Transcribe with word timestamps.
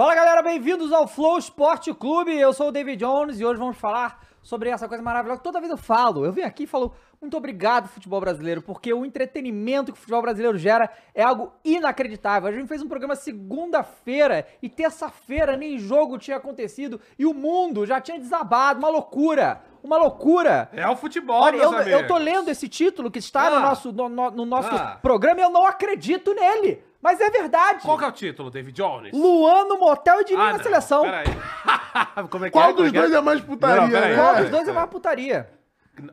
Fala 0.00 0.14
galera, 0.14 0.40
bem-vindos 0.40 0.94
ao 0.94 1.06
Flow 1.06 1.36
Esporte 1.36 1.92
Clube. 1.92 2.34
Eu 2.34 2.54
sou 2.54 2.68
o 2.68 2.72
David 2.72 2.96
Jones 3.04 3.38
e 3.38 3.44
hoje 3.44 3.58
vamos 3.60 3.76
falar 3.76 4.18
sobre 4.40 4.70
essa 4.70 4.88
coisa 4.88 5.02
maravilhosa 5.02 5.40
que 5.40 5.44
toda 5.44 5.60
vez 5.60 5.70
eu 5.70 5.76
falo. 5.76 6.24
Eu 6.24 6.32
vim 6.32 6.40
aqui 6.40 6.62
e 6.62 6.66
falo 6.66 6.94
muito 7.20 7.36
obrigado, 7.36 7.86
futebol 7.86 8.18
brasileiro, 8.18 8.62
porque 8.62 8.94
o 8.94 9.04
entretenimento 9.04 9.92
que 9.92 9.98
o 9.98 10.00
futebol 10.00 10.22
brasileiro 10.22 10.56
gera 10.56 10.90
é 11.14 11.22
algo 11.22 11.52
inacreditável. 11.62 12.48
A 12.48 12.52
gente 12.52 12.66
fez 12.66 12.80
um 12.80 12.88
programa 12.88 13.14
segunda-feira 13.14 14.46
e 14.62 14.70
terça-feira 14.70 15.54
nem 15.54 15.78
jogo 15.78 16.16
tinha 16.16 16.38
acontecido 16.38 16.98
e 17.18 17.26
o 17.26 17.34
mundo 17.34 17.84
já 17.84 18.00
tinha 18.00 18.18
desabado, 18.18 18.78
uma 18.78 18.88
loucura. 18.88 19.60
Uma 19.84 19.98
loucura. 19.98 20.70
É 20.72 20.88
o 20.88 20.96
futebol, 20.96 21.42
Olha, 21.42 21.56
eu, 21.58 21.68
amigos. 21.74 21.86
eu 21.88 22.06
tô 22.06 22.16
lendo 22.16 22.48
esse 22.48 22.70
título 22.70 23.10
que 23.10 23.18
está 23.18 23.50
no 23.50 23.56
Ah. 23.56 23.60
nosso, 23.60 23.92
no, 23.92 24.08
no- 24.08 24.30
no 24.30 24.46
nosso 24.46 24.74
Ah. 24.74 24.98
programa 25.02 25.40
e 25.40 25.42
eu 25.42 25.50
não 25.50 25.66
acredito 25.66 26.32
nele. 26.32 26.88
Mas 27.02 27.20
é 27.20 27.30
verdade. 27.30 27.82
Qual 27.82 27.96
que 27.96 28.04
é 28.04 28.08
o 28.08 28.12
título, 28.12 28.50
David 28.50 28.74
Jones? 28.76 29.12
Luan 29.12 29.64
no 29.64 29.78
motel 29.78 30.20
e 30.20 30.24
Diniz 30.24 30.40
Ah, 30.42 30.46
na 30.52 30.56
não, 30.58 30.62
seleção. 30.62 31.02
Peraí. 31.02 31.24
Como 32.30 32.44
é 32.44 32.48
que 32.48 32.52
Qual 32.52 32.70
é? 32.70 32.72
Dos 32.74 32.88
é 32.88 32.90
que 32.90 32.96
é? 32.96 33.00
dois 33.00 33.12
é 33.14 33.20
mais 33.20 33.40
putaria, 33.40 33.80
Não, 33.80 33.88
né? 33.88 34.14
Qual 34.14 34.34
É, 34.36 34.40
dos 34.42 34.50
dois 34.50 34.68
é 34.68 34.70
é. 34.70 34.74
mais 34.74 34.90
putaria? 34.90 35.50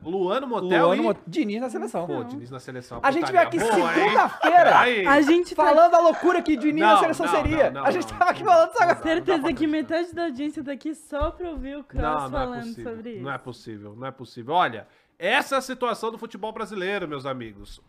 Luan 0.02 0.40
no 0.40 0.46
motel 0.48 0.86
Luan 0.86 0.96
e... 0.96 1.00
motel, 1.00 1.22
Diniz 1.26 1.60
na 1.60 1.70
seleção. 1.70 2.06
Pô, 2.06 2.22
Diniz 2.24 2.50
na 2.50 2.58
seleção. 2.60 3.00
A 3.02 3.10
gente 3.10 3.30
veio 3.32 3.42
aqui 3.44 3.58
segunda-feira. 3.58 4.78
A 5.10 5.20
gente 5.22 5.54
tá 5.54 5.62
falando 5.64 5.94
a 5.94 6.00
loucura 6.00 6.42
que 6.42 6.56
Diniz 6.56 6.80
na 6.82 6.92
Não, 6.94 6.98
seleção 7.00 7.26
não, 7.26 7.32
seria. 7.34 7.70
não, 7.70 7.80
não, 7.80 7.86
a 7.86 7.90
gente 7.90 8.10
não, 8.10 8.18
tava 8.18 8.30
aqui 8.30 8.42
não. 8.44 8.52
falando 8.52 8.70
isso 8.70 8.82
agora. 8.82 9.02
Certeza 9.02 9.52
que 9.52 9.66
metade 9.66 10.14
da 10.14 10.24
audiência 10.24 10.64
tá 10.64 10.72
aqui 10.72 10.94
só 10.94 11.30
pra 11.30 11.50
ouvir 11.50 11.76
o 11.76 11.84
Cross 11.84 12.02
Não, 12.02 12.12
não 12.12 12.26
é 12.26 12.30
falando 12.30 12.60
possível. 12.64 12.96
sobre 12.96 13.10
isso. 13.12 13.22
Não 13.22 13.32
é 13.32 13.38
possível, 13.38 13.94
não 13.96 14.06
é 14.06 14.10
possível. 14.10 14.54
Olha, 14.54 14.86
essa 15.18 15.56
é 15.56 15.58
a 15.58 15.62
situação 15.62 16.10
do 16.12 16.18
futebol 16.18 16.52
brasileiro, 16.52 17.08
meus 17.08 17.26
amigos. 17.26 17.80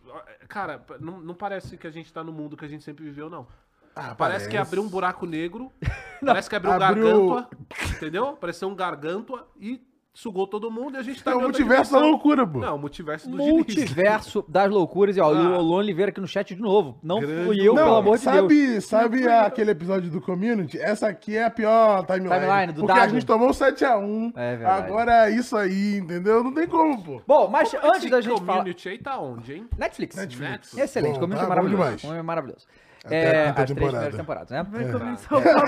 Cara, 0.48 0.84
não, 0.98 1.20
não 1.20 1.34
parece 1.34 1.76
que 1.76 1.86
a 1.86 1.90
gente 1.90 2.12
tá 2.12 2.24
no 2.24 2.32
mundo 2.32 2.56
que 2.56 2.64
a 2.64 2.68
gente 2.68 2.82
sempre 2.84 3.04
viveu, 3.04 3.30
não. 3.30 3.46
Ah, 3.94 4.14
Parece 4.14 4.48
que 4.48 4.56
abriu 4.56 4.82
um 4.82 4.88
buraco 4.88 5.26
negro, 5.26 5.72
parece 6.24 6.48
que 6.48 6.54
abriu 6.56 6.72
um 6.72 6.74
Abriu- 6.74 7.04
gargantua, 7.04 7.50
entendeu? 7.96 8.36
Pareceu 8.36 8.68
um 8.68 8.74
gargantua 8.74 9.48
e 9.58 9.80
sugou 10.20 10.46
todo 10.46 10.70
mundo 10.70 10.96
e 10.96 10.98
a 10.98 11.02
gente 11.02 11.22
tá 11.22 11.30
É 11.30 11.34
o 11.34 11.40
multiverso 11.40 11.92
da 11.92 12.00
loucura, 12.00 12.46
pô. 12.46 12.58
Não, 12.58 12.76
o 12.76 12.78
multiverso 12.78 13.28
do 13.28 13.36
Diniz. 13.38 13.52
Multiverso 13.52 14.44
das 14.48 14.70
loucuras. 14.70 15.16
E 15.16 15.20
ó, 15.20 15.26
Ah. 15.34 15.58
o 15.58 15.62
Luan 15.62 15.78
Oliveira 15.78 16.10
aqui 16.10 16.20
no 16.20 16.28
chat 16.28 16.54
de 16.54 16.60
novo. 16.60 16.98
Não 17.02 17.20
Grande 17.20 17.44
fui 17.46 17.60
eu, 17.60 17.72
Luan. 17.72 17.82
pelo 17.84 17.96
amor 17.96 18.18
de 18.18 18.24
sabe, 18.24 18.66
Deus. 18.66 18.84
Sabe 18.84 19.28
aquele 19.28 19.70
episódio 19.70 20.10
do 20.10 20.20
Community? 20.20 20.78
Essa 20.78 21.08
aqui 21.08 21.36
é 21.36 21.44
a 21.44 21.50
pior 21.50 22.04
timeline. 22.06 22.40
Timeline 22.40 22.72
do 22.72 22.80
porque 22.82 22.98
a 23.00 23.08
gente 23.08 23.24
tomou 23.26 23.50
7x1. 23.50 24.32
É 24.36 24.56
verdade. 24.56 24.86
Agora 24.86 25.28
é 25.28 25.30
isso 25.30 25.56
aí, 25.56 25.96
entendeu? 25.98 26.44
Não 26.44 26.52
tem 26.52 26.66
como, 26.66 27.02
pô. 27.02 27.22
Bom, 27.26 27.48
mas 27.48 27.70
Como 27.70 27.92
antes 27.94 28.10
da 28.10 28.20
gente 28.20 28.38
falar... 28.40 28.58
community 28.58 28.88
aí 28.88 28.98
tá 28.98 29.18
onde, 29.18 29.54
hein? 29.54 29.66
Netflix. 29.78 30.16
Netflix. 30.16 30.76
Excelente, 30.76 31.14
Bom, 31.14 31.20
community 31.20 31.38
tá 31.38 31.44
é 31.44 31.46
bom 31.46 31.48
maravilhoso. 31.48 31.76
demais. 31.82 32.00
Community 32.02 32.20
é 32.20 32.22
maravilhoso. 32.26 32.66
Até 33.04 33.16
É, 33.16 33.46
a 33.46 33.48
as 33.48 33.54
três 33.54 33.68
temporada. 33.68 33.76
primeiras 34.10 34.16
temporadas, 34.16 34.50
né? 34.50 34.66
Vai 34.70 34.92
começar 34.92 35.36
o 35.36 35.42
papo 35.42 35.66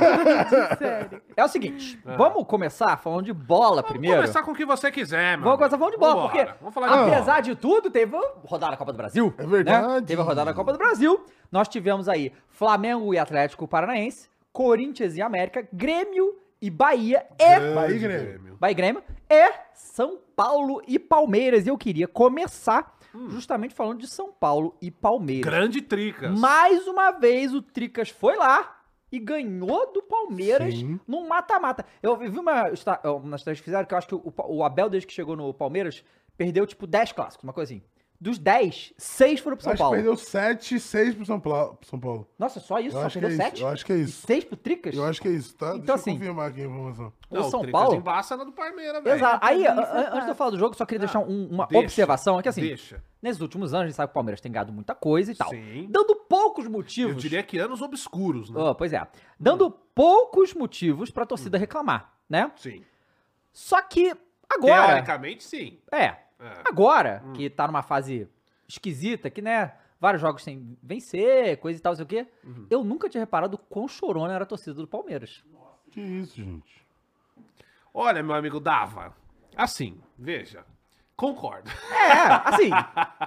de 0.70 0.76
série. 0.78 1.22
É 1.36 1.44
o 1.44 1.48
seguinte, 1.48 1.98
vamos 2.04 2.44
começar 2.46 2.96
falando 2.98 3.24
de 3.24 3.32
bola 3.32 3.76
Vamos 3.76 3.90
primeiro. 3.90 4.16
começar 4.16 4.42
com 4.42 4.50
o 4.52 4.54
que 4.54 4.66
você 4.66 4.90
quiser, 4.92 5.32
mano. 5.38 5.44
Vamos 5.44 5.58
começar 5.58 5.78
falando 5.78 5.94
de 5.94 5.98
bola, 5.98 6.14
Vambora, 6.14 6.30
porque 6.46 6.54
Vamos 6.60 6.74
falar 6.74 6.88
de 6.88 7.10
apesar 7.14 7.40
de 7.40 7.54
tudo, 7.56 7.90
teve 7.90 8.14
a 8.16 8.20
rodada 8.44 8.72
da 8.72 8.76
Copa 8.76 8.92
do 8.92 8.96
Brasil. 8.98 9.32
É 9.38 9.46
verdade. 9.46 9.86
né? 9.88 10.02
Teve 10.06 10.20
a 10.20 10.24
rodada 10.24 10.50
da 10.50 10.54
Copa 10.54 10.72
do 10.72 10.78
Brasil. 10.78 11.24
Nós 11.50 11.68
tivemos 11.68 12.08
aí 12.08 12.32
Flamengo 12.48 13.14
e 13.14 13.18
Atlético 13.18 13.66
Paranaense, 13.66 14.28
Corinthians 14.52 15.16
e 15.16 15.22
América, 15.22 15.66
Grêmio 15.72 16.38
e 16.60 16.68
Bahia 16.70 17.24
e 17.40 17.74
Bahia 17.74 17.96
e 17.96 17.98
Grêmio. 17.98 18.56
Bahia 18.60 18.72
e 18.72 18.74
Grêmio 18.74 19.02
e 19.30 19.52
São 19.72 20.18
Paulo 20.36 20.82
e 20.86 20.98
Palmeiras. 20.98 21.64
E 21.66 21.70
eu 21.70 21.78
queria 21.78 22.06
começar 22.06 22.94
justamente 23.28 23.74
falando 23.74 24.00
de 24.00 24.06
São 24.06 24.32
Paulo 24.32 24.76
e 24.80 24.90
Palmeiras. 24.90 25.44
Grande 25.44 25.80
Tricas. 25.80 26.38
Mais 26.38 26.86
uma 26.86 27.12
vez 27.12 27.54
o 27.54 27.62
Tricas 27.62 28.08
foi 28.08 28.36
lá 28.36 28.82
e 29.10 29.18
ganhou 29.18 29.92
do 29.92 30.02
Palmeiras 30.02 30.74
Sim. 30.74 30.98
num 31.06 31.28
mata-mata. 31.28 31.84
Eu 32.02 32.16
vi 32.16 32.38
uma, 32.38 32.70
estatística 32.70 33.54
que 33.54 33.62
fizeram 33.62 33.84
que 33.84 33.92
eu 33.92 33.98
acho 33.98 34.08
que 34.08 34.14
o, 34.14 34.32
o 34.48 34.64
Abel, 34.64 34.88
desde 34.88 35.06
que 35.06 35.12
chegou 35.12 35.36
no 35.36 35.52
Palmeiras, 35.52 36.02
perdeu 36.36 36.66
tipo 36.66 36.86
10 36.86 37.12
clássicos, 37.12 37.44
uma 37.44 37.52
coisa 37.52 37.74
assim. 37.74 37.82
Dos 38.22 38.38
10, 38.38 38.94
6 38.96 39.40
foram 39.40 39.56
pro 39.56 39.64
São 39.64 39.72
acho 39.72 39.78
que 39.78 39.82
Paulo. 39.82 39.96
perdeu 39.96 40.16
7, 40.16 40.78
6 40.78 41.14
pro 41.16 41.26
São 41.26 41.40
Paulo. 41.40 41.76
São 41.82 41.98
Paulo. 41.98 42.28
Nossa, 42.38 42.60
só 42.60 42.78
isso? 42.78 42.96
Eu 42.96 43.00
Só 43.00 43.06
acho, 43.08 43.14
que 43.18 43.20
perdeu 43.26 43.40
é 43.40 43.44
7? 43.46 43.54
isso. 43.56 43.64
eu 43.64 43.68
acho 43.68 43.84
que 43.84 43.92
é 43.92 43.96
E 43.96 44.02
isso. 44.02 44.26
6 44.28 44.44
pro 44.44 44.56
Tricas? 44.56 44.94
Eu 44.94 45.04
acho 45.04 45.20
que 45.20 45.26
é 45.26 45.32
isso, 45.32 45.56
tá? 45.56 45.70
Então, 45.70 45.78
Deixa 45.80 45.94
assim, 45.94 46.10
eu 46.12 46.16
confirmar 46.18 46.48
aqui 46.50 46.60
a 46.62 46.66
informação. 46.66 47.12
o 47.28 47.34
Não, 47.34 47.50
São 47.50 47.62
Tricas 47.62 47.80
Paulo- 47.80 47.96
embaça 47.96 48.36
na 48.36 48.44
do 48.44 48.52
Palmeiras, 48.52 49.02
velho. 49.02 49.16
Exato. 49.16 49.44
Aí, 49.44 49.64
é 49.66 49.70
antes 49.72 50.22
de 50.24 50.28
eu 50.30 50.34
falar 50.36 50.50
do 50.50 50.58
jogo, 50.58 50.76
só 50.76 50.86
queria 50.86 51.00
deixar 51.00 51.18
um- 51.18 51.48
uma 51.50 51.66
Deixa, 51.66 51.84
observação. 51.84 52.38
É 52.38 52.42
que 52.44 52.48
assim, 52.48 52.60
Deixa. 52.60 53.02
nesses 53.20 53.40
últimos 53.42 53.74
anos, 53.74 53.86
a 53.86 53.86
gente 53.88 53.96
sabe 53.96 54.06
que 54.06 54.12
o 54.12 54.14
Palmeiras 54.14 54.40
tem 54.40 54.52
ganhado 54.52 54.72
muita 54.72 54.94
coisa 54.94 55.32
e 55.32 55.34
tal. 55.34 55.48
Sim. 55.48 55.88
Dando 55.90 56.14
poucos 56.14 56.66
Eu 56.66 56.70
motivos. 56.70 57.20
diria 57.20 57.42
que 57.42 57.58
anos 57.58 57.82
obscuros, 57.82 58.50
né? 58.50 58.60
Oh, 58.62 58.72
pois 58.72 58.92
é. 58.92 59.04
Dando 59.36 59.68
poucos 59.68 60.54
motivos 60.54 61.10
pra 61.10 61.26
torcida 61.26 61.58
reclamar, 61.58 62.12
né? 62.30 62.52
Sim. 62.54 62.84
Só 63.52 63.82
que 63.82 64.14
agora. 64.48 64.86
Teoricamente, 64.92 65.42
sim. 65.42 65.80
É. 65.90 66.16
É. 66.42 66.62
Agora, 66.64 67.22
Hum. 67.24 67.32
que 67.34 67.48
tá 67.48 67.66
numa 67.66 67.82
fase 67.82 68.28
esquisita, 68.68 69.30
que, 69.30 69.40
né? 69.42 69.74
Vários 70.00 70.20
jogos 70.20 70.42
sem 70.42 70.76
vencer, 70.82 71.58
coisa 71.58 71.78
e 71.78 71.82
tal, 71.82 71.92
não 71.92 71.96
sei 71.96 72.04
o 72.04 72.08
quê. 72.08 72.26
Uhum. 72.44 72.66
Eu 72.68 72.82
nunca 72.82 73.08
tinha 73.08 73.22
reparado 73.22 73.54
o 73.54 73.58
quão 73.58 73.86
chorona 73.86 74.34
era 74.34 74.42
a 74.42 74.46
torcida 74.46 74.74
do 74.74 74.86
Palmeiras. 74.88 75.44
Que 75.92 76.00
isso, 76.00 76.36
gente. 76.36 76.84
Olha, 77.94 78.22
meu 78.22 78.34
amigo 78.34 78.58
Dava, 78.58 79.14
assim, 79.54 80.00
veja, 80.18 80.64
concordo. 81.14 81.70
É, 81.92 82.48
assim. 82.48 82.70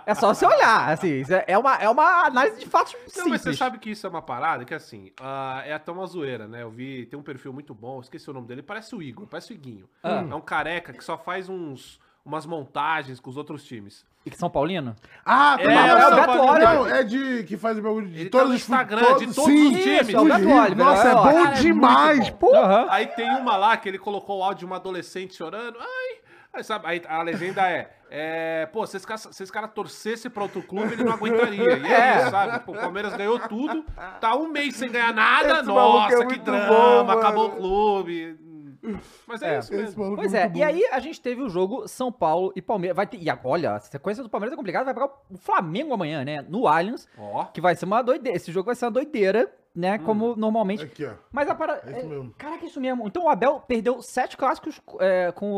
é 0.06 0.16
só 0.16 0.34
você 0.34 0.46
olhar. 0.46 0.90
Assim, 0.90 1.22
isso 1.22 1.32
é 1.34 1.58
uma, 1.58 1.76
é 1.76 1.88
uma 1.88 2.26
análise 2.26 2.59
de 2.59 2.66
fatos 2.66 2.92
simples. 2.94 3.16
Não, 3.18 3.30
mas 3.30 3.42
você 3.42 3.53
sabe 3.53 3.78
que 3.78 3.92
isso 3.92 4.06
é 4.06 4.09
uma 4.09 4.22
parada 4.24 4.66
que, 4.66 4.74
assim, 4.74 5.12
ah, 5.22 5.62
é 5.66 5.72
até 5.74 5.92
uma 5.92 6.06
zoeira, 6.08 6.47
né? 6.47 6.64
Eu 6.64 6.72
vi, 6.72 7.06
tem 7.06 7.18
um 7.18 7.24
perfil 7.24 7.53
muito 7.53 7.74
bom, 7.74 8.02
esqueci 8.02 8.30
o 8.30 8.34
nome 8.34 8.47
dele, 8.47 8.62
parece 8.64 8.96
o 8.96 9.02
Igor, 9.02 9.28
parece 9.28 9.53
o 9.53 9.56
Iguinho. 9.56 9.88
Ah. 10.03 10.26
É 10.30 10.36
um 10.36 10.42
careca 10.42 10.92
que 10.92 11.03
só 11.03 11.18
faz 11.18 11.47
uns, 11.47 12.00
umas 12.25 12.46
montagens 12.46 13.19
com 13.19 13.30
os 13.30 13.38
outros 13.38 13.63
times. 13.63 14.03
E 14.25 14.31
que 14.31 14.38
São 14.38 14.50
Paulino? 14.50 14.96
Ah, 15.24 15.56
É, 15.59 15.63
tá. 15.66 15.72
é 15.72 15.96
o 15.96 16.09
não, 16.09 16.16
Beto 16.18 16.31
Oliver. 16.41 16.74
Não, 16.74 16.88
é 16.88 17.03
de 17.03 17.44
que 17.44 17.56
faz 17.56 17.78
o 17.78 17.81
bagulho 17.84 18.08
de 18.08 18.22
Ele 18.22 18.30
tá 18.30 18.40
todos 18.40 18.50
no 18.50 18.56
os 18.56 18.62
Instagram, 18.62 19.03
todos- 19.03 19.19
de 19.28 19.36
todos 19.36 19.52
sim, 19.53 19.68
os 19.75 19.84
times. 19.84 20.08
Isso, 20.08 20.18
é 20.18 20.19
o 20.19 20.25
Beto. 20.25 20.50
Oliver. 20.50 20.75
Nossa, 20.78 21.08
é 21.09 21.14
bom 21.14 21.24
Cara, 21.24 21.50
é 21.58 21.62
demais, 21.62 22.30
bom. 22.31 22.38
pô. 22.38 22.56
Aham. 22.56 22.88
Aí 22.90 23.06
tem 23.08 23.30
uma 23.30 23.56
lá 23.56 23.78
que 23.78 23.88
ele 23.88 24.00
colocou 24.00 24.40
o 24.40 24.44
áudio 24.44 24.59
de 24.59 24.66
uma 24.66 24.78
adolescente 24.78 25.35
chorando. 25.35 25.78
Ai. 25.80 26.16
Aí, 26.52 26.64
sabe, 26.64 26.85
aí 26.88 27.02
a 27.08 27.22
legenda 27.22 27.62
é, 27.69 27.91
é, 28.09 28.66
pô, 28.72 28.88
se 28.88 28.96
esse 28.96 29.06
cara, 29.06 29.18
se 29.19 29.44
esse 29.44 29.52
cara 29.52 29.68
torcesse 29.68 30.30
pra 30.30 30.41
outro 30.44 30.64
clube, 30.64 30.94
ele 30.94 31.03
não 31.03 31.12
aguentaria. 31.12 31.78
E 31.78 31.85
é, 31.94 32.22
isso, 32.22 32.31
sabe? 32.31 32.59
Pô, 32.66 32.72
o 32.72 32.75
Palmeiras 32.75 33.14
ganhou 33.14 33.38
tudo, 33.40 33.85
tá 34.22 34.34
um 34.35 34.47
mês 34.47 34.75
sem 34.78 34.90
ganhar 34.90 35.14
nada. 35.14 35.59
Esse 35.59 35.64
maluco 35.68 36.00
Nossa, 36.00 36.24
é 36.24 36.25
que 36.25 36.38
drama, 36.40 37.03
bom, 37.03 37.12
acabou 37.12 37.47
o 37.50 37.52
clube. 37.58 38.38
Mas 39.28 39.41
é, 39.41 39.56
É. 39.56 39.59
isso 39.59 39.73
Esse 39.73 39.84
mesmo. 39.84 40.03
maluco 40.03 40.22
Pois 40.22 40.34
é 40.34 40.44
é, 40.44 40.51
e 40.56 40.63
aí 40.63 40.85
a 40.91 41.00
gente 41.00 41.19
teve 41.22 41.41
o 41.41 41.50
jogo 41.50 41.88
São 41.88 42.12
Paulo 42.12 42.51
e 42.56 42.62
Palmeiras. 42.62 42.96
Vai 42.96 43.07
ter, 43.07 43.18
e 43.18 43.25
olha, 43.44 43.73
a 43.73 43.79
sequência 43.79 44.23
do 44.23 44.29
Palmeiras 44.29 44.53
é 44.53 44.56
complicada, 44.56 44.85
vai 44.85 44.94
pegar 44.94 45.07
o 45.29 45.38
Flamengo 45.38 45.94
amanhã, 45.94 46.23
né? 46.23 46.41
No 46.47 46.68
Allianz, 46.68 47.07
Ó, 47.18 47.46
que 47.46 47.62
vai 47.62 47.75
ser 47.75 47.85
uma 47.85 48.01
doideira. 48.01 48.35
Esse 48.35 48.51
jogo 48.51 48.68
vai 48.68 48.75
ser 48.75 48.85
uma 48.85 48.91
doideira, 48.91 49.51
né? 49.75 49.97
Como 50.00 50.35
normalmente. 50.35 50.84
Aqui, 50.84 51.06
ó. 51.06 51.13
Mas 51.31 51.50
a 51.50 51.56
parada. 51.56 51.81
É 51.91 52.00
isso 52.00 52.07
mesmo. 52.07 52.34
Caraca, 52.38 52.63
é 52.63 52.68
isso 52.68 52.79
mesmo. 52.81 53.07
Então 53.07 53.23
o 53.25 53.29
Abel 53.29 53.59
perdeu 53.68 54.01
sete 54.01 54.38
clássicos 54.38 54.79
é, 55.00 55.31
com 55.31 55.52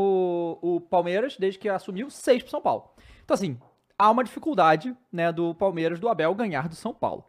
o, 0.62 0.76
o 0.76 0.82
Palmeiras 0.82 1.38
desde 1.38 1.60
que 1.60 1.70
assumiu, 1.70 2.10
seis 2.10 2.42
pro 2.42 2.52
São 2.52 2.62
Paulo. 2.62 2.90
Então, 3.24 3.36
assim, 3.36 3.58
há 4.00 4.10
uma 4.10 4.24
dificuldade, 4.24 4.96
né, 5.12 5.32
do 5.32 5.54
Palmeiras, 5.56 6.00
do 6.00 6.08
Abel, 6.08 6.34
ganhar 6.34 6.68
do 6.68 6.76
São 6.76 6.94
Paulo. 6.94 7.26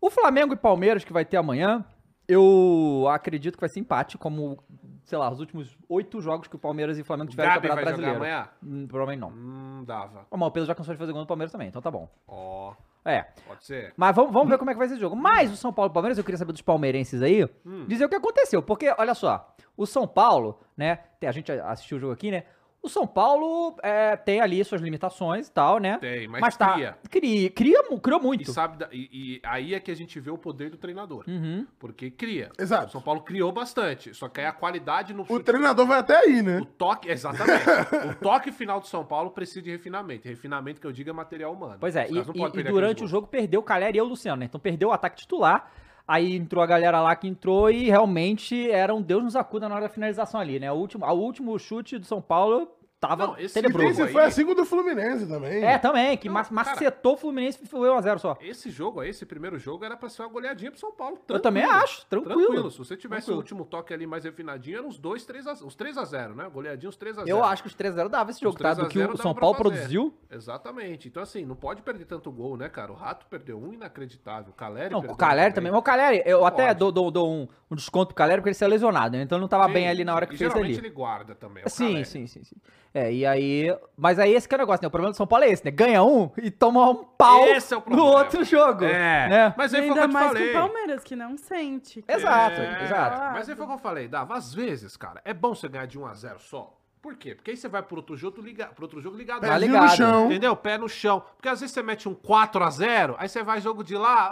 O 0.00 0.10
Flamengo 0.10 0.52
e 0.52 0.56
Palmeiras, 0.56 1.04
que 1.04 1.12
vai 1.12 1.24
ter 1.24 1.36
amanhã, 1.36 1.84
eu 2.28 3.06
acredito 3.08 3.54
que 3.54 3.60
vai 3.60 3.68
ser 3.68 3.80
empate, 3.80 4.18
como, 4.18 4.58
sei 5.06 5.16
lá, 5.16 5.30
os 5.30 5.40
últimos 5.40 5.74
oito 5.88 6.20
jogos 6.20 6.46
que 6.48 6.56
o 6.56 6.58
Palmeiras 6.58 6.98
e 6.98 7.00
o 7.00 7.04
Flamengo 7.04 7.30
tiveram 7.30 7.48
no 7.48 7.54
Gabi 7.54 7.68
vai 7.68 7.76
Campeonato 7.76 8.02
jogar 8.02 8.18
Brasileiro. 8.18 8.34
amanhã? 8.36 8.48
Hum, 8.82 8.86
provavelmente 8.86 9.20
não. 9.20 9.30
Hum, 9.30 9.84
dava. 9.86 10.26
Ó, 10.30 10.36
Mas 10.36 10.48
o 10.48 10.50
Pedro 10.50 10.66
já 10.66 10.74
cansou 10.74 10.92
de 10.94 10.98
fazer 10.98 11.12
gol 11.12 11.22
no 11.22 11.26
Palmeiras 11.26 11.50
também, 11.52 11.68
então 11.68 11.80
tá 11.80 11.90
bom. 11.90 12.08
Ó, 12.28 12.74
É. 13.04 13.22
pode 13.46 13.64
ser. 13.64 13.94
Mas 13.96 14.14
vamos, 14.14 14.32
vamos 14.32 14.48
ver 14.50 14.58
como 14.58 14.70
é 14.70 14.74
que 14.74 14.78
vai 14.78 14.88
ser 14.88 14.94
esse 14.94 15.00
jogo. 15.00 15.14
Mas 15.16 15.50
o 15.52 15.56
São 15.56 15.72
Paulo 15.72 15.90
e 15.90 15.94
Palmeiras, 15.94 16.18
eu 16.18 16.24
queria 16.24 16.36
saber 16.36 16.52
dos 16.52 16.60
palmeirenses 16.62 17.22
aí, 17.22 17.48
dizer 17.86 18.04
o 18.04 18.08
que 18.08 18.16
aconteceu. 18.16 18.60
Porque, 18.62 18.92
olha 18.98 19.14
só, 19.14 19.54
o 19.76 19.86
São 19.86 20.06
Paulo, 20.08 20.58
né? 20.76 20.98
A 21.24 21.32
gente 21.32 21.50
assistiu 21.52 21.98
o 21.98 22.00
jogo 22.00 22.12
aqui, 22.12 22.30
né? 22.32 22.44
O 22.86 22.88
São 22.88 23.06
Paulo 23.06 23.74
é, 23.82 24.16
tem 24.16 24.40
ali 24.40 24.64
suas 24.64 24.80
limitações 24.80 25.48
e 25.48 25.52
tal, 25.52 25.78
né? 25.78 25.98
Tem, 25.98 26.28
mas 26.28 26.56
tá, 26.56 26.72
cria. 26.74 26.98
Cria, 27.10 27.50
cria 27.50 27.82
criou 28.00 28.20
E, 28.20 28.22
muito. 28.22 28.52
sabe, 28.52 28.76
da- 28.78 28.88
e, 28.92 29.08
e 29.12 29.40
aí 29.44 29.74
é 29.74 29.80
que 29.80 29.90
a 29.90 29.94
gente 29.96 30.20
vê 30.20 30.30
o 30.30 30.38
poder 30.38 30.70
do 30.70 30.76
treinador. 30.76 31.24
Uhum. 31.26 31.66
Porque 31.78 32.10
cria. 32.10 32.50
Exato. 32.58 32.86
O 32.86 32.90
São 32.92 33.02
Paulo 33.02 33.22
criou 33.22 33.50
bastante. 33.50 34.14
Só 34.14 34.28
que 34.28 34.40
aí 34.40 34.46
a 34.46 34.52
qualidade 34.52 35.12
no 35.12 35.22
O 35.22 35.26
chute. 35.26 35.44
treinador 35.44 35.84
vai 35.86 35.98
até 35.98 36.16
aí, 36.16 36.42
né? 36.42 36.60
O 36.60 36.64
toque, 36.64 37.10
exatamente. 37.10 37.64
o 38.10 38.14
toque 38.22 38.52
final 38.52 38.78
do 38.80 38.86
São 38.86 39.04
Paulo 39.04 39.30
precisa 39.30 39.62
de 39.62 39.70
refinamento. 39.70 40.28
Refinamento 40.28 40.80
que 40.80 40.86
eu 40.86 40.92
digo 40.92 41.10
é 41.10 41.12
material 41.12 41.52
humano. 41.52 41.76
Pois 41.80 41.96
é, 41.96 42.04
Os 42.04 42.10
e, 42.10 42.12
caras 42.12 42.26
não 42.28 42.34
e- 42.34 42.38
podem 42.38 42.48
e 42.50 42.52
perder 42.62 42.70
durante 42.70 42.90
o 42.90 42.92
aqueles 42.98 43.10
jogo 43.10 43.26
perdeu 43.26 43.60
o 43.60 43.64
Calera 43.64 43.96
e 43.96 44.00
o 44.00 44.04
Luciano, 44.04 44.38
né? 44.40 44.46
Então 44.46 44.60
perdeu 44.60 44.90
o 44.90 44.92
ataque 44.92 45.16
titular. 45.16 45.72
Aí 46.08 46.36
entrou 46.36 46.62
a 46.62 46.66
galera 46.68 47.00
lá 47.00 47.16
que 47.16 47.26
entrou 47.26 47.68
e 47.68 47.86
realmente 47.90 48.70
era 48.70 48.94
um 48.94 49.02
Deus 49.02 49.24
nos 49.24 49.34
acuda 49.34 49.68
na 49.68 49.74
hora 49.74 49.84
da 49.86 49.88
finalização 49.92 50.40
ali, 50.40 50.60
né? 50.60 50.70
O 50.70 50.76
último, 50.76 51.04
o 51.04 51.12
último 51.18 51.58
chute 51.58 51.98
do 51.98 52.06
São 52.06 52.22
Paulo 52.22 52.70
tava 52.98 53.26
Não, 53.28 53.38
esse 53.38 53.54
tenebroso. 53.54 54.02
Esse 54.04 54.12
foi 54.12 54.24
assim 54.24 54.44
com 54.44 54.52
o 54.52 54.54
do 54.54 54.64
Fluminense 54.64 55.26
também. 55.26 55.62
É, 55.64 55.78
também, 55.78 56.16
que 56.16 56.28
Não, 56.28 56.34
ma- 56.34 56.46
macetou 56.50 57.14
o 57.14 57.16
Fluminense 57.16 57.58
e 57.62 57.66
foi 57.66 57.88
1x0 57.88 58.18
só. 58.18 58.36
Esse 58.40 58.70
jogo 58.70 59.00
aí, 59.00 59.10
esse 59.10 59.24
primeiro 59.26 59.58
jogo, 59.58 59.84
era 59.84 59.96
pra 59.96 60.08
ser 60.08 60.22
uma 60.22 60.28
goleadinha 60.28 60.70
pro 60.70 60.80
São 60.80 60.92
Paulo. 60.92 61.18
Eu 61.28 61.40
também 61.40 61.62
tranquilo. 61.64 61.84
acho, 61.84 62.06
tranquilo. 62.06 62.70
Se 62.70 62.78
você 62.78 62.96
tivesse 62.96 63.26
Tranquilo. 63.26 63.36
o 63.36 63.40
último 63.40 63.64
toque 63.64 63.92
ali 63.92 64.06
mais 64.06 64.24
refinadinho, 64.24 64.78
eram 64.78 64.88
os 64.88 64.98
2, 64.98 65.24
3 65.24 65.46
a, 65.46 65.52
os 65.52 65.74
3 65.74 65.98
a 65.98 66.04
0 66.04 66.34
né? 66.34 66.48
Goleadinho, 66.52 66.88
os 66.90 66.96
3 66.96 67.18
a 67.18 67.24
0 67.24 67.28
Eu 67.36 67.44
acho 67.44 67.62
que 67.62 67.68
os 67.68 67.74
3x0 67.76 68.08
dava 68.08 68.30
esse 68.30 68.40
jogo, 68.40 68.56
tá? 68.56 68.74
3 68.74 68.78
a 68.78 68.82
Do 68.84 68.88
que 68.88 68.98
0 68.98 69.12
o 69.14 69.16
São 69.18 69.34
Paulo 69.34 69.56
produziu. 69.56 70.14
Exatamente. 70.30 71.08
Então, 71.08 71.22
assim, 71.22 71.44
não 71.44 71.56
pode 71.56 71.82
perder 71.82 72.04
tanto 72.06 72.30
gol, 72.30 72.56
né, 72.56 72.68
cara? 72.68 72.92
O 72.92 72.94
Rato 72.94 73.26
perdeu 73.26 73.58
um 73.58 73.72
inacreditável. 73.72 74.50
O 74.50 74.54
Caleri 74.54 74.90
Não, 74.92 75.00
perdeu 75.00 75.14
o 75.14 75.18
Caleri 75.18 75.54
também. 75.54 75.70
Mas 75.70 75.78
o 75.80 75.82
Caleri, 75.82 76.22
eu 76.24 76.44
até 76.46 76.68
Pode. 76.68 76.78
dou, 76.78 76.92
dou- 76.92 77.10
dou 77.10 77.30
um, 77.30 77.48
um 77.70 77.74
desconto 77.76 78.06
pro 78.08 78.14
Caleri 78.14 78.40
porque 78.40 78.48
ele 78.50 78.54
saiu 78.54 78.70
lesionado, 78.70 79.16
né? 79.16 79.22
Então 79.22 79.36
ele 79.36 79.42
não 79.42 79.48
tava 79.48 79.66
Sim, 79.66 79.72
bem 79.72 79.88
ali 79.88 80.04
na 80.04 80.14
hora 80.14 80.26
que 80.26 80.36
fez 80.36 80.50
geralmente 80.50 80.78
ali. 80.78 80.86
ele 80.86 80.94
guarda 80.94 81.34
também. 81.34 81.62
é 81.62 81.66
o 81.66 81.70
Sim, 81.70 82.04
sim, 82.04 82.26
sim, 82.26 82.44
sim. 82.44 82.56
É, 82.96 83.12
e 83.12 83.26
aí. 83.26 83.76
Mas 83.94 84.18
aí 84.18 84.32
esse 84.32 84.48
que 84.48 84.54
é 84.54 84.56
o 84.56 84.58
negócio, 84.58 84.82
né? 84.82 84.88
O 84.88 84.90
problema 84.90 85.12
do 85.12 85.16
São 85.18 85.26
Paulo 85.26 85.44
é 85.44 85.50
esse, 85.50 85.62
né? 85.62 85.70
Ganha 85.70 86.02
um 86.02 86.30
e 86.38 86.50
toma 86.50 86.88
um 86.88 86.94
pau 87.04 87.44
Esse 87.44 87.74
é 87.74 87.76
o 87.76 87.82
no 87.86 88.02
outro 88.02 88.42
jogo. 88.42 88.84
É, 88.86 89.28
né? 89.28 89.54
mas 89.54 89.74
aí 89.74 89.82
foi 89.82 89.90
o 89.90 89.92
que 89.94 90.00
Ainda 90.00 90.10
eu 90.10 90.12
mais 90.14 90.26
falei. 90.28 90.44
que 90.44 90.56
o 90.56 90.60
Palmeiras, 90.60 91.04
que 91.04 91.14
não 91.14 91.36
sente. 91.36 92.02
Exato, 92.08 92.58
É, 92.58 92.84
exato. 92.84 93.20
Mas 93.34 93.50
aí 93.50 93.54
foi 93.54 93.64
o 93.66 93.68
que 93.68 93.74
eu 93.74 93.78
falei, 93.78 94.08
Dava, 94.08 94.34
às 94.34 94.54
vezes, 94.54 94.96
cara, 94.96 95.20
é 95.26 95.34
bom 95.34 95.54
você 95.54 95.68
ganhar 95.68 95.86
de 95.86 95.98
1 95.98 96.06
a 96.06 96.14
0 96.14 96.40
só. 96.40 96.72
Por 97.02 97.14
quê? 97.16 97.34
Porque 97.34 97.50
aí 97.50 97.56
você 97.56 97.68
vai 97.68 97.82
pro 97.82 97.96
outro 97.98 98.16
jogo, 98.16 98.40
liga, 98.40 98.66
pro 98.66 98.84
outro 98.86 99.00
jogo 99.00 99.16
ligado. 99.16 99.42
Tá 99.42 99.48
Pezinho 99.48 99.72
ligado. 99.72 99.90
no 99.90 99.96
chão. 99.96 100.26
Entendeu? 100.26 100.56
Pé 100.56 100.78
no 100.78 100.88
chão. 100.88 101.22
Porque 101.36 101.48
às 101.48 101.60
vezes 101.60 101.72
você 101.74 101.82
mete 101.82 102.08
um 102.08 102.14
4 102.14 102.64
a 102.64 102.70
0 102.70 103.14
aí 103.18 103.28
você 103.28 103.42
vai 103.44 103.60
jogo 103.60 103.84
de 103.84 103.94
lá, 103.94 104.30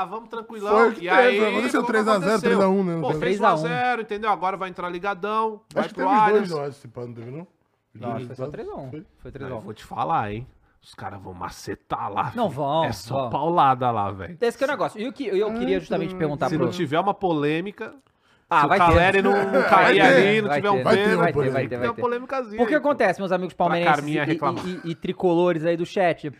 ah, 0.00 0.04
vamos 0.06 0.28
tranquilão. 0.30 0.72
Foi 0.76 0.94
que 0.94 1.06
e 1.06 1.08
teve, 1.08 1.14
aí, 1.20 1.46
aconteceu 1.54 1.80
como 1.82 1.92
3 1.92 2.08
a 2.08 2.12
0, 2.12 2.24
aconteceu? 2.24 2.50
3 2.50 2.60
a 2.60 2.68
1, 2.68 2.84
né, 2.84 2.94
Pô, 3.00 3.06
caso. 3.08 3.20
fez 3.20 3.38
3 3.38 3.40
1 3.40 3.44
a 3.44 3.48
a 3.48 3.54
1. 3.54 3.56
0 3.58 4.02
entendeu? 4.02 4.30
Agora 4.30 4.56
vai 4.56 4.68
entrar 4.70 4.88
ligadão, 4.88 5.60
vai 5.72 5.84
Acho 5.84 5.94
que 5.94 6.00
pro 6.00 6.08
teve 6.08 6.18
os 6.18 6.24
dois, 6.24 6.32
Allianz. 6.32 6.50
eu 6.50 6.60
acho, 6.62 6.70
esse 6.70 6.88
pano, 6.88 7.14
teve 7.14 7.30
não? 7.30 7.46
Não, 8.00 8.10
foi 8.26 8.34
só 8.34 8.44
resultados? 8.44 8.66
3x1. 8.66 8.90
Foi? 8.90 9.06
Foi 9.18 9.32
Não, 9.40 9.48
eu 9.48 9.56
3x1. 9.58 9.60
vou 9.62 9.74
te 9.74 9.84
falar, 9.84 10.32
hein? 10.32 10.46
Os 10.82 10.94
caras 10.94 11.20
vão 11.20 11.34
macetar 11.34 12.12
lá. 12.12 12.32
Não 12.34 12.48
filho. 12.48 12.62
vão, 12.62 12.84
É 12.84 12.92
só 12.92 13.22
vão. 13.22 13.30
paulada 13.30 13.90
lá, 13.90 14.10
velho. 14.12 14.38
Esse 14.40 14.56
que 14.56 14.62
é 14.64 14.66
o 14.66 14.70
negócio. 14.70 15.00
E 15.00 15.08
o 15.08 15.12
que 15.12 15.26
eu 15.26 15.52
queria 15.54 15.80
justamente 15.80 16.14
perguntar 16.14 16.48
Se 16.48 16.56
pro. 16.56 16.64
não 16.66 16.72
tiver 16.72 17.00
uma 17.00 17.12
polêmica, 17.14 17.94
Ah, 18.48 18.60
se 18.60 18.66
o 18.66 18.68
vai 18.68 18.78
ter. 18.78 18.84
Caleri 18.86 19.22
não, 19.22 19.32
não 19.32 19.50
Vai 19.60 19.68
cair 19.68 19.94
ter, 19.94 20.00
ali, 20.02 20.40
não 20.40 20.48
vai 20.48 20.56
tiver 20.60 20.68
ter, 20.70 20.74
um 20.78 20.82
vai 20.84 20.94
ter 20.96 21.16
vai 21.16 21.32
ter, 21.32 21.50
vai 21.50 21.62
ter, 21.62 21.68
tem 21.78 21.88
uma 21.88 21.94
ter. 21.94 22.00
polêmicazinha. 22.00 22.56
Porque 22.58 22.74
pô. 22.74 22.78
acontece, 22.78 23.20
meus 23.20 23.32
amigos 23.32 23.54
palmeirenses 23.54 24.04
e, 24.06 24.10
e- 24.18 24.80
e- 24.86 24.90
e 24.90 24.94
tricolores 24.94 25.64
aí 25.64 25.76
do 25.76 25.84
chat. 25.84 26.32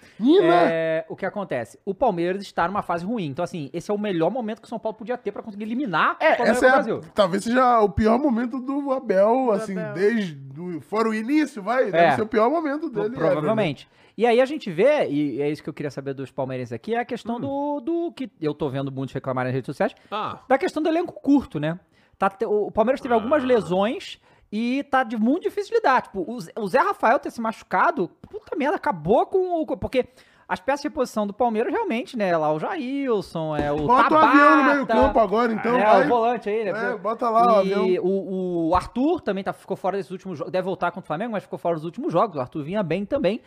É, 0.43 1.05
o 1.09 1.17
que 1.17 1.27
acontece? 1.27 1.79
O 1.85 1.93
Palmeiras 1.95 2.43
está 2.43 2.67
numa 2.69 2.83
fase 2.83 3.05
ruim. 3.05 3.27
Então, 3.27 3.43
assim, 3.45 3.71
esse 3.73 3.91
é 3.91 3.95
o 3.95 3.99
melhor 3.99 4.31
momento 4.31 4.61
que 4.61 4.67
o 4.67 4.69
São 4.69 4.79
Paulo 4.79 4.97
podia 4.97 5.19
ter 5.19 5.33
pra 5.33 5.43
conseguir 5.43 5.65
eliminar 5.65 6.13
o 6.21 6.25
É, 6.25 6.37
Palmeiras 6.37 6.57
essa 6.63 6.67
é 6.67 6.69
do 6.69 6.73
a- 6.73 6.77
Brasil. 6.77 7.01
talvez 7.15 7.43
seja 7.45 7.81
o 7.81 7.89
pior 7.89 8.19
momento 8.19 8.61
do 8.61 8.93
Abel, 8.93 9.51
assim, 9.53 9.77
Abel. 9.77 9.95
desde. 9.95 10.35
Do, 10.35 10.81
fora 10.81 11.09
o 11.09 11.15
início, 11.15 11.63
vai. 11.63 11.89
É. 11.89 11.91
Deve 11.91 12.15
ser 12.17 12.23
o 12.23 12.27
pior 12.27 12.49
momento 12.49 12.89
dele. 12.89 13.11
Provavelmente. 13.17 13.89
E 14.17 14.25
aí 14.25 14.41
a 14.41 14.47
gente 14.47 14.71
vê, 14.71 15.07
e 15.09 15.43
é 15.43 15.51
isso 15.51 15.63
que 15.63 15.69
eu 15.69 15.75
queria 15.75 15.91
saber 15.91 16.15
dos 16.15 16.31
palmeirenses 16.31 16.73
aqui, 16.73 16.95
é 16.95 17.01
a 17.01 17.05
questão 17.05 17.39
do, 17.39 17.81
do 17.81 18.13
que 18.13 18.31
eu 18.41 18.55
tô 18.55 18.71
vendo 18.71 18.91
muitos 18.91 19.13
reclamarem 19.13 19.49
nas 19.51 19.55
redes 19.55 19.67
sociais, 19.67 19.95
Ah, 20.11 20.39
da 20.49 20.57
questão 20.57 20.83
do 20.83 20.89
elenco 20.89 21.13
curto, 21.21 21.61
né? 21.61 21.79
Tá, 22.19 22.33
o 22.47 22.71
Palmeiras 22.71 23.01
teve 23.01 23.13
algumas 23.15 23.45
lesões 23.45 24.21
e 24.51 24.83
tá 24.85 25.03
de 25.03 25.17
muito 25.17 25.43
difícil 25.45 25.71
de 25.71 25.77
lidar. 25.77 26.03
Tipo, 26.03 26.25
o 26.27 26.41
Zé- 26.41 26.53
o 26.83 26.87
Rafael 26.87 27.19
ter 27.19 27.31
se 27.31 27.41
machucado, 27.41 28.09
puta 28.31 28.57
merda, 28.57 28.77
acabou 28.77 29.27
com 29.27 29.61
o. 29.63 29.67
Porque 29.77 30.07
as 30.49 30.61
peças 30.61 30.83
de 30.83 30.91
posição 30.91 31.27
do 31.27 31.33
Palmeiras 31.35 31.73
realmente, 31.73 32.17
né? 32.17 32.35
Lá 32.37 32.53
o 32.53 32.59
Jailson, 32.59 33.57
é 33.57 33.71
o. 33.73 33.79
Bota 33.87 34.07
o 34.07 34.09
Tabata, 34.09 34.27
avião 34.29 34.57
no 34.57 34.65
meio 34.73 34.87
campo 34.87 35.19
agora, 35.19 35.53
então. 35.53 35.77
é, 35.77 35.85
vai. 35.85 36.05
o 36.07 36.09
volante 36.09 36.49
aí, 36.49 36.65
né? 36.65 36.93
É, 36.93 36.97
bota 36.97 37.29
lá 37.29 37.61
o 37.61 37.67
e 37.67 37.75
avião. 37.75 38.05
o, 38.05 38.69
o 38.69 38.75
Arthur 38.75 39.21
também 39.21 39.43
tá, 39.45 39.53
ficou 39.53 39.77
fora 39.77 39.97
desses 39.97 40.13
últimos 40.13 40.39
jogos. 40.39 40.53
Deve 40.53 40.65
voltar 40.65 40.93
contra 40.93 41.05
o 41.05 41.07
Flamengo, 41.07 41.33
mas 41.33 41.43
ficou 41.43 41.59
fora 41.59 41.75
dos 41.75 41.85
últimos 41.85 42.13
jogos. 42.13 42.37
O 42.37 42.41
Arthur 42.41 42.63
vinha 42.63 42.83
bem 42.83 43.05
também. 43.05 43.41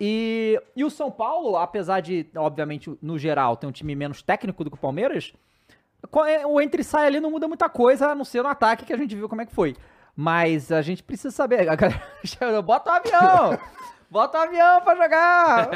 E, 0.00 0.60
e 0.76 0.84
o 0.84 0.90
São 0.90 1.10
Paulo, 1.10 1.56
apesar 1.56 2.00
de, 2.00 2.26
obviamente, 2.36 2.96
no 3.00 3.18
geral, 3.18 3.56
ter 3.56 3.66
um 3.66 3.72
time 3.72 3.94
menos 3.94 4.22
técnico 4.22 4.64
do 4.64 4.70
que 4.70 4.76
o 4.76 4.80
Palmeiras, 4.80 5.32
o 6.46 6.60
entre 6.60 6.82
e 6.82 6.84
sai 6.84 7.06
ali 7.06 7.20
não 7.20 7.30
muda 7.30 7.46
muita 7.46 7.68
coisa, 7.68 8.08
a 8.08 8.14
não 8.14 8.24
ser 8.24 8.42
no 8.42 8.48
ataque 8.48 8.84
que 8.84 8.92
a 8.92 8.96
gente 8.96 9.14
viu 9.14 9.28
como 9.28 9.42
é 9.42 9.46
que 9.46 9.54
foi. 9.54 9.76
Mas 10.16 10.70
a 10.70 10.82
gente 10.82 11.02
precisa 11.02 11.30
saber. 11.30 11.68
A 11.68 11.76
galera 11.76 12.02
bota 12.62 12.90
o 12.90 12.94
avião! 12.94 13.58
Bota 14.10 14.38
o 14.38 14.42
avião 14.42 14.82
pra 14.82 14.94
jogar! 14.94 15.70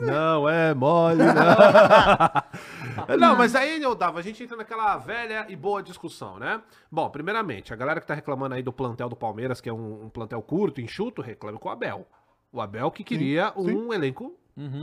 não 0.00 0.48
é 0.48 0.74
mole, 0.74 1.22
não. 1.22 3.14
não, 3.16 3.36
mas 3.36 3.54
aí, 3.54 3.80
eu 3.80 3.94
dava, 3.94 4.18
a 4.18 4.22
gente 4.22 4.42
entra 4.42 4.56
naquela 4.56 4.96
velha 4.96 5.46
e 5.48 5.54
boa 5.54 5.80
discussão, 5.80 6.36
né? 6.40 6.60
Bom, 6.90 7.08
primeiramente, 7.10 7.72
a 7.72 7.76
galera 7.76 8.00
que 8.00 8.08
tá 8.08 8.14
reclamando 8.14 8.56
aí 8.56 8.62
do 8.62 8.72
plantel 8.72 9.08
do 9.08 9.14
Palmeiras, 9.14 9.60
que 9.60 9.68
é 9.68 9.72
um, 9.72 10.06
um 10.06 10.10
plantel 10.10 10.42
curto, 10.42 10.80
enxuto, 10.80 11.22
reclama 11.22 11.60
com 11.60 11.68
o 11.68 11.70
Abel. 11.70 12.08
O 12.52 12.60
Abel 12.60 12.90
que 12.90 13.04
queria 13.04 13.52
um 13.56 13.92
elenco 13.92 14.36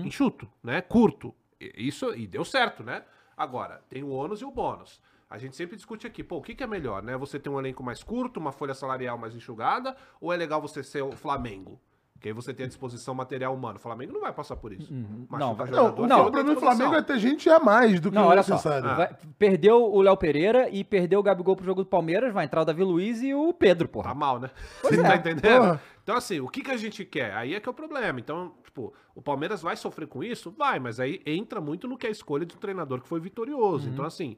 enxuto, 0.06 0.48
né? 0.64 0.82
Curto. 0.82 1.36
Isso, 1.60 2.16
e 2.16 2.26
deu 2.26 2.46
certo, 2.46 2.84
né? 2.84 3.04
Agora, 3.38 3.84
tem 3.90 4.04
o 4.04 4.10
ônus 4.10 4.42
e 4.42 4.46
o 4.46 4.52
bônus. 4.52 5.02
A 5.30 5.38
gente 5.38 5.56
sempre 5.56 5.76
discute 5.76 6.06
aqui, 6.06 6.24
pô, 6.24 6.38
o 6.38 6.42
que, 6.42 6.56
que 6.56 6.64
é 6.64 6.68
melhor, 6.68 7.02
né? 7.02 7.18
Você 7.18 7.40
ter 7.40 7.50
um 7.50 7.60
elenco 7.60 7.84
mais 7.84 8.04
curto, 8.04 8.40
uma 8.40 8.52
folha 8.52 8.74
salarial 8.74 9.18
mais 9.18 9.36
enxugada, 9.36 9.96
ou 10.22 10.32
é 10.32 10.38
legal 10.38 10.62
você 10.62 10.84
ser 10.84 11.02
o 11.02 11.12
Flamengo? 11.12 11.80
Que 12.26 12.30
aí 12.30 12.34
você 12.34 12.56
tem 12.56 12.64
a 12.64 12.68
disposição 12.68 13.14
material 13.14 13.54
humana. 13.54 13.76
O 13.78 13.80
Flamengo 13.80 14.12
não 14.12 14.20
vai 14.22 14.34
passar 14.34 14.56
por 14.56 14.74
isso. 14.74 14.92
Machuca 14.92 15.38
Não, 15.38 15.54
vai- 15.54 15.68
jogador, 15.68 16.02
Não, 16.02 16.08
não, 16.08 16.20
o 16.22 16.32
problema 16.32 16.56
do. 16.56 16.60
Flamengo 16.60 16.96
é 16.96 17.02
ter 17.04 17.20
gente 17.20 17.48
a 17.52 17.60
mais 17.60 18.00
do 18.00 18.10
que 18.10 18.16
Não, 18.16 18.24
o 18.24 18.28
olha 18.30 18.42
só. 18.42 18.58
vai- 18.58 19.16
perdeu 19.38 19.84
o 19.84 20.02
Léo 20.02 20.18
Pereira 20.18 20.68
e 20.72 20.84
perdeu 20.84 21.20
o 21.20 21.24
Gabigol 21.24 21.56
pro 21.56 21.64
jogo 21.64 21.84
do 21.84 21.88
Palmeiras, 21.88 22.34
vai 22.34 22.46
entrar 22.46 22.64
o 22.64 22.66
Davi 22.66 22.84
Luiz 22.84 23.22
e 23.22 23.32
o 23.36 23.54
Pedro, 23.54 23.88
porra. 23.88 24.10
Tá 24.10 24.16
mal, 24.16 24.40
né? 24.40 24.50
Pois 24.82 24.96
Você 24.96 25.02
é. 25.02 25.04
tá 25.08 25.16
entendendo? 25.18 25.60
Porra. 25.60 25.82
Então, 26.02 26.16
assim, 26.18 26.40
o 26.40 26.48
que, 26.48 26.64
que 26.64 26.72
a 26.72 26.78
gente 26.78 27.06
quer? 27.06 27.32
Aí 27.34 27.54
é 27.54 27.60
que 27.60 27.70
é 27.70 27.72
o 27.72 27.76
problema. 27.76 28.20
Então, 28.20 28.54
tipo, 28.64 28.92
o 29.14 29.22
Palmeiras 29.22 29.62
vai 29.62 29.76
sofrer 29.76 30.08
com 30.08 30.24
isso? 30.24 30.50
Vai, 30.58 30.80
mas 30.80 31.00
aí 31.00 31.22
entra 31.28 31.62
muito 31.62 31.88
no 31.88 31.96
que 31.96 32.08
é 32.08 32.10
a 32.10 32.12
escolha 32.12 32.44
de 32.44 32.56
um 32.56 32.58
treinador 32.60 33.02
que 33.02 33.08
foi 33.08 33.20
vitorioso. 33.20 33.88
Então, 33.88 34.04
assim, 34.04 34.36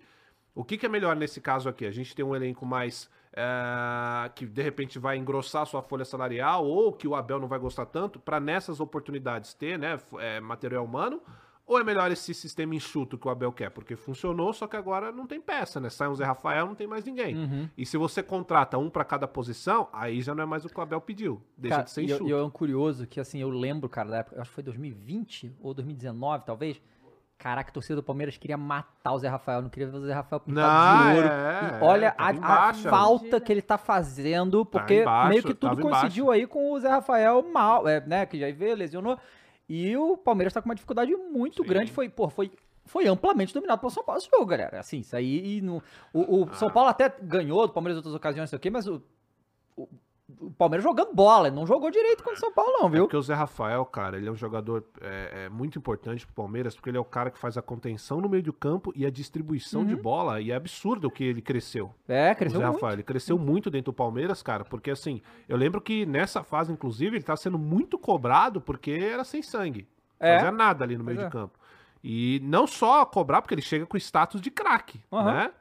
o 0.54 0.62
que, 0.66 0.78
que 0.78 0.86
é 0.86 0.90
melhor 0.90 1.16
nesse 1.16 1.40
caso 1.40 1.70
aqui? 1.70 1.86
A 1.86 1.92
gente 1.92 2.14
tem 2.14 2.26
um 2.26 2.36
elenco 2.36 2.66
mais. 2.66 3.10
Eh, 3.40 4.32
que 4.34 4.48
de 4.48 4.64
repente 4.64 4.98
vai 4.98 5.16
engrossar 5.16 5.64
sua 5.68 5.84
folha 5.84 6.04
salarial 6.04 6.66
ou 6.66 6.92
que 6.92 7.08
o 7.08 7.14
Abel 7.14 7.40
não 7.40 7.48
vai 7.48 7.60
gostar 7.60 7.86
tanto 7.86 8.20
para 8.20 8.40
nessas 8.40 8.80
oportunidades 8.80 9.54
ter 9.54 9.78
né, 9.78 10.00
eh, 10.18 10.40
material 10.40 10.84
humano 10.84 11.22
ou 11.68 11.80
é 11.80 11.84
melhor 11.84 12.10
esse 12.12 12.34
sistema 12.34 12.74
enxuto 12.74 13.18
que 13.18 13.28
o 13.28 13.30
Abel 13.30 13.52
quer? 13.52 13.70
Porque 13.70 13.96
funcionou, 13.96 14.54
só 14.54 14.66
que 14.66 14.76
agora 14.78 15.12
não 15.12 15.28
tem 15.28 15.40
peça, 15.40 15.80
né? 15.80 15.90
Sai 15.90 16.08
um 16.08 16.16
Zé 16.16 16.24
Rafael, 16.24 16.66
não 16.66 16.74
tem 16.74 16.88
mais 16.88 17.04
ninguém. 17.04 17.70
E 17.78 17.86
se 17.86 17.98
você 17.98 18.24
contrata 18.24 18.78
um 18.78 18.90
para 18.90 19.04
cada 19.04 19.28
posição, 19.28 19.90
aí 19.92 20.22
já 20.22 20.34
não 20.34 20.44
é 20.44 20.46
mais 20.46 20.64
o 20.64 20.70
que 20.70 20.80
o 20.80 20.82
Abel 20.82 21.02
pediu. 21.02 21.42
Deixa 21.58 21.76
Cara, 21.76 21.84
de 21.84 21.92
ser 21.92 22.02
e 22.04 22.10
eu, 22.10 22.16
enxuto. 22.16 22.30
e 22.30 22.32
eu 22.32 22.40
é 22.40 22.44
um 22.44 22.50
curioso 22.50 23.06
que, 23.06 23.20
assim, 23.20 23.40
eu 23.40 23.50
lembro, 23.50 23.90
cara, 23.90 24.10
da 24.10 24.18
época, 24.20 24.42
acho 24.42 24.50
que 24.50 24.56
foi 24.56 24.64
2020 24.64 25.54
ou 25.62 25.74
2019, 25.74 26.46
talvez. 26.46 26.82
Caraca, 27.38 27.70
a 27.70 27.74
torcida 27.74 27.96
do 27.98 28.04
Palmeiras 28.04 28.36
queria 28.36 28.58
matar 28.58 29.14
o 29.14 29.20
Zé 29.20 29.28
Rafael, 29.28 29.62
não 29.62 29.70
queria 29.70 29.88
ver 29.88 29.98
o 29.98 30.06
Zé 30.06 30.12
Rafael 30.14 30.40
pintado 30.40 30.68
Não, 30.68 31.12
de 31.14 31.18
ouro. 31.18 31.28
é, 31.28 31.80
e 31.80 31.84
olha 31.84 32.12
tava 32.12 32.46
a, 32.46 32.70
a 32.70 32.74
falta 32.74 33.40
que 33.40 33.52
ele 33.52 33.62
tá 33.62 33.78
fazendo, 33.78 34.66
porque 34.66 35.02
embaixo, 35.02 35.30
meio 35.30 35.44
que 35.44 35.54
tudo 35.54 35.80
coincidiu 35.80 36.32
aí 36.32 36.48
com 36.48 36.72
o 36.72 36.80
Zé 36.80 36.90
Rafael 36.90 37.44
mal, 37.44 37.88
é, 37.88 38.02
né, 38.02 38.26
que 38.26 38.40
já 38.40 38.52
veio, 38.52 38.76
lesionou. 38.76 39.20
E 39.70 39.96
o 39.96 40.18
Palmeiras 40.18 40.52
tá 40.52 40.62
com 40.62 40.70
uma 40.70 40.74
dificuldade 40.76 41.16
muito 41.16 41.62
Sim. 41.62 41.70
grande, 41.70 41.92
foi, 41.92 42.10
pô, 42.10 42.28
foi 42.30 42.52
foi 42.86 43.06
amplamente 43.06 43.54
dominado 43.54 43.80
pelo 43.82 43.92
São 43.92 44.02
Paulo 44.02 44.18
esse 44.20 44.30
jogo, 44.32 44.46
galera. 44.46 44.80
Assim, 44.80 45.00
isso 45.00 45.14
aí. 45.14 45.58
e 45.58 45.62
no- 45.62 45.84
o 46.14 46.44
o 46.44 46.50
Ah. 46.50 46.54
São 46.54 46.70
Paulo 46.72 46.90
até 46.90 47.14
ganhou 47.22 47.68
do 47.68 47.74
Palmeiras 47.74 47.98
em 47.98 48.00
outras 48.00 48.16
ocasiões, 48.16 48.44
não 48.44 48.48
sei 48.48 48.56
o 48.58 48.60
quê, 48.62 48.70
mas 48.70 48.88
o, 48.88 49.04
o, 50.40 50.48
o 50.48 50.52
Palmeiras 50.52 50.84
jogando 50.84 51.14
bola, 51.14 51.50
não 51.50 51.66
jogou 51.66 51.90
direito 51.90 52.24
contra 52.24 52.38
o 52.38 52.40
São 52.40 52.52
Paulo, 52.52 52.72
não, 52.80 52.88
É 52.88 52.92
viu? 52.92 53.04
porque 53.04 53.18
o 53.18 53.22
Zé 53.22 53.34
Rafael, 53.34 53.86
cara, 53.86 54.18
ele 54.18 54.28
é 54.28 54.32
um 54.32 54.36
jogador 54.36 54.84
é, 55.02 55.46
é, 55.46 55.50
muito 55.50 55.78
importante 55.78 56.26
pro 56.26 56.36
Palmeiras, 56.36 56.76
porque 56.76 56.90
ele 56.90 56.98
é 56.98 57.02
o 57.02 57.06
cara 57.06 57.30
que 57.32 57.38
faz 57.40 57.58
a 57.58 57.62
contenção 57.62 58.20
no 58.22 58.28
meio 58.30 58.44
do 58.44 58.54
campo 58.54 58.92
e 58.96 59.06
a 59.06 59.10
distribuição 59.10 59.86
de 59.86 59.96
bola. 59.96 60.42
E 60.42 60.52
é 60.52 60.56
absurdo 60.56 61.08
o 61.08 61.12
que 61.12 61.24
ele 61.24 61.42
cresceu. 61.42 61.94
É, 62.08 62.32
o 62.32 62.36
cresceu 62.36 62.60
Zé 62.60 62.66
muito. 62.66 62.76
Rafael, 62.76 62.94
ele 62.94 63.04
cresceu 63.04 63.38
muito 63.38 63.70
dentro 63.70 63.92
do 63.92 63.96
Palmeiras, 63.96 64.42
cara, 64.44 64.64
porque 64.66 64.92
assim, 64.92 65.22
eu 65.48 65.56
lembro 65.58 65.80
que 65.82 66.06
nessa 66.06 66.44
fase, 66.44 66.72
inclusive, 66.72 67.16
ele 67.18 67.24
tá 67.24 67.36
sendo 67.38 67.58
muito 67.58 67.98
cobrado 67.98 68.60
porque 68.62 68.92
era 68.92 69.24
sem 69.24 69.42
sangue. 69.42 69.88
É. 70.20 70.36
fazia 70.38 70.52
nada 70.52 70.84
ali 70.84 70.98
no 70.98 71.04
meio 71.04 71.18
Pois 71.20 71.30
de 71.30 71.38
é. 71.38 71.40
campo. 71.40 71.60
E 72.04 72.40
não 72.44 72.66
só 72.68 73.06
cobrar, 73.06 73.42
porque 73.42 73.54
ele 73.54 73.62
chega 73.62 73.86
com 73.86 73.98
status 73.98 74.40
de 74.42 74.50
craque, 74.50 75.00
Aham. 75.12 75.34
né? 75.34 75.52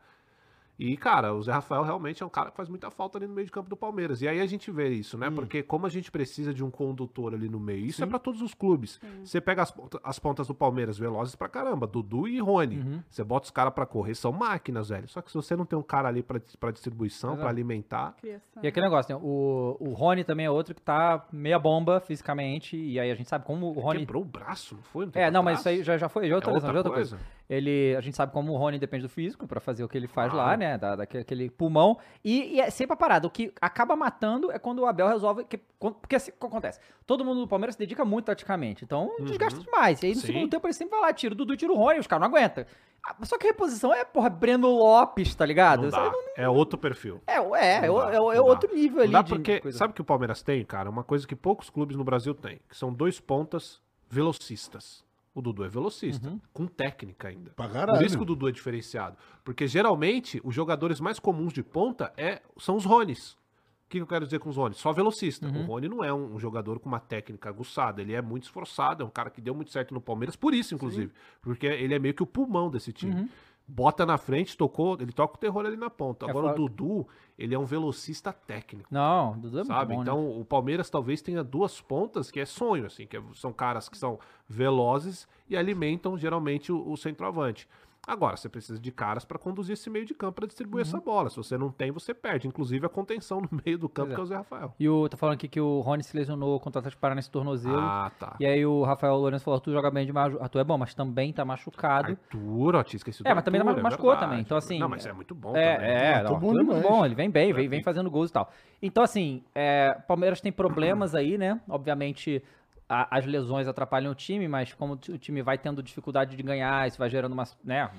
E, 0.79 0.97
cara, 0.97 1.33
o 1.35 1.43
Zé 1.43 1.53
Rafael 1.53 1.83
realmente 1.83 2.23
é 2.23 2.27
um 2.27 2.29
cara 2.29 2.51
que 2.51 2.57
faz 2.57 2.69
muita 2.69 2.91
falta 2.91 3.17
ali 3.19 3.27
no 3.27 3.33
meio 3.35 3.47
de 3.47 3.51
campo 3.53 3.69
do 3.71 3.77
Palmeiras. 3.77 4.21
E 4.21 4.29
aí 4.29 4.41
a 4.41 4.47
gente 4.47 4.71
vê 4.71 4.89
isso, 4.91 5.17
Hum. 5.17 5.21
né? 5.21 5.31
Porque 5.31 5.63
como 5.63 5.87
a 5.87 5.89
gente 5.89 6.11
precisa 6.11 6.53
de 6.53 6.63
um 6.65 6.71
condutor 6.71 7.33
ali 7.35 7.49
no 7.49 7.59
meio, 7.59 7.87
isso 7.87 8.03
é 8.03 8.07
pra 8.07 8.19
todos 8.19 8.43
os 8.43 8.53
clubes. 8.53 9.01
Você 9.25 9.41
pega 9.41 9.63
as, 9.63 9.75
as 10.05 10.19
pontas 10.19 10.47
do 10.49 10.55
Palmeiras, 10.55 10.99
velozes 10.99 11.35
pra 11.35 11.49
caramba, 11.49 11.87
Dudu 11.87 12.29
e 12.29 12.39
Rony. 12.39 12.77
Uhum. 12.79 13.03
Você 13.09 13.25
bota 13.25 13.45
os 13.47 13.51
caras 13.51 13.73
pra 13.73 13.87
correr, 13.87 14.15
são 14.15 14.33
máquinas, 14.33 14.91
velho. 14.91 15.09
Só 15.09 15.23
que 15.23 15.31
se 15.31 15.35
você 15.35 15.57
não 15.57 15.65
tem 15.65 15.79
um 15.79 15.83
cara 15.83 16.09
ali 16.09 16.23
pra, 16.23 16.41
pra 16.61 16.71
distribuição, 16.71 17.37
pra 17.37 17.49
alimentar, 17.49 18.15
Criação. 18.21 18.63
E 18.63 18.67
aquele 18.67 18.87
negócio, 18.87 19.15
né? 19.15 19.21
O, 19.25 19.77
o 19.81 19.93
Rony 19.95 20.25
também 20.25 20.47
é 20.47 20.51
outro 20.51 20.75
que 20.75 20.83
tá 20.83 21.27
meia 21.33 21.59
bomba 21.59 22.01
fisicamente, 22.01 22.77
e 22.77 23.01
aí 23.01 23.11
a 23.11 23.15
gente 23.15 23.29
sabe 23.29 23.45
como 23.45 23.67
o 23.69 23.81
Rony. 23.81 24.01
quebrou 24.01 24.23
o 24.23 24.25
braço, 24.27 24.75
não 24.75 24.83
foi? 24.83 25.07
Um 25.07 25.11
É, 25.15 25.31
não, 25.31 25.43
mas 25.43 25.61
isso 25.61 25.69
aí 25.69 25.83
já, 25.83 25.97
já 25.97 26.09
foi, 26.09 26.27
já 26.29 26.33
é 26.33 26.35
outra, 26.35 26.51
É 26.51 26.55
lesão, 26.55 26.69
outra 26.69 26.73
já 26.73 26.77
é 26.77 26.79
outra 26.81 26.93
coisa. 26.93 27.17
coisa. 27.17 27.37
Ele, 27.49 27.95
a 27.97 28.01
gente 28.01 28.17
sabe 28.17 28.33
como 28.33 28.53
o 28.53 28.57
Rony 28.57 28.77
depende 28.77 29.05
do 29.05 29.09
físico 29.09 29.47
pra 29.47 29.61
fazer 29.61 29.85
o 29.85 29.89
que 29.89 29.97
ele 29.97 30.09
faz 30.09 30.33
lá, 30.33 30.43
Claro. 30.45 30.59
né? 30.59 30.66
Né? 30.67 30.79
Da, 30.79 30.97
daquele 30.97 31.49
pulmão. 31.51 31.99
E, 32.25 32.55
e 32.57 32.61
é 32.61 32.71
sempre 32.71 32.95
a 32.95 32.97
parada. 32.97 33.27
O 33.27 33.31
que 33.31 33.53
acaba 33.61 33.95
matando 33.95 34.51
é 34.51 34.59
quando 34.59 34.81
o 34.81 34.87
Abel 34.87 35.09
resolve. 35.09 35.45
Que, 35.45 35.59
porque 35.79 36.17
assim, 36.17 36.31
o 36.33 36.35
que 36.35 36.47
acontece? 36.47 36.81
Todo 37.07 37.25
mundo 37.25 37.41
do 37.41 37.49
Palmeiras 37.49 37.75
se 37.75 37.79
dedica 37.79 38.05
muito 38.05 38.27
taticamente. 38.27 38.85
Então, 38.85 39.15
desgasta 39.21 39.61
demais. 39.61 40.03
E 40.03 40.07
aí 40.07 40.15
no 40.15 40.21
Sim. 40.21 40.27
segundo 40.27 40.51
tempo 40.51 40.67
ele 40.67 40.75
sempre 40.75 40.99
vai 40.99 41.09
lá, 41.09 41.13
tira 41.13 41.33
o 41.33 41.37
Dudu, 41.37 41.57
tira 41.57 41.73
o 41.73 41.77
Rony, 41.77 42.01
os 42.01 42.07
caras 42.07 42.29
não 42.29 42.37
aguentam. 42.37 42.65
Ah, 43.05 43.15
Só 43.25 43.39
que 43.39 43.47
a 43.47 43.51
reposição 43.51 43.95
é, 43.95 44.05
porra, 44.05 44.29
Breno 44.29 44.69
Lopes, 44.69 45.35
tá 45.35 45.47
ligado? 45.47 45.83
Não 45.83 45.91
dá. 45.91 46.13
É 46.37 46.49
outro 46.49 46.77
perfil. 46.77 47.21
É, 47.27 47.35
é, 47.35 47.37
é, 47.37 47.87
Não 47.87 48.09
é, 48.09 48.17
é 48.17 48.19
não 48.19 48.45
outro 48.45 48.75
nível 48.75 49.03
ali 49.03 49.13
Não 49.13 49.23
dá 49.23 49.25
porque, 49.29 49.61
coisa. 49.61 49.79
sabe 49.79 49.93
o 49.93 49.95
que 49.95 50.01
o 50.01 50.05
Palmeiras 50.05 50.43
tem, 50.43 50.65
cara? 50.65 50.91
Uma 50.91 51.05
coisa 51.05 51.27
que 51.27 51.37
poucos 51.37 51.71
clubes 51.71 51.97
no 51.97 52.03
Brasil 52.03 52.35
têm, 52.35 52.61
que 52.69 52.77
são 52.77 52.93
dois 52.93 53.21
pontas 53.21 53.81
velocistas. 54.11 55.05
O 55.37 55.43
Dudu 55.43 55.65
é 55.65 55.69
velocista, 55.69 56.31
Uhum. 56.31 56.41
com 56.51 56.67
técnica 56.67 57.29
ainda. 57.29 57.51
Pra 57.51 57.67
Por 57.67 57.73
caralho. 57.75 58.07
isso 58.07 58.17
que 58.17 58.23
o 58.23 58.27
Dudu 58.27 58.49
é 58.49 58.53
diferenciado. 58.53 59.19
Porque 59.45 59.67
geralmente 59.69 60.41
os 60.43 60.55
jogadores 60.55 60.99
mais 60.99 61.19
comuns 61.19 61.53
de 61.53 61.63
ponta 61.63 62.11
é, 62.17 62.41
são 62.59 62.75
os 62.75 62.87
Rones. 62.87 63.33
O 63.33 63.89
que 63.91 63.99
eu 63.99 64.07
quero 64.07 64.25
dizer 64.25 64.39
com 64.39 64.49
os 64.49 64.57
Rones? 64.57 64.79
Só 64.79 64.95
velocista. 64.95 65.47
Uhum. 65.47 65.61
O 65.63 65.67
Rony 65.67 65.89
não 65.91 66.03
é 66.03 66.11
um, 66.13 66.37
um 66.37 66.41
jogador 66.41 66.81
com 66.81 66.89
uma 66.89 66.99
técnica 66.99 67.51
aguçada. 67.51 68.01
Ele 68.01 68.15
é 68.15 68.23
muito 68.23 68.45
esforçado, 68.45 69.03
é 69.03 69.07
um 69.07 69.11
cara 69.11 69.29
que 69.29 69.43
deu 69.43 69.55
muito 69.55 69.71
certo 69.71 69.93
no 69.93 70.01
Palmeiras, 70.01 70.37
por 70.37 70.55
isso, 70.55 70.75
inclusive. 70.75 71.13
Porque 71.43 71.67
ele 71.67 71.95
é 71.95 71.99
meio 71.99 72.15
que 72.15 72.23
o 72.23 72.27
pulmão 72.27 72.71
desse 72.71 72.91
time. 72.91 73.15
Uhum. 73.21 73.29
Bota 73.69 74.07
na 74.07 74.17
frente, 74.17 74.57
tocou, 74.57 74.97
ele 75.01 75.13
toca 75.13 75.35
o 75.35 75.39
terror 75.39 75.67
ali 75.67 75.77
na 75.77 75.91
ponta. 75.91 76.27
É 76.27 76.31
Agora 76.31 76.47
o 76.47 76.49
foda. 76.51 76.61
Dudu, 76.61 77.09
ele 77.37 77.55
é 77.55 77.59
um 77.59 77.65
velocista 77.65 78.33
técnico. 78.33 78.89
Não, 78.93 79.33
o 79.33 79.37
Dudu 79.39 79.59
é 79.61 79.65
Sabe? 79.65 79.93
bom, 79.93 79.99
né? 79.99 80.03
então 80.03 80.41
o 80.41 80.45
Palmeiras 80.45 80.89
talvez 80.89 81.21
tenha 81.21 81.43
duas 81.43 81.81
pontas 81.81 82.31
que 82.31 82.39
é 82.39 82.47
sonho, 82.47 82.87
assim, 82.87 83.07
que 83.07 83.17
é- 83.17 83.23
são 83.35 83.53
caras 83.53 83.89
que 83.89 83.99
são 83.99 84.19
velozes 84.49 85.27
e 85.49 85.57
alimentam 85.57 86.17
geralmente 86.17 86.71
o, 86.73 86.89
o 86.91 86.97
centroavante. 86.97 87.69
Agora, 88.07 88.37
você 88.37 88.49
precisa 88.49 88.79
de 88.79 88.93
caras 88.93 89.25
para 89.25 89.37
conduzir 89.37 89.73
esse 89.73 89.91
meio 89.91 90.05
de 90.05 90.15
campo 90.15 90.35
para 90.35 90.47
distribuir 90.47 90.83
essa 90.83 91.01
bola. 91.01 91.29
Se 91.29 91.37
você 91.37 91.59
não 91.59 91.71
tem, 91.73 91.91
você 91.91 92.15
perde. 92.15 92.47
Inclusive 92.47 92.87
a 92.87 92.89
contenção 92.89 93.41
no 93.41 93.49
meio 93.67 93.77
do 93.77 93.89
campo, 93.89 94.07
Uhum. 94.09 94.13
É. 94.13 94.15
que 94.15 94.21
é 94.21 94.23
o 94.23 94.27
Zé 94.27 94.37
Rafael. 94.37 94.75
E 94.79 94.89
o, 94.89 95.09
tá 95.09 95.17
falando 95.17 95.35
aqui 95.35 95.49
que 95.49 95.61
o 95.61 95.81
Rony 95.81 96.05
se 96.05 96.17
lesionou 96.17 96.61
contra 96.61 96.79
o 96.79 96.81
Atlético 96.81 97.01
Paranaense 97.01 97.29
tornozelo. 97.31 97.77
Ah, 97.81 98.13
tá. 98.19 98.37
E 98.39 98.47
aí 98.47 98.65
o 98.65 98.85
Rafael 98.85 99.17
Lourenço 99.17 99.45
falou, 99.45 99.59
tu 99.59 99.73
joga 99.73 99.91
bem 99.91 100.07
demais, 100.07 100.37
Arthur 100.41 100.61
é 100.61 100.65
bom, 100.65 100.79
mas 100.79 100.95
também 100.95 101.33
tá 101.33 101.45
machucado. 101.45 102.13
Arthur, 102.13 102.77
ó, 102.77 102.83
tinha 102.85 102.99
esquecido 102.99 103.27
É, 103.27 103.35
mas 103.35 103.43
também 103.43 103.61
Arthur, 103.61 103.83
machucou 103.83 104.11
verdade. 104.11 104.31
também, 104.31 104.41
então, 104.43 104.57
assim, 104.57 104.79
Não, 104.79 104.89
mas 104.89 105.05
é 105.05 105.13
muito 105.13 105.35
bom 105.35 105.57
É, 105.57 105.75
também. 105.75 105.91
é, 105.91 106.19
Tô 106.23 106.33
não, 106.33 106.39
bom 106.39 106.47
Arthur 106.51 106.61
é 106.61 106.65
muito 106.65 106.89
bom, 106.89 107.05
ele 107.05 107.15
vem 107.17 107.29
bem, 107.31 107.53
vem, 107.53 107.69
vem 107.69 107.83
fazendo 107.83 108.09
gols 108.09 108.31
e 108.31 108.33
tal. 108.33 108.51
Então, 108.81 109.03
assim, 109.03 109.43
é, 109.53 109.95
Palmeiras 110.07 110.41
tem 110.41 110.53
problemas 110.53 111.15
aí, 111.15 111.37
né? 111.37 111.61
Obviamente, 111.69 112.41
a- 112.89 113.09
as 113.19 113.27
lesões 113.27 113.67
atrapalham 113.67 114.13
o 114.13 114.15
time, 114.15 114.47
mas 114.47 114.73
como 114.73 114.93
o 114.93 114.97
ti- 114.97 115.11
o 115.13 115.19
time 115.19 115.43
vai 115.43 115.59
tendo 115.59 115.83
dificuldade 115.83 116.37
de 116.37 116.43
ganhar, 116.43 116.87
isso 116.87 116.99
vai 116.99 117.09
gerando 117.11 117.33
umas, 117.33 117.57
né? 117.65 117.91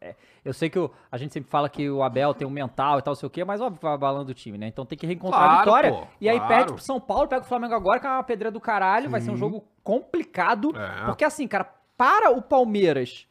é, 0.00 0.14
eu 0.44 0.52
sei 0.54 0.70
que 0.70 0.78
o- 0.78 0.90
a 1.10 1.16
gente 1.18 1.32
sempre 1.32 1.50
fala 1.50 1.68
que 1.68 1.88
o 1.90 2.02
Abel 2.02 2.32
tem 2.34 2.46
um 2.46 2.50
mental 2.50 2.98
e 2.98 3.02
tal, 3.02 3.14
sei 3.14 3.26
o 3.26 3.30
quê, 3.30 3.44
mas 3.44 3.60
óbvio 3.60 3.78
que 3.78 3.84
vai 3.84 3.94
abalando 3.94 4.30
o 4.30 4.34
time, 4.34 4.56
né? 4.56 4.66
Então 4.66 4.86
tem 4.86 4.96
que 4.98 5.06
reencontrar 5.06 5.42
a 5.42 5.48
Claro, 5.48 5.64
vitória. 5.64 5.92
pô, 5.92 6.06
e 6.20 6.28
aí 6.28 6.38
claro. 6.38 6.54
perde 6.54 6.72
pro 6.72 6.82
São 6.82 6.98
Paulo, 7.00 7.28
pega 7.28 7.42
o 7.42 7.48
Flamengo 7.48 7.74
agora, 7.74 8.00
que 8.00 8.06
é 8.06 8.10
uma 8.10 8.22
pedreira 8.22 8.50
do 8.50 8.60
caralho, 8.60 9.10
vai 9.10 9.20
ser 9.20 9.30
um 9.30 9.36
jogo 9.36 9.64
complicado. 9.84 10.72
É. 10.76 11.04
Porque 11.04 11.24
assim, 11.24 11.46
cara, 11.46 11.64
para 11.96 12.30
o 12.30 12.40
Palmeiras 12.40 13.26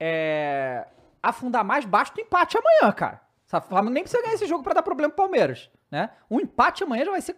é, 0.00 0.86
afundar 1.22 1.64
mais 1.64 1.84
baixo 1.84 2.14
do 2.14 2.20
empate 2.20 2.56
amanhã, 2.56 2.92
cara. 2.92 3.20
Sabe? 3.46 3.66
O 3.66 3.68
Flamengo 3.68 3.94
nem 3.94 4.02
precisa 4.02 4.22
ganhar 4.22 4.34
esse 4.34 4.46
jogo 4.46 4.62
pra 4.62 4.74
dar 4.74 4.82
problema 4.82 5.12
pro 5.12 5.24
Palmeiras, 5.24 5.70
né? 5.90 6.10
Um 6.30 6.40
empate 6.40 6.84
amanhã 6.84 7.04
já 7.04 7.10
vai 7.10 7.20
ser... 7.20 7.36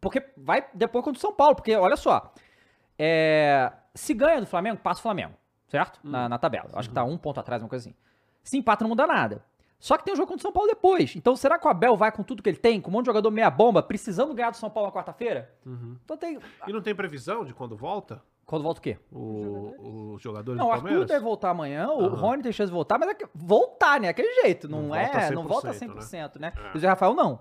Porque 0.00 0.24
vai 0.36 0.64
depois 0.74 1.04
contra 1.04 1.18
o 1.18 1.20
São 1.20 1.32
Paulo, 1.32 1.54
porque 1.54 1.74
olha 1.76 1.96
só, 1.96 2.32
é, 3.04 3.72
se 3.94 4.14
ganha 4.14 4.40
do 4.40 4.46
Flamengo, 4.46 4.78
passa 4.80 5.00
o 5.00 5.02
Flamengo, 5.02 5.34
certo? 5.66 5.98
Na, 6.04 6.28
na 6.28 6.38
tabela. 6.38 6.68
Eu 6.72 6.78
acho 6.78 6.88
que 6.88 6.94
tá 6.94 7.02
um 7.02 7.18
ponto 7.18 7.40
atrás, 7.40 7.60
uma 7.60 7.68
coisa 7.68 7.88
assim. 7.88 7.96
Se 8.44 8.56
empata, 8.56 8.84
não 8.84 8.90
muda 8.90 9.06
nada. 9.08 9.44
Só 9.80 9.98
que 9.98 10.04
tem 10.04 10.14
um 10.14 10.16
jogo 10.16 10.28
contra 10.28 10.38
o 10.38 10.42
São 10.42 10.52
Paulo 10.52 10.68
depois. 10.68 11.16
Então, 11.16 11.34
será 11.34 11.58
que 11.58 11.66
o 11.66 11.70
Abel 11.70 11.96
vai 11.96 12.12
com 12.12 12.22
tudo 12.22 12.40
que 12.40 12.48
ele 12.48 12.58
tem, 12.58 12.80
com 12.80 12.90
um 12.90 12.92
monte 12.92 13.06
de 13.06 13.08
jogador 13.08 13.28
meia-bomba, 13.32 13.82
precisando 13.82 14.32
ganhar 14.32 14.50
do 14.50 14.56
São 14.56 14.70
Paulo 14.70 14.88
na 14.88 14.94
quarta-feira? 14.94 15.52
Uhum. 15.66 15.96
Então 16.04 16.16
tem... 16.16 16.38
E 16.68 16.72
não 16.72 16.80
tem 16.80 16.94
previsão 16.94 17.44
de 17.44 17.52
quando 17.52 17.76
volta 17.76 18.22
Quando 18.46 18.62
volta 18.62 18.78
o 18.78 18.82
quê? 18.82 18.96
o, 19.10 20.12
os 20.14 20.22
jogadores 20.22 20.56
Não, 20.56 20.66
do 20.66 20.70
o 20.70 20.72
Arthur 20.72 20.84
Palmeiras? 20.84 21.08
deve 21.08 21.24
voltar 21.24 21.50
amanhã, 21.50 21.88
o. 21.88 22.06
Rony 22.14 22.44
tem 22.44 22.52
chance 22.52 22.70
de 22.70 22.74
voltar, 22.74 22.96
mas 22.96 23.08
é 23.08 23.14
que 23.14 23.26
voltar, 23.34 23.98
né? 24.00 24.08
Aquele 24.08 24.32
jeito, 24.42 24.68
não, 24.68 24.82
Não 24.82 24.94
é, 24.94 25.10
volta 25.10 25.30
não 25.32 25.42
volta 25.48 25.70
100%, 25.72 25.96
100%, 25.96 26.38
né? 26.38 26.52
É. 26.56 26.70
E 26.72 26.76
o 26.76 26.80
Zé 26.80 26.86
Rafael 26.86 27.14
não. 27.14 27.40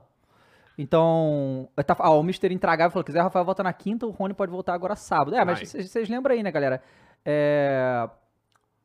Então, 0.78 1.68
tá- 1.86 1.96
ó, 2.00 2.20
o 2.20 2.24
Mr. 2.24 2.54
Intragável 2.54 2.92
falou 2.92 3.04
Zé 3.12 3.22
Rafael 3.22 3.46
volta 3.46 3.62
na 3.64 3.74
quinta, 3.74 4.06
o 4.06 4.10
Rony 4.12 4.34
pode 4.34 4.52
voltar 4.52 4.74
agora 4.74 4.96
sábado. 4.96 5.36
É, 5.36 5.44
mas 5.46 5.72
vocês 5.72 6.10
lembram 6.10 6.34
aí, 6.34 6.42
né, 6.42 6.52
galera? 6.52 6.82
É, 7.26 8.10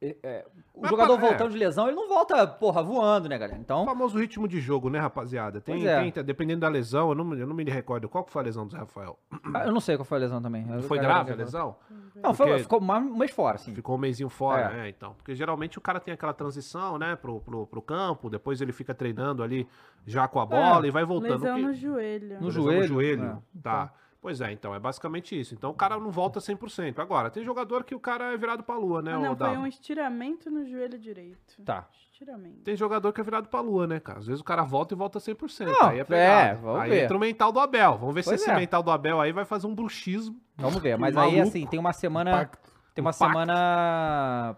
é, 0.02 0.16
é, 0.22 0.46
o 0.74 0.82
Mas, 0.82 0.90
jogador 0.90 1.18
pa- 1.18 1.24
é. 1.26 1.28
voltando 1.30 1.50
de 1.52 1.58
lesão, 1.58 1.86
ele 1.86 1.96
não 1.96 2.06
volta, 2.08 2.46
porra, 2.46 2.82
voando, 2.82 3.28
né, 3.28 3.38
galera? 3.38 3.58
O 3.58 3.62
Então, 3.62 3.84
famoso 3.84 4.18
ritmo 4.18 4.46
de 4.46 4.60
jogo, 4.60 4.90
né, 4.90 4.98
rapaziada? 4.98 5.60
Tem, 5.60 5.86
é. 5.86 6.10
tem- 6.10 6.22
dependendo 6.24 6.60
da 6.60 6.68
lesão, 6.68 7.08
eu 7.08 7.14
não, 7.14 7.34
eu 7.34 7.46
não 7.46 7.54
me 7.54 7.64
recordo. 7.64 8.08
Qual 8.08 8.22
que 8.22 8.30
foi 8.30 8.42
a 8.42 8.44
lesão 8.44 8.66
do 8.66 8.72
Zé 8.72 8.78
Rafael? 8.78 9.18
ah, 9.54 9.64
eu 9.64 9.72
não 9.72 9.80
sei 9.80 9.96
qual 9.96 10.04
foi 10.04 10.18
a 10.18 10.20
lesão 10.20 10.42
também. 10.42 10.66
Eu- 10.70 10.82
Foi 10.82 10.98
grave 10.98 11.32
a 11.32 11.34
lesão? 11.34 11.76
Não, 12.22 12.34
foi, 12.34 12.58
ficou 12.58 12.80
mais- 12.80 13.02
um 13.04 13.16
mês 13.16 13.30
fora, 13.30 13.56
assim. 13.56 13.74
Ficou 13.74 13.94
um 13.96 13.98
mêsinho 13.98 14.28
fora, 14.28 14.74
É. 14.76 14.86
é. 14.86 14.88
então. 14.90 15.14
Porque 15.14 15.34
geralmente 15.34 15.78
o 15.78 15.80
cara 15.80 15.98
tem 15.98 16.12
aquela 16.12 16.34
transição, 16.34 16.98
né, 16.98 17.16
pro, 17.16 17.40
pro, 17.40 17.66
pro 17.66 17.80
campo, 17.82 18.28
depois 18.28 18.60
ele 18.60 18.72
fica 18.72 18.94
treinando 18.94 19.42
ali 19.42 19.66
já 20.06 20.28
com 20.28 20.40
a 20.40 20.46
bola 20.46 20.86
e 20.86 20.90
vai 20.90 21.04
voltando. 21.04 21.42
Lesão 21.42 21.56
que- 21.56 21.62
no 21.62 21.72
joelho. 21.74 22.38
No 22.40 22.46
lesão 22.46 22.50
joelho, 22.50 22.86
joelho. 22.86 23.24
é. 23.56 23.60
Tá. 23.62 23.92
Pois 24.26 24.40
é, 24.40 24.50
então 24.50 24.74
é 24.74 24.80
basicamente 24.80 25.38
isso. 25.38 25.54
Então 25.54 25.70
o 25.70 25.74
cara 25.74 26.00
não 26.00 26.10
volta 26.10 26.40
100%. 26.40 26.98
Agora, 26.98 27.30
tem 27.30 27.44
jogador 27.44 27.84
que 27.84 27.94
o 27.94 28.00
cara 28.00 28.32
é 28.32 28.36
virado 28.36 28.64
pra 28.64 28.76
lua, 28.76 29.00
né, 29.00 29.12
Ah, 29.12 29.20
não, 29.20 29.36
foi 29.36 29.46
Dava? 29.46 29.60
um 29.60 29.66
estiramento 29.68 30.50
no 30.50 30.66
joelho 30.66 30.98
direito. 30.98 31.62
Tá. 31.64 31.86
Estiramento. 32.10 32.56
Tem 32.64 32.74
jogador 32.74 33.12
que 33.12 33.20
é 33.20 33.24
virado 33.24 33.48
pra 33.48 33.60
lua, 33.60 33.86
né, 33.86 34.00
cara? 34.00 34.18
Às 34.18 34.26
vezes 34.26 34.40
o 34.40 34.44
cara 34.44 34.64
volta 34.64 34.94
e 34.94 34.96
volta 34.96 35.20
100%. 35.20 35.66
Não, 35.66 35.88
aí 35.90 36.00
é 36.00 36.06
é, 36.12 36.54
vamos 36.56 36.80
aí 36.80 36.90
ver. 36.90 37.04
entra 37.04 37.16
o 37.16 37.20
mental 37.20 37.52
do 37.52 37.60
Abel. 37.60 37.98
Vamos 37.98 38.16
ver 38.16 38.24
Pois 38.24 38.40
se 38.40 38.42
esse 38.46 38.50
é. 38.50 38.56
mental 38.58 38.82
do 38.82 38.90
Abel 38.90 39.20
aí 39.20 39.30
vai 39.30 39.44
fazer 39.44 39.68
um 39.68 39.74
bruxismo. 39.76 40.34
Vamos 40.56 40.82
ver. 40.82 40.98
Mas 40.98 41.16
aí, 41.16 41.38
assim, 41.40 41.64
tem 41.64 41.78
uma 41.78 41.92
semana. 41.92 42.30
Impacto. 42.32 42.72
Tem 42.96 43.04
uma 43.04 43.10
Impacto. 43.10 43.30
semana 43.30 44.56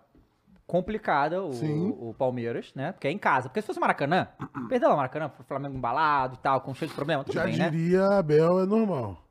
complicada 0.66 1.42
o, 1.44 2.08
o 2.10 2.14
Palmeiras, 2.14 2.72
né? 2.74 2.92
Porque 2.92 3.06
é 3.06 3.10
em 3.10 3.18
casa. 3.18 3.50
Porque 3.50 3.60
se 3.60 3.66
fosse 3.66 3.78
Maracanã, 3.80 4.28
perdeu 4.66 4.90
o 4.90 4.96
Maracanã, 4.96 5.30
o 5.38 5.42
Flamengo 5.44 5.76
embalado 5.76 6.36
e 6.36 6.38
tal, 6.38 6.62
com 6.62 6.72
cheio 6.72 6.88
de 6.88 6.94
problema, 6.94 7.22
tudo 7.22 7.34
Já 7.34 7.44
bem, 7.44 7.56
né? 7.58 7.68
diria 7.68 8.06
Abel, 8.18 8.60
é 8.60 8.64
normal. 8.66 9.27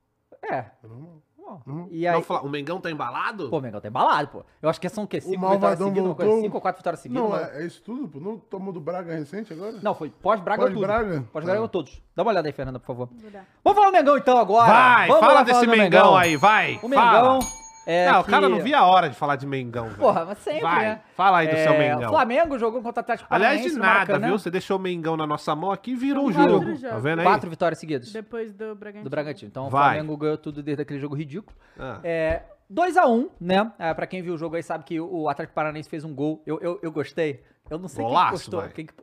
É. 0.50 0.66
É 0.84 0.88
normal. 0.88 1.22
Bom, 1.66 1.88
E 1.90 2.06
aí, 2.06 2.14
Não, 2.14 2.22
fala- 2.22 2.42
o 2.42 2.50
Mengão 2.50 2.82
tá 2.82 2.92
embalado? 2.92 3.50
pô, 3.50 3.60
o 3.60 3.62
Mengão 3.62 3.80
tá 3.80 3.88
embalado, 3.88 4.28
pô. 4.28 4.44
Eu 4.62 4.70
acho 4.70 4.82
que 4.82 4.90
são 4.90 5.06
o 5.06 5.08
quê? 5.08 5.22
Cinco 5.22 5.32
vitórias 5.36 5.62
Malvadão 5.62 5.88
seguidas, 5.88 6.06
uma 6.10 6.16
coisa, 6.16 6.30
voltou. 6.30 6.44
cinco 6.46 6.56
ou 6.58 6.62
quatro 6.62 6.80
vitórias 6.82 7.00
seguidas? 7.00 7.24
Não, 7.24 7.30
uma- 7.30 7.42
é, 7.42 7.64
é 7.64 7.66
isso 7.66 7.82
tudo, 7.84 8.06
pô. 8.10 8.20
Não 8.20 8.38
tomou 8.38 8.74
do 8.74 8.82
Braga 8.82 9.14
recente 9.16 9.54
agora? 9.54 9.80
Não, 9.82 9.96
foi 9.96 10.10
pós-Braga 10.10 10.64
tudo. 10.66 10.74
Pós-Braga? 10.80 11.24
Pós-Braga 11.32 11.54
ganhou 11.54 11.70
todos. 11.70 12.02
Dá 12.14 12.24
uma 12.24 12.32
olhada 12.32 12.50
aí, 12.50 12.52
Fernanda, 12.52 12.80
por 12.80 12.88
favor. 12.88 13.10
Vamos 13.64 13.80
falar 13.80 13.92
do 13.92 13.94
Mengão 13.94 14.18
então 14.18 14.38
agora. 14.38 14.68
Vai, 14.74 15.08
Vamos 15.08 15.22
fala 15.26 15.44
desse 15.44 15.66
do 15.66 15.72
Mengão, 15.72 16.18
aí, 16.18 16.36
vai. 16.36 16.82
O 16.84 16.90
fala. 16.90 17.40
É 17.90 18.12
não, 18.12 18.22
que- 18.22 18.28
o 18.30 18.32
cara 18.32 18.50
não 18.50 18.60
via 18.60 18.80
a 18.80 18.86
hora 18.86 19.10
de 19.10 19.16
falar 19.16 19.38
de 19.38 19.48
Mengão, 19.48 19.86
velho. 19.86 19.98
Porra, 19.98 20.26
mas 20.26 20.38
sempre, 20.40 20.62
Vai, 20.62 20.86
né? 20.86 21.02
fala 21.16 21.38
aí 21.38 21.48
do 21.48 21.56
seu 21.56 21.72
É, 21.72 21.78
Mengão. 21.80 22.10
O 22.10 22.14
Flamengo 22.14 22.60
jogou 22.60 22.82
contra 22.82 23.00
o 23.00 23.02
Atlético 23.02 23.34
Aliás, 23.34 23.54
Paranaense 23.54 23.70
de 23.74 23.80
no 23.80 23.86
nada, 23.86 23.94
Maracanã. 24.00 24.28
viu? 24.28 24.38
Você 24.40 24.52
deixou 24.52 24.76
o 24.78 24.80
Mengão 24.80 25.16
na 25.16 25.26
nossa 25.26 25.56
mão 25.56 25.72
aqui 25.72 25.92
e 25.92 25.96
virou 25.96 26.28
o 26.28 26.34
Quatro 26.34 26.52
jogo. 26.52 26.80
Tá 26.82 26.98
vendo 27.00 27.20
aí? 27.20 27.26
Quatro 27.26 27.50
vitórias 27.50 27.80
seguidas. 27.80 28.12
Depois 28.12 28.52
do 28.54 28.76
Bragantino. 28.76 29.04
do 29.06 29.10
Bragantino. 29.10 29.50
Então 29.50 29.70
Vai. 29.70 29.82
o 29.82 29.94
Flamengo 29.94 30.18
ganhou 30.18 30.38
tudo 30.38 30.62
desde 30.62 30.82
aquele 30.82 31.00
jogo 31.00 31.16
ridículo. 31.16 31.56
Ah. 31.80 32.00
É, 32.04 32.42
2x1, 32.70 33.30
né? 33.40 33.72
É, 33.80 33.94
pra 33.94 34.06
quem 34.06 34.22
viu 34.22 34.34
o 34.34 34.38
jogo 34.38 34.58
aí 34.58 34.64
sabe 34.64 34.84
que 34.84 35.00
o 35.00 35.30
Atlético 35.30 35.56
Paranaense 35.56 35.90
fez 35.90 36.04
um 36.04 36.14
gol. 36.14 36.44
Eu, 36.46 36.60
eu, 36.60 36.80
eu 36.84 36.92
gostei. 36.92 37.42
Eu 37.70 37.78
não 37.80 37.88
sei 37.88 37.98
quem 38.04 38.06
Golaço, 38.08 38.28
que 38.28 38.34
postou. 38.52 38.62
Quem 38.74 38.86
que... 38.86 38.94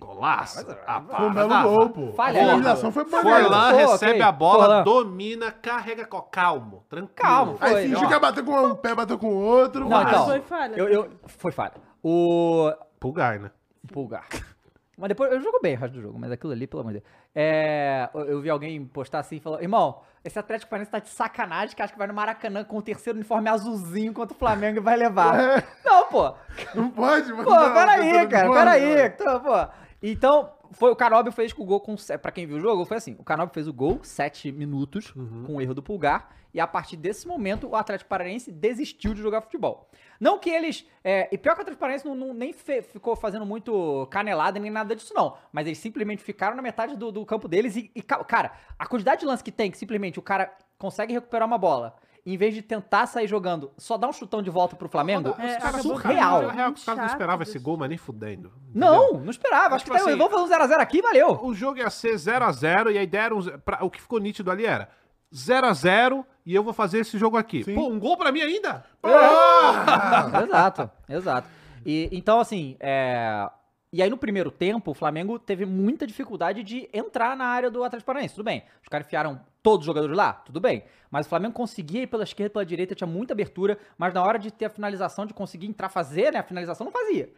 Golaço. 0.00 0.66
Ah, 0.86 1.02
Foi 1.02 1.26
um 1.26 1.34
belo 1.34 1.62
gol, 1.62 1.90
pô. 1.90 2.12
Falha, 2.14 2.40
a 2.40 2.44
né? 2.44 2.48
finalização 2.48 2.90
foi 2.90 3.04
boa. 3.04 3.22
Forlan 3.22 3.72
recebe 3.72 4.12
ok. 4.12 4.22
a 4.22 4.32
bola, 4.32 4.64
Forlan. 4.64 4.82
domina, 4.82 5.52
carrega 5.52 6.06
com 6.06 6.22
calmo, 6.22 6.84
tranquilo. 6.88 7.14
Calmo, 7.14 7.58
Aí 7.60 7.72
Foi, 7.72 7.82
fingiu 7.82 7.98
ó. 7.98 8.06
que 8.06 8.12
ia 8.14 8.18
bater 8.18 8.42
com 8.42 8.66
um 8.66 8.74
pé, 8.74 8.94
bateu 8.94 9.18
com 9.18 9.26
o 9.28 9.38
outro. 9.42 9.82
Não, 9.82 9.90
vai. 9.90 10.04
então. 10.04 10.24
Foi 10.26 10.40
falha. 10.40 10.74
Eu, 10.74 10.88
eu, 10.88 11.10
foi 11.26 11.52
falha. 11.52 11.74
O 12.02 12.72
Pulgar, 12.98 13.38
né? 13.38 13.50
Pulgar. 13.92 14.26
Mas 14.96 15.08
depois, 15.08 15.32
eu 15.32 15.40
jogo 15.40 15.60
bem 15.62 15.76
o 15.76 15.78
resto 15.78 15.94
do 15.94 16.02
jogo, 16.02 16.18
mas 16.18 16.30
aquilo 16.30 16.52
ali, 16.52 16.66
pelo 16.66 16.82
amor 16.82 16.92
de 16.92 16.98
Deus. 17.00 17.10
É, 17.34 18.10
eu, 18.12 18.20
eu 18.26 18.40
vi 18.42 18.50
alguém 18.50 18.84
postar 18.84 19.20
assim 19.20 19.36
e 19.36 19.40
falou: 19.40 19.58
Irmão, 19.58 20.02
esse 20.22 20.38
Atlético 20.38 20.68
Paranaense 20.68 20.90
tá 20.90 20.98
de 20.98 21.08
sacanagem 21.08 21.74
que 21.74 21.80
acho 21.80 21.94
que 21.94 21.98
vai 21.98 22.06
no 22.06 22.12
Maracanã 22.12 22.64
com 22.64 22.76
o 22.76 22.82
terceiro 22.82 23.18
uniforme 23.18 23.48
azulzinho 23.48 24.12
contra 24.12 24.36
o 24.36 24.38
Flamengo 24.38 24.76
e 24.76 24.80
vai 24.82 24.98
levar. 24.98 25.64
Não, 25.82 26.04
pô. 26.08 26.34
Não 26.74 26.90
pode, 26.90 27.32
mano. 27.32 27.44
Pô, 27.44 27.56
peraí, 27.72 28.28
cara, 28.28 28.52
peraí. 28.52 29.06
Então, 29.06 29.40
pô. 29.40 29.68
Então, 30.02 30.50
foi, 30.72 30.90
o 30.90 30.96
Canóbio 30.96 31.30
fez 31.32 31.52
com 31.52 31.62
o 31.62 31.66
gol 31.66 31.80
com. 31.80 31.94
Pra 32.22 32.32
quem 32.32 32.46
viu 32.46 32.56
o 32.56 32.60
jogo, 32.60 32.84
foi 32.84 32.96
assim: 32.96 33.16
o 33.18 33.24
Canóbio 33.24 33.52
fez 33.52 33.68
o 33.68 33.72
gol, 33.72 34.00
sete 34.02 34.50
minutos, 34.52 35.12
com 35.46 35.56
o 35.56 35.60
erro 35.60 35.74
do 35.74 35.82
pulgar. 35.82 36.34
E 36.52 36.58
a 36.58 36.66
partir 36.66 36.96
desse 36.96 37.28
momento, 37.28 37.68
o 37.68 37.76
Atlético 37.76 38.08
Paranaense 38.10 38.50
desistiu 38.50 39.14
de 39.14 39.22
jogar 39.22 39.40
futebol. 39.40 39.88
Não 40.18 40.38
que 40.38 40.50
eles. 40.50 40.84
é, 41.04 41.28
e 41.30 41.38
pior 41.38 41.52
que 41.54 41.60
o 41.60 41.62
Atlético 41.62 41.78
Paranaense 41.80 42.04
não, 42.06 42.14
não- 42.14 42.34
nem 42.34 42.52
fe- 42.52 42.82
ficou 42.82 43.14
fazendo 43.14 43.46
muito 43.46 44.06
canelada 44.10 44.58
nem 44.58 44.70
nada 44.70 44.96
disso, 44.96 45.14
não. 45.14 45.36
Mas 45.52 45.66
eles 45.66 45.78
simplesmente 45.78 46.22
ficaram 46.24 46.56
na 46.56 46.62
metade 46.62 46.96
do, 46.96 47.12
do 47.12 47.24
campo 47.24 47.46
deles 47.46 47.76
e, 47.76 47.90
e, 47.94 48.02
ca- 48.02 48.24
cara, 48.24 48.52
a 48.78 48.86
quantidade 48.86 49.20
de 49.20 49.26
lance 49.26 49.44
que 49.44 49.52
tem, 49.52 49.70
que 49.70 49.78
simplesmente 49.78 50.18
o 50.18 50.22
cara 50.22 50.52
consegue 50.76 51.12
recuperar 51.12 51.46
uma 51.46 51.58
bola 51.58 51.94
em 52.26 52.36
vez 52.36 52.54
de 52.54 52.62
tentar 52.62 53.06
sair 53.06 53.26
jogando, 53.26 53.70
só 53.78 53.96
dar 53.96 54.08
um 54.08 54.12
chutão 54.12 54.42
de 54.42 54.50
volta 54.50 54.76
pro 54.76 54.88
Flamengo, 54.88 55.30
É, 55.38 55.46
Os 55.46 55.56
caras 55.56 55.74
acabou 55.80 55.96
surreal. 56.00 56.42
Na 56.42 56.52
real, 56.52 56.70
os 56.72 56.84
caras 56.84 57.00
não 57.00 57.06
esperavam 57.08 57.42
esse 57.42 57.58
gol, 57.58 57.76
mas 57.76 57.88
nem 57.88 57.98
fudendo. 57.98 58.52
Não, 58.74 59.14
não 59.14 59.30
esperava. 59.30 59.74
Acho 59.76 59.84
Tipo 59.84 59.96
que 59.96 60.02
tá, 60.04 60.08
assim, 60.10 60.18
vamos 60.18 60.32
fazer 60.32 60.62
um 60.62 60.66
0x0 60.68 60.80
aqui, 60.80 61.00
valeu. 61.02 61.40
O 61.42 61.54
jogo 61.54 61.78
ia 61.78 61.88
ser 61.90 62.14
0x0 62.16 62.92
e 62.92 62.98
a 62.98 63.02
ideia 63.02 63.22
era 63.22 63.34
um, 63.34 63.40
ze- 63.42 63.56
pra- 63.58 63.78
o 63.82 63.90
que 63.90 64.00
ficou 64.00 64.18
nítido 64.20 64.50
ali 64.50 64.66
era 64.66 64.88
0x0 65.34 66.24
e 66.44 66.54
eu 66.54 66.62
vou 66.62 66.72
fazer 66.72 66.98
esse 67.00 67.16
jogo 67.18 67.36
aqui. 67.36 67.64
Sim. 67.64 67.74
Pô, 67.74 67.88
um 67.88 67.98
gol 67.98 68.16
pra 68.16 68.30
mim 68.32 68.40
ainda? 68.42 68.84
exato, 70.44 70.90
exato. 71.08 71.48
E, 71.84 72.08
então, 72.12 72.40
assim, 72.40 72.76
é... 72.80 73.48
E 73.92 74.00
aí, 74.00 74.08
no 74.08 74.16
primeiro 74.16 74.52
tempo, 74.52 74.92
o 74.92 74.94
Flamengo 74.94 75.36
teve 75.36 75.66
muita 75.66 76.06
dificuldade 76.06 76.62
de 76.62 76.88
entrar 76.92 77.36
na 77.36 77.44
área 77.44 77.68
do 77.68 77.82
Atlético 77.82 78.06
Paranaense. 78.06 78.36
Tudo 78.36 78.44
bem. 78.44 78.62
Os 78.80 78.88
caras 78.88 79.04
enfiaram 79.04 79.40
todos 79.62 79.80
os 79.80 79.86
jogadores 79.86 80.16
lá? 80.16 80.32
Tudo 80.32 80.60
bem. 80.60 80.84
Mas 81.10 81.26
o 81.26 81.28
Flamengo 81.28 81.54
conseguia 81.54 82.02
ir 82.02 82.06
pela 82.06 82.22
esquerda 82.22 82.50
pela 82.50 82.64
direita, 82.64 82.94
tinha 82.94 83.06
muita 83.06 83.32
abertura, 83.34 83.76
mas 83.98 84.14
na 84.14 84.22
hora 84.22 84.38
de 84.38 84.52
ter 84.52 84.66
a 84.66 84.70
finalização, 84.70 85.26
de 85.26 85.34
conseguir 85.34 85.66
entrar, 85.66 85.88
fazer 85.88 86.32
né, 86.32 86.38
a 86.38 86.42
finalização, 86.44 86.84
não 86.84 86.92
fazia. 86.92 87.32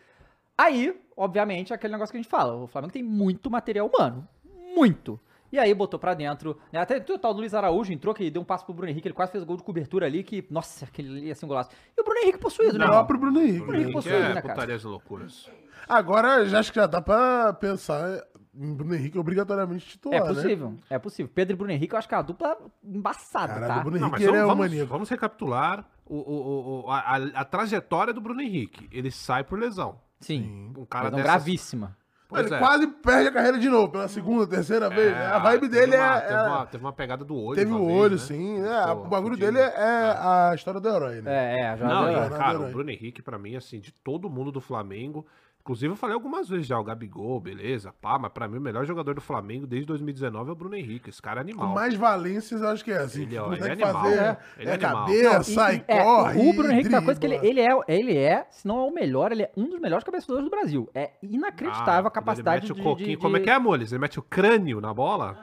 Aí, 0.56 0.94
obviamente, 1.16 1.72
é 1.72 1.74
aquele 1.74 1.94
negócio 1.94 2.12
que 2.12 2.18
a 2.18 2.22
gente 2.22 2.30
fala. 2.30 2.54
O 2.54 2.66
Flamengo 2.66 2.92
tem 2.92 3.02
muito 3.02 3.50
material 3.50 3.86
humano. 3.86 4.28
Muito. 4.76 5.18
E 5.52 5.58
aí 5.58 5.74
botou 5.74 6.00
pra 6.00 6.14
dentro. 6.14 6.58
Né? 6.72 6.80
Até 6.80 6.96
o 6.96 7.18
tal 7.18 7.34
do 7.34 7.40
Luiz 7.40 7.52
Araújo 7.52 7.92
entrou, 7.92 8.14
que 8.14 8.30
deu 8.30 8.40
um 8.40 8.44
passo 8.44 8.64
pro 8.64 8.72
Bruno 8.72 8.90
Henrique, 8.90 9.06
ele 9.06 9.14
quase 9.14 9.30
fez 9.32 9.44
gol 9.44 9.56
de 9.58 9.62
cobertura 9.62 10.06
ali, 10.06 10.24
que, 10.24 10.44
nossa, 10.50 10.86
aquele 10.86 11.10
ali 11.10 11.26
ia 11.26 11.34
ser 11.34 11.44
um 11.44 11.48
golaço. 11.48 11.68
E 11.96 12.00
o 12.00 12.04
Bruno 12.04 12.20
Henrique 12.20 12.38
possuído, 12.38 12.78
né? 12.78 12.84
O 12.84 12.88
irmão? 12.88 12.98
próprio 13.06 13.20
Bruno 13.20 13.40
Henrique. 13.40 13.58
Bruno 13.58 13.74
Henrique 13.74 13.88
né? 13.88 13.92
possuído, 13.92 14.16
é 14.16 14.28
né, 14.34 14.40
cara? 14.42 14.54
putarias 14.54 14.82
e 14.82 14.86
loucuras. 14.86 15.50
Agora, 15.88 16.46
já 16.46 16.58
acho 16.60 16.72
que 16.72 16.76
já 16.80 16.86
dá 16.86 17.02
pra 17.02 17.52
pensar 17.52 18.24
em 18.54 18.74
Bruno 18.74 18.94
Henrique 18.94 19.18
obrigatoriamente 19.18 19.86
titular, 19.86 20.20
É 20.20 20.22
né? 20.24 20.34
possível, 20.34 20.74
é 20.88 20.98
possível. 20.98 21.32
Pedro 21.34 21.54
e 21.54 21.56
Bruno 21.56 21.72
Henrique, 21.72 21.94
eu 21.94 21.98
acho 21.98 22.08
que 22.08 22.14
é 22.14 22.16
uma 22.18 22.22
dupla 22.24 22.56
embaçada, 22.82 23.52
Caralho, 23.54 23.74
tá? 23.74 23.80
o 23.80 23.84
Bruno 23.84 23.98
Não, 23.98 24.06
Henrique 24.08 24.20
mas 24.24 24.28
ele 24.28 24.36
é 24.38 24.44
vamos, 24.46 24.66
um 24.66 24.70
vamos, 24.70 24.88
vamos 24.88 25.08
recapitular 25.10 25.84
o, 26.06 26.16
o- 26.16 26.84
o- 26.86 26.90
a, 26.90 26.98
a- 26.98 27.40
a 27.40 27.44
trajetória 27.44 28.12
do 28.14 28.20
Bruno 28.20 28.40
Henrique. 28.40 28.88
Ele 28.92 29.10
sai 29.10 29.44
por 29.44 29.58
lesão. 29.58 30.00
Sim. 30.20 30.72
Um 30.76 30.84
cara 30.86 31.04
Lesão 31.06 31.16
dessas- 31.18 31.32
gravíssima. 31.32 31.96
Pois 32.32 32.46
ele 32.46 32.54
é. 32.54 32.58
quase 32.58 32.86
perde 32.86 33.28
a 33.28 33.32
carreira 33.32 33.58
de 33.58 33.68
novo, 33.68 33.90
pela 33.92 34.08
segunda, 34.08 34.46
terceira 34.46 34.88
vez. 34.88 35.12
É, 35.16 35.26
A 35.26 35.38
vibe 35.38 35.68
dele 35.68 35.96
uma- 35.96 36.16
é. 36.16 36.20
Teve 36.20 36.34
é- 36.34 36.42
uma, 36.42 36.66
teve 36.66 36.84
uma 36.84 36.92
pegada 36.92 37.24
do 37.24 37.36
olho. 37.36 37.56
Teve 37.56 37.72
o 37.72 37.86
vez, 37.86 37.98
olho, 38.00 38.12
né? 38.12 38.18
sim. 38.18 38.60
É, 38.64 38.86
Pô, 38.86 38.92
o 38.92 39.08
bagulho 39.08 39.36
dele 39.36 39.58
é 39.58 40.16
a 40.18 40.52
história 40.54 40.80
do 40.80 40.88
herói, 40.88 41.20
né? 41.22 41.30
É, 41.32 41.60
é, 41.60 41.76
já 41.76 41.86
Não, 41.86 42.08
e, 42.10 42.12
Jornada 42.14 42.36
cara, 42.36 42.54
herói. 42.54 42.68
o 42.68 42.72
Bruno 42.72 42.90
Henrique, 42.90 43.22
pra 43.22 43.38
mim, 43.38 43.54
assim, 43.56 43.78
de 43.80 43.92
todo 43.92 44.28
mundo 44.30 44.50
do 44.50 44.60
Flamengo. 44.60 45.26
Inclusive, 45.62 45.92
eu 45.92 45.96
falei 45.96 46.14
algumas 46.14 46.48
vezes 46.48 46.66
já, 46.66 46.76
o 46.76 46.82
Gabigol, 46.82 47.38
beleza, 47.38 47.94
pá, 48.00 48.18
mas 48.18 48.32
pra 48.32 48.48
mim 48.48 48.58
o 48.58 48.60
melhor 48.60 48.84
jogador 48.84 49.14
do 49.14 49.20
Flamengo 49.20 49.64
desde 49.64 49.86
2019 49.86 50.50
é 50.50 50.52
o 50.52 50.56
Bruno 50.56 50.74
Henrique. 50.74 51.08
Esse 51.08 51.22
cara 51.22 51.40
é 51.40 51.44
Com 51.44 51.50
animal. 51.50 51.68
mais 51.72 51.94
valências, 51.94 52.60
eu 52.60 52.68
acho 52.68 52.84
que 52.84 52.90
é 52.90 52.96
assim. 52.98 53.22
Ele 53.22 53.36
é- 53.36 53.42
que 53.44 53.54
ele 53.54 53.68
é 53.68 53.72
animal, 53.72 53.92
fazer 53.92 54.14
é. 54.18 54.36
Ele 54.58 54.68
é 54.68 54.72
é 54.72 54.74
animal. 54.74 55.06
cabeça, 55.06 55.50
E- 55.52 55.54
sai, 55.54 55.76
e- 55.76 55.84
é, 55.92 56.02
corre. 56.02 56.40
o 56.40 56.52
Bruno 56.52 56.72
Henrique 56.72 56.88
tem 56.88 56.98
uma 56.98 57.04
coisa 57.04 57.20
que 57.20 57.26
ele, 57.26 57.36
ele 57.46 57.60
é, 57.60 57.70
ele 57.86 58.16
é, 58.18 58.44
se 58.50 58.66
não 58.66 58.80
é 58.80 58.82
o 58.82 58.92
melhor, 58.92 59.30
ele 59.30 59.44
é 59.44 59.52
um 59.56 59.68
dos 59.70 59.78
melhores 59.78 60.02
cabeçadores 60.04 60.42
do 60.44 60.50
Brasil. 60.50 60.90
É 60.92 61.12
inacreditável 61.22 62.06
Ah, 62.06 62.08
a 62.08 62.10
capacidade 62.10 62.66
ele 62.66 62.72
mete 62.72 62.74
de, 62.74 62.80
o 62.80 62.84
coquinho. 62.84 63.08
de- 63.10 63.16
Como 63.18 63.36
é 63.36 63.38
de- 63.38 63.44
que 63.44 63.50
é, 63.52 63.58
Moles? 63.60 63.92
Ele 63.92 64.00
mete 64.00 64.18
o 64.18 64.22
crânio 64.22 64.80
na 64.80 64.92
bola? 64.92 65.38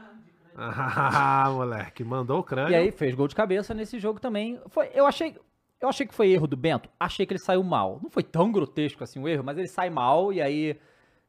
Ah, 0.57 1.49
moleque, 1.55 2.03
mandou 2.03 2.39
o 2.39 2.43
crânio. 2.43 2.71
E 2.73 2.75
aí 2.75 2.91
fez 2.91 3.15
gol 3.15 3.29
de 3.29 3.35
cabeça 3.35 3.73
nesse 3.73 3.97
jogo 3.99 4.19
também. 4.19 4.59
Foi, 4.67 4.89
eu 4.93 5.05
achei, 5.05 5.37
eu 5.81 5.89
achei 5.89 6.05
que 6.05 6.13
foi 6.13 6.29
erro 6.29 6.47
do 6.47 6.57
Bento. 6.57 6.89
Achei 6.99 7.25
que 7.25 7.33
ele 7.33 7.39
saiu 7.39 7.63
mal. 7.63 7.99
Não 8.01 8.09
foi 8.09 8.23
tão 8.23 8.51
grotesco 8.51 9.03
assim 9.03 9.19
o 9.19 9.27
erro, 9.27 9.43
mas 9.43 9.57
ele 9.57 9.67
sai 9.67 9.89
mal 9.89 10.33
e 10.33 10.41
aí, 10.41 10.79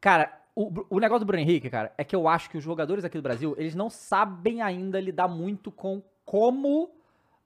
cara, 0.01 0.41
o, 0.55 0.73
o 0.91 0.99
negócio 0.99 1.25
do 1.25 1.27
Bruno 1.27 1.43
Henrique, 1.43 1.71
cara, 1.71 1.93
é 1.97 2.05
que 2.05 2.15
eu 2.15 2.29
acho 2.29 2.51
que 2.51 2.59
os 2.59 2.65
jogadores 2.65 3.05
aqui 3.05 3.17
do 3.17 3.23
Brasil, 3.23 3.55
eles 3.57 3.75
não 3.75 3.89
sabem 3.89 4.61
ainda 4.61 5.01
lidar 5.01 5.29
muito 5.29 5.71
com 5.71 6.03
como 6.25 6.91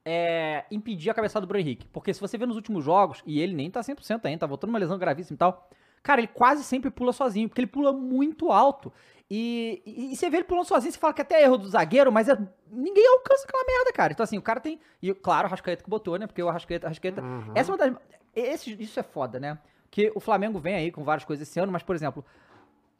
é, 0.03 0.65
impedir 0.69 1.09
a 1.09 1.13
cabeçada 1.13 1.45
do 1.45 1.47
Bruno 1.47 1.61
Henrique. 1.61 1.87
Porque 1.87 2.13
se 2.13 2.19
você 2.19 2.37
vê 2.37 2.45
nos 2.45 2.55
últimos 2.55 2.83
jogos, 2.83 3.21
e 3.25 3.39
ele 3.39 3.53
nem 3.53 3.69
tá 3.69 3.81
100% 3.81 4.25
ainda, 4.25 4.39
tá 4.39 4.47
voltando 4.47 4.69
uma 4.71 4.79
lesão 4.79 4.97
gravíssima 4.97 5.35
e 5.35 5.37
tal, 5.37 5.69
cara, 6.05 6.21
ele 6.21 6.27
quase 6.27 6.63
sempre 6.63 6.91
pula 6.91 7.11
sozinho, 7.11 7.49
porque 7.49 7.61
ele 7.61 7.67
pula 7.67 7.91
muito 7.91 8.51
alto. 8.51 8.93
E, 9.29 9.81
e, 9.83 10.13
e 10.13 10.15
você 10.15 10.29
vê 10.29 10.37
ele 10.37 10.43
pulando 10.43 10.67
sozinho, 10.67 10.93
você 10.93 10.99
fala 10.99 11.13
que 11.13 11.21
até 11.23 11.41
é 11.41 11.43
erro 11.45 11.57
do 11.57 11.67
zagueiro, 11.67 12.11
mas 12.11 12.29
é, 12.29 12.37
ninguém 12.69 13.07
alcança 13.07 13.43
aquela 13.43 13.63
merda, 13.65 13.91
cara. 13.91 14.13
Então, 14.13 14.23
assim, 14.23 14.37
o 14.37 14.41
cara 14.41 14.59
tem. 14.59 14.79
E, 15.01 15.11
claro, 15.15 15.47
o 15.47 15.49
Rascaeta 15.49 15.83
que 15.83 15.89
botou, 15.89 16.19
né? 16.19 16.27
Porque 16.27 16.43
o 16.43 16.49
Rascaeta. 16.49 16.87
Rascaeta 16.87 17.23
Essa 17.55 17.71
é 17.71 17.73
uma 17.73 17.77
das. 17.77 17.95
Esse, 18.35 18.79
isso 18.79 18.99
é 18.99 19.03
foda, 19.03 19.39
né? 19.39 19.57
Que 19.89 20.11
o 20.13 20.19
Flamengo 20.19 20.59
vem 20.59 20.75
aí 20.75 20.91
com 20.91 21.03
várias 21.03 21.25
coisas 21.25 21.47
esse 21.47 21.59
ano, 21.59 21.71
mas, 21.71 21.81
por 21.81 21.95
exemplo, 21.95 22.23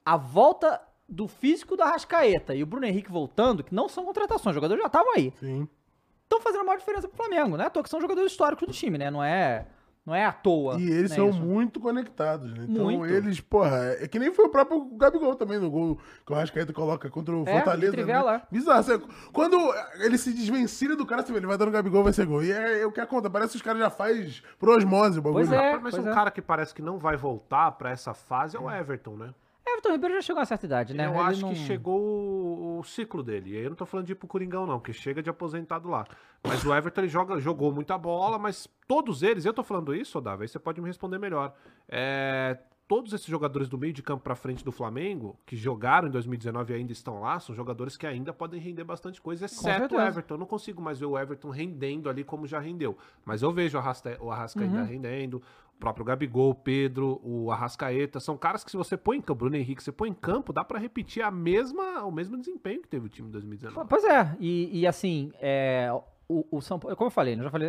a 0.03 0.17
volta 0.17 0.81
do 1.07 1.27
físico 1.27 1.77
do 1.77 1.83
Arrascaeta 1.83 2.55
e 2.55 2.63
o 2.63 2.65
Bruno 2.65 2.87
Henrique 2.87 3.11
voltando, 3.11 3.63
que 3.63 3.75
não 3.75 3.87
são 3.87 4.03
contratações, 4.03 4.53
os 4.53 4.55
jogadores 4.55 4.81
já 4.81 4.87
estavam 4.87 5.13
aí, 5.13 5.31
Sim. 5.39 5.67
estão 6.23 6.41
fazendo 6.41 6.61
a 6.61 6.63
maior 6.63 6.79
diferença 6.79 7.07
pro 7.07 7.17
Flamengo, 7.17 7.55
né? 7.55 7.69
Toa 7.69 7.83
que 7.83 7.89
são 7.89 8.01
jogadores 8.01 8.31
históricos 8.31 8.67
do 8.67 8.73
time, 8.73 8.97
né? 8.97 9.11
Não 9.11 9.23
é, 9.23 9.67
não 10.05 10.13
é 10.13 10.23
à 10.23 10.31
toa. 10.31 10.79
E 10.79 10.83
eles 10.89 11.09
né, 11.09 11.15
são 11.15 11.29
isso. 11.29 11.39
muito 11.39 11.79
conectados, 11.79 12.53
né? 12.53 12.65
Então 12.69 12.85
Muito. 12.85 13.11
eles, 13.11 13.39
porra, 13.41 13.95
é 13.99 14.07
que 14.07 14.19
nem 14.19 14.31
foi 14.31 14.45
o 14.45 14.49
próprio 14.49 14.85
Gabigol 14.97 15.35
também 15.35 15.57
no 15.57 15.69
gol 15.69 15.97
que 16.25 16.31
o 16.31 16.35
Rascaeta 16.35 16.71
coloca 16.71 17.09
contra 17.09 17.35
o 17.35 17.43
É, 17.47 17.53
Fortaleza. 17.53 17.95
né? 17.97 18.41
Bizarro. 18.51 18.83
Você- 18.83 19.01
Quando 19.33 19.57
ele 19.99 20.17
se 20.17 20.31
desvencilha 20.31 20.95
do 20.95 21.05
cara, 21.05 21.23
você 21.23 21.31
vê, 21.31 21.39
ele 21.39 21.47
vai 21.47 21.57
dando 21.57 21.71
Gabigol, 21.71 22.03
vai 22.03 22.13
ser 22.13 22.25
gol. 22.27 22.43
E 22.43 22.51
é, 22.51 22.81
é 22.81 22.85
o 22.85 22.91
que 22.91 23.01
acontece. 23.01 23.31
Parece 23.33 23.51
que 23.53 23.57
os 23.57 23.61
caras 23.63 23.79
já 23.81 23.89
faz 23.89 24.43
por 24.59 24.69
osmose 24.69 25.17
o 25.17 25.21
bagulho. 25.23 25.47
Pois 25.47 25.59
é. 25.59 25.73
Mas 25.79 25.95
pois 25.95 26.05
um 26.05 26.09
é. 26.09 26.13
cara 26.13 26.29
que 26.29 26.41
parece 26.41 26.73
que 26.73 26.81
não 26.81 26.99
vai 26.99 27.17
voltar 27.17 27.71
pra 27.71 27.89
essa 27.89 28.13
fase 28.13 28.55
é 28.55 28.59
o 28.59 28.69
Everton, 28.69 29.15
né? 29.15 29.29
Everton 29.75 29.91
Ribeiro 29.91 30.15
já 30.15 30.21
chegou 30.21 30.41
a 30.41 30.45
certa 30.45 30.65
idade, 30.65 30.93
né? 30.93 31.05
Eu 31.05 31.11
Ele 31.11 31.19
acho 31.19 31.41
não- 31.41 31.49
que 31.49 31.55
chegou 31.55 31.99
o, 32.01 32.79
o 32.79 32.83
ciclo 32.83 33.21
dele. 33.23 33.51
E 33.53 33.57
aí 33.57 33.63
eu 33.63 33.69
não 33.69 33.77
tô 33.77 33.85
falando 33.85 34.05
de 34.07 34.11
ir 34.13 34.15
pro 34.15 34.27
Coringão, 34.27 34.65
não, 34.65 34.79
porque 34.79 34.93
chega 34.93 35.21
de 35.21 35.29
aposentado 35.29 35.87
lá. 35.89 36.05
Mas 36.43 36.63
o 36.65 36.73
Everton 36.73 37.01
ele 37.01 37.07
joga, 37.09 37.39
jogou 37.39 37.71
muita 37.71 37.97
bola, 37.97 38.37
mas 38.39 38.67
todos 38.87 39.23
eles, 39.23 39.45
eu 39.45 39.53
tô 39.53 39.63
falando 39.63 39.93
isso, 39.95 40.17
Odava, 40.17 40.43
aí 40.43 40.47
você 40.47 40.59
pode 40.59 40.81
me 40.81 40.87
responder 40.87 41.17
melhor. 41.17 41.53
É, 41.89 42.57
todos 42.87 43.13
esses 43.13 43.25
jogadores 43.25 43.67
do 43.67 43.77
meio 43.79 43.91
de 43.91 44.03
campo 44.03 44.23
pra 44.23 44.35
frente 44.35 44.63
do 44.63 44.71
Flamengo, 44.71 45.39
que 45.45 45.55
jogaram 45.55 46.07
em 46.07 46.11
2019 46.11 46.71
e 46.71 46.75
ainda 46.77 46.91
estão 46.91 47.19
lá, 47.19 47.39
são 47.39 47.55
jogadores 47.55 47.97
que 47.97 48.05
ainda 48.05 48.31
podem 48.31 48.59
render 48.59 48.83
bastante 48.83 49.19
coisa, 49.19 49.45
exceto 49.45 49.95
o. 49.95 49.99
Everton. 49.99 50.35
Eu 50.35 50.37
não 50.37 50.45
consigo 50.45 50.81
mais 50.81 50.99
ver 50.99 51.07
o 51.07 51.17
Everton 51.17 51.49
rendendo 51.49 52.09
ali 52.09 52.23
como 52.23 52.45
já 52.45 52.59
rendeu. 52.59 52.95
Mas 53.25 53.41
eu 53.41 53.51
vejo 53.51 53.75
o, 53.77 53.81
Arrasta, 53.81 54.15
o 54.21 54.29
Arrascaeta 54.31 54.75
Uhum. 54.77 54.85
rendendo, 54.85 55.41
o 55.75 55.79
próprio 55.79 56.05
Gabigol, 56.05 56.51
o 56.51 56.55
Pedro, 56.55 57.19
o 57.23 57.51
Arrascaeta. 57.51 58.19
São 58.19 58.37
caras 58.37 58.63
que 58.63 58.71
se 58.71 58.77
você 58.77 58.95
põe 58.95 59.17
em 59.17 59.21
campo, 59.21 59.39
Bruno 59.39 59.55
Henrique, 59.57 59.83
você 59.83 59.91
põe 59.91 60.09
em 60.09 60.13
campo, 60.13 60.53
dá 60.53 60.63
pra 60.63 60.79
repetir 60.79 61.21
a 61.23 61.29
mesma, 61.29 62.03
o 62.03 62.11
mesmo 62.11 62.37
desempenho 62.37 62.81
que 62.81 62.87
teve 62.87 63.05
o 63.05 63.09
time 63.09 63.27
em 63.27 63.31
2019. 63.31 63.87
Pois 63.89 64.03
é, 64.05 64.35
e, 64.39 64.79
e 64.81 64.87
assim, 64.87 65.31
é, 65.39 65.89
o, 66.27 66.45
o 66.57 66.61
São 66.61 66.79
Paulo, 66.79 66.95
como 66.95 67.07
eu 67.07 67.11
falei, 67.11 67.35
né, 67.35 67.41
eu 67.41 67.45
já 67.45 67.51
falei 67.51 67.67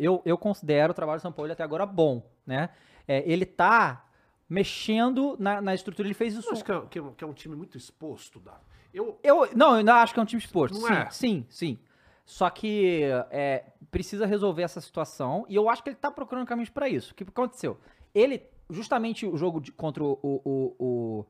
eu, 0.00 0.22
eu 0.24 0.38
considero 0.38 0.92
o 0.92 0.94
trabalho 0.94 1.18
do 1.18 1.22
São 1.22 1.32
Paulo 1.32 1.52
até 1.52 1.62
agora 1.62 1.84
bom, 1.86 2.26
né? 2.46 2.70
É, 3.06 3.22
ele 3.30 3.44
tá 3.44 4.06
mexendo 4.48 5.36
na, 5.38 5.60
na 5.60 5.74
estrutura, 5.74 6.06
ele 6.06 6.14
fez 6.14 6.34
Eu 6.34 6.40
isso. 6.40 6.52
acho 6.52 6.64
que 6.64 6.72
é, 6.72 6.80
que 6.90 6.98
é 6.98 7.02
um- 7.02 7.30
é 7.30 7.34
time 7.34 7.56
muito 7.56 7.76
exposto, 7.76 8.38
Dá. 8.40 8.60
Eu, 8.92 9.18
Eu, 9.22 9.48
não, 9.56 9.70
eu 9.70 9.76
ainda 9.76 9.94
acho 9.96 10.12
que 10.12 10.20
é 10.20 10.22
um 10.22 10.26
time 10.26 10.40
exposto. 10.42 10.74
Não 10.78 10.86
sim, 10.86 10.92
é? 10.94 11.10
sim, 11.10 11.46
sim. 11.48 11.78
Só 12.24 12.48
que 12.50 13.02
é, 13.30 13.64
precisa 13.90 14.24
resolver 14.26 14.62
essa 14.62 14.80
situação 14.80 15.44
e 15.48 15.54
eu 15.56 15.68
acho 15.68 15.82
que 15.82 15.88
ele 15.90 15.96
tá 15.96 16.10
procurando 16.10 16.46
caminhos 16.46 16.70
pra 16.70 16.88
isso. 16.88 17.12
O 17.12 17.14
que 17.14 17.24
aconteceu? 17.24 17.78
Ele, 18.14 18.42
justamente 18.70 19.26
o 19.26 19.36
jogo 19.36 19.60
de- 19.60 19.72
contra 19.72 20.02
o, 20.04 20.18
o- 20.22 20.74
o- 20.78 21.26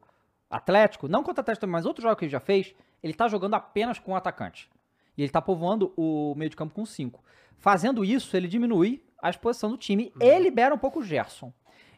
Atlético, 0.51 1.09
não 1.09 1.23
contra 1.23 1.41
o 1.41 1.43
Atlético 1.43 1.67
mas 1.67 1.87
outro 1.87 2.03
jogo 2.03 2.15
que 2.15 2.27
ele 2.27 2.31
já 2.33 2.39
fez, 2.41 2.75
ele 3.03 3.15
tá 3.15 3.27
jogando 3.27 3.55
apenas 3.55 3.99
com 3.99 4.13
o 4.13 4.17
atacante. 4.17 4.71
E 5.17 5.23
ele 5.23 5.33
tá 5.33 5.41
povoando 5.41 5.93
o 5.97 6.35
meio 6.37 6.51
de 6.51 6.57
campo 6.57 6.75
com 6.75 6.85
cinco. 6.85 7.25
Fazendo 7.57 8.05
isso, 8.05 8.37
ele 8.37 8.47
diminui 8.49 9.03
a 9.21 9.31
exposição 9.31 9.71
do 9.71 9.79
time 9.79 10.13
e 10.21 10.39
libera 10.39 10.75
um 10.75 10.79
pouco 10.79 10.99
o 11.01 11.03
Gerson. 11.03 11.51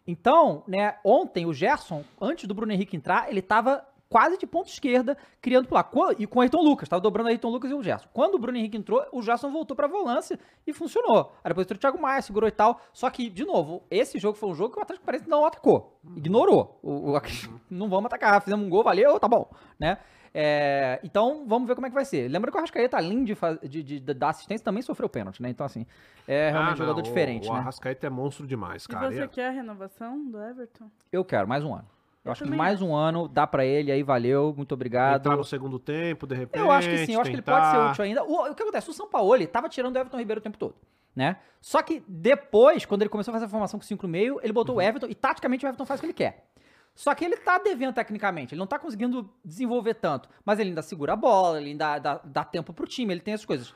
Então, 0.06 0.62
né, 0.68 0.98
ontem 1.04 1.46
o 1.46 1.52
Gerson, 1.52 2.04
antes 2.20 2.46
do 2.46 2.54
Bruno 2.54 2.70
Henrique 2.72 2.96
entrar, 2.96 3.28
ele 3.28 3.42
tava 3.42 3.84
quase 4.14 4.38
de 4.38 4.46
ponta 4.46 4.68
esquerda, 4.68 5.18
criando 5.42 5.66
por 5.66 5.74
lá. 5.74 5.90
E 6.20 6.24
com 6.24 6.38
o 6.38 6.42
Ayrton 6.42 6.62
Lucas, 6.62 6.88
tava 6.88 7.00
dobrando 7.00 7.26
o 7.26 7.30
Ayrton 7.30 7.48
Lucas 7.48 7.68
e 7.68 7.74
o 7.74 7.82
Gerson. 7.82 8.08
Quando 8.12 8.36
o 8.36 8.38
Bruno 8.38 8.56
Henrique 8.56 8.76
entrou, 8.76 9.04
o 9.10 9.20
Gerson 9.20 9.50
voltou 9.50 9.76
pra 9.76 9.88
volância 9.88 10.38
e 10.64 10.72
funcionou. 10.72 11.32
Aí 11.42 11.48
depois 11.48 11.64
entrou 11.64 11.76
o 11.76 11.80
Thiago 11.80 12.00
Maia, 12.00 12.22
segurou 12.22 12.46
e 12.48 12.52
tal. 12.52 12.80
Só 12.92 13.10
que, 13.10 13.28
de 13.28 13.44
novo, 13.44 13.82
esse 13.90 14.16
jogo 14.20 14.38
foi 14.38 14.48
um 14.50 14.54
jogo 14.54 14.72
que 14.72 14.78
o 14.78 14.82
Atlético 14.82 15.04
parece 15.04 15.28
não 15.28 15.44
atacou. 15.44 15.98
Ignorou. 16.16 16.78
O, 16.80 17.10
o- 17.10 17.20
não 17.68 17.88
vamos 17.88 18.06
atacar, 18.06 18.40
fizemos 18.40 18.64
um 18.64 18.68
gol, 18.70 18.84
valeu, 18.84 19.18
tá 19.18 19.26
bom. 19.26 19.50
Né? 19.80 19.98
É, 20.32 21.00
então, 21.02 21.44
vamos 21.44 21.66
ver 21.66 21.74
como 21.74 21.88
é 21.88 21.90
que 21.90 21.94
vai 21.96 22.04
ser. 22.04 22.28
Lembra 22.28 22.52
que 22.52 22.56
o 22.56 22.58
Arrascaeta, 22.60 22.96
além 22.96 23.24
de, 23.24 23.36
de, 23.68 23.82
de- 23.82 23.98
de 24.00 24.14
dar 24.14 24.28
assistência, 24.28 24.64
também 24.64 24.80
sofreu 24.82 25.08
pênalti, 25.08 25.42
né? 25.42 25.48
Então, 25.48 25.66
assim, 25.66 25.84
é 26.28 26.50
realmente 26.50 26.70
Ah, 26.70 26.74
um 26.74 26.76
jogador 26.76 26.96
não, 26.98 27.02
diferente, 27.02 27.48
o, 27.48 27.50
O 27.50 27.54
né? 27.54 27.60
Arrascaeta 27.60 28.06
é 28.06 28.10
monstro 28.10 28.46
demais, 28.46 28.84
E 28.84 28.88
cara. 28.88 29.10
você 29.10 29.24
E- 29.24 29.28
quer 29.28 29.48
a 29.48 29.50
renovação 29.50 30.24
do 30.30 30.40
Everton? 30.40 30.88
Eu 31.12 31.24
quero 31.24 31.48
mais 31.48 31.64
um 31.64 31.74
ano. 31.74 31.86
Eu, 32.24 32.28
Eu 32.28 32.32
acho 32.32 32.44
que 32.44 32.50
mais 32.50 32.76
acho. 32.76 32.86
um 32.86 32.94
ano 32.94 33.28
dá 33.28 33.46
pra 33.46 33.64
ele, 33.64 33.92
aí 33.92 34.02
valeu, 34.02 34.54
muito 34.56 34.72
obrigado. 34.72 35.20
Entrar 35.20 35.36
no 35.36 35.44
segundo 35.44 35.78
tempo, 35.78 36.26
de 36.26 36.34
repente. 36.34 36.60
Eu 36.60 36.70
acho 36.70 36.88
que 36.88 37.06
sim, 37.06 37.14
eu 37.14 37.20
acho 37.20 37.30
que 37.30 37.36
ele 37.36 37.42
pode 37.42 37.70
ser 37.70 37.78
útil 37.78 38.04
ainda. 38.04 38.24
O, 38.24 38.50
o 38.50 38.54
que 38.54 38.62
acontece? 38.62 38.88
O 38.88 38.92
Sampaoli 38.92 39.46
tava 39.46 39.68
tirando 39.68 39.94
o 39.94 39.98
Everton 39.98 40.18
Ribeiro 40.18 40.40
o 40.40 40.42
tempo 40.42 40.56
todo, 40.56 40.74
né? 41.14 41.36
Só 41.60 41.82
que 41.82 42.02
depois, 42.08 42.84
quando 42.86 43.02
ele 43.02 43.10
começou 43.10 43.32
a 43.32 43.34
fazer 43.34 43.44
a 43.44 43.48
formação 43.48 43.78
com 43.78 43.84
5 43.84 44.06
no 44.06 44.08
meio, 44.10 44.40
ele 44.42 44.52
botou 44.52 44.76
o 44.76 44.80
Everton 44.80 45.06
e 45.06 45.14
taticamente 45.14 45.64
o 45.64 45.68
Everton 45.68 45.84
faz 45.84 46.00
o 46.00 46.02
que 46.02 46.06
ele 46.06 46.14
quer. 46.14 46.46
Só 46.94 47.14
que 47.14 47.24
ele 47.24 47.36
tá 47.36 47.58
devendo 47.58 47.92
tecnicamente, 47.92 48.54
ele 48.54 48.58
não 48.60 48.66
tá 48.66 48.78
conseguindo 48.78 49.28
desenvolver 49.44 49.94
tanto, 49.94 50.28
mas 50.44 50.60
ele 50.60 50.68
ainda 50.68 50.82
segura 50.82 51.14
a 51.14 51.16
bola, 51.16 51.60
ele 51.60 51.70
ainda 51.70 51.98
dá, 51.98 52.20
dá 52.22 52.44
tempo 52.44 52.72
pro 52.72 52.86
time, 52.86 53.12
ele 53.12 53.20
tem 53.20 53.34
essas 53.34 53.44
coisas. 53.44 53.74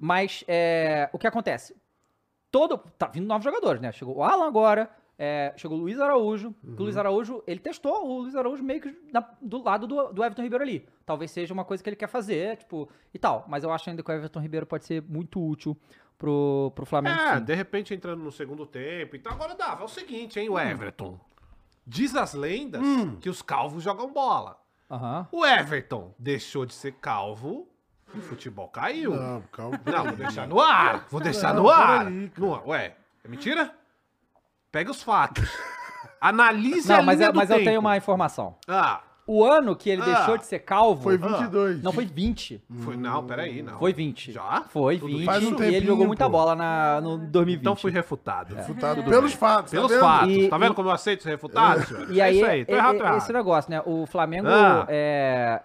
Mas 0.00 0.44
é, 0.46 1.08
o 1.12 1.18
que 1.18 1.26
acontece? 1.26 1.74
Todo. 2.50 2.78
Tá 2.96 3.08
vindo 3.08 3.26
novos 3.26 3.44
jogadores, 3.44 3.80
né? 3.82 3.90
Chegou 3.90 4.16
o 4.18 4.22
Alan 4.22 4.46
agora, 4.46 4.88
é, 5.18 5.52
chegou 5.56 5.78
o 5.78 5.80
Luiz 5.80 5.98
Araújo. 6.00 6.52
que 6.62 6.80
O 6.80 6.84
Luiz 6.84 6.96
Araújo, 6.96 7.42
ele 7.46 7.60
testou 7.60 8.06
o 8.06 8.20
Luiz 8.22 8.34
Araújo 8.34 8.62
meio 8.62 8.80
que 8.80 8.94
na- 9.12 9.28
do 9.40 9.62
lado 9.62 9.86
do, 9.86 10.12
do 10.12 10.24
Everton 10.24 10.42
Ribeiro 10.42 10.64
ali. 10.64 10.88
Talvez 11.06 11.30
seja 11.30 11.52
uma 11.54 11.64
coisa 11.64 11.82
que 11.82 11.88
ele 11.88 11.96
quer 11.96 12.08
fazer, 12.08 12.56
tipo, 12.58 12.88
e 13.12 13.18
tal. 13.18 13.44
Mas 13.48 13.62
eu 13.64 13.72
acho 13.72 13.88
ainda 13.90 14.02
que 14.02 14.10
o 14.10 14.14
Everton 14.14 14.40
Ribeiro 14.40 14.66
pode 14.66 14.84
ser 14.86 15.02
muito 15.02 15.40
útil 15.44 15.76
pro, 16.18 16.72
pro 16.74 16.84
Flamengo. 16.86 17.20
É, 17.20 17.38
sim. 17.38 17.44
de 17.44 17.54
repente 17.54 17.94
entrando 17.94 18.22
no 18.22 18.32
segundo 18.32 18.66
tempo. 18.66 19.14
Então 19.16 19.32
agora 19.32 19.54
dava. 19.54 19.82
É 19.82 19.84
o 19.84 19.88
seguinte, 19.88 20.38
hein, 20.40 20.48
o 20.48 20.54
Hum. 20.54 20.58
Everton. 20.58 21.20
Diz 21.86 22.14
as 22.16 22.32
lendas 22.34 22.80
que 23.20 23.28
os 23.28 23.42
calvos 23.42 23.82
jogam 23.82 24.12
bola. 24.12 24.58
Aham. 24.90 25.28
O 25.30 25.44
Everton 25.44 26.14
deixou 26.18 26.64
de 26.64 26.72
ser 26.74 26.92
calvo 26.94 27.68
e 28.14 28.18
o 28.18 28.22
futebol 28.22 28.68
caiu. 28.68 29.10
Não, 29.14 29.34
Não, 29.34 29.42
calma. 29.52 29.78
vou 29.84 30.16
deixar 30.16 30.46
no 30.48 30.60
ar. 30.60 31.06
Vou 31.10 31.20
deixar 31.20 31.52
Não, 31.54 31.64
no 31.64 31.68
ar. 31.68 32.10
No- 32.10 32.68
ué, 32.68 32.96
é 33.22 33.28
mentira? 33.28 33.74
Pega 34.74 34.90
os 34.90 35.00
fatos. 35.02 35.48
Analise 36.20 36.88
Não, 36.88 36.96
a 36.96 37.02
mas, 37.02 37.16
linha 37.18 37.28
eu, 37.28 37.32
do 37.32 37.36
mas 37.36 37.48
eu 37.48 37.56
tempo. 37.58 37.68
tenho 37.68 37.80
uma 37.80 37.96
informação. 37.96 38.56
Ah, 38.66 39.00
O 39.26 39.42
ano 39.42 39.74
que 39.74 39.88
ele 39.88 40.02
Ah. 40.02 40.04
deixou 40.16 40.36
de 40.36 40.44
ser 40.44 40.58
calvo. 40.58 41.02
Foi 41.04 41.16
22. 41.16 41.82
Não 41.82 41.92
foi 41.92 42.04
20. 42.04 42.60
foi, 42.80 42.94
não, 42.96 43.24
peraí, 43.24 43.62
não. 43.62 43.78
Foi 43.78 43.90
20. 43.92 44.32
Já? 44.32 44.64
Foi 44.68 44.98
Tudo 44.98 45.16
20. 45.16 45.24
Faz 45.24 45.42
um 45.44 45.46
e 45.46 45.48
ele 45.52 45.56
tempinho, 45.56 45.86
jogou 45.86 46.06
muita 46.06 46.24
pô. 46.26 46.30
bola 46.32 46.54
na, 46.54 47.00
no 47.00 47.16
2020. 47.18 47.60
Então 47.60 47.74
fui 47.76 47.90
refutado. 47.92 48.54
Refutado 48.54 49.02
pelos 49.04 49.32
fatos. 49.32 49.70
tá 49.70 49.76
Pelos 49.78 49.90
vendo? 49.92 50.00
fatos. 50.00 50.28
E- 50.34 50.48
tá 50.48 50.58
vendo 50.58 50.72
e- 50.72 50.74
como 50.74 50.88
eu 50.90 50.92
aceito 50.92 51.22
ser 51.22 51.30
refutado, 51.30 51.86
senhor? 51.86 52.10
E 52.12 52.20
é 52.20 52.24
aí, 52.24 52.36
isso 52.36 52.44
aí, 52.44 52.64
tô 52.66 52.74
errado, 52.74 52.96
e- 52.96 52.98
tô 52.98 53.04
errado. 53.04 53.16
esse 53.18 53.32
negócio, 53.32 53.70
né? 53.70 53.80
O 53.86 54.04
Flamengo 54.06 54.48
Ah. 54.50 54.84
é, 54.88 55.62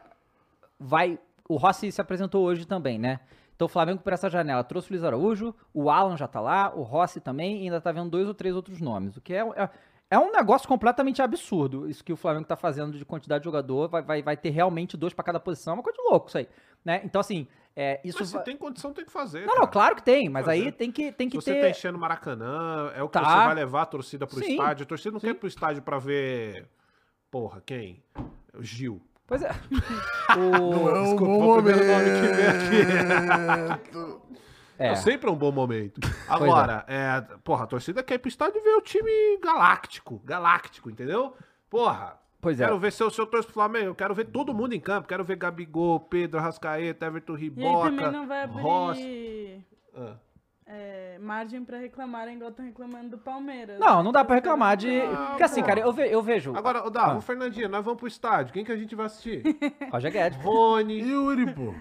vai. 0.80 1.20
O 1.50 1.58
Rossi 1.58 1.92
se 1.92 2.00
apresentou 2.00 2.46
hoje 2.46 2.66
também, 2.66 2.98
né? 2.98 3.20
Então 3.60 3.66
o 3.66 3.70
Flamengo, 3.70 4.00
por 4.02 4.14
essa 4.14 4.30
janela, 4.30 4.64
trouxe 4.64 4.90
o 4.90 4.94
Luiz 4.94 5.04
Araújo, 5.04 5.54
o 5.74 5.90
Alan 5.90 6.16
já 6.16 6.30
tá 6.30 6.40
lá, 6.40 6.72
o 6.74 6.82
Rossi 6.82 7.20
também, 7.20 7.58
e 7.58 7.64
ainda 7.64 7.82
tá 7.82 7.92
vendo 7.92 8.10
dois 8.10 8.26
ou 8.26 8.34
três 8.34 8.56
outros 8.56 8.80
nomes. 8.80 9.18
O 9.18 9.22
que 9.22 9.34
é, 9.34 9.42
é, 9.42 9.70
é 10.12 10.18
um 10.18 10.32
negócio 10.32 10.66
completamente 10.66 11.22
absurdo. 11.22 11.90
Isso 11.90 12.02
que 12.02 12.14
o 12.14 12.16
Flamengo 12.16 12.46
tá 12.46 12.56
fazendo 12.56 12.98
de 12.98 13.04
quantidade 13.04 13.42
de 13.42 13.44
jogador. 13.44 13.90
Vai, 13.90 14.02
vai, 14.02 14.22
vai 14.24 14.38
ter 14.38 14.50
realmente 14.52 14.96
dois 14.96 15.14
pra 15.14 15.26
cada 15.26 15.42
posição. 15.42 15.74
É 15.74 15.76
uma 15.76 15.84
coisa 15.84 16.02
de 16.02 16.10
louco 16.10 16.30
isso 16.30 16.38
aí. 16.38 16.48
Né? 16.86 17.02
Então, 17.04 17.20
assim, 17.20 17.46
é, 17.76 18.00
isso. 18.02 18.20
Mas 18.22 18.30
se 18.30 18.36
vai- 18.36 18.44
tem 18.46 18.56
condição, 18.56 18.94
tem 18.94 19.04
que 19.04 19.12
fazer. 19.12 19.42
Não, 19.42 19.48
cara. 19.50 19.60
não, 19.60 19.68
claro 19.68 19.96
que 19.98 20.04
tem, 20.04 20.30
mas 20.30 20.46
Fazer. 20.46 20.62
aí 20.68 20.72
tem 20.72 20.90
que, 20.90 21.12
tem 21.12 21.28
que 21.28 21.36
você 21.36 21.54
ter. 21.54 21.60
tá 21.60 21.70
enchendo 21.70 21.98
o 21.98 22.00
Maracanã, 22.02 22.94
é 22.96 23.04
o 23.04 23.10
que 23.10 23.20
Tá. 23.20 23.26
você 23.26 23.46
vai 23.48 23.56
levar 23.56 23.82
a 23.82 23.86
torcida 23.88 24.26
pro 24.26 24.40
Sim. 24.40 24.52
estádio. 24.52 24.84
A 24.84 24.88
torcida 24.88 25.12
não 25.12 25.20
Sim. 25.20 25.28
quer 25.28 25.32
ir 25.32 25.36
pro 25.38 25.50
estádio 25.50 25.82
pra 25.84 26.00
ver. 26.00 26.66
Porra, 27.30 27.62
quem? 27.66 28.02
O 28.58 28.64
Gil. 28.64 29.02
Pois 29.30 29.44
é. 29.44 29.52
Não 30.36 30.90
é 30.90 30.92
o... 30.92 30.98
um 30.98 31.04
Desculpa, 31.04 31.26
bom 31.26 31.60
o 31.60 31.64
primeiro 31.64 31.86
momento. 31.86 32.10
nome 32.10 32.20
que 32.20 32.86
veio 33.96 34.22
É. 34.80 34.88
É 34.94 34.96
sempre 34.96 35.30
um 35.30 35.36
bom 35.36 35.52
momento. 35.52 36.00
Agora, 36.28 36.86
é. 36.88 37.22
porra, 37.44 37.66
a 37.66 37.68
torcida 37.68 38.02
quer 38.02 38.16
ir 38.16 38.20
pro 38.20 38.30
estádio 38.30 38.64
ver 38.64 38.76
o 38.76 38.82
time 38.82 39.38
galáctico. 39.44 40.22
Galáctico, 40.24 40.90
entendeu? 40.90 41.36
Porra. 41.70 42.18
Pois 42.42 42.60
é. 42.60 42.64
Quero 42.64 42.80
ver 42.80 42.94
se 42.94 43.04
eu, 43.04 43.12
se 43.12 43.20
eu 43.20 43.28
torço 43.28 43.48
pro 43.48 43.56
Flamengo, 43.56 43.88
eu 43.88 43.96
quero 43.96 44.16
ver 44.16 44.26
todo 44.28 44.54
mundo 44.54 44.74
em 44.74 44.80
campo. 44.80 45.06
Quero 45.06 45.26
ver 45.26 45.36
Gabigol, 45.36 46.00
Pedro, 46.00 46.40
Arrascaeta, 46.40 47.06
Everton 47.06 47.34
E 47.34 47.36
aí 47.36 47.44
Riboca, 47.44 47.90
também 47.90 48.12
não 48.12 48.26
vai 48.26 48.44
abrir 48.44 48.62
Rossi. 48.62 49.66
Ah. 49.94 50.16
É, 50.72 51.18
margem 51.20 51.66
pra 51.66 51.80
reclamarem 51.80 52.36
igual 52.36 52.52
estão 52.52 52.64
reclamando 52.64 53.10
do 53.10 53.18
Palmeiras. 53.18 53.80
Não, 53.80 53.98
né? 53.98 54.04
não 54.04 54.12
dá 54.12 54.24
caras 54.24 54.36
reclamar 54.36 54.78
de. 54.78 55.02
não- 55.02 55.26
Porque 55.28 55.44
assim, 55.44 55.64
cara, 55.64 55.80
eu, 55.80 55.92
ve- 55.92 56.08
eu 56.14 56.22
vejo. 56.22 56.56
Agora, 56.56 56.88
Dava, 56.92 57.18
Ah. 57.18 57.22
Fernandinho, 57.22 57.68
nós 57.68 57.84
vamos 57.84 57.98
pro 58.00 58.08
estádio. 58.08 58.54
Quem 58.54 58.64
que 58.64 58.72
a 58.72 58.78
gente 58.78 58.96
vai 58.96 59.08
assistir? 59.08 59.42
Roger 59.92 60.12
Guedes. 60.12 60.40
Rony. 60.44 61.00
Yuri, 61.00 61.54
pô. 61.56 61.74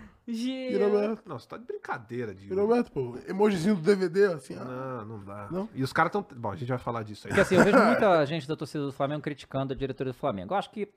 Roberto. 0.77 1.23
Não, 1.27 1.39
você 1.39 1.49
tá 1.49 1.57
de 1.57 1.65
brincadeira, 1.65 2.35
de 2.35 2.51
E 2.51 2.55
Roberto, 2.55 2.91
pô. 2.93 3.17
Emojizinho 3.29 3.75
do 3.77 3.83
DVD, 3.83 4.27
assim, 4.35 4.57
ó. 4.59 4.65
Não, 4.65 5.05
não 5.05 5.25
dá. 5.25 5.49
Não? 5.51 5.69
E 5.75 5.83
os 5.83 5.93
caras 5.93 6.11
tão. 6.13 6.25
Bom, 6.37 6.51
a 6.53 6.57
gente 6.57 6.69
vai 6.69 6.79
falar 6.79 7.03
disso 7.03 7.27
aí. 7.27 7.29
Porque 7.31 7.41
assim, 7.43 7.57
eu 7.57 7.65
vejo 7.65 7.79
muita 7.85 8.25
gente 8.27 8.49
da 8.49 8.57
torcida 8.57 8.85
do 8.85 8.93
Flamengo 8.93 9.23
criticando 9.23 9.73
a 9.73 9.77
diretoria 9.77 10.13
do 10.13 10.19
Flamengo. 10.19 10.55
Eu 10.55 10.59
acho 10.59 10.71
que 10.71 10.89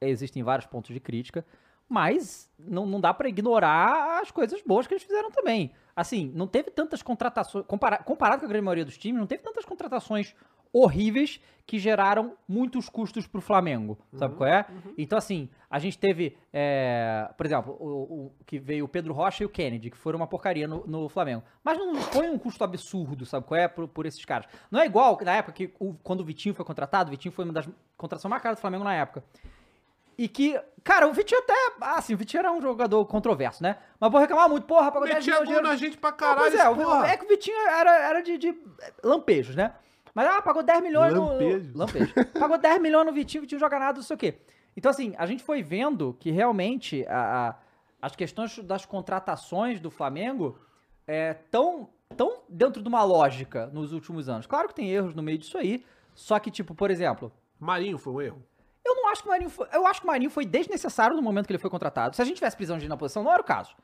existem 0.00 0.42
vários 0.42 0.66
pontos 0.66 0.92
de 0.92 1.00
crítica, 1.00 1.44
mas 1.88 2.50
não, 2.58 2.84
não 2.86 3.00
dá 3.00 3.12
pra 3.14 3.28
ignorar 3.28 4.20
as 4.22 4.30
coisas 4.30 4.62
boas 4.62 4.86
que 4.86 4.94
eles 4.94 5.04
fizeram 5.04 5.30
também. 5.30 5.72
Assim, 5.94 6.30
não 6.34 6.46
teve 6.46 6.70
tantas 6.70 7.02
contratações. 7.02 7.64
compara- 7.66 7.98
comparado 7.98 8.40
com 8.40 8.46
a 8.46 8.48
grande 8.48 8.64
maioria 8.64 8.84
dos 8.84 8.98
times, 8.98 9.18
não 9.20 9.26
teve 9.26 9.42
tantas 9.42 9.64
contratações 9.64 10.34
horríveis 10.72 11.40
que 11.64 11.78
geraram 11.78 12.34
muitos 12.46 12.88
custos 12.88 13.26
pro 13.26 13.40
Flamengo. 13.40 13.98
Sabe 14.14 14.34
qual 14.36 14.48
é? 14.48 14.66
Então, 14.98 15.16
assim, 15.16 15.48
a 15.70 15.78
gente 15.78 15.98
teve, 15.98 16.36
é, 16.52 17.28
por 17.36 17.46
exemplo, 17.46 17.76
o, 17.80 18.26
o- 18.26 18.32
que 18.44 18.58
veio 18.58 18.84
o 18.84 18.88
Pedro 18.88 19.12
Rocha 19.14 19.42
e 19.42 19.46
o 19.46 19.48
Kennedy, 19.48 19.90
que 19.90 19.96
foram 19.96 20.18
uma 20.18 20.26
porcaria 20.26 20.68
no, 20.68 20.86
no 20.86 21.08
Flamengo. 21.08 21.42
Mas 21.64 21.78
não 21.78 21.94
foi 21.96 22.28
um 22.28 22.38
custo 22.38 22.62
absurdo, 22.62 23.24
sabe 23.24 23.46
qual 23.46 23.58
é? 23.58 23.66
Por, 23.66 23.88
por 23.88 24.06
esses 24.06 24.24
caras. 24.24 24.46
Não 24.70 24.78
é 24.80 24.86
igual 24.86 25.18
na 25.24 25.32
época 25.36 25.52
que 25.52 25.72
o- 25.80 25.94
quando 26.02 26.20
o 26.20 26.24
Vitinho 26.24 26.54
foi 26.54 26.64
contratado, 26.64 27.08
o 27.08 27.10
Vitinho 27.10 27.32
foi 27.32 27.44
uma 27.44 27.54
das 27.54 27.68
contratações 27.96 28.30
mais 28.30 28.42
caras 28.42 28.58
do 28.58 28.60
Flamengo 28.60 28.84
na 28.84 28.94
época. 28.94 29.24
E 30.18 30.28
que, 30.28 30.58
cara, 30.82 31.06
o 31.06 31.12
Vitinho 31.12 31.40
até. 31.40 31.54
Assim, 31.80 32.14
o 32.14 32.16
Vitinho 32.16 32.40
era 32.40 32.50
um 32.52 32.60
jogador 32.60 33.04
controverso, 33.06 33.62
né? 33.62 33.76
Mas 34.00 34.10
vou 34.10 34.20
reclamar 34.20 34.48
muito, 34.48 34.66
porra, 34.66 34.90
pagou 34.90 35.06
10 35.06 35.16
Metia 35.18 35.32
milhões 35.34 35.48
de 35.48 35.54
gol 35.54 35.62
na 35.62 35.68
euros. 35.70 35.80
gente 35.80 35.98
pra 35.98 36.10
Não, 36.10 36.16
caralho. 36.16 36.38
pois 36.40 36.54
é, 36.54 36.74
porra. 36.74 37.08
é 37.08 37.16
que 37.16 37.24
o 37.24 37.28
Vitinho 37.28 37.68
era, 37.68 37.98
era 37.98 38.20
de, 38.22 38.38
de 38.38 38.54
lampejos, 39.04 39.54
né? 39.54 39.74
Mas, 40.14 40.26
ah, 40.28 40.40
pagou 40.40 40.62
10 40.62 40.82
milhões 40.82 41.12
Lampejos. 41.12 41.72
no... 41.74 41.78
Lampejos. 41.80 42.12
Pagou 42.40 42.56
10 42.56 42.80
milhões 42.80 43.04
no 43.06 43.12
Vitinho, 43.12 43.40
o 43.40 43.42
Vitinho 43.42 43.58
joga 43.60 43.78
nada, 43.78 43.96
não 43.98 44.02
sei 44.02 44.14
o 44.14 44.18
quê. 44.18 44.38
Então, 44.74 44.90
assim, 44.90 45.14
a 45.18 45.26
gente 45.26 45.42
foi 45.42 45.62
vendo 45.62 46.16
que 46.18 46.30
realmente 46.30 47.04
a- 47.06 47.48
a- 47.50 47.54
as 48.00 48.16
questões 48.16 48.58
das 48.60 48.86
contratações 48.86 49.78
do 49.78 49.90
Flamengo 49.90 50.58
estão 51.06 51.88
tão 52.16 52.40
dentro 52.48 52.82
de 52.82 52.88
uma 52.88 53.02
lógica 53.04 53.66
nos 53.66 53.92
últimos 53.92 54.28
anos. 54.28 54.46
Claro 54.46 54.68
que 54.68 54.74
tem 54.74 54.90
erros 54.90 55.14
no 55.14 55.22
meio 55.22 55.36
disso 55.38 55.58
aí, 55.58 55.84
só 56.14 56.38
que, 56.38 56.50
tipo, 56.50 56.74
por 56.74 56.90
exemplo, 56.90 57.30
Marinho 57.60 57.98
foi 57.98 58.12
um 58.12 58.20
erro. 58.22 58.42
Eu 58.86 58.94
não 58.96 59.08
acho 59.10 59.22
que 59.22 59.28
o 59.28 59.32
Marinho 59.32 59.50
foi. 59.50 59.66
Eu 59.72 59.86
acho 59.86 60.00
que 60.00 60.06
o 60.06 60.10
Marinho 60.10 60.30
foi 60.30 60.44
desnecessário 60.44 61.16
no 61.16 61.22
momento 61.22 61.46
que 61.46 61.52
ele 61.52 61.58
foi 61.58 61.70
contratado. 61.70 62.14
Se 62.16 62.22
a 62.22 62.24
gente 62.24 62.36
tivesse 62.36 62.56
prisão 62.56 62.78
de 62.78 62.86
ir 62.86 62.88
na 62.88 62.96
posição, 62.96 63.22
não 63.22 63.32
era 63.32 63.40
o 63.40 63.44
caso. 63.44 63.74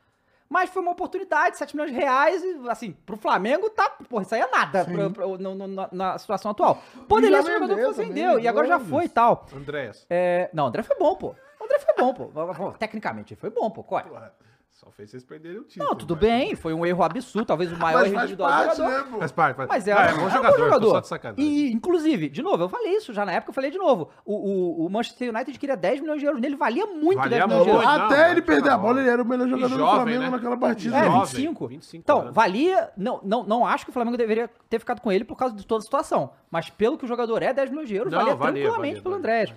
Mas 0.48 0.68
foi 0.68 0.82
uma 0.82 0.92
oportunidade, 0.92 1.56
7 1.56 1.74
milhões 1.74 1.90
de 1.92 1.96
reais, 1.98 2.42
e 2.44 2.68
assim, 2.68 2.92
pro 3.06 3.16
Flamengo 3.16 3.70
tá. 3.70 3.88
Porra, 4.08 4.22
isso 4.22 4.34
aí 4.34 4.42
é 4.42 4.50
nada 4.50 4.84
pra- 4.84 5.08
pra- 5.10 5.26
no- 5.26 5.54
no- 5.54 5.66
na, 5.66 5.88
na 5.90 6.18
situação 6.18 6.50
atual. 6.50 6.82
Poderia 7.08 7.42
ser 7.42 7.54
jogador 7.54 7.74
que 7.74 7.92
vendeu 8.08 8.38
e 8.38 8.46
agora 8.48 8.66
já 8.66 8.78
foi 8.78 9.04
e 9.04 9.08
tal. 9.08 9.46
Andréas. 9.54 10.06
É, 10.10 10.50
não, 10.52 10.64
o 10.64 10.66
André 10.68 10.82
foi 10.82 10.96
bom, 10.98 11.14
pô. 11.16 11.34
O 11.58 11.64
André 11.64 11.78
foi 11.78 11.94
bom, 11.96 12.12
pô. 12.12 12.72
Tecnicamente, 12.78 13.32
ele 13.32 13.40
foi 13.40 13.48
bom, 13.50 13.70
pô. 13.70 13.82
Porra, 13.82 14.34
Só 14.82 14.90
fez 14.90 15.10
vocês 15.10 15.22
perderem 15.24 15.58
o 15.60 15.62
título. 15.62 15.88
Não, 15.90 15.94
tudo 15.96 16.16
mas- 16.16 16.20
bem, 16.22 16.56
foi 16.56 16.74
um 16.74 16.84
erro 16.84 17.04
absurdo, 17.04 17.46
talvez 17.46 17.70
o 17.70 17.76
maior 17.76 18.04
erro 18.04 18.16
individual 18.16 18.50
do 18.50 18.64
parte, 18.64 18.76
jogador. 18.78 19.10
né? 19.12 19.18
Faz 19.20 19.32
parte, 19.32 19.56
faz 19.56 19.68
Mas 19.68 19.86
é, 19.86 19.92
Ah, 19.92 20.06
é, 20.06 20.10
é 20.10 20.14
bom 20.14 20.24
um 20.26 20.30
jogador, 20.30 20.80
tô 20.80 20.90
só 20.90 21.00
de 21.00 21.06
sacanagem. 21.06 21.44
E, 21.44 21.72
inclusive, 21.72 22.28
de 22.28 22.42
novo, 22.42 22.64
eu 22.64 22.68
falei 22.68 22.96
isso 22.96 23.12
já 23.12 23.24
na 23.24 23.30
época, 23.30 23.50
eu 23.50 23.54
falei 23.54 23.70
de 23.70 23.78
novo. 23.78 24.08
O, 24.24 24.34
o, 24.34 24.86
o 24.86 24.90
Manchester 24.90 25.32
United 25.32 25.56
queria 25.56 25.76
10 25.76 26.00
milhões 26.00 26.18
de 26.18 26.26
euros 26.26 26.40
nele, 26.40 26.56
valia 26.56 26.84
muito 26.86 27.16
Valia 27.18 27.38
10 27.38 27.46
milhões 27.46 27.64
de 27.64 27.70
euros. 27.70 27.86
Até 27.86 28.24
não, 28.24 28.30
ele 28.32 28.42
perder 28.42 28.70
a 28.70 28.78
bola, 28.78 29.00
ele 29.00 29.08
era 29.08 29.22
o 29.22 29.24
melhor 29.24 29.46
jogador 29.48 29.68
do 29.68 29.78
jovem, 29.78 29.94
Flamengo 29.94 30.22
né? 30.22 30.30
naquela 30.30 30.56
partida. 30.56 30.96
É, 30.96 31.04
Jovem, 31.04 31.20
25. 31.20 31.68
25 31.68 32.02
então, 32.02 32.20
anos. 32.22 32.34
valia. 32.34 32.90
Não, 32.96 33.20
não, 33.22 33.44
não 33.44 33.64
acho 33.64 33.84
que 33.84 33.90
o 33.90 33.94
Flamengo 33.94 34.16
deveria 34.16 34.50
ter 34.68 34.80
ficado 34.80 35.00
com 35.00 35.12
ele 35.12 35.24
por 35.24 35.36
causa 35.36 35.54
de 35.54 35.64
toda 35.64 35.78
a 35.78 35.84
situação. 35.84 36.32
Mas 36.50 36.70
pelo 36.70 36.98
que 36.98 37.04
o 37.04 37.08
jogador 37.08 37.40
é, 37.40 37.52
10 37.52 37.70
milhões 37.70 37.88
de 37.88 37.94
euros, 37.94 38.12
Não, 38.12 38.18
valia 38.18 38.34
valia, 38.34 38.62
tranquilamente 38.62 38.94
valia, 38.94 39.02
pelo 39.04 39.14
Andrés. 39.14 39.54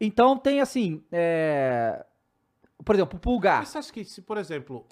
Então 0.00 0.36
tem 0.36 0.60
assim. 0.60 1.02
é, 1.10 2.04
Por 2.84 2.94
exemplo, 2.94 3.16
o 3.16 3.20
Pulgar. 3.20 3.58
Mas 3.58 3.68
você 3.68 3.78
acha 3.78 3.92
que 3.92 4.04
se, 4.04 4.22
por 4.22 4.38
exemplo... 4.38 4.86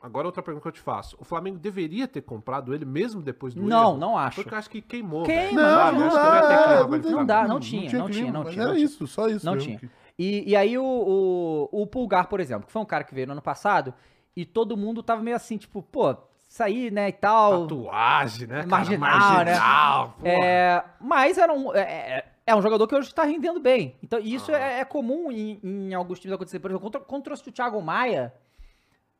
Agora 0.00 0.26
outra 0.26 0.42
pergunta 0.42 0.60
que 0.60 0.68
eu 0.68 0.72
te 0.72 0.80
faço. 0.80 1.16
O 1.18 1.24
Flamengo 1.24 1.58
deveria 1.58 2.06
ter 2.06 2.20
comprado 2.20 2.74
ele 2.74 2.84
mesmo 2.84 3.22
depois 3.22 3.54
do 3.54 3.62
Não, 3.62 3.92
erro? 3.92 3.98
não 3.98 4.18
acho. 4.18 4.36
Porque 4.36 4.52
eu 4.54 4.58
acho 4.58 4.68
que 4.68 4.82
queimou. 4.82 5.22
Queima. 5.24 5.62
Não, 5.62 5.92
não, 5.92 6.00
Eu 6.00 6.06
acho 6.08 6.88
que 6.88 6.90
não 6.90 6.98
não. 6.98 7.10
Não 7.10 7.26
dá, 7.26 7.48
não 7.48 7.58
tinha, 7.58 7.90
não 7.90 8.10
tinha, 8.10 8.30
não 8.30 8.44
tinha, 8.44 8.62
Era 8.64 8.78
isso, 8.78 9.06
só 9.06 9.28
isso. 9.28 9.46
Não 9.46 9.56
tinha. 9.56 9.80
E, 10.18 10.50
e 10.50 10.54
aí 10.54 10.76
o, 10.76 10.84
o, 10.84 11.82
o 11.82 11.86
Pulgar, 11.86 12.28
por 12.28 12.38
exemplo, 12.38 12.66
que 12.66 12.72
foi 12.72 12.82
um 12.82 12.84
cara 12.84 13.02
que 13.02 13.14
veio 13.14 13.26
no 13.26 13.32
ano 13.32 13.40
passado, 13.40 13.94
e 14.36 14.44
todo 14.44 14.76
mundo 14.76 15.02
tava 15.02 15.22
meio 15.22 15.36
assim, 15.36 15.56
tipo, 15.56 15.82
pô, 15.82 16.14
sair, 16.46 16.92
né, 16.92 17.08
e 17.08 17.12
tal. 17.12 17.62
Tatuagem, 17.62 18.46
né? 18.46 18.56
cara? 18.56 18.66
Marginal, 18.66 19.08
né? 19.44 19.54
Marginal, 19.54 20.14
porra. 20.18 20.44
É, 20.44 20.84
mas 21.00 21.38
era 21.38 21.52
um, 21.52 21.74
é, 21.74 22.26
é- 22.46 22.54
um 22.54 22.62
jogador 22.62 22.86
que 22.86 22.94
hoje 22.94 23.08
está 23.08 23.24
rendendo 23.24 23.60
bem. 23.60 23.96
Então, 24.02 24.18
isso 24.18 24.50
é, 24.52 24.80
é 24.80 24.84
comum 24.84 25.30
em, 25.30 25.58
em 25.62 25.94
alguns 25.94 26.18
times 26.20 26.34
acontecer. 26.34 26.58
Por 26.60 26.70
exemplo, 26.70 26.90
quando, 27.06 27.22
trouxe 27.22 27.48
o 27.48 27.52
Thiago 27.52 27.80
Maia, 27.82 28.34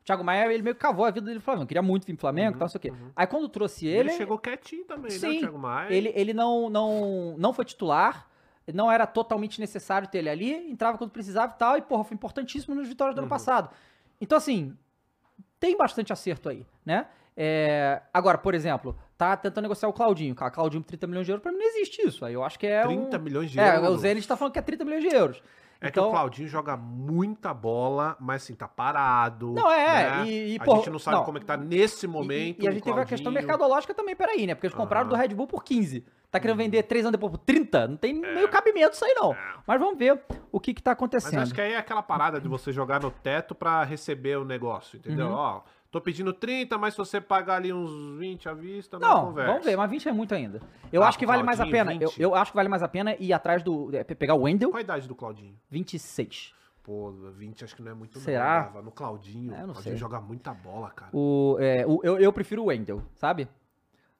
o 0.00 0.04
Thiago 0.04 0.22
Maia, 0.22 0.52
ele 0.52 0.62
meio 0.62 0.74
que 0.74 0.80
cavou 0.80 1.04
a 1.06 1.10
vida 1.10 1.24
dele 1.24 1.36
no 1.36 1.40
Flamengo. 1.40 1.66
Queria 1.66 1.82
muito 1.82 2.06
vir 2.06 2.12
pro 2.14 2.20
Flamengo 2.20 2.56
e 2.56 2.58
tal, 2.58 2.66
não 2.66 2.68
sei 2.68 2.78
o 2.78 2.82
quê. 2.82 2.92
Aí 3.16 3.26
quando 3.26 3.48
trouxe 3.48 3.86
Ele, 3.86 4.10
ele, 4.10 4.16
chegou 4.18 4.38
quietinho 4.38 4.84
também, 4.84 5.10
né? 5.10 5.16
O 5.16 5.20
sim, 5.20 5.38
Thiago 5.40 5.58
Maia. 5.58 5.92
ele, 5.92 6.12
ele 6.14 6.34
não, 6.34 6.68
não, 6.68 7.34
não 7.38 7.52
foi 7.52 7.64
titular, 7.64 8.28
não 8.72 8.90
era 8.90 9.06
totalmente 9.06 9.60
necessário 9.60 10.08
ter 10.08 10.18
ele 10.18 10.28
ali, 10.30 10.52
entrava 10.70 10.98
quando 10.98 11.10
precisava 11.10 11.52
e 11.54 11.58
tal, 11.58 11.76
e 11.78 11.82
porra, 11.82 12.04
foi 12.04 12.14
importantíssimo 12.14 12.74
nas 12.74 12.88
vitórias 12.88 13.14
do 13.14 13.18
Uhum. 13.18 13.24
ano 13.24 13.30
passado. 13.30 13.70
Então, 14.20 14.36
assim, 14.38 14.76
tem 15.58 15.76
bastante 15.76 16.12
acerto 16.12 16.48
aí, 16.48 16.66
né? 16.84 17.06
É, 17.36 18.00
agora, 18.12 18.38
por 18.38 18.54
exemplo, 18.54 18.96
tá 19.16 19.36
tentando 19.36 19.62
negociar 19.64 19.88
o 19.88 19.92
Claudinho. 19.92 20.34
Cara, 20.34 20.50
Claudinho 20.50 20.82
por 20.82 20.88
30 20.88 21.06
milhões 21.06 21.26
de 21.26 21.32
euros, 21.32 21.42
pra 21.42 21.52
mim 21.52 21.58
não 21.58 21.66
existe 21.66 22.02
isso. 22.06 22.24
Aí 22.24 22.34
eu 22.34 22.42
acho 22.44 22.58
que 22.58 22.66
é 22.66 22.82
30 22.82 23.16
um... 23.16 23.20
milhões 23.20 23.50
de 23.50 23.58
É, 23.60 23.76
euros. 23.76 23.90
o 23.90 23.98
Zenit 23.98 24.26
tá 24.26 24.36
falando 24.36 24.52
que 24.52 24.58
é 24.58 24.62
30 24.62 24.84
milhões 24.84 25.02
de 25.02 25.14
euros. 25.14 25.42
É 25.80 25.88
Então- 25.88 26.04
que 26.04 26.08
o 26.08 26.12
Claudinho 26.12 26.48
joga 26.48 26.76
muita 26.76 27.52
bola, 27.52 28.16
mas 28.18 28.42
assim, 28.42 28.54
tá 28.54 28.66
parado. 28.66 29.52
Não, 29.52 29.70
é, 29.70 30.10
né? 30.10 30.26
e- 30.26 30.54
e, 30.56 30.58
a 30.60 30.74
gente 30.76 30.88
não 30.90 30.98
sabe 30.98 31.18
não. 31.18 31.24
como 31.24 31.36
é 31.36 31.40
que 31.40 31.46
tá 31.46 31.56
nesse 31.56 32.06
E- 32.06 32.08
momento. 32.08 32.62
E, 32.62 32.66
a 32.66 32.70
o 32.70 32.72
gente 32.74 32.82
teve 32.84 33.00
a 33.00 33.04
questão 33.04 33.30
mercadológica 33.30 33.92
também, 33.92 34.16
peraí, 34.16 34.46
né? 34.46 34.54
Porque 34.54 34.66
eles 34.66 34.76
compraram 34.76 35.08
do 35.08 35.14
Aham. 35.14 35.22
Red 35.22 35.34
Bull 35.34 35.46
por 35.46 35.62
15. 35.62 36.04
Tá 36.30 36.40
querendo 36.40 36.56
vender 36.56 36.82
três 36.84 37.04
anos 37.04 37.12
depois 37.12 37.30
por 37.32 37.38
30? 37.38 37.86
Não 37.86 37.96
tem 37.96 38.14
meio 38.14 38.48
cabimento 38.48 38.94
isso 38.94 39.04
aí, 39.04 39.14
não. 39.14 39.36
Mas 39.66 39.78
vamos 39.78 39.96
ver 39.98 40.20
o 40.50 40.58
que 40.58 40.72
que 40.74 40.82
tá 40.82 40.90
Mas 40.92 40.96
acontecendo. 40.96 41.40
acho 41.42 41.54
que 41.54 41.60
aí 41.60 41.72
é 41.74 41.76
aquela 41.76 42.02
parada 42.02 42.40
de 42.40 42.48
você 42.48 42.72
jogar 42.72 43.00
no 43.02 43.10
teto 43.10 43.54
pra 43.54 43.84
receber 43.84 44.38
o 44.38 44.44
negócio, 44.44 44.96
entendeu? 44.96 45.26
Uhum. 45.28 45.34
Ó, 45.34 45.60
tô 45.94 46.00
pedindo 46.00 46.32
30, 46.32 46.76
mas 46.76 46.94
se 46.94 46.98
você 46.98 47.20
pagar 47.20 47.54
ali 47.56 47.72
uns 47.72 48.18
20 48.18 48.48
à 48.48 48.52
vista, 48.52 48.98
não, 48.98 49.08
Não, 49.08 49.24
conversa. 49.26 49.52
vamos 49.52 49.64
ver, 49.66 49.76
mas 49.76 49.88
20 49.90 50.08
é 50.08 50.12
muito 50.12 50.34
ainda. 50.34 50.60
Eu 50.92 51.02
Ah, 51.02 51.08
acho 51.08 51.18
que 51.18 51.24
vale 51.24 51.42
mais 51.44 51.60
a 51.60 51.66
pena. 51.66 51.92
Eu, 51.94 52.08
20. 52.10 52.20
eu 52.20 52.34
acho 52.34 52.50
que 52.50 52.56
vale 52.56 52.68
mais 52.68 52.82
a 52.82 52.88
pena 52.88 53.14
ir 53.18 53.32
atrás 53.32 53.62
do. 53.62 53.90
é, 53.94 54.02
pegar 54.02 54.34
o 54.34 54.42
Wendel, 54.42 54.70
Qual 54.70 54.78
a 54.78 54.82
idade 54.82 55.06
do 55.06 55.14
Claudinho? 55.14 55.54
26. 55.70 56.52
Pô, 56.82 57.12
20 57.12 57.64
acho 57.64 57.74
que 57.76 57.82
não 57.82 57.92
é 57.92 57.94
muito 57.94 58.18
Será? 58.18 58.70
não. 58.74 58.82
No 58.82 58.90
Claudinho, 58.90 59.54
É, 59.54 59.60
eu 59.60 59.64
o 59.64 59.68
Claudinho 59.68 59.82
sei. 59.82 59.96
joga 59.96 60.20
muita 60.20 60.52
bola, 60.52 60.90
cara. 60.90 61.10
O, 61.16 61.56
é, 61.60 61.86
o- 61.86 62.00
eu, 62.02 62.18
eu 62.18 62.32
prefiro 62.32 62.62
o 62.62 62.66
Wendel, 62.66 63.00
sabe? 63.14 63.48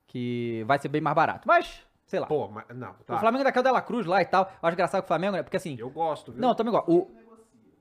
Que 0.06 0.62
vai 0.66 0.78
ser 0.78 0.88
bem 0.88 1.00
mais 1.00 1.14
barato. 1.16 1.46
Mas, 1.46 1.82
sei 2.06 2.20
lá. 2.20 2.26
Pô, 2.26 2.48
mas 2.48 2.64
não, 2.74 2.94
tá. 3.04 3.16
O 3.16 3.18
Flamengo 3.18 3.38
ainda 3.42 3.52
quer 3.52 3.60
o 3.60 3.62
Dela 3.64 3.82
Cruz 3.82 4.06
lá 4.06 4.22
e 4.22 4.24
tal. 4.24 4.44
Eu 4.62 4.68
acho 4.68 4.74
engraçado 4.74 5.00
que 5.02 5.06
o 5.06 5.08
Flamengo, 5.08 5.32
né? 5.37 5.42
Porque 5.42 5.56
assim. 5.56 5.76
Eu 5.78 5.90
gosto, 5.90 6.30
viu? 6.32 6.40
Não, 6.40 6.54
também 6.54 6.70
igual. 6.72 6.84
O, 6.88 7.10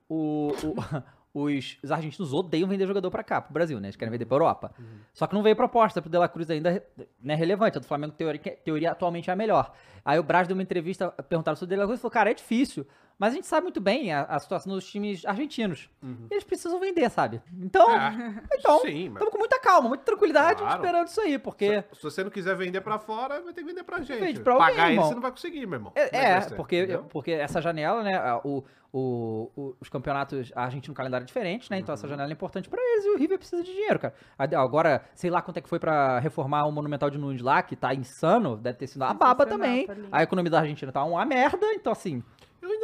o, 0.10 0.51
o- 0.65 1.03
os, 1.34 1.78
os 1.84 1.91
argentinos 1.91 2.32
odeiam 2.32 2.69
vender 2.69 2.86
jogador 2.86 3.10
pra 3.10 3.24
cá, 3.24 3.41
pro 3.41 3.54
Brasil, 3.54 3.80
né? 3.80 3.88
Eles 3.88 3.96
querem 3.96 4.12
vender 4.12 4.26
pra 4.26 4.36
Europa. 4.36 4.72
Uhum. 4.78 4.86
Só 5.13 5.26
que 5.26 5.34
não 5.34 5.41
veio 5.41 5.56
proposta 5.56 6.02
pro 6.02 6.10
Dela 6.10 6.28
Cruz 6.28 6.50
ainda, 6.50 6.86
né? 7.19 7.34
Relevante. 7.34 7.78
A 7.78 7.82
do 7.82 7.88
Flamengo, 7.88 8.13
teoria, 8.13 8.39
teoria 8.63 8.91
atualmente 8.91 9.30
é 9.30 9.34
a 9.34 9.36
melhor. 9.36 9.74
Aí 10.06 10.19
o 10.19 10.24
Braz 10.24 10.48
deu 10.48 10.56
uma 10.56 10.62
entrevista, 10.62 11.10
perguntaram 11.10 11.56
sobre 11.56 11.74
o 11.74 11.78
Dela 11.78 11.88
Cruz 11.88 12.00
e 12.00 12.02
falou: 12.02 12.12
cara, 12.12 12.30
é 12.30 12.34
difícil. 12.34 12.86
Mas 13.19 13.32
a 13.34 13.36
gente 13.36 13.47
sabe 13.47 13.63
muito 13.63 13.80
bem 13.80 14.12
a, 14.12 14.23
a 14.23 14.39
situação 14.39 14.73
dos 14.73 14.86
times 14.89 15.23
argentinos. 15.26 15.89
Eles 16.30 16.43
precisam 16.43 16.80
vender, 16.80 17.10
sabe? 17.10 17.41
Então, 17.62 17.88
Uhum. 17.88 17.95
É, 17.95 18.34
então 18.58 18.80
sim, 18.82 19.06
mas 19.10 19.13
estamos 19.13 19.30
com 19.32 19.38
muita 19.38 19.60
calma, 19.60 19.88
muita 19.89 20.04
tranquilidade 20.04 20.60
Claro. 20.60 20.76
esperando 20.76 21.08
isso 21.08 21.21
aí, 21.21 21.38
porque. 21.39 21.84
se 21.93 22.04
você 22.04 22.23
não 22.23 22.32
quiser 22.32 22.56
vender 22.56 22.82
pra 22.82 22.97
fora, 22.99 23.41
vai 23.41 23.54
ter 23.54 23.62
que 23.62 23.67
vender 23.67 23.84
pra 23.84 24.02
gente. 24.02 24.19
Vende 24.19 24.39
pra 24.41 24.54
alguém, 24.54 24.67
Pagar 24.69 24.84
ele 24.88 24.93
irmão. 24.93 25.08
você 25.08 25.13
não 25.15 25.21
vai 25.21 25.32
conseguir, 25.32 25.65
meu 25.65 25.78
irmão. 25.78 25.91
É, 25.95 26.17
é, 26.17 26.41
ser? 26.41 26.56
porque, 26.56 26.78
Entendeu? 26.80 27.04
porque 27.06 27.32
essa 27.32 27.62
janela, 27.62 28.04
né? 28.04 28.15
a- 28.15 28.41
O, 28.43 28.63
o, 28.91 29.49
o- 29.56 29.76
os 29.80 29.89
campeonatos 29.89 30.52
argentinos 30.56 30.89
no 30.89 30.93
calendário 30.93 31.23
é 31.23 31.28
diferente, 31.28 31.69
né? 31.71 31.78
Uhum. 31.78 31.82
Então 31.84 31.93
essa 31.93 32.08
janela 32.08 32.30
é 32.30 32.34
importante 32.34 32.69
pra 32.69 32.80
eles 32.82 33.06
e 33.06 33.10
o 33.10 33.17
River 33.17 33.38
precisa 33.38 33.63
de 33.63 33.71
dinheiro, 33.71 33.99
cara. 33.99 34.13
A- 34.38 34.60
Agora, 34.62 35.04
sei 35.15 35.30
lá 35.30 35.41
quanto 35.41 35.58
é 35.58 35.62
que 35.62 35.69
foi 35.69 35.80
pra 35.80 36.19
reformar 36.19 36.65
o 36.67 36.71
Monumental 36.71 37.10
de 37.10 37.17
Nunes 37.17 37.41
lá, 37.41 37.62
que 37.63 37.76
tá 37.76 37.93
insano, 37.93 38.58
deve 38.58 38.78
ter 38.78 38.88
sido 38.88 39.02
uma 39.04 39.13
baba 39.13 39.45
também. 39.45 39.88
tá. 39.88 39.93
A 40.12 40.23
economia 40.23 40.52
da 40.52 40.60
Argentina 40.60 40.91
tá 40.91 41.04
uma 41.04 41.26
merda, 41.26 41.65
então 41.73 41.91
assim. 41.91 42.23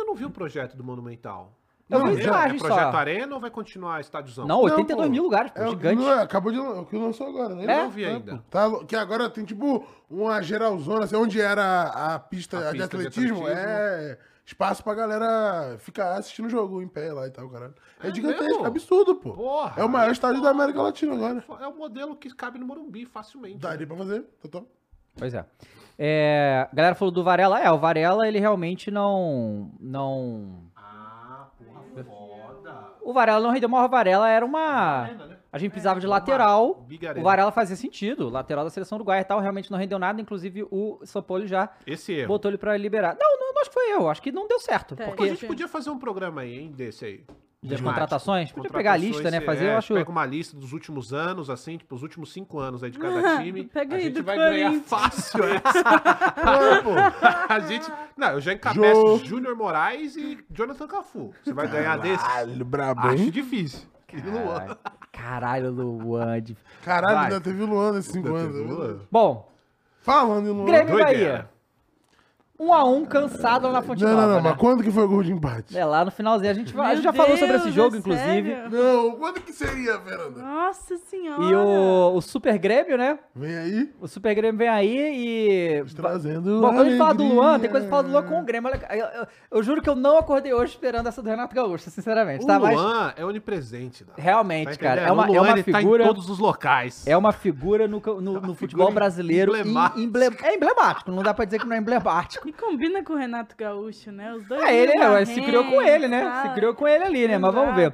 Eu 0.10 0.12
ainda 0.12 0.12
não 0.12 0.16
vi 0.16 0.26
o 0.26 0.30
projeto 0.32 0.76
do 0.76 0.84
Monumental. 0.84 1.54
Eu 1.90 2.00
Não, 2.00 2.14
vi 2.14 2.22
já- 2.22 2.46
É 2.48 2.54
projeto 2.54 2.92
só. 2.92 2.98
Arena 2.98 3.34
ou 3.34 3.42
vai 3.42 3.50
continuar 3.50 4.00
estádiozão? 4.00 4.46
Não, 4.46 4.62
82 4.62 5.08
pô. 5.08 5.12
mil 5.12 5.24
lugares, 5.24 5.52
pô, 5.52 5.60
É, 5.62 5.70
gigante. 5.70 5.96
não 5.96 6.12
é, 6.12 6.22
acabou 6.22 6.52
de 6.52 6.60
o 6.60 6.86
que 6.86 6.96
lançou 6.96 7.28
agora, 7.28 7.56
né? 7.56 7.64
Eu 7.64 7.68
não 7.84 7.90
vi 7.90 8.06
ainda. 8.06 8.38
pô. 8.38 8.44
Tá, 8.50 8.86
que 8.86 8.96
agora 8.96 9.28
tem 9.28 9.44
tipo 9.44 9.84
uma 10.10 10.40
geralzona, 10.42 11.06
assim, 11.06 11.16
onde 11.16 11.42
era 11.42 11.88
a 11.88 12.20
pista, 12.20 12.58
A 12.60 12.72
de, 12.72 12.78
pista 12.78 12.98
de 12.98 13.08
atletismo, 13.08 13.38
atletismo. 13.40 13.48
é 13.68 14.20
espaço 14.46 14.84
pra 14.84 14.94
galera 14.94 15.78
ficar 15.80 16.16
assistindo 16.18 16.46
o 16.46 16.50
jogo 16.50 16.80
em 16.80 16.88
pé 16.88 17.12
lá 17.12 17.26
e 17.26 17.32
tal, 17.32 17.50
caralho. 17.50 17.74
É, 18.04 18.10
É 18.10 18.14
gigantesco, 18.14 18.46
mesmo? 18.46 18.66
absurdo, 18.68 19.16
pô. 19.16 19.34
Porra. 19.34 19.74
é 19.82 19.84
o 19.84 19.90
maior 19.90 20.12
estádio 20.12 20.44
da 20.44 20.52
América 20.52 20.80
Latina 20.84 21.16
agora. 21.16 21.44
É 21.60 21.68
o 21.68 21.76
modelo 21.76 22.16
que 22.16 22.30
cabe 22.36 22.60
no 22.60 22.68
Morumbi 22.68 23.06
facilmente. 23.08 23.58
Daria 23.58 23.88
pra 23.88 23.98
fazer, 23.98 24.22
total. 24.40 24.68
Pois 25.18 25.34
é. 25.34 25.44
É, 26.02 26.66
a 26.72 26.74
galera 26.76 26.96
falou 26.96 27.12
do 27.12 27.22
Varela, 27.24 27.60
é, 27.62 27.70
o 27.70 27.78
Varela 27.78 28.26
ele 28.26 28.40
realmente 28.40 28.90
não. 28.90 29.70
não 29.78 30.64
Ah, 30.74 31.48
porra, 31.58 32.04
foda. 32.06 32.76
O 33.02 33.12
Varela 33.12 33.42
não 33.42 33.52
rendeu, 33.52 33.68
mas 33.68 33.86
o 33.86 33.90
Varela 33.90 34.30
era 34.30 34.46
uma. 34.46 35.08
né? 35.08 35.36
A 35.52 35.58
gente 35.58 35.72
precisava 35.72 36.00
de 36.00 36.08
lateral. 36.08 36.86
O. 37.18 37.22
Varela 37.22 37.52
fazia 37.52 37.76
sentido, 37.76 38.30
lateral 38.30 38.64
da 38.64 38.70
seleção 38.70 38.96
uruguaia 38.98 39.22
e 39.22 39.26
tal, 39.26 39.42
realmente 39.42 39.70
não 39.70 39.78
rendeu 39.78 40.00
nada, 40.00 40.22
inclusive 40.22 40.64
o 40.72 41.00
São 41.04 41.22
Paulo 41.22 41.46
já 41.46 41.70
Esse 41.86 42.14
erro. 42.14 42.28
botou 42.30 42.50
ele 42.50 42.58
pra 42.58 42.78
liberar. 42.78 43.18
Não, 43.20 43.38
não, 43.38 43.54
não 43.54 43.62
acho 43.62 43.70
que 43.70 43.74
foi 43.74 43.92
eu, 43.94 44.10
acho 44.10 44.22
que 44.22 44.32
não 44.32 44.48
deu 44.48 44.60
certo, 44.60 44.96
Tá, 44.96 45.04
Pô, 45.04 45.12
a 45.12 45.16
porque 45.16 45.30
gente 45.30 45.46
podia 45.48 45.68
fazer 45.68 45.90
um 45.90 46.00
programa 46.00 46.42
aí, 46.42 46.60
hein, 46.60 46.72
desse 46.72 47.04
aí. 47.04 47.26
Das 47.62 47.82
contratações, 47.82 48.52
podia 48.54 48.70
pegar 48.70 48.94
a 48.94 48.98
lista, 48.98 49.30
né, 49.30 49.42
fazer, 49.42 49.66
é, 49.66 49.74
eu 49.74 49.78
acho... 49.78 49.94
Pega 49.94 50.10
uma 50.10 50.26
lista 50.26 50.56
dos 50.56 50.72
últimos 50.72 51.14
anos, 51.14 51.50
assim, 51.50 51.78
tipo, 51.78 51.94
os 51.94 52.02
últimos 52.02 52.32
cinco 52.32 52.58
anos 52.60 52.82
aí 52.84 52.90
de 52.90 52.98
cada 52.98 53.42
time. 53.42 53.66
Pega 53.66 53.96
a 53.96 53.98
aí 53.98 54.04
gente 54.06 54.14
do 54.14 54.24
vai 54.24 54.38
ganhar 54.38 54.74
fácil 54.82 55.44
essa. 55.44 55.84
Pô, 56.84 56.92
a 57.54 57.60
gente... 57.60 57.92
Não, 58.16 58.30
eu 58.30 58.42
já 58.42 58.54
encabeço 58.54 59.26
Júnior 59.26 59.56
Moraes 59.58 60.16
e 60.16 60.38
Jonathan 60.50 60.88
Cafu. 60.88 61.34
Você 61.44 61.52
vai 61.52 61.68
ganhar 61.68 61.98
desse? 61.98 62.24
Caralho, 62.24 62.66
brabo, 62.66 63.08
Acho 63.08 63.32
difícil. 63.32 63.88
Caralho, 64.08 64.78
caralho, 65.12 65.72
Luan. 65.72 66.42
de- 66.42 66.58
Caralho, 66.84 67.18
ainda 67.20 67.42
teve 67.42 67.62
o 67.62 67.66
Luan 67.68 67.92
nesses 67.92 68.12
cinco 68.12 68.34
anos. 68.34 68.56
é 68.56 68.60
Luan. 68.60 68.78
verdade. 68.88 69.08
Bom, 69.12 69.50
Falando 70.02 70.48
em 70.48 70.52
Luan. 70.52 70.66
Grêmio 70.66 70.96
Doideira. 70.96 71.14
Bahia. 71.34 71.50
Um 72.60 72.74
a 72.74 72.84
um, 72.84 73.06
cansado 73.06 73.68
lá 73.68 73.74
na 73.74 73.82
Fonte 73.82 74.04
Não, 74.04 74.10
Nova, 74.12 74.22
não, 74.24 74.28
não, 74.30 74.36
né? 74.44 74.50
mas 74.50 74.58
quando 74.60 74.84
que 74.84 74.92
foi 74.92 75.04
o 75.04 75.08
gol 75.08 75.24
de 75.24 75.32
empate? 75.32 75.78
É, 75.78 75.86
lá 75.86 76.04
no 76.04 76.12
finalzinho, 76.12 76.52
a 76.52 76.54
gente, 76.54 76.78
a 76.78 76.94
gente 76.96 77.04
já 77.06 77.14
falou 77.14 77.38
sobre 77.38 77.56
esse 77.56 77.72
jogo, 77.72 77.96
é 77.96 78.00
inclusive. 78.00 78.26
sério? 78.54 78.70
Não, 78.70 79.12
quando 79.12 79.40
que 79.40 79.54
seria, 79.54 79.98
Fernanda? 80.00 80.42
Nossa 80.42 80.98
senhora. 80.98 81.42
E 81.42 81.56
o, 81.56 82.12
o 82.16 82.22
Super 82.22 82.58
Grêmio, 82.58 82.98
né? 82.98 83.18
Vem 83.34 83.56
aí, 83.56 83.90
O 84.02 84.08
Super 84.10 84.36
Grêmio 84.36 84.58
vem 84.58 84.68
aí 84.68 84.98
e... 84.98 85.86
trazendo. 85.96 86.60
Bom, 86.60 86.68
quando 86.74 86.82
a 86.82 86.90
gente 86.90 86.98
fala 86.98 87.14
do 87.14 87.24
alegria. 87.24 87.42
Luan, 87.42 87.60
tem 87.60 87.70
coisa 87.70 87.86
que 87.86 87.90
fala 87.90 88.04
do 88.04 88.10
Luan 88.12 88.24
com 88.24 88.42
o 88.42 88.44
Grêmio. 88.44 88.70
Olha, 88.70 88.82
eu, 88.92 89.06
eu- 89.22 89.28
eu 89.52 89.64
juro 89.64 89.82
que 89.82 89.90
eu 89.90 89.96
não 89.96 90.18
acordei 90.18 90.54
hoje 90.54 90.74
esperando 90.74 91.08
essa 91.08 91.22
do 91.22 91.30
Renato 91.30 91.56
Gaúcho, 91.56 91.90
sinceramente, 91.90 92.44
O 92.44 92.48
tá? 92.48 92.60
Mas 92.60 92.76
Luan 92.76 93.14
é 93.16 93.24
onipresente. 93.26 94.04
Dá. 94.04 94.14
realmente, 94.18 94.72
Tá 94.72 94.76
cara, 94.78 95.02
entendendo? 95.02 95.10
é 95.10 95.12
uma, 95.14 95.24
o 95.24 95.28
Luan, 95.28 95.38
é 95.38 95.42
uma 95.42 95.52
ele 95.60 95.64
tá 95.64 95.72
em 95.80 95.82
figura. 95.84 96.04
todos 96.06 96.30
os 96.30 96.40
locais. 96.40 97.08
É 97.08 97.16
uma 97.16 97.32
figura 97.32 97.88
no, 97.88 98.02
ca- 98.02 98.14
no, 98.16 98.42
no 98.42 98.54
futebol 98.54 98.88
figura 98.88 98.92
brasileiro. 98.94 99.56
em- 99.56 100.04
emble- 100.04 100.36
é 100.44 100.56
emblemático, 100.56 101.10
não 101.10 101.24
dá 101.24 101.34
pra 101.34 101.46
dizer 101.46 101.60
que 101.60 101.66
não 101.66 101.76
é 101.76 101.80
emblemático. 101.80 102.49
E 102.50 102.54
combina 102.54 103.04
com 103.04 103.14
o 103.14 103.16
Renato 103.16 103.56
Gaúcho, 103.56 104.12
né? 104.12 104.34
Os 104.34 104.44
dois. 104.48 104.64
É, 104.64 104.76
ele 104.76 104.98
meio 104.98 105.18
é, 105.18 105.24
se 105.24 105.40
criou 105.40 105.64
com 105.66 105.80
ele, 105.84 106.08
né? 106.08 106.42
Se 106.42 106.50
criou 106.56 106.74
com 106.74 106.88
ele 106.88 107.04
ali, 107.04 107.28
né? 107.28 107.38
Mas 107.38 107.54
vamos 107.54 107.76
ver. 107.76 107.94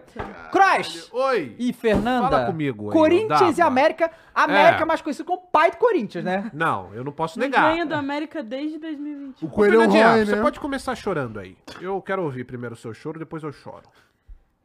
Cross 0.50 1.10
Oi. 1.12 1.56
e 1.60 1.74
Fernanda. 1.74 2.30
Fala 2.30 2.46
comigo 2.46 2.86
aí, 2.86 2.94
Corinthians 2.94 3.58
e. 3.58 3.62
América. 3.62 4.10
América 4.34 4.84
É. 4.84 4.86
mais 4.86 5.02
conhecido 5.02 5.26
como 5.26 5.42
pai 5.52 5.72
do 5.72 5.78
Corinthians, 5.78 6.24
né? 6.24 6.50
Não, 6.56 6.94
eu 6.94 7.04
não 7.04 7.12
posso 7.12 7.38
Não 7.38 7.46
negar. 7.48 7.70
ganha 7.70 7.86
do 7.86 7.96
América 7.96 8.42
desde 8.42 8.78
2021. 8.78 9.46
O 9.46 9.52
Coelho 9.52 9.74
é 9.76 9.78
Fernandinha, 9.80 10.12
Roy, 10.12 10.26
você 10.26 10.36
né? 10.38 10.42
pode 10.42 10.60
começar 10.62 10.96
chorando 10.96 11.38
aí. 11.38 11.58
Eu 11.82 12.02
quero 12.02 12.24
ouvir 12.24 12.46
primeiro 12.46 12.76
o 12.76 12.78
seu 12.78 12.94
choro, 12.94 13.20
depois 13.20 13.44
eu 13.44 13.52
choro. 13.52 13.84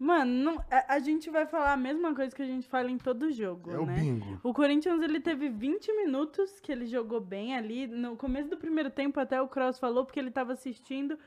Mano, 0.03 0.33
não- 0.33 0.65
a, 0.71 0.95
a 0.95 0.99
gente 0.99 1.29
vai 1.29 1.45
falar 1.47 1.75
a 1.75 1.77
mesma 1.77 2.15
coisa 2.15 2.35
que 2.35 2.41
a 2.41 2.47
gente 2.47 2.67
fala 2.67 2.91
em 2.91 2.97
todo 2.97 3.31
jogo, 3.31 3.71
É 3.71 3.79
o 3.79 3.85
né? 3.85 3.95
bingo. 4.01 4.41
O 4.43 4.55
Corinthians, 4.55 5.03
ele 5.03 5.21
teve 5.21 5.51
20 5.51 5.93
minutos 5.95 6.59
que 6.59 6.73
ele 6.73 6.87
jogou 6.87 7.21
bem 7.21 7.55
ali. 7.55 7.87
No 7.87 8.17
começo 8.17 8.49
do 8.49 8.57
primeiro 8.57 8.89
tempo, 8.89 9.21
até 9.21 9.41
o 9.43 9.47
Cross 9.47 9.79
falou, 9.79 10.07
porque 10.07 10.19
ele 10.19 10.31
tava 10.31 10.55
assistindo 10.55 11.19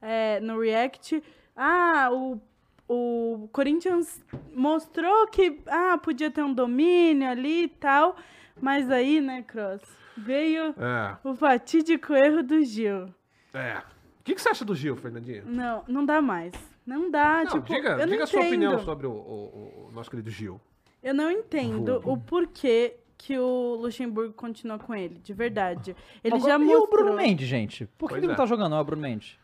é, 0.00 0.38
no 0.38 0.60
React. 0.60 1.20
Ah, 1.56 2.08
o, 2.12 2.40
o 2.88 3.48
Corinthians 3.52 4.24
mostrou 4.54 5.26
que 5.26 5.60
ah, 5.66 5.98
podia 5.98 6.30
ter 6.30 6.44
um 6.44 6.54
domínio 6.54 7.28
ali 7.28 7.64
e 7.64 7.68
tal. 7.68 8.14
Mas 8.60 8.88
aí, 8.92 9.20
né, 9.20 9.42
Cross, 9.42 9.82
veio 10.16 10.74
É, 10.78 11.16
o 11.24 11.34
fatídico 11.34 12.14
erro 12.14 12.44
do 12.44 12.62
Gil. 12.62 13.06
é. 13.52 13.82
O 14.20 14.22
que, 14.22 14.34
que 14.34 14.40
você 14.42 14.50
acha 14.50 14.64
do 14.66 14.74
Gil, 14.76 14.94
Fernandinha? 14.96 15.42
Não, 15.46 15.82
não 15.88 16.04
dá 16.04 16.20
mais. 16.22 16.52
Não 16.90 17.08
dá, 17.10 17.44
Não, 17.44 17.52
tipo, 17.52 17.66
diga, 17.74 17.90
eu 17.90 18.06
diga 18.06 18.16
não 18.16 18.24
a 18.24 18.26
sua 18.26 18.40
opinião 18.40 18.72
entendo. 18.72 18.84
sobre 18.84 19.06
o, 19.06 19.12
o- 19.12 19.86
o 19.88 19.92
nosso 19.92 20.10
querido 20.10 20.28
Gil. 20.30 20.60
Eu 21.02 21.14
não 21.14 21.30
entendo 21.30 22.00
o 22.04 22.16
porquê 22.18 22.96
que 23.16 23.38
o 23.38 23.76
Luxemburgo 23.80 24.32
continua 24.34 24.76
com 24.78 24.92
ele, 24.94 25.18
de 25.20 25.32
verdade. 25.32 25.94
Ele 26.24 26.34
Mas 26.34 26.42
já 26.42 26.56
e 26.56 26.58
mostrou... 26.58 26.82
o 26.84 26.86
Bruno 26.90 27.14
Mendes, 27.14 27.46
gente? 27.46 27.86
Por 27.96 28.08
que 28.08 28.14
Pois 28.14 28.18
ele 28.18 28.26
não 28.26 28.34
é. 28.34 28.36
tá 28.36 28.44
jogando, 28.44 28.70
não, 28.72 28.80
o 28.80 28.84
Bruno 28.84 29.02
Mendes? 29.02 29.38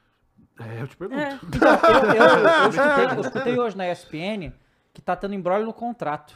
É, 0.58 0.82
eu 0.82 0.88
te 0.88 0.96
pergunto. 0.96 1.20
É, 1.20 1.28
Eu, 2.16 2.24
eu- 2.24 2.48
eu 2.64 2.68
escutei, 2.70 3.16
eu 3.16 3.20
escutei 3.20 3.58
hoje 3.58 3.76
na 3.76 3.90
ESPN 3.92 4.52
que 4.92 5.00
tá 5.00 5.14
tendo 5.14 5.34
embrolho 5.34 5.64
no 5.66 5.72
contrato. 5.72 6.34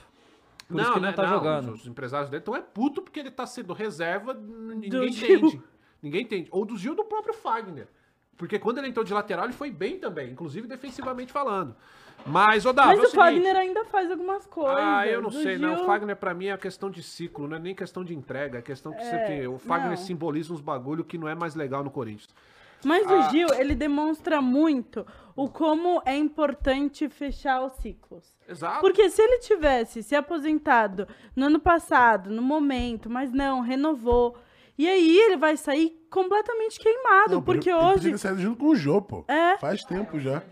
Por 0.69 0.81
isso 0.81 0.93
que 0.93 0.99
ele 0.99 1.07
não 1.07 1.11
né, 1.11 1.17
tá 1.17 1.27
jogando. 1.27 1.73
Os, 1.73 1.81
os 1.81 1.87
empresários 1.89 2.31
dele 2.31 2.41
estão 2.43 2.55
é 2.55 2.61
puto 2.63 3.03
porque 3.03 3.19
ele 3.19 3.31
tá 3.33 3.47
sendo 3.47 3.73
reserva, 3.73 4.33
ninguém 4.35 5.11
Gil. 5.11 5.39
entende. 5.39 5.63
Ninguém 6.01 6.23
entende. 6.23 6.49
Ou 6.53 6.65
do 6.65 6.77
Gil 6.77 6.93
ou 6.93 6.97
do 6.99 7.05
próprio 7.05 7.35
Fagner. 7.35 7.89
Porque 8.41 8.59
quando 8.59 8.79
ele 8.79 8.89
entrou 8.89 9.05
de 9.05 9.13
lateral, 9.13 9.45
ele 9.45 9.53
foi 9.53 9.71
bem 9.71 9.99
também, 9.99 10.31
inclusive 10.31 10.67
defensivamente 10.67 11.31
falando. 11.31 11.77
Mas, 12.25 12.65
ô 12.65 12.73
Mas 12.75 12.87
é 12.87 12.93
o 12.93 12.97
seguinte, 12.97 13.15
Fagner 13.15 13.57
ainda 13.57 13.85
faz 13.85 14.11
algumas 14.11 14.47
coisas. 14.47 14.79
Ah, 14.79 15.07
eu 15.07 15.21
não 15.23 15.31
sei, 15.31 15.59
não. 15.59 15.75
Gil- 15.75 15.83
O 15.83 15.87
Fagner 15.87 16.17
pra 16.17 16.33
mim 16.35 16.47
é 16.47 16.57
questão 16.57 16.91
de 16.91 17.03
ciclo, 17.03 17.47
não 17.47 17.57
é 17.57 17.61
nem 17.61 17.75
questão 17.75 18.03
de 18.03 18.15
entrega, 18.15 18.59
é 18.59 18.63
questão 18.63 18.93
que 18.93 19.03
você, 19.05 19.47
o 19.47 19.59
Fagner 19.59 19.91
não. 19.91 19.97
simboliza 19.99 20.53
uns 20.55 20.61
bagulho 20.63 21.05
que 21.05 21.19
não 21.19 21.29
é 21.29 21.35
mais 21.35 21.55
legal 21.55 21.85
no 21.85 21.91
Corinthians. 21.91 22.35
Mas 22.83 23.07
Ah. 23.07 23.15
o 23.29 23.31
Gil, 23.31 23.49
ele 23.59 23.75
demonstra 23.75 24.41
muito 24.41 25.07
o 25.37 25.49
como 25.51 26.01
é 26.07 26.17
importante 26.17 27.09
fechar 27.11 27.63
os 27.63 27.75
ciclos. 27.75 28.25
Exato. 28.49 28.81
Porque 28.81 29.11
se 29.11 29.21
ele 29.21 29.39
tivesse 29.41 30.03
se 30.03 30.15
aposentado 30.17 31.07
no 31.37 31.47
ano 31.47 31.61
passado, 31.61 32.31
no 32.31 32.41
momento, 32.43 33.09
mas 33.11 33.31
não, 33.33 33.61
renovou. 33.61 34.37
E 34.81 34.89
aí 34.89 35.19
ele 35.19 35.37
vai 35.37 35.59
sair 35.59 35.91
completamente 36.09 36.81
queimado, 36.81 37.35
Não, 37.35 37.43
porque 37.43 37.69
ele- 37.69 37.79
ele 37.79 37.87
hoje. 37.87 38.11
ter 38.13 38.19
saído 38.19 38.41
junto 38.41 38.59
com 38.59 38.69
o 38.69 38.75
Jô, 38.75 39.03
pô. 39.03 39.25
É. 39.29 39.59
Faz 39.59 39.85
tempo 39.85 40.19
já. 40.19 40.43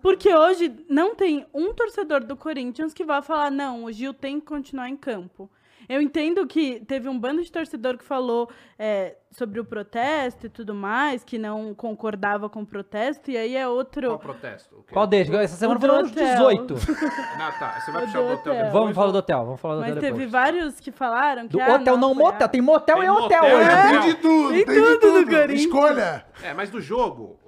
Porque 0.00 0.32
hoje 0.32 0.72
não 0.88 1.16
tem 1.16 1.44
um 1.52 1.74
torcedor 1.74 2.22
do 2.22 2.36
Corinthians 2.36 2.94
que 2.94 3.02
vá 3.02 3.20
falar, 3.20 3.50
não, 3.50 3.82
o 3.84 3.90
Gil 3.92 4.14
tem 4.14 4.38
que 4.38 4.46
continuar 4.46 4.88
em 4.88 4.96
campo. 4.96 5.50
Eu 5.88 6.00
entendo 6.00 6.46
que 6.46 6.80
teve 6.86 7.08
um 7.08 7.18
bando 7.18 7.42
de 7.42 7.50
torcedor 7.50 7.96
que 7.98 8.04
falou 8.04 8.48
é, 8.78 9.16
sobre 9.30 9.58
o 9.60 9.64
protesto 9.64 10.46
e 10.46 10.48
tudo 10.48 10.74
mais, 10.74 11.24
que 11.24 11.38
não 11.38 11.74
concordava 11.74 12.48
com 12.48 12.60
o 12.62 12.66
protesto, 12.66 13.30
e 13.30 13.36
aí 13.36 13.56
é 13.56 13.66
outro. 13.66 14.08
Qual 14.08 14.18
protesto? 14.18 14.84
Qual 14.92 15.06
deles? 15.06 15.30
Essa 15.32 15.56
semana 15.56 15.80
foram 15.80 16.00
uns 16.02 16.10
hotel. 16.10 16.26
18. 16.26 16.74
Ah, 17.42 17.50
tá. 17.58 17.80
Você 17.80 17.90
vai 17.90 18.02
O 18.02 18.06
puxar 18.06 18.20
o 18.20 18.22
do 18.22 18.32
hotel 18.32 18.38
hotel. 18.40 18.54
depois? 18.54 18.72
Vamos 18.72 18.94
falar 18.94 19.12
do 19.12 19.18
hotel, 19.18 19.44
vamos 19.44 19.60
falar 19.60 19.74
do 19.74 19.80
Mas 19.80 19.90
hotel 19.90 20.00
teve 20.02 20.12
depois. 20.12 20.30
vários 20.30 20.80
que 20.80 20.92
falaram 20.92 21.42
que. 21.48 21.48
Do 21.56 21.60
ah, 21.60 21.74
hotel 21.74 21.96
não, 21.96 22.14
foi 22.14 22.22
motel. 22.24 22.48
Tem 22.48 22.60
motel 22.60 22.96
Tem 22.98 23.06
e 23.06 23.10
hotel 23.10 23.42
motel, 23.42 23.58
é. 23.58 23.90
Tem 23.90 24.00
de 24.00 24.14
tudo, 24.14 24.48
Tem 24.52 24.64
tem, 24.64 24.74
de 24.74 24.80
tudo 24.80 25.00
tudo. 25.00 25.24
do 25.24 25.30
Corinthians. 25.30 25.60
Escolha. 25.60 26.26
É, 26.42 26.54
mas 26.54 26.70
do 26.70 26.80
jogo, 26.80 27.38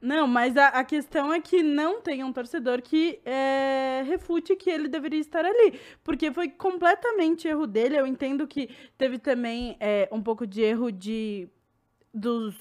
Não, 0.00 0.28
mas 0.28 0.56
a, 0.56 0.68
a 0.68 0.84
questão 0.84 1.32
é 1.32 1.40
que 1.40 1.62
não 1.62 2.00
tem 2.00 2.22
um 2.22 2.32
torcedor 2.32 2.80
que 2.80 3.20
é, 3.24 4.02
refute 4.06 4.54
que 4.54 4.70
ele 4.70 4.88
deveria 4.88 5.18
estar 5.18 5.44
ali. 5.44 5.80
Porque 6.04 6.32
foi 6.32 6.48
completamente 6.48 7.48
erro 7.48 7.66
dele. 7.66 7.98
Eu 7.98 8.06
entendo 8.06 8.46
que 8.46 8.70
teve 8.96 9.18
também 9.18 9.76
é, 9.80 10.08
um 10.12 10.22
pouco 10.22 10.46
de 10.46 10.62
erro 10.62 10.92
de 10.92 11.48
dos 12.14 12.54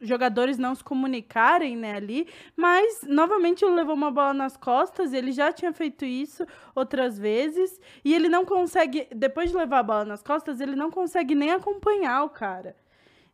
jogadores 0.00 0.58
não 0.58 0.74
se 0.74 0.84
comunicarem 0.84 1.76
né, 1.76 1.94
ali. 1.96 2.28
Mas, 2.56 3.02
novamente, 3.06 3.64
ele 3.64 3.74
levou 3.74 3.94
uma 3.94 4.10
bola 4.10 4.34
nas 4.34 4.56
costas. 4.56 5.14
Ele 5.14 5.32
já 5.32 5.50
tinha 5.50 5.72
feito 5.72 6.04
isso 6.04 6.44
outras 6.74 7.18
vezes. 7.18 7.80
E 8.04 8.14
ele 8.14 8.28
não 8.28 8.44
consegue, 8.44 9.08
depois 9.14 9.50
de 9.50 9.56
levar 9.56 9.78
a 9.78 9.82
bola 9.82 10.04
nas 10.04 10.22
costas, 10.22 10.60
ele 10.60 10.76
não 10.76 10.90
consegue 10.90 11.34
nem 11.34 11.52
acompanhar 11.52 12.24
o 12.24 12.30
cara. 12.30 12.76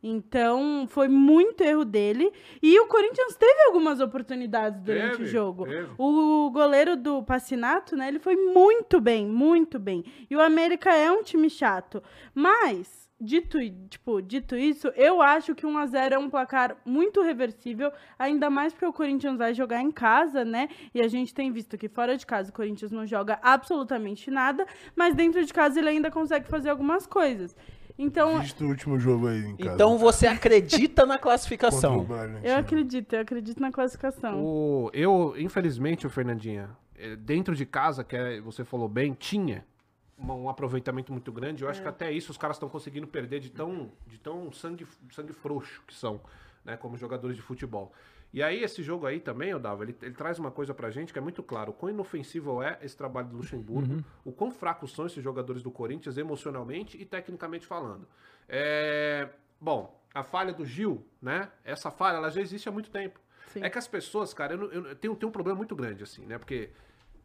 Então, 0.01 0.87
foi 0.87 1.07
muito 1.09 1.61
erro 1.61 1.83
dele. 1.83 2.31
E 2.61 2.79
o 2.79 2.87
Corinthians 2.87 3.35
teve 3.35 3.61
algumas 3.67 3.99
oportunidades 3.99 4.81
durante 4.81 5.17
Teve, 5.17 5.23
o 5.23 5.27
jogo. 5.27 5.65
teve. 5.65 5.89
O 5.97 6.49
goleiro 6.51 6.95
do 6.95 7.21
Passinato, 7.23 7.95
né, 7.95 8.07
ele 8.07 8.19
foi 8.19 8.35
muito 8.35 9.01
bem, 9.01 9.25
muito 9.25 9.77
bem. 9.77 10.03
E 10.29 10.35
o 10.35 10.41
América 10.41 10.93
é 10.93 11.11
um 11.11 11.21
time 11.21 11.49
chato. 11.49 12.01
Mas, 12.33 13.09
dito, 13.19 13.57
tipo, 13.89 14.21
dito 14.21 14.55
isso, 14.55 14.87
eu 14.95 15.21
acho 15.21 15.53
que 15.53 15.65
1 15.65 15.77
a 15.77 15.85
0 15.85 16.15
é 16.15 16.17
um 16.17 16.29
placar 16.29 16.77
muito 16.85 17.21
reversível, 17.21 17.91
ainda 18.17 18.49
mais 18.49 18.71
porque 18.71 18.85
o 18.85 18.93
Corinthians 18.93 19.37
vai 19.37 19.53
jogar 19.53 19.81
em 19.81 19.91
casa, 19.91 20.45
né? 20.45 20.69
E 20.93 21.01
a 21.01 21.09
gente 21.09 21.33
tem 21.33 21.51
visto 21.51 21.77
que 21.77 21.89
fora 21.89 22.15
de 22.15 22.25
casa 22.25 22.51
o 22.51 22.53
Corinthians 22.53 22.91
não 22.91 23.05
joga 23.05 23.37
absolutamente 23.41 24.31
nada, 24.31 24.65
mas 24.95 25.13
dentro 25.13 25.43
de 25.43 25.53
casa 25.53 25.77
ele 25.77 25.89
ainda 25.89 26.09
consegue 26.09 26.47
fazer 26.47 26.69
algumas 26.69 27.05
coisas. 27.05 27.53
Então, 28.01 28.39
Visto 28.39 28.63
o 28.63 28.69
último 28.69 28.97
jogo 28.97 29.27
aí 29.27 29.39
em 29.45 29.57
casa. 29.57 29.73
Então 29.75 29.97
você 29.97 30.25
acredita 30.25 31.05
na 31.05 31.17
classificação. 31.19 32.05
Bragantino. 32.05 32.47
eu 32.47 32.55
acredito, 32.55 33.13
eu 33.13 33.21
acredito 33.21 33.59
na 33.61 33.71
classificação. 33.73 34.41
o- 34.41 34.89
eu, 34.93 35.35
infelizmente, 35.37 36.07
o 36.07 36.09
Fernandinha, 36.09 36.69
eh, 36.95 37.17
dentro 37.17 37.53
de 37.53 37.65
casa, 37.65 38.03
que 38.03 38.15
é- 38.15 38.39
você 38.39 38.63
falou 38.63 38.87
bem, 38.87 39.13
tinha 39.13 39.65
um 40.17 40.47
aproveitamento 40.49 41.11
muito 41.11 41.29
grande. 41.31 41.63
Eu 41.63 41.69
acho 41.69 41.81
que 41.81 41.87
até 41.87 42.09
isso 42.11 42.31
os 42.31 42.37
caras 42.37 42.55
estão 42.55 42.69
conseguindo 42.69 43.05
perder 43.07 43.39
de 43.41 43.49
tão, 43.49 43.91
de 44.07 44.17
tão 44.17 44.49
sangue, 44.53 44.87
sangue 45.11 45.33
frouxo 45.33 45.81
que 45.85 45.93
são, 45.93 46.21
né, 46.63 46.77
como 46.77 46.95
jogadores 46.97 47.35
de 47.35 47.41
futebol. 47.41 47.91
E 48.31 48.43
aí, 48.43 48.63
esse 48.63 48.83
jogo 48.83 49.05
aí 49.07 49.19
também, 49.19 49.53
Odava, 49.53 49.83
ele, 49.83 49.95
ele 50.01 50.13
traz 50.13 50.37
uma 50.37 50.51
coisa 50.51 50.73
pra 50.73 50.91
gente 50.91 51.11
que 51.11 51.17
é 51.17 51.21
muito 51.21 51.41
claro. 51.41 51.71
O 51.71 51.73
quão 51.73 51.89
inofensivo 51.89 52.61
é 52.61 52.77
esse 52.81 52.95
trabalho 52.95 53.27
do 53.27 53.37
Luxemburgo, 53.37 54.03
o 54.23 54.31
quão 54.31 54.51
fracos 54.51 54.91
são 54.91 55.05
esses 55.07 55.23
jogadores 55.23 55.63
do 55.63 55.71
Corinthians 55.71 56.17
emocionalmente 56.17 56.95
e 57.01 57.05
tecnicamente 57.05 57.65
falando. 57.65 58.07
É, 58.47 59.29
Bom, 59.59 59.99
a 60.13 60.23
falha 60.23 60.53
do 60.53 60.65
Gil, 60.65 61.05
né? 61.21 61.51
Essa 61.63 61.91
falha, 61.91 62.17
ela 62.17 62.29
já 62.29 62.41
existe 62.41 62.69
há 62.69 62.71
muito 62.71 62.89
tempo. 62.89 63.19
Sim. 63.47 63.63
É 63.63 63.69
que 63.69 63.77
as 63.77 63.87
pessoas, 63.87 64.33
cara, 64.33 64.53
eu, 64.53 64.57
não- 64.57 64.71
eu 64.71 64.95
tenho, 64.95 65.15
tenho 65.15 65.29
um 65.29 65.33
problema 65.33 65.57
muito 65.57 65.75
grande, 65.75 66.03
assim, 66.03 66.25
né? 66.25 66.37
Porque 66.37 66.69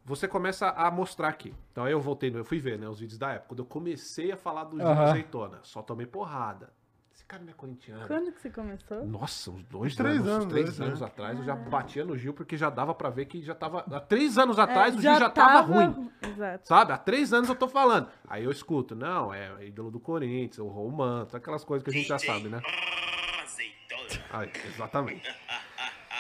você 0.05 0.27
começa 0.27 0.69
a 0.71 0.91
mostrar 0.91 1.29
aqui. 1.29 1.55
Então 1.71 1.85
aí 1.85 1.93
eu 1.93 2.01
voltei, 2.01 2.35
eu 2.35 2.45
fui 2.45 2.59
ver, 2.59 2.79
né, 2.79 2.89
os 2.89 2.99
vídeos 3.01 3.19
da 3.19 3.33
época. 3.33 3.49
Quando 3.49 3.59
eu 3.61 3.67
comecei 3.67 4.33
a 4.33 4.37
falar 4.37 4.65
do 4.65 4.79
Gil 4.79 4.89
Aham. 4.89 5.03
Azeitona, 5.05 5.61
só 5.63 5.81
tomei 5.83 6.07
porrada. 6.07 6.73
Esse 7.15 7.25
cara 7.27 7.45
não 7.45 7.51
é 7.51 7.55
corintiano. 7.55 8.07
Quando 8.09 8.33
que 8.33 8.41
você 8.41 8.51
começou? 8.51 9.07
Nossa, 9.07 9.53
uns 9.53 9.63
dois 9.67 9.93
Uns 9.93 9.97
três 9.97 10.17
anos, 10.17 10.27
uns 10.29 10.35
anos, 10.35 10.53
três 10.53 10.79
né? 10.81 10.87
anos 10.87 11.03
atrás, 11.03 11.39
eu 11.39 11.45
já 11.45 11.55
batia 11.55 12.05
no 12.05 12.19
Gil 12.19 12.35
porque 12.35 12.57
já 12.57 12.69
dava 12.69 12.93
pra 12.93 13.09
ver 13.09 13.27
que 13.27 13.41
já 13.41 13.55
tava. 13.55 13.85
Há 13.89 14.01
três 14.01 14.37
anos 14.37 14.59
atrás 14.59 14.97
É, 14.97 14.99
o 14.99 15.01
Gil 15.01 15.15
já 15.15 15.31
tava, 15.31 15.61
ruim. 15.61 16.11
Exato. 16.21 16.67
Sabe? 16.67 16.93
Há 16.93 16.99
três 16.99 17.33
anos 17.33 17.49
eu 17.49 17.55
tô 17.55 17.69
falando. 17.69 18.09
Aí 18.27 18.43
eu 18.43 18.51
escuto, 18.51 18.97
não, 18.97 19.33
é 19.33 19.65
ídolo 19.65 19.93
do 19.93 20.01
Corinthians, 20.01 20.59
o 20.59 20.67
Roman, 20.67 21.29
aquelas 21.33 21.63
coisas 21.63 21.85
que 21.85 21.91
a 21.91 21.93
gente 21.93 22.09
já 22.09 22.19
sabe, 22.19 22.49
né? 22.49 22.61
Aí, 24.33 24.51
exatamente. 24.67 25.23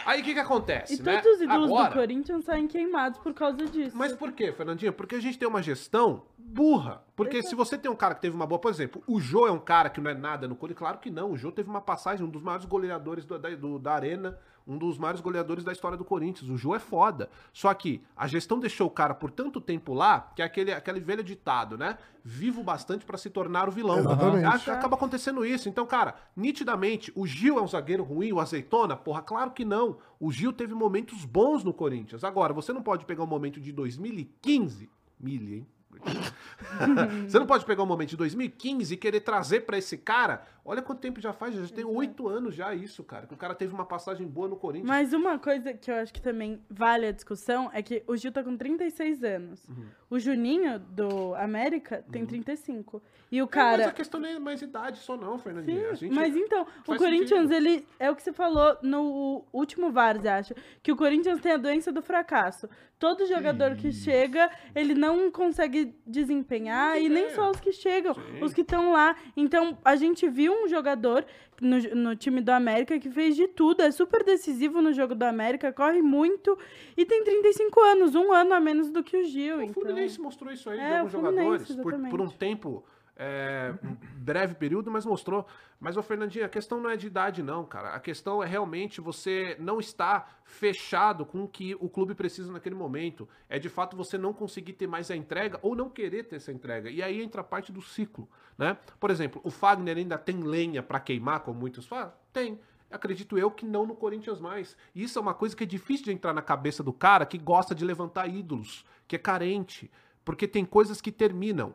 Aí 0.06 0.20
o 0.20 0.24
que 0.24 0.34
que 0.34 0.40
acontece, 0.40 0.94
E 1.00 1.02
né? 1.02 1.20
todos 1.20 1.36
os 1.36 1.42
ídolos 1.42 1.70
Agora, 1.70 1.88
do 1.88 1.94
Corinthians 1.94 2.44
saem 2.44 2.66
queimados 2.66 3.18
por 3.18 3.32
causa 3.34 3.64
disso. 3.66 3.96
mas 3.96 4.12
por 4.12 4.32
quê, 4.32 4.52
Fernandinho? 4.52 4.92
Porque 4.92 5.14
a 5.16 5.20
gente 5.20 5.38
tem 5.38 5.48
uma 5.48 5.62
gestão 5.62 6.22
burra. 6.38 7.02
Porque 7.16 7.42
se 7.42 7.54
você 7.54 7.76
tem 7.78 7.90
um 7.90 7.96
cara 7.96 8.14
que 8.14 8.20
teve 8.22 8.34
uma 8.36 8.46
boa, 8.46 8.58
por 8.58 8.70
exemplo, 8.70 9.02
o 9.06 9.20
Jô 9.20 9.46
é 9.46 9.50
um 9.50 9.58
cara 9.58 9.88
que 9.88 10.00
não 10.00 10.10
é 10.10 10.14
nada 10.14 10.46
no 10.46 10.54
Corinthians, 10.54 10.78
claro 10.78 10.98
que 10.98 11.10
não. 11.10 11.32
O 11.32 11.36
Jô 11.36 11.50
teve 11.50 11.68
uma 11.70 11.80
passagem, 11.80 12.24
um 12.24 12.28
dos 12.30 12.42
maiores 12.42 12.66
goleadores 12.66 13.24
do- 13.24 13.38
da, 13.38 13.48
do- 13.50 13.78
da 13.78 13.94
Arena, 13.94 14.38
um 14.66 14.78
dos 14.78 14.98
maiores 14.98 15.20
goleadores 15.20 15.62
da 15.62 15.72
história 15.72 15.96
do 15.96 16.04
Corinthians. 16.04 16.50
O 16.50 16.56
Jô 16.56 16.74
é 16.74 16.78
foda. 16.78 17.28
Só 17.52 17.72
que 17.74 18.02
a 18.16 18.26
gestão 18.26 18.58
deixou 18.58 18.86
o 18.86 18.90
cara 18.90 19.14
por 19.14 19.30
tanto 19.30 19.60
tempo 19.60 19.92
lá, 19.92 20.32
que 20.34 20.42
é 20.42 20.44
aquele, 20.44 20.72
aquele 20.72 21.00
velho 21.00 21.22
ditado, 21.22 21.76
né? 21.76 21.98
Vivo 22.24 22.62
bastante 22.62 23.04
pra 23.04 23.18
se 23.18 23.28
tornar 23.28 23.68
o 23.68 23.72
vilão. 23.72 23.98
Exatamente. 23.98 24.70
Acaba 24.70 24.96
acontecendo 24.96 25.44
isso. 25.44 25.68
Então, 25.68 25.86
cara, 25.86 26.14
nitidamente, 26.34 27.12
o 27.14 27.26
Gil 27.26 27.58
é 27.58 27.62
um 27.62 27.68
zagueiro 27.68 28.02
ruim, 28.02 28.32
o 28.32 28.40
Azeitona? 28.40 28.96
Porra, 28.96 29.22
claro 29.22 29.50
que 29.50 29.64
não. 29.64 29.98
O 30.18 30.32
Gil 30.32 30.52
teve 30.52 30.74
momentos 30.74 31.24
bons 31.24 31.62
no 31.62 31.74
Corinthians. 31.74 32.24
Agora, 32.24 32.54
você 32.54 32.72
não 32.72 32.82
pode 32.82 33.04
pegar 33.04 33.22
um 33.22 33.26
momento 33.26 33.60
de 33.60 33.72
2015, 33.72 34.88
milha, 35.20 35.56
hein? 35.56 35.66
você 37.28 37.38
não 37.38 37.46
pode 37.46 37.64
pegar 37.64 37.82
um 37.82 37.86
momento 37.86 38.10
de 38.10 38.16
2015 38.16 38.94
e 38.94 38.96
querer 38.96 39.20
trazer 39.20 39.60
pra 39.60 39.78
esse 39.78 39.96
cara. 39.96 40.44
Olha 40.64 40.80
quanto 40.80 41.00
tempo 41.00 41.20
já 41.20 41.32
faz, 41.32 41.54
já 41.54 41.74
tem 41.74 41.84
oito 41.84 42.26
anos 42.28 42.54
já 42.54 42.74
isso, 42.74 43.04
cara. 43.04 43.26
Que 43.26 43.34
o 43.34 43.36
cara 43.36 43.54
teve 43.54 43.74
uma 43.74 43.84
passagem 43.84 44.26
boa 44.26 44.48
no 44.48 44.56
Corinthians. 44.56 44.88
Mas 44.88 45.12
uma 45.12 45.38
coisa 45.38 45.74
que 45.74 45.90
eu 45.90 45.96
acho 45.96 46.12
que 46.12 46.20
também 46.20 46.60
vale 46.70 47.06
a 47.06 47.12
discussão 47.12 47.70
é 47.72 47.82
que 47.82 48.02
o 48.06 48.16
Gil 48.16 48.32
tá 48.32 48.42
com 48.42 48.56
36 48.56 49.22
anos. 49.24 49.68
Uhum. 49.68 49.86
O 50.10 50.18
Juninho, 50.18 50.78
do 50.78 51.34
América, 51.34 52.04
tem 52.10 52.24
35. 52.24 53.02
E 53.34 53.42
o 53.42 53.46
É, 53.46 53.46
mas 53.46 53.50
cara. 53.50 53.86
a 53.88 53.92
questão 53.92 54.20
não 54.20 54.28
é 54.28 54.38
mais 54.38 54.62
idade 54.62 54.98
só 54.98 55.16
não, 55.16 55.36
Fernandinho. 55.36 55.96
Sim, 55.96 56.08
mas 56.10 56.36
então, 56.36 56.64
o 56.86 56.94
Corinthians, 56.96 57.48
sentido. 57.48 57.52
ele. 57.52 57.84
É 57.98 58.08
o 58.08 58.14
que 58.14 58.22
você 58.22 58.32
falou 58.32 58.76
no 58.80 59.44
último 59.52 59.90
Vars, 59.90 60.24
acho. 60.24 60.54
Que 60.80 60.92
o 60.92 60.96
Corinthians 60.96 61.40
tem 61.40 61.50
a 61.50 61.56
doença 61.56 61.90
do 61.90 62.00
fracasso. 62.00 62.68
Todo 62.96 63.26
jogador 63.26 63.74
que 63.74 63.90
chega, 63.90 64.48
ele 64.72 64.94
não 64.94 65.32
consegue 65.32 65.96
desempenhar. 66.06 66.96
E 67.02 67.08
nem 67.08 67.28
só 67.30 67.50
os 67.50 67.58
que 67.58 67.72
chegam, 67.72 68.14
Sim. 68.14 68.20
os 68.40 68.54
que 68.54 68.60
estão 68.60 68.92
lá. 68.92 69.16
Então, 69.36 69.76
a 69.84 69.96
gente 69.96 70.28
viu 70.28 70.52
um 70.52 70.68
jogador 70.68 71.26
no, 71.60 71.76
no 71.94 72.14
time 72.14 72.40
do 72.40 72.50
América 72.50 73.00
que 73.00 73.10
fez 73.10 73.34
de 73.34 73.48
tudo. 73.48 73.82
É 73.82 73.90
super 73.90 74.22
decisivo 74.22 74.80
no 74.80 74.92
jogo 74.92 75.12
do 75.12 75.24
América, 75.24 75.72
corre 75.72 76.02
muito. 76.02 76.56
E 76.96 77.04
tem 77.04 77.24
35 77.24 77.80
anos, 77.80 78.14
um 78.14 78.32
ano 78.32 78.54
a 78.54 78.60
menos 78.60 78.90
do 78.90 79.02
que 79.02 79.16
o 79.16 79.24
Gil. 79.24 79.56
O 79.56 79.62
então... 79.62 79.82
Fluminense 79.82 80.20
mostrou 80.20 80.52
isso 80.52 80.70
aí 80.70 80.78
É, 80.78 80.88
de 80.88 80.94
alguns 80.98 81.12
jogadores 81.12 81.74
por, 81.74 81.98
por 82.08 82.20
um 82.20 82.28
tempo, 82.28 82.84
é, 83.16 83.74
breve 84.16 84.54
período, 84.54 84.90
mas 84.90 85.06
mostrou. 85.06 85.46
Mas, 85.78 85.96
ô 85.96 86.02
Fernandinho, 86.02 86.44
a 86.44 86.48
questão 86.48 86.80
não 86.80 86.90
é 86.90 86.96
de 86.96 87.06
idade, 87.06 87.42
não, 87.42 87.64
cara. 87.64 87.90
A 87.90 88.00
questão 88.00 88.42
é 88.42 88.46
realmente 88.46 89.00
você 89.00 89.56
não 89.58 89.78
estar 89.78 90.40
fechado 90.44 91.24
com 91.26 91.44
o 91.44 91.48
que 91.48 91.74
o 91.76 91.88
clube 91.88 92.14
precisa 92.14 92.52
naquele 92.52 92.74
momento. 92.74 93.28
É 93.48 93.58
de 93.58 93.68
fato 93.68 93.96
você 93.96 94.16
não 94.16 94.32
conseguir 94.32 94.72
ter 94.72 94.86
mais 94.86 95.10
a 95.10 95.16
entrega 95.16 95.58
ou 95.62 95.76
não 95.76 95.88
querer 95.88 96.24
ter 96.24 96.36
essa 96.36 96.52
entrega. 96.52 96.90
E 96.90 97.02
aí 97.02 97.22
entra 97.22 97.40
a 97.42 97.44
parte 97.44 97.70
do 97.70 97.82
ciclo, 97.82 98.28
né? 98.56 98.76
Por 98.98 99.10
exemplo, 99.10 99.40
o 99.44 99.50
Fagner 99.50 99.96
ainda 99.96 100.18
tem 100.18 100.40
lenha 100.40 100.82
pra 100.82 100.98
queimar, 100.98 101.40
como 101.40 101.58
muitos 101.58 101.86
falam? 101.86 102.12
Tem. 102.32 102.58
Acredito 102.90 103.36
eu 103.36 103.50
que 103.50 103.66
não 103.66 103.84
no 103.84 103.94
Corinthians 103.96 104.40
mais. 104.40 104.76
Isso 104.94 105.18
é 105.18 105.22
uma 105.22 105.34
coisa 105.34 105.56
que 105.56 105.64
é 105.64 105.66
difícil 105.66 106.04
de 106.04 106.12
entrar 106.12 106.32
na 106.32 106.42
cabeça 106.42 106.82
do 106.82 106.92
cara 106.92 107.26
que 107.26 107.36
gosta 107.36 107.74
de 107.74 107.84
levantar 107.84 108.28
ídolos, 108.28 108.84
que 109.08 109.16
é 109.16 109.18
carente. 109.18 109.90
Porque 110.24 110.48
tem 110.48 110.64
coisas 110.64 111.00
que 111.00 111.12
terminam. 111.12 111.74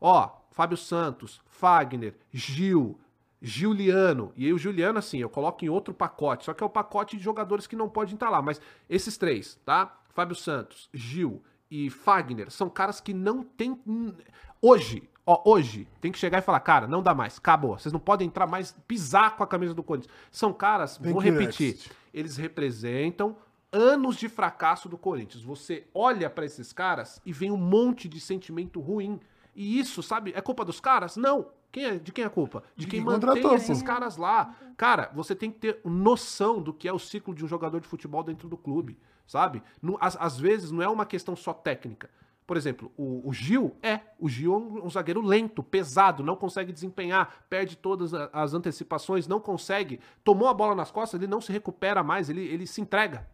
Ó, 0.00 0.30
Fábio 0.50 0.76
Santos, 0.76 1.40
Fagner, 1.46 2.14
Gil, 2.32 2.98
Giuliano. 3.40 4.32
E 4.36 4.46
aí 4.46 4.52
o 4.52 4.58
Giuliano, 4.58 4.98
assim, 4.98 5.18
eu 5.18 5.28
coloco 5.28 5.64
em 5.64 5.68
outro 5.68 5.92
pacote. 5.94 6.44
Só 6.44 6.54
que 6.54 6.62
é 6.62 6.66
o 6.66 6.70
pacote 6.70 7.16
de 7.16 7.22
jogadores 7.22 7.66
que 7.66 7.76
não 7.76 7.88
podem 7.88 8.14
estar 8.14 8.30
lá. 8.30 8.40
Mas 8.42 8.60
esses 8.88 9.16
três, 9.16 9.58
tá? 9.64 9.96
Fábio 10.10 10.34
Santos, 10.36 10.88
Gil 10.92 11.42
e 11.70 11.90
Fagner 11.90 12.50
são 12.50 12.68
caras 12.68 13.00
que 13.00 13.12
não 13.12 13.42
tem. 13.42 13.78
Hoje, 14.60 15.08
ó, 15.24 15.42
hoje, 15.44 15.86
tem 16.00 16.10
que 16.10 16.18
chegar 16.18 16.38
e 16.38 16.42
falar, 16.42 16.60
cara, 16.60 16.86
não 16.88 17.02
dá 17.02 17.14
mais, 17.14 17.38
acabou. 17.38 17.78
Vocês 17.78 17.92
não 17.92 18.00
podem 18.00 18.26
entrar 18.26 18.46
mais, 18.46 18.72
pisar 18.86 19.36
com 19.36 19.44
a 19.44 19.46
camisa 19.46 19.74
do 19.74 19.82
Corinthians. 19.82 20.12
São 20.30 20.52
caras, 20.52 20.98
Tem 20.98 21.12
vou 21.12 21.20
repetir, 21.20 21.74
next. 21.74 21.92
eles 22.12 22.36
representam 22.36 23.36
anos 23.72 24.16
de 24.16 24.28
fracasso 24.28 24.88
do 24.88 24.96
Corinthians. 24.98 25.42
Você 25.42 25.86
olha 25.94 26.28
pra 26.30 26.44
esses 26.44 26.72
caras 26.72 27.20
e 27.24 27.32
vem 27.32 27.50
um 27.50 27.56
monte 27.56 28.08
de 28.08 28.20
sentimento 28.20 28.80
ruim. 28.80 29.20
E 29.54 29.78
isso, 29.78 30.02
sabe, 30.02 30.32
é 30.34 30.40
culpa 30.40 30.64
dos 30.64 30.80
caras? 30.80 31.16
Não. 31.16 31.46
Quem 31.70 31.84
é, 31.84 31.98
de 31.98 32.12
quem 32.12 32.24
é 32.24 32.26
a 32.26 32.30
culpa? 32.30 32.62
De 32.74 32.84
De 32.84 32.90
quem 32.90 33.00
quem 33.00 33.04
mantém 33.04 33.54
esses 33.54 33.82
caras 33.82 34.16
lá. 34.16 34.54
Cara, 34.76 35.10
você 35.14 35.34
tem 35.34 35.50
que 35.50 35.58
ter 35.58 35.80
noção 35.84 36.62
do 36.62 36.72
que 36.72 36.88
é 36.88 36.92
o 36.92 36.98
ciclo 36.98 37.34
de 37.34 37.44
um 37.44 37.48
jogador 37.48 37.80
de 37.80 37.86
futebol 37.86 38.22
dentro 38.22 38.48
do 38.48 38.56
clube, 38.56 38.98
sabe? 39.26 39.62
Não- 39.82 39.98
às, 40.00 40.16
às 40.18 40.38
vezes 40.38 40.70
não 40.70 40.82
é 40.82 40.88
uma 40.88 41.04
questão 41.04 41.36
só 41.36 41.52
técnica. 41.52 42.08
Por 42.46 42.56
exemplo, 42.56 42.90
o, 42.96 43.28
o 43.28 43.32
Gil 43.34 43.76
é. 43.82 44.00
O 44.18 44.26
Gil 44.26 44.54
é 44.54 44.56
um, 44.56 44.86
um 44.86 44.90
zagueiro 44.90 45.20
lento, 45.20 45.62
pesado, 45.62 46.22
não 46.22 46.34
consegue 46.34 46.72
desempenhar, 46.72 47.44
perde 47.50 47.76
todas 47.76 48.14
as 48.14 48.54
antecipações, 48.54 49.28
não 49.28 49.38
consegue. 49.38 50.00
Tomou 50.24 50.48
a 50.48 50.54
bola 50.54 50.74
nas 50.74 50.90
costas, 50.90 51.20
ele 51.20 51.30
não 51.30 51.42
se 51.42 51.52
recupera 51.52 52.02
mais, 52.02 52.30
ele, 52.30 52.40
ele 52.40 52.66
se 52.66 52.80
entrega. 52.80 53.28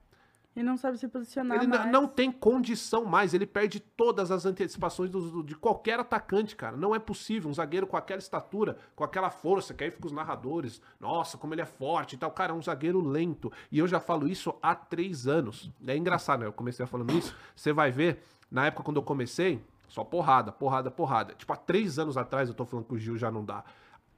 E 0.57 0.63
não 0.63 0.77
sabe 0.77 0.97
se 0.99 1.09
posicionar 1.09 1.59
Ele 1.59 1.67
mais. 1.67 1.91
não 1.91 2.07
tem 2.07 2.31
condição 2.31 3.05
mais, 3.05 3.35
ele 3.35 3.45
perde 3.45 3.81
todas 3.81 4.31
as 4.31 4.47
antecipações 4.47 5.11
do- 5.11 5.31
do- 5.31 5.43
de 5.43 5.57
qualquer 5.57 5.99
atacante, 5.99 6.55
cara. 6.55 6.77
Não 6.77 6.95
é 6.95 6.99
possível. 7.01 7.51
Um 7.51 7.55
zagueiro 7.55 7.87
com 7.89 7.97
aquela 7.97 8.21
estatura, 8.21 8.79
com 8.95 9.03
aquela 9.03 9.31
força, 9.31 9.75
que 9.75 9.83
aí 9.83 9.91
fica 9.91 10.07
os 10.07 10.13
narradores. 10.13 10.81
Nossa, 11.01 11.37
como 11.37 11.55
ele 11.55 11.63
é 11.63 11.67
forte 11.67 12.15
e 12.15 12.19
tal. 12.19 12.31
Cara, 12.31 12.53
é 12.53 12.55
um 12.55 12.63
zagueiro 12.63 13.01
lento. 13.01 13.51
E 13.73 13.79
eu 13.81 13.89
já 13.89 13.99
falo 13.99 14.29
isso 14.29 14.55
há 14.63 14.75
três 14.77 15.27
anos. 15.27 15.71
É 15.87 15.97
engraçado, 15.97 16.41
né? 16.41 16.47
Eu 16.47 16.53
comecei 16.53 16.87
falando 16.87 17.13
isso. 17.13 17.35
Você 17.57 17.73
vai 17.73 17.91
ver, 17.91 18.23
na 18.49 18.67
época 18.67 18.85
quando 18.85 18.99
eu 18.99 19.03
comecei, 19.03 19.61
só 19.89 20.05
porrada, 20.05 20.53
porrada, 20.53 20.89
porrada. 20.91 21.35
Tipo, 21.35 21.53
há 21.53 21.57
três 21.57 21.99
anos 21.99 22.17
atrás 22.17 22.49
eu 22.49 22.55
tô 22.55 22.65
falando 22.65 22.87
que 22.87 22.95
o 22.95 22.99
Gil 22.99 23.17
já 23.19 23.31
não 23.31 23.45
dá. 23.45 23.65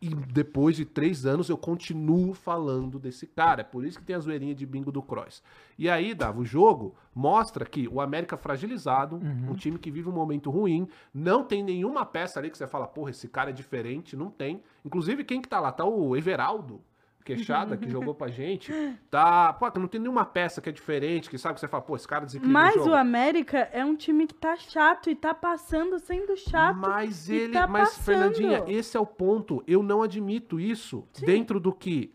E 0.00 0.08
depois 0.08 0.76
de 0.76 0.84
três 0.84 1.24
anos 1.24 1.48
eu 1.48 1.56
continuo 1.56 2.34
falando 2.34 2.98
desse 2.98 3.26
cara. 3.26 3.62
É 3.62 3.64
por 3.64 3.84
isso 3.84 3.98
que 3.98 4.04
tem 4.04 4.14
a 4.14 4.18
zoeirinha 4.18 4.54
de 4.54 4.66
bingo 4.66 4.92
do 4.92 5.02
Cross. 5.02 5.42
E 5.78 5.88
aí, 5.88 6.14
Dava, 6.14 6.40
o 6.40 6.44
jogo 6.44 6.94
mostra 7.14 7.64
que 7.64 7.88
o 7.88 8.00
América 8.00 8.36
fragilizado, 8.36 9.16
um 9.50 9.54
time 9.54 9.78
que 9.78 9.90
vive 9.90 10.08
um 10.08 10.12
momento 10.12 10.50
ruim, 10.50 10.86
não 11.12 11.42
tem 11.42 11.62
nenhuma 11.62 12.04
peça 12.04 12.38
ali 12.38 12.50
que 12.50 12.58
você 12.58 12.66
fala, 12.66 12.86
porra, 12.86 13.10
esse 13.10 13.26
cara 13.28 13.50
é 13.50 13.52
diferente, 13.52 14.16
não 14.16 14.30
tem. 14.30 14.62
Inclusive, 14.84 15.24
quem 15.24 15.40
que 15.40 15.48
tá 15.48 15.60
lá? 15.60 15.72
Tá 15.72 15.84
o 15.84 16.14
Everaldo. 16.16 16.80
Queixada, 17.26 17.76
que 17.76 17.90
jogou 17.90 18.14
pra 18.14 18.28
gente. 18.28 18.72
Tá. 19.10 19.52
Pô, 19.52 19.70
não 19.78 19.88
tem 19.88 20.00
nenhuma 20.00 20.24
peça 20.24 20.60
que 20.60 20.68
é 20.68 20.72
diferente, 20.72 21.28
que 21.28 21.36
sabe 21.36 21.54
que 21.54 21.60
você 21.60 21.68
fala, 21.68 21.82
pô, 21.82 21.96
esse 21.96 22.06
cara 22.06 22.24
desequilibra 22.24 22.62
Mas 22.62 22.76
o 22.86 22.90
o 22.90 22.94
América 22.94 23.68
é 23.72 23.84
um 23.84 23.96
time 23.96 24.26
que 24.26 24.34
tá 24.34 24.56
chato 24.56 25.10
e 25.10 25.14
tá 25.14 25.34
passando 25.34 25.98
sendo 25.98 26.36
chato. 26.36 26.76
Mas 26.76 27.28
ele. 27.28 27.52
tá 27.52 27.66
mas, 27.66 27.90
passando. 27.90 28.04
Fernandinha, 28.04 28.64
esse 28.68 28.96
é 28.96 29.00
o 29.00 29.06
ponto. 29.06 29.62
Eu 29.66 29.82
não 29.82 30.02
admito 30.02 30.58
isso 30.58 31.06
dentro 31.20 31.60
do 31.60 31.72
que 31.72 32.14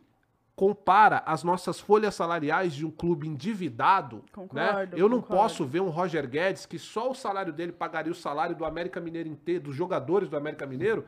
compara 0.55 1.24
as 1.26 1.43
nossas 1.43 1.80
folhas 1.80 2.14
salariais 2.14 2.74
de 2.74 2.86
um 2.86 2.91
clube 2.91 3.28
endividado. 3.28 4.18
né? 4.18 4.22
Concordo, 4.32 4.97
Eu 4.97 5.09
não 5.09 5.20
concordo. 5.20 5.41
posso 5.41 5.66
ver 5.66 5.82
um 5.82 5.89
Roger 5.89 6.28
Guedes 6.28 6.66
que 6.66 6.78
só 6.78 7.09
o 7.09 7.16
salário 7.16 7.51
dele 7.51 7.72
pagaria 7.72 8.12
o 8.12 8.16
salário 8.16 8.55
do 8.55 8.64
América 8.64 8.99
Mineiro 8.99 9.28
inteiro, 9.28 9.64
dos 9.64 9.76
jogadores 9.76 10.30
do 10.30 10.38
América 10.38 10.68
Mineiro. 10.68 11.05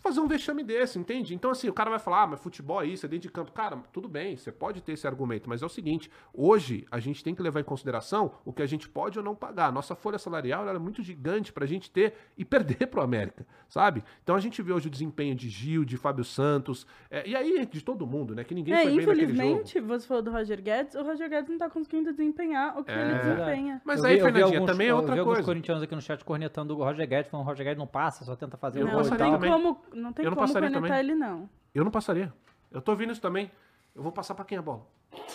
Fazer 0.00 0.20
um 0.20 0.28
vexame 0.28 0.62
desse, 0.62 0.96
entende? 0.96 1.34
Então, 1.34 1.50
assim, 1.50 1.68
o 1.68 1.72
cara 1.72 1.90
vai 1.90 1.98
falar, 1.98 2.22
ah, 2.22 2.26
mas 2.28 2.40
futebol 2.40 2.80
é 2.80 2.86
isso, 2.86 3.04
é 3.04 3.08
dentro 3.08 3.26
de 3.26 3.32
campo. 3.32 3.50
Cara, 3.50 3.78
tudo 3.92 4.08
bem, 4.08 4.36
você 4.36 4.52
pode 4.52 4.80
ter 4.80 4.92
esse 4.92 5.06
argumento, 5.08 5.48
mas 5.48 5.60
é 5.60 5.66
o 5.66 5.68
seguinte: 5.68 6.08
hoje 6.32 6.86
a 6.90 7.00
gente 7.00 7.22
tem 7.24 7.34
que 7.34 7.42
levar 7.42 7.58
em 7.60 7.64
consideração 7.64 8.30
o 8.44 8.52
que 8.52 8.62
a 8.62 8.66
gente 8.66 8.88
pode 8.88 9.18
ou 9.18 9.24
não 9.24 9.34
pagar. 9.34 9.72
Nossa 9.72 9.96
folha 9.96 10.16
salarial 10.16 10.62
ela 10.68 10.76
é 10.76 10.78
muito 10.78 11.02
gigante 11.02 11.52
pra 11.52 11.66
gente 11.66 11.90
ter 11.90 12.14
e 12.36 12.44
perder 12.44 12.86
pro 12.86 13.00
América, 13.02 13.44
sabe? 13.68 14.04
Então 14.22 14.36
a 14.36 14.40
gente 14.40 14.62
vê 14.62 14.72
hoje 14.72 14.86
o 14.86 14.90
desempenho 14.90 15.34
de 15.34 15.48
Gil, 15.48 15.84
de 15.84 15.96
Fábio 15.96 16.24
Santos, 16.24 16.86
é, 17.10 17.28
e 17.28 17.34
aí 17.34 17.66
de 17.66 17.82
todo 17.82 18.06
mundo, 18.06 18.36
né? 18.36 18.44
Que 18.44 18.54
ninguém 18.54 18.74
É, 18.74 18.82
foi 18.82 18.86
bem 18.86 18.96
naquele 19.04 19.20
jogo. 19.26 19.32
infelizmente, 19.32 19.80
você 19.80 20.06
falou 20.06 20.22
do 20.22 20.30
Roger 20.30 20.62
Guedes, 20.62 20.94
o 20.94 21.02
Roger 21.02 21.28
Guedes 21.28 21.50
não 21.50 21.58
tá 21.58 21.68
conseguindo 21.68 22.12
desempenhar 22.12 22.78
o 22.78 22.84
que 22.84 22.92
É. 22.92 23.00
ele 23.00 23.18
desempenha. 23.18 23.82
Mas 23.84 23.98
Eu 23.98 24.06
aí, 24.06 24.14
vi- 24.14 24.20
eu 24.20 24.26
vi 24.26 24.32
Fernandinha, 24.32 24.58
alguns- 24.60 24.72
também 24.72 24.86
é 24.86 24.90
eu 24.92 24.96
outra 24.96 25.12
vi 25.14 25.18
alguns 25.18 25.34
coisa. 25.34 25.46
corintianos 25.46 25.82
aqui 25.82 25.94
no 25.94 26.00
chat 26.00 26.24
cornetando 26.24 26.74
o 26.78 26.84
Roger 26.84 27.06
Guedes, 27.08 27.28
falando 27.30 27.44
o 27.46 27.48
Roger 27.48 27.64
Guedes 27.66 27.78
não 27.78 27.86
passa, 27.86 28.24
só 28.24 28.36
tenta 28.36 28.56
fazer 28.56 28.80
Eu 28.82 28.86
o 28.86 28.90
gol 28.92 29.02
e 29.02 29.16
tal. 29.16 29.38
como, 29.40 29.80
não 29.94 30.12
tem 30.12 30.24
Eu 30.24 30.30
não 30.30 30.36
como 30.36 30.46
passaria 30.46 30.68
cornetar 30.70 30.98
também. 30.98 30.98
ele, 30.98 31.14
não. 31.14 31.48
Eu 31.74 31.84
não 31.84 31.90
passaria. 31.90 32.32
Eu 32.70 32.80
tô 32.80 32.92
ouvindo 32.92 33.12
isso 33.12 33.20
também. 33.20 33.50
Eu 33.94 34.02
vou 34.02 34.12
passar 34.12 34.34
pra 34.34 34.44
quem 34.44 34.58
a 34.58 34.62
bola? 34.62 34.86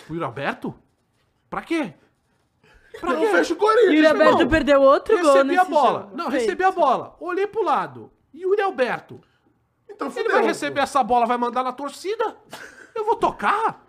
Pro 0.06 0.14
Yuri 0.14 0.24
Alberto? 0.24 0.74
Pra 1.50 1.62
quê? 1.62 1.94
Pra 3.00 3.12
Eu 3.12 3.20
quê? 3.20 3.26
fecho 3.28 3.54
o 3.54 3.56
Corinthians. 3.56 3.94
Yuri 3.94 4.06
irmão, 4.06 4.26
Alberto 4.28 4.48
perdeu 4.50 4.80
outro 4.82 5.16
gol 5.20 5.32
Recebi 5.32 5.48
nesse 5.56 5.60
a 5.60 5.64
bola. 5.64 6.00
jogo. 6.02 6.16
Não, 6.16 6.30
Feito. 6.30 6.40
recebi 6.42 6.64
a 6.64 6.70
bola. 6.70 7.16
Olhei 7.20 7.46
pro 7.46 7.62
lado. 7.64 8.10
Yuri 8.32 8.60
Alberto. 8.62 9.20
Então 9.90 10.06
Ele 10.08 10.16
fudeu. 10.16 10.32
vai 10.32 10.42
receber 10.44 10.80
essa 10.80 11.02
bola, 11.02 11.26
vai 11.26 11.36
mandar 11.36 11.62
na 11.62 11.72
torcida? 11.72 12.36
Eu 12.94 13.04
vou 13.04 13.16
tocar? 13.16 13.84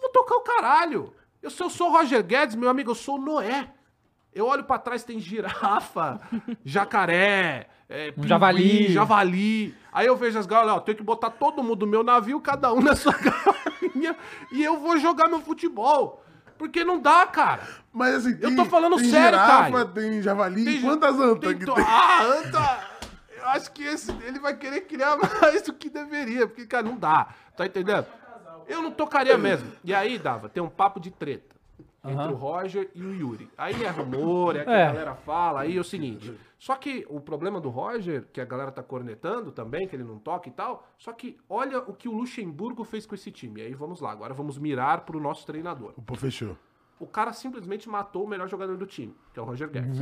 Vou 0.00 0.10
tocar 0.10 0.36
o 0.36 0.40
caralho. 0.42 1.12
Eu, 1.42 1.50
se 1.50 1.62
eu 1.62 1.70
sou 1.70 1.88
o 1.88 1.92
Roger 1.92 2.22
Guedes, 2.24 2.54
meu 2.56 2.68
amigo, 2.68 2.90
eu 2.90 2.94
sou 2.94 3.16
o 3.16 3.20
Noé. 3.20 3.72
Eu 4.32 4.46
olho 4.46 4.64
pra 4.64 4.78
trás, 4.78 5.02
tem 5.04 5.18
girafa, 5.18 6.20
jacaré, 6.64 7.68
é, 7.88 8.10
pinguim, 8.12 8.28
javali. 8.28 8.92
javali. 8.92 9.74
Aí 9.92 10.06
eu 10.06 10.16
vejo 10.16 10.38
as 10.38 10.46
galinhas, 10.46 10.76
ó, 10.76 10.80
tenho 10.80 10.96
que 10.98 11.02
botar 11.02 11.30
todo 11.30 11.62
mundo 11.62 11.86
no 11.86 11.90
meu 11.90 12.02
navio, 12.02 12.40
cada 12.40 12.72
um 12.72 12.80
na 12.80 12.94
sua 12.94 13.12
galinha, 13.18 14.14
e 14.52 14.62
eu 14.62 14.78
vou 14.78 14.98
jogar 14.98 15.28
meu 15.28 15.40
futebol. 15.40 16.22
Porque 16.58 16.84
não 16.84 16.98
dá, 16.98 17.24
cara. 17.26 17.62
Mas 17.92 18.16
assim, 18.16 18.36
tem, 18.36 18.56
tô 18.56 18.64
falando 18.64 18.96
tem 18.96 19.10
sério, 19.10 19.38
girafa, 19.38 19.70
Caio. 19.70 19.88
Tem 19.88 20.20
javali. 20.20 20.64
Tem- 20.64 20.80
Quantas 20.82 21.14
antas 21.20 21.50
tem 21.50 21.58
que 21.58 21.64
tem? 21.64 21.84
Ah, 21.86 22.22
anta! 22.24 22.88
Eu 23.36 23.46
acho 23.50 23.70
que 23.70 23.84
esse, 23.84 24.10
ele 24.24 24.40
vai 24.40 24.56
querer 24.56 24.80
criar 24.82 25.16
mais 25.40 25.62
do 25.62 25.72
que 25.72 25.88
deveria, 25.88 26.48
porque, 26.48 26.66
cara, 26.66 26.82
não 26.82 26.96
dá. 26.96 27.28
Tá 27.56 27.64
entendendo? 27.64 28.06
Eu 28.66 28.82
não 28.82 28.90
tocaria 28.90 29.38
mesmo. 29.38 29.70
E 29.84 29.94
aí, 29.94 30.18
Dava, 30.18 30.48
tem 30.48 30.60
um 30.62 30.68
papo 30.68 30.98
de 31.00 31.10
treta. 31.12 31.54
Entre 32.04 32.14
Aham. 32.22 32.30
o 32.30 32.34
Roger 32.36 32.90
e 32.94 33.02
o 33.02 33.12
Yuri. 33.14 33.50
Aí 33.58 33.82
é 33.82 33.88
rumor, 33.90 34.54
é 34.56 34.64
que 34.64 34.70
É. 34.70 34.84
a 34.84 34.92
galera 34.92 35.14
fala, 35.16 35.60
aí 35.62 35.76
é 35.76 35.80
o 35.80 35.84
seguinte. 35.84 36.32
Só 36.58 36.76
que 36.76 37.04
o 37.08 37.20
problema 37.20 37.60
do 37.60 37.68
Roger, 37.70 38.24
que 38.32 38.40
a 38.40 38.44
galera 38.44 38.70
tá 38.70 38.82
cornetando 38.82 39.50
também, 39.50 39.86
que 39.88 39.96
ele 39.96 40.04
não 40.04 40.18
toca 40.18 40.48
e 40.48 40.52
tal, 40.52 40.86
só 40.96 41.12
que 41.12 41.36
olha 41.48 41.80
o 41.80 41.92
que 41.92 42.08
o 42.08 42.12
Luxemburgo 42.12 42.84
fez 42.84 43.04
com 43.04 43.14
esse 43.14 43.30
time. 43.32 43.60
Aí 43.62 43.74
vamos 43.74 44.00
lá, 44.00 44.12
agora 44.12 44.32
vamos 44.32 44.58
mirar 44.58 45.00
pro 45.04 45.18
nosso 45.20 45.44
treinador. 45.44 45.92
Pô, 46.06 46.14
fechou. 46.14 46.56
O 47.00 47.06
cara 47.06 47.32
simplesmente 47.32 47.88
matou 47.88 48.24
o 48.24 48.28
melhor 48.28 48.48
jogador 48.48 48.76
do 48.76 48.86
time, 48.86 49.14
que 49.32 49.38
é 49.38 49.42
o 49.42 49.44
Roger 49.44 49.68
Guedes. 49.68 49.98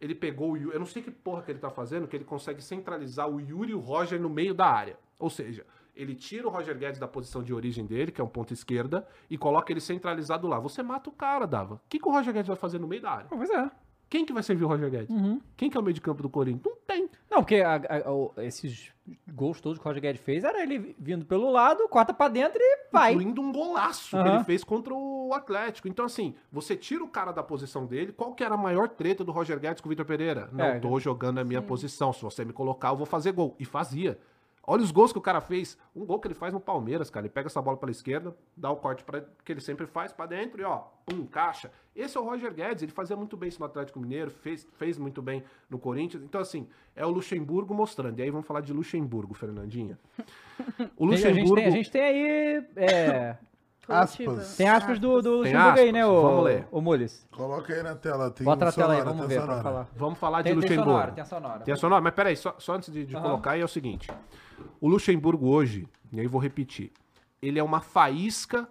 Ele 0.00 0.14
pegou 0.14 0.52
o 0.52 0.56
Yuri, 0.56 0.74
eu 0.74 0.78
não 0.78 0.86
sei 0.86 1.02
que 1.02 1.10
porra 1.10 1.42
que 1.42 1.50
ele 1.50 1.58
tá 1.58 1.70
fazendo, 1.70 2.06
que 2.06 2.14
ele 2.16 2.24
consegue 2.24 2.62
centralizar 2.62 3.28
o 3.28 3.40
Yuri 3.40 3.72
e 3.72 3.74
o 3.74 3.80
Roger 3.80 4.20
no 4.20 4.28
meio 4.30 4.54
da 4.54 4.66
área. 4.66 4.96
Ou 5.18 5.28
seja, 5.28 5.66
ele 5.98 6.14
tira 6.14 6.46
o 6.46 6.50
Roger 6.50 6.76
Guedes 6.78 6.98
da 7.00 7.08
posição 7.08 7.42
de 7.42 7.52
origem 7.52 7.84
dele, 7.84 8.12
que 8.12 8.20
é 8.20 8.24
um 8.24 8.28
ponto 8.28 8.52
esquerda, 8.54 9.06
e 9.28 9.36
coloca 9.36 9.72
ele 9.72 9.80
centralizado 9.80 10.46
lá. 10.46 10.58
Você 10.60 10.82
mata 10.82 11.10
o 11.10 11.12
cara, 11.12 11.46
Dava. 11.46 11.74
O 11.74 11.80
que, 11.88 11.98
que 11.98 12.08
o 12.08 12.12
Roger 12.12 12.32
Guedes 12.32 12.48
vai 12.48 12.56
fazer 12.56 12.78
no 12.78 12.86
meio 12.86 13.02
da 13.02 13.10
área? 13.10 13.26
Pois 13.28 13.50
é. 13.50 13.70
Quem 14.10 14.24
que 14.24 14.32
vai 14.32 14.42
servir 14.42 14.64
o 14.64 14.68
Roger 14.68 14.88
Guedes? 14.90 15.14
Quem 15.54 15.68
que 15.68 15.76
é 15.76 15.80
o 15.80 15.82
meio 15.82 15.92
de 15.92 16.00
campo 16.00 16.22
do 16.22 16.30
Corinthians? 16.30 16.62
Não 16.64 16.76
tem. 16.86 17.10
Não, 17.30 17.38
porque 17.42 17.56
a- 17.56 17.74
a- 18.06 18.10
o- 18.10 18.32
esses 18.38 18.90
gols 19.30 19.60
todos 19.60 19.78
que 19.78 19.84
o 19.84 19.88
Roger 19.88 20.00
Guedes 20.00 20.22
fez, 20.22 20.44
era 20.44 20.62
ele 20.62 20.96
vindo 20.98 21.26
pelo 21.26 21.50
lado, 21.50 21.86
corta 21.90 22.14
pra 22.14 22.26
dentro 22.28 22.58
e 22.58 22.88
vai. 22.90 23.12
Incluindo 23.12 23.42
um 23.42 23.52
golaço 23.52 24.10
que 24.10 24.16
Aham. 24.16 24.36
ele 24.36 24.44
fez 24.44 24.64
contra 24.64 24.94
o 24.94 25.34
Atlético. 25.34 25.88
Então, 25.88 26.06
assim, 26.06 26.34
você 26.50 26.74
tira 26.74 27.04
o 27.04 27.08
cara 27.08 27.32
da 27.32 27.42
posição 27.42 27.84
dele. 27.84 28.10
Qual 28.12 28.32
que 28.34 28.42
era 28.42 28.54
a 28.54 28.58
maior 28.58 28.88
treta 28.88 29.22
do 29.22 29.30
Roger 29.30 29.60
Guedes 29.60 29.82
com 29.82 29.88
o 29.88 29.90
Vitor 29.90 30.06
Pereira? 30.06 30.48
Não, 30.52 30.64
É. 30.64 30.78
tô 30.80 30.98
jogando 30.98 31.36
a 31.40 31.44
minha 31.44 31.60
posição. 31.60 32.10
Se 32.10 32.22
você 32.22 32.46
me 32.46 32.54
colocar, 32.54 32.88
eu 32.88 32.96
vou 32.96 33.04
fazer 33.06 33.32
gol. 33.32 33.54
E 33.58 33.66
fazia. 33.66 34.18
Olha 34.70 34.82
os 34.82 34.90
gols 34.90 35.12
que 35.12 35.18
o 35.18 35.22
cara 35.22 35.40
fez. 35.40 35.78
Um 35.96 36.04
gol 36.04 36.20
que 36.20 36.28
ele 36.28 36.34
faz 36.34 36.52
no 36.52 36.60
Palmeiras, 36.60 37.08
cara. 37.08 37.24
Ele 37.24 37.32
pega 37.32 37.46
essa 37.46 37.62
bola 37.62 37.78
pela 37.78 37.90
esquerda, 37.90 38.36
dá 38.54 38.70
o 38.70 38.76
corte 38.76 39.02
pra, 39.02 39.22
que 39.42 39.50
ele 39.52 39.62
sempre 39.62 39.86
faz 39.86 40.12
pra 40.12 40.26
dentro 40.26 40.60
e, 40.60 40.64
ó, 40.64 40.82
pum, 41.06 41.24
caixa. 41.24 41.70
Esse 41.96 42.18
é 42.18 42.20
o 42.20 42.24
Roger 42.24 42.52
Guedes. 42.52 42.82
Ele 42.82 42.92
fazia 42.92 43.16
muito 43.16 43.34
bem 43.34 43.48
isso 43.48 43.58
no 43.60 43.64
Atlético 43.64 43.98
Mineiro, 43.98 44.30
fez, 44.30 44.68
fez 44.74 44.98
muito 44.98 45.22
bem 45.22 45.42
no 45.70 45.78
Corinthians. 45.78 46.22
Então, 46.22 46.38
assim, 46.40 46.68
é 46.94 47.06
o 47.06 47.08
Luxemburgo 47.08 47.72
mostrando. 47.72 48.18
E 48.18 48.22
aí 48.22 48.30
vamos 48.30 48.46
falar 48.46 48.60
de 48.60 48.72
Luxemburgo, 48.74 49.32
Fernandinha. 49.32 49.98
O 50.98 51.08
Tem- 51.08 51.14
A 51.14 51.16
gente, 51.16 51.48
Luxemburgo. 51.48 51.54
tem, 51.54 51.66
a 51.66 51.70
gente 51.70 51.90
tem 51.90 52.02
aí. 52.02 52.64
é. 52.76 53.36
Aspas. 53.88 54.54
tem 54.54 54.68
aspas 54.68 54.98
do, 54.98 55.22
do 55.22 55.36
Luxemburgo 55.38 55.66
aí, 55.66 55.72
aspas, 55.88 55.92
né, 55.94 56.04
o, 56.04 56.20
vamos 56.20 56.44
ler. 56.44 56.66
o 56.70 56.78
Mules? 56.82 57.26
Coloca 57.30 57.72
aí 57.72 57.82
na 57.82 57.94
tela. 57.94 58.30
Tem 58.30 58.44
Bota 58.44 58.64
um 58.64 58.66
na 58.66 58.72
tela 58.72 58.94
aí, 58.94 59.00
vamos 59.00 59.26
ver 59.26 59.34
pra 59.36 59.42
sonora. 59.46 59.62
falar. 59.62 59.88
Vamos 59.96 60.18
falar 60.18 60.38
de 60.42 60.44
Tem, 60.44 60.52
tem 60.52 60.60
Luxemburgo. 60.60 60.90
sonora, 60.90 61.12
tem 61.12 61.22
a 61.22 61.24
sonora. 61.24 61.60
Tem 61.60 61.72
a 61.72 61.76
sonora, 61.78 62.02
mas 62.02 62.12
peraí, 62.12 62.36
só, 62.36 62.54
só 62.58 62.74
antes 62.74 62.92
de, 62.92 63.06
de 63.06 63.16
Aham. 63.16 63.24
colocar 63.24 63.52
aí 63.52 63.62
é 63.62 63.64
o 63.64 63.68
seguinte. 63.68 64.10
O 64.80 64.88
Luxemburgo 64.88 65.48
hoje, 65.48 65.88
e 66.12 66.20
aí 66.20 66.26
vou 66.26 66.40
repetir, 66.40 66.92
ele 67.42 67.58
é 67.58 67.62
uma 67.62 67.80
faísca 67.80 68.68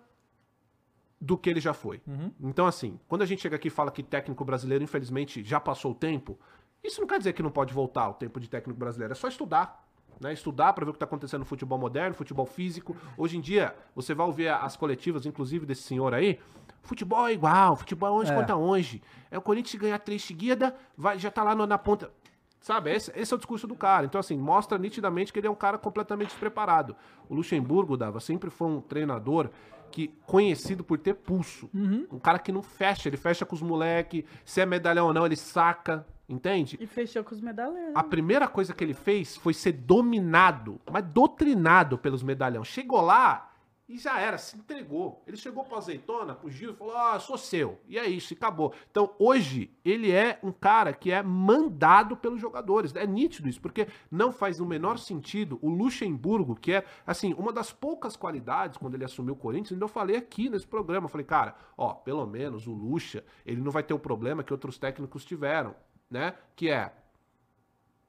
do 1.20 1.38
que 1.38 1.50
ele 1.50 1.60
já 1.60 1.74
foi. 1.74 2.02
Uhum. 2.06 2.32
Então, 2.42 2.68
assim, 2.68 3.00
quando 3.08 3.24
a 3.24 3.26
gente 3.26 3.42
chega 3.42 3.56
aqui 3.56 3.68
e 3.68 3.72
fala 3.72 3.90
que 3.92 4.04
técnico 4.04 4.46
brasileiro, 4.46 4.84
infelizmente, 4.84 5.44
já 5.44 5.60
passou 5.60 5.92
o 5.92 5.96
tempo, 5.96 6.40
isso 6.84 7.02
não 7.02 7.08
quer 7.08 7.18
dizer 7.18 7.34
que 7.34 7.42
não 7.42 7.50
pode 7.50 7.74
voltar 7.74 8.08
o 8.10 8.14
tempo 8.14 8.40
de 8.40 8.48
técnico 8.50 8.80
brasileiro, 8.80 9.12
é 9.14 9.16
só 9.16 9.28
estudar. 9.28 9.86
Né, 10.20 10.34
estudar 10.34 10.74
para 10.74 10.84
ver 10.84 10.90
o 10.90 10.94
que 10.94 10.98
está 10.98 11.06
acontecendo 11.06 11.42
no 11.42 11.46
futebol 11.46 11.78
moderno, 11.78 12.16
futebol 12.16 12.48
físico. 12.48 12.98
Hoje 13.16 13.38
em 13.38 13.42
dia, 13.42 13.76
você 13.96 14.16
vai 14.16 14.26
ouvir 14.26 14.48
as 14.50 14.76
coletivas, 14.76 15.28
inclusive 15.28 15.64
desse 15.64 15.84
senhor 15.84 16.12
aí. 16.12 16.40
Futebol 16.82 17.28
é 17.28 17.34
igual, 17.34 17.76
futebol 17.76 18.10
é 18.10 18.12
hoje 18.24 18.32
É. 18.32 18.36
contra 18.36 18.56
hoje. 18.56 19.00
É 19.30 19.38
o 19.38 19.42
Corinthians 19.44 19.80
ganhar 19.80 20.00
três 20.00 20.24
seguidas, 20.24 20.74
vai, 20.98 21.20
já 21.20 21.30
tá 21.30 21.44
lá 21.44 21.54
no- 21.54 21.68
na 21.68 21.78
ponta. 21.78 22.12
Sabe, 22.60 22.94
esse, 22.94 23.12
esse 23.16 23.34
é 23.34 23.36
o 23.36 23.38
discurso 23.38 23.68
do 23.68 23.76
cara. 23.76 24.06
Então, 24.06 24.20
assim, 24.20 24.38
mostra 24.38 24.78
nitidamente 24.78 25.32
que 25.32 25.40
ele 25.40 25.48
é 25.48 25.50
um 25.50 25.56
cara 25.56 25.78
completamente 25.78 26.30
despreparado. 26.30 26.96
O 27.30 27.36
Luxemburgo, 27.36 27.96
Dava, 27.96 28.20
sempre 28.20 28.50
foi 28.50 28.68
um 28.68 28.82
treinador 28.82 29.50
que 29.92 30.10
conhecido 30.26 30.84
por 30.84 30.98
ter 30.98 31.14
pulso. 31.14 31.70
Um 32.12 32.20
cara 32.20 32.40
que 32.40 32.52
não 32.52 32.62
fecha, 32.62 33.08
ele 33.08 33.18
fecha 33.18 33.46
com 33.46 33.56
os 33.56 33.62
moleque, 33.62 34.26
se 34.44 34.60
é 34.60 34.66
medalhão 34.66 35.08
ou 35.08 35.14
não, 35.14 35.26
ele 35.26 35.36
saca. 35.36 36.06
Entende? 36.30 36.78
E 36.82 36.86
fechou 36.86 37.24
com 37.24 37.34
os 37.34 37.40
medalhões. 37.40 37.96
A 37.96 38.04
primeira 38.04 38.50
coisa 38.50 38.74
que 38.74 38.84
ele 38.84 38.94
fez 38.94 39.38
foi 39.38 39.54
ser 39.54 39.72
dominado, 39.72 40.78
mas 40.92 41.06
doutrinado 41.06 41.98
pelos 41.98 42.22
medalhão. 42.22 42.66
Chegou 42.66 43.00
lá 43.00 43.50
e 43.88 43.98
já 43.98 44.20
era, 44.20 44.38
se 44.38 44.58
entregou. 44.58 45.24
Ele 45.26 45.38
chegou 45.38 45.64
pra 45.64 45.78
azeitona, 45.78 46.36
pro 46.36 46.50
Gil 46.50 46.72
e 46.72 46.76
falou: 46.76 46.98
Ah, 46.98 47.18
sou 47.20 47.38
seu. 47.38 47.80
E 47.88 47.98
é 47.98 48.06
isso, 48.06 48.34
e 48.34 48.36
acabou. 48.36 48.74
Então, 48.92 49.16
hoje, 49.18 49.72
ele 49.84 50.12
é 50.12 50.40
um 50.44 50.52
cara 50.52 50.92
que 50.92 51.10
é 51.10 51.24
mandado 51.24 52.18
pelos 52.18 52.42
jogadores. 52.42 52.94
É 52.96 53.08
nítido 53.08 53.48
isso, 53.48 53.62
porque 53.62 53.88
não 54.12 54.34
faz 54.34 54.60
o 54.60 54.66
menor 54.66 54.98
sentido 54.98 55.58
o 55.62 55.70
Luxemburgo, 55.70 56.56
que 56.56 56.74
é, 56.74 56.86
assim, 57.06 57.34
uma 57.36 57.54
das 57.54 57.72
poucas 57.72 58.18
qualidades 58.18 58.78
quando 58.78 58.96
ele 58.96 59.06
assumiu 59.06 59.34
o 59.34 59.38
Corinthians, 59.38 59.74
ainda 59.74 59.86
eu 59.86 59.90
falei 59.90 60.18
aqui 60.18 60.50
nesse 60.50 60.68
programa. 60.68 61.06
Eu 61.06 61.10
falei, 61.10 61.26
cara, 61.26 61.56
ó, 61.78 61.94
pelo 61.94 62.26
menos 62.26 62.68
o 62.68 62.74
Luxa, 62.74 63.24
ele 63.46 63.62
não 63.62 63.72
vai 63.72 63.84
ter 63.84 63.94
o 63.94 64.00
problema 64.00 64.44
que 64.44 64.52
outros 64.52 64.78
técnicos 64.78 65.24
tiveram, 65.24 65.74
né? 66.10 66.34
Que 66.58 66.70
é 66.70 66.92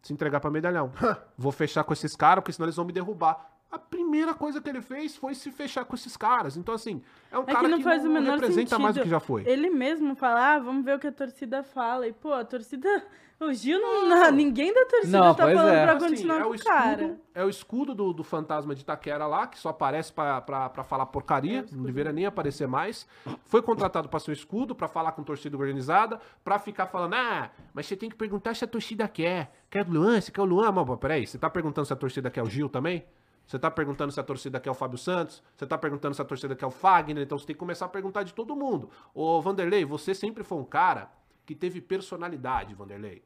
se 0.02 0.12
entregar 0.12 0.40
pra 0.40 0.50
medalhão. 0.50 0.90
Vou 1.38 1.52
fechar 1.52 1.84
com 1.84 1.92
esses 1.92 2.16
caras, 2.16 2.42
porque 2.42 2.52
senão 2.52 2.66
eles 2.66 2.76
vão 2.76 2.84
me 2.84 2.92
derrubar. 2.92 3.57
A 3.70 3.78
primeira 3.78 4.32
coisa 4.32 4.60
que 4.62 4.68
ele 4.70 4.80
fez 4.80 5.14
foi 5.16 5.34
se 5.34 5.50
fechar 5.50 5.84
com 5.84 5.94
esses 5.94 6.16
caras. 6.16 6.56
Então, 6.56 6.74
assim, 6.74 7.02
é 7.30 7.38
um 7.38 7.42
É 7.42 7.46
cara 7.46 7.60
que 7.60 7.68
não 7.68 7.80
faz 7.82 8.04
o 8.04 8.08
menor 8.08 8.32
representa 8.34 8.70
sentido. 8.70 8.80
mais 8.82 8.94
do 8.96 9.02
que 9.02 9.08
já 9.08 9.20
foi. 9.20 9.42
Ele 9.46 9.68
mesmo 9.68 10.14
fala, 10.16 10.54
ah, 10.54 10.58
vamos 10.58 10.84
ver 10.84 10.96
o 10.96 10.98
que 10.98 11.06
a 11.06 11.12
torcida 11.12 11.62
fala. 11.62 12.06
E, 12.08 12.12
pô, 12.12 12.32
a 12.32 12.44
torcida. 12.44 12.88
O 13.40 13.52
Gil 13.54 13.80
não. 13.80 14.08
não- 14.08 14.30
ninguém 14.34 14.74
da 14.74 14.84
torcida 14.86 15.16
Não, 15.16 15.32
tá 15.32 15.44
falando 15.46 15.68
é. 15.68 15.84
pra 15.84 15.92
Assim, 15.92 16.08
continuar 16.08 16.40
é 16.40 16.42
com 16.42 16.48
o 16.50 16.54
o 16.56 16.58
cara. 16.58 17.02
escudo, 17.04 17.20
é 17.36 17.44
o 17.44 17.48
escudo 17.48 17.94
do, 17.94 18.12
do 18.12 18.24
fantasma 18.24 18.74
de 18.74 18.80
Itaquera 18.80 19.28
lá, 19.28 19.46
que 19.46 19.56
só 19.56 19.68
aparece 19.68 20.12
pra, 20.12 20.40
pra, 20.40 20.68
pra 20.68 20.82
falar 20.82 21.06
porcaria, 21.06 21.64
não 21.70 21.84
deveria 21.84 22.12
nem 22.12 22.26
aparecer 22.26 22.66
mais. 22.66 23.06
Foi 23.44 23.62
contratado 23.62 24.08
pra 24.08 24.18
ser 24.18 24.32
o 24.32 24.34
escudo, 24.34 24.74
pra 24.74 24.88
falar 24.88 25.12
com 25.12 25.22
torcida 25.22 25.56
organizada, 25.56 26.20
pra 26.42 26.58
ficar 26.58 26.88
falando, 26.88 27.14
ah, 27.14 27.48
mas 27.72 27.86
você 27.86 27.94
tem 27.94 28.10
que 28.10 28.16
perguntar 28.16 28.54
se 28.56 28.64
a 28.64 28.66
torcida 28.66 29.06
quer. 29.06 29.52
Quer 29.70 29.86
o 29.86 29.92
Luan? 29.92 30.20
Você 30.20 30.32
quer 30.32 30.40
o 30.42 30.44
Luan? 30.44 30.72
Mas, 30.72 30.84
pô, 30.84 30.96
peraí, 30.96 31.24
você 31.24 31.38
tá 31.38 31.48
perguntando 31.48 31.86
se 31.86 31.92
a 31.92 31.96
torcida 31.96 32.28
quer 32.32 32.42
o 32.42 32.50
Gil 32.50 32.68
também? 32.68 33.04
Você 33.48 33.58
tá 33.58 33.68
perguntando 33.68 34.12
se 34.12 34.20
a 34.20 34.22
torcida 34.22 34.60
quer 34.60 34.70
o 34.70 34.74
Fábio 34.74 34.98
Santos? 34.98 35.42
Você 35.56 35.66
tá 35.66 35.76
perguntando 35.76 36.14
se 36.14 36.22
a 36.22 36.24
torcida 36.24 36.54
quer 36.54 36.66
o 36.66 36.70
Fagner? 36.70 37.24
Então 37.24 37.36
você 37.36 37.46
tem 37.46 37.56
que 37.56 37.60
começar 37.60 37.86
a 37.86 37.88
perguntar 37.88 38.22
de 38.22 38.32
todo 38.32 38.54
mundo. 38.54 38.88
Ô, 39.12 39.42
Vanderlei, 39.42 39.84
você 39.84 40.14
sempre 40.14 40.44
foi 40.44 40.58
um 40.58 40.64
cara 40.64 41.10
que 41.44 41.56
teve 41.56 41.80
personalidade, 41.80 42.74
Vanderlei 42.74 43.24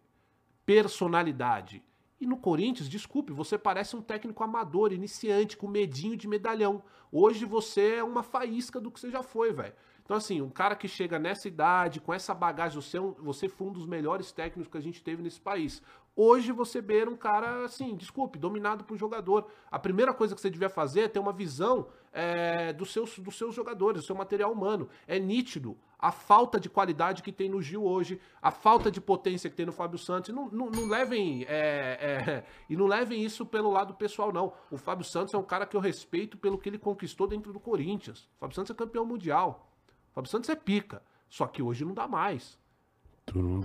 personalidade. 0.64 1.82
E 2.20 2.26
no 2.26 2.36
Corinthians, 2.36 2.88
desculpe, 2.88 3.32
você 3.32 3.58
parece 3.58 3.96
um 3.96 4.00
técnico 4.00 4.44
amador, 4.44 4.92
iniciante, 4.92 5.56
com 5.56 5.66
medinho 5.66 6.16
de 6.16 6.28
medalhão. 6.28 6.82
Hoje 7.10 7.44
você 7.44 7.96
é 7.96 8.04
uma 8.04 8.22
faísca 8.22 8.80
do 8.80 8.90
que 8.90 9.00
você 9.00 9.10
já 9.10 9.24
foi, 9.24 9.52
velho. 9.52 9.74
Então, 10.04 10.16
assim, 10.16 10.40
um 10.40 10.48
cara 10.48 10.76
que 10.76 10.86
chega 10.86 11.18
nessa 11.18 11.48
idade, 11.48 12.00
com 12.00 12.14
essa 12.14 12.32
bagagem, 12.32 12.80
você, 12.80 12.98
é 12.98 13.00
você 13.00 13.48
foi 13.48 13.66
um 13.66 13.72
dos 13.72 13.86
melhores 13.86 14.30
técnicos 14.30 14.70
que 14.70 14.78
a 14.78 14.80
gente 14.80 15.02
teve 15.02 15.22
nesse 15.22 15.40
país. 15.40 15.82
Hoje 16.14 16.52
você 16.52 16.82
beira 16.82 17.10
um 17.10 17.16
cara, 17.16 17.64
assim, 17.64 17.96
desculpe, 17.96 18.38
dominado 18.38 18.84
por 18.84 18.98
jogador. 18.98 19.46
A 19.70 19.78
primeira 19.78 20.12
coisa 20.12 20.34
que 20.34 20.40
você 20.40 20.50
devia 20.50 20.68
fazer 20.68 21.00
é 21.02 21.08
ter 21.08 21.18
uma 21.18 21.32
visão 21.32 21.88
é, 22.12 22.72
dos, 22.72 22.92
seus, 22.92 23.18
dos 23.18 23.36
seus 23.36 23.54
jogadores, 23.54 24.02
do 24.02 24.06
seu 24.06 24.14
material 24.14 24.52
humano. 24.52 24.90
É 25.06 25.18
nítido 25.18 25.78
a 25.98 26.12
falta 26.12 26.60
de 26.60 26.68
qualidade 26.68 27.22
que 27.22 27.32
tem 27.32 27.48
no 27.48 27.62
Gil 27.62 27.84
hoje, 27.84 28.20
a 28.42 28.50
falta 28.50 28.90
de 28.90 29.00
potência 29.00 29.48
que 29.48 29.56
tem 29.56 29.64
no 29.64 29.72
Fábio 29.72 29.98
Santos. 29.98 30.34
Não, 30.34 30.50
não, 30.50 30.68
não 30.68 30.86
levem 30.86 31.46
é, 31.48 31.96
é, 31.98 32.44
e 32.68 32.76
não 32.76 32.86
levem 32.86 33.24
isso 33.24 33.46
pelo 33.46 33.70
lado 33.70 33.94
pessoal, 33.94 34.30
não. 34.30 34.52
O 34.70 34.76
Fábio 34.76 35.06
Santos 35.06 35.32
é 35.32 35.38
um 35.38 35.42
cara 35.42 35.64
que 35.64 35.76
eu 35.76 35.80
respeito 35.80 36.36
pelo 36.36 36.58
que 36.58 36.68
ele 36.68 36.78
conquistou 36.78 37.26
dentro 37.26 37.54
do 37.54 37.60
Corinthians. 37.60 38.28
O 38.36 38.40
Fábio 38.40 38.54
Santos 38.54 38.70
é 38.70 38.74
campeão 38.74 39.06
mundial. 39.06 39.72
O 40.10 40.14
Fábio 40.14 40.30
Santos 40.30 40.50
é 40.50 40.54
pica. 40.54 41.02
Só 41.26 41.46
que 41.46 41.62
hoje 41.62 41.86
não 41.86 41.94
dá 41.94 42.06
mais. 42.06 42.60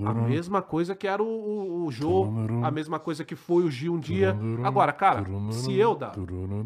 A 0.05 0.13
mesma 0.13 0.61
coisa 0.61 0.95
que 0.95 1.07
era 1.07 1.21
o, 1.21 1.25
o, 1.27 1.85
o 1.85 1.91
Jô, 1.91 2.25
a 2.63 2.69
mesma 2.71 2.99
coisa 2.99 3.25
que 3.25 3.35
foi 3.35 3.63
o 3.63 3.71
Gil 3.71 3.93
um 3.93 3.99
dia. 3.99 4.35
Agora, 4.63 4.93
cara, 4.93 5.25
se 5.51 5.73
eu, 5.73 5.95
da 5.95 6.11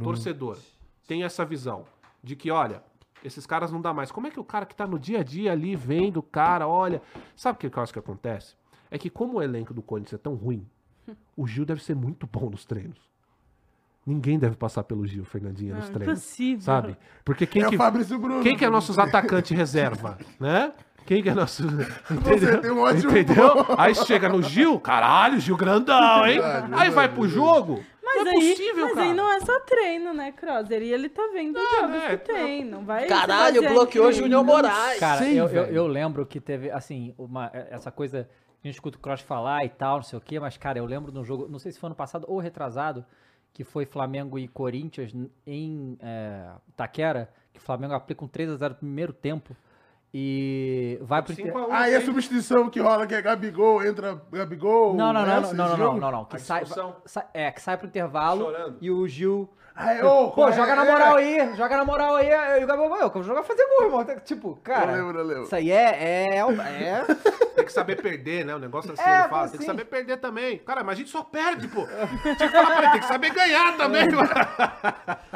torcedor, 0.04 0.58
tenho 1.08 1.26
essa 1.26 1.46
visão 1.46 1.86
de 2.24 2.36
que, 2.36 2.52
olha, 2.52 2.84
esses 3.24 3.46
caras 3.46 3.72
não 3.72 3.82
dá 3.82 3.94
mais. 3.94 4.12
Como 4.12 4.28
é 4.28 4.32
que 4.32 4.40
o 4.40 4.44
cara 4.44 4.66
que 4.66 4.76
tá 4.76 4.86
no 4.86 5.00
dia 5.00 5.20
a 5.20 5.24
dia 5.24 5.52
ali, 5.52 5.76
vendo 5.76 6.18
o 6.18 6.24
cara, 6.24 6.68
olha. 6.68 7.02
Sabe 7.36 7.56
o 7.56 7.70
que 7.70 7.78
eu 7.78 7.84
acho 7.84 7.94
que 7.94 8.00
acontece? 8.00 8.56
É 8.90 8.98
que, 8.98 9.10
como 9.10 9.38
o 9.38 9.42
elenco 9.42 9.74
do 9.74 9.82
Corinthians 9.82 10.20
é 10.20 10.22
tão 10.22 10.36
ruim, 10.36 10.68
o 11.36 11.48
Gil 11.48 11.66
deve 11.66 11.82
ser 11.84 11.96
muito 11.96 12.28
bom 12.28 12.50
nos 12.50 12.66
treinos. 12.66 13.00
Ninguém 14.06 14.40
deve 14.40 14.56
passar 14.56 14.84
pelo 14.84 15.06
Gil, 15.06 15.24
Fernandinha, 15.24 15.76
nos 15.76 15.86
Não, 15.86 15.94
treinos. 15.94 16.18
impossível. 16.18 16.62
Sabe? 16.62 16.98
Porque 17.24 17.46
quem 17.46 17.62
É 17.64 17.70
que, 17.70 17.76
o 17.76 17.78
Fabrício 17.78 18.18
Bruno. 18.18 18.42
quem 18.42 18.58
que 18.58 18.66
é 18.66 18.70
nossos 18.70 18.98
atacantes 18.98 19.56
reserva, 19.56 20.18
né? 20.40 20.74
Quem 21.06 21.22
que 21.22 21.30
é 21.30 21.34
nosso. 21.34 21.64
Entendeu? 22.10 22.62
tem 22.62 22.72
um 22.72 22.82
ótimo 22.82 23.18
Entendeu? 23.18 23.66
Aí 23.78 23.94
chega 23.96 24.30
no 24.30 24.42
Gil, 24.42 24.80
caralho, 24.80 25.40
Gil 25.40 25.58
grandão, 25.58 26.26
hein? 26.26 26.40
Verdade, 26.40 26.74
Aí 26.74 26.90
vai 26.90 27.10
pro 27.10 27.24
verdade. 27.24 27.36
jogo. 27.36 27.84
Mas, 28.04 28.26
não 28.26 28.32
é 28.32 28.36
aí, 28.36 28.50
possível, 28.50 28.86
mas 28.86 28.94
cara. 28.94 29.08
aí 29.08 29.14
não 29.14 29.32
é 29.32 29.40
só 29.40 29.60
treino, 29.62 30.14
né, 30.14 30.32
Crosser? 30.32 30.82
E 30.82 30.92
ele 30.92 31.08
tá 31.08 31.22
vendo 31.34 31.58
os 31.58 31.72
jogos 31.72 31.96
é, 31.96 32.18
que 32.18 32.26
tem, 32.26 32.66
não 32.66 32.84
vai... 32.84 33.08
Caralho, 33.08 33.62
bloqueou 33.62 34.08
treino. 34.08 34.24
Júnior 34.24 34.44
Moraes. 34.44 35.00
Cara, 35.00 35.20
sei, 35.20 35.40
eu, 35.40 35.48
eu, 35.48 35.66
eu 35.66 35.88
lembro 35.88 36.26
que 36.26 36.40
teve, 36.42 36.70
assim, 36.72 37.14
uma, 37.18 37.50
essa 37.54 37.92
coisa. 37.92 38.28
A 38.64 38.68
gente 38.68 38.76
escuta 38.76 38.98
o 38.98 39.02
Cross 39.02 39.22
falar 39.22 39.64
e 39.66 39.70
tal, 39.70 39.98
não 39.98 40.04
sei 40.04 40.18
o 40.20 40.22
quê, 40.22 40.40
mas, 40.40 40.58
cara, 40.58 40.78
eu 40.78 40.86
lembro 40.86 41.12
de 41.12 41.18
um 41.18 41.24
jogo, 41.24 41.48
não 41.50 41.58
sei 41.58 41.72
se 41.72 41.80
foi 41.80 41.88
ano 41.88 41.96
passado 41.96 42.26
ou 42.28 42.38
retrasado, 42.40 43.04
que 43.54 43.64
foi 43.64 43.86
Flamengo 43.86 44.38
e 44.38 44.48
Corinthians 44.48 45.14
em 45.48 45.98
é, 46.00 46.52
Itaquera, 46.70 47.32
que 47.54 47.60
o 47.60 47.64
Flamengo 47.64 47.94
aplica 47.94 48.24
um 48.24 48.28
3x0 48.28 48.70
no 48.70 48.76
primeiro 48.76 49.14
tempo 49.14 49.56
e 50.14 50.98
vai 51.02 51.22
pro. 51.22 51.32
inter- 51.34 51.46
5 51.46 51.58
a 51.58 51.68
1, 51.68 51.72
Ah, 51.74 51.90
e 51.90 51.96
a 51.96 52.02
substituição 52.02 52.70
que 52.70 52.80
rola, 52.80 53.08
que 53.08 53.16
é 53.16 53.22
Gabigol, 53.22 53.84
entra 53.86 54.22
Gabigol. 54.32 54.94
Não, 54.96 55.14
não, 55.14 55.26
não, 55.26 55.34
essa, 55.38 55.54
não, 55.54 55.70
não, 55.70 55.78
não, 55.78 55.98
não, 56.00 56.12
não, 56.12 56.26
que 56.26 56.40
sai, 56.40 56.64
sai- 57.06 57.26
é, 57.34 57.52
que 57.52 57.62
sai 57.62 57.78
pro 57.78 57.88
intervalo 57.88 58.46
Chorando. 58.46 58.78
e 58.82 58.92
o 58.92 59.08
Gil 59.08 59.50
Ah, 59.74 59.94
é, 59.94 60.04
ô, 60.04 60.32
Pô, 60.32 60.50
é, 60.50 60.52
joga 60.52 60.76
na 60.76 60.86
é. 60.86 60.92
moral 60.92 61.16
aí, 61.16 61.56
joga 61.56 61.78
na 61.78 61.86
moral 61.86 62.16
aí, 62.18 62.28
e 62.28 62.66
o 62.66 62.96
eu 63.02 63.10
quero 63.10 63.24
jogar 63.24 63.42
fazer 63.44 63.66
gol, 63.68 63.86
irmão. 63.86 64.06
Tipo, 64.24 64.58
cara, 64.62 64.92
Eu 64.92 65.06
lembro, 65.06 65.20
eu 65.22 65.26
lembro. 65.26 65.44
isso 65.44 65.56
aí 65.56 65.72
é, 65.72 66.36
é, 66.36 66.40
é, 66.40 67.06
Tem 67.56 67.66
que 67.66 67.72
saber 67.72 67.96
perder, 68.02 68.46
né? 68.46 68.54
O 68.54 68.60
negócio 68.60 68.92
assim, 68.92 69.02
É, 69.02 69.20
ele 69.22 69.30
fala. 69.30 69.44
Tem 69.44 69.52
que 69.52 69.58
assim. 69.58 69.66
saber 69.66 69.86
perder 69.86 70.18
também. 70.18 70.58
Cara, 70.60 70.84
mas 70.84 70.96
a 70.96 70.98
gente 70.98 71.10
só 71.10 71.24
perde, 71.24 71.70
pô. 71.70 71.88
Tinha 72.22 72.36
que 72.36 72.50
falar 72.50 72.66
pra 72.68 72.78
ele, 72.80 72.92
tem 72.92 73.00
que 73.00 73.08
saber 73.08 73.30
ganhar 73.34 73.78
também, 73.78 74.08
mano. 74.12 74.30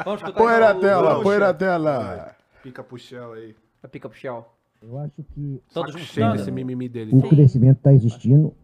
Vamos 0.04 0.20
escutar 0.20 0.38
Põe 0.38 0.52
na 0.52 0.66
então 0.66 0.76
o 0.76 0.80
tela, 0.82 1.22
põe 1.22 1.38
na 1.38 1.54
tela. 1.54 2.36
Pica 2.62 2.84
pro 2.84 2.98
chão 2.98 3.32
aí. 3.32 3.56
A 3.82 3.88
pica 3.88 4.08
pro 4.08 4.18
Shell. 4.18 4.44
Eu 4.88 4.98
acho 4.98 5.22
que 5.34 5.60
Todos 5.74 5.94
cheio 6.02 6.32
desse 6.32 6.50
mimimi 6.50 6.88
dele. 6.88 7.10
o 7.12 7.20
crescimento 7.28 7.78
está 7.78 7.92
existindo. 7.92 8.54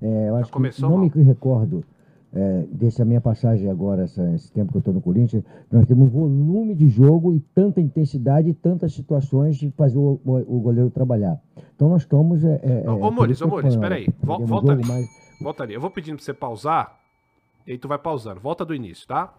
É, 0.00 0.28
eu 0.28 0.36
acho 0.36 0.46
que 0.46 0.52
começou 0.52 0.88
não 0.88 0.98
mal. 0.98 1.10
me 1.14 1.22
recordo 1.22 1.84
é, 2.32 2.62
dessa 2.70 3.04
minha 3.04 3.20
passagem 3.20 3.68
agora, 3.70 4.02
essa- 4.04 4.32
esse 4.34 4.52
tempo 4.52 4.70
que 4.70 4.76
eu 4.76 4.80
estou 4.80 4.92
no 4.94 5.00
Corinthians, 5.00 5.42
nós 5.72 5.86
temos 5.86 6.08
um 6.08 6.10
volume 6.10 6.74
de 6.74 6.86
jogo 6.88 7.34
e 7.34 7.40
tanta 7.40 7.80
intensidade 7.80 8.50
e 8.50 8.54
tantas 8.54 8.92
situações 8.92 9.56
de 9.56 9.70
fazer 9.72 9.98
o, 9.98 10.20
o- 10.24 10.56
o 10.56 10.60
goleiro 10.60 10.90
trabalhar. 10.90 11.40
Então 11.74 11.88
nós 11.88 12.02
estamos. 12.02 12.44
É, 12.44 12.60
é, 12.84 12.88
Ô, 12.90 12.94
ô, 12.96 12.98
por 13.00 13.12
Mores, 13.12 13.40
ô, 13.42 13.48
Mores, 13.48 13.74
falando, 13.74 13.80
peraí. 13.80 14.08
Vol- 14.22 14.46
volta 14.46 14.66
jogo, 14.68 14.82
ali. 14.82 14.86
mas 14.86 15.38
Volta 15.40 15.62
ali. 15.64 15.74
Eu 15.74 15.80
vou 15.80 15.90
pedindo 15.90 16.16
pra 16.16 16.24
você 16.24 16.34
pausar. 16.34 17.00
E 17.66 17.72
aí 17.72 17.78
tu 17.78 17.88
vai 17.88 17.98
pausando. 17.98 18.40
Volta 18.40 18.64
do 18.64 18.74
início, 18.74 19.06
tá? 19.08 19.34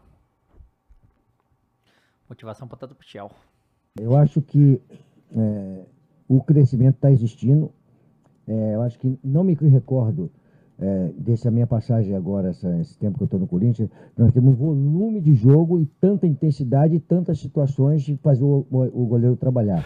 Motivação 2.27 2.67
tanto 2.67 2.95
pro 2.95 3.07
Shell. 3.07 3.29
Eu 3.99 4.15
acho 4.15 4.41
que 4.41 4.81
é, 5.35 5.85
o 6.29 6.41
crescimento 6.41 6.95
está 6.95 7.11
existindo. 7.11 7.71
É, 8.47 8.75
eu 8.75 8.81
acho 8.83 8.97
que 8.99 9.19
não 9.23 9.43
me 9.43 9.53
recordo 9.55 10.31
é, 10.81 11.11
dessa 11.17 11.51
minha 11.51 11.67
passagem 11.67 12.15
agora, 12.15 12.51
essa- 12.51 12.79
esse 12.79 12.97
tempo 12.97 13.17
que 13.17 13.23
eu 13.23 13.25
estou 13.25 13.37
no 13.39 13.45
Corinthians, 13.47 13.89
nós 14.17 14.31
temos 14.31 14.53
um 14.53 14.55
volume 14.55 15.19
de 15.19 15.33
jogo 15.35 15.77
e 15.81 15.85
tanta 15.99 16.25
intensidade 16.25 16.95
e 16.95 16.99
tantas 17.01 17.37
situações 17.39 18.01
de 18.03 18.15
fazer 18.17 18.45
o, 18.45 18.65
o- 18.71 19.03
o 19.03 19.05
goleiro 19.05 19.35
trabalhar. 19.35 19.85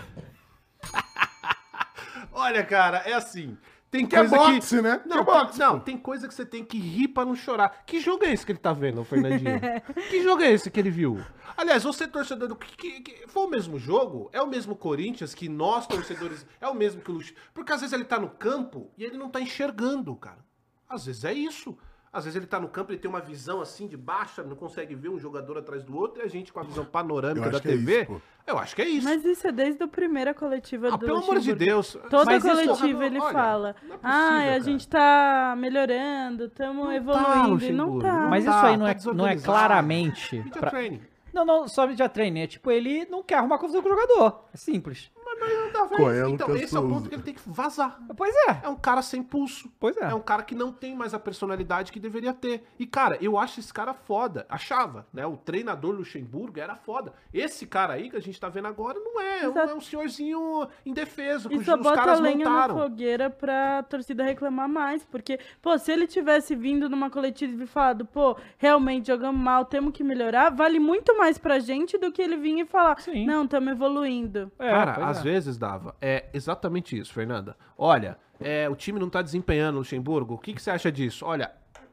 Olha, 2.31 2.63
cara, 2.63 2.97
é 3.07 3.13
assim. 3.13 3.57
Tem 3.93 4.07
Que 4.07 4.15
é 4.15 4.19
coisa 4.27 4.35
boxe, 4.35 4.75
que... 4.77 4.81
né? 4.81 4.97
Que 4.97 5.07
Não, 5.07 5.19
é 5.19 5.23
boxe, 5.23 5.59
não, 5.59 5.79
tem 5.79 5.95
coisa 5.99 6.27
que 6.27 6.33
você 6.33 6.43
tem 6.43 6.65
que 6.65 6.79
rir 6.79 7.09
pra 7.09 7.23
não 7.23 7.35
chorar. 7.35 7.83
Que 7.85 7.99
jogo 7.99 8.25
é 8.25 8.33
esse 8.33 8.43
que 8.43 8.51
ele 8.51 8.57
tá 8.57 8.73
vendo, 8.73 9.03
Fernandinho? 9.03 9.61
que 10.09 10.23
jogo 10.23 10.41
é 10.41 10.51
esse 10.51 10.71
que 10.71 10.79
ele 10.79 10.89
viu? 10.89 11.21
Aliás, 11.55 11.83
você 11.83 12.07
torcedor 12.07 12.47
do... 12.47 12.55
Que, 12.55 12.75
que- 12.75 13.01
que- 13.01 13.27
foi 13.27 13.43
o 13.45 13.49
mesmo 13.51 13.77
jogo? 13.77 14.31
É 14.33 14.41
o 14.41 14.47
mesmo 14.47 14.75
Corinthians 14.75 15.35
que 15.35 15.47
nós, 15.47 15.85
torcedores... 15.85 16.43
É 16.59 16.67
o 16.67 16.73
mesmo 16.73 17.03
que 17.03 17.11
o 17.11 17.13
Luxo... 17.13 17.35
Porque 17.53 17.71
às 17.71 17.81
vezes 17.81 17.93
ele 17.93 18.03
tá 18.03 18.17
no 18.17 18.29
campo 18.31 18.89
e 18.97 19.03
ele 19.03 19.15
não 19.15 19.29
tá 19.29 19.39
enxergando, 19.39 20.15
cara. 20.15 20.43
Às 20.89 21.05
vezes 21.05 21.23
é 21.23 21.33
isso. 21.33 21.77
Às 22.13 22.25
vezes 22.25 22.37
ele 22.37 22.45
tá 22.45 22.59
no 22.59 22.67
campo 22.69 22.93
e 22.93 22.97
tem 22.97 23.09
uma 23.09 23.19
visão 23.19 23.59
assim 23.59 23.87
de 23.87 23.97
baixa, 23.97 24.43
não 24.43 24.55
consegue 24.55 24.93
ver 24.93 25.09
um 25.09 25.17
jogador 25.17 25.57
atrás 25.57 25.83
do 25.83 25.97
outro, 25.97 26.21
e 26.21 26.25
a 26.25 26.27
gente 26.29 26.53
com 26.53 26.59
a 26.59 26.63
visão 26.63 26.85
panorâmica 26.85 27.49
da 27.49 27.59
que 27.59 27.67
é 27.67 27.71
TV. 27.71 28.03
isso, 28.03 28.21
eu 28.45 28.57
acho 28.59 28.75
que 28.75 28.81
é 28.83 28.87
isso. 28.87 29.03
Mas 29.07 29.25
isso 29.25 29.47
é 29.47 29.51
desde 29.51 29.81
a 29.81 29.87
primeira 29.87 30.31
coletiva 30.31 30.89
ah, 30.89 30.91
do 30.91 30.99
pelo 30.99 31.17
amor 31.17 31.39
de. 31.39 31.55
Deus. 31.55 31.97
Toda 32.11 32.25
Mas 32.25 32.45
isso- 32.45 32.53
coletiva 32.55 33.05
ele 33.07 33.19
Olha, 33.19 33.33
fala. 33.33 33.69
é 33.69 33.73
possível, 33.73 33.99
ah, 34.03 34.37
a 34.37 34.41
cara. 34.43 34.59
gente 34.61 34.87
tá 34.87 35.55
melhorando, 35.57 36.45
estamos 36.45 36.85
Não 36.85 36.93
evoluindo. 36.93 37.59
tá, 37.59 37.65
e 37.65 37.71
não 37.71 37.99
tá. 37.99 38.27
Mas 38.29 38.45
tá, 38.45 38.51
isso 38.57 38.65
aí 38.67 38.77
não 38.77 38.85
tá 38.85 38.91
é, 38.91 39.13
não 39.13 39.27
é 39.27 39.37
claramente. 39.37 40.35
Media 40.37 40.59
pra- 40.61 40.69
training. 40.69 41.01
Não, 41.33 41.43
não, 41.43 41.67
só 41.67 41.87
media 41.87 42.07
treino. 42.07 42.37
É 42.37 42.45
tipo, 42.45 42.69
ele 42.69 43.05
não 43.09 43.23
quer 43.23 43.37
arrumar 43.39 43.57
confusão 43.57 43.81
com 43.81 43.89
o 43.89 43.91
jogador. 43.91 44.45
É 44.53 44.57
simples. 44.57 45.11
Mas, 45.39 45.73
não 45.73 45.87
velho. 45.87 46.03
Coelho 46.03 46.29
Então, 46.29 46.47
Lucas 46.47 46.63
esse 46.63 46.75
é 46.75 46.79
o 46.79 46.87
ponto 46.89 47.09
que 47.09 47.15
ele 47.15 47.23
tem 47.23 47.33
que 47.33 47.41
vazar. 47.45 47.99
Pois 48.15 48.33
é. 48.49 48.61
É 48.63 48.69
um 48.69 48.75
cara 48.75 49.01
sem 49.01 49.21
pulso. 49.23 49.71
Pois 49.79 49.95
é. 49.97 50.05
É 50.05 50.13
um 50.13 50.21
cara 50.21 50.43
que 50.43 50.55
não 50.55 50.71
tem 50.71 50.95
mais 50.95 51.13
a 51.13 51.19
personalidade 51.19 51.91
que 51.91 51.99
deveria 51.99 52.33
ter. 52.33 52.63
E, 52.79 52.85
cara, 52.85 53.17
eu 53.21 53.37
acho 53.37 53.59
esse 53.59 53.73
cara 53.73 53.93
foda. 53.93 54.45
Achava, 54.49 55.05
né? 55.13 55.25
O 55.25 55.37
treinador 55.37 55.93
Luxemburgo 55.95 56.59
era 56.59 56.75
foda. 56.75 57.13
Esse 57.33 57.65
cara 57.65 57.93
aí 57.93 58.09
que 58.09 58.15
a 58.17 58.21
gente 58.21 58.39
tá 58.39 58.49
vendo 58.49 58.67
agora 58.67 58.99
não 58.99 59.19
é. 59.19 59.43
É 59.43 59.47
um, 59.47 59.51
Exato. 59.51 59.71
é 59.71 59.75
um 59.75 59.81
senhorzinho 59.81 60.67
indefeso. 60.85 61.49
Que 61.49 61.55
E 61.55 61.57
os, 61.57 61.65
só 61.65 61.75
os 61.75 61.81
bota 61.81 61.95
caras 61.95 62.19
lenha 62.19 62.37
montaram. 62.49 62.75
na 62.75 62.83
fogueira 62.83 63.29
pra 63.29 63.83
torcida 63.83 64.23
reclamar 64.23 64.69
mais. 64.69 65.03
Porque, 65.05 65.39
pô, 65.61 65.77
se 65.77 65.91
ele 65.91 66.07
tivesse 66.07 66.55
vindo 66.55 66.89
numa 66.89 67.09
coletiva 67.09 67.63
e 67.63 67.67
falado, 67.67 68.05
pô, 68.05 68.37
realmente 68.57 69.07
jogamos 69.07 69.41
mal, 69.41 69.65
temos 69.65 69.93
que 69.93 70.03
melhorar, 70.03 70.49
vale 70.49 70.79
muito 70.79 71.17
mais 71.17 71.37
pra 71.37 71.59
gente 71.59 71.97
do 71.97 72.11
que 72.11 72.21
ele 72.21 72.37
vir 72.37 72.59
e 72.59 72.65
falar, 72.65 72.99
Sim. 73.01 73.25
não, 73.25 73.43
estamos 73.45 73.71
evoluindo. 73.71 74.51
É, 74.59 74.69
Cara, 74.69 75.05
às 75.07 75.19
é. 75.19 75.22
Vezes 75.23 75.57
dava. 75.57 75.95
É 76.01 76.25
exatamente 76.33 76.97
isso, 76.97 77.13
Fernanda. 77.13 77.55
Olha, 77.77 78.17
é, 78.39 78.69
o 78.69 78.75
time 78.75 78.99
não 78.99 79.09
tá 79.09 79.21
desempenhando, 79.21 79.77
Luxemburgo. 79.77 80.35
O 80.35 80.37
que, 80.37 80.53
que 80.53 80.61
você 80.61 80.71
acha 80.71 80.91
disso? 80.91 81.25
Olha, 81.25 81.51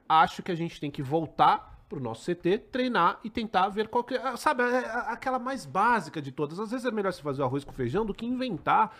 acho 0.08 0.42
que 0.42 0.50
a 0.50 0.54
gente 0.54 0.80
tem 0.80 0.90
que 0.90 1.02
voltar 1.02 1.78
pro 1.88 2.00
nosso 2.00 2.24
CT, 2.24 2.58
treinar 2.70 3.18
e 3.24 3.30
tentar 3.30 3.68
ver 3.68 3.88
qual 3.88 4.04
que 4.04 4.14
é, 4.14 4.36
sabe, 4.36 4.62
é, 4.62 4.76
é 4.76 4.90
aquela 5.08 5.38
mais 5.38 5.66
básica 5.66 6.22
de 6.22 6.30
todas. 6.30 6.60
Às 6.60 6.70
vezes 6.70 6.86
é 6.86 6.90
melhor 6.90 7.12
você 7.12 7.22
fazer 7.22 7.42
o 7.42 7.44
arroz 7.44 7.64
com 7.64 7.72
feijão 7.72 8.06
do 8.06 8.14
que 8.14 8.24
inventar. 8.24 8.94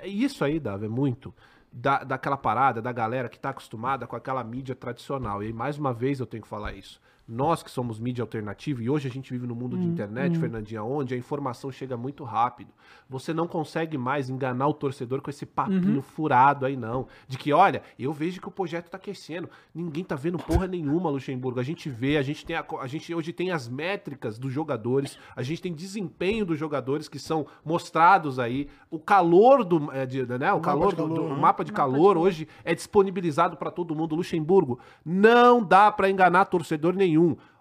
É 0.00 0.08
Isso 0.08 0.44
aí, 0.44 0.58
Dava, 0.58 0.84
é 0.84 0.88
muito 0.88 1.32
da, 1.72 2.02
daquela 2.02 2.36
parada 2.36 2.80
da 2.80 2.90
galera 2.90 3.28
que 3.28 3.38
tá 3.38 3.50
acostumada 3.50 4.06
com 4.06 4.16
aquela 4.16 4.42
mídia 4.42 4.74
tradicional. 4.74 5.42
E 5.42 5.46
aí, 5.46 5.52
mais 5.52 5.78
uma 5.78 5.92
vez 5.92 6.18
eu 6.18 6.26
tenho 6.26 6.42
que 6.42 6.48
falar 6.48 6.72
isso. 6.72 7.00
Nós 7.28 7.60
que 7.60 7.70
somos 7.70 7.98
mídia 7.98 8.22
alternativa 8.22 8.80
e 8.80 8.88
hoje 8.88 9.08
a 9.08 9.10
gente 9.10 9.32
vive 9.32 9.48
no 9.48 9.54
mundo 9.54 9.76
de 9.76 9.84
internet, 9.84 10.38
Fernandinha, 10.38 10.82
onde 10.84 11.12
a 11.12 11.16
informação 11.18 11.72
chega 11.72 11.96
muito 11.96 12.22
rápido. 12.22 12.70
Você 13.10 13.34
não 13.34 13.48
consegue 13.48 13.98
mais 13.98 14.30
enganar 14.30 14.68
o 14.68 14.72
torcedor 14.74 15.20
com 15.20 15.28
esse 15.28 15.44
papinho 15.44 16.00
furado 16.02 16.64
aí, 16.64 16.76
não. 16.76 17.08
De 17.26 17.36
que, 17.36 17.52
olha, 17.52 17.82
eu 17.98 18.12
vejo 18.12 18.40
que 18.40 18.46
o 18.46 18.50
projeto 18.50 18.88
tá 18.90 18.96
aquecendo. 18.96 19.50
Ninguém 19.74 20.04
tá 20.04 20.14
vendo 20.14 20.38
porra 20.38 20.68
nenhuma, 20.68 21.10
Luxemburgo. 21.10 21.58
A 21.58 21.64
gente 21.64 21.88
vê, 21.90 22.16
a 22.16 22.22
gente 22.22 22.46
tem 22.46 22.54
a, 22.54 22.64
a 22.80 22.86
gente 22.86 23.12
hoje 23.12 23.32
tem 23.32 23.50
as 23.50 23.68
métricas 23.68 24.38
dos 24.38 24.52
jogadores, 24.52 25.18
a 25.34 25.42
gente 25.42 25.60
tem 25.60 25.74
desempenho 25.74 26.46
dos 26.46 26.56
jogadores 26.58 27.08
que 27.08 27.18
são 27.18 27.44
mostrados 27.64 28.38
aí. 28.38 28.68
O 28.88 29.00
calor 29.00 29.64
do, 29.64 29.90
é, 29.92 30.06
de- 30.06 30.24
né, 30.26 30.52
o 30.52 30.56
mapa 30.56 30.60
calor 30.60 30.90
de 30.90 30.96
do, 30.96 31.08
do- 31.08 31.14
calor, 31.14 31.30
o 31.32 31.34
né? 31.34 31.40
mapa 31.40 31.64
de 31.64 31.72
calor 31.72 32.16
hoje 32.16 32.46
é 32.64 32.72
disponibilizado 32.72 33.56
para 33.56 33.72
todo 33.72 33.96
mundo. 33.96 34.14
Luxemburgo, 34.14 34.78
não 35.04 35.60
dá 35.60 35.90
para 35.90 36.08
enganar 36.08 36.44
torcedor 36.44 36.94
nenhum. 36.94 37.15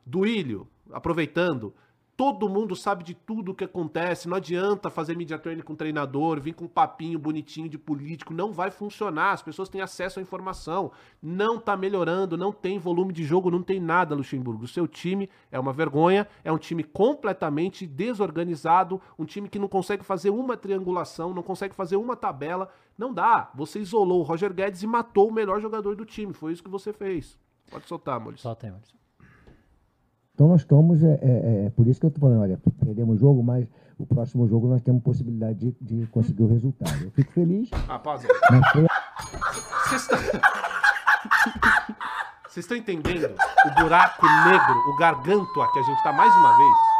Duílio, 0.05 0.67
aproveitando, 0.91 1.73
todo 2.17 2.47
mundo 2.47 2.75
sabe 2.75 3.03
de 3.03 3.13
tudo 3.13 3.51
o 3.51 3.55
que 3.55 3.63
acontece. 3.63 4.27
Não 4.27 4.37
adianta 4.37 4.89
fazer 4.89 5.15
media 5.17 5.37
training 5.37 5.61
com 5.61 5.75
treinador, 5.75 6.39
vir 6.39 6.53
com 6.53 6.65
um 6.65 6.69
papinho 6.69 7.19
bonitinho 7.19 7.67
de 7.67 7.77
político. 7.77 8.33
Não 8.33 8.51
vai 8.51 8.71
funcionar. 8.71 9.33
As 9.33 9.41
pessoas 9.41 9.69
têm 9.69 9.81
acesso 9.81 10.19
à 10.19 10.21
informação. 10.21 10.91
Não 11.21 11.59
tá 11.59 11.75
melhorando, 11.75 12.37
não 12.37 12.51
tem 12.51 12.79
volume 12.79 13.11
de 13.11 13.23
jogo, 13.23 13.51
não 13.51 13.61
tem 13.61 13.79
nada, 13.79 14.15
Luxemburgo. 14.15 14.63
O 14.63 14.67
seu 14.67 14.87
time 14.87 15.29
é 15.51 15.59
uma 15.59 15.73
vergonha, 15.73 16.27
é 16.43 16.51
um 16.51 16.57
time 16.57 16.83
completamente 16.83 17.85
desorganizado, 17.85 19.01
um 19.19 19.25
time 19.25 19.49
que 19.49 19.59
não 19.59 19.67
consegue 19.67 20.03
fazer 20.03 20.29
uma 20.29 20.55
triangulação, 20.55 21.33
não 21.33 21.43
consegue 21.43 21.75
fazer 21.75 21.97
uma 21.97 22.15
tabela. 22.15 22.69
Não 22.97 23.13
dá. 23.13 23.51
Você 23.55 23.79
isolou 23.79 24.21
o 24.21 24.23
Roger 24.23 24.53
Guedes 24.53 24.83
e 24.83 24.87
matou 24.87 25.29
o 25.29 25.33
melhor 25.33 25.59
jogador 25.59 25.95
do 25.95 26.05
time. 26.05 26.33
Foi 26.33 26.53
isso 26.53 26.63
que 26.63 26.69
você 26.69 26.93
fez. 26.93 27.37
Pode 27.69 27.87
soltar, 27.87 28.19
Maurício. 28.19 28.43
Solta 28.43 28.67
aí, 28.67 28.71
Maurício. 28.71 29.04
Então 30.35 30.49
nós 30.49 30.61
estamos, 30.61 31.01
é, 31.01 31.17
é, 31.21 31.65
é 31.67 31.69
por 31.69 31.87
isso 31.87 31.97
que 31.97 32.05
eu 32.05 32.09
estou 32.09 32.19
falando, 32.19 32.41
olha, 32.41 32.59
perdemos 32.83 33.15
o 33.15 33.19
jogo, 33.19 33.41
mas 33.41 33.65
o 33.97 34.05
próximo 34.05 34.45
jogo 34.49 34.67
nós 34.67 34.81
temos 34.81 35.01
possibilidade 35.01 35.57
de, 35.57 35.73
de 35.79 36.07
conseguir 36.07 36.43
o 36.43 36.47
resultado. 36.47 37.05
Eu 37.05 37.11
fico 37.11 37.31
feliz, 37.31 37.69
Ah, 38.51 38.61
foi 38.73 38.85
Vocês 42.49 42.65
estão... 42.65 42.75
Entendendo 42.77 43.33
o 43.65 43.81
buraco 43.81 44.25
negro, 44.45 44.75
o 44.89 44.97
gargantua 44.97 45.71
que 45.71 45.79
a 45.79 45.83
gente 45.83 46.03
tá 46.03 46.11
mais 46.11 46.35
uma 46.35 46.57
vez? 46.57 46.94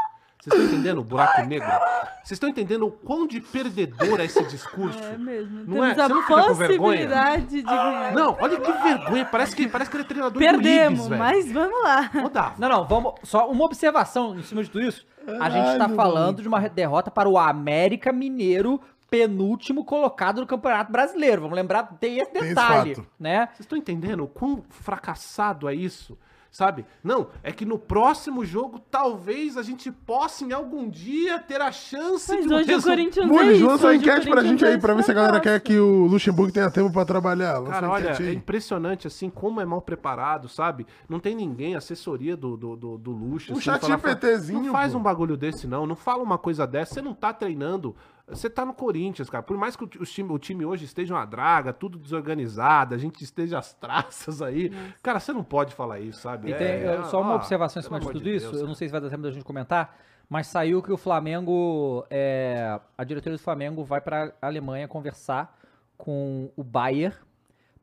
Vocês 0.45 0.61
estão 0.61 0.63
entendendo 0.77 0.97
o 0.99 1.03
buraco 1.03 1.41
negro? 1.41 1.67
Vocês 1.67 2.31
estão 2.31 2.49
entendendo 2.49 2.85
o 2.85 2.91
quão 2.91 3.25
de 3.25 3.41
perdedor 3.41 4.19
é 4.19 4.25
esse 4.25 4.43
discurso? 4.45 5.03
É 5.03 5.17
mesmo. 5.17 5.63
Não 5.65 5.83
é? 5.83 5.95
Temos 5.95 6.07
Você 6.07 6.13
não 6.13 6.19
a 6.19 6.23
fica 6.23 6.47
com 6.47 6.53
vergonha? 6.53 6.79
possibilidade 7.07 7.45
de 7.47 7.61
ganhar. 7.63 8.13
Não, 8.13 8.37
olha 8.39 8.59
que 8.59 8.71
vergonha. 8.71 9.25
Parece 9.25 9.55
que, 9.55 9.67
parece 9.67 9.89
que 9.89 9.97
ele 9.97 10.03
é 10.03 10.07
treinador 10.07 10.37
Perdemos, 10.39 10.99
do 10.99 11.05
Ibis, 11.05 11.07
velho. 11.07 11.19
mas 11.19 11.51
vamos 11.51 11.83
lá. 11.83 12.11
Ô, 12.23 12.29
Dava. 12.29 12.53
Não, 12.59 12.69
não, 12.69 12.85
vamos. 12.85 13.13
Só 13.23 13.49
uma 13.49 13.65
observação 13.65 14.37
em 14.37 14.43
cima 14.43 14.63
de 14.63 14.69
tudo 14.69 14.85
isso. 14.85 15.05
A 15.39 15.49
gente 15.49 15.65
tá 15.65 15.71
Caralho, 15.79 15.95
falando 15.95 16.41
de 16.43 16.47
uma 16.47 16.59
derrota 16.69 17.09
para 17.09 17.27
o 17.27 17.39
América 17.39 18.13
Mineiro, 18.13 18.79
penúltimo 19.09 19.83
colocado 19.83 20.41
no 20.41 20.45
Campeonato 20.47 20.91
Brasileiro. 20.91 21.41
Vamos 21.41 21.55
lembrar, 21.55 21.83
tem 21.99 22.19
esse 22.19 22.31
Tem 22.31 22.41
esse 22.41 22.49
detalhe, 22.49 22.95
né? 23.19 23.47
Vocês 23.47 23.61
estão 23.61 23.77
entendendo 23.77 24.23
o 24.23 24.27
quão 24.27 24.63
fracassado 24.69 25.67
é 25.67 25.73
isso? 25.73 26.15
Sabe? 26.55 26.85
Não, 27.03 27.27
é 27.43 27.51
que 27.51 27.65
no 27.65 27.77
próximo 27.77 28.45
jogo 28.45 28.79
talvez 28.79 29.57
a 29.57 29.61
gente 29.61 29.91
possa 29.91 30.45
em 30.45 30.53
algum 30.53 30.89
dia 30.89 31.37
ter 31.37 31.59
a 31.59 31.69
chance 31.69 32.31
Mas 32.33 32.47
de 32.47 32.53
um 32.53 32.55
hoje 32.55 32.71
o 32.71 32.75
resu- 32.75 32.87
Corinthians 32.87 33.25
é 33.25 33.29
Mules, 33.29 33.57
isso. 33.57 33.65
lança 33.67 33.83
uma 33.87 33.91
o 33.91 33.93
enquete 33.93 34.21
pra 34.21 34.35
Corinthians 34.35 34.49
gente 34.51 34.65
aí, 34.65 34.73
é 34.75 34.77
pra 34.77 34.93
ver 34.93 35.03
se 35.03 35.11
a 35.11 35.13
galera 35.13 35.39
quer 35.41 35.59
que 35.59 35.77
o 35.77 36.05
Luxemburgo 36.05 36.53
tenha 36.53 36.71
tempo 36.71 36.89
pra 36.93 37.03
trabalhar. 37.03 37.57
Lança 37.59 37.71
Cara, 37.73 37.87
uma 37.87 37.93
olha, 37.95 38.03
enquete 38.13 38.23
é 38.23 38.31
impressionante, 38.31 39.05
assim, 39.05 39.29
como 39.29 39.59
é 39.59 39.65
mal 39.65 39.81
preparado, 39.81 40.47
sabe? 40.47 40.87
Não 41.09 41.19
tem 41.19 41.35
ninguém, 41.35 41.75
assessoria 41.75 42.37
do, 42.37 42.55
do, 42.55 42.75
do, 42.77 42.97
do 42.99 43.11
luxo. 43.11 43.51
Um 43.51 43.55
assim, 43.57 43.61
chat 43.65 43.81
falar, 43.81 43.97
GPTzinho, 43.97 44.61
Não 44.63 44.71
faz 44.71 44.93
pô. 44.93 44.99
um 44.99 45.01
bagulho 45.03 45.35
desse, 45.35 45.67
não. 45.67 45.85
Não 45.85 45.97
fala 45.97 46.23
uma 46.23 46.37
coisa 46.37 46.65
dessa. 46.65 46.93
Você 46.93 47.01
não 47.01 47.13
tá 47.13 47.33
treinando. 47.33 47.93
Você 48.27 48.49
tá 48.49 48.65
no 48.65 48.73
Corinthians, 48.73 49.29
cara. 49.29 49.43
Por 49.43 49.55
mais 49.55 49.75
que 49.75 49.83
o, 49.83 49.87
time, 49.87 50.31
o 50.31 50.39
time 50.39 50.65
hoje 50.65 50.85
esteja 50.85 51.13
uma 51.13 51.25
draga, 51.25 51.71
tudo 51.71 51.99
desorganizado, 51.99 52.95
a 52.95 52.97
gente 52.97 53.23
esteja 53.23 53.59
às 53.59 53.73
traças 53.73 54.41
aí. 54.41 54.71
Cara, 55.03 55.19
você 55.19 55.31
não 55.31 55.43
pode 55.43 55.75
falar 55.75 55.99
isso, 55.99 56.21
sabe? 56.21 56.51
É, 56.51 56.55
tem, 56.55 56.67
é, 56.67 56.95
eh, 56.95 57.03
só 57.03 57.21
uma 57.21 57.33
ó, 57.33 57.35
observação 57.35 57.79
em 57.79 57.83
cima 57.83 57.99
de 57.99 58.07
tudo 58.07 58.27
isso. 58.27 58.49
Deus, 58.49 58.61
eu 58.61 58.67
não 58.67 58.73
sei 58.73 58.87
se 58.87 58.91
vai 58.91 58.99
dar 58.99 59.09
tempo 59.09 59.21
da 59.21 59.31
gente 59.31 59.45
comentar, 59.45 59.95
mas 60.27 60.47
saiu 60.47 60.81
que 60.81 60.91
o 60.91 60.97
Flamengo, 60.97 62.03
é, 62.09 62.79
a 62.97 63.03
diretoria 63.03 63.37
do 63.37 63.41
Flamengo 63.41 63.83
vai 63.83 64.01
para 64.01 64.33
a 64.41 64.47
Alemanha 64.47 64.87
conversar 64.87 65.55
com 65.95 66.49
o 66.55 66.63
Bayer 66.63 67.15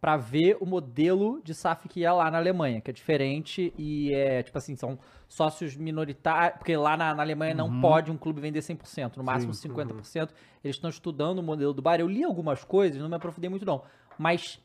para 0.03 0.17
ver 0.17 0.57
o 0.59 0.67
modelo 0.67 1.41
de 1.45 1.55
SAF 1.55 1.89
que 1.89 2.05
é 2.05 2.11
lá 2.11 2.29
na 2.29 2.37
Alemanha, 2.37 2.81
que 2.81 2.91
é 2.91 2.93
diferente 2.93 3.73
e 3.79 4.13
é, 4.13 4.43
tipo 4.43 4.59
assim, 4.59 4.75
são 4.75 4.99
sócios 5.29 5.77
minoritários, 5.77 6.59
porque 6.59 6.77
lá 6.77 6.97
na, 6.97 7.15
na 7.15 7.23
Alemanha 7.23 7.55
não 7.55 7.81
pode 7.81 8.11
um 8.11 8.17
clube 8.17 8.41
vender 8.41 8.59
100%, 8.59 9.17
no 9.17 9.23
máximo 9.23 9.53
50%. 9.53 10.31
Eles 10.65 10.75
estão 10.77 10.91
estudando 10.91 11.39
o 11.39 11.43
modelo 11.43 11.73
do 11.73 11.81
Bayer. 11.81 12.01
Eu 12.01 12.09
li 12.09 12.25
algumas 12.25 12.65
coisas, 12.65 13.01
não 13.01 13.09
me 13.09 13.15
aprofundei 13.15 13.49
muito 13.49 13.65
não, 13.65 13.81
mas 14.19 14.61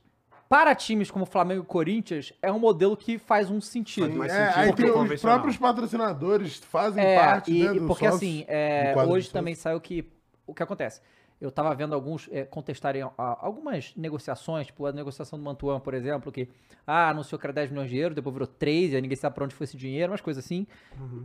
para 0.49 0.73
times 0.73 1.11
como 1.11 1.23
Flamengo 1.23 1.61
e 1.61 1.65
Corinthians, 1.67 2.33
é 2.41 2.51
um 2.51 2.57
modelo 2.57 2.97
que 2.97 3.19
faz 3.19 3.51
um 3.51 3.61
sentido. 3.61 4.15
mais 4.15 4.33
É, 4.33 4.45
sentido 4.47 4.59
aí 4.59 4.69
que 4.71 4.81
tem 4.81 4.89
o 4.89 5.03
os 5.03 5.21
próprios 5.21 5.57
patrocinadores 5.57 6.57
fazem 6.57 7.03
É, 7.03 7.15
parte, 7.15 7.51
e, 7.51 7.63
né, 7.63 7.75
e 7.75 7.79
do 7.79 7.85
porque 7.85 8.05
sócio, 8.05 8.17
assim, 8.17 8.43
é, 8.47 8.95
hoje 9.07 9.29
também 9.29 9.53
saiu 9.53 9.79
que 9.79 10.11
o 10.47 10.53
que 10.55 10.63
acontece. 10.63 10.99
Eu 11.39 11.51
tava 11.51 11.73
vendo 11.75 11.93
alguns 11.93 12.27
é, 12.31 12.43
contestarem 12.45 13.03
a- 13.03 13.11
algumas 13.17 13.93
negociações, 13.95 14.67
tipo 14.67 14.85
a 14.85 14.91
negociação 14.91 15.37
do 15.37 15.45
Mantuan, 15.45 15.79
por 15.79 15.93
exemplo, 15.93 16.31
que 16.31 16.49
ah, 16.85 17.09
anunciou 17.09 17.37
que 17.37 17.45
era 17.45 17.53
10 17.53 17.69
milhões 17.69 17.89
de 17.89 17.97
euros, 17.97 18.15
depois 18.15 18.33
virou 18.33 18.47
3, 18.47 18.91
e 18.93 18.95
aí 18.95 19.01
ninguém 19.01 19.17
sabe 19.17 19.35
pra 19.35 19.43
onde 19.45 19.53
foi 19.53 19.65
esse 19.65 19.77
dinheiro, 19.77 20.11
umas 20.11 20.21
coisas 20.21 20.43
assim. 20.43 20.65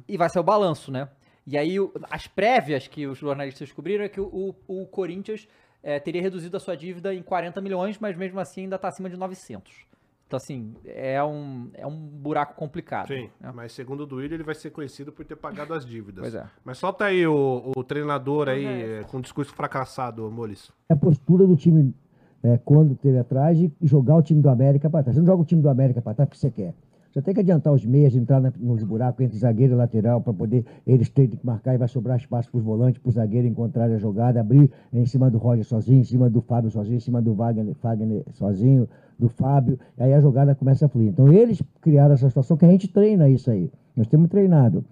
E 0.09 0.17
vai 0.17 0.29
ser 0.29 0.39
o 0.39 0.43
balanço, 0.43 0.91
né? 0.93 1.09
E 1.47 1.57
aí 1.57 1.81
o- 1.81 1.93
as 2.11 2.27
prévias 2.27 2.87
que 2.87 3.07
os 3.07 3.19
jornalistas 3.19 3.69
descobriram 3.69 4.05
é 4.05 4.09
que 4.09 4.21
o, 4.21 4.55
o 4.69 4.87
Corinthians 4.87 5.49
é, 5.83 5.99
teria 5.99 6.21
reduzido 6.23 6.57
a 6.57 6.61
sua 6.61 6.77
dívida 6.77 7.13
em 7.15 7.23
40 7.23 7.61
milhões, 7.61 7.99
mas 7.99 8.17
mesmo 8.17 8.39
assim 8.39 8.63
ainda 8.63 8.79
tá 8.79 8.89
acima 8.89 9.09
de 9.11 9.17
900. 9.17 9.87
Então, 10.33 10.39
assim, 10.39 10.73
é 10.87 11.23
um, 11.23 11.69
é 11.75 11.87
um 11.87 11.95
buraco 11.95 12.55
complicado. 12.55 13.09
Sim, 13.09 13.29
né? 13.39 13.53
mas 13.55 13.73
segundo 13.73 14.05
o 14.05 14.07
Duílio, 14.07 14.35
ele 14.35 14.43
vai 14.43 14.55
ser 14.55 14.71
conhecido 14.71 15.13
por 15.13 15.27
ter 15.27 15.37
pagado 15.37 15.75
as 15.75 15.85
dívidas. 15.85 16.23
Pois 16.23 16.35
é. 16.35 16.47
Mas 16.65 16.79
solta 16.79 17.05
aí 17.05 17.27
o, 17.27 17.71
o 17.77 17.85
treinador 17.85 18.49
aí 18.49 18.65
é, 18.65 19.05
com 19.11 19.21
discurso 19.21 19.53
fracassado, 19.53 20.31
Molis. 20.31 20.73
a 20.89 20.97
postura 20.97 21.47
do 21.47 21.55
time 21.55 21.95
é, 22.43 22.59
quando 22.65 22.95
teve 22.95 23.19
atrás 23.19 23.59
de 23.59 23.71
jogar 23.83 24.17
o 24.17 24.23
time 24.23 24.41
do 24.41 24.49
América 24.49 24.89
para 24.89 25.03
trás. 25.03 25.15
Você 25.15 25.21
não 25.21 25.27
joga 25.27 25.43
o 25.43 25.45
time 25.45 25.61
do 25.61 25.69
América 25.69 26.01
para 26.01 26.15
trás 26.15 26.27
porque 26.27 26.41
você 26.41 26.51
quer. 26.51 26.73
Você 27.13 27.21
tem 27.21 27.35
que 27.35 27.41
adiantar 27.41 27.73
os 27.75 27.85
meias, 27.85 28.17
entrar 28.17 28.41
na- 28.41 28.53
nos 28.59 28.83
buracos 28.83 29.23
entre 29.23 29.37
zagueiro 29.37 29.75
e 29.75 29.77
lateral 29.77 30.23
para 30.23 30.33
poder 30.33 30.65
eles 30.87 31.11
terem 31.11 31.31
que 31.31 31.45
marcar 31.45 31.75
e 31.75 31.79
vai 31.79 31.87
sobrar 31.87 32.17
espaço 32.17 32.51
para 32.51 32.59
os 32.59 32.65
volantes, 32.65 33.03
para 33.03 33.11
o 33.11 33.13
zagueiro 33.13 33.47
encontrar 33.47 33.85
a 33.91 33.99
jogada, 33.99 34.41
abrir 34.41 34.71
em 34.91 35.05
cima 35.05 35.31
do 35.31 35.37
Roger 35.37 35.65
sozinho, 35.65 36.01
em 36.01 36.05
cima 36.05 36.31
do 36.31 36.41
Fábio 36.41 36.71
sozinho, 36.71 36.97
em 36.97 37.01
cima 37.01 37.21
do 37.21 37.35
Wagner, 37.35 37.77
Wagner 37.83 38.23
sozinho, 38.33 38.89
do 39.19 39.29
Fábio, 39.29 39.79
e 39.99 40.03
aí 40.03 40.15
a 40.15 40.21
jogada 40.21 40.55
começa 40.55 40.87
a 40.87 40.89
fluir. 40.89 41.09
Então 41.09 41.31
eles 41.31 41.63
criaram 41.83 42.15
essa 42.15 42.29
situação 42.29 42.57
que 42.57 42.65
a 42.65 42.69
gente 42.71 42.89
treina 42.89 43.29
isso 43.29 43.51
aí. 43.51 43.71
Nós 43.95 44.07
temos 44.07 44.31
treinado. 44.31 44.83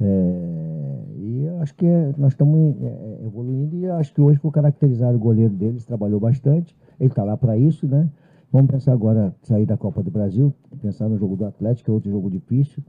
É, 0.00 0.98
e 1.16 1.44
eu 1.44 1.60
acho 1.60 1.74
que 1.76 1.86
nós 2.18 2.32
estamos 2.32 2.74
é, 2.82 2.86
é, 2.86 3.18
evoluindo 3.24 3.76
e 3.76 3.86
acho 3.86 4.12
que 4.12 4.20
hoje 4.20 4.38
foi 4.40 4.50
caracterizar 4.50 5.14
o 5.14 5.18
goleiro 5.18 5.54
deles, 5.54 5.84
trabalhou 5.86 6.18
bastante, 6.18 6.76
ele 6.98 7.08
está 7.08 7.22
lá 7.22 7.36
para 7.36 7.56
isso, 7.56 7.86
né? 7.86 8.08
Vamos 8.52 8.70
pensar 8.70 8.92
agora 8.92 9.34
sair 9.42 9.64
da 9.64 9.76
Copa 9.78 10.02
do 10.02 10.10
Brasil, 10.10 10.54
pensar 10.82 11.08
no 11.08 11.16
jogo 11.18 11.36
do 11.36 11.46
Atlético, 11.46 11.86
que 11.86 11.90
é 11.90 11.94
outro 11.94 12.10
jogo 12.10 12.30
difícil. 12.30 12.82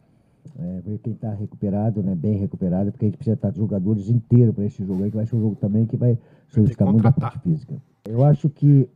é, 0.59 0.81
ver 0.81 0.97
quem 0.99 1.13
está 1.13 1.31
recuperado, 1.33 2.03
né, 2.03 2.13
bem 2.13 2.37
recuperado, 2.37 2.91
porque 2.91 3.05
a 3.05 3.07
gente 3.07 3.15
precisa 3.15 3.35
estar 3.35 3.49
de 3.49 3.57
jogadores 3.57 4.09
inteiros 4.09 4.53
para 4.53 4.65
esse 4.65 4.83
jogo 4.85 5.01
aí, 5.03 5.09
que 5.09 5.15
vai 5.15 5.25
ser 5.25 5.35
um 5.37 5.39
jogo 5.41 5.55
também 5.55 5.85
que 5.85 5.95
vai 5.95 6.17
solicitar 6.49 6.85
muita 6.91 7.11
parte 7.13 7.39
física. 7.39 7.73
Eu 8.03 8.23
acho 8.25 8.49
que 8.49 8.87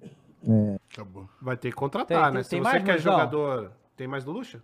é, 0.48 0.78
Acabou. 0.94 1.28
Vai 1.42 1.56
ter 1.56 1.70
que 1.70 1.76
contratar, 1.76 2.06
Tem- 2.26 2.26
né? 2.26 2.32
tem- 2.34 2.44
Se 2.44 2.50
tem 2.50 2.60
você 2.60 2.64
mais, 2.64 2.84
quer 2.84 2.92
Luizão? 2.96 3.12
jogador. 3.14 3.72
Tem 3.96 4.08
mais 4.08 4.24
do 4.26 4.32
Lucha? 4.34 4.62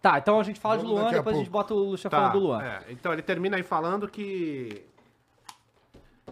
Tá, 0.00 0.18
então 0.18 0.40
a 0.40 0.42
gente 0.42 0.58
fala 0.58 0.78
de 0.78 0.82
Vamos 0.82 0.94
Luan, 0.96 1.04
daqui 1.04 1.14
a 1.14 1.18
depois 1.18 1.36
a 1.36 1.38
gente 1.38 1.50
bota 1.50 1.74
o 1.74 1.78
Lucha 1.78 2.10
Tá, 2.10 2.16
falando 2.16 2.32
do 2.32 2.38
Luan. 2.40 2.60
é. 2.62 2.82
Então 2.90 3.12
ele 3.12 3.22
termina 3.22 3.56
aí 3.56 3.62
falando 3.62 4.08
que. 4.08 4.82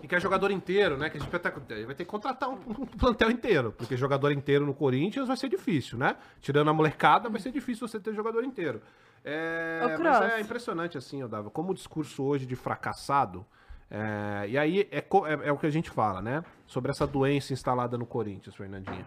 Que 0.01 0.09
quer 0.09 0.21
jogador 0.21 0.51
inteiro, 0.51 0.97
né? 0.97 1.11
Que 1.11 1.19
a 1.19 1.21
gente 1.21 1.31
vai 1.31 1.39
ter, 1.41 1.95
que 1.95 2.05
contratar 2.07 2.49
um, 2.49 2.55
um 2.55 2.87
plantel 2.87 3.31
inteiro. 3.31 3.73
Porque 3.73 3.97
jogador 3.97 4.33
inteiro 4.33 4.65
no 4.65 4.75
Corinthians 4.75 5.29
vai 5.29 5.37
ser 5.37 5.49
difícil, 5.49 5.99
né? 5.99 6.17
Tirando 6.41 6.71
a 6.71 6.73
molecada, 6.73 7.29
vai 7.29 7.41
ser 7.41 7.53
difícil 7.53 7.87
você 7.87 8.01
ter 8.01 8.15
jogador 8.15 8.43
inteiro. 8.45 8.81
É, 9.23 9.97
mas 9.99 10.33
é 10.33 10.41
impressionante, 10.41 10.97
assim, 10.97 11.23
Odava, 11.23 11.51
como 11.51 11.73
o 11.73 11.75
discurso 11.75 12.23
hoje 12.25 12.47
de 12.47 12.57
fracassado. 12.57 13.45
é, 13.91 14.47
e 14.49 14.57
aí 14.57 14.89
é, 14.91 14.99
é- 14.99 15.49
é 15.49 15.53
o 15.53 15.59
que 15.59 15.67
a 15.67 15.71
gente 15.71 15.91
fala, 15.91 16.23
né? 16.23 16.43
Sobre 16.67 16.91
essa 16.91 17.07
doença 17.07 17.53
instalada 17.53 17.99
no 17.99 18.07
Corinthians, 18.07 18.55
Fernandinha. 18.55 19.07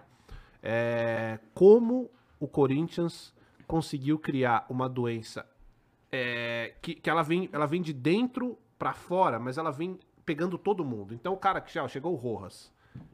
É, 0.61 1.39
como 1.53 2.11
o 2.39 2.47
Corinthians 2.47 3.33
conseguiu 3.65 4.19
criar 4.19 4.65
uma 4.69 4.87
doença 4.87 5.45
é, 6.11 6.73
que, 6.81 6.93
que 6.95 7.09
ela, 7.09 7.23
vem, 7.23 7.49
ela 7.51 7.65
vem 7.65 7.81
de 7.81 7.91
dentro 7.91 8.57
pra 8.77 8.93
fora, 8.93 9.39
mas 9.39 9.57
ela 9.57 9.71
vem 9.71 9.97
pegando 10.25 10.57
todo 10.57 10.83
mundo. 10.85 11.13
Então 11.13 11.33
o 11.33 11.37
cara 11.37 11.61
que 11.61 11.73
já 11.73 11.87
chegou 11.87 12.13
o 12.13 12.15
Rojas, 12.15 12.71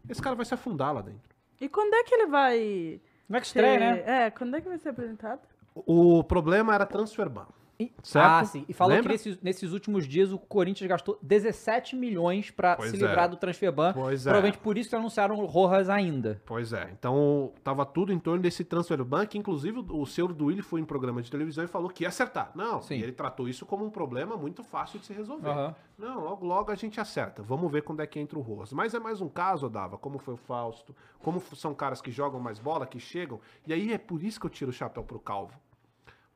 esse 0.07 0.21
cara 0.21 0.35
vai 0.35 0.45
se 0.45 0.53
afundar 0.53 0.93
lá 0.93 1.01
dentro. 1.01 1.29
E 1.59 1.67
quando 1.67 1.93
é 1.93 2.03
que 2.03 2.13
ele 2.15 2.27
vai. 2.27 3.01
Estreia, 3.41 3.77
ter- 3.79 4.05
né? 4.05 4.25
É, 4.25 4.31
quando 4.31 4.55
é 4.55 4.61
que 4.61 4.67
vai 4.67 4.77
ser 4.77 4.89
apresentado? 4.89 5.41
O 5.75 6.23
problema 6.23 6.73
era 6.73 6.85
transfer 6.85 7.29
ban. 7.29 7.47
E- 7.79 7.93
Certo? 8.03 8.25
Ah, 8.25 8.43
sim. 8.43 8.65
E 8.67 8.73
falou 8.73 8.93
Lembra? 8.93 9.07
que 9.09 9.13
nesses, 9.13 9.41
nesses 9.41 9.71
últimos 9.71 10.05
dias 10.05 10.31
o 10.33 10.37
Corinthians 10.37 10.89
gastou 10.89 11.17
17 11.21 11.95
milhões 11.95 12.51
Pois 12.75 12.89
se 12.91 12.97
é. 12.97 12.99
livrar 13.07 13.29
do 13.29 13.37
transfer 13.37 13.71
ban. 13.71 13.93
Pois 13.93 14.21
é. 14.27 14.29
Provavelmente 14.29 14.57
por 14.61 14.77
isso 14.77 14.89
que 14.89 14.95
anunciaram 14.97 15.35
o 15.37 15.45
Rojas 15.45 15.89
ainda. 15.89 16.41
Pois 16.45 16.73
é, 16.73 16.89
então 16.91 17.53
tava 17.63 17.85
tudo 17.85 18.11
em 18.11 18.19
torno 18.19 18.41
desse 18.41 18.65
transfer 18.65 19.01
ban, 19.05 19.25
que 19.25 19.37
inclusive 19.37 19.79
o 19.89 20.05
senhor 20.05 20.33
Duílio 20.33 20.63
foi 20.63 20.81
em 20.81 20.85
programa 20.85 21.21
de 21.21 21.31
televisão 21.31 21.63
e 21.63 21.67
falou 21.67 21.89
que 21.89 22.03
ia 22.03 22.09
acertar. 22.09 22.51
Não, 22.53 22.81
Sim. 22.81 22.95
ele 22.95 23.13
tratou 23.13 23.47
isso 23.47 23.65
como 23.65 23.85
um 23.85 23.89
problema 23.89 24.35
muito 24.35 24.61
fácil 24.63 24.99
de 24.99 25.05
se 25.05 25.13
resolver. 25.13 25.49
Aham. 25.49 25.75
Não, 25.97 26.23
logo 26.23 26.45
logo 26.45 26.71
a 26.71 26.75
gente 26.75 26.99
acerta. 26.99 27.41
Vamos 27.41 27.71
ver 27.71 27.83
quando 27.83 28.01
é 28.01 28.07
que 28.07 28.19
entra 28.19 28.37
o 28.37 28.41
Rojas. 28.41 28.73
Mas 28.73 28.93
é 28.93 28.99
mais 28.99 29.21
um 29.21 29.29
caso, 29.29 29.69
Dava, 29.69 29.97
como 29.97 30.17
foi 30.17 30.33
o 30.33 30.37
Fausto, 30.37 30.93
como 31.19 31.41
são 31.55 31.73
caras 31.73 32.01
que 32.01 32.11
jogam 32.11 32.39
mais 32.39 32.59
bola, 32.59 32.85
que 32.85 32.99
chegam. 32.99 33.39
E 33.65 33.71
aí 33.73 33.93
é 33.93 33.97
por 33.97 34.21
isso 34.23 34.39
que 34.39 34.45
eu 34.45 34.49
tiro 34.49 34.71
o 34.71 34.73
chapéu 34.73 35.03
pro 35.03 35.19
Calvo. 35.19 35.53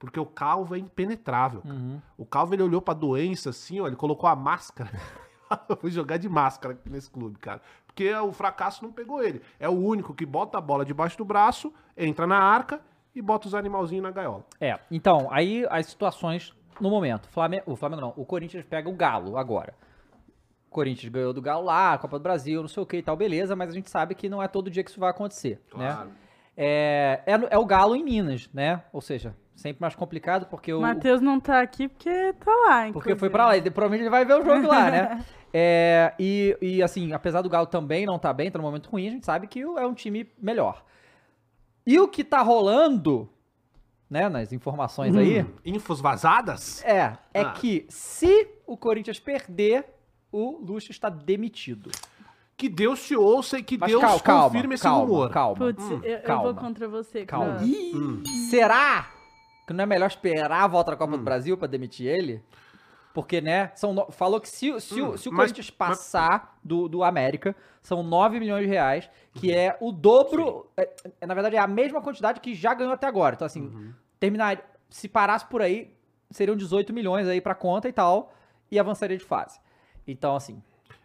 Porque 0.04 0.20
o 0.20 0.26
Calvo 0.26 0.76
é 0.76 0.78
impenetrável. 0.78 1.62
Uhum. 1.64 2.02
O 2.18 2.26
Calvo 2.26 2.54
ele 2.54 2.62
olhou 2.62 2.82
pra 2.82 2.94
doença 2.94 3.52
assim, 3.52 3.80
ó, 3.80 3.88
ele 3.88 3.96
colocou 3.96 4.30
a 4.30 4.36
máscara. 4.36 4.92
Eu 5.70 5.78
fui 5.78 5.92
jogar 5.92 6.18
de 6.18 6.28
máscara 6.28 6.78
nesse 6.86 7.10
clube, 7.10 7.40
cara. 7.40 7.62
Porque 7.88 8.14
o 8.14 8.34
fracasso 8.34 8.84
não 8.84 8.92
pegou 8.92 9.24
ele. 9.24 9.42
É 9.58 9.70
o 9.70 9.72
único 9.72 10.14
que 10.14 10.26
bota 10.26 10.58
a 10.58 10.62
bola 10.62 10.84
debaixo 10.84 11.18
do 11.18 11.24
braço, 11.24 11.74
entra 11.96 12.28
na 12.28 12.38
arca 12.38 12.82
e 13.16 13.22
bota 13.22 13.48
os 13.48 13.56
animalzinhos 13.56 14.04
na 14.04 14.12
gaiola. 14.12 14.44
É, 14.60 14.78
então, 14.92 15.30
aí 15.32 15.66
as 15.70 15.86
situações 15.86 16.54
no 16.82 16.90
momento. 16.90 17.30
Flamengo, 17.30 17.64
o 17.68 17.76
Flamengo 17.78 18.02
não, 18.02 18.14
o 18.18 18.26
Corinthians 18.26 18.66
pega 18.66 18.90
o 18.90 18.94
Galo 18.94 19.38
agora. 19.38 19.74
O 20.68 20.72
Corinthians 20.72 21.14
ganhou 21.14 21.32
do 21.32 21.42
Galo 21.42 21.64
lá, 21.64 21.98
Copa 21.98 22.20
do 22.20 22.24
Brasil, 22.24 22.60
não 22.60 22.68
sei 22.68 22.84
o 22.84 22.86
que 22.86 22.98
e 22.98 23.04
tal, 23.04 23.16
beleza, 23.16 23.56
mas 23.56 23.70
a 23.70 23.74
gente 23.74 23.90
sabe 23.90 24.16
que 24.16 24.28
não 24.28 24.44
é 24.44 24.50
todo 24.50 24.70
dia 24.70 24.84
que 24.84 24.90
isso 24.90 25.00
vai 25.00 25.12
acontecer, 25.12 25.62
Claro. 25.70 26.10
né? 26.10 26.16
É, 26.58 27.22
é, 27.26 27.34
é 27.52 27.58
o 27.58 27.66
Galo 27.66 27.96
em 27.96 28.04
Minas, 28.04 28.50
né? 28.54 28.84
Ou 28.92 29.02
seja, 29.02 29.36
sempre 29.56 29.82
mais 29.82 29.96
complicado 29.96 30.46
porque 30.48 30.74
o, 30.74 30.80
O 30.80 30.82
Matheus 30.82 31.22
não 31.22 31.40
tá 31.40 31.62
aqui 31.62 31.88
porque 31.88 32.34
tá 32.34 32.52
lá, 32.52 32.90
Porque 32.92 33.16
foi 33.16 33.28
inclusive. 33.28 33.30
pra 33.30 33.46
lá, 33.48 33.58
e 33.58 33.62
provavelmente 33.62 34.02
ele 34.02 34.10
vai 34.10 34.26
ver 34.26 34.34
o 34.34 34.44
jogo 34.46 34.68
lá, 34.68 34.90
né? 34.92 35.26
É, 35.56 36.16
e, 36.18 36.58
e, 36.60 36.82
assim, 36.82 37.14
apesar 37.14 37.44
do 37.44 37.50
Galo 37.50 37.68
também 37.68 38.08
não 38.08 38.18
tá 38.18 38.34
bem, 38.34 38.50
tá 38.50 38.58
num 38.58 38.66
momento 38.66 38.90
ruim, 38.90 39.08
a 39.08 39.12
gente 39.12 39.24
sabe 39.24 39.46
que 39.46 39.64
o- 39.64 39.78
é 39.78 39.86
um 39.86 39.94
time 39.94 40.28
melhor. 40.42 40.84
E 41.86 42.00
o 42.00 42.08
que 42.08 42.24
tá 42.24 42.42
rolando, 42.42 43.30
né, 44.10 44.28
nas 44.30 44.52
informações 44.52 45.16
aí, 45.16 45.46
Infos 45.64 46.02
vazadas? 46.02 46.84
é, 46.84 47.16
é 47.32 47.42
Ah. 47.42 47.52
que 47.52 47.86
se 47.88 48.48
o 48.66 48.76
Corinthians 48.76 49.20
perder, 49.20 49.86
o 50.32 50.58
Lucha 50.60 50.90
está 50.90 51.08
demitido. 51.08 51.92
Que 52.58 52.68
Deus 52.68 53.06
te 53.06 53.16
ouça 53.16 53.60
e 53.60 53.64
que 53.64 53.78
Mas 53.78 53.92
Deus 53.92 54.02
cal- 54.02 54.20
calma, 54.22 54.44
confirme 54.50 54.74
esse 54.74 54.82
calma, 54.84 55.06
rumor. 55.06 55.30
calma. 55.30 55.56
Putz, 55.56 55.84
Hum, 55.84 56.00
eu, 56.04 56.14
eu 56.18 56.22
calma. 56.24 56.44
vou 56.46 56.56
contra 56.56 56.88
você, 56.88 57.28
Calma. 57.28 57.60
Hum. 57.62 58.24
Será 58.50 59.12
que 59.66 59.74
não 59.74 59.84
é 59.84 59.86
melhor 59.88 60.08
esperar 60.08 60.64
a 60.64 60.68
volta 60.68 60.92
da 60.92 60.98
Copa 60.98 61.18
do 61.18 61.24
Brasil 61.24 61.58
pra 61.58 61.68
demitir 61.68 62.08
ele? 62.08 62.44
Porque, 63.14 63.40
né, 63.42 63.72
são 63.76 63.94
no- 63.94 64.12
falou 64.12 64.42
que 64.42 64.50
se, 64.50 64.80
se, 64.82 65.00
o- 65.02 65.12
Hum, 65.14 65.18
se 65.18 65.30
o 65.30 65.32
mas- 65.32 65.42
Corinthians 65.52 65.70
passar 65.70 66.58
do, 66.64 66.88
do 66.90 67.04
América, 67.04 67.56
são 67.82 68.02
9 68.02 68.40
milhões 68.40 68.64
de 68.64 68.70
reais, 68.70 69.08
que 69.36 69.54
é 69.54 69.78
o 69.80 69.92
dobro, 69.92 70.68
é, 70.76 70.90
é, 71.22 71.26
na 71.28 71.34
verdade 71.36 71.56
é 71.56 71.60
a 71.60 71.68
mesma 71.68 72.02
quantidade 72.02 72.40
que 72.40 72.56
já 72.56 72.74
ganhou 72.74 72.92
até 72.94 73.06
agora. 73.06 73.36
Então, 73.36 73.46
assim, 73.46 73.62
Uhum. 73.68 73.94
terminar, 74.20 74.60
se 74.90 75.08
parasse 75.08 75.46
por 75.46 75.62
aí, 75.62 75.94
seriam 76.32 76.58
18 76.58 76.92
milhões 76.92 77.28
aí 77.28 77.40
pra 77.40 77.54
conta 77.54 77.88
e 77.88 77.94
tal, 77.94 78.34
e 78.72 78.80
avançaria 78.80 79.18
de 79.18 79.24
fase. 79.24 79.60
Então, 80.08 80.36
assim, 80.36 80.62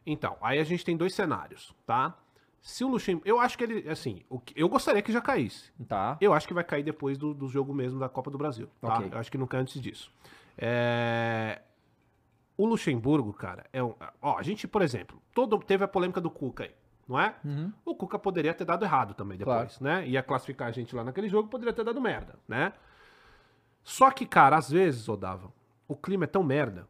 Então, 0.06 0.38
aí 0.40 0.58
a 0.58 0.64
gente 0.64 0.82
tem 0.86 0.96
dois 0.96 1.14
cenários, 1.14 1.74
tá? 1.86 2.16
Se 2.60 2.84
o 2.84 2.88
Luxemburgo. 2.88 3.28
Eu 3.28 3.40
acho 3.40 3.56
que 3.56 3.64
ele. 3.64 3.88
Assim, 3.88 4.22
o 4.28 4.40
eu 4.54 4.68
gostaria 4.68 5.00
que 5.02 5.12
já 5.12 5.20
caísse. 5.20 5.70
tá. 5.86 6.16
Eu 6.20 6.32
acho 6.34 6.46
que 6.46 6.52
vai 6.54 6.64
cair 6.64 6.82
depois 6.82 7.16
do, 7.16 7.32
do 7.32 7.48
jogo 7.48 7.72
mesmo 7.74 7.98
da 7.98 8.08
Copa 8.08 8.30
do 8.30 8.36
Brasil, 8.38 8.68
tá? 8.80 8.96
Ok. 8.98 9.08
Eu 9.12 9.18
acho 9.18 9.30
que 9.30 9.38
nunca 9.38 9.56
antes 9.58 9.80
disso. 9.80 10.10
É, 10.56 11.62
O 12.56 12.66
Luxemburgo, 12.66 13.32
cara, 13.32 13.64
é 13.72 13.82
um. 13.82 13.94
Ó, 14.20 14.36
a 14.36 14.42
gente, 14.42 14.66
por 14.66 14.82
exemplo, 14.82 15.22
todo... 15.32 15.58
teve 15.60 15.84
a 15.84 15.88
polêmica 15.88 16.20
do 16.20 16.28
Cuca 16.30 16.64
aí, 16.64 16.74
não 17.08 17.18
é? 17.18 17.34
Uhum. 17.44 17.72
O 17.84 17.94
Cuca 17.94 18.18
poderia 18.18 18.52
ter 18.52 18.64
dado 18.64 18.84
errado 18.84 19.14
também 19.14 19.38
depois, 19.38 19.78
né? 19.80 20.06
Ia 20.08 20.22
classificar 20.22 20.68
a 20.68 20.72
gente 20.72 20.94
lá 20.96 21.04
naquele 21.04 21.28
jogo, 21.28 21.48
poderia 21.48 21.72
ter 21.72 21.84
dado 21.84 22.00
merda, 22.00 22.34
né? 22.48 22.72
Só 23.84 24.10
que, 24.10 24.26
cara, 24.26 24.56
às 24.56 24.68
vezes, 24.70 25.08
Odava, 25.08 25.50
o 25.86 25.94
clima 25.96 26.24
é 26.24 26.26
tão 26.26 26.42
merda 26.42 26.86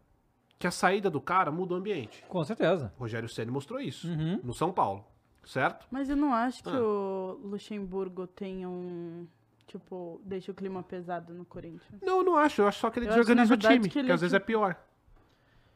que 0.59 0.66
a 0.66 0.71
saída 0.71 1.09
do 1.11 1.21
cara 1.21 1.53
muda 1.53 1.75
o 1.75 1.77
ambiente. 1.77 2.25
Com 2.29 2.43
certeza. 2.43 2.93
Rogério 2.99 3.29
Ceni 3.29 3.51
mostrou 3.51 3.79
isso 3.81 4.09
Uhum. 4.09 4.41
no 4.43 4.53
São 4.55 4.73
Paulo, 4.73 5.05
certo? 5.49 5.86
Mas 5.90 6.09
eu 6.11 6.16
não 6.16 6.32
acho 6.32 6.62
que 6.62 6.68
Ah. 6.70 6.80
o 6.80 7.40
Luxemburgo 7.42 8.26
tem 8.26 8.66
um. 8.66 9.26
Tipo, 9.66 10.20
deixa 10.24 10.51
o 10.51 10.55
clima 10.55 10.82
pesado 10.82 11.34
no 11.34 11.44
Corinthians. 11.44 12.01
Não, 12.03 12.18
eu 12.18 12.24
não 12.24 12.36
acho. 12.36 12.62
Eu 12.62 12.68
acho 12.68 12.80
só 12.80 12.88
que 12.90 12.99
ele 12.99 13.07
Eu 13.07 13.11
acho, 13.11 13.18
desorganiza 13.20 13.55
na 13.55 13.57
o 13.57 13.59
time, 13.72 13.88
que 13.88 14.03
que, 14.03 14.12
às 14.12 14.20
vezes 14.20 14.32
é 14.34 14.38
pior. 14.38 14.74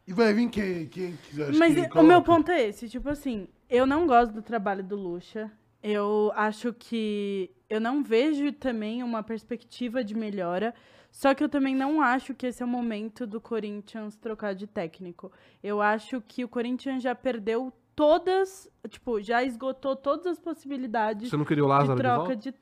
E 0.06 0.12
vai 0.12 0.32
vir 0.32 0.48
quem, 0.48 0.86
quem 0.88 1.16
quiser. 1.16 1.52
Mas 1.54 1.76
e- 1.76 1.88
o 1.98 2.02
meu 2.02 2.22
ponto 2.22 2.50
é 2.50 2.68
esse, 2.68 2.88
tipo 2.88 3.08
assim, 3.08 3.46
eu 3.68 3.84
não 3.86 4.06
gosto 4.06 4.32
do 4.32 4.42
trabalho 4.42 4.82
do 4.82 4.96
Lucha. 4.96 5.50
Eu 5.82 6.32
acho 6.34 6.72
que 6.72 7.50
eu 7.68 7.80
não 7.80 8.02
vejo 8.02 8.52
também 8.52 9.02
uma 9.02 9.22
perspectiva 9.22 10.02
de 10.02 10.14
melhora. 10.14 10.74
Só 11.10 11.34
que 11.34 11.44
eu 11.44 11.48
também 11.48 11.74
não 11.76 12.00
acho 12.00 12.34
que 12.34 12.46
esse 12.46 12.62
é 12.62 12.66
o 12.66 12.68
momento 12.68 13.26
do 13.26 13.40
Corinthians 13.40 14.16
trocar 14.16 14.54
de 14.54 14.66
técnico. 14.66 15.30
Eu 15.62 15.82
acho 15.82 16.22
que 16.22 16.42
o 16.44 16.48
Corinthians 16.48 17.02
já 17.02 17.14
perdeu 17.14 17.70
todas, 17.95 18.68
tipo, 18.88 19.20
já 19.20 19.43
esgotou 19.43 19.95
todas 19.97 20.26
as 20.26 20.38
possibilidades 20.38 21.30
Você 21.30 21.36
não 21.36 21.45
queria 21.45 21.62
o 21.64 21.66
de 21.66 21.72
Lázaro 21.72 21.97
de, 21.97 22.03
troca 22.03 22.18
volta? 22.18 22.36
de, 22.36 22.55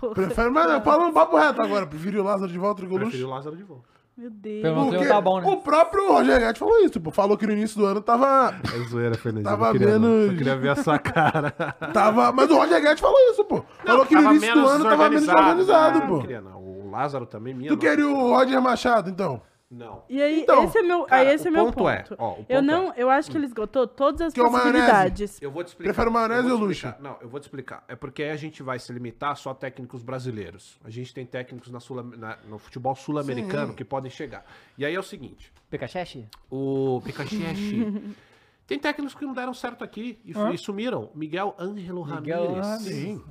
Pô, 0.00 0.10
Prefere, 0.10 0.50
mas 0.50 0.82
falando 0.84 1.12
papo 1.12 1.36
reto 1.36 1.62
agora. 1.62 1.86
Preferiu 1.86 2.22
o 2.22 2.24
Lázaro 2.24 2.50
de 2.50 2.58
volta 2.58 2.82
do 2.82 2.88
que 2.88 2.94
o 2.94 2.96
Preferi 2.98 3.22
Luxo? 3.22 3.26
o 3.32 3.34
Lázaro 3.34 3.56
de 3.56 3.62
volta. 3.62 3.98
Meu 4.16 4.30
Deus. 4.30 4.90
Porque 4.90 5.06
tá 5.06 5.20
bom, 5.20 5.40
né? 5.40 5.46
o 5.48 5.58
próprio 5.58 6.08
Roger 6.12 6.40
Guedes 6.40 6.58
falou 6.58 6.76
isso. 6.80 7.00
Pô, 7.00 7.12
falou 7.12 7.38
que 7.38 7.46
no 7.46 7.52
início 7.52 7.78
do 7.78 7.86
ano 7.86 8.00
tava. 8.00 8.52
É 8.74 8.88
zoeira, 8.88 9.14
Fernandinho. 9.14 9.48
Tava 9.48 9.66
não 9.66 9.72
queria, 9.72 9.96
não. 9.96 10.00
menos- 10.10 10.30
Só 10.32 10.36
queria 10.38 10.56
ver 10.56 10.68
a 10.70 10.76
sua 10.76 10.98
cara. 10.98 11.50
tava 11.92 12.32
mas 12.32 12.50
o 12.50 12.56
Roger 12.56 12.82
Guedes 12.82 13.00
falou 13.00 13.16
isso, 13.30 13.44
pô. 13.44 13.62
falou 13.86 14.04
que 14.04 14.16
no 14.16 14.22
início 14.32 14.52
do 14.54 14.66
ano 14.66 14.84
tava 14.84 15.08
menos 15.08 15.28
organizado, 15.28 15.98
Ah, 15.98 16.00
Não 16.00 16.08
pô. 16.08 16.20
queria, 16.20 16.40
não. 16.40 16.58
O 16.60 16.90
Lázaro 16.90 17.26
também, 17.26 17.54
minha 17.54 17.68
Tu 17.70 17.76
nossa. 17.76 17.88
queria 17.88 18.08
o 18.08 18.30
Roger 18.30 18.60
Machado, 18.60 19.08
então? 19.08 19.40
Não. 19.70 20.02
E 20.08 20.22
aí, 20.22 20.40
Então, 20.40 20.64
esse 20.64 20.78
é 20.78 20.82
meu, 20.82 21.04
cara, 21.04 21.28
aí 21.28 21.34
esse 21.34 21.44
o 21.46 21.48
é 21.48 21.50
meu 21.50 21.64
ponto 21.66 21.76
ponto. 21.76 21.90
é, 21.90 22.04
ó, 22.18 22.32
o 22.32 22.36
ponto 22.36 22.46
eu 22.50 22.58
é. 22.58 22.62
não, 22.62 22.94
eu 22.94 23.10
acho 23.10 23.30
que 23.30 23.36
ele 23.36 23.44
esgotou 23.44 23.86
todas 23.86 24.22
as 24.22 24.32
Que 24.32 24.40
é 24.40 24.44
possibilidades. 24.44 25.42
Eu 25.42 25.50
vou 25.50 25.62
te 25.62 25.68
explicar. 25.68 25.88
Prefere 25.92 26.08
o 26.08 26.12
maionese 26.12 26.50
ou 26.50 26.70
explicar. 26.70 26.98
Não, 27.02 27.18
eu 27.20 27.28
vou 27.28 27.38
te 27.38 27.42
explicar. 27.42 27.84
É 27.86 27.94
porque 27.94 28.22
aí 28.22 28.30
a 28.30 28.36
gente 28.36 28.62
vai 28.62 28.78
se 28.78 28.90
limitar 28.94 29.36
só 29.36 29.50
a 29.50 29.54
técnicos 29.54 30.02
brasileiros. 30.02 30.78
A 30.82 30.88
gente 30.88 31.12
tem 31.12 31.26
técnicos 31.26 31.70
na 31.70 31.80
Sul- 31.80 32.02
na- 32.02 32.38
no 32.48 32.58
futebol 32.58 32.94
sul-americano 32.96 33.74
que 33.74 33.84
podem 33.84 34.10
chegar. 34.10 34.42
E 34.78 34.86
aí 34.86 34.94
é 34.94 34.98
o 34.98 35.02
seguinte: 35.02 35.52
Pikachechi? 35.70 36.26
o 36.50 37.02
Pikachechi. 37.04 38.16
tem 38.66 38.78
técnicos 38.78 39.14
que 39.14 39.26
não 39.26 39.34
deram 39.34 39.52
certo 39.52 39.84
aqui 39.84 40.18
e, 40.24 40.32
Hã? 40.34 40.50
e 40.50 40.56
sumiram. 40.56 41.10
Miguel 41.14 41.54
Ângelo. 41.58 42.00
Ramírez. 42.00 42.66
Sim. 42.80 43.22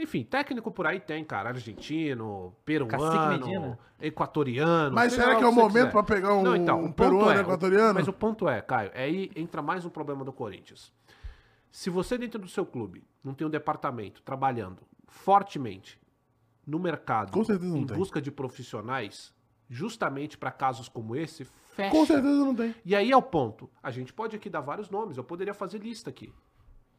Enfim, 0.00 0.24
técnico 0.24 0.70
por 0.70 0.86
aí 0.86 0.98
tem, 0.98 1.22
cara. 1.22 1.50
Argentino, 1.50 2.56
peruano, 2.64 3.78
equatoriano. 4.00 4.94
Mas 4.94 5.12
será 5.12 5.36
que 5.36 5.44
é 5.44 5.46
o 5.46 5.52
momento 5.52 5.88
quiser. 5.88 5.90
pra 5.90 6.02
pegar 6.02 6.34
um, 6.34 6.42
Não, 6.42 6.56
então, 6.56 6.82
um 6.82 6.90
peruano 6.90 7.38
é, 7.38 7.42
equatoriano? 7.42 7.94
Mas 7.94 8.08
o 8.08 8.12
ponto 8.12 8.48
é, 8.48 8.62
Caio, 8.62 8.90
aí 8.94 9.30
entra 9.36 9.60
mais 9.60 9.84
um 9.84 9.90
problema 9.90 10.24
do 10.24 10.32
Corinthians. 10.32 10.90
Se 11.70 11.90
você 11.90 12.16
dentro 12.16 12.40
do 12.40 12.48
seu 12.48 12.64
clube 12.64 13.04
não 13.22 13.34
tem 13.34 13.46
um 13.46 13.50
departamento 13.50 14.22
trabalhando 14.22 14.82
fortemente 15.06 16.00
no 16.66 16.78
mercado 16.78 17.30
Com 17.30 17.44
certeza 17.44 17.70
não 17.70 17.80
em 17.82 17.86
tem. 17.86 17.96
busca 17.96 18.22
de 18.22 18.30
profissionais, 18.30 19.34
justamente 19.68 20.38
para 20.38 20.50
casos 20.50 20.88
como 20.88 21.14
esse, 21.14 21.44
fecha. 21.74 21.90
Com 21.90 22.06
certeza 22.06 22.44
não 22.44 22.54
tem. 22.54 22.74
E 22.84 22.96
aí 22.96 23.12
é 23.12 23.16
o 23.16 23.22
ponto. 23.22 23.68
A 23.82 23.90
gente 23.90 24.12
pode 24.12 24.34
aqui 24.34 24.48
dar 24.48 24.62
vários 24.62 24.88
nomes, 24.88 25.16
eu 25.18 25.24
poderia 25.24 25.52
fazer 25.52 25.78
lista 25.78 26.08
aqui. 26.08 26.32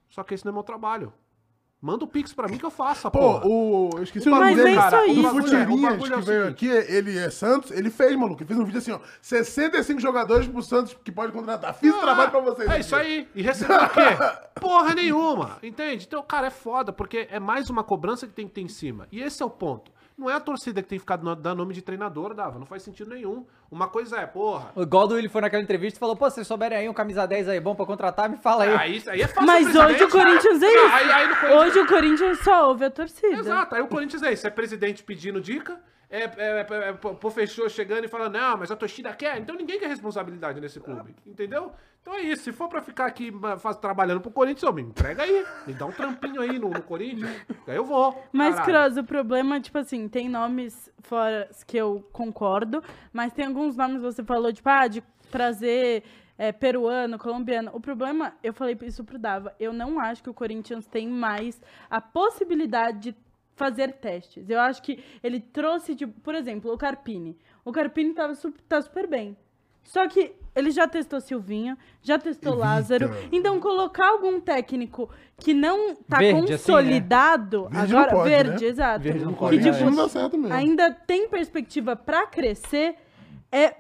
Só 0.08 0.24
que 0.24 0.34
esse 0.34 0.46
não 0.46 0.52
é 0.52 0.54
meu 0.54 0.64
trabalho. 0.64 1.12
Manda 1.82 2.04
o 2.06 2.08
Pix 2.08 2.32
pra 2.32 2.48
mim 2.48 2.60
que 2.60 2.64
eu 2.66 2.70
faço, 2.70 3.10
Pô, 3.10 3.18
porra. 3.20 3.48
o. 3.48 3.90
Eu 3.98 4.04
esqueci 4.04 4.30
o 4.30 4.32
O 4.32 4.36
nome 4.36 4.54
Mas 4.54 4.64
dele. 4.64 4.76
cara, 4.76 4.98
o 4.98 5.02
é- 5.26 5.30
Futirinhas, 5.32 5.92
bagulho 5.94 6.14
é 6.14 6.18
que 6.20 6.22
veio 6.26 6.48
aqui, 6.48 6.68
ele 6.68 7.18
é 7.18 7.30
Santos, 7.32 7.72
ele 7.72 7.90
fez, 7.90 8.16
maluco. 8.16 8.40
Ele 8.44 8.48
fez 8.48 8.60
um 8.60 8.64
vídeo 8.64 8.78
assim, 8.78 8.92
ó. 8.92 9.00
65 9.20 10.00
jogadores 10.00 10.48
pro 10.48 10.62
Santos 10.62 10.96
que 11.04 11.12
pode 11.12 11.32
contratar. 11.32 11.74
Fiz 11.74 11.92
o 11.92 12.00
trabalho 12.00 12.30
pra 12.30 12.40
vocês. 12.40 12.70
É 12.70 12.72
aqui. 12.74 12.82
isso 12.82 12.96
aí. 12.96 13.28
E 13.34 13.42
recebeu 13.42 13.78
o 13.78 13.90
quê? 13.90 14.00
Porra 14.62 14.94
nenhuma. 14.94 15.58
Entende? 15.64 16.06
Então, 16.08 16.22
cara, 16.22 16.48
é 16.48 16.52
foda, 16.52 16.94
porque 16.94 17.28
é 17.32 17.40
mais 17.40 17.68
uma 17.72 17.84
cobrança 17.84 18.28
que 18.28 18.34
tem 18.34 18.48
que 18.48 18.54
ter 18.54 18.62
em 18.62 18.68
cima. 18.70 19.08
E 19.12 19.20
esse 19.20 19.42
é 19.42 19.46
o 19.46 19.50
ponto. 19.50 19.92
Não 20.22 20.30
é 20.30 20.36
a 20.36 20.40
torcida 20.40 20.84
que 20.84 20.88
tem 20.88 21.00
ficar 21.00 21.18
no- 21.18 21.36
dando 21.36 21.58
nome 21.58 21.74
de 21.74 21.82
treinador, 21.82 22.36
Dava. 22.36 22.60
Não 22.60 22.66
faz 22.68 22.84
sentido 22.84 23.10
nenhum. 23.10 23.44
Uma 23.72 23.88
coisa 23.88 24.18
é, 24.20 24.28
porra. 24.28 24.72
O 24.76 24.86
Goldo 24.86 25.18
ele 25.18 25.28
foi 25.28 25.42
naquela 25.42 25.64
entrevista 25.64 25.98
e 25.98 26.00
falou: 26.00 26.16
pô, 26.16 26.30
se 26.30 26.36
vocês 26.36 26.48
souberem 26.48 26.78
aí 26.78 26.88
um 26.88 26.94
camisa 26.94 27.26
10 27.26 27.50
aí 27.50 27.60
bom 27.60 27.74
pra 27.74 27.88
contratar, 27.88 28.30
me 28.30 28.38
fala 28.38 28.66
aí. 28.66 28.70
Aí, 28.76 29.04
aí 29.08 29.22
é 29.24 29.28
fácil. 29.28 29.48
Mas 29.48 29.66
hoje 29.70 29.78
o 29.80 29.84
presidente. 29.86 30.12
Corinthians 30.12 30.62
é 30.62 30.72
Não, 30.72 30.86
isso. 30.86 30.96
Aí, 30.96 31.12
aí 31.12 31.28
no 31.28 31.36
Corinthians- 31.36 31.62
Hoje 31.66 31.80
o 31.80 31.88
Corinthians 31.88 32.40
só 32.42 32.68
ouve 32.68 32.86
a 32.86 32.92
torcida. 32.92 33.34
Exato, 33.36 33.74
aí 33.74 33.82
o 33.82 33.88
Corinthians 33.88 34.22
é 34.22 34.32
isso, 34.32 34.46
é 34.46 34.50
presidente 34.52 35.02
pedindo 35.04 35.42
dica, 35.42 35.82
é, 36.08 36.24
é, 36.24 36.30
é, 36.38 36.90
é 36.90 36.94
pô, 36.94 37.32
fechou 37.32 37.68
chegando 37.68 38.06
e 38.06 38.08
falando, 38.08 38.34
não, 38.34 38.58
mas 38.58 38.70
a 38.70 38.76
torcida 38.76 39.12
quer, 39.14 39.38
então 39.40 39.56
ninguém 39.56 39.80
quer 39.80 39.88
responsabilidade 39.88 40.60
nesse 40.62 40.80
clube, 40.80 41.16
entendeu? 41.26 41.72
Então 42.02 42.16
é 42.16 42.22
isso, 42.22 42.44
se 42.46 42.52
for 42.52 42.68
pra 42.68 42.82
ficar 42.82 43.06
aqui 43.06 43.32
faz- 43.60 43.78
trabalhando 43.78 44.22
pro 44.22 44.32
Corinthians, 44.32 44.64
ô, 44.64 44.74
me 44.74 44.82
entrega 44.82 45.22
aí, 45.22 45.46
me 45.68 45.74
dá 45.74 45.86
um 45.86 45.92
trampinho 45.92 46.42
aí 46.42 46.58
no, 46.58 46.70
no 46.70 46.82
Corinthians, 46.82 47.30
aí 47.68 47.76
eu 47.76 47.86
vou. 47.86 48.20
Mas. 48.34 48.60
Cross, 48.60 48.98
o 48.98 49.04
problema, 49.04 49.60
tipo 49.60 49.78
assim, 49.78 50.10
tem 50.10 50.28
nomes 50.28 50.90
fora 51.00 51.48
que 51.68 51.78
eu 51.78 52.04
concordo, 52.12 52.84
mas 53.14 53.32
tem 53.32 53.46
alguns 53.46 53.78
nomes 53.78 53.98
que 53.98 54.02
você 54.04 54.24
falou, 54.24 54.52
tipo, 54.52 54.68
ah, 54.68 54.88
de 54.88 55.04
trazer 55.30 56.04
é, 56.40 56.52
peruano, 56.52 57.20
colombiano. 57.20 57.70
O 57.72 57.80
problema, 57.80 58.34
eu 58.44 58.52
falei 58.52 58.76
isso 58.82 59.04
pro 59.04 59.20
Dava, 59.20 59.56
eu 59.60 59.72
não 59.72 60.00
acho 60.00 60.24
que 60.24 60.30
o 60.30 60.34
Corinthians 60.34 60.88
tem 60.88 61.08
mais 61.08 61.62
a 61.88 62.02
possibilidade 62.02 63.12
de 63.12 63.16
fazer 63.56 63.94
testes. 63.94 64.50
Eu 64.50 64.60
acho 64.60 64.82
que 64.82 65.04
ele 65.22 65.40
trouxe, 65.40 65.96
tipo, 65.96 66.20
por 66.22 66.34
exemplo, 66.34 66.74
o 66.74 66.78
Carpini. 66.80 67.38
O 67.64 67.72
Carpini 67.72 68.12
tava 68.16 68.34
tá 68.68 68.82
super 68.82 69.06
bem. 69.06 69.38
Só 69.84 70.08
que 70.08 70.36
ele 70.56 70.72
já 70.72 70.88
testou 70.88 71.22
Silvinho, 71.22 71.78
já 72.02 72.20
testou 72.20 72.54
Evita. 72.54 72.66
Lázaro. 72.66 73.10
Então, 73.32 73.60
colocar 73.60 74.10
algum 74.10 74.40
técnico 74.40 75.10
que 75.38 75.54
não 75.54 75.96
tá 75.96 76.18
Verde, 76.18 76.40
assim, 76.40 76.52
né? 76.52 76.58
consolidado, 76.58 77.70
Verde 77.70 77.94
não 77.94 78.00
agora, 78.00 78.12
pode, 78.12 78.30
verde, 78.30 78.64
né? 78.66 78.70
exato. 78.70 79.04
Verde 79.04 79.26
não 79.26 79.34
pode, 79.34 79.58
que, 79.58 79.64
tipo, 79.64 79.84
não 79.86 79.96
dá 79.96 80.10
certo 80.10 80.38
mesmo. 80.38 80.54
ainda 80.54 80.92
tem 80.92 81.30
perspectiva 81.30 81.96
pra 81.96 82.28
crescer, 82.28 82.96
é, 83.52 83.76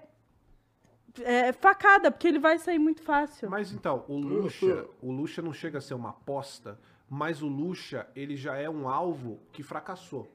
é 1.23 1.51
facada, 1.51 2.09
porque 2.09 2.27
ele 2.27 2.39
vai 2.39 2.57
sair 2.57 2.79
muito 2.79 3.01
fácil. 3.01 3.49
Mas 3.49 3.71
então, 3.73 4.05
o 4.07 4.17
Lucha, 4.17 4.85
o 5.01 5.11
Lucha 5.11 5.41
não 5.41 5.53
chega 5.53 5.77
a 5.77 5.81
ser 5.81 5.93
uma 5.93 6.09
aposta, 6.09 6.79
mas 7.09 7.41
o 7.41 7.47
Lucha, 7.47 8.07
ele 8.15 8.37
já 8.37 8.55
é 8.55 8.69
um 8.69 8.87
alvo 8.87 9.39
que 9.51 9.61
fracassou. 9.61 10.27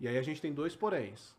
E 0.00 0.08
aí 0.08 0.18
a 0.18 0.22
gente 0.22 0.40
tem 0.40 0.52
dois 0.52 0.74
poréns. 0.74 1.36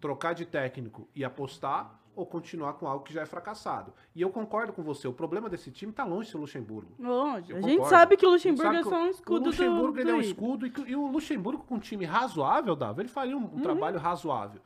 Trocar 0.00 0.34
de 0.34 0.44
técnico 0.44 1.08
e 1.14 1.24
apostar 1.24 2.00
ou 2.16 2.24
continuar 2.26 2.72
com 2.72 2.88
algo 2.88 3.04
que 3.04 3.12
já 3.12 3.20
é 3.22 3.26
fracassado. 3.26 3.92
E 4.14 4.22
eu 4.22 4.30
concordo 4.30 4.72
com 4.72 4.82
você, 4.82 5.06
o 5.06 5.12
problema 5.12 5.48
desse 5.48 5.70
time 5.70 5.92
tá 5.92 6.02
longe 6.04 6.24
de 6.24 6.30
ser 6.32 6.38
o 6.38 6.40
Luxemburgo. 6.40 6.88
Longe. 6.98 7.52
Eu 7.52 7.58
A 7.58 7.60
gente 7.60 7.70
concordo. 7.76 7.90
sabe 7.90 8.16
que 8.16 8.26
o 8.26 8.30
Luxemburgo 8.30 8.72
é 8.74 8.82
só 8.82 8.96
um 9.04 9.06
escudo 9.08 9.42
O 9.42 9.46
Luxemburgo 9.46 9.92
do, 9.92 10.00
ele 10.00 10.10
é 10.10 10.14
um 10.14 10.18
do 10.18 10.24
escudo 10.24 10.66
e, 10.66 10.72
e 10.86 10.96
o 10.96 11.06
Luxemburgo 11.08 11.62
com 11.64 11.74
um 11.76 11.78
time 11.78 12.04
razoável, 12.06 12.74
Dava, 12.74 13.02
ele 13.02 13.08
faria 13.08 13.36
um, 13.36 13.40
um 13.42 13.44
Uhum. 13.56 13.60
trabalho 13.60 13.98
razoável. 13.98 14.60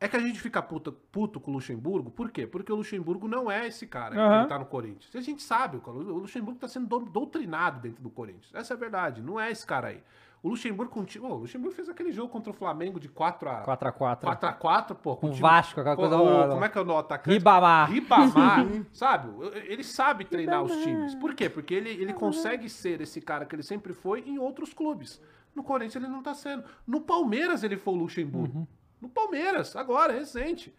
É 0.00 0.06
que 0.08 0.16
a 0.16 0.20
gente 0.20 0.38
fica 0.38 0.60
puto, 0.60 0.92
puto 1.10 1.40
com 1.40 1.50
o 1.50 1.54
Luxemburgo, 1.54 2.10
por 2.10 2.30
quê? 2.30 2.46
Porque 2.46 2.70
o 2.70 2.76
Luxemburgo 2.76 3.26
não 3.26 3.50
é 3.50 3.66
esse 3.66 3.86
cara 3.86 4.14
Aham. 4.14 4.28
que 4.28 4.38
ele 4.40 4.48
tá 4.48 4.58
no 4.58 4.66
Corinthians. 4.66 5.16
A 5.16 5.20
gente 5.20 5.42
sabe, 5.42 5.80
o 5.86 5.90
Luxemburgo 5.90 6.60
tá 6.60 6.68
sendo 6.68 6.86
dou- 6.86 7.06
doutrinado 7.06 7.80
dentro 7.80 8.02
do 8.02 8.10
Corinthians. 8.10 8.50
Essa 8.54 8.74
é 8.74 8.76
a 8.76 8.78
verdade, 8.78 9.22
não 9.22 9.40
é 9.40 9.50
esse 9.50 9.66
cara 9.66 9.88
aí. 9.88 10.02
O 10.44 10.50
Luxemburgo 10.50 10.92
com 10.92 11.00
o 11.00 11.04
time. 11.04 11.24
Ô, 11.24 11.30
o 11.30 11.36
Luxemburgo 11.38 11.74
fez 11.74 11.88
aquele 11.88 12.12
jogo 12.12 12.28
contra 12.28 12.50
o 12.50 12.52
Flamengo 12.54 13.00
de 13.00 13.08
4 13.08 13.48
a 13.48 13.62
4x4. 13.64 14.20
4x4, 14.58 14.94
pô. 14.94 15.16
Com 15.16 15.28
o 15.28 15.30
time- 15.30 15.40
Vasco, 15.40 15.80
aquela 15.80 15.96
com 15.96 16.02
coisa 16.02 16.18
o-. 16.18 16.48
Como 16.50 16.64
é 16.64 16.68
que 16.68 16.76
é 16.76 16.80
o 16.82 16.84
nome? 16.84 17.00
Atacante? 17.00 17.32
Ribamar. 17.32 17.90
Ribamar, 17.90 18.66
sabe? 18.92 19.30
Ele 19.66 19.82
sabe 19.82 20.26
treinar 20.26 20.62
os 20.62 20.70
times. 20.82 21.14
Por 21.14 21.34
quê? 21.34 21.48
Porque 21.48 21.72
ele, 21.74 21.88
ele 21.88 22.12
consegue 22.12 22.68
ser 22.68 23.00
esse 23.00 23.22
cara 23.22 23.46
que 23.46 23.54
ele 23.56 23.62
sempre 23.62 23.94
foi 23.94 24.20
em 24.20 24.38
outros 24.38 24.74
clubes. 24.74 25.18
No 25.54 25.62
Corinthians 25.64 25.96
ele 26.04 26.12
não 26.12 26.22
tá 26.22 26.34
sendo. 26.34 26.62
No 26.86 27.00
Palmeiras 27.00 27.62
ele 27.64 27.78
foi 27.78 27.94
o 27.94 27.96
Luxemburgo. 27.96 28.58
Uhum. 28.58 28.66
No 29.00 29.08
Palmeiras, 29.08 29.74
agora, 29.74 30.12
recente. 30.12 30.74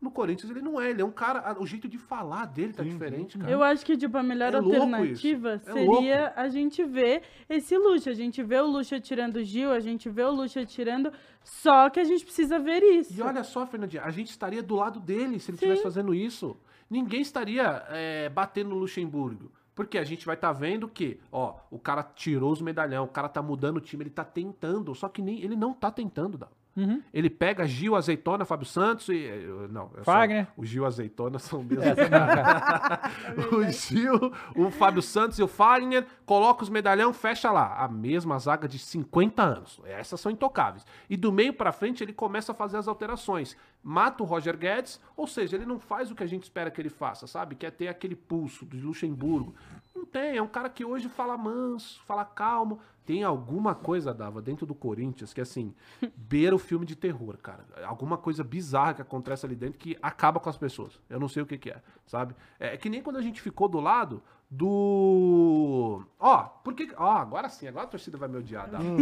No 0.00 0.10
Corinthians 0.10 0.50
ele 0.50 0.60
não 0.60 0.80
é, 0.80 0.90
ele 0.90 1.00
é 1.00 1.04
um 1.04 1.10
cara. 1.10 1.58
O 1.58 1.66
jeito 1.66 1.88
de 1.88 1.96
falar 1.96 2.46
dele 2.46 2.72
tá 2.72 2.82
diferente, 2.82 3.38
cara. 3.38 3.50
Eu 3.50 3.62
acho 3.62 3.84
que, 3.84 3.96
tipo, 3.96 4.16
a 4.18 4.22
melhor 4.22 4.54
É 4.54 4.60
louco 4.60 4.76
alternativa. 4.76 5.54
É 5.54 5.58
seria 5.72 6.32
a 6.36 6.48
gente 6.48 6.84
ver 6.84 7.22
esse 7.48 7.76
Lucha. 7.78 8.10
A 8.10 8.14
gente 8.14 8.42
vê 8.42 8.60
o 8.60 8.66
Lucha 8.66 9.00
tirando 9.00 9.36
o 9.36 9.42
Gil, 9.44 9.72
a 9.72 9.80
gente 9.80 10.10
vê 10.10 10.22
o 10.22 10.30
Lucha 10.30 10.66
tirando. 10.66 11.10
Só 11.42 11.88
que 11.88 11.98
a 11.98 12.04
gente 12.04 12.24
precisa 12.24 12.58
ver 12.58 12.82
isso. 12.82 13.18
E 13.18 13.22
olha 13.22 13.42
só, 13.42 13.66
Fernandinha, 13.66 14.02
a 14.02 14.10
gente 14.10 14.28
estaria 14.28 14.62
do 14.62 14.74
lado 14.74 15.00
dele 15.00 15.38
se 15.38 15.50
ele 15.50 15.56
estivesse 15.56 15.82
fazendo 15.82 16.14
isso. 16.14 16.56
Ninguém 16.90 17.22
estaria 17.22 17.84
é, 17.88 18.28
batendo 18.28 18.70
no 18.70 18.76
Luxemburgo. 18.76 19.50
Porque 19.74 19.98
a 19.98 20.04
gente 20.04 20.24
vai 20.24 20.34
estar 20.34 20.52
vendo 20.52 20.88
que, 20.88 21.20
ó, 21.30 21.56
o 21.70 21.78
cara 21.78 22.02
tirou 22.02 22.50
os 22.50 22.62
medalhão, 22.62 23.04
o 23.04 23.08
cara 23.08 23.28
tá 23.28 23.42
mudando 23.42 23.76
o 23.76 23.80
time, 23.80 24.04
ele 24.04 24.10
tá 24.10 24.24
tentando, 24.24 24.94
só 24.94 25.06
que 25.06 25.20
nem 25.20 25.40
ele 25.42 25.54
não 25.54 25.74
tá 25.74 25.90
tentando, 25.90 26.38
Dal. 26.38 26.50
Uhum. 26.76 27.02
Ele 27.14 27.30
pega 27.30 27.66
Gil, 27.66 27.96
Azeitona, 27.96 28.44
Fábio 28.44 28.66
Santos 28.66 29.08
e. 29.08 29.24
eh, 29.24 29.46
Não, 29.70 29.90
é 29.96 30.04
Fagner. 30.04 30.46
o 30.56 30.64
Gil 30.64 30.84
Azeitona 30.84 31.38
são 31.38 31.62
mesmo. 31.62 31.84
Não, 31.86 31.94
cara. 32.08 33.00
o 33.56 33.70
Gil, 33.72 34.32
o 34.54 34.70
Fábio 34.70 35.00
Santos 35.00 35.38
e 35.38 35.42
o 35.42 35.48
Fagner, 35.48 36.06
coloca 36.26 36.62
os 36.62 36.68
medalhão, 36.68 37.12
fecha 37.14 37.50
lá. 37.50 37.76
A 37.78 37.88
mesma 37.88 38.38
zaga 38.38 38.68
de 38.68 38.78
50 38.78 39.42
anos. 39.42 39.80
Essas 39.86 40.20
são 40.20 40.30
intocáveis. 40.30 40.84
E 41.08 41.16
do 41.16 41.32
meio 41.32 41.54
pra 41.54 41.72
frente 41.72 42.04
ele 42.04 42.12
começa 42.12 42.52
a 42.52 42.54
fazer 42.54 42.76
as 42.76 42.86
alterações. 42.86 43.56
Mata 43.82 44.22
o 44.22 44.26
Roger 44.26 44.56
Guedes, 44.56 45.00
ou 45.16 45.26
seja, 45.26 45.56
ele 45.56 45.64
não 45.64 45.78
faz 45.78 46.10
o 46.10 46.14
que 46.14 46.22
a 46.22 46.26
gente 46.26 46.42
espera 46.42 46.70
que 46.70 46.80
ele 46.80 46.90
faça, 46.90 47.26
sabe? 47.26 47.54
Quer 47.54 47.70
ter 47.70 47.88
aquele 47.88 48.16
pulso 48.16 48.66
de 48.66 48.80
Luxemburgo. 48.80 49.54
Não 49.96 50.04
tem, 50.04 50.36
é 50.36 50.42
um 50.42 50.46
cara 50.46 50.68
que 50.68 50.84
hoje 50.84 51.08
fala 51.08 51.38
manso, 51.38 52.02
fala 52.04 52.24
calmo. 52.24 52.78
Tem 53.06 53.22
alguma 53.22 53.74
coisa, 53.74 54.12
Dava, 54.12 54.42
dentro 54.42 54.66
do 54.66 54.74
Corinthians 54.74 55.32
que, 55.32 55.40
assim, 55.40 55.74
beira 56.16 56.54
o 56.54 56.58
filme 56.58 56.84
de 56.84 56.94
terror, 56.94 57.38
cara. 57.38 57.64
Alguma 57.84 58.18
coisa 58.18 58.44
bizarra 58.44 58.94
que 58.94 59.02
acontece 59.02 59.46
ali 59.46 59.54
dentro 59.54 59.78
que 59.78 59.96
acaba 60.02 60.38
com 60.38 60.50
as 60.50 60.58
pessoas. 60.58 61.00
Eu 61.08 61.18
não 61.18 61.28
sei 61.28 61.42
o 61.42 61.46
que, 61.46 61.56
que 61.56 61.70
é, 61.70 61.80
sabe? 62.06 62.34
É 62.58 62.76
que 62.76 62.90
nem 62.90 63.02
quando 63.02 63.16
a 63.16 63.22
gente 63.22 63.40
ficou 63.40 63.68
do 63.68 63.80
lado 63.80 64.22
do. 64.50 66.02
Ó, 66.18 66.42
por 66.42 66.74
que. 66.74 66.92
Ó, 66.96 67.12
agora 67.12 67.48
sim, 67.48 67.68
agora 67.68 67.86
a 67.86 67.90
torcida 67.90 68.18
vai 68.18 68.28
me 68.28 68.36
odiar, 68.36 68.68
Dava. 68.68 68.84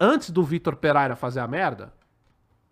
Antes 0.00 0.30
do 0.30 0.42
Vitor 0.42 0.74
Pereira 0.74 1.14
fazer 1.14 1.40
a 1.40 1.46
merda, 1.46 1.94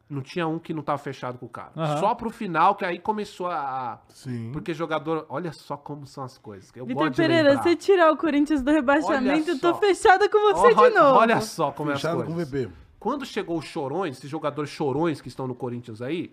não 0.08 0.20
tinha 0.20 0.46
um 0.46 0.58
que 0.58 0.74
não 0.74 0.82
tava 0.82 0.98
fechado 0.98 1.38
com 1.38 1.46
o 1.46 1.48
cara. 1.48 1.70
Aham. 1.76 1.96
Só 1.98 2.14
pro 2.14 2.28
final, 2.30 2.74
que 2.74 2.84
aí 2.84 2.98
começou 2.98 3.46
a. 3.46 4.00
Sim. 4.08 4.50
Porque 4.52 4.74
jogador. 4.74 5.24
Olha 5.28 5.52
só 5.52 5.76
como 5.76 6.06
são 6.06 6.22
as 6.24 6.36
coisas. 6.38 6.70
Eu 6.74 6.84
Vitor 6.84 7.14
Pereira, 7.14 7.62
se 7.62 7.74
tirar 7.76 8.10
o 8.12 8.16
Corinthians 8.16 8.62
do 8.62 8.70
rebaixamento, 8.70 9.50
eu 9.50 9.58
tô 9.58 9.74
fechada 9.76 10.28
com 10.28 10.38
você 10.52 10.74
olha, 10.74 10.90
de 10.90 10.96
novo. 10.98 11.18
Olha 11.18 11.40
só 11.40 11.72
como 11.72 11.90
é 11.90 11.94
as 11.94 12.00
Fechado 12.00 12.24
coisas. 12.24 12.34
com 12.34 12.40
o 12.40 12.44
VP. 12.64 12.70
Quando 12.98 13.24
chegou 13.26 13.58
os 13.58 13.64
chorões, 13.64 14.18
esses 14.18 14.30
jogadores 14.30 14.70
chorões 14.70 15.20
que 15.20 15.28
estão 15.28 15.46
no 15.48 15.54
Corinthians 15.54 16.00
aí, 16.02 16.32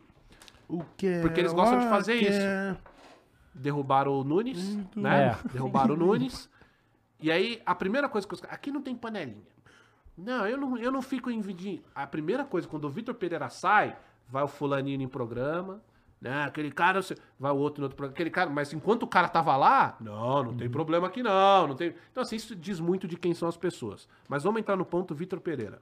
O 0.68 0.84
que 0.96 1.20
Porque 1.22 1.40
eles 1.40 1.52
gostam 1.52 1.80
de 1.80 1.88
fazer 1.90 2.20
que 2.20 2.26
isso. 2.28 2.40
é- 2.40 2.78
derrubaram 3.56 4.12
o 4.20 4.24
Nunes, 4.24 4.78
né? 4.96 5.36
É. 5.44 5.48
Derrubaram 5.52 5.96
o 5.96 5.98
Nunes. 5.98 6.48
E 7.20 7.32
aí, 7.32 7.62
a 7.66 7.74
primeira 7.74 8.08
coisa 8.08 8.28
que 8.28 8.34
os 8.34 8.40
caras. 8.40 8.56
Aqui 8.56 8.72
não 8.72 8.82
tem 8.82 8.96
panelinha. 8.96 9.42
Não, 10.20 10.46
eu 10.46 10.58
não, 10.58 10.78
eu 10.78 10.92
não 10.92 11.02
fico 11.02 11.32
envidiando. 11.32 11.82
A 11.96 12.06
primeira 12.06 12.44
coisa, 12.44 12.68
quando 12.68 12.86
o 12.86 12.90
Vitor 12.90 13.16
Pereira 13.16 13.50
sai, 13.50 13.98
vai 14.28 14.44
o 14.44 14.48
fulaninho 14.48 15.02
em 15.02 15.08
programa. 15.08 15.82
Né? 16.20 16.44
Aquele 16.44 16.70
cara, 16.70 17.00
vai 17.40 17.52
o 17.52 17.56
outro 17.56 17.82
em 17.82 17.84
outro 17.84 17.96
programa. 17.96 18.14
Aquele 18.14 18.30
cara, 18.30 18.50
mas 18.50 18.74
enquanto 18.74 19.04
o 19.04 19.08
cara 19.08 19.30
tava 19.30 19.56
lá, 19.56 19.96
não, 20.02 20.44
não 20.44 20.58
tem 20.58 20.70
problema 20.70 21.08
aqui 21.08 21.24
não, 21.24 21.68
não 21.68 21.76
tem. 21.76 21.96
Então, 22.12 22.22
assim, 22.22 22.36
isso 22.36 22.54
diz 22.54 22.82
muito 22.82 23.08
de 23.08 23.16
quem 23.16 23.34
são 23.34 23.48
as 23.48 23.56
pessoas. 23.56 24.10
Mas 24.28 24.44
vamos 24.44 24.60
entrar 24.60 24.76
no 24.76 24.86
ponto 24.86 25.16
Vitor 25.16 25.40
Pereira. 25.40 25.82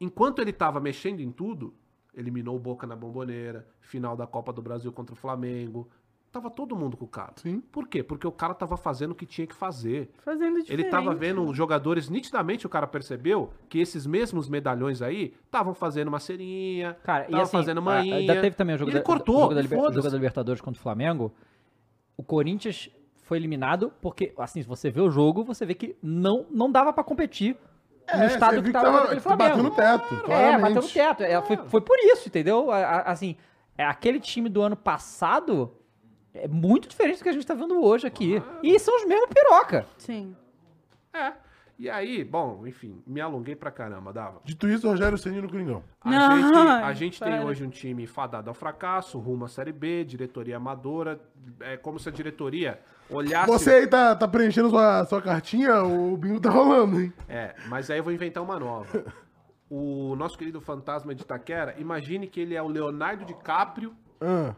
Enquanto 0.00 0.40
ele 0.40 0.52
tava 0.52 0.80
mexendo 0.80 1.20
em 1.20 1.30
tudo, 1.30 1.74
eliminou 2.14 2.56
o 2.56 2.58
Boca 2.58 2.86
na 2.86 2.96
bomboneira, 2.96 3.68
final 3.82 4.16
da 4.16 4.26
Copa 4.26 4.54
do 4.54 4.62
Brasil 4.62 4.90
contra 4.90 5.12
o 5.12 5.16
Flamengo. 5.16 5.86
Tava 6.32 6.48
todo 6.48 6.76
mundo 6.76 6.96
com 6.96 7.04
o 7.04 7.08
cara. 7.08 7.32
Sim. 7.36 7.60
Por 7.72 7.88
quê? 7.88 8.04
Porque 8.04 8.24
o 8.24 8.30
cara 8.30 8.54
tava 8.54 8.76
fazendo 8.76 9.10
o 9.10 9.14
que 9.16 9.26
tinha 9.26 9.46
que 9.48 9.54
fazer. 9.54 10.10
Fazendo 10.24 10.44
Ele 10.58 10.62
diferente. 10.62 10.88
tava 10.90 11.12
vendo 11.12 11.52
jogadores, 11.52 12.08
nitidamente 12.08 12.64
o 12.64 12.68
cara 12.68 12.86
percebeu 12.86 13.50
que 13.68 13.80
esses 13.80 14.06
mesmos 14.06 14.48
medalhões 14.48 15.02
aí 15.02 15.34
estavam 15.44 15.74
fazendo 15.74 16.06
uma 16.06 16.20
serinha, 16.20 16.96
Cara, 17.02 17.22
e 17.22 17.26
estavam 17.26 17.42
assim, 17.42 17.56
fazendo 17.56 17.78
a- 17.78 17.80
manhinha. 17.80 18.16
ainda 18.16 18.40
teve 18.40 18.54
também 18.54 18.76
o 18.76 18.78
jogo, 18.78 18.90
ele 18.92 18.98
da, 19.00 19.04
cortou, 19.04 19.36
o 19.36 19.40
jogo, 19.40 19.54
da, 19.56 19.60
Liber- 19.62 19.78
jogo 19.80 20.00
da 20.02 20.08
Libertadores 20.10 20.60
contra 20.60 20.78
o 20.78 20.82
Flamengo. 20.82 21.32
O 22.16 22.22
Corinthians 22.22 22.88
foi 23.24 23.36
eliminado 23.38 23.92
porque, 24.00 24.32
assim, 24.38 24.62
se 24.62 24.68
você 24.68 24.88
vê 24.88 25.00
o 25.00 25.10
jogo, 25.10 25.42
você 25.42 25.66
vê 25.66 25.74
que 25.74 25.96
não, 26.00 26.46
não 26.48 26.70
dava 26.70 26.92
pra 26.92 27.02
competir 27.02 27.56
no 28.16 28.24
estado 28.24 28.56
você 28.56 28.62
que 28.62 28.70
tava 28.72 28.84
tava 28.86 29.04
aquele 29.06 29.20
Flamengo. 29.20 29.48
bateu 29.50 29.62
no 29.64 29.70
teto, 29.70 30.14
É, 30.14 30.20
claramente. 30.26 30.60
bateu 30.74 30.82
no 30.82 30.88
teto. 30.88 31.22
É, 31.24 31.42
foi, 31.42 31.56
foi 31.56 31.80
por 31.80 31.96
isso, 31.98 32.28
entendeu? 32.28 32.70
Assim, 32.70 33.36
é, 33.76 33.84
aquele 33.84 34.20
time 34.20 34.48
do 34.48 34.62
ano 34.62 34.76
passado 34.76 35.72
é 36.34 36.48
muito 36.48 36.88
diferente 36.88 37.18
do 37.18 37.22
que 37.22 37.28
a 37.28 37.32
gente 37.32 37.46
tá 37.46 37.54
vendo 37.54 37.82
hoje 37.82 38.06
aqui. 38.06 38.42
E 38.62 38.78
são 38.78 38.96
os 38.96 39.04
mesmos 39.06 39.28
piroca. 39.28 39.86
Sim. 39.98 40.36
É. 41.12 41.32
E 41.78 41.88
aí, 41.88 42.22
bom, 42.22 42.66
enfim, 42.66 43.02
me 43.06 43.22
alonguei 43.22 43.56
pra 43.56 43.70
caramba, 43.70 44.12
Dava. 44.12 44.42
Dito 44.44 44.68
isso, 44.68 44.86
Rogério 44.86 45.16
Ceni 45.16 45.40
no 45.40 45.48
Coringão. 45.48 45.82
A 46.02 46.10
Não, 46.10 46.36
gente, 46.36 46.58
a 46.58 46.92
gente 46.92 47.20
tem 47.20 47.40
hoje 47.42 47.64
um 47.64 47.70
time 47.70 48.06
fadado 48.06 48.50
ao 48.50 48.54
fracasso, 48.54 49.18
rumo 49.18 49.46
à 49.46 49.48
Série 49.48 49.72
B, 49.72 50.04
diretoria 50.04 50.58
amadora. 50.58 51.18
É 51.58 51.78
como 51.78 51.98
se 51.98 52.06
a 52.06 52.12
diretoria 52.12 52.78
olhasse. 53.08 53.46
Você 53.46 53.70
aí 53.70 53.86
tá, 53.86 54.14
tá 54.14 54.28
preenchendo 54.28 54.68
sua, 54.68 55.06
sua 55.06 55.22
cartinha, 55.22 55.82
o 55.82 56.14
bingo 56.18 56.38
tá 56.38 56.50
rolando, 56.50 57.00
hein? 57.00 57.14
É, 57.26 57.54
mas 57.68 57.90
aí 57.90 57.98
eu 57.98 58.04
vou 58.04 58.12
inventar 58.12 58.42
uma 58.42 58.58
nova. 58.58 58.86
O 59.70 60.14
nosso 60.16 60.36
querido 60.36 60.60
fantasma 60.60 61.14
de 61.14 61.22
Itaquera, 61.22 61.74
imagine 61.78 62.26
que 62.26 62.40
ele 62.40 62.54
é 62.54 62.62
o 62.62 62.68
Leonardo 62.68 63.24
DiCaprio 63.24 63.94
Ah, 64.20 64.52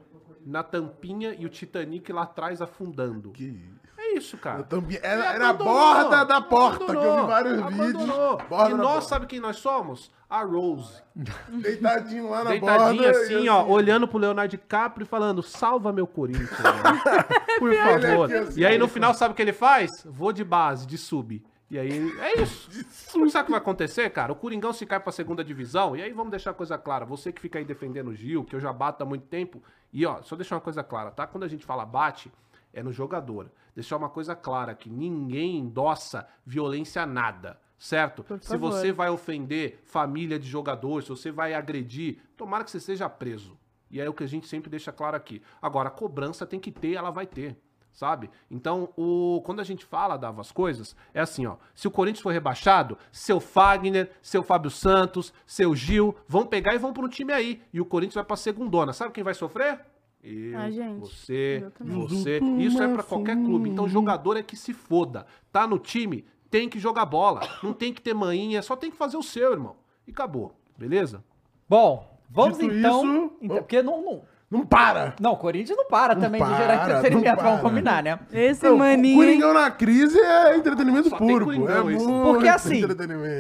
na 0.46 0.62
tampinha 0.62 1.34
e 1.38 1.44
o 1.46 1.48
Titanic 1.48 2.12
lá 2.12 2.22
atrás 2.22 2.60
afundando. 2.62 3.30
que 3.30 3.58
É 3.98 4.14
isso, 4.14 4.36
cara. 4.36 4.66
Ele 4.70 4.98
era, 5.02 5.32
era 5.34 5.46
a 5.46 5.50
abandonou, 5.50 5.74
borda 5.74 6.24
da 6.24 6.40
porta, 6.40 6.84
que 6.84 6.90
eu 6.92 7.00
abandonou, 7.00 7.20
vi 7.22 7.26
vários 7.26 7.58
abandonou. 7.58 8.36
vídeos. 8.36 8.48
Borda 8.48 8.70
E 8.70 8.74
nós, 8.74 8.86
porta. 8.92 9.00
sabe 9.02 9.26
quem 9.26 9.40
nós 9.40 9.56
somos? 9.56 10.10
A 10.28 10.42
Rose. 10.42 11.02
Deitadinho 11.48 12.30
lá 12.30 12.42
na 12.44 12.50
Deitadinha 12.50 13.02
borda. 13.02 13.10
assim, 13.10 13.44
e 13.44 13.48
ó, 13.48 13.64
olhando 13.66 14.08
pro 14.08 14.18
Leonardo 14.18 14.50
DiCaprio 14.50 15.04
e 15.04 15.08
falando, 15.08 15.42
salva 15.42 15.92
meu 15.92 16.06
Corinthians, 16.06 16.50
né? 16.50 16.82
por 17.58 17.74
favor. 17.74 18.24
aqui 18.26 18.34
assim, 18.34 18.60
E 18.60 18.66
aí 18.66 18.78
no 18.78 18.88
final, 18.88 19.12
sabe 19.14 19.32
o 19.32 19.36
que 19.36 19.42
ele 19.42 19.52
faz? 19.52 19.90
Vou 20.04 20.32
de 20.32 20.42
base, 20.42 20.86
de 20.86 20.96
sub. 20.98 21.42
E 21.70 21.78
aí, 21.78 22.12
é 22.20 22.42
isso. 22.42 22.68
Sabe 22.90 23.24
o 23.24 23.44
que 23.44 23.50
vai 23.50 23.58
acontecer, 23.58 24.10
cara? 24.10 24.30
O 24.30 24.36
Coringão 24.36 24.74
se 24.74 24.84
cai 24.84 25.00
pra 25.00 25.10
segunda 25.10 25.42
divisão, 25.42 25.96
e 25.96 26.02
aí 26.02 26.12
vamos 26.12 26.30
deixar 26.30 26.50
a 26.50 26.54
coisa 26.54 26.76
clara. 26.76 27.06
Você 27.06 27.32
que 27.32 27.40
fica 27.40 27.58
aí 27.58 27.64
defendendo 27.64 28.08
o 28.08 28.14
Gil, 28.14 28.44
que 28.44 28.54
eu 28.54 28.60
já 28.60 28.70
bato 28.70 29.02
há 29.02 29.06
muito 29.06 29.24
tempo, 29.24 29.62
e 29.92 30.06
ó, 30.06 30.22
só 30.22 30.34
deixar 30.34 30.56
uma 30.56 30.60
coisa 30.60 30.82
clara, 30.82 31.10
tá? 31.10 31.26
Quando 31.26 31.44
a 31.44 31.48
gente 31.48 31.64
fala 31.64 31.84
bate, 31.84 32.32
é 32.72 32.82
no 32.82 32.92
jogador. 32.92 33.50
Deixar 33.74 33.96
uma 33.96 34.08
coisa 34.08 34.34
clara, 34.34 34.74
que 34.74 34.88
ninguém 34.88 35.58
endossa 35.58 36.26
violência 36.44 37.02
a 37.02 37.06
nada, 37.06 37.60
certo? 37.78 38.24
Se 38.40 38.56
você 38.56 38.92
vai 38.92 39.10
ofender 39.10 39.82
família 39.84 40.38
de 40.38 40.48
jogador, 40.48 41.02
se 41.02 41.10
você 41.10 41.30
vai 41.30 41.54
agredir, 41.54 42.18
tomara 42.36 42.64
que 42.64 42.70
você 42.70 42.80
seja 42.80 43.08
preso. 43.08 43.58
E 43.90 44.00
é 44.00 44.08
o 44.08 44.14
que 44.14 44.24
a 44.24 44.28
gente 44.28 44.46
sempre 44.46 44.70
deixa 44.70 44.90
claro 44.90 45.16
aqui. 45.16 45.42
Agora, 45.60 45.88
a 45.88 45.92
cobrança 45.92 46.46
tem 46.46 46.58
que 46.58 46.72
ter, 46.72 46.94
ela 46.94 47.10
vai 47.10 47.26
ter. 47.26 47.56
Sabe? 47.92 48.30
Então, 48.50 48.88
o, 48.96 49.42
quando 49.44 49.60
a 49.60 49.64
gente 49.64 49.84
fala, 49.84 50.16
dava 50.16 50.40
as 50.40 50.50
coisas, 50.50 50.96
é 51.12 51.20
assim, 51.20 51.44
ó. 51.46 51.56
Se 51.74 51.86
o 51.86 51.90
Corinthians 51.90 52.22
for 52.22 52.32
rebaixado, 52.32 52.96
seu 53.12 53.38
Fagner, 53.38 54.10
seu 54.22 54.42
Fábio 54.42 54.70
Santos, 54.70 55.32
seu 55.46 55.74
Gil, 55.76 56.14
vão 56.26 56.46
pegar 56.46 56.74
e 56.74 56.78
vão 56.78 56.92
pro 56.92 57.06
time 57.08 57.32
aí. 57.32 57.60
E 57.72 57.80
o 57.80 57.84
Corinthians 57.84 58.14
vai 58.14 58.24
pra 58.24 58.36
segundona. 58.36 58.92
Sabe 58.94 59.12
quem 59.12 59.22
vai 59.22 59.34
sofrer? 59.34 59.80
Eu, 60.24 60.58
A 60.58 60.70
gente. 60.70 61.00
você, 61.00 61.66
você. 61.80 62.38
Isso 62.58 62.82
é 62.82 62.88
pra 62.88 63.02
qualquer 63.02 63.36
clube. 63.36 63.68
Então, 63.68 63.88
jogador 63.88 64.36
é 64.36 64.42
que 64.42 64.56
se 64.56 64.72
foda. 64.72 65.26
Tá 65.52 65.66
no 65.66 65.78
time, 65.78 66.24
tem 66.50 66.68
que 66.68 66.78
jogar 66.78 67.04
bola. 67.04 67.40
Não 67.62 67.72
tem 67.74 67.92
que 67.92 68.00
ter 68.00 68.14
manhinha, 68.14 68.62
só 68.62 68.74
tem 68.74 68.90
que 68.90 68.96
fazer 68.96 69.16
o 69.16 69.22
seu, 69.22 69.52
irmão. 69.52 69.76
E 70.06 70.12
acabou. 70.12 70.54
Beleza? 70.78 71.22
Bom, 71.68 72.18
vamos 72.30 72.56
Dito 72.58 72.72
então. 72.74 73.04
isso- 73.04 73.32
então 73.42 73.56
porque 73.58 73.82
não, 73.82 74.02
não. 74.02 74.22
Não 74.52 74.66
para! 74.66 75.14
Não, 75.18 75.32
o 75.32 75.36
Corinthians 75.36 75.76
não 75.78 75.86
para 75.86 76.14
também 76.14 76.42
de 76.42 76.46
para, 76.46 76.56
gerar 76.58 76.86
não 76.88 76.98
entretenimento, 76.98 77.42
vamos 77.42 77.60
combinar, 77.62 78.02
né? 78.02 78.18
Esse 78.30 78.64
Não, 78.68 78.76
maninho. 78.76 79.16
Coringão 79.16 79.54
na 79.54 79.70
crise 79.70 80.20
é 80.20 80.54
entretenimento 80.56 81.08
Só 81.08 81.16
tem 81.16 81.26
puro, 81.26 81.46
pô. 81.46 81.52
Coringão, 81.52 81.88
É 81.90 81.94
isso. 81.94 82.06
muito 82.08 82.32
Porque 82.34 82.48
assim, 82.48 82.82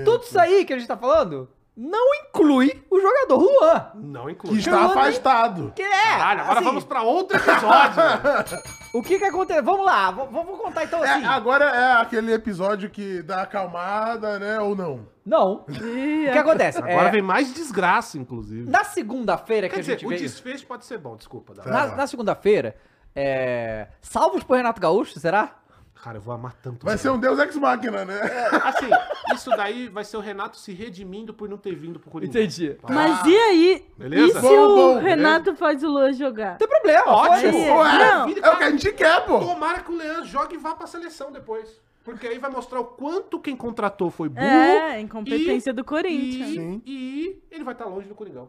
tudo 0.04 0.22
isso 0.24 0.40
aí 0.40 0.64
que 0.64 0.72
a 0.72 0.78
gente 0.78 0.88
tá 0.88 0.96
falando 0.96 1.50
não 1.76 2.14
inclui 2.16 2.82
o 2.90 3.00
jogador 3.00 3.38
Luan. 3.38 3.86
Não 3.94 4.24
Que 4.26 4.32
inclui. 4.32 4.58
está 4.58 4.70
Luan 4.72 4.88
nem- 4.94 4.98
afastado. 5.04 5.72
Que 5.76 5.82
é. 5.82 5.88
Caralho, 5.90 6.40
agora 6.40 6.58
assim, 6.58 6.64
vamos 6.64 6.84
pra 6.84 7.02
outro 7.02 7.36
episódio. 7.36 8.62
O 8.94 9.02
que 9.02 9.18
que 9.18 9.24
aconteceu? 9.24 9.62
Vamos 9.64 9.86
lá, 9.86 10.10
vamos 10.10 10.58
contar 10.58 10.84
então 10.84 11.02
É, 11.02 11.12
assim. 11.14 11.24
agora 11.24 11.64
é 11.64 11.92
aquele 12.02 12.30
episódio 12.34 12.90
que 12.90 13.22
dá 13.22 13.40
acalmada, 13.40 14.38
né? 14.38 14.60
Ou 14.60 14.76
não? 14.76 15.06
Não. 15.24 15.64
O 15.64 15.64
que 15.66 16.38
acontece? 16.38 16.78
Agora 16.78 17.08
É, 17.08 17.10
vem 17.10 17.22
mais 17.22 17.52
desgraça, 17.52 18.18
inclusive. 18.18 18.68
Na 18.68 18.84
segunda-feira 18.84 19.68
que 19.68 19.74
Quer 19.74 19.80
a 19.80 19.84
gente 19.84 20.00
dizer, 20.04 20.14
o 20.14 20.18
desfecho 20.18 20.66
pode 20.66 20.84
ser 20.84 20.98
bom, 20.98 21.16
desculpa. 21.16 21.54
Na, 21.64 21.94
na 21.94 22.06
segunda-feira, 22.06 22.76
é... 23.14 23.88
salvos 24.00 24.42
por 24.42 24.56
Renato 24.56 24.80
Gaúcho, 24.80 25.18
será? 25.20 25.56
Cara, 26.02 26.18
eu 26.18 26.20
vou 26.20 26.34
amar 26.34 26.52
tanto. 26.54 26.84
Vai 26.84 26.96
o 26.96 26.98
ser 26.98 27.10
um 27.10 27.18
Deus 27.18 27.38
Ex 27.38 27.54
Machina, 27.54 28.04
né? 28.04 28.20
Assim, 28.64 28.90
isso 29.32 29.50
daí 29.50 29.88
vai 29.88 30.02
ser 30.02 30.16
o 30.16 30.20
Renato 30.20 30.56
se 30.56 30.72
redimindo 30.72 31.32
por 31.32 31.48
não 31.48 31.56
ter 31.56 31.76
vindo 31.76 32.00
pro 32.00 32.10
Corinthians. 32.10 32.58
Entendi. 32.58 32.74
Tá? 32.74 32.92
Mas 32.92 33.24
e 33.24 33.36
aí? 33.36 33.86
Beleza? 33.96 34.26
E 34.26 34.32
se 34.32 34.40
Bom, 34.40 34.48
o 34.48 34.94
bom, 34.94 34.98
Renato 34.98 35.54
faz 35.54 35.80
o 35.84 35.88
Luan 35.88 36.12
jogar? 36.12 36.52
Não 36.52 36.58
tem 36.58 36.66
problema, 36.68 37.04
Ótimo. 37.06 37.56
é, 37.56 37.98
Não. 37.98 38.28
é 38.28 38.50
o 38.50 38.56
que 38.56 38.64
a 38.64 38.70
gente 38.72 38.92
quer, 38.94 39.24
pô. 39.24 39.38
Tomara 39.38 39.80
que 39.80 39.92
o 39.92 39.96
Leandro 39.96 40.24
jogue 40.24 40.56
e 40.56 40.58
vá 40.58 40.74
pra 40.74 40.88
seleção 40.88 41.30
depois. 41.30 41.80
Porque 42.04 42.26
aí 42.26 42.38
vai 42.38 42.50
mostrar 42.50 42.80
o 42.80 42.84
quanto 42.84 43.38
quem 43.38 43.56
contratou 43.56 44.10
foi 44.10 44.28
burro. 44.28 44.44
É, 44.44 45.00
incompetência 45.00 45.70
e- 45.70 45.72
do 45.72 45.84
Corinthians. 45.84 46.50
E, 46.50 46.54
Sim. 46.54 46.82
e 46.84 47.42
ele 47.50 47.62
vai 47.64 47.74
estar 47.74 47.84
longe 47.86 48.08
do 48.08 48.14
Coringão. 48.14 48.48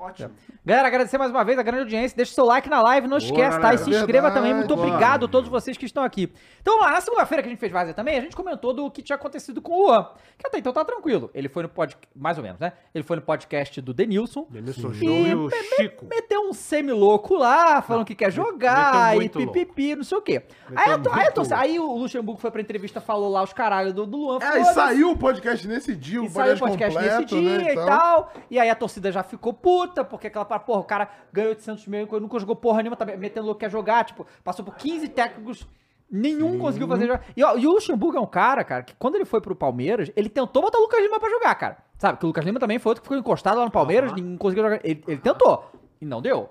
Ótimo. 0.00 0.30
Galera, 0.64 0.88
agradecer 0.88 1.18
mais 1.18 1.30
uma 1.30 1.44
vez 1.44 1.58
a 1.58 1.62
grande 1.62 1.82
audiência. 1.82 2.16
Deixa 2.16 2.32
o 2.32 2.34
seu 2.34 2.44
like 2.46 2.68
na 2.70 2.80
live, 2.80 3.06
não 3.06 3.18
esquece, 3.18 3.60
tá? 3.60 3.74
E 3.74 3.78
se 3.78 3.90
inscreva 3.90 4.28
Verdade. 4.28 4.34
também. 4.34 4.54
Muito 4.54 4.74
Boa. 4.74 4.86
obrigado 4.86 5.26
a 5.26 5.28
todos 5.28 5.50
vocês 5.50 5.76
que 5.76 5.84
estão 5.84 6.02
aqui. 6.02 6.32
Então 6.62 6.74
vamos 6.74 6.86
lá, 6.86 6.92
na 6.94 7.00
segunda-feira 7.02 7.42
que 7.42 7.48
a 7.48 7.50
gente 7.50 7.60
fez 7.60 7.70
Vazia 7.70 7.92
também, 7.92 8.16
a 8.16 8.20
gente 8.20 8.34
comentou 8.34 8.72
do 8.72 8.90
que 8.90 9.02
tinha 9.02 9.16
acontecido 9.16 9.60
com 9.60 9.72
o 9.72 9.86
Luan. 9.86 10.08
Que 10.38 10.46
até 10.46 10.58
então 10.58 10.72
tá 10.72 10.84
tranquilo. 10.86 11.30
Ele 11.34 11.48
foi 11.50 11.62
no 11.64 11.68
podcast, 11.68 12.08
mais 12.16 12.38
ou 12.38 12.42
menos, 12.44 12.58
né? 12.58 12.72
Ele 12.94 13.04
foi 13.04 13.16
no 13.16 13.22
podcast 13.22 13.78
do 13.82 13.92
Denilson. 13.92 14.46
Denilson 14.48 14.92
Júnior 14.92 15.26
e 15.28 15.34
o 15.34 15.50
Chico. 15.76 16.06
Meteu 16.08 16.48
um 16.48 16.52
semi-louco 16.54 17.34
lá, 17.34 17.82
falando 17.82 18.06
que 18.06 18.14
quer 18.14 18.32
jogar 18.32 19.16
e 19.20 19.28
pipipi, 19.28 19.96
não 19.96 20.04
sei 20.04 20.16
o 20.16 20.22
quê. 20.22 20.42
Aí, 20.74 20.98
to- 20.98 21.10
aí, 21.12 21.30
louco. 21.36 21.54
aí 21.54 21.78
o 21.78 21.94
Luxemburgo 21.96 22.40
foi 22.40 22.50
pra 22.50 22.62
entrevista, 22.62 23.00
falou 23.02 23.28
lá 23.30 23.42
os 23.42 23.52
caralhos 23.52 23.92
do, 23.92 24.06
do 24.06 24.16
Luan. 24.16 24.38
É, 24.40 24.60
e 24.60 24.64
saiu 24.66 25.10
o 25.10 25.16
podcast 25.18 25.68
nesse 25.68 25.94
dia, 25.94 26.16
E 26.16 26.26
o 26.26 26.30
saiu 26.30 26.54
o 26.54 26.58
podcast, 26.58 26.94
podcast 26.94 27.22
completo, 27.34 27.34
nesse 27.36 27.64
dia 27.64 27.74
né, 27.74 27.82
e 27.82 27.86
tal. 27.86 28.32
E 28.50 28.58
aí 28.58 28.70
a 28.70 28.74
torcida 28.74 29.12
já 29.12 29.22
ficou 29.22 29.52
puta, 29.52 29.89
porque 30.04 30.26
aquela 30.26 30.44
parada, 30.44 30.64
porra, 30.64 30.80
o 30.80 30.84
cara 30.84 31.10
ganhou 31.32 31.50
800 31.50 31.86
mil, 31.86 32.08
nunca 32.20 32.38
jogou 32.38 32.56
porra 32.56 32.82
nenhuma, 32.82 32.96
tá 32.96 33.04
metendo 33.04 33.46
louco 33.46 33.58
que 33.58 33.66
quer 33.66 33.70
jogar, 33.70 34.04
tipo, 34.04 34.26
passou 34.44 34.64
por 34.64 34.74
15 34.76 35.08
técnicos, 35.08 35.66
nenhum 36.10 36.58
conseguiu 36.58 36.88
fazer 36.88 37.06
jogar. 37.06 37.24
E, 37.36 37.42
ó, 37.42 37.56
e 37.56 37.66
o 37.66 37.72
Luxemburgo 37.72 38.18
é 38.18 38.20
um 38.20 38.26
cara, 38.26 38.64
cara, 38.64 38.82
que 38.82 38.94
quando 38.96 39.16
ele 39.16 39.24
foi 39.24 39.40
pro 39.40 39.54
Palmeiras, 39.54 40.10
ele 40.16 40.28
tentou 40.28 40.62
botar 40.62 40.78
o 40.78 40.82
Lucas 40.82 41.00
Lima 41.00 41.18
pra 41.18 41.30
jogar, 41.30 41.54
cara. 41.54 41.78
Sabe, 41.98 42.18
que 42.18 42.24
o 42.24 42.28
Lucas 42.28 42.44
Lima 42.44 42.58
também 42.58 42.78
foi 42.78 42.90
outro 42.90 43.02
que 43.02 43.08
ficou 43.08 43.18
encostado 43.18 43.58
lá 43.58 43.64
no 43.64 43.70
Palmeiras, 43.70 44.12
ninguém 44.12 44.36
conseguiu 44.36 44.64
jogar. 44.64 44.80
Ele, 44.82 45.02
ele 45.06 45.20
tentou, 45.20 45.70
e 46.00 46.06
não 46.06 46.22
deu. 46.22 46.48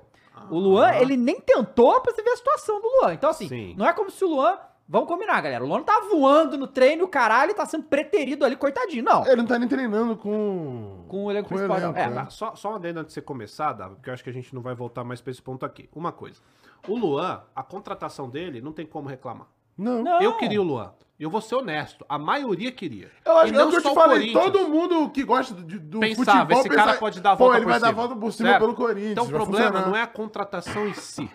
O 0.49 0.57
Luan, 0.57 0.93
ele 0.93 1.17
nem 1.17 1.39
tentou 1.39 1.99
pra 2.01 2.13
você 2.13 2.21
ver 2.21 2.31
a 2.31 2.37
situação 2.37 2.81
do 2.81 2.87
Luan. 2.87 3.13
Então, 3.13 3.29
assim, 3.29 3.47
Sim. 3.47 3.75
não 3.77 3.87
é 3.87 3.93
como 3.93 4.09
se 4.09 4.23
o 4.23 4.29
Luan. 4.29 4.57
Vamos 4.91 5.07
combinar, 5.07 5.39
galera. 5.41 5.63
O 5.63 5.67
Luan 5.67 5.83
tá 5.83 5.99
voando 6.09 6.57
no 6.57 6.65
treino, 6.65 7.05
o 7.05 7.07
caralho, 7.07 7.53
tá 7.53 7.63
sendo 7.63 7.83
preterido 7.83 8.43
ali, 8.43 8.55
coitadinho. 8.55 9.03
Não. 9.03 9.23
Ele 9.27 9.35
não 9.35 9.45
tá 9.45 9.59
nem 9.59 9.67
treinando 9.69 10.17
com... 10.17 11.05
Com 11.07 11.25
o 11.25 11.31
elenco 11.31 11.47
Com 11.47 11.53
o 11.53 11.57
principal. 11.59 11.77
elenco, 11.77 11.99
é? 11.99 12.09
Tá, 12.09 12.29
só, 12.31 12.55
só 12.55 12.69
uma 12.69 12.77
adenda 12.77 13.01
antes 13.01 13.09
de 13.09 13.13
você 13.13 13.21
começar, 13.21 13.73
Dava, 13.73 13.93
porque 13.95 14.09
eu 14.09 14.13
acho 14.15 14.23
que 14.23 14.31
a 14.31 14.33
gente 14.33 14.53
não 14.55 14.63
vai 14.63 14.73
voltar 14.73 15.03
mais 15.03 15.21
pra 15.21 15.29
esse 15.29 15.41
ponto 15.43 15.63
aqui. 15.63 15.87
Uma 15.95 16.11
coisa. 16.11 16.41
O 16.87 16.95
Luan, 16.97 17.43
a 17.55 17.61
contratação 17.61 18.27
dele, 18.29 18.61
não 18.61 18.71
tem 18.71 18.83
como 18.85 19.07
reclamar. 19.07 19.45
Não. 19.77 20.01
Não. 20.03 20.19
Eu 20.21 20.35
queria 20.37 20.59
o 20.59 20.65
Luan. 20.65 20.91
Eu 21.19 21.29
vou 21.29 21.41
ser 21.41 21.55
honesto. 21.55 22.03
A 22.09 22.17
maioria 22.17 22.71
queria. 22.71 23.11
Eu 23.25 23.37
acho 23.37 23.47
E 23.49 23.51
que 23.53 23.59
é 23.59 23.65
o 23.65 23.69
que 23.69 23.75
eu 23.75 23.81
só 23.81 23.89
te 23.89 23.91
o 23.91 23.95
falei, 23.95 24.31
Corinthians. 24.33 24.43
todo 24.53 24.69
mundo 24.69 25.09
que 25.11 25.23
gosta 25.23 25.53
do, 25.53 25.61
do 25.79 25.99
Pensava, 25.99 26.39
futebol... 26.39 26.59
esse 26.61 26.69
cara 26.69 26.93
pode 26.97 27.21
dar 27.21 27.31
a 27.33 27.35
Pô, 27.35 27.43
volta 27.43 27.57
ele 27.57 27.65
por 27.65 27.71
vai 27.71 27.79
dar 27.79 27.87
a 27.87 27.89
cima. 27.91 28.01
volta 28.07 28.19
por 28.19 28.31
cima 28.33 28.49
Certo? 28.49 28.61
pelo 28.61 28.73
Corinthians, 28.73 29.11
Então 29.11 29.25
o 29.25 29.29
problema 29.29 29.65
funcionar. 29.67 29.87
não 29.87 29.95
é 29.95 30.01
a 30.01 30.07
contratação 30.07 30.87
em 30.87 30.93
si. 30.93 31.29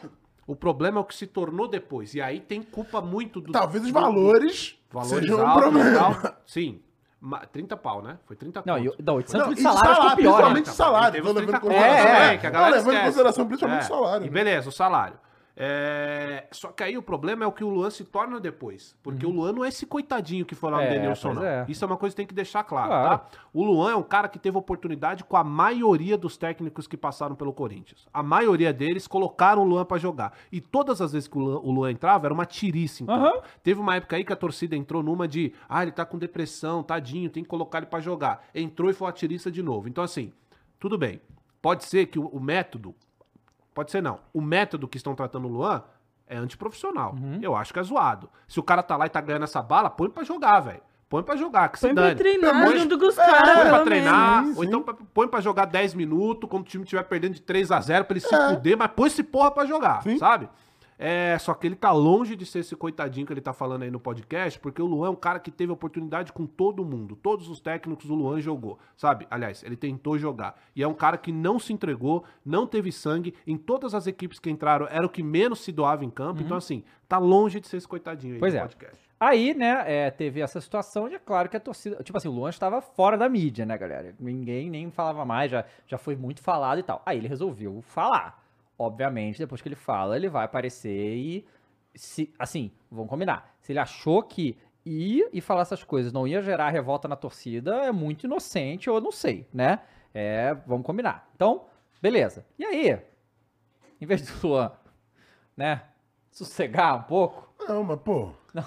O 0.47 0.55
problema 0.55 0.99
é 0.99 1.01
o 1.01 1.05
que 1.05 1.15
se 1.15 1.27
tornou 1.27 1.67
depois. 1.67 2.15
E 2.15 2.21
aí 2.21 2.41
tem 2.41 2.63
culpa 2.63 3.01
muito 3.01 3.41
do. 3.41 3.53
Talvez 3.53 3.85
os 3.85 3.91
valores 3.91 4.79
Valores 4.91 5.21
sejam 5.21 5.39
um 5.39 5.47
altos 5.47 5.63
problema. 5.73 6.15
tal. 6.15 6.37
Sim. 6.47 6.81
Ma- 7.21 7.47
30 7.47 7.75
pau, 7.79 8.03
né? 8.03 8.19
Foi 8.27 8.37
30 8.37 8.63
Não, 8.67 8.77
conto. 8.77 8.97
e, 8.99 9.03
não 9.03 9.15
800 9.15 9.47
Não, 9.47 9.55
de 9.55 9.63
salário, 9.63 9.91
acho 9.91 10.01
que 10.01 10.07
é 10.07 10.13
o 10.13 10.17
pior, 10.17 10.21
né? 10.21 10.35
principalmente 10.37 10.63
Então, 10.65 10.75
salário. 10.75 11.09
os 11.09 11.15
levando 11.27 11.37
em 11.39 11.47
30 11.47 11.61
consideração. 11.61 12.07
É, 12.11 12.35
é, 12.35 12.37
que 12.37 12.47
a 12.47 12.51
galera 12.51 12.77
levando 12.77 12.97
em 12.97 13.05
consideração 13.05 13.47
principalmente 13.47 13.81
É, 13.83 13.85
o 13.85 13.89
salário. 13.89 14.27
E 14.27 14.31
beleza, 14.31 14.69
o 14.69 14.73
salário. 14.73 15.17
É, 15.57 16.47
Só 16.51 16.69
que 16.73 16.83
aí 16.83 16.97
o 16.99 17.03
problema 17.03 17.45
é 17.45 17.47
o 17.47 17.53
que 17.53 17.63
o 17.63 17.69
Luan 17.69 17.89
se 17.91 18.05
torna 18.05 18.41
depois. 18.41 18.97
Porque 19.03 19.25
o 19.25 19.31
Luan 19.31 19.53
não 19.53 19.65
é 19.65 19.69
esse 19.69 19.87
coitadinho 19.87 20.45
que 20.45 20.55
foi 20.55 20.71
lá 20.71 20.79
no 20.79 20.83
É, 20.85 20.91
Denilson, 20.91 21.33
não. 21.35 21.45
é. 21.45 21.65
Isso 21.69 21.85
é 21.85 21.87
uma 21.87 21.97
coisa 21.97 22.13
que 22.13 22.17
tem 22.19 22.27
que 22.27 22.35
deixar 22.35 22.65
claro, 22.65 22.89
Claro. 22.89 23.19
tá? 23.19 23.27
O 23.53 23.63
Luan 23.65 23.93
é 23.93 23.97
um 23.97 24.03
cara 24.03 24.29
que 24.29 24.39
teve 24.39 24.57
oportunidade 24.59 25.23
com 25.25 25.37
a 25.37 25.45
maioria 25.45 26.19
dos 26.19 26.37
técnicos 26.37 26.87
que 26.89 26.97
passaram 26.97 27.37
pelo 27.37 27.53
Corinthians. 27.53 28.07
A 28.13 28.23
maioria 28.23 28.73
deles 28.73 29.07
colocaram 29.07 29.63
o 29.63 29.65
Luan 29.65 29.85
pra 29.85 29.97
jogar. 29.97 30.33
E 30.51 30.61
todas 30.61 31.01
as 31.01 31.13
vezes 31.13 31.29
que 31.29 31.39
o 31.39 31.41
Luan, 31.41 31.59
o 31.61 31.71
Luan 31.71 31.91
entrava, 31.93 32.27
era 32.27 32.35
uma 32.35 32.47
tiriça, 32.47 33.03
então. 33.03 33.15
Aham. 33.15 33.41
Teve 33.63 33.81
uma 33.81 33.95
época 33.97 34.17
aí 34.17 34.25
que 34.25 34.33
a 34.33 34.37
torcida 34.37 34.75
entrou 34.77 35.03
numa 35.03 35.29
de, 35.29 35.53
ah, 35.69 35.83
ele 35.83 35.93
tá 35.93 36.05
com 36.05 36.19
depressão, 36.19 36.83
tadinho, 36.83 37.31
tem 37.31 37.43
que 37.43 37.49
colocar 37.49 37.79
ele 37.79 37.87
pra 37.87 38.01
jogar. 38.01 38.45
Entrou 38.55 38.91
e 38.91 38.93
foi 38.93 39.07
uma 39.07 39.13
tiriça 39.13 39.51
de 39.51 39.63
novo. 39.63 39.89
Então, 39.89 40.03
assim, 40.03 40.33
tudo 40.81 40.99
bem. 40.99 41.21
Pode 41.63 41.85
ser 41.85 42.07
que 42.07 42.19
o, 42.19 42.27
o 42.27 42.41
método. 42.41 42.95
Pode 43.75 43.91
ser 43.91 44.01
não. 44.03 44.20
O 44.33 44.41
método 44.41 44.87
que 44.89 44.97
estão 44.97 45.14
tratando 45.14 45.47
o 45.47 45.51
Luan 45.51 45.83
é 46.27 46.37
antiprofissional. 46.37 47.14
Eu 47.43 47.55
acho 47.57 47.72
que 47.72 47.79
é 47.79 47.83
zoado. 47.83 48.31
Se 48.49 48.59
o 48.61 48.62
cara 48.62 48.83
tá 48.83 48.97
lá 48.97 49.07
e 49.07 49.11
tá 49.11 49.20
ganhando 49.20 49.43
essa 49.45 49.61
bala, 49.61 49.91
põe 49.91 50.09
pra 50.09 50.22
jogar, 50.25 50.61
velho. 50.61 50.81
Põe 51.09 51.22
pra 51.22 51.37
jogar, 51.37 51.68
que 51.68 51.79
se 51.79 51.87
Põe 51.87 51.95
pra 51.95 52.03
dane. 52.05 52.14
treinar 52.16 52.64
Põe- 52.64 52.79
junto 52.79 52.99
com 52.99 53.07
os 53.07 53.14
Põe 53.14 53.25
pra 53.25 53.85
treinar, 53.85 54.43
menos. 54.43 54.57
ou 54.57 54.64
então 54.64 54.83
pra- 54.83 54.95
põe 55.12 55.29
pra 55.29 55.41
jogar 55.41 55.66
10 55.66 55.93
minutos, 55.95 56.49
quando 56.49 56.62
o 56.62 56.66
time 56.66 56.83
estiver 56.83 57.03
perdendo 57.05 57.35
de 57.35 57.43
3 57.43 57.70
a 57.70 57.81
0 57.81 58.05
pra 58.05 58.14
ele 58.16 58.20
se 58.27 58.37
fuder, 58.49 58.77
mas 58.77 58.91
põe 58.97 59.07
esse 59.09 59.22
porra 59.22 59.51
pra 59.51 59.64
jogar, 59.66 60.03
Sim. 60.03 60.18
sabe? 60.18 60.49
É, 60.99 61.37
só 61.39 61.55
que 61.55 61.67
ele 61.67 61.77
tá 61.77 61.93
longe 61.93 62.37
de 62.37 62.47
ser 62.47 62.61
esse 62.61 62.77
coitadinho 62.77 63.27
que 63.27 63.33
ele 63.33 63.41
tá 63.41 63.53
falando 63.53 63.83
aí 63.83 63.91
no 63.91 64.01
podcast, 64.01 64.59
porque 64.61 64.81
o 64.81 64.87
Luan 64.87 65.09
é 65.09 65.11
um 65.11 65.17
cara 65.17 65.39
que 65.39 65.51
teve 65.51 65.73
oportunidade 65.73 66.33
com 66.33 66.47
todo 66.47 66.85
mundo. 66.85 67.17
Todos 67.17 67.49
os 67.49 67.61
técnicos 67.61 68.09
o 68.09 68.15
Luan 68.15 68.41
jogou, 68.41 68.79
sabe? 68.97 69.27
Aliás, 69.31 69.63
ele 69.63 69.77
tentou 69.77 70.19
jogar. 70.19 70.61
E 70.75 70.83
é 70.83 70.89
um 70.89 70.95
cara 70.95 71.17
que 71.17 71.33
não 71.33 71.59
se 71.59 71.73
entregou, 71.73 72.25
não 72.45 72.67
teve 72.67 72.93
sangue. 72.93 73.35
Em 73.47 73.57
todas 73.57 73.95
as 73.95 74.07
equipes 74.07 74.39
que 74.39 74.51
entraram, 74.51 74.87
era 74.91 75.05
o 75.05 75.09
que 75.09 75.23
menos 75.23 75.61
se 75.61 75.73
doava 75.73 76.05
em 76.05 76.11
campo. 76.11 76.43
Então, 76.43 76.57
assim, 76.57 76.85
tá 77.09 77.19
longe 77.19 77.61
de 77.61 77.69
ser 77.69 77.79
esse 77.79 77.89
coitadinho 77.89 78.35
aí 78.35 78.41
Pois 78.41 78.55
no 78.55 78.61
é. 78.61 78.63
podcast. 78.63 79.05
Aí, 79.19 79.55
né, 79.55 79.85
é, 79.87 80.11
teve 80.11 80.41
essa 80.41 80.61
situação 80.61 81.09
de, 81.09 81.15
é 81.15 81.19
claro, 81.19 81.49
que 81.49 81.57
a 81.57 81.61
torcida. 81.61 82.03
Tipo 82.03 82.19
assim, 82.19 82.29
o 82.29 82.33
Luan 82.33 82.51
estava 82.51 82.83
fora 82.83 83.17
da 83.17 83.29
mídia, 83.29 83.65
né, 83.65 83.79
galera? 83.79 84.15
Ninguém 84.21 84.69
nem 84.69 84.91
falava 84.91 85.25
mais, 85.25 85.51
já, 85.51 85.65
já 85.87 85.97
foi 85.97 86.15
muito 86.15 86.43
falado 86.43 86.79
e 86.79 86.83
tal. 86.83 87.03
Aí 87.07 87.19
ele 87.19 87.29
resolveu 87.29 87.81
falar. 87.83 88.44
Obviamente, 88.79 89.39
depois 89.39 89.62
que 89.62 89.68
ele 89.68 89.77
fala, 89.77 90.16
ele 90.16 90.29
vai 90.29 90.45
aparecer 90.45 91.14
e. 91.16 91.47
Se, 91.95 92.33
assim, 92.39 92.72
vamos 92.91 93.09
combinar. 93.09 93.55
Se 93.61 93.70
ele 93.72 93.79
achou 93.79 94.22
que 94.22 94.57
ir 94.85 95.29
e 95.33 95.41
falar 95.41 95.62
essas 95.62 95.85
coisas 95.85 96.12
não 96.12 96.27
ia 96.27 96.43
gerar 96.43 96.70
revolta 96.70 97.07
na 97.09 97.14
torcida, 97.16 97.77
é 97.85 97.93
muito 97.93 98.25
inocente, 98.25 98.89
eu 98.89 99.01
não 99.01 99.12
sei, 99.12 99.47
né? 99.55 99.79
É, 100.12 100.55
vamos 100.66 100.85
combinar. 100.85 101.29
Então, 101.37 101.66
beleza. 102.03 102.45
E 102.59 102.64
aí, 102.64 102.99
em 104.01 104.07
vez 104.07 104.22
do 104.22 104.33
Luan, 104.49 104.72
né, 105.57 105.83
sossegar 106.33 106.97
um 106.97 107.03
pouco, 107.05 107.49
Não, 107.68 107.85
mas, 107.85 108.01
pô. 108.01 108.31
Não. 108.53 108.64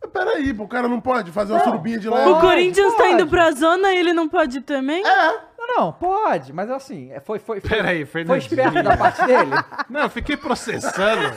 Mas 0.00 0.10
peraí, 0.12 0.54
pô, 0.54 0.62
o 0.62 0.68
cara 0.68 0.86
não 0.88 1.00
pode 1.00 1.32
fazer 1.32 1.52
uma 1.52 1.58
Não, 1.58 1.64
surubinha 1.66 1.98
de 1.98 2.08
leve. 2.08 2.30
O 2.30 2.40
Corinthians 2.40 2.92
tá 2.92 2.98
pode. 3.02 3.12
indo 3.14 3.26
pra 3.28 3.50
zona 3.50 3.92
e 3.92 3.98
ele 3.98 4.12
não 4.12 4.28
pode 4.28 4.60
também? 4.60 5.04
É. 5.04 5.47
Não, 5.78 5.92
pode, 5.92 6.52
mas 6.52 6.68
assim, 6.70 7.12
é, 7.12 7.20
foi, 7.20 7.38
foi, 7.38 7.60
foi, 7.60 7.70
Peraí, 7.70 8.04
foi 8.04 8.24
Fernandinho. 8.24 8.48
esperto 8.48 8.82
da 8.82 8.96
parte 8.96 9.24
dele. 9.24 9.50
Não, 9.88 10.00
eu 10.02 10.10
fiquei 10.10 10.36
processando. 10.36 11.32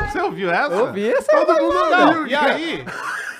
Você 0.00 0.22
ouviu 0.22 0.50
essa? 0.50 0.72
Eu 0.72 0.90
vi 0.90 1.12
essa 1.12 1.30
Todo 1.30 1.60
mundo 1.60 1.74
Não, 1.90 2.08
ouviu, 2.08 2.26
e 2.26 2.34
aí, 2.34 2.84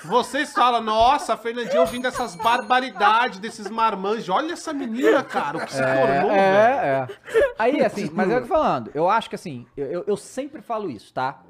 vocês 0.03 0.53
falam, 0.53 0.81
nossa, 0.81 1.35
Fernandinho 1.35 1.81
ouvindo 1.81 2.07
essas 2.07 2.35
barbaridades 2.35 3.39
desses 3.39 3.67
marmanjos. 3.71 4.29
Olha 4.29 4.53
essa 4.53 4.71
menina, 4.71 5.23
cara, 5.23 5.57
o 5.57 5.65
que 5.65 5.73
se 5.73 5.81
tornou, 5.81 6.29
velho. 6.29 6.31
É, 6.31 7.07
é. 7.09 7.43
Aí, 7.57 7.83
assim, 7.83 8.07
mas 8.13 8.29
é 8.29 8.33
o 8.33 8.37
que 8.37 8.43
eu 8.43 8.47
tô 8.47 8.53
falando. 8.53 8.91
Eu 8.93 9.09
acho 9.09 9.27
que 9.27 9.35
assim, 9.35 9.65
eu, 9.75 9.87
eu, 9.87 10.03
eu 10.05 10.17
sempre 10.17 10.61
falo 10.61 10.91
isso, 10.91 11.11
tá? 11.11 11.41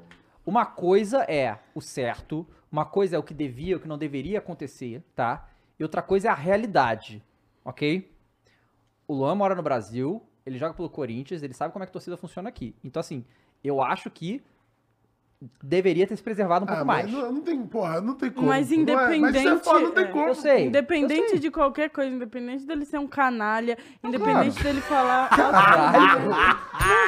Uma 0.44 0.64
coisa 0.64 1.18
é 1.28 1.58
o 1.74 1.82
certo, 1.82 2.46
uma 2.72 2.86
coisa 2.86 3.16
é 3.16 3.18
o 3.18 3.22
que 3.22 3.34
devia, 3.34 3.76
o 3.76 3.80
que 3.80 3.88
não 3.88 3.98
deveria 3.98 4.38
acontecer, 4.38 5.02
tá? 5.14 5.46
E 5.78 5.82
outra 5.82 6.00
coisa 6.00 6.28
é 6.28 6.30
a 6.30 6.34
realidade, 6.34 7.22
ok? 7.62 8.15
O 9.08 9.14
Luan 9.14 9.34
mora 9.34 9.54
no 9.54 9.62
Brasil, 9.62 10.22
ele 10.44 10.58
joga 10.58 10.74
pelo 10.74 10.90
Corinthians, 10.90 11.42
ele 11.42 11.54
sabe 11.54 11.72
como 11.72 11.82
é 11.82 11.86
que 11.86 11.90
a 11.90 11.92
torcida 11.92 12.16
funciona 12.16 12.48
aqui. 12.48 12.74
Então, 12.82 13.00
assim, 13.00 13.24
eu 13.62 13.80
acho 13.82 14.10
que 14.10 14.42
deveria 15.62 16.06
ter 16.06 16.16
se 16.16 16.22
preservado 16.22 16.64
um 16.64 16.66
pouco 16.66 16.80
Ah, 16.82 16.84
mas 16.84 17.04
mais. 17.10 17.12
não, 17.24 17.32
não 17.32 17.40
tem, 17.42 17.60
porra, 17.66 18.00
não 18.00 18.14
tem 18.14 18.30
como. 18.30 18.46
Mas 18.48 18.70
Não 18.70 18.76
é- 18.78 18.80
independente. 18.80 19.20
Mas 19.20 19.34
isso 19.36 19.48
é 19.48 19.58
foda, 19.58 19.80
não 19.80 19.90
tem 19.92 20.04
é, 20.04 20.06
como. 20.08 20.28
Eu 20.28 20.34
sei. 20.34 20.62
eu 20.64 20.66
Independente 20.68 21.28
sei. 21.30 21.38
de 21.38 21.50
qualquer 21.50 21.90
coisa, 21.90 22.10
independente 22.10 22.64
dele 22.66 22.84
ser 22.84 22.98
um 22.98 23.06
canalha, 23.06 23.76
claro. 23.76 24.16
independente 24.16 24.62
dele 24.62 24.80
falar. 24.80 25.28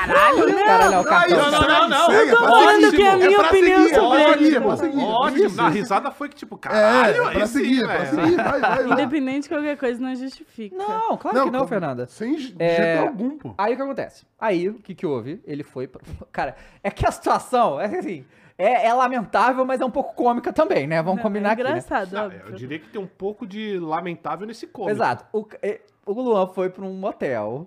Caralho, 0.09 0.49
Não, 0.49 0.65
caralho, 0.65 0.95
é 0.95 0.99
o 0.99 1.01
Ah, 1.01 1.05
cartão. 1.05 1.39
isso, 1.41 1.51
Não, 1.51 1.61
não, 1.61 1.69
não, 1.69 1.89
não. 1.89 2.13
é 2.13 2.27
tô 2.27 2.37
pra 2.37 2.49
falando 2.49 2.91
que 2.91 3.03
é 3.03 3.11
a 3.11 3.17
minha 3.17 3.39
pra 3.39 3.49
opinião 3.49 3.83
seguir, 3.83 3.95
sobre 3.95 4.19
é 4.21 4.25
pra 4.33 4.43
ele. 4.43 4.57
é 4.57 4.61
pra. 4.61 4.69
Ótimo, 4.69 5.45
Isso, 5.47 5.57
na 5.57 5.69
isso. 5.69 5.77
risada 5.79 6.11
foi 6.11 6.29
que 6.29 6.37
tipo, 6.37 6.55
É, 6.57 6.59
caralho, 6.59 7.15
é 7.27 7.31
pra 7.33 7.41
aí 7.43 7.47
seguir, 7.47 7.75
sim, 7.77 7.83
é 7.83 7.87
pra 7.87 7.99
velho. 7.99 8.11
seguir, 8.23 8.37
vai, 8.37 8.61
vai, 8.61 8.61
vai. 8.61 8.93
Independente 8.93 9.43
de 9.45 9.49
qualquer 9.49 9.77
coisa, 9.77 10.01
não 10.01 10.15
justifica. 10.15 10.77
Não, 10.77 11.17
claro 11.17 11.45
que 11.45 11.51
não, 11.51 11.59
como- 11.61 11.67
Fernanda. 11.69 12.07
Sem 12.07 12.39
jeito 12.39 12.57
É, 12.61 12.99
algum, 12.99 13.37
pô. 13.39 13.55
Aí 13.59 13.75
o 13.75 13.77
que 13.77 13.83
acontece? 13.83 14.27
Aí, 14.41 14.69
o 14.69 14.75
que 14.75 14.95
que 14.95 15.05
houve? 15.07 15.41
Ele 15.45 15.63
foi 15.63 15.87
pra... 15.87 16.01
Cara, 16.33 16.57
é 16.83 16.91
que 16.91 17.07
a 17.07 17.11
situação, 17.11 17.81
é 17.81 17.87
assim, 17.99 18.25
é, 18.59 18.87
é 18.89 18.93
lamentável, 18.93 19.65
mas 19.65 19.81
é 19.81 19.85
um 19.85 19.91
pouco 19.91 20.15
cômica 20.15 20.53
também, 20.53 20.87
né? 20.87 21.01
Vamos 21.03 21.17
Não, 21.19 21.23
combinar 21.23 21.51
é 21.51 21.53
aqui, 21.53 21.63
né? 21.63 21.71
engraçado, 21.71 22.17
Ah, 22.17 22.25
óbvio. 22.25 22.43
Eu 22.47 22.53
diria 22.55 22.79
que 22.79 22.89
tem 22.89 23.01
um 23.01 23.07
pouco 23.07 23.47
de 23.47 23.79
lamentável 23.79 24.47
nesse 24.47 24.67
cômico. 24.67 24.91
Exato. 24.93 25.25
O, 25.33 25.47
é, 25.63 25.81
o 26.05 26.13
Luan 26.13 26.49
foi 26.49 26.69
pra 26.69 26.85
um 26.85 26.93
motel 26.95 27.67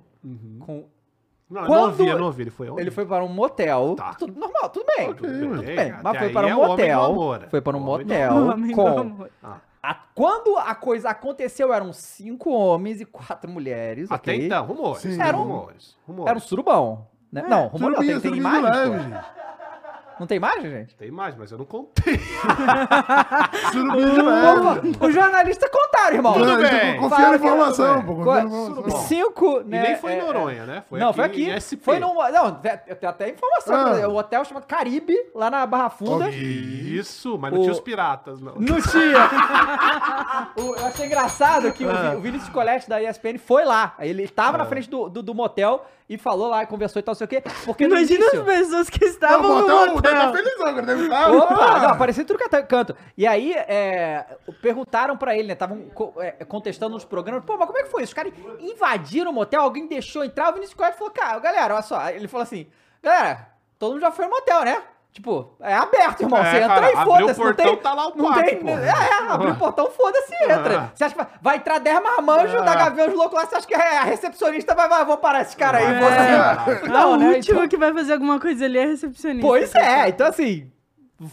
com... 0.66 0.86
Não, 1.50 1.62
eu 1.64 1.68
Quando- 1.68 1.80
não 1.82 1.88
ouvi, 1.90 2.08
eu 2.08 2.18
não 2.20 2.26
ouvi. 2.28 2.44
Ele 2.44 2.50
foi 2.50 2.70
onde? 2.70 2.82
Ele 2.82 2.92
foi 2.92 3.06
para 3.06 3.24
um 3.24 3.28
motel. 3.28 3.96
Tá. 3.98 4.14
Tudo 4.14 4.40
normal, 4.40 4.70
tudo 4.70 4.86
bem. 4.98 5.14
Tudo 5.14 5.28
Tudo 5.28 5.62
bem, 5.64 5.76
bem. 5.76 5.92
até 5.92 6.02
Mas 6.02 6.18
foi 6.18 6.28
aí 6.28 6.34
para 6.34 6.48
é 6.50 6.56
um 6.56 6.62
do 6.62 6.68
motel. 6.68 7.40
Foi 7.50 7.62
para 7.62 7.78
um 7.78 7.80
motel 7.82 8.32
com... 8.74 8.88
amor. 8.88 9.30
a- 9.84 9.96
quando 10.16 10.58
a 10.58 10.74
coisa 10.76 11.10
aconteceu, 11.10 11.74
eram 11.74 11.92
cinco 11.92 12.52
homens 12.52 13.02
e 13.02 13.06
quatro 13.06 13.50
mulheres, 13.52 14.10
Até 14.10 14.32
ok? 14.32 14.46
então, 14.46 14.66
rumores. 14.66 15.02
Sim. 15.02 15.22
Era 15.22 15.36
um- 15.38 15.42
rumores. 15.44 15.98
rumores. 16.08 16.30
Era 16.30 16.38
um 16.38 16.42
surubão. 16.42 17.08
Né? 17.32 17.44
não, 17.50 17.68
rumor 17.68 17.92
não, 17.92 18.00
tem, 18.00 18.20
tem 18.20 18.36
imagem. 18.36 19.14
Não 20.22 20.28
tem 20.28 20.36
imagem, 20.38 20.70
gente? 20.70 20.94
Tem 20.96 21.10
mais, 21.10 21.36
mas 21.36 21.52
eu 21.52 21.58
não 21.58 21.66
contei. 21.66 22.20
Surubinha 23.72 24.10
de 24.12 24.22
leve. 24.22 24.98
Os 25.00 25.14
jornalistas 25.16 25.68
contaram, 25.72 26.16
irmão. 26.16 26.34
Tudo 26.34 26.62
gente 26.62 26.70
bem. 26.70 26.98
Confia 27.00 27.30
na 27.30 27.36
informação, 27.38 27.96
é. 27.98 28.02
pô. 28.04 28.16
Co- 28.16 28.24
Confia 28.24 28.34
na 28.44 28.46
informação. 28.46 29.00
Cinco, 29.08 29.62
E 29.62 29.64
né? 29.64 29.82
nem 29.82 29.96
foi 29.98 30.12
é, 30.14 30.18
em 30.20 30.22
Noronha, 30.22 30.66
né? 30.68 30.84
Foi 30.88 31.00
não, 31.00 31.08
aqui 31.10 31.16
foi 31.16 31.26
aqui. 31.26 31.50
em 31.50 31.60
SP. 31.60 31.82
Foi 31.84 32.00
num. 32.00 32.14
Não, 32.14 32.60
eu 32.88 32.96
tenho 32.96 33.10
até 33.12 33.30
informação. 33.30 33.76
Ah. 33.88 33.92
exemplo, 33.94 34.12
O 34.12 34.18
hotel 34.18 34.46
chamado 34.46 34.66
Caribe, 34.68 35.16
lá 35.34 35.50
na 35.50 35.66
Barra 35.66 35.90
Funda. 35.90 36.30
Isso, 36.30 37.36
mas 37.40 37.52
não 37.52 37.60
O- 37.60 37.64
tinha 37.64 37.74
os 37.74 37.80
piratas, 37.80 38.40
não. 38.40 38.54
Não 38.58 38.80
tinha. 38.80 39.28
O- 40.56 40.76
eu 40.76 40.86
achei 40.86 41.06
engraçado 41.08 41.72
que 41.74 41.84
o, 41.84 41.90
Ah. 41.90 42.12
Vi- 42.12 42.16
o 42.18 42.20
Vinícius 42.22 42.50
Colette 42.50 42.88
da 42.88 43.02
ESPN 43.02 43.40
foi 43.40 43.66
lá. 43.66 43.96
Ele 44.00 44.28
tava 44.28 44.58
na 44.58 44.66
frente 44.66 44.88
do, 44.90 45.10
do, 45.10 45.24
do 45.24 45.34
motel 45.34 45.84
e 46.12 46.18
falou 46.18 46.50
lá, 46.50 46.66
conversou 46.66 47.00
e 47.00 47.04
tal, 47.04 47.14
não 47.14 47.18
sei 47.18 47.24
o 47.24 47.28
quê. 47.30 47.42
Porque 47.64 47.86
Imagina 47.86 48.20
início... 48.20 48.42
as 48.42 48.46
pessoas 48.46 48.90
que 48.90 49.06
Não, 49.06 49.12
estavam 49.12 49.50
o 49.50 49.62
no 49.62 49.94
motel, 49.94 50.12
tá 50.12 50.34
felizão, 50.34 50.68
agora 50.68 50.86
deve 50.86 51.04
estar. 51.04 51.32
Opa, 51.32 51.80
não, 51.80 51.90
apareceu 51.90 52.26
tudo 52.26 52.38
que 52.38 52.54
é 52.54 52.62
canto. 52.64 52.94
E 53.18 53.26
aí, 53.26 53.54
é, 53.54 54.26
perguntaram 54.62 55.16
pra 55.16 55.38
ele, 55.38 55.48
né? 55.48 55.54
Estavam 55.54 55.90
é, 56.18 56.44
contestando 56.44 56.96
nos 56.96 57.06
programas. 57.06 57.46
Pô, 57.46 57.56
mas 57.56 57.66
como 57.66 57.80
é 57.80 57.84
que 57.84 57.90
foi 57.90 58.04
isso? 58.04 58.10
Os 58.10 58.14
caras 58.14 58.34
invadiram 58.60 59.32
o 59.32 59.34
motel, 59.34 59.62
alguém 59.62 59.88
deixou 59.88 60.26
entrar. 60.26 60.50
O 60.50 60.54
Vinícius 60.54 60.76
Coelho 60.76 60.96
falou, 60.96 61.14
cara, 61.14 61.40
galera, 61.40 61.76
olha 61.76 61.82
só. 61.82 62.10
Ele 62.10 62.28
falou 62.28 62.44
assim, 62.44 62.68
galera, 63.02 63.48
todo 63.80 63.94
mundo 63.94 64.02
já 64.02 64.12
foi 64.12 64.26
no 64.26 64.32
motel, 64.32 64.66
né? 64.66 64.84
Tipo, 65.12 65.52
é 65.60 65.74
aberto, 65.74 66.22
irmão. 66.22 66.40
É, 66.40 66.52
Você 66.52 66.58
entra 66.58 66.68
cara, 66.70 66.90
e 66.90 66.96
foda-se. 67.04 67.22
o 67.42 67.44
Não 67.44 67.54
portão, 67.54 67.66
tem, 67.66 67.78
tá 67.78 67.94
lá 67.94 68.08
o 68.08 68.16
não 68.18 68.26
quarto, 68.32 68.46
tem, 68.46 68.60
pô. 68.60 68.70
É, 68.70 68.88
é, 68.88 69.28
abriu 69.30 69.52
o 69.52 69.56
portão, 69.58 69.92
foda-se, 69.92 70.34
entra. 70.44 70.80
Ah. 70.80 70.92
Você 70.96 71.04
acha 71.04 71.16
que 71.16 71.26
vai- 71.42 71.58
entrar 71.58 71.80
10 71.80 72.02
marmanjos 72.02 72.64
da 72.64 72.76
Gaviões 72.76 73.14
Loucos 73.14 73.38
lá, 73.38 73.46
você 73.46 73.56
acha 73.56 73.68
que 73.68 73.74
é 73.76 73.98
a 74.00 74.04
recepcionista 74.04 74.74
vai, 74.74 74.88
vai, 74.88 75.04
vou 75.04 75.18
parar 75.18 75.42
esse 75.42 75.58
cara 75.58 75.80
aí. 75.80 75.84
É. 75.86 76.00
vou. 76.00 76.10
Ah, 76.12 76.88
Não, 76.88 77.12
o 77.14 77.18
né? 77.18 77.28
último 77.36 77.58
Então- 77.58 77.68
que 77.68 77.76
vai 77.78 77.92
fazer 77.94 78.14
alguma 78.14 78.40
coisa 78.40 78.64
ali 78.64 78.78
é 78.78 78.86
recepcionista. 78.86 79.46
Pois 79.46 79.76
é, 79.76 80.08
então 80.08 80.28
assim, 80.28 80.72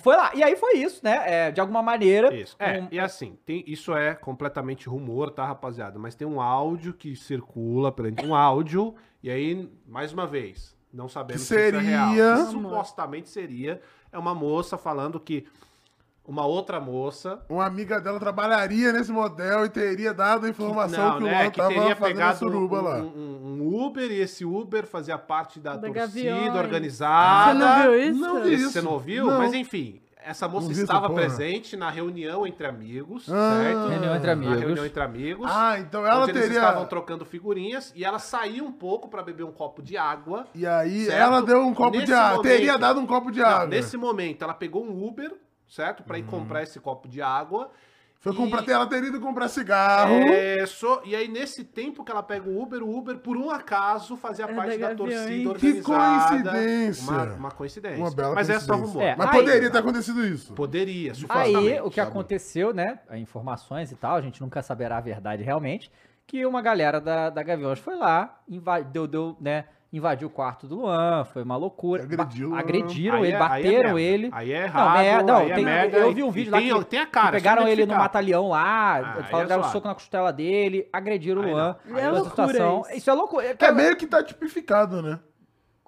foi 0.02 0.16
lá. 0.16 0.32
E 0.34 0.42
aí 0.42 0.56
foi 0.56 0.78
isso, 0.78 1.00
né? 1.04 1.22
É, 1.24 1.50
de 1.52 1.60
alguma 1.60 1.80
maneira. 1.80 2.34
Isso. 2.34 2.56
É, 2.58 2.80
um- 2.80 2.88
e 2.90 2.98
assim, 2.98 3.38
tem, 3.46 3.62
isso 3.64 3.94
é 3.94 4.12
completamente 4.14 4.88
rumor, 4.88 5.30
tá, 5.30 5.46
rapaziada? 5.46 6.00
Mas 6.00 6.16
tem 6.16 6.26
um 6.26 6.40
áudio 6.40 6.92
que 6.92 7.14
circula 7.14 7.94
um 8.26 8.34
áudio, 8.34 8.94
e 9.22 9.30
aí, 9.30 9.70
mais 9.86 10.12
uma 10.12 10.26
vez, 10.26 10.76
não 10.98 11.08
sabemos 11.08 11.42
Que 11.42 11.48
se 11.48 11.54
isso 11.54 11.76
é 11.76 11.78
real. 11.80 12.08
seria- 12.10 12.44
Que 12.44 12.50
supostamente 12.50 13.28
seria 13.28 13.80
é 14.12 14.18
uma 14.18 14.34
moça 14.34 14.76
falando 14.76 15.18
que 15.20 15.46
uma 16.26 16.44
outra 16.44 16.78
moça 16.78 17.40
Uma 17.48 17.64
amiga 17.64 17.98
dela 18.00 18.18
trabalharia 18.20 18.92
nesse 18.92 19.10
motel 19.10 19.64
e 19.64 19.68
teria 19.70 20.12
dado 20.12 20.44
a 20.44 20.48
informação 20.50 21.16
que 21.16 21.22
o 21.22 21.26
né, 21.26 21.48
tava 21.50 21.68
teria 21.72 21.96
pegado 21.96 22.38
suruba 22.38 22.80
um, 22.80 22.84
lá. 22.84 22.96
um- 22.98 23.60
um 23.62 23.84
Uber 23.86 24.10
e 24.10 24.20
esse 24.20 24.44
Uber 24.44 24.86
fazia 24.86 25.16
parte 25.16 25.58
da, 25.60 25.76
Da 25.76 25.88
torcida 25.88 26.00
Gaviões. 26.00 26.54
organizada. 26.54 27.54
Você 27.54 27.58
não 27.64 27.82
viu 27.82 27.98
isso? 28.02 28.20
Não 28.20 28.42
vi 28.42 28.54
isso. 28.54 28.70
Você 28.72 28.80
não 28.82 28.92
ouviu? 28.92 29.26
Não. 29.26 29.38
Mas 29.38 29.54
enfim, 29.54 30.00
essa 30.24 30.46
moça 30.48 30.70
estava 30.72 31.08
porra. 31.08 31.20
presente 31.22 31.76
na 31.76 31.90
reunião 31.90 32.46
entre 32.46 32.66
amigos, 32.66 33.28
Ah. 33.30 33.60
certo? 33.62 33.88
Reunião 33.88 34.14
entre 34.16 34.26
Na 34.26 34.32
amigos. 34.32 34.60
reunião 34.60 34.86
entre 34.86 35.02
amigos. 35.02 35.50
Ah, 35.50 35.78
então 35.78 36.06
ela 36.06 36.22
onde 36.22 36.30
eles 36.32 36.42
teria. 36.42 36.58
estavam 36.58 36.86
trocando 36.86 37.24
figurinhas 37.24 37.92
e 37.96 38.04
ela 38.04 38.18
saiu 38.18 38.64
um 38.64 38.72
pouco 38.72 39.08
pra 39.08 39.22
beber 39.22 39.44
um 39.44 39.52
copo 39.52 39.82
de 39.82 39.96
água. 39.96 40.46
E 40.54 40.66
aí 40.66 41.06
Certo? 41.06 41.18
ela 41.20 41.40
deu 41.42 41.60
um 41.66 41.72
copo 41.74 41.92
de 41.92 41.98
Nesse 42.00 42.12
água. 42.12 42.36
momento- 42.38 42.42
Teria 42.56 42.78
dado 42.78 43.00
um 43.00 43.06
copo 43.06 43.30
de 43.30 43.40
Não, 43.40 43.46
água. 43.48 43.66
nesse 43.66 43.96
momento, 43.96 44.42
ela 44.42 44.54
pegou 44.54 44.84
um 44.84 45.06
Uber, 45.06 45.32
certo? 45.68 46.02
Pra 46.02 46.18
ir 46.18 46.22
Uhum. 46.24 46.28
comprar 46.30 46.62
esse 46.62 46.78
copo 46.80 47.08
de 47.08 47.20
água. 47.22 47.70
Foi 48.20 48.32
E- 48.32 48.36
comprar, 48.36 48.68
ela 48.68 48.84
teria 48.86 49.10
ido 49.10 49.20
comprar 49.20 49.46
cigarro. 49.48 50.12
É, 50.28 50.66
só- 50.66 51.00
e 51.04 51.14
aí, 51.14 51.28
nesse 51.28 51.62
tempo 51.62 52.02
que 52.04 52.10
ela 52.10 52.22
pega 52.22 52.50
o 52.50 52.60
Uber, 52.60 52.82
o 52.82 52.98
Uber, 52.98 53.18
por 53.18 53.36
um 53.36 53.48
acaso, 53.48 54.16
fazia 54.16 54.44
É 54.44 54.52
parte 54.52 54.76
da 54.76 54.88
da 54.90 54.94
torcida 54.96 55.28
Que 55.28 55.46
organizada. 55.48 56.40
coincidência. 56.50 57.12
Uma, 57.12 57.24
uma 57.34 57.50
coincidência. 57.52 57.98
Uma 57.98 58.10
bela 58.10 58.34
Mas 58.34 58.50
é 58.50 58.58
só 58.58 58.72
coincidência. 58.74 58.92
rumor. 59.00 59.08
É, 59.08 59.16
Mas 59.16 59.28
Aí- 59.30 59.38
poderia 59.38 59.70
ter 59.70 59.78
acontecido 59.78 60.26
isso. 60.26 60.52
Poderia, 60.52 61.12
Aí, 61.28 61.80
o 61.80 61.88
que 61.90 61.96
sabe? 62.00 62.10
aconteceu, 62.10 62.74
né? 62.74 62.98
Informações 63.12 63.92
e 63.92 63.96
tal, 63.96 64.16
a 64.16 64.20
gente 64.20 64.40
nunca 64.40 64.62
saberá 64.62 64.96
a 64.98 65.00
verdade 65.00 65.44
realmente. 65.44 65.88
Que 66.26 66.44
uma 66.44 66.60
galera 66.60 67.00
da, 67.00 67.30
da 67.30 67.42
Gaviões 67.42 67.78
foi 67.78 67.94
lá, 67.96 68.40
invadiu, 68.48 69.06
deu, 69.06 69.06
deu, 69.06 69.36
né? 69.40 69.64
Invadiu 69.92 70.28
o 70.28 70.30
quarto 70.30 70.66
do 70.66 70.76
Luan, 70.76 71.24
foi 71.24 71.42
uma 71.42 71.56
loucura. 71.56 72.02
Agrediu 72.02 72.48
o 72.48 72.50
Ba- 72.50 72.56
Luan. 72.56 72.60
agrediram 72.60 73.16
Aí 73.18 73.24
ele, 73.24 73.32
é- 73.32 73.36
aí 73.36 73.42
é 73.42 73.48
bateram 73.72 73.98
ele. 73.98 74.28
Aí 74.32 74.52
é 74.52 74.58
Não, 74.60 74.64
errado, 74.66 74.98
é- 75.00 75.22
não, 75.22 75.36
aí 75.38 75.50
é 75.50 75.54
tem- 75.54 75.64
merda, 75.64 75.96
eu 75.98 76.12
vi 76.12 76.22
um 76.22 76.30
vídeo 76.30 76.48
e 76.48 76.52
lá 76.52 76.58
tem- 76.58 76.78
que, 76.78 76.84
tem 76.84 77.00
a 77.00 77.06
cara, 77.06 77.26
que 77.28 77.32
pegaram 77.32 77.66
ele 77.66 77.86
no 77.86 77.94
batalhão 77.96 78.48
lá, 78.48 78.98
Ah, 78.98 79.22
falaram 79.24 79.44
é 79.44 79.46
deram 79.48 79.62
zoado. 79.62 79.72
soco 79.72 79.88
na 79.88 79.94
costela 79.94 80.32
dele, 80.32 80.88
agrediram 80.92 81.40
o 81.42 81.44
Aí 81.44 81.50
Luan. 81.52 81.76
não. 81.86 81.98
É 81.98 82.10
loucura 82.10 82.30
situação- 82.30 82.82
isso. 82.88 82.98
Isso 82.98 83.10
é 83.10 83.12
loucura. 83.14 83.56
É 83.58 83.72
meio 83.72 83.96
que 83.96 84.06
tá 84.06 84.22
tipificado, 84.22 85.00
né? 85.00 85.18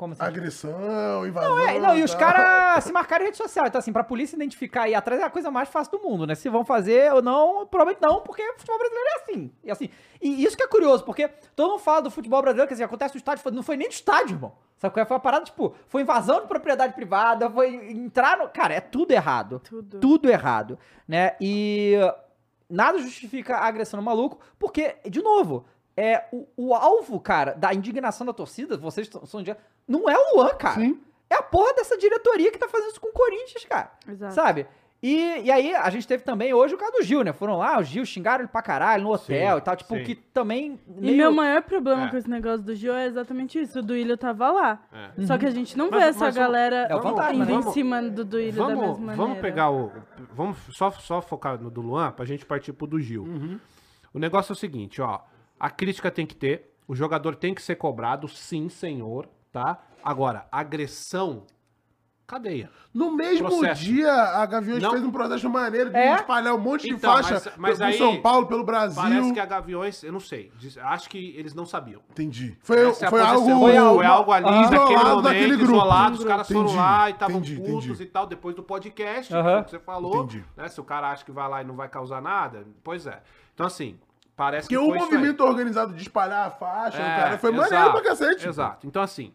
Como 0.00 0.14
assim? 0.14 0.22
Agressão, 0.22 1.26
invasão. 1.26 1.58
É, 1.58 1.78
não, 1.78 1.94
e 1.94 2.02
os 2.02 2.14
caras 2.14 2.82
se 2.84 2.90
marcaram 2.90 3.22
em 3.22 3.26
rede 3.26 3.36
social. 3.36 3.66
Então, 3.66 3.78
assim, 3.78 3.92
pra 3.92 4.02
polícia 4.02 4.34
identificar 4.34 4.88
e 4.88 4.92
ir 4.92 4.94
atrás 4.94 5.20
é 5.20 5.24
a 5.24 5.28
coisa 5.28 5.50
mais 5.50 5.68
fácil 5.68 5.98
do 5.98 6.02
mundo, 6.02 6.26
né? 6.26 6.34
Se 6.34 6.48
vão 6.48 6.64
fazer 6.64 7.12
ou 7.12 7.20
não, 7.20 7.66
provavelmente 7.66 8.00
não, 8.00 8.22
porque 8.22 8.40
o 8.40 8.54
futebol 8.54 8.78
brasileiro 8.78 9.08
é 9.10 9.14
assim. 9.20 9.52
E, 9.62 9.70
assim, 9.70 9.90
e 10.22 10.42
isso 10.42 10.56
que 10.56 10.62
é 10.62 10.66
curioso, 10.66 11.04
porque 11.04 11.28
todo 11.54 11.72
mundo 11.72 11.80
fala 11.80 12.00
do 12.00 12.10
futebol 12.10 12.40
brasileiro, 12.40 12.66
que 12.66 12.72
assim, 12.72 12.82
acontece 12.82 13.14
no 13.14 13.18
estádio, 13.18 13.50
não 13.50 13.62
foi 13.62 13.76
nem 13.76 13.88
do 13.88 13.92
estádio, 13.92 14.36
irmão. 14.36 14.54
Sabe 14.78 14.94
qual 14.94 15.02
é? 15.02 15.06
Foi 15.06 15.16
uma 15.16 15.20
parada, 15.20 15.44
tipo, 15.44 15.74
foi 15.86 16.00
invasão 16.00 16.40
de 16.40 16.46
propriedade 16.46 16.94
privada, 16.94 17.50
foi 17.50 17.74
entrar 17.90 18.38
no... 18.38 18.48
Cara, 18.48 18.72
é 18.72 18.80
tudo 18.80 19.10
errado. 19.10 19.60
Tudo. 19.60 20.00
Tudo 20.00 20.30
errado, 20.30 20.78
né? 21.06 21.36
E 21.38 21.98
nada 22.70 22.96
justifica 22.96 23.58
a 23.58 23.66
agressão 23.66 24.00
no 24.00 24.02
maluco, 24.06 24.38
porque, 24.58 24.96
de 25.10 25.20
novo, 25.20 25.66
é 25.94 26.24
o, 26.32 26.46
o 26.56 26.74
alvo, 26.74 27.20
cara, 27.20 27.52
da 27.52 27.74
indignação 27.74 28.26
da 28.26 28.32
torcida, 28.32 28.78
vocês 28.78 29.10
são 29.26 29.42
de... 29.42 29.54
Não 29.90 30.08
é 30.08 30.16
o 30.16 30.36
Luan, 30.36 30.50
cara. 30.50 30.80
Sim. 30.80 31.00
É 31.28 31.34
a 31.36 31.42
porra 31.42 31.74
dessa 31.74 31.96
diretoria 31.98 32.50
que 32.52 32.58
tá 32.58 32.68
fazendo 32.68 32.90
isso 32.90 33.00
com 33.00 33.08
o 33.08 33.12
Corinthians, 33.12 33.64
cara. 33.64 33.90
Exato. 34.08 34.34
Sabe? 34.34 34.66
E, 35.02 35.16
e 35.44 35.50
aí, 35.50 35.74
a 35.74 35.88
gente 35.88 36.06
teve 36.06 36.22
também 36.22 36.52
hoje 36.52 36.74
o 36.74 36.78
caso 36.78 36.92
do 36.92 37.02
Gil, 37.02 37.24
né? 37.24 37.32
Foram 37.32 37.56
lá, 37.56 37.78
o 37.78 37.82
Gil 37.82 38.04
xingaram 38.04 38.42
ele 38.44 38.48
pra 38.52 38.60
caralho 38.60 39.04
no 39.04 39.12
hotel 39.14 39.52
Sim, 39.54 39.58
e 39.58 39.60
tal. 39.62 39.74
Tipo, 39.76 39.94
sim. 39.96 40.04
que 40.04 40.14
também. 40.14 40.78
E 41.00 41.12
meu 41.12 41.32
maior 41.32 41.62
problema 41.62 42.04
É. 42.06 42.10
com 42.10 42.16
esse 42.18 42.28
negócio 42.28 42.60
do 42.62 42.74
Gil 42.74 42.94
é 42.94 43.06
exatamente 43.06 43.58
isso. 43.58 43.78
O 43.78 43.82
Duílio 43.82 44.16
tava 44.18 44.50
lá. 44.50 44.82
É. 44.92 45.24
Só 45.24 45.38
que 45.38 45.46
a 45.46 45.50
gente 45.50 45.76
não 45.78 45.88
Mas- 45.90 46.00
vê 46.02 46.08
essa 46.10 46.24
mas 46.26 46.34
vamos- 46.34 46.48
galera 46.52 46.76
É 46.90 46.94
o 46.94 47.00
fantasma, 47.02 47.32
indo 47.44 47.46
né? 47.46 47.54
em 47.54 47.72
cima 47.72 48.02
do 48.02 48.24
Duílio 48.26 48.52
da 48.62 48.66
mesma 48.68 48.82
Vamos, 48.82 48.98
maneira. 48.98 49.16
vamos 49.16 49.38
pegar 49.38 49.70
o. 49.70 49.90
Vamos 50.34 50.58
só, 50.72 50.90
só 50.90 51.22
focar 51.22 51.58
no 51.58 51.70
do 51.70 51.80
Luan 51.80 52.12
pra 52.12 52.26
gente 52.26 52.44
partir 52.44 52.74
pro 52.74 52.86
do 52.86 53.00
Gil. 53.00 53.26
O 54.12 54.18
negócio 54.18 54.52
é 54.52 54.54
o 54.54 54.56
seguinte, 54.56 55.00
ó. 55.00 55.20
A 55.58 55.70
crítica 55.70 56.10
tem 56.10 56.26
que 56.26 56.34
ter, 56.36 56.74
o 56.86 56.94
jogador 56.94 57.36
tem 57.36 57.54
que 57.54 57.62
ser 57.62 57.76
cobrado, 57.76 58.28
sim, 58.28 58.68
senhor, 58.68 59.26
tá? 59.52 59.78
Agora, 60.02 60.46
agressão, 60.50 61.44
cadeia. 62.26 62.70
No 62.94 63.10
mesmo 63.12 63.48
Processo. 63.48 63.82
dia, 63.82 64.12
a 64.12 64.46
Gaviões 64.46 64.80
Não. 64.82 64.92
fez 64.92 65.02
um 65.04 65.10
protesto 65.10 65.50
maneiro 65.50 65.90
de 65.90 65.96
É? 65.96 66.14
espalhar 66.14 66.54
um 66.54 66.58
monte 66.58 66.82
de 66.88 66.94
Então, 66.94 67.12
faixa 67.12 67.34
mas- 67.34 67.52
mas 67.56 67.78
pelo 67.78 67.90
aí 67.90 67.98
São 67.98 68.22
Paulo, 68.22 68.46
pelo 68.46 68.62
Brasil. 68.64 69.02
Parece 69.02 69.32
que 69.32 69.40
a 69.40 69.44
Gaviões, 69.46 70.02
eu 70.04 70.12
não 70.12 70.20
sei, 70.20 70.52
diz- 70.56 70.78
acho 70.78 71.10
que 71.10 71.34
eles 71.36 71.54
não 71.54 71.66
sabiam. 71.66 72.00
Entendi. 72.10 72.56
Foi, 72.62 72.88
Essa 72.88 73.04
é 73.04 73.08
a 73.08 73.10
foi 73.10 73.20
posição. 73.20 73.36
algo... 73.52 73.60
Foi 73.66 73.76
algo- 73.76 73.94
Foi 73.96 74.06
algo 74.06 74.32
ali, 74.32 74.46
Ah. 74.46 74.50
naquele 74.62 74.74
Isolado 74.94 75.08
momento, 75.08 75.22
daquele 75.24 75.56
grupo. 75.56 75.72
isolado, 75.74 76.14
os 76.18 76.24
caras 76.24 76.50
Entendi, 76.50 76.68
foram 76.68 76.80
lá 76.80 77.08
e 77.08 77.12
estavam 77.12 77.36
entendi, 77.38 77.56
putos 77.56 77.84
entendi. 77.86 78.02
e 78.04 78.06
tal, 78.06 78.26
depois 78.26 78.54
do 78.54 78.62
podcast, 78.62 79.34
Aham. 79.34 79.62
que 79.64 79.70
você 79.70 79.78
falou, 79.80 80.24
Entendi. 80.24 80.44
né, 80.56 80.68
se 80.68 80.80
o 80.80 80.84
cara 80.84 81.10
acha 81.10 81.24
que 81.24 81.32
vai 81.32 81.48
lá 81.48 81.62
e 81.62 81.64
não 81.64 81.74
vai 81.74 81.88
causar 81.88 82.22
nada, 82.22 82.64
pois 82.84 83.06
é. 83.06 83.20
Então 83.54 83.66
assim, 83.66 83.98
parece 84.36 84.68
Porque 84.68 84.76
que 84.76 84.90
o 84.90 84.94
movimento 84.94 85.44
organizado 85.44 85.92
de 85.92 86.02
espalhar 86.02 86.46
a 86.46 86.50
faixa, 86.50 86.98
É, 86.98 87.16
cara 87.16 87.38
foi 87.38 87.52
exato, 87.52 87.70
maneiro 87.70 87.92
pra 87.92 88.02
cacete. 88.02 88.48
Exato. 88.48 88.86
Então, 88.86 89.02
assim, 89.02 89.32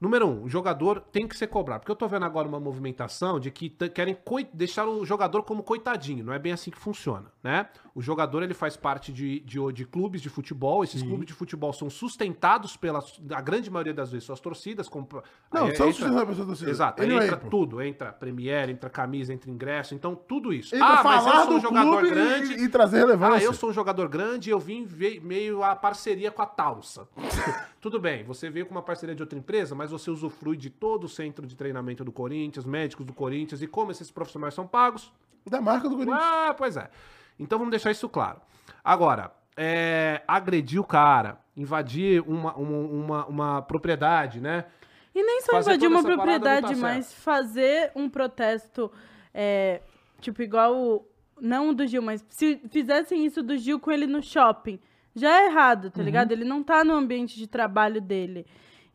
número 0.00 0.26
um, 0.26 0.44
o 0.44 0.48
jogador 0.48 1.00
tem 1.00 1.26
que 1.26 1.36
ser 1.36 1.46
cobrado. 1.46 1.80
Porque 1.80 1.92
eu 1.92 1.96
tô 1.96 2.06
vendo 2.08 2.24
agora 2.24 2.46
uma 2.46 2.60
movimentação 2.60 3.38
de 3.40 3.50
que 3.50 3.70
querem 3.70 4.16
deixar 4.52 4.86
o 4.86 5.04
jogador 5.04 5.42
como 5.42 5.62
coitadinho. 5.62 6.24
Não 6.24 6.32
é 6.32 6.38
bem 6.38 6.52
assim 6.52 6.70
que 6.70 6.78
funciona, 6.78 7.32
né? 7.42 7.68
O 7.94 8.02
jogador, 8.02 8.42
ele 8.42 8.54
faz 8.54 8.76
parte 8.76 9.12
de, 9.12 9.38
de, 9.40 9.58
de 9.72 9.84
clubes 9.84 10.20
de 10.20 10.28
futebol. 10.28 10.82
Esses 10.82 11.00
clubes 11.00 11.26
de 11.26 11.32
futebol 11.32 11.72
são 11.72 11.88
sustentados 11.88 12.76
pela, 12.76 13.00
a 13.32 13.40
grande 13.40 13.70
maioria 13.70 13.94
das 13.94 14.10
vezes, 14.10 14.24
suas 14.24 14.40
torcidas. 14.40 14.88
Com, 14.88 15.06
Não, 15.52 15.66
aí 15.66 15.76
são 15.76 15.86
entra- 15.86 15.92
sustentadas 15.92 16.34
pela 16.34 16.46
torcida. 16.48 16.70
Exato. 16.72 17.02
Ele 17.04 17.14
é 17.14 17.24
entra 17.24 17.36
tudo. 17.36 17.80
Entra 17.80 18.12
Premiere, 18.12 18.72
entra 18.72 18.90
camisa, 18.90 19.32
entra 19.32 19.48
ingresso. 19.48 19.94
Então, 19.94 20.16
tudo 20.16 20.52
isso. 20.52 20.74
Entra 20.74 20.88
ah, 20.88 21.04
mas 21.04 21.22
falar 21.22 21.40
eu 21.42 21.46
sou 21.46 21.56
um 21.56 21.60
jogador 21.60 22.02
grande... 22.02 22.52
e, 22.54 22.64
e 22.64 22.68
trazer 22.68 22.98
relevância. 22.98 23.36
Ah, 23.36 23.42
eu 23.44 23.52
sou 23.52 23.70
um 23.70 23.72
jogador 23.72 24.08
grande 24.08 24.50
e 24.50 24.52
eu 24.52 24.58
vim 24.58 24.88
meio 25.22 25.62
a 25.62 25.76
parceria 25.76 26.32
com 26.32 26.42
a 26.42 26.46
Talsa. 26.46 27.06
Tudo 27.80 28.00
bem, 28.00 28.24
você 28.24 28.50
veio 28.50 28.66
com 28.66 28.72
uma 28.74 28.82
parceria 28.82 29.14
de 29.14 29.22
outra 29.22 29.38
empresa, 29.38 29.72
mas 29.72 29.92
você 29.92 30.10
usufrui 30.10 30.56
de 30.56 30.68
todo 30.68 31.04
o 31.04 31.08
centro 31.08 31.46
de 31.46 31.54
treinamento 31.54 32.02
do 32.04 32.10
Corinthians, 32.10 32.64
médicos 32.64 33.06
do 33.06 33.12
Corinthians, 33.12 33.62
e 33.62 33.68
como 33.68 33.92
esses 33.92 34.10
profissionais 34.10 34.52
são 34.52 34.66
pagos? 34.66 35.12
Da 35.48 35.60
marca 35.60 35.88
do 35.88 35.94
Corinthians. 35.94 36.20
Ah, 36.20 36.54
pois 36.58 36.76
é. 36.76 36.90
Então 37.38 37.58
vamos 37.58 37.70
deixar 37.70 37.90
isso 37.90 38.08
claro. 38.08 38.40
Agora, 38.82 39.32
é, 39.56 40.22
agredir 40.26 40.80
o 40.80 40.84
cara, 40.84 41.38
invadir 41.56 42.22
uma, 42.26 42.54
uma, 42.54 42.78
uma, 42.78 43.26
uma 43.26 43.62
propriedade, 43.62 44.40
né? 44.40 44.64
E 45.14 45.22
nem 45.22 45.40
só 45.42 45.52
Fazer 45.52 45.70
invadir 45.70 45.88
uma 45.88 46.02
não 46.02 46.16
propriedade, 46.16 46.74
tá 46.74 46.80
mas 46.80 47.12
fazer 47.14 47.92
um 47.94 48.08
protesto, 48.08 48.90
é, 49.32 49.80
tipo, 50.20 50.42
igual, 50.42 50.74
o- 50.76 51.06
não 51.40 51.68
o 51.70 51.74
do 51.74 51.86
Gil, 51.86 52.02
mas 52.02 52.24
se 52.28 52.60
fizessem 52.70 53.24
isso 53.24 53.42
do 53.42 53.56
Gil 53.56 53.78
com 53.78 53.92
ele 53.92 54.06
no 54.06 54.20
shopping, 54.22 54.80
já 55.14 55.42
é 55.42 55.46
errado, 55.46 55.90
tá 55.90 56.02
ligado? 56.02 56.32
Ele 56.32 56.44
não 56.44 56.62
tá 56.64 56.82
no 56.82 56.94
ambiente 56.94 57.36
de 57.36 57.46
trabalho 57.46 58.00
dele. 58.00 58.44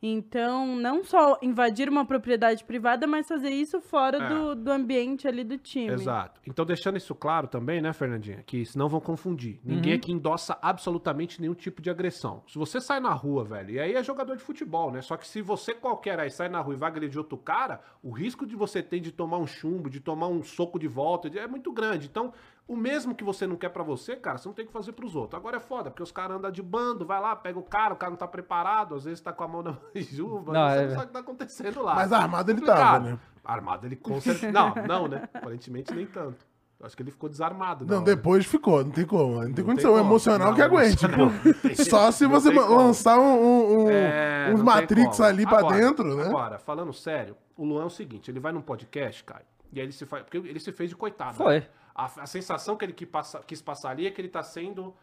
Então, 0.02 0.76
não 0.76 1.04
só 1.04 1.38
invadir 1.42 1.88
uma 1.88 2.04
propriedade 2.04 2.64
privada, 2.64 3.06
mas 3.06 3.28
fazer 3.28 3.50
isso 3.50 3.80
fora 3.80 4.16
É. 4.18 4.28
do, 4.28 4.54
do 4.54 4.72
ambiente 4.72 5.28
ali 5.28 5.44
do 5.44 5.58
time. 5.58 5.92
Exato. 5.92 6.40
Então, 6.46 6.64
deixando 6.64 6.96
isso 6.96 7.14
claro 7.14 7.46
também, 7.46 7.80
né, 7.80 7.92
Fernandinha? 7.92 8.42
Que 8.46 8.64
senão 8.64 8.88
vão 8.88 9.00
confundir. 9.00 9.60
Ninguém 9.64 9.92
aqui 9.92 10.10
endossa 10.12 10.58
absolutamente 10.62 11.40
nenhum 11.40 11.54
tipo 11.54 11.82
de 11.82 11.90
agressão. 11.90 12.42
Se 12.48 12.58
você 12.58 12.80
sai 12.80 13.00
na 13.00 13.12
rua, 13.12 13.44
velho, 13.44 13.70
e 13.70 13.80
aí 13.80 13.94
é 13.94 14.02
jogador 14.02 14.36
de 14.36 14.42
futebol, 14.42 14.90
né? 14.90 15.02
Só 15.02 15.16
que 15.16 15.26
se 15.26 15.42
você 15.42 15.74
qualquer 15.74 16.18
aí 16.18 16.30
sai 16.30 16.48
na 16.48 16.60
rua 16.60 16.74
e 16.74 16.78
vai 16.78 16.88
agredir 16.90 17.18
outro 17.18 17.36
cara, 17.36 17.80
o 18.02 18.10
risco 18.10 18.46
de 18.46 18.56
você 18.56 18.82
ter 18.82 19.00
de 19.00 19.12
tomar 19.12 19.38
um 19.38 19.46
chumbo, 19.46 19.90
de 19.90 20.00
tomar 20.00 20.28
um 20.28 20.42
soco 20.42 20.78
de 20.78 20.88
volta, 20.88 21.28
é 21.38 21.46
muito 21.46 21.70
grande. 21.72 22.06
Então, 22.06 22.32
o 22.68 22.76
mesmo 22.76 23.14
que 23.14 23.24
você 23.24 23.46
não 23.46 23.56
quer 23.56 23.70
pra 23.70 23.82
você, 23.82 24.14
cara, 24.16 24.38
você 24.38 24.48
não 24.48 24.54
tem 24.54 24.64
que 24.66 24.72
fazer 24.72 24.92
pros 24.92 25.16
outros. 25.16 25.38
Agora 25.38 25.56
é 25.56 25.60
foda, 25.60 25.90
porque 25.90 26.02
os 26.02 26.12
caras 26.12 26.36
andam 26.36 26.50
de 26.50 26.62
bando, 26.62 27.04
vai 27.04 27.20
lá, 27.20 27.34
pega 27.34 27.58
o 27.58 27.62
cara, 27.62 27.94
o 27.94 27.96
cara 27.96 28.10
não 28.10 28.16
tá 28.16 28.28
preparado, 28.28 28.94
às 28.94 29.04
vezes 29.04 29.20
tá 29.20 29.32
com 29.32 29.42
a 29.44 29.48
mão 29.48 29.62
na 29.62 29.76
manjuba, 29.94 30.52
Não, 30.52 30.68
você 30.68 30.76
é- 30.76 30.82
não 30.86 30.90
sabe 30.90 31.02
o 31.02 31.06
que 31.08 31.12
tá 31.12 31.18
acontecendo 31.18 31.82
lá. 31.82 31.94
Mas 31.96 32.12
armado 32.12 32.50
ele 32.50 32.60
tava, 32.60 32.98
né? 33.00 33.18
Armado 33.44 33.86
ele 33.86 33.96
com 33.96 34.20
certeza. 34.20 34.52
Não, 34.52 34.74
não, 34.86 35.08
né? 35.08 35.28
Aparentemente 35.34 35.92
nem 35.94 36.06
tanto. 36.06 36.48
Eu 36.78 36.86
Acho 36.86 36.96
que 36.96 37.02
ele 37.02 37.10
ficou 37.10 37.28
desarmado. 37.28 37.84
Não, 37.84 37.96
hora. 37.96 38.04
depois 38.06 38.46
ficou, 38.46 38.82
não 38.82 38.90
tem 38.90 39.04
como. 39.04 39.34
Não 39.34 39.52
tem 39.52 39.62
Não 39.62 39.64
condição. 39.70 39.90
tem 39.90 39.98
é 39.98 40.02
como. 40.02 40.10
emocional 40.12 40.48
Não, 40.48 40.54
que 40.54 40.62
aguente, 40.62 41.06
não 41.08 41.30
Só 41.84 42.10
se 42.10 42.24
não 42.24 42.30
você 42.30 42.50
lançar 42.50 43.18
um, 43.18 43.22
um- 43.22 43.84
um- 43.84 43.90
É, 43.90 44.50
uns 44.50 44.58
não 44.60 44.64
Matrix 44.64 45.16
como. 45.18 45.28
ali 45.28 45.44
pra 45.46 45.58
Agora- 45.58 45.76
dentro, 45.76 46.16
né? 46.16 46.24
Agora, 46.24 46.58
falando 46.58 46.90
sério, 46.94 47.36
o 47.54 47.64
Luan 47.66 47.82
é 47.82 47.86
o 47.86 47.90
seguinte: 47.90 48.30
ele 48.30 48.40
vai 48.40 48.50
num 48.50 48.62
podcast, 48.62 49.22
Caio, 49.24 49.44
e 49.70 49.78
aí 49.78 49.84
ele 49.84 49.92
se 49.92 50.06
faz. 50.06 50.22
Porque 50.22 50.38
ele 50.38 50.58
se 50.58 50.72
fez 50.72 50.88
de 50.88 50.96
coitado. 50.96 51.36
Foi. 51.36 51.56
né? 51.60 51.66
A, 52.00 52.22
a 52.22 52.26
sensação 52.26 52.76
que 52.76 52.84
ele 52.84 52.92
que 52.92 53.06
passa- 53.06 53.42
quis 53.46 53.60
passar 53.62 53.90
ali 53.90 54.06
é 54.06 54.10
que 54.10 54.20
ele 54.20 54.28
tá 54.28 54.42
sendo 54.42 54.94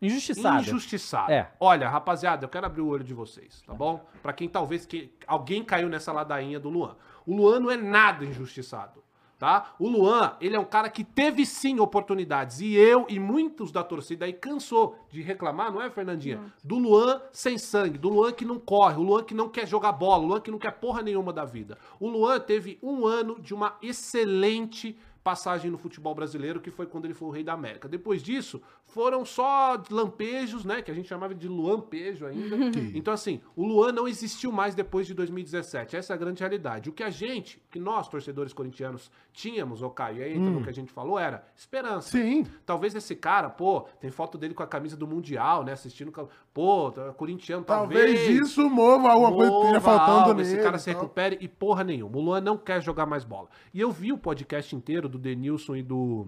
Injustiçado. 0.00 0.60
injustiçado. 0.60 1.32
É. 1.32 1.50
Olha, 1.58 1.88
rapaziada, 1.88 2.44
eu 2.44 2.48
quero 2.50 2.66
abrir 2.66 2.82
o 2.82 2.88
olho 2.88 3.02
de 3.04 3.14
vocês, 3.14 3.62
tá 3.66 3.72
bom? 3.72 4.04
Pra 4.22 4.32
quem 4.32 4.48
talvez 4.48 4.84
que 4.84 5.10
alguém 5.26 5.64
caiu 5.64 5.88
nessa 5.88 6.12
ladainha 6.12 6.60
do 6.60 6.68
Luan. 6.68 6.96
O 7.24 7.34
Luan 7.34 7.60
não 7.60 7.70
é 7.70 7.78
nada 7.78 8.22
injustiçado, 8.24 9.02
tá? 9.38 9.74
O 9.78 9.88
Luan, 9.88 10.36
ele 10.38 10.54
é 10.54 10.60
um 10.60 10.66
cara 10.66 10.90
que 10.90 11.02
teve 11.02 11.46
sim 11.46 11.80
oportunidades 11.80 12.60
e 12.60 12.74
eu 12.74 13.06
e 13.08 13.18
muitos 13.18 13.72
da 13.72 13.82
torcida 13.82 14.26
aí 14.26 14.34
cansou 14.34 14.98
de 15.10 15.22
reclamar, 15.22 15.72
não 15.72 15.80
é, 15.80 15.88
Fernandinha? 15.90 16.52
Do 16.62 16.76
Luan 16.76 17.22
sem 17.32 17.56
sangue, 17.56 17.96
do 17.96 18.10
Luan 18.10 18.32
que 18.32 18.44
não 18.44 18.58
corre, 18.60 18.96
o 18.98 19.02
Luan 19.02 19.24
que 19.24 19.34
não 19.34 19.48
quer 19.48 19.66
jogar 19.66 19.92
bola, 19.92 20.22
o 20.22 20.26
Luan 20.26 20.40
que 20.42 20.50
não 20.50 20.58
quer 20.58 20.72
porra 20.72 21.00
nenhuma 21.00 21.32
da 21.32 21.46
vida. 21.46 21.78
O 21.98 22.06
Luan 22.06 22.38
teve 22.38 22.78
um 22.82 23.06
ano 23.06 23.40
de 23.40 23.54
uma 23.54 23.78
excelente 23.80 24.96
passagem 25.26 25.72
no 25.72 25.76
futebol 25.76 26.14
brasileiro, 26.14 26.60
que 26.60 26.70
foi 26.70 26.86
quando 26.86 27.06
ele 27.06 27.12
foi 27.12 27.26
o 27.26 27.32
rei 27.32 27.42
da 27.42 27.52
América. 27.52 27.88
Depois 27.88 28.22
disso, 28.22 28.62
foram 28.86 29.24
só 29.24 29.82
lampejos, 29.90 30.64
né? 30.64 30.80
Que 30.80 30.90
a 30.90 30.94
gente 30.94 31.08
chamava 31.08 31.34
de 31.34 31.48
Luampejo 31.48 32.24
ainda. 32.24 32.56
então, 32.94 33.12
assim, 33.12 33.40
o 33.54 33.64
Luan 33.66 33.92
não 33.92 34.08
existiu 34.08 34.50
mais 34.52 34.74
depois 34.74 35.06
de 35.06 35.12
2017. 35.12 35.96
Essa 35.96 36.12
é 36.12 36.14
a 36.14 36.16
grande 36.16 36.40
realidade. 36.40 36.88
O 36.88 36.92
que 36.92 37.02
a 37.02 37.10
gente, 37.10 37.60
que 37.70 37.78
nós, 37.78 38.08
torcedores 38.08 38.52
corintianos, 38.52 39.10
tínhamos, 39.32 39.82
ô 39.82 39.90
Caio, 39.90 40.18
e 40.18 40.22
aí 40.22 40.32
entra 40.36 40.50
no 40.50 40.62
que 40.62 40.70
a 40.70 40.72
gente 40.72 40.92
falou, 40.92 41.18
era 41.18 41.44
esperança. 41.54 42.10
Sim. 42.10 42.46
Talvez 42.64 42.94
esse 42.94 43.14
cara, 43.14 43.50
pô, 43.50 43.82
tem 44.00 44.10
foto 44.10 44.38
dele 44.38 44.54
com 44.54 44.62
a 44.62 44.66
camisa 44.66 44.96
do 44.96 45.06
Mundial, 45.06 45.62
né? 45.62 45.72
Assistindo. 45.72 46.12
Pô, 46.54 46.90
tá 46.90 47.12
corintiano, 47.12 47.64
talvez. 47.64 48.18
Talvez 48.18 48.48
isso 48.48 48.70
mova 48.70 49.10
alguma 49.10 49.32
coisa 49.32 49.50
que 49.50 49.56
esteja 49.58 49.74
Mova 49.74 49.84
faltando 49.84 50.18
algo, 50.20 50.34
nele. 50.34 50.48
Esse 50.48 50.62
cara 50.62 50.78
se 50.78 50.90
recupere 50.90 51.36
e 51.40 51.48
porra 51.48 51.84
nenhuma. 51.84 52.16
O 52.16 52.20
Luan 52.20 52.40
não 52.40 52.56
quer 52.56 52.80
jogar 52.80 53.04
mais 53.04 53.24
bola. 53.24 53.48
E 53.74 53.80
eu 53.80 53.90
vi 53.90 54.12
o 54.12 54.16
podcast 54.16 54.74
inteiro 54.74 55.08
do 55.08 55.18
Denilson 55.18 55.76
e 55.76 55.82
do, 55.82 56.26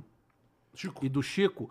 Chico. 0.75 1.07
e 1.07 1.09
do 1.09 1.23
Chico. 1.23 1.71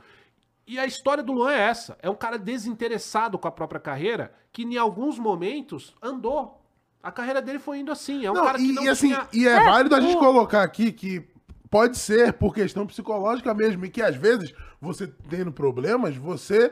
E 0.67 0.77
a 0.77 0.85
história 0.85 1.23
do 1.23 1.31
Luan 1.31 1.53
é 1.53 1.61
essa. 1.61 1.97
É 2.01 2.09
um 2.09 2.15
cara 2.15 2.37
desinteressado 2.37 3.39
com 3.39 3.47
a 3.47 3.51
própria 3.51 3.79
carreira, 3.79 4.33
que 4.51 4.63
em 4.63 4.77
alguns 4.77 5.17
momentos 5.17 5.95
andou. 6.01 6.61
A 7.01 7.11
carreira 7.11 7.41
dele 7.41 7.57
foi 7.59 7.79
indo 7.79 7.91
assim. 7.91 8.25
É 8.25 8.31
um 8.31 8.33
Não, 8.33 8.43
cara 8.43 8.57
que 8.57 8.65
e, 8.65 8.71
não 8.73 8.83
e 8.83 8.89
assim, 8.89 9.07
tinha... 9.09 9.27
e 9.31 9.47
é, 9.47 9.63
válido 9.63 9.95
a 9.95 10.01
gente 10.01 10.17
o- 10.17 10.19
colocar 10.19 10.63
aqui 10.63 10.91
que 10.91 11.25
pode 11.69 11.97
ser 11.97 12.33
por 12.33 12.53
questão 12.53 12.85
psicológica 12.85 13.53
mesmo, 13.53 13.85
e 13.85 13.89
que 13.89 14.01
às 14.01 14.15
vezes 14.15 14.53
você 14.81 15.07
tendo 15.29 15.51
problemas, 15.51 16.15
você 16.17 16.71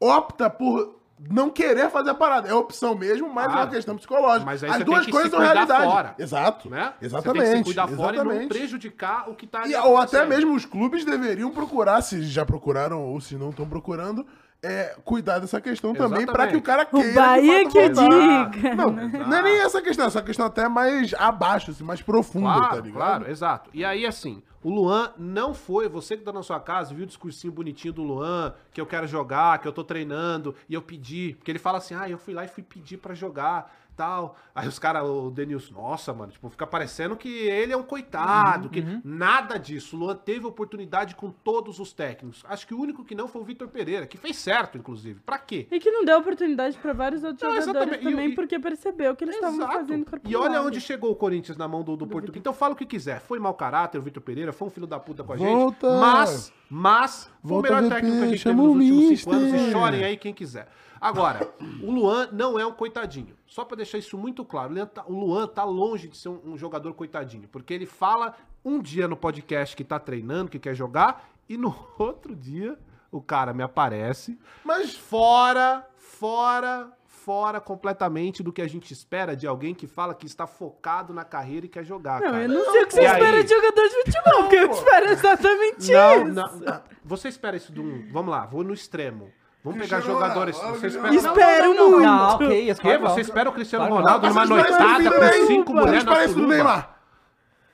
opta 0.00 0.50
por 0.50 1.01
não 1.30 1.50
querer 1.50 1.88
fazer 1.90 2.10
a 2.10 2.14
parada. 2.14 2.48
É 2.48 2.54
opção 2.54 2.94
mesmo, 2.96 3.28
mas 3.32 3.44
é 3.44 3.48
Claro. 3.48 3.66
uma 3.66 3.74
questão 3.74 3.96
psicológica. 3.96 4.44
Mas 4.44 4.64
aí 4.64 4.70
As 4.70 4.84
duas 4.84 5.06
coisas 5.06 5.30
são 5.30 5.40
realidade. 5.40 5.84
fora. 5.84 6.14
Exato. 6.18 6.68
Né? 6.68 6.92
Exatamente. 7.00 7.44
Você 7.46 7.52
tem 7.52 7.62
que 7.62 7.68
se 7.70 7.74
cuidar 7.76 7.88
fora 7.88 8.14
e 8.14 8.18
não 8.18 8.24
exatamente. 8.26 8.48
prejudicar 8.48 9.28
o 9.30 9.34
que 9.34 9.46
tá 9.46 9.62
ali 9.62 9.72
E, 9.72 9.76
ou 9.76 9.96
até 9.98 10.26
mesmo 10.26 10.54
os 10.54 10.64
clubes 10.64 11.04
deveriam 11.04 11.50
procurar, 11.50 12.02
se 12.02 12.22
já 12.22 12.44
procuraram 12.44 13.00
ou 13.02 13.20
se 13.20 13.36
não 13.36 13.50
estão 13.50 13.68
procurando, 13.68 14.26
é, 14.64 14.94
cuidar 15.04 15.38
dessa 15.40 15.60
questão 15.60 15.92
também 15.92 16.24
para 16.24 16.46
que 16.46 16.56
o 16.56 16.62
cara 16.62 16.84
queira. 16.84 17.08
de 17.08 17.14
Bahia 17.14 17.68
que 17.68 17.88
voltar. 17.90 18.50
diga. 18.50 18.74
Não, 18.76 18.90
não 18.92 19.36
é 19.36 19.42
nem 19.42 19.60
essa 19.60 19.80
questão, 19.82 20.06
essa 20.06 20.22
questão 20.22 20.46
até 20.46 20.68
mais 20.68 21.12
abaixo, 21.14 21.70
assim, 21.72 21.82
mais 21.84 22.00
profunda, 22.00 22.52
tá 22.54 22.58
Claro, 22.68 22.76
ligado? 22.84 22.92
claro, 22.94 23.30
exato. 23.30 23.70
E 23.74 23.84
aí, 23.84 24.06
assim, 24.06 24.40
o 24.62 24.70
Luan 24.70 25.12
não 25.18 25.52
foi, 25.52 25.88
você 25.88 26.16
que 26.16 26.22
tá 26.22 26.32
na 26.32 26.42
sua 26.42 26.60
casa, 26.60 26.94
viu 26.94 27.04
o 27.04 27.06
discursinho 27.06 27.52
bonitinho 27.52 27.92
do 27.92 28.02
Luan, 28.02 28.54
que 28.72 28.80
eu 28.80 28.86
quero 28.86 29.06
jogar, 29.06 29.58
que 29.58 29.66
eu 29.66 29.72
tô 29.72 29.82
treinando, 29.82 30.54
e 30.68 30.74
eu 30.74 30.82
pedi, 30.82 31.34
porque 31.36 31.50
ele 31.50 31.58
fala 31.58 31.78
assim, 31.78 31.94
ah, 31.94 32.08
eu 32.08 32.18
fui 32.18 32.32
lá 32.32 32.44
e 32.44 32.48
fui 32.48 32.62
pedir 32.62 32.98
pra 32.98 33.14
jogar, 33.14 33.74
tal. 33.96 34.36
Aí 34.54 34.66
os 34.68 34.78
caras, 34.78 35.04
o 35.04 35.30
Denilson, 35.30 35.74
nossa, 35.74 36.12
mano, 36.12 36.32
tipo, 36.32 36.48
fica 36.50 36.66
parecendo 36.66 37.16
que 37.16 37.28
ele 37.28 37.72
é 37.72 37.76
um 37.76 37.82
coitado, 37.82 38.68
que 38.68 38.84
nada 39.04 39.58
disso. 39.58 39.96
O 39.96 40.00
Luan 40.00 40.16
teve 40.16 40.46
oportunidade 40.46 41.14
com 41.14 41.30
todos 41.30 41.78
os 41.78 41.92
técnicos. 41.92 42.44
Acho 42.48 42.66
que 42.66 42.74
o 42.74 42.80
único 42.80 43.04
que 43.04 43.14
não 43.14 43.28
foi 43.28 43.40
o 43.42 43.44
Vitor 43.44 43.68
Pereira, 43.68 44.06
que 44.06 44.16
fez 44.18 44.36
certo, 44.36 44.76
inclusive. 44.78 45.20
Pra 45.20 45.38
quê? 45.38 45.66
E 45.70 45.78
que 45.80 45.90
não 45.90 46.04
deu 46.04 46.18
oportunidade 46.18 46.76
pra 46.78 46.92
vários 46.92 47.22
outros 47.24 47.42
Não, 47.42 47.50
jogadores 47.60 47.76
exatamente. 47.76 48.06
E- 48.06 48.10
também, 48.10 48.28
e- 48.30 48.34
porque 48.34 48.58
percebeu 48.58 49.14
que 49.16 49.24
eles 49.24 49.34
estavam 49.36 49.66
fazendo 49.66 50.04
corpo 50.04 50.28
E 50.28 50.36
olha 50.36 50.62
onde 50.62 50.80
chegou 50.80 51.10
o 51.10 51.16
Corinthians 51.16 51.56
na 51.56 51.66
mão 51.68 51.82
do, 51.82 51.96
do 51.96 52.06
Português. 52.06 52.40
Então 52.40 52.52
fala 52.52 52.74
o 52.74 52.76
que 52.76 52.86
quiser. 52.86 53.20
Foi 53.20 53.38
mau 53.38 53.54
caráter, 53.54 53.98
o 53.98 54.02
Vitor 54.02 54.22
Pereira, 54.22 54.52
foi 54.52 54.68
um 54.68 54.70
filho 54.70 54.86
da 54.86 54.98
puta 54.98 55.22
com 55.24 55.32
a 55.32 55.36
Volta. 55.36 55.86
gente. 55.88 56.00
Mas, 56.00 56.52
mas, 56.68 57.24
foi 57.42 57.48
Volta, 57.50 57.68
o 57.68 57.74
melhor 57.76 57.88
técnico 57.94 58.16
que 58.18 58.22
a 58.24 58.26
gente 58.28 58.44
teve 58.44 58.56
nos 58.56 58.66
últimos 58.68 59.18
cinco 59.20 59.32
anos. 59.32 59.52
E 59.54 59.70
chorem 59.72 60.04
aí 60.04 60.16
quem 60.16 60.32
quiser. 60.34 60.68
Agora, 61.02 61.52
o 61.82 61.90
Luan 61.90 62.28
não 62.32 62.58
é 62.58 62.64
um 62.64 62.72
coitadinho. 62.72 63.36
Só 63.46 63.64
pra 63.64 63.76
deixar 63.76 63.98
isso 63.98 64.16
muito 64.16 64.44
claro. 64.44 64.72
o 65.08 65.12
Luan 65.12 65.46
tá- 65.48 65.62
tá 65.62 65.64
longe 65.64 66.06
de 66.08 66.16
ser 66.16 66.28
um, 66.28 66.40
um 66.52 66.56
jogador 66.56 66.94
coitadinho. 66.94 67.48
Porque 67.48 67.74
ele 67.74 67.86
fala 67.86 68.34
um 68.64 68.80
dia 68.80 69.08
no 69.08 69.16
podcast 69.16 69.74
que 69.76 69.82
tá 69.82 69.98
treinando, 69.98 70.50
que 70.50 70.58
quer 70.60 70.74
jogar, 70.74 71.28
e 71.48 71.56
no 71.56 71.74
outro 71.98 72.36
dia 72.36 72.78
o 73.10 73.20
cara 73.20 73.52
me 73.52 73.62
aparece 73.62 74.38
Mas 74.64 74.94
fora, 74.94 75.84
fora, 75.96 76.90
fora 77.04 77.60
completamente 77.60 78.42
do 78.42 78.52
que 78.52 78.62
a 78.62 78.66
gente 78.68 78.92
espera 78.92 79.36
de 79.36 79.46
alguém 79.46 79.74
que 79.74 79.86
fala 79.88 80.14
que 80.14 80.24
está 80.24 80.46
focado 80.46 81.12
na 81.12 81.24
carreira 81.24 81.66
e 81.66 81.68
quer 81.68 81.84
jogar, 81.84 82.20
Não, 82.20 82.30
cara. 82.30 82.44
eu 82.44 82.48
não 82.48 82.72
sei 82.72 82.82
o 82.84 82.86
que 82.86 82.94
você 82.94 83.02
espera 83.04 83.36
aí? 83.36 83.42
de 83.44 83.50
jogador 83.50 83.88
de 83.88 83.94
futebol, 84.04 84.42
porque 84.42 84.56
eu 84.56 84.70
espero 84.70 85.06
exatamente 85.10 85.92
Não, 85.92 86.14
isso. 86.28 86.32
não, 86.34 86.58
não. 86.60 86.82
Você 87.04 87.28
espera 87.28 87.56
isso 87.56 87.72
de 87.72 87.80
um... 87.80 88.08
Vamos 88.12 88.30
lá, 88.30 88.46
vou 88.46 88.62
no 88.64 88.72
extremo. 88.72 89.30
Vamos 89.64 89.80
pegar 89.80 89.96
Cristiano 89.96 90.20
jogadores... 90.20 90.56
Ronaldo, 90.56 90.78
Você 90.80 90.86
espera... 90.88 91.14
Espero 91.14 91.74
Não, 91.74 91.74
não, 91.74 91.90
não, 91.90 91.90
muito. 91.90 92.02
Não, 92.02 92.38
que 92.38 92.98
Você 92.98 93.14
não. 93.14 93.18
espera 93.20 93.48
o 93.48 93.52
Cristiano 93.52 93.86
Claro 93.86 94.02
Ronaldo 94.02 94.28
numa 94.28 94.44
noitada 94.46 95.10
com 95.10 95.46
cinco 95.46 95.72
mulheres 95.74 96.04
na 96.04 96.12
parecem 96.12 96.30
o 96.30 96.34
suruba? 96.34 96.54
Neymar. 96.54 96.96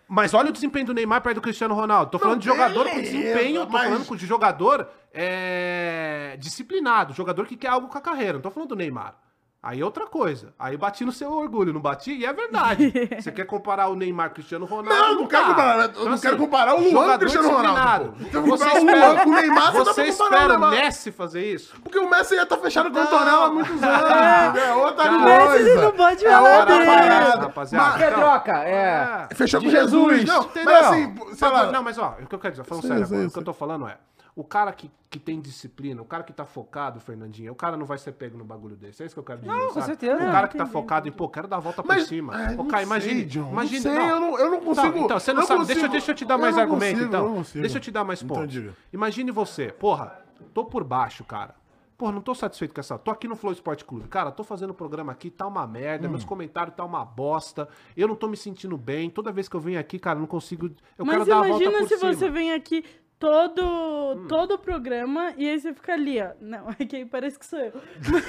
Mas 0.06 0.32
olha 0.34 0.50
o 0.50 0.52
desempenho 0.52 0.86
do 0.86 0.94
Neymar 0.94 1.22
perto 1.22 1.36
do 1.36 1.40
Cristiano 1.42 1.74
Ronaldo. 1.74 2.10
Tô 2.10 2.18
falando 2.18 2.40
de 2.40 2.46
jogador 2.46 2.88
com 2.88 3.00
desempenho, 3.00 3.66
tô 3.66 3.72
mas- 3.72 3.84
falando 3.88 4.16
de 4.16 4.26
jogador 4.26 4.88
é, 5.12 6.36
disciplinado, 6.38 7.12
jogador 7.14 7.46
que 7.46 7.56
quer 7.56 7.68
algo 7.68 7.88
com 7.88 7.98
a 7.98 8.00
carreira. 8.00 8.34
Não 8.34 8.40
tô 8.40 8.50
falando 8.50 8.70
do 8.70 8.76
Neymar. 8.76 9.14
Aí 9.60 9.80
é 9.80 9.84
outra 9.84 10.06
coisa. 10.06 10.54
Aí 10.56 10.76
bati 10.76 11.04
no 11.04 11.10
seu 11.10 11.32
orgulho, 11.32 11.72
não 11.72 11.80
bati? 11.80 12.12
E 12.12 12.24
é 12.24 12.32
verdade. 12.32 12.92
Você 13.20 13.32
quer 13.32 13.44
comparar 13.44 13.88
o 13.88 13.96
Neymar 13.96 14.28
com 14.28 14.32
o 14.32 14.34
Cristiano 14.36 14.64
Ronaldo? 14.66 14.88
Não, 15.02 15.14
não 15.16 15.26
quero 15.26 15.42
dá. 15.42 15.48
comparar. 15.48 15.82
Eu 15.82 15.88
Então, 15.90 16.04
não 16.04 16.12
assim, 16.12 16.22
quero 16.22 16.36
comparar 16.36 16.74
o 16.76 16.80
Luan 16.92 17.08
com 17.08 17.14
o 17.14 17.18
Cristiano 17.18 17.48
Ronaldo. 17.50 18.14
Então, 18.20 18.42
Você 18.46 18.64
comparar 18.64 18.74
o 18.74 18.78
espera, 18.78 19.26
o 19.28 19.32
Neymar, 19.32 19.72
você, 19.72 19.94
tá 19.94 20.06
espera 20.06 20.56
o. 20.58 20.70
Messi 20.70 21.10
fazer 21.10 21.44
isso? 21.54 21.74
Porque 21.82 21.98
o 21.98 22.08
Messi 22.08 22.36
já 22.36 22.46
tá 22.46 22.56
fechado 22.56 22.88
com 22.90 22.98
o. 22.98 23.02
Antonella 23.02 23.46
há 23.46 23.50
muitos 23.50 23.82
anos. 23.82 24.58
É 24.62 24.74
outra 24.74 25.04
Cara, 25.04 25.48
coisa. 25.48 25.64
Messi 25.64 25.76
não 25.82 25.90
pode 25.92 26.24
é 26.26 26.30
falar 26.30 26.60
outra 26.60 26.86
parada. 26.86 27.40
Rapaziada. 27.40 27.84
Mas- 27.90 27.98
Pedroca, 28.04 28.52
é. 28.64 29.28
Fechou 29.34 29.60
com 29.60 29.70
Jesus. 29.70 30.24
Não, 30.24 30.42
entendeu? 30.44 30.72
mas 30.72 30.86
assim, 30.86 31.14
sei 31.34 31.48
lá. 31.48 31.72
Não, 31.72 31.82
mas 31.82 31.98
ó, 31.98 32.16
o 32.22 32.26
que 32.26 32.34
eu 32.34 32.38
quero 32.38 32.52
dizer, 32.52 32.64
falando 32.64 32.86
sério 32.86 33.26
o 33.26 33.30
que 33.32 33.38
eu 33.40 33.44
tô 33.44 33.52
falando 33.52 33.88
é, 33.88 33.96
o 34.40 34.44
cara 34.44 34.72
que, 34.72 34.88
que 35.10 35.18
tem 35.18 35.40
disciplina, 35.40 36.00
o 36.00 36.04
cara 36.04 36.22
que 36.22 36.32
tá 36.32 36.46
focado, 36.46 37.00
Fernandinho, 37.00 37.50
o 37.50 37.56
cara 37.56 37.76
não 37.76 37.84
vai 37.84 37.98
ser 37.98 38.12
pego 38.12 38.38
no 38.38 38.44
bagulho 38.44 38.76
desse. 38.76 39.02
É 39.02 39.06
isso 39.06 39.12
que 39.14 39.18
eu 39.18 39.24
quero 39.24 39.40
dizer, 39.40 39.50
Não, 39.50 39.66
com 39.66 39.74
sabe? 39.74 39.86
certeza. 39.86 40.14
O 40.22 40.24
Não, 40.26 40.30
cara 40.32 40.46
que 40.46 40.56
tá 40.56 40.62
entendi. 40.62 40.72
focado 40.72 41.08
em, 41.08 41.10
pô, 41.10 41.28
quero 41.28 41.48
dar 41.48 41.56
a 41.56 41.60
volta 41.60 41.82
Mas, 41.84 42.04
por 42.04 42.08
cima. 42.08 42.36
não 42.52 42.66
Caio, 42.68 42.86
sei, 42.86 42.96
imagine, 42.96 43.24
John, 43.24 43.50
imagine, 43.50 43.84
não 43.84 43.92
sei, 44.00 44.10
eu 44.10 44.20
não, 44.20 44.38
eu 44.38 44.50
não 44.52 44.60
consigo. 44.60 44.98
então, 44.98 45.18
você 45.18 45.32
não 45.32 45.42
sabe. 45.42 45.58
consigo- 45.60 45.74
Deixa, 45.74 45.86
eu- 45.86 45.90
deixa 45.90 46.10
eu 46.12 46.14
te 46.14 46.24
dar 46.24 46.34
eu 46.34 46.38
mais 46.38 46.54
não 46.54 46.62
argumento, 46.62 46.92
consigo, 46.92 47.02
eu 47.02 47.08
então. 47.08 47.28
não 47.28 47.34
consigo. 47.38 47.60
Deixa 47.62 47.76
eu 47.78 47.82
te 47.82 47.90
dar 47.90 48.04
mais 48.04 48.22
Então, 48.22 48.36
pontos. 48.36 48.52
diga. 48.52 48.74
Imagine 48.92 49.30
você, 49.32 49.72
porra, 49.72 50.22
tô 50.54 50.64
por 50.64 50.84
baixo, 50.84 51.24
cara. 51.24 51.56
Porra, 51.96 52.12
não 52.12 52.20
tô 52.20 52.32
satisfeito 52.32 52.72
com 52.72 52.78
essa. 52.78 52.96
Tô 52.96 53.10
aqui 53.10 53.26
no 53.26 53.34
Flow 53.34 53.52
Esporte 53.52 53.84
Clube. 53.84 54.06
Cara, 54.06 54.30
tô 54.30 54.44
fazendo 54.44 54.70
o 54.70 54.74
programa 54.74 55.10
aqui, 55.10 55.30
tá 55.30 55.48
uma 55.48 55.66
merda. 55.66 56.06
Hum. 56.06 56.12
Meus 56.12 56.24
comentários 56.24 56.76
tá 56.76 56.84
uma 56.84 57.04
bosta. 57.04 57.68
Eu 57.96 58.06
não 58.06 58.14
tô 58.14 58.28
me 58.28 58.36
sentindo 58.36 58.78
bem. 58.78 59.10
Toda 59.10 59.32
vez 59.32 59.48
que 59.48 59.56
eu 59.56 59.60
venho 59.60 59.80
aqui, 59.80 59.98
cara, 59.98 60.16
não 60.16 60.28
consigo. 60.28 60.66
Eu 60.96 61.04
quero 61.04 61.18
Mas 61.18 61.26
dar 61.26 61.38
a 61.38 61.42
volta 61.48 61.64
imagina 61.64 61.78
por 61.80 61.88
se 61.88 61.98
cima. 61.98 62.10
Hum. 62.12 62.14
você 62.14 62.30
vem 62.30 62.52
aqui 62.52 62.84
todo, 63.18 64.26
todo 64.28 64.54
o 64.54 64.58
programa 64.58 65.34
e 65.36 65.48
aí 65.48 65.60
você 65.60 65.74
fica 65.74 65.92
ali, 65.92 66.20
ó. 66.20 66.30
Não, 66.40 66.68
é 66.78 66.84
que 66.84 66.96
aí 66.96 67.04
parece 67.04 67.38
que 67.38 67.46
sou 67.46 67.58
eu. 67.58 67.72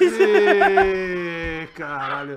Ê, 0.02 1.68
caralho. 1.76 2.36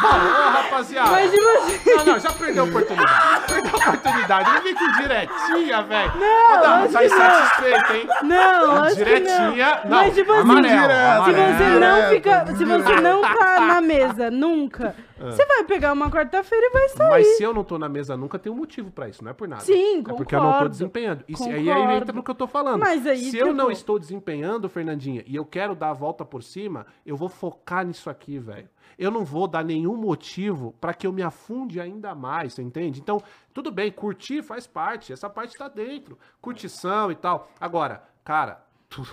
Bom, 0.00 0.08
rapaziada. 0.08 1.10
Mas 1.10 1.32
imagina. 1.32 1.96
Não, 1.96 2.04
não, 2.04 2.18
já 2.18 2.32
perdeu 2.32 2.64
a 2.64 2.66
oportunidade. 2.66 3.44
Perdeu 3.46 3.70
a 3.72 3.76
oportunidade. 3.76 4.50
Ele 4.50 4.60
vem 4.60 4.74
com 4.74 4.92
diretinha, 5.02 5.82
velho. 5.82 6.12
Não, 6.16 6.46
Ô, 6.58 6.60
Dama, 6.60 6.88
tá 6.88 6.98
não. 7.00 7.04
insatisfeito, 7.04 7.92
hein? 7.92 8.08
Não, 8.22 8.82
acho 8.82 8.96
Diretinha. 8.96 9.80
não. 9.84 9.90
Não, 9.90 9.98
Mas 9.98 10.14
tipo 10.14 10.32
assim, 10.32 10.40
amarelo, 10.42 10.70
se 10.70 10.76
amarelo. 10.80 11.58
você 11.58 11.78
não 11.78 12.08
fica, 12.10 12.46
se 12.56 12.64
você 12.64 13.00
não 13.00 13.22
tá 13.22 13.60
na 13.60 13.80
mesa 13.80 14.30
nunca, 14.30 14.94
você 15.18 15.44
vai 15.44 15.64
pegar 15.64 15.92
uma 15.92 16.10
quarta-feira 16.10 16.66
e 16.66 16.70
vai 16.70 16.88
sair. 16.88 17.10
Mas 17.10 17.36
se 17.36 17.42
eu 17.42 17.52
não 17.52 17.62
tô 17.64 17.78
na 17.78 17.88
mesa 17.88 18.16
nunca, 18.16 18.38
tem 18.38 18.50
um 18.50 18.56
motivo 18.56 18.90
pra 18.90 19.08
isso, 19.08 19.22
não 19.22 19.30
é 19.30 19.34
por 19.34 19.46
nada. 19.48 19.62
Sim, 19.62 20.00
É 20.00 20.02
porque 20.14 20.34
eu 20.34 20.38
não 20.40 20.46
tô 20.46 20.52
concordo. 20.52 20.70
desempenhando. 20.70 21.24
E 21.28 21.36
se, 21.36 21.44
aí, 21.44 21.54
aí 21.70 21.76
Concordo. 21.76 21.92
entra 21.92 22.12
no 22.14 22.22
que 22.22 22.30
eu 22.30 22.34
tô 22.34 22.46
falando. 22.46 22.80
Mas 22.80 23.06
aí, 23.06 23.30
se 23.30 23.36
eu 23.38 23.48
não 23.52 23.66
tipo- 23.66 23.72
estou 23.72 23.98
desempenhando, 23.98 24.68
Fernandinha, 24.68 25.22
e 25.26 25.36
eu 25.36 25.44
quero 25.44 25.74
dar 25.74 25.90
a 25.90 25.94
volta 25.94 26.24
por 26.24 26.42
cima, 26.42 26.86
eu 27.04 27.16
vou 27.16 27.28
focar 27.28 27.84
nisso 27.84 28.08
aqui, 28.08 28.38
velho. 28.38 28.68
Eu 28.98 29.10
não 29.10 29.24
vou 29.24 29.46
dar 29.48 29.64
nenhum 29.64 29.96
motivo 29.96 30.74
pra 30.80 30.92
que 30.94 31.06
eu 31.06 31.12
me 31.12 31.22
afunde 31.22 31.80
ainda 31.80 32.14
mais, 32.14 32.54
você 32.54 32.62
entende? 32.62 33.00
Então, 33.00 33.22
tudo 33.54 33.70
bem, 33.70 33.90
curtir 33.90 34.42
faz 34.42 34.66
parte, 34.66 35.12
essa 35.12 35.28
parte 35.30 35.56
tá 35.56 35.68
dentro. 35.68 36.18
Curtição 36.40 37.10
e 37.10 37.14
tal. 37.14 37.48
Agora, 37.60 38.02
cara, 38.24 38.64
tu, 38.88 39.06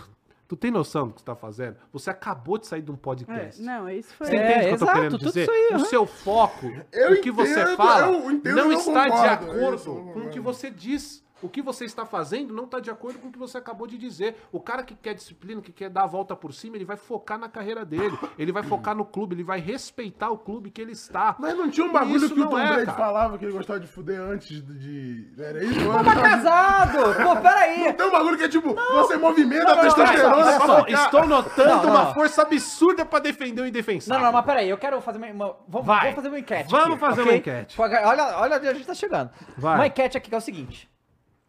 tu 0.48 0.56
tem 0.56 0.72
noção 0.72 1.08
do 1.08 1.14
que 1.14 1.22
você 1.22 1.26
tá 1.26 1.36
fazendo? 1.36 1.78
Você 1.92 2.10
acabou 2.10 2.58
de 2.58 2.68
sair 2.68 2.82
de 2.82 2.92
um 2.92 2.96
É, 2.96 2.98
podcast. 2.98 3.62
não, 3.62 3.90
isso 3.90 4.14
foi. 4.14 4.28
Você 4.28 4.36
É, 4.36 4.44
entende 4.44 4.58
o 4.58 4.68
que 4.68 4.74
eu 4.74 4.78
tô 4.78 4.84
exato, 4.86 4.98
querendo 5.00 5.18
dizer? 5.18 5.42
isso 5.44 5.52
aí, 5.52 5.76
o 5.76 5.86
seu 5.86 6.06
foco, 6.06 6.68
Eu 6.92 7.14
o 7.14 7.22
que 7.22 7.32
você 7.32 7.62
entendo, 7.62 7.76
fala, 7.78 8.08
eu 8.08 8.32
entendo 8.32 8.56
não 8.56 8.72
eu 8.72 8.80
está 8.80 9.04
de 9.06 9.10
concordo, 9.12 9.26
é 9.26 9.34
acordo 9.34 9.76
isso, 9.76 9.90
eu 9.90 9.96
com 10.14 10.20
o 10.20 10.30
que 10.30 10.40
você 10.40 10.70
diz. 10.72 11.26
O 11.42 11.50
que 11.50 11.62
você 11.62 11.86
está 11.86 12.06
fazendo 12.06 12.54
não 12.54 12.64
está 12.66 12.80
de 12.80 12.90
acordo 12.90 13.20
com 13.20 13.28
o 13.28 13.32
que 13.32 13.38
você 13.38 13.58
acabou 13.58 13.86
de 13.86 13.98
dizer. 13.98 14.36
O 14.52 14.60
cara 14.60 14.84
que 14.84 14.96
quer 14.96 15.14
disciplina, 15.14 15.62
que 15.62 15.72
quer 15.72 15.90
dar 15.90 16.04
a 16.04 16.08
volta 16.08 16.36
por 16.36 16.54
cima, 16.54 16.76
ele 16.78 16.86
vai 16.86 16.98
focar 16.98 17.38
na 17.38 17.48
carreira 17.48 17.86
dele. 17.86 18.18
Ele 18.38 18.52
vai 18.52 18.64
focar 18.64 18.96
no 18.96 19.06
clube, 19.06 19.36
ele 19.36 19.44
vai 19.44 19.60
respeitar 19.60 20.30
o 20.32 20.38
clube 20.38 20.72
que 20.72 20.82
ele 20.82 20.94
está. 20.94 21.36
Mas 21.40 21.56
não 21.56 21.70
tinha 21.70 21.86
um 21.86 21.92
bagulho 21.92 22.18
isso 22.18 22.34
que 22.34 22.40
o 22.40 22.44
não 22.44 22.50
Tom 22.50 22.60
é, 22.60 22.74
Brady 22.74 22.92
falava 22.98 23.38
que 23.38 23.46
ele 23.46 23.54
gostava 23.54 23.80
de 23.80 23.88
fuder 23.88 24.20
antes 24.20 24.62
de. 24.66 25.32
Era 25.38 25.64
isso? 25.64 25.80
Pô, 25.80 26.04
tá 26.04 26.16
casado! 26.16 26.98
Pô, 27.24 27.36
peraí! 27.42 27.94
Tem 27.94 28.06
um 28.08 28.12
bagulho 28.12 28.38
que 28.38 28.44
é 28.44 28.50
tipo, 28.50 28.74
você 28.74 29.18
movimenta 29.18 29.72
a 29.72 29.76
não, 29.76 29.82
testosterona. 29.84 30.36
olha 30.36 30.58
pra 30.58 30.66
só, 30.66 30.86
ficar- 30.86 31.06
Estou 31.06 31.28
notando 31.28 31.70
Não, 31.70 31.84
não, 31.84 31.90
uma 31.92 32.04
não. 32.06 32.14
força 32.14 32.42
absurda 32.42 33.06
para 33.06 33.20
defender 33.20 33.62
o 33.62 33.68
indefensável. 33.68 34.20
Não, 34.20 34.26
não, 34.28 34.34
mas 34.34 34.46
peraí, 34.46 34.70
eu 34.70 34.78
quero 34.78 35.00
fazer 35.02 35.18
uma. 35.18 35.56
vamos, 35.68 35.86
Vai. 35.88 36.00
vamos 36.02 36.16
fazer 36.16 36.28
uma 36.30 36.40
enquete. 36.40 36.72
Vamos 36.72 36.88
aqui, 36.92 37.00
fazer 37.00 37.22
ok? 37.22 37.32
uma 37.32 37.38
enquete. 37.38 37.82
Olha, 37.82 38.38
olha 38.40 38.56
a 38.58 38.74
gente 38.74 38.86
tá 38.88 38.94
chegando. 38.94 39.30
Vai. 39.58 39.76
Uma 39.76 39.88
enquete 39.88 40.18
aqui 40.18 40.30
que 40.30 40.36
é 40.36 40.38
o 40.38 40.42
seguinte, 40.42 40.90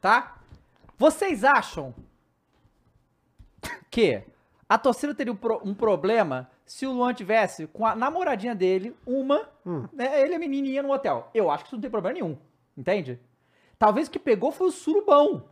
tá? 0.01 0.39
Vocês 0.97 1.45
acham 1.45 1.95
que 3.91 4.23
a 4.69 4.79
torcida 4.79 5.15
teria 5.15 5.33
um, 5.33 5.37
pro- 5.37 5.61
um 5.65 5.75
problema 5.75 6.51
se 6.67 6.87
o 6.87 6.93
Luan 6.93 7.15
tivesse 7.15 7.67
com 7.69 7.87
a 7.87 7.95
namoradinha 7.97 8.55
dele, 8.55 8.95
uma, 9.07 9.49
Hum. 9.65 9.87
né, 9.93 10.21
ele 10.21 10.33
e 10.33 10.37
a 10.37 10.39
menininha 10.39 10.83
no 10.83 10.93
hotel? 10.93 11.31
Eu 11.33 11.51
acho 11.51 11.65
que 11.65 11.69
isso 11.69 11.77
não 11.77 11.81
tem 11.83 11.91
problema 11.91 12.15
nenhum, 12.15 12.37
entende? 12.77 13.19
Talvez 13.79 14.09
o 14.09 14.11
que 14.11 14.19
pegou 14.19 14.51
foi 14.53 14.69
o 14.69 14.73
surubão. 14.73 15.45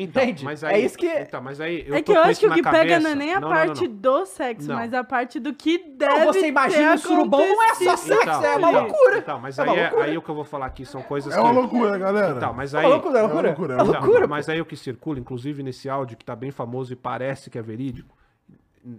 Então, 0.00 0.22
Entende? 0.22 0.44
Mas 0.44 0.62
É 0.62 0.68
aí, 0.68 0.84
isso 0.84 0.96
que- 0.96 1.06
Então, 1.08 1.42
mas 1.42 1.60
aí 1.60 1.84
eu 1.86 1.94
É 1.96 1.98
tô 1.98 2.12
que 2.12 2.16
eu 2.18 2.22
acho 2.22 2.38
que 2.38 2.46
o 2.46 2.50
na 2.50 2.54
que 2.54 2.62
pega 2.62 2.78
cabeça. 2.78 3.00
não 3.00 3.10
é 3.10 3.14
nem 3.16 3.34
a 3.34 3.40
Não, 3.40 3.48
não, 3.48 3.56
parte 3.56 3.88
não. 3.88 3.94
do 3.96 4.26
sexo, 4.26 4.68
Não. 4.68 4.76
mas 4.76 4.94
a 4.94 5.02
parte 5.02 5.40
do 5.40 5.52
que 5.52 5.76
deve 5.78 6.18
Não, 6.20 6.26
você 6.32 6.46
imagina 6.46 6.90
ter 6.90 6.94
o 6.94 6.98
surubão 6.98 7.40
não 7.40 7.62
é 7.64 7.74
só 7.74 7.96
sexo, 7.96 8.28
é 8.46 8.56
uma 8.56 8.70
então, 8.70 8.82
loucura. 8.84 9.18
Então, 9.18 9.40
mas 9.40 9.58
É 9.58 9.62
aí, 9.62 9.68
uma 9.68 9.76
é, 9.76 9.82
loucura. 9.82 10.04
aí 10.04 10.18
o 10.18 10.22
que 10.22 10.28
eu 10.28 10.34
vou 10.36 10.44
falar 10.44 10.66
aqui 10.66 10.86
são 10.86 11.02
coisas 11.02 11.34
É 11.34 11.40
uma 11.40 11.50
que... 11.50 11.56
loucura, 11.56 11.98
galera. 11.98 12.36
Então, 12.36 12.52
mas 12.54 12.74
É 12.74 12.78
aí... 12.78 12.84
uma 12.84 12.90
loucura, 12.94 13.18
é 13.18 13.22
uma 13.22 13.26
loucura. 13.28 13.48
loucura, 13.48 13.74
é 13.74 13.76
É 13.78 13.82
uma 13.82 13.88
Então, 13.90 14.02
loucura. 14.02 14.26
mas 14.28 14.48
aí 14.48 14.60
o 14.60 14.64
que 14.64 14.76
circula, 14.76 15.18
inclusive 15.18 15.62
nesse 15.64 15.88
áudio 15.90 16.16
que 16.16 16.24
tá 16.24 16.36
bem 16.36 16.52
famoso 16.52 16.92
e 16.92 16.96
parece 16.96 17.50
que 17.50 17.58
é 17.58 17.62
verídico, 17.62 18.16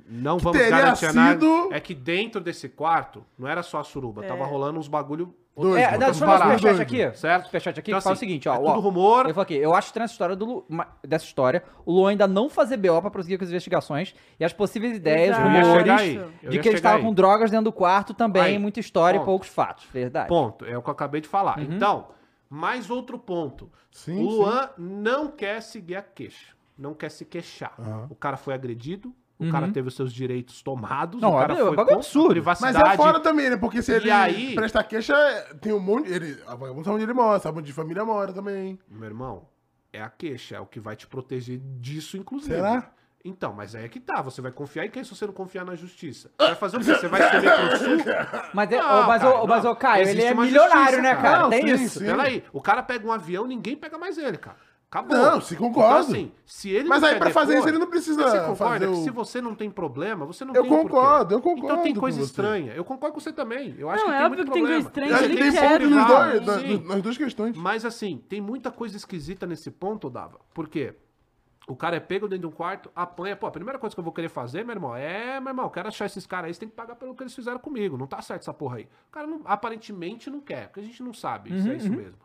não 0.08 0.38
vamos 0.38 0.60
garantir 0.60 1.14
nada, 1.14 1.40
sido- 1.40 1.70
é 1.72 1.80
que 1.80 1.96
dentro 1.96 2.42
desse 2.42 2.68
quarto 2.68 3.24
não 3.38 3.48
era 3.48 3.64
só 3.64 3.80
a 3.80 3.84
suruba, 3.86 4.24
É. 4.26 4.28
tava 4.28 4.46
rolando 4.46 4.78
uns 4.78 4.88
bagulho 4.90 5.34
Dois, 5.58 5.76
É, 5.84 5.92
não, 5.92 6.00
deixa 6.00 6.24
eu 6.24 6.28
Parado. 6.28 6.58
superchat 6.58 6.82
aqui. 6.82 7.18
Certo? 7.18 7.46
Superchat 7.46 7.80
aqui 7.80 7.92
Então, 7.92 8.00
que 8.00 8.04
fala 8.04 8.14
o 8.14 8.16
assim, 8.16 8.20
seguinte, 8.28 8.48
ó. 8.48 8.56
é 8.56 8.60
ó, 8.60 8.62
tudo 8.62 8.80
rumor. 8.80 9.26
Eu 9.28 9.34
falo 9.34 9.42
aqui, 9.42 9.56
eu 9.56 9.76
acho 9.76 9.92
que 9.92 10.00
nessa 10.00 10.14
história 10.14 10.34
do 10.36 10.46
Lu- 10.46 10.66
dessa 11.06 11.26
história, 11.26 11.64
o 11.86 11.92
Luan 11.92 12.12
ainda 12.12 12.28
não 12.28 12.50
fazer 12.50 12.78
BO 12.78 13.02
pra 13.02 13.12
prosseguir 13.12 13.38
com 13.38 13.44
as 13.44 13.50
investigações 13.50 14.16
e 14.40 14.46
as 14.46 14.54
possíveis 14.54 14.96
ideias, 14.96 15.38
Exato. 15.38 15.48
Rumores, 15.50 16.22
de 16.50 16.60
que 16.60 16.68
ele 16.70 16.76
estava 16.78 16.98
aí. 16.98 17.04
com 17.04 17.14
drogas 17.14 17.52
dentro 17.52 17.66
do 17.66 17.74
quarto 17.74 18.14
também, 18.14 18.42
Aí. 18.42 18.58
muita 18.60 18.80
história 18.80 19.18
e 19.18 19.20
Ponto. 19.20 19.26
poucos 19.26 19.50
fatos. 19.50 19.86
Verdade. 19.92 20.30
Ponto. 20.30 20.64
É 20.64 20.78
o 20.78 20.82
que 20.82 20.90
eu 20.90 20.94
acabei 20.94 21.20
de 21.20 21.28
falar. 21.28 21.60
Então, 21.62 22.08
mais 22.50 22.90
outro 22.90 23.20
ponto. 23.20 23.70
Sim, 23.92 24.18
o 24.24 24.30
Luan 24.30 24.70
não 24.78 25.28
quer 25.28 25.62
seguir 25.62 25.98
a 25.98 26.02
queixa. 26.02 26.54
Não 26.78 26.94
quer 26.94 27.10
se 27.12 27.26
queixar. 27.26 27.74
Aham. 27.78 28.08
O 28.10 28.16
cara 28.16 28.38
foi 28.38 28.54
agredido. 28.54 29.14
O 29.40 29.50
cara 29.52 29.70
teve 29.70 29.88
os 29.88 29.96
seus 29.96 30.12
direitos 30.12 30.62
tomados. 30.62 31.22
Não, 31.22 31.34
o 31.34 31.40
cara 31.40 31.54
é- 31.54 31.62
é 31.62 31.66
foi 31.66 31.78
a 31.78 31.82
absurdo. 31.96 32.28
Mas 32.44 32.60
privacidade. 32.60 32.90
é 32.94 32.98
fora 32.98 33.20
também, 33.22 33.50
né? 33.50 33.56
Porque 33.58 33.82
se 33.82 33.92
E 33.92 33.96
ele 33.96 34.12
aí- 34.12 34.54
presta 34.54 34.84
queixa, 34.84 35.14
tem 35.62 35.72
um 35.72 35.80
monte. 35.80 36.12
Ele, 36.12 36.38
a 36.46 36.56
vagabundo 36.56 36.84
sabe 36.84 36.96
onde 36.96 37.04
ele 37.06 37.14
mora, 37.14 37.40
sabe 37.40 37.60
onde 37.60 37.72
família 37.72 38.04
mora 38.04 38.34
também. 38.34 38.78
Meu 38.90 39.06
irmão, 39.08 39.48
é 39.94 40.02
a 40.02 40.10
queixa. 40.10 40.58
É 40.58 40.60
o 40.60 40.66
que 40.66 40.80
vai 40.82 40.96
te 40.98 41.08
proteger 41.08 41.58
disso, 41.80 42.18
inclusive. 42.18 42.54
Será? 42.56 42.92
Então, 43.24 43.52
mas 43.54 43.76
aí 43.76 43.84
é 43.86 43.90
que 43.90 44.00
tá. 44.00 44.22
Você 44.22 44.42
vai 44.42 44.52
confiar 44.52 44.86
em 44.86 44.90
quem 44.90 45.04
se 45.04 45.14
você 45.16 45.26
não 45.26 45.34
confiar 45.34 45.66
na 45.66 45.76
justiça? 45.76 46.32
Vai 46.38 46.56
fazer 46.56 46.78
o 46.78 46.80
quê? 46.80 46.96
Você 46.96 47.08
vai 47.08 47.22
escrever 47.22 47.52
pro 47.56 47.78
sul? 47.78 47.98
Mas, 48.54 48.72
é, 48.72 48.78
Não, 48.78 49.04
ô, 49.04 49.08
mas, 49.08 49.22
cara, 49.22 49.42
ô, 49.42 49.48
mas 49.48 49.78
Caio, 49.78 50.08
ele 50.08 50.22
é 50.24 50.34
milionário, 50.34 50.80
justiça, 50.80 51.02
né, 51.02 51.10
cara. 51.16 51.22
cara? 51.22 51.40
Não, 51.44 51.50
Tem 51.50 51.78
sim, 51.78 51.84
isso. 51.84 52.00
sim. 52.00 52.06
Peraí, 52.06 52.44
o 52.54 52.62
cara 52.62 52.82
pega 52.82 53.06
um 53.08 53.12
avião, 53.12 53.46
ninguém 53.46 53.76
pega 53.76 53.98
mais 53.98 54.18
ele, 54.18 54.38
cara. 54.38 54.58
Acabou. 54.92 55.16
Não, 55.16 55.40
se 55.40 55.56
concordo. 55.56 55.88
Então, 55.88 55.98
assim, 56.00 56.32
se 56.48 56.70
ele 56.72 56.90
Mas 56.90 57.04
aí 57.04 57.20
pra 57.20 57.30
fazer 57.30 57.60
isso 57.60 57.68
ele 57.68 57.78
não 57.78 57.86
precisa 57.86 58.24
Você 58.24 58.40
concorda 58.40 58.56
fazer 58.56 58.86
que 58.88 58.92
o- 59.00 59.04
se 59.04 59.10
você 59.12 59.40
não 59.40 59.54
tem 59.54 59.70
problema, 59.70 60.26
você 60.26 60.44
não 60.44 60.56
Eu 60.56 60.64
tem 60.64 60.72
o 60.72 60.76
porquê. 60.76 60.90
concordo, 60.90 61.36
eu 61.36 61.42
concordo 61.42 61.66
Então 61.74 61.84
tem 61.84 61.94
coisa 61.94 62.20
estranha. 62.22 62.74
Eu 62.74 62.84
concordo 62.84 63.14
com 63.14 63.20
você 63.20 63.32
também. 63.32 63.76
Eu 63.78 63.88
acho 63.88 64.04
Não, 64.04 64.10
que 64.10 64.16
é 64.16 64.18
tem 64.18 64.26
óbvio 64.26 64.38
muito 64.38 64.48
que 64.48 64.54
tem 64.54 64.64
problema. 64.64 64.84
coisa 64.84 64.88
estranha, 64.90 65.10
Eu 65.12 65.16
acho 65.16 65.24
ele 65.26 65.36
que 65.36 65.42
tem 65.44 65.52
quer, 65.52 65.70
ponto 65.80 65.90
nos 65.92 66.08
dois, 66.08 66.46
na- 66.46 66.60
sim. 66.60 66.84
nas 66.88 67.02
duas 67.04 67.18
questões. 67.18 67.56
Mas 67.56 67.86
assim, 67.86 68.24
tem 68.28 68.42
muita 68.42 68.72
coisa 68.72 68.98
esquisita 68.98 69.46
nesse 69.46 69.70
ponto, 69.70 70.10
Dava. 70.10 70.40
Por 70.56 70.68
quê? 70.68 70.96
O 71.68 71.76
cara 71.76 71.98
é 71.98 72.00
pego 72.00 72.28
dentro 72.28 72.48
de 72.50 72.52
um 72.52 72.58
quarto, 72.58 72.90
apanha. 72.96 73.36
Pô, 73.36 73.46
a 73.46 73.52
primeira 73.52 73.78
coisa 73.78 73.96
que 73.96 74.00
eu 74.00 74.04
vou 74.04 74.12
querer 74.12 74.30
fazer, 74.30 74.66
meu 74.66 74.74
irmão, 74.74 74.96
é, 74.96 75.40
meu 75.40 75.52
irmão, 75.52 75.66
eu 75.66 75.70
quero 75.70 75.88
achar 75.88 76.08
esses 76.08 76.26
caras 76.26 76.48
aí, 76.48 76.54
você 76.56 76.62
tem 76.62 76.70
que 76.70 76.74
pagar 76.76 76.96
pelo 76.96 77.14
que 77.14 77.22
eles 77.22 77.36
fizeram 77.36 77.60
comigo. 77.60 77.96
Não 77.96 78.08
tá 78.08 78.20
certo 78.24 78.42
essa 78.42 78.54
porra 78.56 78.78
aí. 78.78 78.86
O 79.08 79.12
cara 79.12 79.28
não- 79.28 79.42
aparentemente 79.46 80.32
não 80.32 80.40
quer, 80.42 80.70
porque 80.70 80.80
a 80.80 80.84
gente 80.84 81.04
não 81.04 81.14
sabe 81.14 81.52
se 81.62 81.70
é 81.70 81.76
isso 81.76 81.92
mesmo. 81.92 82.16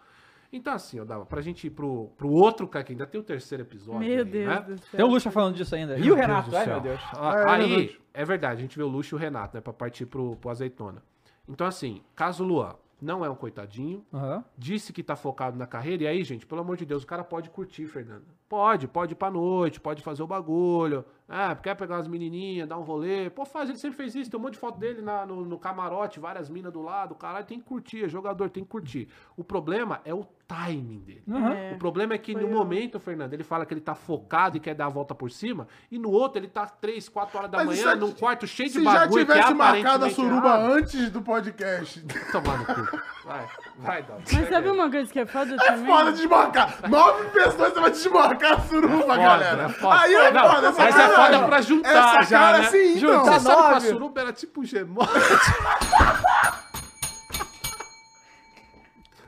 Então, 0.57 0.73
assim, 0.73 0.99
eu 0.99 1.05
dava 1.05 1.27
pra 1.27 1.41
gente 1.41 1.67
ir 1.67 1.71
pro, 1.71 2.13
pro 2.17 2.31
outro 2.31 2.69
cara, 2.69 2.85
que 2.85 2.93
ainda 2.93 3.07
tem 3.07 3.21
o 3.21 3.25
terceiro 3.25 3.65
episódio. 3.65 4.01
Meu 4.01 4.19
aí, 4.19 4.25
Deus 4.25 4.47
né? 4.47 4.61
do 4.61 4.79
céu. 4.79 4.97
Tem 4.97 5.05
o 5.05 5.09
Lucha 5.09 5.31
falando 5.31 5.57
disso 5.57 5.75
ainda. 5.75 5.99
e 5.99 6.11
o 6.11 6.15
Renato, 6.15 6.55
ai 6.55 6.67
meu 6.67 6.81
Deus. 6.81 7.01
Ah, 7.13 7.55
aí, 7.55 7.99
é 8.13 8.25
verdade, 8.25 8.59
a 8.59 8.63
gente 8.63 8.77
vê 8.77 8.85
o 8.85 8.89
Luxo 8.89 9.15
e 9.15 9.17
o 9.17 9.19
Renato, 9.19 9.57
né? 9.57 9.61
Pra 9.61 9.73
partir 9.73 10.07
pro, 10.07 10.37
pro 10.37 10.51
azeitona. 10.51 11.03
Então, 11.49 11.67
assim, 11.67 12.03
caso 12.15 12.45
o 12.45 12.47
Luan 12.47 12.77
não 13.03 13.25
é 13.25 13.29
um 13.29 13.35
coitadinho, 13.35 14.05
Aham. 14.15 14.45
disse 14.57 14.93
que 14.93 15.03
tá 15.03 15.17
focado 15.17 15.59
na 15.59 15.67
carreira, 15.67 16.05
e 16.05 16.07
aí, 16.07 16.23
gente, 16.25 16.47
pelo 16.47 16.61
amor 16.61 16.77
de 16.77 16.87
Deus, 16.87 17.03
o 17.03 17.07
cara 17.07 17.25
pode 17.25 17.51
curtir, 17.51 17.87
Fernando. 17.87 18.25
Pode, 18.49 18.87
pode 18.87 19.13
ir 19.13 19.17
pra 19.17 19.31
noite, 19.31 19.81
pode 19.81 20.03
fazer 20.03 20.23
o 20.23 20.27
bagulho. 20.27 21.05
Ah, 21.27 21.57
quer 21.57 21.75
pegar 21.75 21.97
umas 21.97 22.07
menininhas, 22.07 22.69
dar 22.69 22.77
um 22.79 22.83
rolê. 22.83 23.31
Pô, 23.31 23.47
faz, 23.47 23.71
ele 23.71 23.79
sempre 23.79 23.97
fez 23.97 24.15
isso. 24.15 24.31
Tem 24.31 24.39
um 24.39 24.43
monte 24.43 24.53
de 24.53 24.59
foto 24.59 24.79
dele 24.79 25.01
na- 25.01 25.25
no, 25.25 25.43
no 25.47 25.59
camarote, 25.59 26.21
várias 26.21 26.51
minas 26.51 26.71
do 26.71 26.83
lado. 26.83 27.15
Caralho, 27.15 27.47
tem 27.47 27.59
que 27.59 27.65
curtir, 27.65 28.05
é 28.05 28.09
jogador, 28.09 28.51
tem 28.51 28.63
que 28.63 28.69
curtir. 28.69 29.09
O 29.35 29.43
problema 29.43 30.03
é 30.05 30.13
o 30.13 30.27
timing 30.47 31.01
dele. 31.01 31.25
É. 31.27 31.75
O 31.75 31.79
problema 31.79 32.13
é 32.13 32.19
que 32.19 32.35
no 32.35 32.47
o- 32.47 32.51
momento, 32.53 33.01
Fernando, 33.01 33.33
ele 33.33 33.43
fala 33.43 33.65
que 33.65 33.73
ele 33.73 33.81
tá 33.81 33.95
focado 33.95 34.59
e 34.59 34.61
quer 34.61 34.75
dar 34.75 34.87
a 34.87 34.91
volta 34.91 35.15
por 35.15 35.31
cima, 35.31 35.67
e 35.91 35.99
no 35.99 36.11
outro 36.11 36.39
ele 36.39 36.49
tá 36.49 36.67
3, 36.67 37.09
4 37.09 37.39
horas 37.39 37.51
da 37.51 37.57
Mas 37.65 37.67
manhã 37.69 37.93
se- 37.95 37.97
num 37.97 38.13
quarto 38.13 38.47
cheio 38.47 38.69
de 38.69 38.75
Se 38.75 38.85
já 38.85 38.93
bagulho 38.93 39.25
tivesse 39.25 39.47
que 39.47 39.51
é 39.53 39.55
marcado 39.55 40.05
a 40.05 40.09
aparentemente 40.09 40.15
suruba 40.15 40.49
errado. 40.49 40.73
antes 40.75 41.11
do 41.11 41.23
podcast. 41.23 42.05
Tomar 42.31 42.59
no 42.59 42.67
cu. 42.67 42.99
Vai, 43.25 43.49
vai, 43.79 44.03
Dom. 44.03 44.19
Mas 44.33 44.49
sabe 44.49 44.69
uma 44.71 44.91
coisa 44.91 45.13
que 45.13 45.19
é 45.21 45.27
foda 45.27 45.55
É 45.55 45.57
também? 45.59 45.87
foda 45.87 46.13
desmarcar. 46.13 46.77
Nove 46.89 47.25
pessoas 47.31 47.73
você 47.73 47.81
vai 47.81 47.91
desmarcar 47.91 48.53
a 48.53 48.61
suruba, 48.61 48.97
Foda, 49.03 49.17
galera. 49.17 49.63
é 49.65 49.69
foda. 49.69 50.01
Aí 50.01 50.15
é 50.15 50.31
Não, 50.33 50.51
foda, 50.51 50.69
essa 50.69 50.83
Mas 50.83 50.95
é 50.97 50.99
cara- 51.09 51.15
foda 51.33 51.47
pra 51.47 51.61
juntar 51.61 51.89
Essa 51.91 52.23
já, 52.23 52.39
cara 52.39 52.59
né? 52.59 52.65
sim, 52.71 52.97
então. 52.99 53.01
Juntar 53.25 53.33
Você 53.33 53.41
sabe 53.41 53.57
que 53.57 53.67
a 53.67 53.71
nove. 53.75 53.89
suruba 53.89 54.21
era 54.21 54.33
tipo 54.33 54.61
um 54.61 54.65
gemote? 54.65 55.11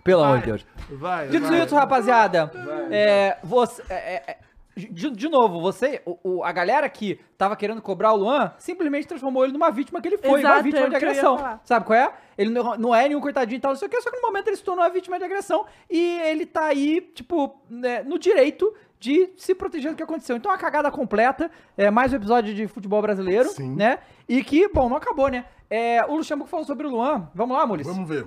Pelo 0.04 0.22
amor 0.22 0.32
Vai. 0.34 0.40
de 0.40 0.46
Deus. 0.46 0.66
Vai, 0.88 1.28
Dito 1.28 1.48
vai. 1.48 1.64
isso, 1.64 1.74
rapaziada, 1.74 2.52
é, 2.92 3.38
você, 3.42 3.82
é, 3.90 3.94
é, 3.94 4.24
é, 4.28 4.38
de, 4.76 5.10
de 5.10 5.28
novo, 5.28 5.60
você, 5.60 6.02
o, 6.04 6.18
o- 6.22 6.44
a 6.44 6.52
galera 6.52 6.88
que 6.88 7.18
tava 7.38 7.56
querendo 7.56 7.80
cobrar 7.80 8.12
o 8.12 8.16
Luan, 8.16 8.52
simplesmente 8.58 9.06
transformou 9.08 9.42
ele 9.44 9.52
numa 9.52 9.70
vítima 9.70 10.00
que 10.02 10.08
ele 10.08 10.18
foi, 10.18 10.40
Exato, 10.40 10.54
uma 10.56 10.62
vítima 10.62 10.86
é 10.86 10.88
de 10.90 10.96
agressão. 10.96 11.60
Sabe 11.64 11.86
qual 11.86 11.98
é? 11.98 12.12
Ele 12.36 12.50
não, 12.50 12.76
não 12.76 12.94
é 12.94 13.08
nenhum 13.08 13.20
coitadinho 13.20 13.56
e 13.56 13.60
tal, 13.60 13.72
não 13.72 13.78
sei 13.78 13.88
o 13.88 13.90
que, 13.90 14.00
só 14.02 14.10
que 14.10 14.16
no 14.16 14.22
momento 14.22 14.48
ele 14.48 14.56
se 14.56 14.62
tornou 14.62 14.84
uma 14.84 14.90
vítima 14.90 15.18
de 15.18 15.24
agressão 15.24 15.64
e 15.88 16.18
ele 16.20 16.44
tá 16.44 16.66
aí, 16.66 17.00
tipo, 17.14 17.58
né, 17.70 18.02
no 18.02 18.18
direito 18.18 18.72
de 19.00 19.30
se 19.36 19.54
proteger 19.54 19.90
do 19.92 19.96
que 19.96 20.02
aconteceu. 20.02 20.36
Então, 20.36 20.50
uma 20.50 20.58
cagada 20.58 20.90
completa, 20.90 21.50
é, 21.76 21.90
mais 21.90 22.12
um 22.12 22.16
episódio 22.16 22.54
de 22.54 22.66
futebol 22.68 23.00
brasileiro, 23.00 23.48
Sim. 23.50 23.74
né? 23.76 23.98
E 24.28 24.42
que, 24.44 24.68
bom, 24.68 24.88
não 24.88 24.96
acabou, 24.96 25.28
né? 25.28 25.44
É, 25.70 26.04
o 26.06 26.16
Luxemburgo 26.16 26.50
falou 26.50 26.64
sobre 26.66 26.86
o 26.86 26.90
Luan. 26.90 27.28
Vamos 27.34 27.56
lá, 27.56 27.66
Muris? 27.66 27.86
Vamos 27.86 28.08
ver. 28.08 28.26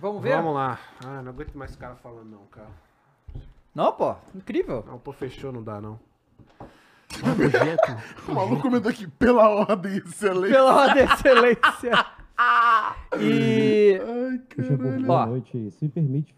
Vamos 0.00 0.22
ver? 0.22 0.36
Vamos 0.36 0.54
lá. 0.54 0.78
Ah, 1.04 1.22
não 1.22 1.30
aguento 1.32 1.54
mais 1.54 1.70
esse 1.70 1.78
cara 1.78 1.94
falando, 1.96 2.30
não, 2.30 2.46
cara. 2.50 2.68
Não, 3.74 3.92
pô, 3.92 4.14
incrível. 4.34 4.84
Não, 4.86 4.98
pô, 4.98 5.12
fechou, 5.12 5.52
não 5.52 5.62
dá, 5.62 5.80
não. 5.80 5.98
O 8.28 8.34
maluco 8.34 8.62
comentou 8.62 8.90
aqui, 8.90 9.06
pela 9.06 9.48
ordem, 9.48 9.98
excelente. 9.98 10.52
Pela 10.52 10.74
ordem 10.74 11.06
de 11.06 11.12
excelência. 11.12 11.92
E. 13.20 14.00
Ai, 14.00 14.38
caralho. 14.48 15.06
boa 15.06 15.26
noite. 15.26 15.70
Se 15.70 15.88
permite, 15.88 16.34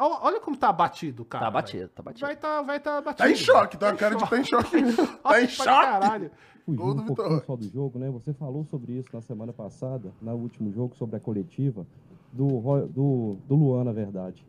Olha, 0.00 0.40
como 0.40 0.56
tá 0.56 0.72
batido, 0.72 1.24
cara. 1.24 1.44
Tá 1.44 1.50
batido, 1.50 1.88
tá 1.88 2.02
batido. 2.02 2.26
Vai 2.26 2.36
tá, 2.36 2.62
vai 2.62 2.80
tá 2.80 3.00
batido. 3.00 3.16
Tá 3.18 3.30
em 3.30 3.36
choque, 3.36 3.76
tá? 3.76 3.90
A 3.90 3.96
cara 3.96 4.16
de 4.16 4.28
tá 4.28 4.36
em 4.36 4.44
choque. 4.44 4.70
Tá 5.22 5.42
em 5.42 5.48
choque. 5.48 5.68
Caralho. 5.68 6.30
fugindo 6.66 6.94
do 6.94 7.02
um 7.02 7.06
pouquinho 7.06 7.28
Vitor. 7.28 7.46
só 7.46 7.56
do 7.56 7.68
jogo, 7.68 7.98
né? 7.98 8.10
Você 8.10 8.32
falou 8.32 8.64
sobre 8.64 8.94
isso 8.94 9.08
na 9.12 9.20
semana 9.20 9.52
passada, 9.52 10.12
no 10.20 10.32
último 10.32 10.72
jogo, 10.72 10.96
sobre 10.96 11.16
a 11.16 11.20
coletiva 11.20 11.86
do, 12.32 12.86
do, 12.88 13.36
do 13.46 13.54
Luan, 13.54 13.84
na 13.84 13.92
verdade. 13.92 14.44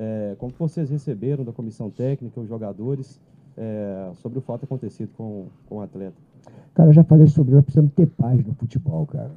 É, 0.00 0.36
como 0.38 0.52
vocês 0.56 0.88
receberam 0.88 1.44
da 1.44 1.52
comissão 1.52 1.90
técnica, 1.90 2.40
os 2.40 2.48
jogadores, 2.48 3.20
é, 3.56 4.10
sobre 4.14 4.38
o 4.38 4.40
fato 4.40 4.64
acontecido 4.64 5.10
com, 5.16 5.46
com 5.68 5.78
o 5.78 5.80
atleta? 5.80 6.14
Cara, 6.72 6.90
eu 6.90 6.92
já 6.92 7.02
falei 7.02 7.26
sobre 7.26 7.56
nós 7.56 7.64
precisamos 7.64 7.92
ter 7.94 8.06
paz 8.06 8.46
no 8.46 8.54
futebol, 8.54 9.04
cara. 9.06 9.32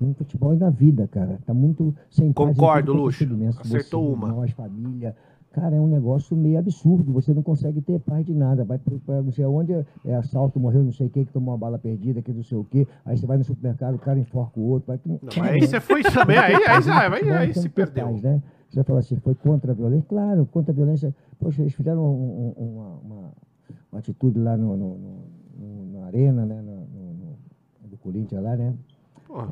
No 0.00 0.14
futebol 0.14 0.54
e 0.54 0.56
na 0.56 0.70
vida, 0.70 1.06
cara. 1.06 1.38
Tá 1.44 1.52
muito 1.52 1.94
sem 2.10 2.32
paz 2.32 2.48
em 2.48 2.54
Concordo, 2.54 2.94
Luxo. 2.94 3.24
Acertou 3.60 4.06
Você, 4.06 4.14
uma. 4.14 4.28
Nós, 4.28 4.50
família. 4.52 5.14
Cara, 5.52 5.76
é 5.76 5.80
um 5.80 5.88
negócio 5.88 6.34
meio 6.34 6.58
absurdo. 6.58 7.12
Você 7.12 7.34
não 7.34 7.42
consegue 7.42 7.82
ter 7.82 7.98
paz 8.00 8.24
de 8.24 8.32
nada. 8.32 8.64
Vai 8.64 8.78
para 8.78 9.20
não 9.20 9.32
sei 9.32 9.44
onde, 9.44 9.74
é 10.04 10.14
assalto, 10.14 10.58
morreu 10.58 10.82
não 10.82 10.92
sei 10.92 11.10
quem, 11.10 11.24
que 11.24 11.32
tomou 11.32 11.52
uma 11.52 11.58
bala 11.58 11.78
perdida, 11.78 12.22
que 12.22 12.32
não 12.32 12.42
sei 12.42 12.56
o 12.56 12.64
quê. 12.64 12.86
Aí 13.04 13.18
você 13.18 13.26
vai 13.26 13.36
no 13.36 13.44
supermercado, 13.44 13.96
o 13.96 13.98
cara 13.98 14.18
enforca 14.18 14.58
o 14.58 14.62
outro. 14.62 14.86
Vai... 14.86 15.00
Não, 15.04 15.18
mas 15.36 15.50
aí 15.50 15.60
você 15.60 15.80
foi 15.80 16.02
também, 16.04 16.38
aí, 16.38 16.54
aí, 16.54 16.82
já, 16.82 17.00
aí, 17.02 17.10
Futebol 17.10 17.36
aí 17.36 17.52
tem 17.52 17.62
se 17.62 17.68
que 17.68 17.74
ter 17.74 17.86
perdeu. 17.86 18.06
paz, 18.06 18.22
né? 18.22 18.42
Você 18.70 18.76
vai 18.76 18.84
falar 18.84 18.98
assim, 19.00 19.16
foi 19.16 19.34
contra 19.34 19.72
a 19.72 19.74
violência? 19.74 20.06
Claro, 20.08 20.46
contra 20.46 20.70
a 20.72 20.74
violência. 20.74 21.14
Poxa, 21.40 21.60
eles 21.60 21.74
fizeram 21.74 22.02
um- 22.04 22.54
um- 22.56 22.64
uma, 22.76 22.88
uma- 22.98 23.32
uma 23.90 23.98
atitude 23.98 24.38
lá 24.38 24.56
no, 24.56 24.76
no- 24.76 24.98
no- 25.58 25.98
na 26.00 26.06
arena, 26.06 26.46
né? 26.46 26.60
No, 26.62 26.86
do 27.88 27.96
Corinthians 27.98 28.40
lá, 28.42 28.56
né? 28.56 28.74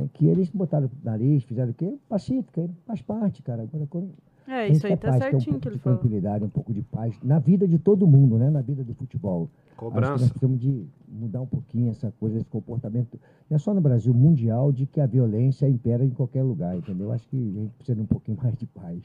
É 0.04 0.08
que 0.12 0.26
eles 0.26 0.48
botaram 0.50 0.86
o 0.86 0.90
nariz, 1.04 1.42
fizeram 1.42 1.72
o 1.72 1.74
quê? 1.74 1.98
Pacífica, 2.08 2.68
faz 2.86 3.02
parte, 3.02 3.42
cara. 3.42 3.62
Agora, 3.62 3.86
quando 3.90 4.10
É, 4.48 4.68
isso 4.68 4.80
que 4.80 4.86
aí 4.86 4.96
tá 4.96 5.08
paz, 5.08 5.16
um 5.16 5.18
certinho 5.30 5.44
pouco 5.52 5.60
que 5.60 5.68
ele 5.68 5.76
de 5.76 5.82
falou. 5.82 5.98
tranquilidade, 5.98 6.44
um 6.44 6.48
pouco 6.48 6.72
de 6.72 6.82
paz 6.82 7.14
na 7.22 7.38
vida 7.38 7.68
de 7.68 7.78
todo 7.78 8.06
mundo, 8.06 8.38
né? 8.38 8.50
Na 8.50 8.62
vida 8.62 8.82
do 8.82 8.94
futebol. 8.94 9.50
Acho 9.80 9.92
que 9.94 10.00
nós 10.00 10.10
Cobrança. 10.10 10.24
precisamos 10.30 10.58
de 10.60 10.86
mudar 11.08 11.40
um 11.42 11.46
pouquinho 11.46 11.90
essa 11.90 12.10
coisa, 12.18 12.36
esse 12.38 12.46
comportamento, 12.48 13.20
não 13.48 13.54
é 13.56 13.58
só 13.58 13.72
no 13.72 13.80
Brasil, 13.80 14.12
mundial, 14.12 14.72
de 14.72 14.86
que 14.86 15.00
a 15.00 15.06
violência 15.06 15.68
impera 15.68 16.04
em 16.04 16.10
qualquer 16.10 16.42
lugar, 16.42 16.76
entendeu? 16.76 17.12
Acho 17.12 17.28
que 17.28 17.36
a 17.36 17.60
gente 17.60 17.74
precisa 17.74 17.94
de 17.96 18.02
um 18.02 18.06
pouquinho 18.06 18.38
mais 18.42 18.56
de 18.56 18.66
paz. 18.66 19.02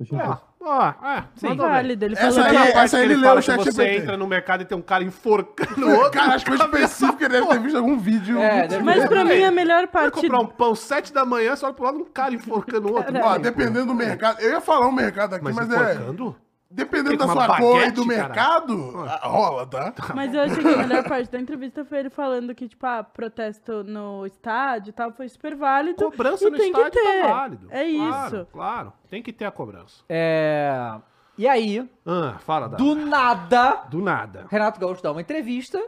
Luxemburgo, 0.00 0.32
É, 0.32 0.64
ó, 0.64 0.88
é, 1.06 1.24
Sim. 1.36 1.48
mandou 1.48 1.66
bem. 1.66 1.74
Válido, 1.74 2.04
ele 2.04 2.14
Essa 2.14 2.42
falou 2.42 2.46
aí- 2.48 2.54
parte 2.72 2.78
essa 2.78 2.96
que 2.98 3.02
ele 3.04 3.12
ele 3.14 3.20
leu 3.22 3.30
no 3.34 3.36
que 3.40 3.46
chat 3.46 3.64
você 3.64 3.88
entra 3.96 4.16
no 4.16 4.26
mercado 4.26 4.62
e 4.62 4.64
tem 4.64 4.76
um 4.76 4.82
cara 4.82 5.04
enforcando 5.04 5.86
o 5.86 5.90
outro. 5.94 6.10
Cara, 6.10 6.34
acho 6.34 6.44
que 6.44 6.56
foi 6.56 6.66
específico 6.66 7.18
que 7.18 7.24
ele 7.24 7.32
deve 7.34 7.46
ter 7.46 7.58
visto 7.60 7.76
algum 7.76 7.98
vídeo. 7.98 8.38
É, 8.38 8.66
deve- 8.66 8.82
Mas 8.82 9.06
pra 9.08 9.24
mim 9.24 9.42
a 9.44 9.50
melhor 9.50 9.78
Vai 9.78 9.86
parte. 9.86 10.20
comprar 10.22 10.40
um 10.40 10.46
pão 10.46 10.74
sete 10.74 11.12
da 11.12 11.24
manhã, 11.24 11.54
você 11.54 11.64
olha 11.64 11.74
pro 11.74 11.84
lado 11.84 11.98
um 11.98 12.04
cara 12.04 12.34
enforcando 12.34 12.88
o 12.88 12.94
outro. 12.94 13.14
Ó, 13.22 13.38
dependendo 13.38 13.86
do 13.86 13.94
mercado. 13.94 14.40
Eu 14.40 14.50
ia 14.52 14.60
falar 14.60 14.86
um 14.88 14.92
mercado 14.92 15.34
aqui, 15.34 15.44
Mas, 15.44 15.54
mas, 15.54 15.70
é. 15.70 15.94
enforcando? 15.94 16.36
Dependendo 16.72 17.16
da 17.16 17.26
sua 17.26 17.56
cor 17.58 17.82
e 17.82 17.90
do 17.90 18.06
cara? 18.06 18.16
mercado, 18.28 18.94
ah, 19.08 19.26
rola, 19.26 19.66
tá? 19.66 19.92
Mas 20.14 20.32
eu 20.32 20.40
achei 20.42 20.62
que 20.62 20.68
a 20.68 20.76
melhor 20.76 21.02
parte 21.02 21.28
da 21.28 21.40
entrevista 21.40 21.84
foi 21.84 21.98
ele 21.98 22.10
falando 22.10 22.54
que, 22.54 22.68
tipo, 22.68 22.86
ah, 22.86 23.02
protesto 23.02 23.82
no 23.82 24.24
estádio 24.24 24.90
e 24.90 24.92
tal 24.92 25.10
foi 25.10 25.28
super 25.28 25.56
válido. 25.56 25.96
Cobrança 26.04 26.46
e 26.46 26.50
no 26.50 26.56
tem 26.56 26.72
que 26.72 26.78
estádio 26.80 27.02
ter. 27.02 27.22
tá 27.22 27.28
válido. 27.28 27.66
É 27.70 27.92
Claro, 27.92 28.26
isso. 28.36 28.46
Claro, 28.52 28.92
tem 29.08 29.20
que 29.20 29.32
ter 29.32 29.46
a 29.46 29.50
cobrança. 29.50 30.04
É. 30.08 30.94
E 31.36 31.48
aí, 31.48 31.90
Ah, 32.06 32.36
fala, 32.38 32.68
Dá. 32.68 32.76
do 32.76 32.94
nada, 32.94 33.82
Do 33.88 34.00
nada. 34.00 34.46
Renato 34.48 34.78
Gaúcho 34.78 35.02
dá 35.02 35.10
uma 35.10 35.20
entrevista 35.20 35.82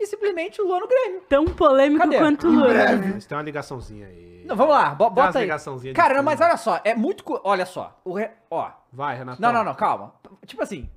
e 0.00 0.06
simplesmente 0.06 0.60
o 0.62 0.66
Luan 0.66 0.80
no 0.80 0.88
Grêmio. 0.88 1.20
Tão 1.28 1.44
polêmico 1.44 2.02
Cadê? 2.02 2.16
quanto 2.18 2.46
o 2.48 2.50
Luan. 2.50 2.68
breve. 2.68 3.12
Mas 3.14 3.26
tem 3.26 3.36
uma 3.36 3.44
ligaçãozinha 3.44 4.06
aí. 4.06 4.44
Não, 4.46 4.56
vamos 4.56 4.72
lá, 4.74 4.94
bota 4.94 5.38
aí. 5.38 5.48
Cara, 5.94 6.14
não, 6.14 6.22
mas 6.22 6.40
olha 6.40 6.56
só, 6.56 6.80
é 6.82 6.94
muito. 6.94 7.22
Olha 7.44 7.66
só, 7.66 8.00
o 8.04 8.14
Re- 8.14 8.30
ó. 8.50 8.70
Vai, 8.92 9.16
Renato. 9.16 9.40
Não, 9.40 9.52
não, 9.52 9.64
não, 9.64 9.74
calma. 9.74 10.14
Tipo 10.46 10.62
assim, 10.62 10.88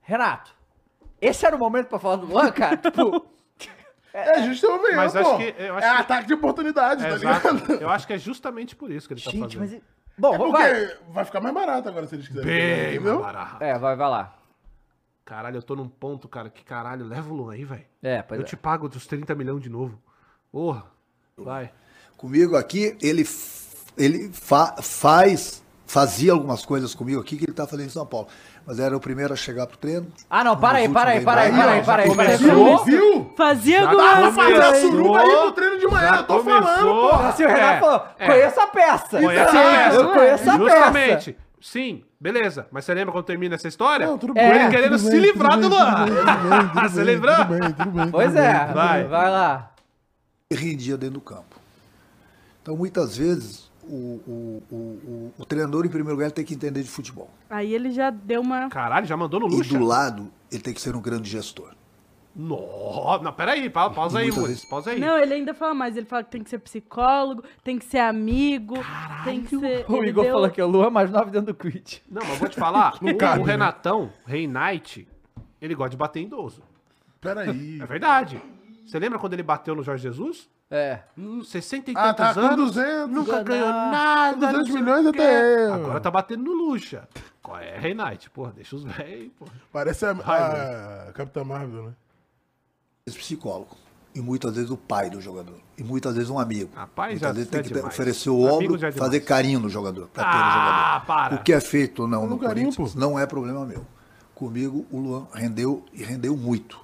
Renato, 0.00 0.54
esse 1.20 1.44
era 1.44 1.54
o 1.54 1.58
momento 1.58 1.88
pra 1.88 1.98
falar 1.98 2.16
do 2.16 2.26
Luan, 2.26 2.50
cara? 2.52 2.76
tipo, 2.78 3.26
É 4.12 4.42
justamente, 4.44 4.94
Mas 4.96 5.14
acho 5.16 5.36
que- 5.36 5.54
eu 5.58 5.76
acho 5.76 5.86
é 5.86 5.94
que- 5.94 6.00
ataque 6.02 6.26
de 6.28 6.34
oportunidade, 6.34 7.04
É, 7.04 7.08
tá 7.10 7.14
exato. 7.16 7.54
ligado? 7.54 7.72
Eu 7.82 7.90
acho 7.90 8.06
que 8.06 8.12
é 8.12 8.18
justamente 8.18 8.76
por 8.76 8.90
isso 8.90 9.08
que 9.08 9.14
ele 9.14 9.20
tá 9.20 9.30
gente, 9.30 9.58
fazendo. 9.58 9.80
mas. 9.82 9.94
Bom, 10.16 10.34
É 10.34 10.38
porque 10.38 10.52
vai. 10.52 10.86
vai. 11.08 11.24
ficar 11.24 11.40
mais 11.40 11.52
barato 11.52 11.88
agora 11.88 12.06
se 12.06 12.14
eles 12.14 12.28
quiserem. 12.28 12.46
Bem 12.46 13.00
mais 13.00 13.18
barato. 13.18 13.62
É, 13.64 13.76
vai, 13.76 13.96
vai 13.96 14.08
lá. 14.08 14.38
Caralho, 15.24 15.56
eu 15.56 15.62
tô 15.62 15.74
num 15.74 15.88
ponto, 15.88 16.28
cara, 16.28 16.48
que 16.50 16.62
caralho, 16.64 17.04
leva 17.04 17.28
o 17.32 17.34
Luan 17.36 17.54
aí, 17.54 17.64
velho. 17.64 17.84
É, 18.00 18.22
pois 18.22 18.38
Eu 18.38 18.46
é. 18.46 18.48
te 18.48 18.56
pago 18.56 18.88
dos 18.88 19.06
30 19.08 19.34
milhões 19.34 19.60
de 19.62 19.68
novo. 19.68 20.00
Porra. 20.52 20.84
Vai. 21.36 21.72
Comigo 22.16 22.56
aqui, 22.56 22.96
ele, 23.02 23.22
f- 23.22 23.90
ele 23.96 24.32
fa- 24.32 24.76
faz, 24.80 25.63
fazia 25.94 26.32
algumas 26.32 26.66
coisas 26.66 26.92
comigo 26.92 27.20
aqui 27.20 27.36
que 27.36 27.44
ele 27.44 27.52
tá 27.52 27.68
fazendo 27.68 27.86
em 27.86 27.90
São 27.90 28.04
Paulo. 28.04 28.26
Mas 28.66 28.80
era 28.80 28.96
o 28.96 28.98
primeiro 29.00 29.32
a 29.32 29.36
chegar 29.36 29.64
pro 29.68 29.76
treino. 29.76 30.08
Ah, 30.28 30.42
não, 30.42 30.56
para 30.56 30.78
aí, 30.78 30.88
para 30.88 31.10
aí, 31.10 31.20
para 31.20 31.42
aí, 31.42 31.50
Aí, 31.52 31.56
para 31.56 31.70
aí, 31.72 31.84
para 31.84 32.02
aí. 32.02 32.08
já 32.08 32.14
para 32.14 32.24
aí. 32.32 32.38
começou. 32.38 32.84
Viu? 32.84 32.98
Viu? 33.12 33.32
Fazia 33.36 33.80
Já 33.82 33.90
algumas 33.90 34.34
começou. 34.34 34.42
Fazer 34.42 34.60
a 34.60 34.70
coisas. 34.72 34.80
suruba 34.90 35.20
aí 35.20 35.36
pro 35.36 35.52
treino 35.52 35.78
de 35.78 35.86
manhã, 35.86 36.08
Já 36.08 36.16
eu 36.16 36.24
tô 36.24 36.42
falando, 36.42 36.84
pô. 36.84 37.14
Assim, 37.14 37.44
o 37.44 37.48
Renato 37.48 37.62
É, 37.76 37.80
falou, 37.80 38.06
é. 38.18 38.26
conheço 38.26 38.60
a 38.60 38.66
peça. 38.66 39.20
Conhece 39.20 39.50
Sim, 39.52 39.56
a 39.56 39.62
peça. 39.62 39.96
Eu 39.96 40.08
conheço 40.12 40.50
a 40.50 40.58
peça. 40.58 40.58
Justamente. 40.58 41.36
Sim, 41.60 42.04
beleza. 42.20 42.66
Mas 42.72 42.84
você 42.84 42.92
lembra 42.92 43.12
quando 43.12 43.24
termina 43.24 43.54
essa 43.54 43.68
história? 43.68 44.04
Não, 44.06 44.18
tudo 44.18 44.34
Com 44.34 44.40
bem, 44.40 44.50
ele 44.50 44.68
querendo 44.70 44.98
se 44.98 45.16
livrar 45.16 45.58
do 45.60 45.68
Luan. 45.68 46.06
Você 46.90 47.04
lembrou? 47.04 47.34
Tudo 47.36 47.48
bem, 47.58 47.72
tudo 47.72 47.90
bem. 47.90 48.10
Pois 48.10 48.34
é. 48.36 48.66
Vai. 48.74 49.04
vai 49.04 49.30
lá. 49.30 49.70
E 50.50 50.54
rendia 50.56 50.96
dentro 50.98 51.14
do 51.14 51.20
campo. 51.22 51.56
Então, 52.60 52.76
muitas 52.76 53.16
vezes, 53.16 53.70
o, 53.88 54.22
o, 54.26 54.62
o, 54.70 54.74
o, 54.76 55.34
o 55.38 55.44
treinador, 55.44 55.84
em 55.86 55.88
primeiro 55.88 56.12
lugar, 56.12 56.26
ele 56.26 56.34
tem 56.34 56.44
que 56.44 56.54
entender 56.54 56.82
de 56.82 56.88
futebol. 56.90 57.28
Aí 57.50 57.74
ele 57.74 57.90
já 57.90 58.10
deu 58.10 58.40
uma. 58.40 58.68
Caralho, 58.68 59.06
já 59.06 59.16
mandou 59.16 59.40
no 59.40 59.48
E 59.48 59.56
luxo. 59.56 59.76
do 59.78 59.84
lado, 59.84 60.30
ele 60.50 60.62
tem 60.62 60.72
que 60.74 60.80
ser 60.80 60.94
um 60.96 61.00
grande 61.00 61.28
gestor. 61.30 61.72
Nossa, 62.36 63.22
não, 63.22 63.32
peraí, 63.32 63.70
pa- 63.70 63.90
pausa 63.90 64.18
aí, 64.18 64.26
Muris, 64.32 64.46
vezes. 64.48 64.64
pausa 64.64 64.90
aí. 64.90 64.98
Não, 64.98 65.16
ele 65.16 65.34
ainda 65.34 65.54
fala 65.54 65.72
mais. 65.72 65.96
Ele 65.96 66.04
fala 66.06 66.24
que 66.24 66.30
tem 66.32 66.42
que 66.42 66.50
ser 66.50 66.58
psicólogo, 66.58 67.44
tem 67.62 67.78
que 67.78 67.84
ser 67.84 67.98
amigo, 67.98 68.74
tem 69.22 69.40
que 69.40 69.56
ser. 69.56 69.84
O 69.88 70.02
Igor 70.04 70.24
deu- 70.24 70.32
falou 70.32 70.50
que 70.50 70.60
é 70.60 70.64
o 70.64 70.68
Luan 70.68 70.90
mais 70.90 71.10
novo 71.12 71.30
dentro 71.30 71.52
do 71.52 71.54
Quid. 71.54 72.02
Não, 72.10 72.22
mas 72.26 72.36
vou 72.38 72.48
te 72.48 72.56
falar, 72.56 72.96
o, 73.00 73.16
cabe, 73.16 73.40
o 73.40 73.46
né? 73.46 73.52
Renatão, 73.52 74.10
Rei 74.26 74.48
Knight, 74.48 75.06
ele 75.62 75.74
gosta 75.76 75.90
de 75.90 75.96
bater 75.96 76.20
em 76.20 76.24
idoso. 76.26 76.60
Peraí. 77.20 77.78
É 77.80 77.86
verdade. 77.86 78.42
Você 78.84 78.98
lembra 78.98 79.18
quando 79.18 79.34
ele 79.34 79.42
bateu 79.44 79.74
no 79.76 79.82
Jorge 79.84 80.02
Jesus? 80.02 80.50
É. 80.70 81.00
Hum, 81.16 81.44
60 81.44 81.90
e 81.90 81.94
Ah, 81.96 82.12
tantos 82.14 82.34
tá 82.34 82.34
com 82.34 82.40
anos, 82.54 82.72
200. 82.74 83.10
nunca 83.10 83.42
ganhou 83.42 83.68
nada. 83.68 84.36
200 84.36 84.58
não 84.58 84.64
sei 84.66 84.74
o 84.74 84.78
milhões 84.78 85.06
até 85.06 85.66
eu. 85.66 85.74
Agora 85.74 86.00
tá 86.00 86.10
batendo 86.10 86.42
no 86.44 86.52
Luxa. 86.52 87.08
Qual 87.42 87.58
é, 87.58 87.78
Rei 87.78 87.94
Knight? 87.94 88.30
Porra, 88.30 88.52
deixa 88.52 88.74
os 88.74 88.82
velhos, 88.84 89.30
porra. 89.38 89.52
Parece 89.72 90.06
a, 90.06 90.12
Vai, 90.14 90.40
a 90.40 91.12
Capitã 91.12 91.44
Marvel, 91.44 91.84
né? 91.84 91.92
Esse 93.06 93.18
psicólogo. 93.18 93.76
E 94.14 94.20
muitas 94.20 94.54
vezes 94.54 94.70
o 94.70 94.76
pai 94.76 95.10
do 95.10 95.20
jogador. 95.20 95.58
E 95.76 95.82
muitas 95.82 96.14
vezes 96.14 96.30
um 96.30 96.38
amigo. 96.38 96.70
Rapaz, 96.74 97.10
muitas 97.12 97.28
já- 97.28 97.32
vezes 97.34 97.50
tem 97.50 97.60
é 97.60 97.62
que 97.64 97.68
demais. 97.68 97.86
oferecer 97.92 98.30
o 98.30 98.40
ombro, 98.40 98.84
é 98.86 98.92
fazer 98.92 99.20
carinho 99.20 99.58
no 99.60 99.68
jogador. 99.68 100.08
Pra 100.08 100.24
ter 100.24 100.30
no 100.30 100.36
Ah, 100.36 100.50
jogador. 100.94 101.06
para. 101.06 101.34
O 101.34 101.42
que 101.42 101.52
é 101.52 101.60
feito 101.60 102.02
ou 102.02 102.08
não 102.08 102.22
No 102.22 102.30
no 102.30 102.38
carinho, 102.38 102.66
Corinthians 102.68 102.94
pô. 102.94 102.98
não 103.00 103.18
é 103.18 103.26
problema 103.26 103.66
meu. 103.66 103.84
Comigo, 104.34 104.86
o 104.90 104.98
Luan 104.98 105.26
rendeu 105.34 105.84
e 105.92 106.02
rendeu 106.02 106.36
muito. 106.36 106.83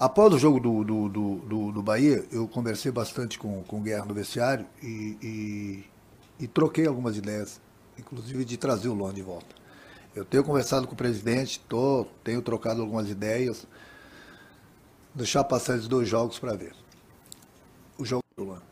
Após 0.00 0.32
o 0.32 0.38
jogo 0.38 0.58
do, 0.58 0.82
do, 0.82 1.08
do, 1.10 1.34
do, 1.36 1.72
do 1.72 1.82
Bahia, 1.82 2.24
eu 2.32 2.48
conversei 2.48 2.90
bastante 2.90 3.38
com, 3.38 3.62
com 3.64 3.76
o 3.76 3.80
Guerra 3.82 4.06
no 4.06 4.14
vestiário 4.14 4.64
e, 4.82 5.18
e, 5.22 6.44
e 6.44 6.48
troquei 6.48 6.86
algumas 6.86 7.18
ideias, 7.18 7.60
inclusive 7.98 8.42
de 8.46 8.56
trazer 8.56 8.88
o 8.88 8.94
Luan 8.94 9.12
de 9.12 9.20
volta. 9.20 9.54
Eu 10.16 10.24
tenho 10.24 10.42
conversado 10.42 10.86
com 10.86 10.94
o 10.94 10.96
presidente, 10.96 11.60
tô, 11.68 12.06
tenho 12.24 12.40
trocado 12.40 12.80
algumas 12.80 13.10
ideias, 13.10 13.66
deixar 15.14 15.44
passar 15.44 15.74
esses 15.74 15.86
dois 15.86 16.08
jogos 16.08 16.38
para 16.38 16.54
ver. 16.54 16.72
O 17.98 18.04
jogo 18.04 18.24
do 18.34 18.44
Luan. 18.44 18.62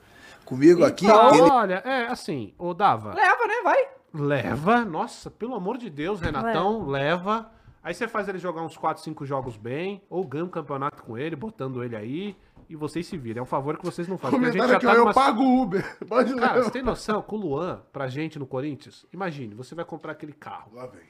Comigo 0.46 0.82
aqui, 0.82 1.05
Então, 1.05 1.34
ele 1.34 1.42
olha, 1.42 1.82
é 1.84 2.06
assim, 2.06 2.55
ô 2.56 2.72
Dava, 2.72 3.12
Leva, 3.12 3.46
né? 3.46 3.55
Vai. 3.62 3.88
leva, 4.14 4.82
nossa, 4.82 5.30
pelo 5.30 5.55
amor 5.55 5.76
de 5.76 5.90
Deus, 5.90 6.22
Renatão, 6.22 6.86
leva. 6.86 7.50
Aí 7.82 7.94
você 7.94 8.06
faz 8.09 8.28
ele 8.28 8.38
jogar 8.38 8.62
uns 8.62 8.76
4, 8.76 9.02
5 9.02 9.24
jogos 9.24 9.56
bem, 9.56 10.02
ou 10.10 10.24
ganha 10.26 10.44
um 10.44 10.48
campeonato 10.48 11.02
com 11.02 11.16
ele, 11.16 11.34
botando 11.36 11.82
ele 11.82 11.94
aí, 11.96 12.36
e 12.68 12.74
vocês 12.76 13.06
se 13.06 13.16
viram. 13.16 13.40
É 13.40 13.42
um 13.42 13.46
favor 13.46 13.78
que 13.78 13.84
vocês 13.84 14.06
não 14.09 14.18
fazem. 14.18 14.38
Porque 14.38 14.50
a 14.50 14.52
gente 14.52 14.60
Comentário 14.60 14.76
aqui, 14.76 14.86
tá 14.86 15.00
eu 15.00 15.05
numa... 15.05 15.14
pago 15.14 15.42
o 15.42 15.62
Uber. 15.62 15.96
Pode 16.06 16.34
Cara, 16.34 16.62
você 16.62 16.70
tem 16.70 16.82
noção 16.82 17.22
que 17.22 17.34
o 17.34 17.38
Luan, 17.38 17.80
pra 17.92 18.09
gente 18.09 18.38
no 18.38 18.46
Corinthians, 18.46 19.06
imagine, 19.12 19.55
você 19.55 19.74
vai 19.74 19.84
comprar 19.84 20.12
aquele 20.12 20.32
carro. 20.32 20.72
Lá 20.74 20.86
vem. 20.86 21.02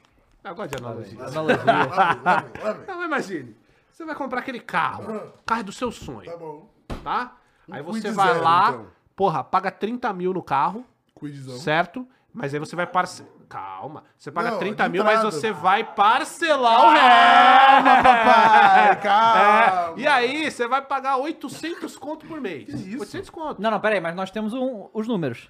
Agora 0.43 0.67
de 0.69 0.77
analogia. 0.77 1.21
Analogia. 1.21 1.63
Lá 1.65 1.83
vem, 2.13 2.23
lá 2.23 2.41
vem, 2.41 2.63
lá 2.63 2.71
vem. 2.73 2.87
Não, 2.87 3.03
imagine. 3.03 3.55
Você 3.91 4.05
vai 4.05 4.15
comprar 4.15 4.39
aquele 4.39 4.59
carro. 4.61 5.03
O 5.17 5.43
carro 5.45 5.59
é 5.61 5.63
do 5.63 5.73
seu 5.73 5.91
sonho, 5.91 6.31
Tá 6.31 6.37
bom. 6.37 6.69
tá? 7.03 7.35
Aí 7.69 7.81
Um 7.81 7.85
você 7.85 8.01
Quid 8.03 8.13
vai 8.15 8.27
zero, 8.33 8.43
lá, 8.43 8.69
então. 8.69 8.87
porra, 9.15 9.43
paga 9.43 9.69
30 9.69 10.13
mil 10.13 10.33
no 10.33 10.41
carro, 10.41 10.85
Cuidizão. 11.13 11.57
certo? 11.57 12.07
Mas 12.33 12.53
aí 12.53 12.59
você 12.59 12.75
vai 12.75 12.87
parcelar. 12.87 13.29
Calma. 13.49 14.03
Você 14.15 14.31
paga 14.31 14.51
Não, 14.51 14.59
30 14.59 14.83
de 14.83 14.89
mil, 14.91 15.03
mas 15.03 15.23
você 15.23 15.51
vai 15.51 15.83
parcelar 15.83 16.85
o 16.85 16.89
resto. 16.91 17.83
Calma, 17.83 18.03
papai, 18.03 19.01
calma. 19.01 19.93
É. 19.97 20.01
E 20.01 20.07
aí, 20.07 20.51
você 20.51 20.67
vai 20.67 20.81
pagar 20.83 21.17
800 21.17 21.97
conto 21.97 22.25
por 22.27 22.39
mês. 22.39 22.69
isso? 22.69 22.99
800 22.99 23.29
conto. 23.31 23.61
Não, 23.61 23.71
não, 23.71 23.79
peraí, 23.79 23.99
mas 23.99 24.15
nós 24.15 24.29
temos 24.31 24.53
um- 24.53 24.87
os 24.93 25.07
números. 25.07 25.49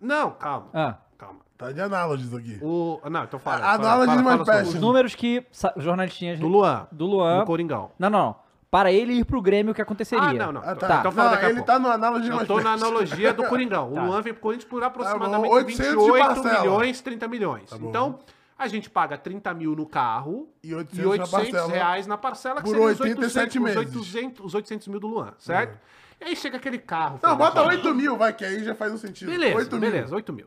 Não, 0.00 0.30
calma. 0.30 0.68
Ah. 0.72 0.96
Calma. 1.18 1.40
Tá 1.58 1.72
de 1.72 1.80
analogies 1.80 2.32
aqui. 2.32 2.58
O... 2.62 3.00
Não, 3.10 3.24
então 3.24 3.38
fala. 3.40 3.56
A- 3.56 3.78
fala, 3.78 4.04
análise 4.04 4.22
fala, 4.24 4.44
mais. 4.44 4.68
Os 4.68 4.74
números 4.74 5.14
que 5.14 5.44
jornalistinhas 5.76 6.38
Do 6.38 6.46
Luan. 6.46 6.86
do 6.92 7.06
Luan. 7.06 7.40
Do 7.40 7.46
Coringão. 7.46 7.90
Não, 7.98 8.08
não, 8.10 8.18
não. 8.26 8.36
Para 8.74 8.90
ele 8.90 9.12
ir 9.12 9.24
pro 9.24 9.40
Grêmio, 9.40 9.70
o 9.70 9.74
que 9.74 9.80
aconteceria? 9.80 10.24
Ah, 10.24 10.32
não, 10.32 10.50
não. 10.50 10.60
Ah, 10.64 10.74
Tá. 10.74 10.96
Então 10.98 11.12
fala 11.12 11.28
Não, 11.28 11.34
daqui 11.36 11.46
a 11.46 11.48
ele 11.50 11.58
pouco. 11.58 11.72
tá 11.72 11.78
no 11.78 11.88
analogia 11.88 12.32
Eu 12.32 12.44
tô 12.44 12.60
na 12.60 12.72
analogia 12.72 13.32
do 13.32 13.44
Coringão. 13.46 13.92
O 13.92 13.94
Tá. 13.94 14.02
Luan 14.04 14.20
vem 14.20 14.32
pro 14.32 14.42
Corinthians 14.42 14.68
por 14.68 14.82
aproximadamente 14.82 15.54
800 15.54 15.90
de 15.92 15.96
28 15.96 16.26
parcela. 16.26 16.58
milhões, 16.60 17.00
30 17.00 17.28
milhões. 17.28 17.70
Tá 17.70 17.76
então, 17.80 18.18
a 18.58 18.66
gente 18.66 18.90
paga 18.90 19.16
30 19.16 19.54
mil 19.54 19.76
no 19.76 19.86
carro 19.86 20.48
E 20.60 20.70
e 20.70 20.74
800 20.74 21.32
800, 21.32 21.52
na 21.52 21.66
reais 21.72 22.06
na 22.08 22.18
parcela, 22.18 22.56
que 22.56 22.62
Por 22.64 22.70
seria 22.74 22.84
os 22.86 23.00
87 23.00 23.58
800, 23.60 23.62
meses. 23.62 23.76
Os 23.94 24.14
800, 24.14 24.44
os 24.44 24.54
800 24.56 24.88
mil 24.88 24.98
do 24.98 25.06
Luan, 25.06 25.34
certo? 25.38 25.78
E 26.20 26.24
aí 26.24 26.34
chega 26.34 26.56
aquele 26.56 26.78
carro. 26.78 27.20
Não, 27.22 27.36
bota 27.36 27.62
8 27.62 27.94
mil, 27.94 28.16
vai, 28.16 28.32
que 28.32 28.44
aí 28.44 28.64
já 28.64 28.74
faz 28.74 28.92
um 28.92 28.98
sentido. 28.98 29.30
Beleza, 29.30 29.56
8 29.56 29.70
mil. 29.70 29.80
beleza, 29.80 30.16
8 30.16 30.32
mil. 30.32 30.46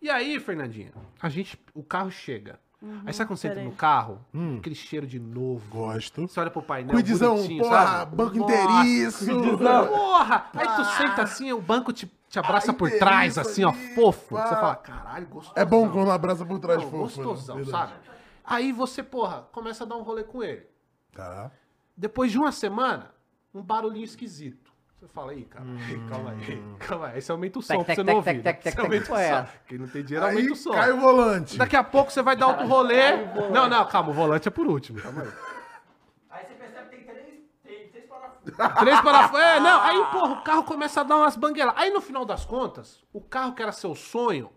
E 0.00 0.08
aí, 0.08 0.40
Fernandinha, 0.40 0.92
a 1.20 1.28
gente, 1.28 1.58
o 1.74 1.82
carro 1.82 2.10
chega. 2.10 2.58
Aí 3.04 3.12
sabe 3.12 3.28
quando 3.28 3.38
você 3.38 3.48
entra 3.48 3.62
no 3.62 3.72
carro? 3.72 4.20
Aquele 4.58 4.74
cheiro 4.74 5.06
de 5.06 5.18
novo. 5.18 5.62
Gosto. 5.70 6.22
Você 6.28 6.38
olha 6.40 6.50
pro 6.50 6.62
painel, 6.62 6.92
Cuidizão, 6.94 7.36
porra, 7.58 7.86
sabe? 7.86 8.16
banco 8.16 8.36
inteiriço. 8.38 9.26
Porra! 9.88 10.50
Aí 10.54 10.66
tu 10.76 10.84
senta 10.96 11.22
assim, 11.22 11.52
o 11.52 11.60
banco 11.60 11.92
te, 11.92 12.10
te 12.28 12.38
abraça 12.38 12.70
Ai, 12.72 12.76
por 12.76 12.90
trás, 12.90 13.38
assim, 13.38 13.64
ó, 13.64 13.72
fofo. 13.94 14.34
pá. 14.34 14.46
Você 14.46 14.54
fala, 14.54 14.76
caralho, 14.76 15.26
gostoso. 15.26 15.54
É 15.58 15.64
bom 15.64 15.88
quando 15.90 16.10
abraça 16.10 16.44
por 16.44 16.58
trás, 16.58 16.82
Não, 16.82 16.90
fofo. 16.90 17.18
né? 17.20 17.26
gostosão, 17.26 17.56
Verdade. 17.56 17.92
sabe? 17.92 18.00
Aí 18.44 18.72
você, 18.72 19.02
porra, 19.02 19.46
começa 19.52 19.84
a 19.84 19.86
dar 19.86 19.96
um 19.96 20.02
rolê 20.02 20.22
com 20.24 20.42
ele. 20.42 20.66
Tá. 21.12 21.50
Depois 21.96 22.30
de 22.30 22.38
uma 22.38 22.52
semana, 22.52 23.10
um 23.54 23.62
barulhinho 23.62 24.04
esquisito. 24.04 24.65
Você 24.98 25.08
fala, 25.08 25.32
aí, 25.32 25.44
cara, 25.44 25.64
Hum. 25.90 26.06
calma 26.08 26.30
aí, 26.30 26.62
calma 26.80 27.06
aí. 27.08 27.14
Aí 27.16 27.22
você 27.22 27.32
aumenta 27.32 27.58
o 27.58 27.62
som 27.62 27.68
Tec, 27.68 27.84
pra 27.84 27.84
tec, 27.86 27.96
você 27.96 28.02
não 28.02 28.06
tec, 28.06 28.16
ouvir. 28.16 28.42
tec, 28.42 28.44
né? 28.44 28.52
tec, 28.52 28.62
Você 28.62 28.70
tec, 28.70 28.84
aumenta 28.84 29.12
o 29.12 29.16
é 29.16 29.28
som. 29.28 29.34
essa? 29.36 29.52
Quem 29.68 29.78
não 29.78 29.88
tem 29.88 30.04
dinheiro, 30.04 30.26
aumenta 30.26 30.42
Aí 30.46 30.50
o 30.52 30.56
som. 30.56 30.70
cai 30.72 30.92
o 30.92 30.96
volante. 31.00 31.58
Daqui 31.58 31.76
a 31.76 31.84
pouco 31.84 32.10
você 32.10 32.22
vai 32.22 32.36
dar 32.36 32.48
outro 32.48 32.66
rolê. 32.66 33.12
Não, 33.52 33.68
não, 33.68 33.86
calma, 33.86 34.10
o 34.10 34.12
volante 34.14 34.48
é 34.48 34.50
por 34.50 34.66
último. 34.66 35.00
Calma 35.00 35.22
aí. 35.22 35.28
Três 38.78 39.00
parafusos. 39.00 39.44
É, 39.44 39.60
não. 39.60 39.80
Aí, 39.82 40.04
porra, 40.12 40.34
o 40.34 40.42
carro 40.42 40.62
começa 40.64 41.00
a 41.00 41.04
dar 41.04 41.16
umas 41.16 41.36
banguelas. 41.36 41.74
Aí, 41.76 41.90
no 41.90 42.00
final 42.00 42.24
das 42.24 42.44
contas, 42.44 43.02
o 43.12 43.20
carro 43.20 43.54
que 43.54 43.62
era 43.62 43.72
seu 43.72 43.94
sonho 43.94 44.50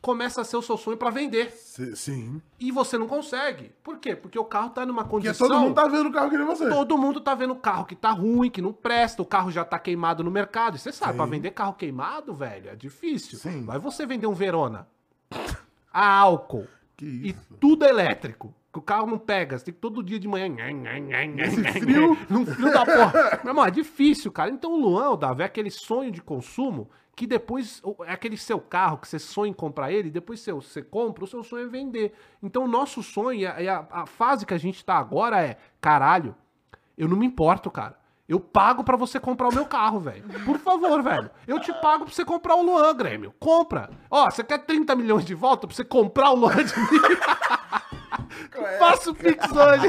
começa 0.00 0.40
a 0.40 0.44
ser 0.44 0.56
o 0.56 0.62
seu 0.62 0.76
sonho 0.76 0.96
pra 0.96 1.10
vender. 1.10 1.50
Sim. 1.52 2.40
E 2.58 2.70
você 2.70 2.96
não 2.96 3.06
consegue. 3.06 3.72
Por 3.82 3.98
quê? 3.98 4.14
Porque 4.14 4.38
o 4.38 4.44
carro 4.44 4.70
tá 4.70 4.86
numa 4.86 5.04
Porque 5.04 5.26
condição. 5.28 5.48
todo 5.48 5.60
mundo 5.60 5.74
tá 5.74 5.86
vendo 5.88 6.08
o 6.08 6.12
carro 6.12 6.30
que 6.30 6.36
nem 6.36 6.46
você. 6.46 6.68
Todo 6.68 6.98
mundo 6.98 7.20
tá 7.20 7.34
vendo 7.34 7.52
o 7.52 7.56
carro 7.56 7.84
que 7.84 7.94
tá 7.96 8.10
ruim, 8.10 8.50
que 8.50 8.62
não 8.62 8.72
presta, 8.72 9.22
o 9.22 9.26
carro 9.26 9.50
já 9.50 9.64
tá 9.64 9.78
queimado 9.78 10.22
no 10.22 10.30
mercado. 10.30 10.76
E 10.76 10.78
você 10.78 10.92
sabe, 10.92 11.16
pra 11.16 11.26
vender 11.26 11.50
carro 11.50 11.74
queimado, 11.74 12.32
velho, 12.32 12.70
é 12.70 12.76
difícil. 12.76 13.38
Sim. 13.38 13.64
Vai 13.64 13.78
você 13.78 14.06
vender 14.06 14.26
um 14.26 14.34
Verona 14.34 14.86
a 15.92 16.06
álcool 16.06 16.66
Que 16.96 17.04
e 17.06 17.32
tudo 17.58 17.84
elétrico. 17.84 18.54
Que 18.72 18.78
o 18.78 18.82
carro 18.82 19.06
não 19.06 19.18
pega, 19.18 19.58
você 19.58 19.64
tem 19.64 19.74
que 19.74 19.80
todo 19.80 20.02
dia 20.02 20.20
de 20.20 20.28
manhã. 20.28 20.46
Nesse 21.34 21.62
frio. 21.80 22.16
Num 22.28 22.44
frio 22.44 22.70
da 22.70 22.84
porra. 22.84 23.40
Meu 23.42 23.50
irmão, 23.50 23.64
é 23.64 23.70
difícil, 23.70 24.30
cara. 24.30 24.50
Então 24.50 24.72
o 24.72 24.76
Luan, 24.76 25.10
o 25.10 25.16
Davi, 25.16 25.42
é 25.42 25.46
aquele 25.46 25.70
sonho 25.70 26.12
de 26.12 26.20
consumo 26.20 26.88
que 27.18 27.26
depois 27.26 27.82
é 28.06 28.12
aquele 28.12 28.36
seu 28.36 28.60
carro 28.60 28.98
que 28.98 29.08
você 29.08 29.18
sonha 29.18 29.50
em 29.50 29.52
comprar 29.52 29.90
ele, 29.90 30.08
depois 30.08 30.38
você, 30.38 30.52
você 30.52 30.80
compra, 30.80 31.24
o 31.24 31.26
seu 31.26 31.42
sonho 31.42 31.66
é 31.66 31.68
vender. 31.68 32.14
Então 32.40 32.62
o 32.62 32.68
nosso 32.68 33.02
sonho, 33.02 33.40
e 33.40 33.44
a, 33.44 33.60
e 33.60 33.68
a- 33.68 33.84
a 33.90 34.06
fase 34.06 34.46
que 34.46 34.54
a 34.54 34.58
gente 34.58 34.84
tá 34.84 34.94
agora 34.96 35.40
é, 35.42 35.56
caralho, 35.80 36.32
eu 36.96 37.08
não 37.08 37.16
me 37.16 37.26
importo, 37.26 37.72
cara. 37.72 37.98
Eu 38.28 38.38
pago 38.38 38.84
pra 38.84 38.96
você 38.96 39.18
comprar 39.18 39.48
o 39.48 39.52
meu 39.54 39.66
carro, 39.66 39.98
velho. 39.98 40.22
Por 40.44 40.58
favor, 40.58 41.02
velho. 41.02 41.28
Eu 41.46 41.58
te 41.58 41.72
pago 41.80 42.04
pra 42.04 42.14
você 42.14 42.24
comprar 42.24 42.54
o 42.54 42.62
Luan, 42.62 42.94
Grêmio. 42.94 43.34
Compra. 43.40 43.90
Ó, 44.08 44.30
você 44.30 44.44
quer 44.44 44.58
30 44.58 44.94
milhões 44.94 45.24
de 45.24 45.34
volta 45.34 45.66
pra 45.66 45.74
você 45.74 45.82
comprar 45.82 46.30
o 46.30 46.36
Luan 46.36 46.54
de 46.64 46.78
mim? 46.78 47.00
Faça 48.78 49.10
o 49.10 49.14
Pix 49.14 49.44
hoje. 49.50 49.86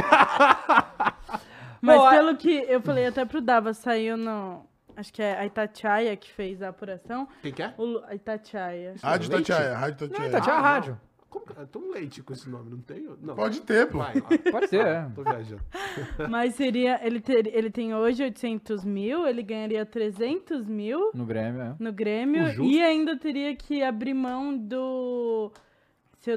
Mas 1.82 2.10
pelo 2.10 2.36
que 2.38 2.50
eu 2.68 2.82
falei 2.82 3.06
até 3.08 3.24
pro 3.26 3.40
Dava, 3.42 3.74
saiu 3.74 4.18
no. 4.18 4.66
Acho 5.00 5.14
que 5.14 5.22
é 5.22 5.38
a 5.40 5.46
Itatiaia 5.46 6.16
que 6.18 6.30
fez 6.32 6.62
a 6.62 6.68
apuração. 6.70 7.28
Quem 7.42 7.54
quer? 7.54 7.74
O 7.78 7.86
Lu- 7.86 8.04
a 8.06 8.14
Itatiaia. 8.16 8.96
Rádio 9.02 9.32
Leite? 9.32 9.48
Tatiaia, 9.48 9.78
Rádio 9.78 10.08
Não, 10.08 10.10
Tatiaia. 10.10 10.30
Itatiaia 10.30 10.56
é 10.56 10.60
Ah, 10.60 10.62
rádio. 10.62 11.02
Como 11.30 11.46
que... 11.46 11.54
Tem 11.54 11.82
um 11.82 11.92
leite 11.92 12.24
com 12.24 12.34
esse 12.34 12.50
nome, 12.50 12.72
não 12.72 12.80
tem? 12.80 13.08
Não. 13.22 13.36
Pode 13.36 13.62
ter, 13.62 13.88
pô. 13.88 14.00
Vai. 14.00 14.20
Pode 14.52 14.68
ser, 14.68 14.84
é. 14.86 15.08
Tô 15.16 15.22
viajando. 15.24 15.62
Mas 16.30 16.56
seria. 16.56 17.00
Ele, 17.06 17.22
ter, 17.22 17.46
ele 17.56 17.70
tem 17.70 17.94
hoje 17.94 18.24
800 18.24 18.84
mil, 18.84 19.28
ele 19.28 19.44
ganharia 19.44 19.86
300 19.86 20.66
mil 20.66 21.12
No 21.14 21.26
Grêmio, 21.26 21.62
é. 21.62 21.76
no 21.80 21.94
Grêmio. 21.94 22.44
O. 22.60 22.66
E 22.66 22.82
ainda 22.82 23.16
teria 23.16 23.56
que 23.56 23.82
abrir 23.84 24.14
mão 24.16 24.58
do. 24.58 25.52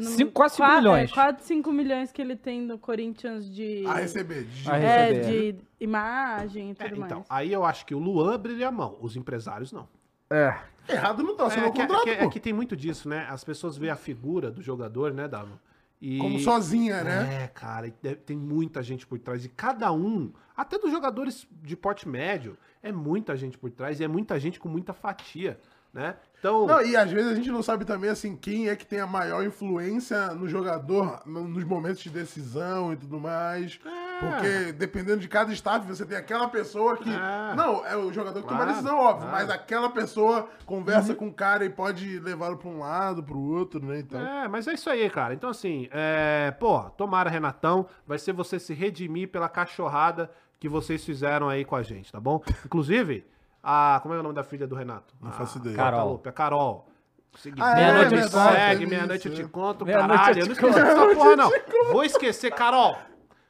Se 0.01 0.07
eu 0.07 0.11
não 0.11 0.17
Cinco- 0.17 0.33
quase 0.33 0.55
cinco 0.57 0.69
qua- 0.69 0.77
milhões. 0.79 1.11
É, 1.11 1.15
quase 1.15 1.43
5 1.45 1.73
milhões 1.73 2.13
que 2.13 2.23
ele 2.23 2.37
tem 2.37 2.61
no 2.63 2.79
Corinthians 2.79 3.49
de. 3.53 3.85
A 3.87 3.95
receber. 3.95 4.45
de- 4.45 4.71
A 4.71 4.77
É, 4.79 5.11
receber. 5.13 5.53
de 5.53 5.65
imagem 5.81 6.69
e 6.69 6.71
É, 6.79 6.89
tudo 6.89 7.05
então, 7.05 7.19
mais. 7.19 7.27
aí 7.31 7.53
eu 7.53 7.65
acho 7.65 7.85
que 7.87 7.95
o 7.95 7.99
Luan 7.99 8.35
abriria 8.35 8.69
a 8.69 8.73
mão, 8.73 8.97
os 9.01 9.17
empresários 9.17 9.73
não. 9.73 9.89
É. 10.31 10.55
Errado 10.89 11.23
não 11.23 11.37
tá, 11.37 11.47
assinou 11.47 11.67
É 11.67 11.71
o 11.71 11.73
que, 11.73 11.81
é, 11.81 11.87
contrato, 11.87 12.05
que- 12.05 12.11
é 12.11 12.17
pô. 12.25 12.31
que 12.31 12.41
tem 12.41 12.53
muito 12.53 12.77
disso, 12.77 13.09
né? 13.09 13.27
As 13.31 13.45
pessoas 13.45 13.77
veem 13.77 13.93
a 13.93 13.97
figura 13.97 14.51
do 14.51 14.63
jogador, 14.63 15.13
né, 15.13 15.29
Davo? 15.29 15.59
E... 16.01 16.19
Como 16.19 16.39
sozinha, 16.41 17.05
né? 17.05 17.45
É, 17.45 17.47
cara, 17.49 17.89
tem 18.27 18.37
muita 18.37 18.83
gente 18.83 19.07
por 19.07 19.19
trás. 19.21 19.45
E 19.45 19.49
cada 19.49 19.93
um, 19.93 20.33
até 20.57 20.77
dos 20.77 20.91
jogadores 20.91 21.47
de 21.63 21.77
porte 21.77 22.09
médio, 22.09 22.59
é 22.83 22.91
muita 22.91 23.37
gente 23.37 23.57
por 23.57 23.71
trás 23.71 24.01
e 24.01 24.05
é 24.05 24.09
muita 24.09 24.41
gente 24.41 24.59
com 24.59 24.69
muita 24.69 24.93
fatia, 24.93 25.61
né? 25.93 26.17
Então, 26.43 26.67
Não, 26.67 26.83
e 26.85 26.97
às 26.97 27.09
vezes 27.09 27.31
a 27.31 27.35
gente 27.37 27.53
não 27.53 27.63
sabe 27.63 27.85
também, 27.85 28.11
assim, 28.11 28.35
quem 28.35 28.69
é 28.69 28.75
que 28.75 28.85
tem 28.85 28.99
a 28.99 29.07
maior 29.07 29.45
influência 29.45 30.35
no 30.35 30.49
jogador 30.49 31.23
no- 31.25 31.47
nos 31.47 31.63
momentos 31.63 32.01
de 32.03 32.11
decisão 32.11 32.93
e 32.93 32.97
tudo 32.97 33.21
mais. 33.21 33.79
Porque 34.19 34.73
dependendo 34.73 35.21
de 35.21 35.29
cada 35.29 35.53
staff, 35.53 35.87
você 35.87 36.05
tem 36.05 36.17
aquela 36.19 36.49
pessoa 36.49 36.97
que. 36.97 37.09
É. 37.09 37.55
Não, 37.55 37.87
é 37.87 37.97
o 37.97 38.13
jogador 38.13 38.43
que 38.43 38.49
toma 38.49 38.61
a 38.61 38.65
Claro, 38.65 38.71
decisão, 38.73 38.99
óbvio, 38.99 39.29
claro. 39.29 39.33
mas 39.47 39.51
aquela 39.51 39.89
pessoa 39.91 40.49
conversa 40.67 41.15
com 41.15 41.29
o 41.29 41.33
cara 41.33 41.65
e 41.65 41.71
pode 41.71 42.19
levá-lo 42.19 42.57
pra 42.57 42.69
um 42.69 42.81
lado, 42.81 43.23
pro 43.23 43.39
outro, 43.39 43.85
né? 43.85 44.01
Então. 44.01 44.21
É, 44.21 44.49
mas 44.49 44.67
é 44.67 44.73
isso 44.75 44.91
aí, 44.91 45.09
cara. 45.11 45.35
Então, 45.35 45.49
assim, 45.51 45.89
é, 45.93 46.51
pô, 46.59 46.81
tomara, 46.91 47.31
Renatão, 47.31 47.87
vai 48.05 48.19
ser 48.19 48.33
você 48.33 48.59
se 48.59 48.75
redimir 48.75 49.29
pela 49.29 49.49
cachorrada 49.49 50.29
que 50.59 50.69
vocês 50.69 51.05
fizeram 51.05 51.49
aí 51.49 51.65
com 51.65 51.77
a 51.77 51.85
gente, 51.85 52.11
tá 52.11 52.19
bom? 52.19 52.43
Inclusive, 52.67 53.25
a. 53.63 54.01
Como 54.03 54.15
é 54.15 54.19
o 54.19 54.23
nome 54.23 54.35
da 54.35 54.43
filha 54.45 54.67
do 54.67 54.75
Renato? 54.75 55.15
Não 55.21 55.31
A 55.31 55.33
faço 55.33 55.59
ideia. 55.59 55.77
Carol. 55.77 56.21
A 56.25 56.33
Carol. 56.33 56.89
Segui- 57.37 57.63
Ah, 57.63 57.73
é, 57.73 57.93
meia-noite 57.95 58.15
é 58.15 58.29
segue, 58.29 58.87
meia-noite 58.87 59.29
eu 59.29 59.35
te 59.35 59.41
é. 59.43 59.49
conto, 59.49 59.87
Meia-noite 59.87 60.19
caralho. 60.19 60.39
eu 60.39 60.43
Eu 60.43 60.47
não 60.47 60.53
esqueci 60.53 60.75
dessa 60.83 61.15
porra, 61.15 61.37
não. 61.37 61.51
Vou 61.93 62.05
esquecer, 62.05 62.51
Carol. 62.55 62.99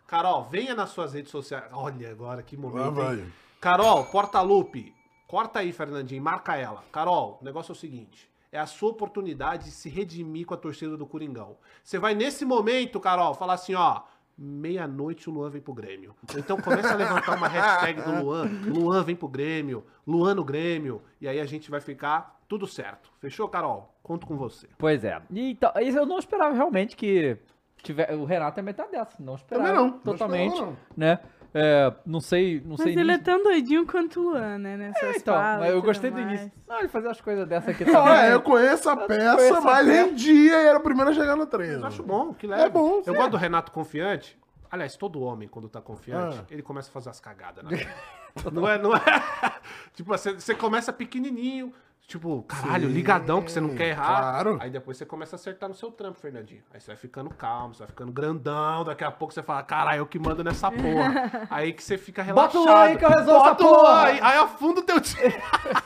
Carol, 0.06 0.44
venha 0.44 0.74
nas 0.74 0.90
suas 0.90 1.14
redes 1.14 1.30
sociais. 1.32 1.64
Olha 1.72 2.10
agora 2.10 2.42
que 2.42 2.54
Lá 2.54 2.62
momento. 2.62 2.86
hein? 2.86 2.92
vai. 3.16 3.24
Carol, 3.60 4.04
Portalupe. 4.04 4.94
Corta 5.26 5.60
aí, 5.60 5.72
Fernandinho, 5.72 6.22
marca 6.22 6.54
ela. 6.56 6.84
Carol, 6.92 7.38
o 7.40 7.44
negócio 7.44 7.72
é 7.72 7.74
o 7.74 7.76
seguinte. 7.76 8.30
É 8.52 8.58
a 8.60 8.66
sua 8.66 8.90
oportunidade 8.90 9.64
de 9.64 9.70
se 9.70 9.88
redimir 9.88 10.44
com 10.46 10.52
a 10.54 10.58
torcida 10.58 10.96
do 10.96 11.06
Coringão. 11.06 11.56
Você 11.82 11.98
vai 11.98 12.14
nesse 12.14 12.44
momento, 12.44 13.00
Carol, 13.00 13.32
falar 13.34 13.54
assim, 13.54 13.74
ó. 13.74 14.02
Meia-noite 14.36 15.28
o 15.28 15.32
Luan 15.32 15.50
vem 15.50 15.60
pro 15.60 15.74
Grêmio. 15.74 16.14
Então 16.36 16.60
começa 16.60 16.92
a 16.92 16.96
levantar 16.96 17.36
uma 17.36 17.48
hashtag 17.48 18.02
do 18.02 18.22
Luan. 18.22 18.50
Luan 18.66 19.02
vem 19.02 19.14
pro 19.14 19.28
Grêmio. 19.28 19.84
Luan 20.06 20.34
no 20.34 20.44
Grêmio. 20.44 21.02
E 21.20 21.28
aí 21.28 21.38
a 21.38 21.44
gente 21.44 21.70
vai 21.70 21.80
ficar 21.80 22.40
tudo 22.48 22.66
certo. 22.66 23.10
Fechou, 23.20 23.48
Carol? 23.48 23.94
Conto 24.02 24.26
com 24.26 24.36
você. 24.36 24.68
Pois 24.78 25.04
é. 25.04 25.20
E, 25.30 25.52
então, 25.52 25.72
eu 25.76 26.06
não 26.06 26.18
esperava 26.18 26.54
realmente 26.54 26.96
que 26.96 27.38
tiver, 27.82 28.14
o 28.14 28.24
Renato 28.24 28.58
é 28.58 28.62
metade 28.62 28.90
dessa. 28.90 29.22
Não 29.22 29.34
esperava. 29.34 29.68
Também 29.68 29.82
não, 29.82 29.90
não 29.92 29.98
Totalmente. 30.00 30.52
esperava, 30.52 30.76
né? 30.96 31.18
É, 31.54 31.92
não 32.06 32.18
sei, 32.20 32.60
não 32.64 32.70
Mas 32.70 32.82
sei 32.82 32.92
ele 32.92 33.04
nem- 33.04 33.14
é 33.16 33.18
tão 33.18 33.42
doidinho 33.42 33.86
quanto 33.86 34.20
o 34.20 34.30
Luan, 34.30 34.58
né? 34.58 34.76
Nessas 34.76 35.02
É, 35.02 35.16
então, 35.18 35.34
falas 35.34 35.60
mas 35.60 35.70
eu 35.70 35.82
gostei 35.82 36.10
do 36.10 36.14
mais. 36.14 36.26
início. 36.40 36.52
Não, 36.66 36.78
ele 36.78 36.88
fazia 36.88 37.10
as 37.10 37.20
coisas 37.20 37.46
dessa 37.46 37.70
aqui 37.72 37.84
também. 37.84 38.14
é, 38.14 38.32
eu 38.32 38.40
conheço 38.40 38.88
a 38.88 38.96
peça, 38.96 39.36
conheço 39.36 39.62
mas 39.62 39.86
peça. 39.86 40.04
rendia 40.06 40.62
e 40.62 40.66
era 40.66 40.78
o 40.78 40.82
primeiro 40.82 41.10
a 41.10 41.14
chegar 41.14 41.36
no 41.36 41.46
treino. 41.46 41.80
Eu 41.80 41.86
acho 41.86 42.02
bom, 42.02 42.32
que 42.32 42.46
leve. 42.46 42.62
É 42.62 42.68
bom, 42.70 43.02
Eu 43.04 43.14
gosto 43.14 43.30
do 43.32 43.36
Renato 43.36 43.70
confiante. 43.70 44.38
Aliás, 44.70 44.96
todo 44.96 45.20
homem, 45.20 45.46
quando 45.46 45.68
tá 45.68 45.82
confiante, 45.82 46.38
Ah. 46.40 46.44
ele 46.50 46.62
começa 46.62 46.88
a 46.88 46.92
fazer 46.92 47.10
as 47.10 47.20
cagadas, 47.20 47.62
né? 47.64 47.70
não 48.50 48.66
é, 48.66 48.78
não 48.78 48.96
é? 48.96 49.00
tipo, 49.92 50.08
você, 50.08 50.32
você 50.32 50.54
começa 50.54 50.90
pequenininho, 50.90 51.74
tipo, 52.06 52.42
caralho, 52.42 52.88
Sim, 52.88 52.94
ligadão, 52.94 53.42
que 53.42 53.50
você 53.50 53.60
não 53.60 53.74
quer 53.74 53.88
errar. 53.88 54.32
claro. 54.32 54.58
Aí 54.60 54.70
depois 54.70 54.96
você 54.96 55.06
começa 55.06 55.36
a 55.36 55.38
acertar 55.38 55.68
no 55.68 55.74
seu 55.74 55.90
trampo, 55.90 56.18
Fernandinho. 56.18 56.62
Aí 56.72 56.80
você 56.80 56.88
vai 56.88 56.96
ficando 56.96 57.30
calmo, 57.30 57.74
você 57.74 57.80
vai 57.80 57.88
ficando 57.88 58.12
grandão, 58.12 58.84
daqui 58.84 59.04
a 59.04 59.10
pouco 59.10 59.32
você 59.32 59.42
fala, 59.42 59.62
caralho, 59.62 60.00
eu 60.00 60.06
que 60.06 60.18
mando 60.18 60.44
nessa 60.44 60.70
porra. 60.70 61.46
aí 61.50 61.72
que 61.72 61.82
você 61.82 61.96
fica 61.96 62.22
relaxado. 62.22 62.64
Bota 62.64 62.70
o 62.70 62.76
aí 62.76 62.96
que 62.96 63.04
eu 63.04 63.08
resolvo 63.08 63.38
Bota 63.44 63.62
essa 63.62 63.74
porra. 63.74 64.04
aí, 64.04 64.20
aí 64.20 64.38
afunda 64.38 64.80
o 64.80 64.82
teu 64.82 65.00
time. 65.00 65.34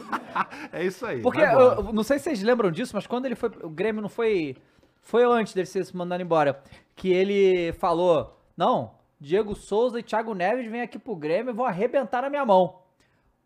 é 0.72 0.84
isso 0.84 1.06
aí. 1.06 1.22
Porque 1.22 1.40
eu 1.40 1.92
não 1.92 2.02
sei 2.02 2.18
se 2.18 2.24
vocês 2.24 2.42
lembram 2.42 2.70
disso, 2.70 2.94
mas 2.94 3.06
quando 3.06 3.26
ele 3.26 3.34
foi. 3.34 3.50
O 3.62 3.70
Grêmio 3.70 4.02
não 4.02 4.08
foi. 4.08 4.56
Foi 5.00 5.24
antes 5.24 5.54
dele 5.54 5.66
ser 5.66 5.86
mandado 5.94 6.22
embora. 6.22 6.60
Que 6.96 7.12
ele 7.12 7.72
falou: 7.74 8.36
Não, 8.56 8.94
Diego 9.20 9.54
Souza 9.54 10.00
e 10.00 10.02
Thiago 10.02 10.34
Neves 10.34 10.70
vêm 10.70 10.80
aqui 10.82 10.98
pro 10.98 11.14
Grêmio 11.14 11.52
e 11.52 11.54
vão 11.54 11.64
arrebentar 11.66 12.22
na 12.22 12.30
minha 12.30 12.44
mão. 12.44 12.80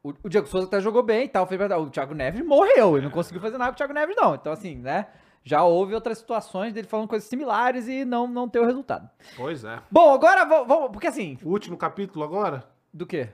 O, 0.02 0.14
o 0.24 0.28
Diego 0.28 0.46
Souza 0.46 0.66
até 0.66 0.80
jogou 0.80 1.02
bem 1.02 1.24
e 1.24 1.28
tal. 1.28 1.46
fez- 1.46 1.60
O 1.60 1.90
Thiago 1.90 2.14
Neves 2.14 2.44
morreu. 2.44 2.96
Ele 2.96 3.04
não 3.06 3.12
conseguiu 3.12 3.40
fazer 3.40 3.58
nada 3.58 3.70
com 3.70 3.74
o 3.74 3.76
Thiago 3.76 3.92
Neves, 3.92 4.16
não. 4.16 4.34
Então, 4.34 4.52
assim, 4.52 4.76
né? 4.76 5.06
Já 5.42 5.62
houve 5.64 5.94
outras 5.94 6.18
situações 6.18 6.72
dele 6.72 6.86
falando 6.86 7.08
coisas 7.08 7.28
similares 7.28 7.88
e 7.88 8.04
não, 8.04 8.26
não 8.26 8.48
ter 8.48 8.60
o 8.60 8.64
resultado. 8.66 9.08
Pois 9.36 9.64
é. 9.64 9.78
Bom, 9.90 10.12
agora 10.14 10.44
vamos. 10.44 10.90
Porque 10.90 11.06
assim. 11.06 11.38
O 11.42 11.50
último 11.50 11.76
capítulo 11.76 12.24
agora? 12.24 12.64
Do 12.92 13.06
quê? 13.06 13.28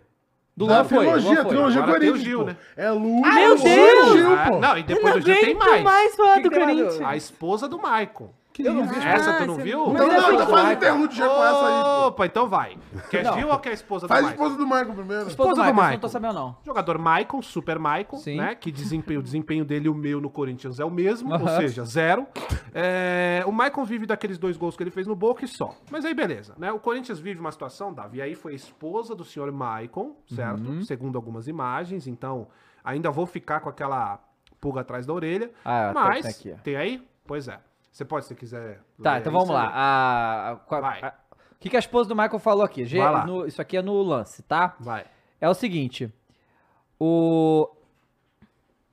Do 0.57 0.67
Da 0.67 0.77
Luan 0.77 0.85
foi. 0.85 0.99
trilogia, 0.99 1.29
Luan 1.31 1.43
foi. 1.43 1.49
trilogia 1.51 1.83
Agora 1.83 1.99
Corinthians, 1.99 2.25
Gil, 2.25 2.45
né? 2.45 2.57
É 2.77 2.91
Lu, 2.91 3.01
meu 3.21 3.55
Luan 3.55 3.57
Deus! 3.63 3.63
e 3.65 4.13
Gil, 4.19 4.35
Ah, 4.35 4.47
pô. 4.51 4.59
não, 4.59 4.79
e 4.79 4.83
depois 4.85 5.15
do 5.17 5.21
Gil 5.21 5.41
tem 5.41 5.55
não 5.55 5.67
mais. 5.67 5.83
mais 5.83 6.17
falar 6.17 6.37
Que 6.37 6.43
do 6.45 6.49
que 6.51 6.57
tem 6.57 6.65
mais 6.65 6.77
do- 6.79 6.83
Corinthians. 6.85 7.09
A 7.11 7.17
esposa 7.17 7.69
do 7.69 7.79
Maicon. 7.79 8.31
Que 8.57 8.63
isso? 8.63 8.95
Essa 9.07 9.35
tu 9.35 9.47
não 9.49 9.57
viu? 9.57 9.93
Não, 9.93 10.11
é 10.11 10.17
não, 10.17 10.33
então 10.33 10.47
faz 10.47 10.51
Michael. 10.51 10.73
interlúdio 10.73 11.17
já 11.19 11.29
com 11.29 11.45
essa 11.45 11.67
aí, 11.67 11.83
pô. 11.85 12.07
Opa, 12.07 12.25
então 12.27 12.49
vai. 12.49 12.79
Quer 13.11 13.23
Não. 13.25 13.35
Gil 13.35 13.49
ou 13.51 13.59
quer 13.59 13.69
a 13.69 13.73
esposa 13.75 14.09
Faz 14.09 14.23
do 14.23 14.25
a 14.25 14.31
Maicon? 14.31 14.43
esposa 14.45 14.59
do 14.59 14.67
Michael 14.67 14.95
primeiro. 14.95 15.29
Esposa 15.29 15.51
do 15.51 15.55
do 15.57 15.61
Michael, 15.61 15.75
não 15.75 15.83
Michael. 15.83 16.01
tô 16.01 16.09
sabendo, 16.09 16.33
não. 16.35 16.57
Jogador 16.65 16.97
Maicon, 16.99 17.43
Super 17.43 17.79
Maicon, 17.79 18.17
Sim. 18.17 18.37
né? 18.39 18.55
Que 18.55 18.73
desempenho, 18.73 19.21
o 19.21 19.23
desempenho 19.23 19.63
dele 19.63 19.87
e 19.87 19.89
o 19.91 19.95
meu 19.95 20.23
no 20.23 20.31
Corinthians 20.31 20.81
é 20.81 20.85
o 20.87 20.91
mesmo, 20.91 21.29
ou 21.29 21.37
Aham. 21.37 21.57
seja, 21.59 21.85
zero. 21.85 22.27
É, 22.75 23.43
o 23.47 23.53
Maicon 23.53 23.85
vive 23.85 24.07
daqueles 24.07 24.39
dois 24.39 24.57
gols 24.57 24.75
que 24.75 24.83
ele 24.83 24.91
fez 24.91 25.07
no 25.07 25.15
Boca 25.15 25.45
e 25.45 25.49
só. 25.49 25.75
Mas 25.91 26.07
aí 26.07 26.15
beleza, 26.15 26.55
né? 26.57 26.73
O 26.73 26.79
Corinthians 26.79 27.19
vive 27.19 27.39
uma 27.39 27.53
situação, 27.53 27.93
Davi, 27.93 28.23
aí 28.23 28.35
foi 28.35 28.53
a 28.53 28.57
esposa 28.57 29.15
do 29.15 29.23
senhor 29.25 29.53
Maicon, 29.53 30.17
certo? 30.35 30.67
Uhum. 30.67 30.83
Segundo 30.83 31.17
algumas 31.17 31.47
imagens, 31.47 32.07
então 32.07 32.47
ainda 32.83 33.11
vou 33.11 33.27
ficar 33.27 33.61
com 33.61 33.69
aquela 33.69 34.19
pulga 34.59 34.81
atrás 34.81 35.05
da 35.05 35.13
orelha. 35.13 35.51
Ah, 35.63 35.91
tá- 35.93 36.01
mas, 36.09 36.25
aqui, 36.25 36.53
ó. 36.55 36.57
tem 36.63 36.77
aí? 36.77 37.07
Pois 37.27 37.49
é. 37.49 37.59
Você 37.97 38.05
pode, 38.05 38.27
se 38.27 38.35
quiser. 38.35 38.83
Tá, 39.03 39.19
então 39.19 39.33
vamos 39.33 39.49
lá. 39.49 39.71
A, 39.75 40.51
a- 40.53 40.59
a- 41.03 41.15
o 41.53 41.59
que, 41.59 41.71
que 41.71 41.77
a 41.77 41.79
esposa 41.79 42.07
do 42.11 42.15
Michael 42.15 42.39
falou 42.39 42.63
aqui? 42.63 42.85
Lá. 43.11 43.25
no- 43.27 43.47
isso 43.47 43.63
aqui 43.63 43.75
é 43.75 43.81
no 43.81 44.03
lance, 44.03 44.43
tá? 44.43 44.77
Vai. 44.79 45.07
É 45.41 45.49
o 45.49 45.55
seguinte. 45.55 46.13
O. 47.01 47.67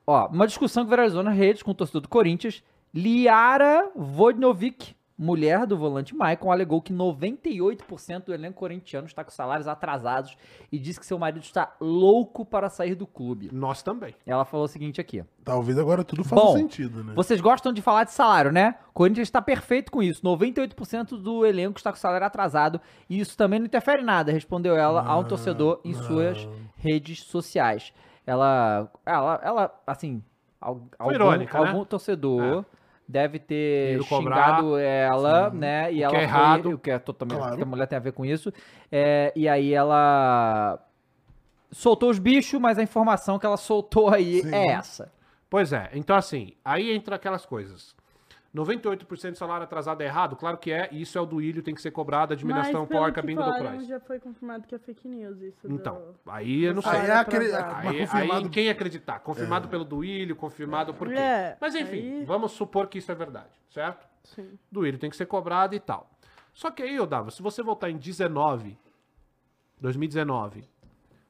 Ó, 0.08 0.28
uma 0.28 0.48
discussão 0.48 0.86
que 0.86 0.90
viralizou 0.90 1.22
nas 1.22 1.36
redes 1.36 1.62
com 1.62 1.72
o 1.72 1.76
torcedor 1.76 2.02
do 2.02 2.08
Corinthians. 2.08 2.64
Liara 2.94 3.92
Vodnovic, 3.94 4.96
mulher 5.24 5.66
do 5.66 5.78
volante 5.78 6.14
Maicon, 6.14 6.52
alegou 6.52 6.82
que 6.82 6.94
98% 6.94 8.26
do 8.26 8.34
elenco 8.34 8.60
corintiano 8.60 9.08
está 9.08 9.24
com 9.24 9.32
salários 9.32 9.68
atrasados 9.68 10.36
e 10.72 10.78
disse 10.78 11.00
que 11.00 11.06
seu 11.06 11.18
marido 11.18 11.42
está 11.44 11.74
louco 11.80 12.46
para 12.46 12.70
sair 12.70 12.96
do 12.96 13.08
clube. 13.08 13.50
Nós 13.52 13.82
também. 13.82 14.14
Ela 14.26 14.44
falou 14.44 14.66
o 14.66 14.68
seguinte 14.70 15.00
aqui. 15.00 15.24
Talvez 15.44 15.78
agora 15.78 16.04
tudo 16.04 16.24
faça 16.24 16.42
Bom, 16.42 16.58
sentido, 16.58 17.04
né? 17.04 17.14
Vocês 17.16 17.40
gostam 17.40 17.72
de 17.72 17.82
falar 17.82 18.04
de 18.04 18.12
salário, 18.12 18.52
né? 18.52 18.76
Corinthians 18.94 19.28
está 19.28 19.42
perfeito 19.42 19.92
com 19.92 20.04
isso. 20.04 20.22
98% 20.24 21.18
do 21.22 21.46
elenco 21.46 21.78
está 21.78 21.92
com 21.92 21.98
salário 21.98 22.28
atrasado 22.28 22.80
e 23.10 23.20
isso 23.20 23.38
também 23.38 23.60
não 23.60 23.66
interfere 23.66 24.02
em 24.02 24.06
nada, 24.06 24.32
respondeu 24.32 24.76
ela 24.76 25.02
a 25.04 25.18
um 25.18 25.24
torcedor 25.24 25.80
em 25.86 25.94
suas 25.94 26.48
redes 26.76 27.24
sociais. 27.24 27.94
Ela, 28.26 28.90
ela, 29.06 29.42
ela 29.44 29.82
assim, 29.88 30.22
al- 30.60 30.82
algum, 30.98 31.14
irônica, 31.14 31.60
né? 31.60 31.68
algum 31.68 31.84
torcedor 31.86 32.66
deve 33.14 33.38
ter 33.38 34.00
cobrar. 34.10 34.36
xingado 34.58 34.78
ela, 34.78 35.50
né? 35.52 35.94
E 35.94 35.96
O 35.96 35.98
que 35.98 36.04
ela 36.04 36.14
é 36.16 36.18
foi- 36.18 36.24
errado. 36.24 36.70
o 36.72 36.78
que 36.80 36.90
é 36.92 36.98
totalmente, 37.00 37.38
Claro. 37.38 37.54
o 37.54 37.58
que 37.58 37.64
a 37.64 37.66
mulher 37.66 37.86
tem 37.88 37.96
a 37.98 38.02
ver 38.02 38.12
com 38.12 38.26
isso. 38.26 38.52
É, 38.92 39.32
e 39.36 39.48
aí 39.48 39.72
ela 39.74 40.80
soltou 41.72 42.10
os 42.10 42.18
bichos, 42.20 42.60
mas 42.60 42.78
a 42.80 42.84
informação 42.84 43.38
que 43.38 43.46
ela 43.46 43.58
soltou 43.58 44.10
aí 44.10 44.42
Sim. 44.42 44.54
é 44.54 44.68
essa. 44.72 45.12
Pois 45.50 45.72
é, 45.72 45.90
então 45.94 46.16
assim, 46.16 46.54
aí 46.66 46.92
entra 46.92 47.16
aquelas 47.16 47.46
coisas. 47.46 47.96
98% 48.56 49.32
de 49.32 49.38
salário 49.38 49.64
atrasado 49.64 50.02
é 50.02 50.06
errado? 50.06 50.36
Claro 50.36 50.58
que 50.60 50.72
é, 50.72 50.88
e 50.92 51.02
isso 51.02 51.18
é 51.18 51.22
o 51.22 51.26
do 51.26 51.42
Ilho, 51.42 51.64
tem 51.64 51.74
que 51.74 51.82
ser 51.82 51.90
cobrado, 51.90 52.34
admiração 52.34 52.82
Mas, 52.82 52.90
porca, 52.90 53.22
bingo 53.22 53.42
do 53.42 53.50
falaram, 53.52 53.72
Price. 53.78 53.88
já 53.90 54.00
foi 54.00 54.20
confirmado 54.20 54.68
que 54.68 54.76
é 54.76 54.78
fake 54.80 55.08
news 55.08 55.42
isso. 55.42 55.68
do- 55.68 55.74
Então, 55.74 56.14
aí 56.28 56.64
eu 56.66 56.74
não 56.76 56.82
sei. 56.84 56.92
Aí 56.92 56.98
é 57.00 57.08
mas 57.16 57.34
Aí, 57.34 58.00
confirmado- 58.06 58.46
aí 58.46 58.50
quem 58.50 58.70
acreditar? 58.70 59.20
Confirmado 59.22 59.68
pelo 59.70 59.84
Duílio, 59.84 60.36
confirmado 60.36 60.94
por 60.94 61.08
quê? 61.08 61.16
É, 61.16 61.58
Mas 61.60 61.74
enfim, 61.74 62.20
aí- 62.20 62.26
vamos 62.26 62.52
supor 62.52 62.88
que 62.88 63.00
isso 63.00 63.12
é 63.12 63.16
verdade, 63.16 63.50
certo? 63.72 64.08
Sim. 64.24 64.58
Duílio 64.72 65.00
tem 65.00 65.10
que 65.10 65.16
ser 65.18 65.26
cobrado 65.26 65.74
e 65.74 65.80
tal. 65.80 66.10
Só 66.54 66.70
que 66.70 66.84
aí, 66.84 67.00
Odava, 67.00 67.32
se 67.32 67.42
você 67.42 67.64
voltar 67.64 67.90
em 67.90 67.98
19, 67.98 68.78
2019, 69.82 70.64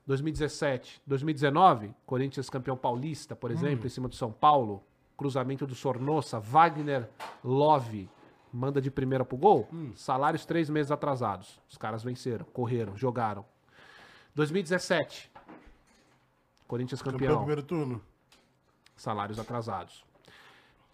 2017, 0.06 1.02
2019, 1.08 1.94
Corinthians 2.06 2.50
campeão 2.50 2.76
paulista, 2.76 3.36
por 3.36 3.50
exemplo, 3.52 3.86
em 3.86 3.90
cima 3.90 4.10
do 4.10 4.16
São 4.16 4.32
Paulo, 4.32 4.84
cruzamento 5.18 5.66
do 5.66 5.76
Sornossa, 5.76 6.40
Wagner 6.40 7.10
Love, 7.44 8.10
manda 8.52 8.82
de 8.82 8.92
primeira 8.92 9.26
pro 9.26 9.38
gol, 9.38 9.68
salários 9.96 10.46
três 10.46 10.70
meses 10.70 10.92
atrasados. 10.92 11.60
Os 11.70 11.78
caras 11.78 12.04
venceram, 12.04 12.46
correram, 12.46 12.96
jogaram. 12.96 13.46
2017, 14.36 15.32
Corinthians 16.68 17.02
Campeão 17.02 17.20
campeão 17.20 17.38
primeiro 17.38 17.64
turno. 17.64 18.02
salários 18.96 19.40
atrasados. 19.40 20.04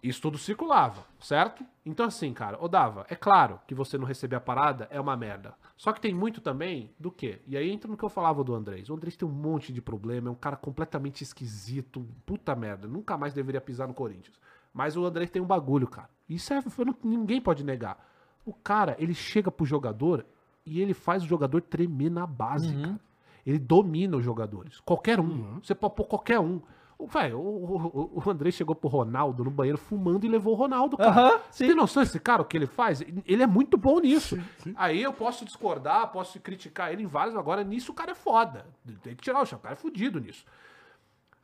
Isso 0.01 0.21
tudo 0.21 0.37
circulava, 0.37 1.05
certo? 1.19 1.65
Então, 1.85 2.05
assim, 2.05 2.33
cara, 2.33 2.57
ô 2.61 2.67
Dava, 2.69 3.05
é 3.09 3.15
claro 3.15 3.59
que 3.67 3.75
você 3.75 3.97
não 3.97 4.05
receber 4.05 4.37
a 4.37 4.41
parada 4.41 4.87
é 4.89 4.99
uma 4.99 5.15
merda. 5.17 5.53
Só 5.79 5.93
que 5.93 6.01
tem 6.01 6.13
muito 6.13 6.41
também 6.41 6.93
do 6.99 7.09
quê? 7.09 7.39
E 7.47 7.55
aí 7.55 7.71
entra 7.71 7.89
no 7.89 7.95
que 7.95 8.03
eu 8.03 8.09
falava 8.09 8.43
do 8.43 8.53
Andrés. 8.53 8.89
O 8.89 8.93
Andrés 8.93 9.15
tem 9.15 9.25
um 9.25 9.31
monte 9.31 9.71
de 9.71 9.81
problema, 9.81 10.27
é 10.27 10.31
um 10.31 10.35
cara 10.35 10.57
completamente 10.57 11.23
esquisito, 11.23 12.05
puta 12.25 12.53
merda. 12.53 12.85
Nunca 12.85 13.17
mais 13.17 13.33
deveria 13.33 13.61
pisar 13.61 13.87
no 13.87 13.93
Corinthians. 13.93 14.37
Mas 14.73 14.97
o 14.97 15.05
Andrés 15.05 15.29
tem 15.29 15.41
um 15.41 15.45
bagulho, 15.45 15.87
cara. 15.87 16.09
Isso 16.27 16.53
é. 16.53 16.61
ninguém 17.01 17.39
pode 17.39 17.63
negar. 17.63 17.97
O 18.45 18.53
cara, 18.53 18.97
ele 18.99 19.13
chega 19.13 19.49
pro 19.49 19.65
jogador 19.65 20.25
e 20.65 20.81
ele 20.81 20.93
faz 20.93 21.23
o 21.23 21.27
jogador 21.27 21.61
tremer 21.61 22.11
na 22.11 22.27
base, 22.27 22.75
cara. 22.75 22.99
Ele 23.45 23.57
domina 23.57 24.17
os 24.17 24.25
jogadores. 24.25 24.81
Qualquer 24.81 25.17
um. 25.17 25.61
Você 25.63 25.73
pode 25.73 25.95
pôr 25.95 26.03
qualquer 26.03 26.41
um. 26.41 26.61
O, 26.99 27.07
véi, 27.07 27.33
o, 27.33 27.39
o, 27.39 28.21
o 28.25 28.29
André 28.29 28.51
chegou 28.51 28.75
pro 28.75 28.89
Ronaldo 28.89 29.41
no 29.45 29.49
banheiro 29.49 29.77
fumando 29.77 30.25
e 30.25 30.27
levou 30.27 30.51
o 30.53 30.57
Ronaldo, 30.57 30.97
cara. 30.97 31.09
Aham, 31.09 31.41
Você 31.49 31.65
tem 31.65 31.73
noção 31.73 32.03
desse 32.03 32.19
cara, 32.19 32.41
o 32.41 32.45
que 32.45 32.57
ele 32.57 32.67
faz? 32.67 33.01
Ele 33.25 33.41
é 33.41 33.47
muito 33.47 33.77
bom 33.77 33.99
nisso. 34.01 34.37
Aí 34.75 35.01
eu 35.01 35.13
posso 35.13 35.45
discordar, 35.45 36.11
posso 36.11 36.37
criticar 36.41 36.91
ele 36.91 37.03
em 37.03 37.07
vários. 37.07 37.37
Agora, 37.37 37.63
nisso 37.63 37.93
o 37.93 37.95
cara 37.95 38.11
é 38.11 38.15
foda. 38.15 38.65
Tem 39.01 39.15
que 39.15 39.23
tirar 39.23 39.41
o 39.41 39.45
chão. 39.45 39.57
O 39.57 39.61
cara 39.61 39.75
é 39.75 39.77
fudido 39.77 40.19
nisso. 40.19 40.43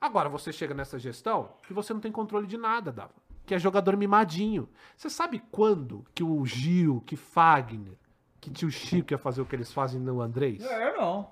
Agora, 0.01 0.27
você 0.27 0.51
chega 0.51 0.73
nessa 0.73 0.99
gestão 0.99 1.49
que 1.65 1.73
você 1.73 1.93
não 1.93 2.01
tem 2.01 2.11
controle 2.11 2.45
de 2.47 2.57
nada, 2.57 2.91
Dava. 2.91 3.13
Que 3.45 3.55
é 3.55 3.59
jogador 3.59 3.95
mimadinho. 3.95 4.67
Você 4.97 5.09
sabe 5.09 5.41
quando 5.51 6.03
que 6.13 6.21
o 6.23 6.45
Gil, 6.45 7.01
que 7.05 7.15
Fagner, 7.15 7.97
que 8.41 8.49
tio 8.49 8.69
Chico 8.69 9.13
ia 9.13 9.17
fazer 9.17 9.41
o 9.41 9.45
que 9.45 9.55
eles 9.55 9.71
fazem 9.71 10.01
no 10.01 10.19
Andrés? 10.19 10.61
É, 10.65 10.97
não. 10.97 11.31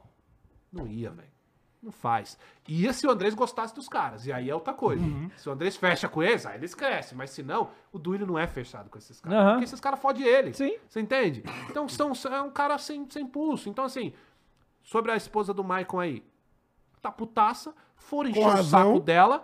Não 0.71 0.87
ia, 0.87 1.11
velho. 1.11 1.32
Não 1.83 1.91
faz. 1.91 2.37
Ia 2.65 2.93
se 2.93 3.05
o 3.05 3.11
Andrés 3.11 3.33
gostasse 3.33 3.75
dos 3.75 3.89
caras. 3.89 4.25
E 4.25 4.31
aí 4.31 4.49
é 4.49 4.55
outra 4.55 4.73
coisa. 4.73 5.03
Se 5.35 5.49
o 5.49 5.51
Andrés 5.51 5.75
fecha 5.75 6.07
com 6.07 6.23
eles, 6.23 6.45
aí 6.45 6.55
eles 6.55 6.73
crescem. 6.73 7.17
Mas 7.17 7.31
se 7.31 7.43
não, 7.43 7.71
o 7.91 7.99
Duílio 7.99 8.25
não 8.25 8.39
é 8.39 8.47
fechado 8.47 8.89
com 8.89 8.97
esses 8.97 9.19
caras. 9.19 9.37
Aham. 9.37 9.51
Porque 9.51 9.65
esses 9.65 9.79
caras 9.81 9.99
fodem 9.99 10.25
ele. 10.25 10.53
Sim. 10.53 10.77
Você 10.87 11.01
entende? 11.01 11.43
Então 11.69 11.89
são, 11.89 12.13
é 12.31 12.41
um 12.41 12.49
cara 12.49 12.77
sem, 12.77 13.05
sem 13.09 13.27
pulso. 13.27 13.67
Então, 13.67 13.83
assim, 13.83 14.13
sobre 14.81 15.11
a 15.11 15.17
esposa 15.17 15.53
do 15.53 15.61
Maicon 15.61 15.99
aí, 15.99 16.25
tá 17.01 17.11
putaça, 17.11 17.75
foram 17.97 18.29
encher 18.29 18.47
o 18.47 18.63
saco 18.63 18.99
dela. 19.01 19.43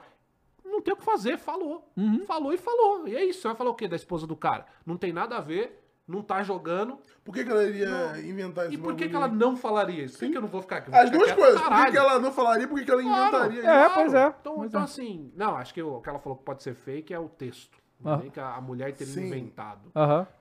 Não 0.63 0.81
tem 0.81 0.93
o 0.93 0.97
que 0.97 1.03
fazer, 1.03 1.37
falou. 1.37 1.91
Uhum. 1.97 2.25
Falou 2.25 2.53
e 2.53 2.57
falou. 2.57 3.05
E 3.05 3.15
é 3.17 3.25
isso. 3.25 3.41
Você 3.41 3.47
vai 3.49 3.57
falar 3.57 3.71
o 3.71 3.75
quê 3.75 3.85
da 3.85 3.97
esposa 3.97 4.25
do 4.25 4.35
cara? 4.35 4.65
Não 4.85 4.95
tem 4.95 5.11
nada 5.11 5.35
a 5.37 5.41
ver, 5.41 5.78
não 6.09 6.21
tá 6.23 6.41
jogando. 6.43 6.97
Por 7.23 7.33
que, 7.33 7.43
que 7.45 7.51
ela 7.51 7.63
iria 7.63 8.19
inventar 8.27 8.65
esse 8.65 8.73
E 8.73 8.77
por 8.77 8.95
que, 8.95 9.07
que 9.07 9.15
ela 9.15 9.27
aí? 9.27 9.31
não 9.31 9.55
falaria 9.55 10.03
isso? 10.05 10.15
Por 10.17 10.25
que, 10.25 10.31
que 10.31 10.37
eu 10.37 10.41
não 10.41 10.49
vou 10.49 10.61
ficar 10.61 10.77
aqui? 10.77 10.89
Vou 10.89 10.99
As 10.99 11.05
ficar 11.05 11.17
duas 11.19 11.31
coisas. 11.33 11.61
Por 11.61 11.75
que, 11.85 11.91
que 11.91 11.97
ela 11.97 12.19
não 12.19 12.31
falaria? 12.31 12.67
Por 12.67 12.79
que, 12.79 12.85
que 12.85 12.91
ela 12.91 13.03
inventaria 13.03 13.61
É, 13.69 13.85
isso? 13.85 13.95
pois 13.95 14.13
é. 14.13 14.33
Então, 14.41 14.55
Pois 14.55 14.67
então 14.69 14.81
é. 14.81 14.83
assim, 14.83 15.31
não, 15.35 15.55
acho 15.55 15.73
que 15.73 15.81
o 15.83 16.01
que 16.01 16.09
ela 16.09 16.17
falou 16.19 16.37
que 16.37 16.43
pode 16.43 16.63
ser 16.63 16.73
fake 16.73 17.13
é 17.13 17.19
o 17.19 17.29
texto. 17.29 17.77
Nem 18.01 18.29
que 18.31 18.39
a 18.39 18.59
mulher 18.61 18.93
teria 18.93 19.13
Sim. 19.13 19.27
inventado. 19.27 19.91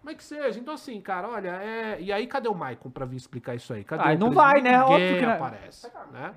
Mas 0.03 0.17
que 0.17 0.25
seja. 0.25 0.59
Então, 0.61 0.73
assim, 0.75 1.01
cara, 1.01 1.29
olha, 1.29 1.51
é... 1.61 2.01
e 2.01 2.11
aí 2.13 2.27
cadê 2.27 2.49
o 2.49 2.55
Maicon 2.55 2.89
pra 2.89 3.05
vir 3.05 3.17
explicar 3.17 3.55
isso 3.57 3.73
aí? 3.75 3.83
Cadê 3.85 4.03
o 4.03 4.07
não 4.19 4.31
presidente? 4.31 4.35
vai, 4.37 4.61
né? 4.63 4.79
Ninguém 4.79 4.95
Óbvio 4.95 5.19
que 5.19 5.27
não. 5.27 5.33
aparece, 5.35 5.91
né? 6.13 6.35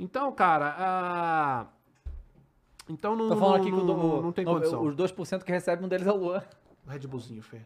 Então, 0.00 0.32
cara, 0.32 0.74
ah, 0.78 1.66
então 2.88 3.14
não, 3.14 3.28
Tô 3.28 3.36
falando 3.36 3.56
aqui 3.60 3.70
não, 3.70 3.78
que 3.78 3.84
o, 3.84 3.86
do- 3.86 3.96
não, 3.96 4.22
não 4.22 4.32
tem 4.32 4.44
no- 4.44 4.54
condição. 4.54 4.82
os 4.82 4.94
2% 4.96 5.44
que 5.44 5.52
recebe, 5.52 5.84
um 5.84 5.88
deles 5.88 6.06
é 6.06 6.10
o 6.12 6.16
Luan. 6.16 6.42
Red 6.88 7.00
Bullzinho, 7.00 7.42
Fê. 7.42 7.60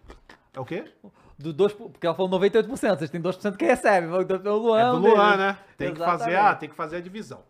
É 0.59 0.61
o 0.61 0.65
quê? 0.65 0.85
Do 1.39 1.53
2, 1.53 1.73
porque 1.73 2.05
ela 2.05 2.17
falou 2.17 2.33
98%, 2.41 2.67
vocês 2.99 3.11
têm 3.11 3.21
2% 3.23 3.57
que 3.57 3.65
recebe, 3.65 4.09
mas 4.09 4.27
o 4.29 4.57
Luan 4.57 4.81
É 4.81 4.91
do. 4.91 4.97
Luan, 4.99 5.37
né? 5.37 5.57
Tem 5.77 5.95
que 5.95 6.01
fazer, 6.01 6.35
ah, 6.35 6.53
tem 6.57 6.69
que 6.69 6.75
fazer 6.75 6.97
a 6.97 7.01
divisão. 7.01 7.43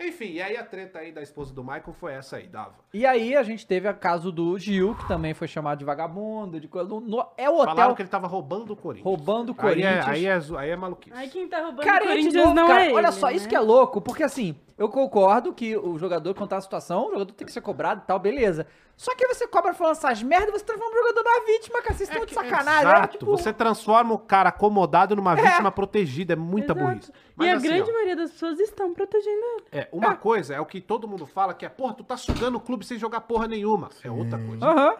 Enfim, 0.00 0.32
e 0.32 0.42
aí 0.42 0.56
a 0.56 0.64
treta 0.64 0.98
aí 1.00 1.12
da 1.12 1.22
esposa 1.22 1.52
do 1.54 1.62
Michael 1.62 1.92
foi 1.92 2.12
essa 2.12 2.36
aí, 2.36 2.46
dava. 2.48 2.74
E 2.94 3.04
aí 3.06 3.36
a 3.36 3.42
gente 3.42 3.64
teve 3.66 3.88
o 3.88 3.94
caso 3.94 4.30
do 4.32 4.56
Gil, 4.58 4.94
que 4.96 5.06
também 5.06 5.32
foi 5.34 5.46
chamado 5.48 5.78
de 5.80 5.84
vagabundo, 5.84 6.58
de 6.60 6.66
coisa. 6.68 6.88
no- 6.88 7.26
é 7.36 7.48
o 7.50 7.54
hotel 7.54 7.66
Falaram 7.74 7.94
que 7.96 8.02
ele 8.02 8.08
tava 8.08 8.26
roubando 8.28 8.72
o 8.72 8.76
Corinthians. 8.76 9.04
roubando 9.04 9.50
o 9.50 9.56
Aí 9.58 9.58
é, 9.58 9.68
Corinthians. 9.92 10.08
aí, 10.08 10.26
é, 10.26 10.40
zo- 10.40 10.56
aí 10.56 10.70
é 10.70 10.76
maluquice. 10.76 11.16
Aí 11.16 11.28
quem 11.28 11.46
tá 11.48 11.58
roubando 11.62 11.84
Cara, 11.84 12.04
o 12.04 12.08
Corinthians 12.08 12.34
novo, 12.34 12.54
não 12.54 12.66
cara, 12.68 12.82
é 12.82 12.86
ele, 12.86 12.94
olha 12.94 13.12
só, 13.12 13.30
isso 13.30 13.44
né? 13.44 13.50
que 13.50 13.56
é 13.56 13.60
louco, 13.60 14.00
porque 14.00 14.22
assim, 14.24 14.56
eu 14.78 14.88
concordo 14.88 15.52
que 15.52 15.76
o 15.76 15.96
jogador 15.98 16.34
contar 16.34 16.56
a 16.56 16.60
situação, 16.60 17.06
o 17.08 17.12
jogador 17.12 17.32
tem 17.32 17.46
que 17.46 17.52
ser 17.52 17.60
cobrado 17.60 18.02
e 18.02 18.06
tal, 18.06 18.18
beleza. 18.18 18.66
Só 18.96 19.14
que 19.16 19.26
você 19.26 19.48
cobra 19.48 19.74
falando 19.74 19.92
essas 19.96 20.22
merdas 20.22 20.48
e 20.50 20.52
você 20.58 20.64
transforma 20.64 20.92
o 20.94 20.98
jogador 21.08 21.24
na 21.24 21.44
vítima, 21.46 21.82
cara. 21.82 21.94
Vocês 21.94 22.08
estão 22.08 22.20
de 22.24 22.26
que- 22.28 22.34
sacanagem. 22.34 22.82
Exato. 22.88 23.04
é, 23.04 23.06
tipo, 23.08 23.26
Você 23.26 23.52
transforma 23.52 24.14
o 24.14 24.18
cara 24.18 24.50
acomodado 24.50 25.16
numa 25.16 25.34
vítima 25.34 25.72
protegida. 25.72 26.34
É 26.34 26.36
muita 26.36 26.72
Exato. 26.72 26.80
burrice. 26.86 27.10
E 27.10 27.14
Mas 27.34 27.48
a 27.48 27.56
assim, 27.56 27.66
grande 27.68 27.90
ó, 27.90 27.92
maioria 27.94 28.16
das 28.16 28.30
pessoas 28.30 28.60
estão 28.60 28.94
protegendo 28.94 29.40
ele. 29.44 29.64
é, 29.72 29.88
uma 29.90 30.14
coisa 30.14 30.54
é 30.54 30.60
o 30.60 30.66
que 30.66 30.80
todo 30.80 31.08
mundo 31.08 31.26
fala, 31.26 31.52
que 31.54 31.66
é, 31.66 31.68
porra, 31.68 31.94
tu 31.94 32.04
tá 32.04 32.16
sugando 32.16 32.56
o 32.56 32.60
clube 32.60 32.84
sem 32.86 32.98
jogar 32.98 33.22
porra 33.22 33.48
nenhuma. 33.48 33.88
É 34.04 34.10
outra 34.10 34.38
coisa. 34.38 34.64
Aham. 34.64 34.96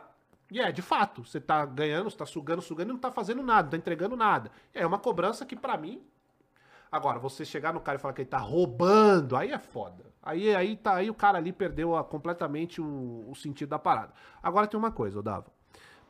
E 0.51 0.61
é, 0.61 0.71
de 0.73 0.83
fato, 0.83 1.25
você 1.25 1.41
tá 1.41 1.65
ganhando, 1.65 2.11
você 2.11 2.17
tá 2.17 2.27
sugando, 2.27 2.61
sugando 2.61 2.91
e 2.91 2.93
não 2.93 2.99
tá 3.01 3.11
fazendo 3.11 3.43
nada, 3.43 3.63
não 3.63 3.71
tá 3.71 3.77
entregando 3.77 4.17
nada. 4.17 4.51
É 4.75 4.85
uma 4.87 4.99
cobrança 4.99 5.47
que, 5.47 5.55
pra 5.57 5.77
mim. 5.79 6.03
Agora, 6.91 7.19
você 7.19 7.43
chegar 7.45 7.73
no 7.73 7.81
cara 7.81 7.97
e 7.97 8.01
falar 8.01 8.13
que 8.13 8.21
ele 8.21 8.29
tá 8.29 8.37
roubando, 8.39 9.35
aí 9.35 9.51
é 9.51 9.59
foda. 9.59 10.12
Aí, 10.23 10.55
aí, 10.55 10.77
tá, 10.77 10.95
aí 10.95 11.11
o 11.11 11.15
cara 11.15 11.39
ali 11.39 11.53
perdeu 11.53 11.97
a- 11.97 12.05
completamente 12.05 12.81
o, 12.81 13.25
o 13.29 13.35
sentido 13.35 13.71
da 13.71 13.79
parada. 13.79 14.13
Agora 14.43 14.67
tem 14.67 14.79
uma 14.79 14.93
coisa, 14.93 15.19
eu 15.19 15.23
dava. 15.23 15.47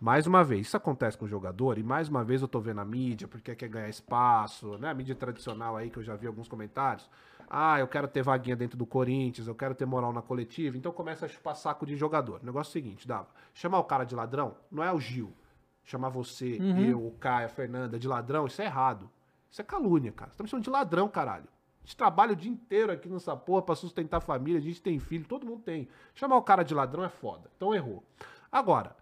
Mais 0.01 0.27
uma 0.27 0.43
vez, 0.43 0.67
isso 0.67 0.77
acontece 0.77 1.17
com 1.17 1.25
o 1.25 1.29
jogador, 1.29 1.79
e 1.79 1.83
mais 1.83 2.09
uma 2.09 2.25
vez 2.25 2.43
eu 2.43 2.49
tô 2.49 2.61
vendo 2.61 2.81
a 2.81 2.85
mídia, 2.85 3.29
porque 3.29 3.55
quer 3.55 3.69
ganhar 3.69 3.89
espaço, 3.89 4.77
né? 4.79 4.91
A 4.91 4.95
mídia 4.95 5.15
tradicional 5.15 5.77
aí, 5.77 5.89
que 5.91 5.99
eu 5.99 6.03
já 6.03 6.17
vi 6.17 6.27
alguns 6.27 6.49
comentários. 6.49 7.09
Ah, 7.49 7.79
eu 7.79 7.87
quero 7.87 8.09
ter 8.09 8.23
vaguinha 8.23 8.57
dentro 8.57 8.77
do 8.77 8.85
Corinthians, 8.85 9.47
eu 9.47 9.55
quero 9.55 9.75
ter 9.75 9.87
moral 9.87 10.13
na 10.13 10.21
coletiva, 10.23 10.77
então 10.77 10.91
começa 10.91 11.27
a 11.27 11.29
chupar 11.29 11.55
saco 11.55 11.87
de 11.87 11.97
jogador. 11.97 12.41
O 12.43 12.47
negócio 12.47 12.71
é 12.71 12.73
o 12.73 12.73
seguinte, 12.73 13.07
Dava. 13.07 13.29
Chamar 13.55 13.79
o 13.79 13.85
cara 13.85 14.05
de 14.05 14.15
ladrão 14.15 14.57
não 14.71 14.83
é 14.83 14.93
o 14.93 14.99
Gil. 14.99 15.33
Chamar 15.85 16.09
você, 16.09 16.59
eu, 16.91 17.07
o 17.07 17.13
Caio, 17.13 17.47
a 17.47 17.49
Fernanda 17.49 17.99
de 17.99 18.09
ladrão, 18.09 18.47
isso 18.47 18.61
é 18.61 18.65
errado. 18.65 19.09
Isso 19.51 19.61
é 19.61 19.65
calúnia, 19.65 20.11
cara. 20.13 20.31
Você 20.31 20.39
tá 20.39 20.45
me 20.45 20.51
chamando 20.51 20.65
de 20.65 20.71
ladrão, 20.71 21.09
caralho. 21.09 21.47
A 21.83 21.87
gente 21.87 21.97
trabalha 21.97 22.33
o 22.33 22.37
dia 22.37 22.51
inteiro 22.51 22.93
aqui 22.93 23.09
nessa 23.09 23.35
porra 23.37 23.63
pra 23.63 23.75
sustentar 23.75 24.19
a 24.19 24.21
família, 24.21 24.59
a 24.61 24.63
gente 24.63 24.81
tem 24.81 24.99
filho, 25.01 25.25
todo 25.27 25.45
mundo 25.47 25.63
tem. 25.63 25.89
Chamar 26.15 26.37
o 26.37 26.43
cara 26.43 26.63
de 26.63 26.75
ladrão 26.75 27.03
é 27.05 27.09
foda. 27.09 27.51
Então 27.57 27.75
errou. 27.75 28.05
Agora, 28.51 28.95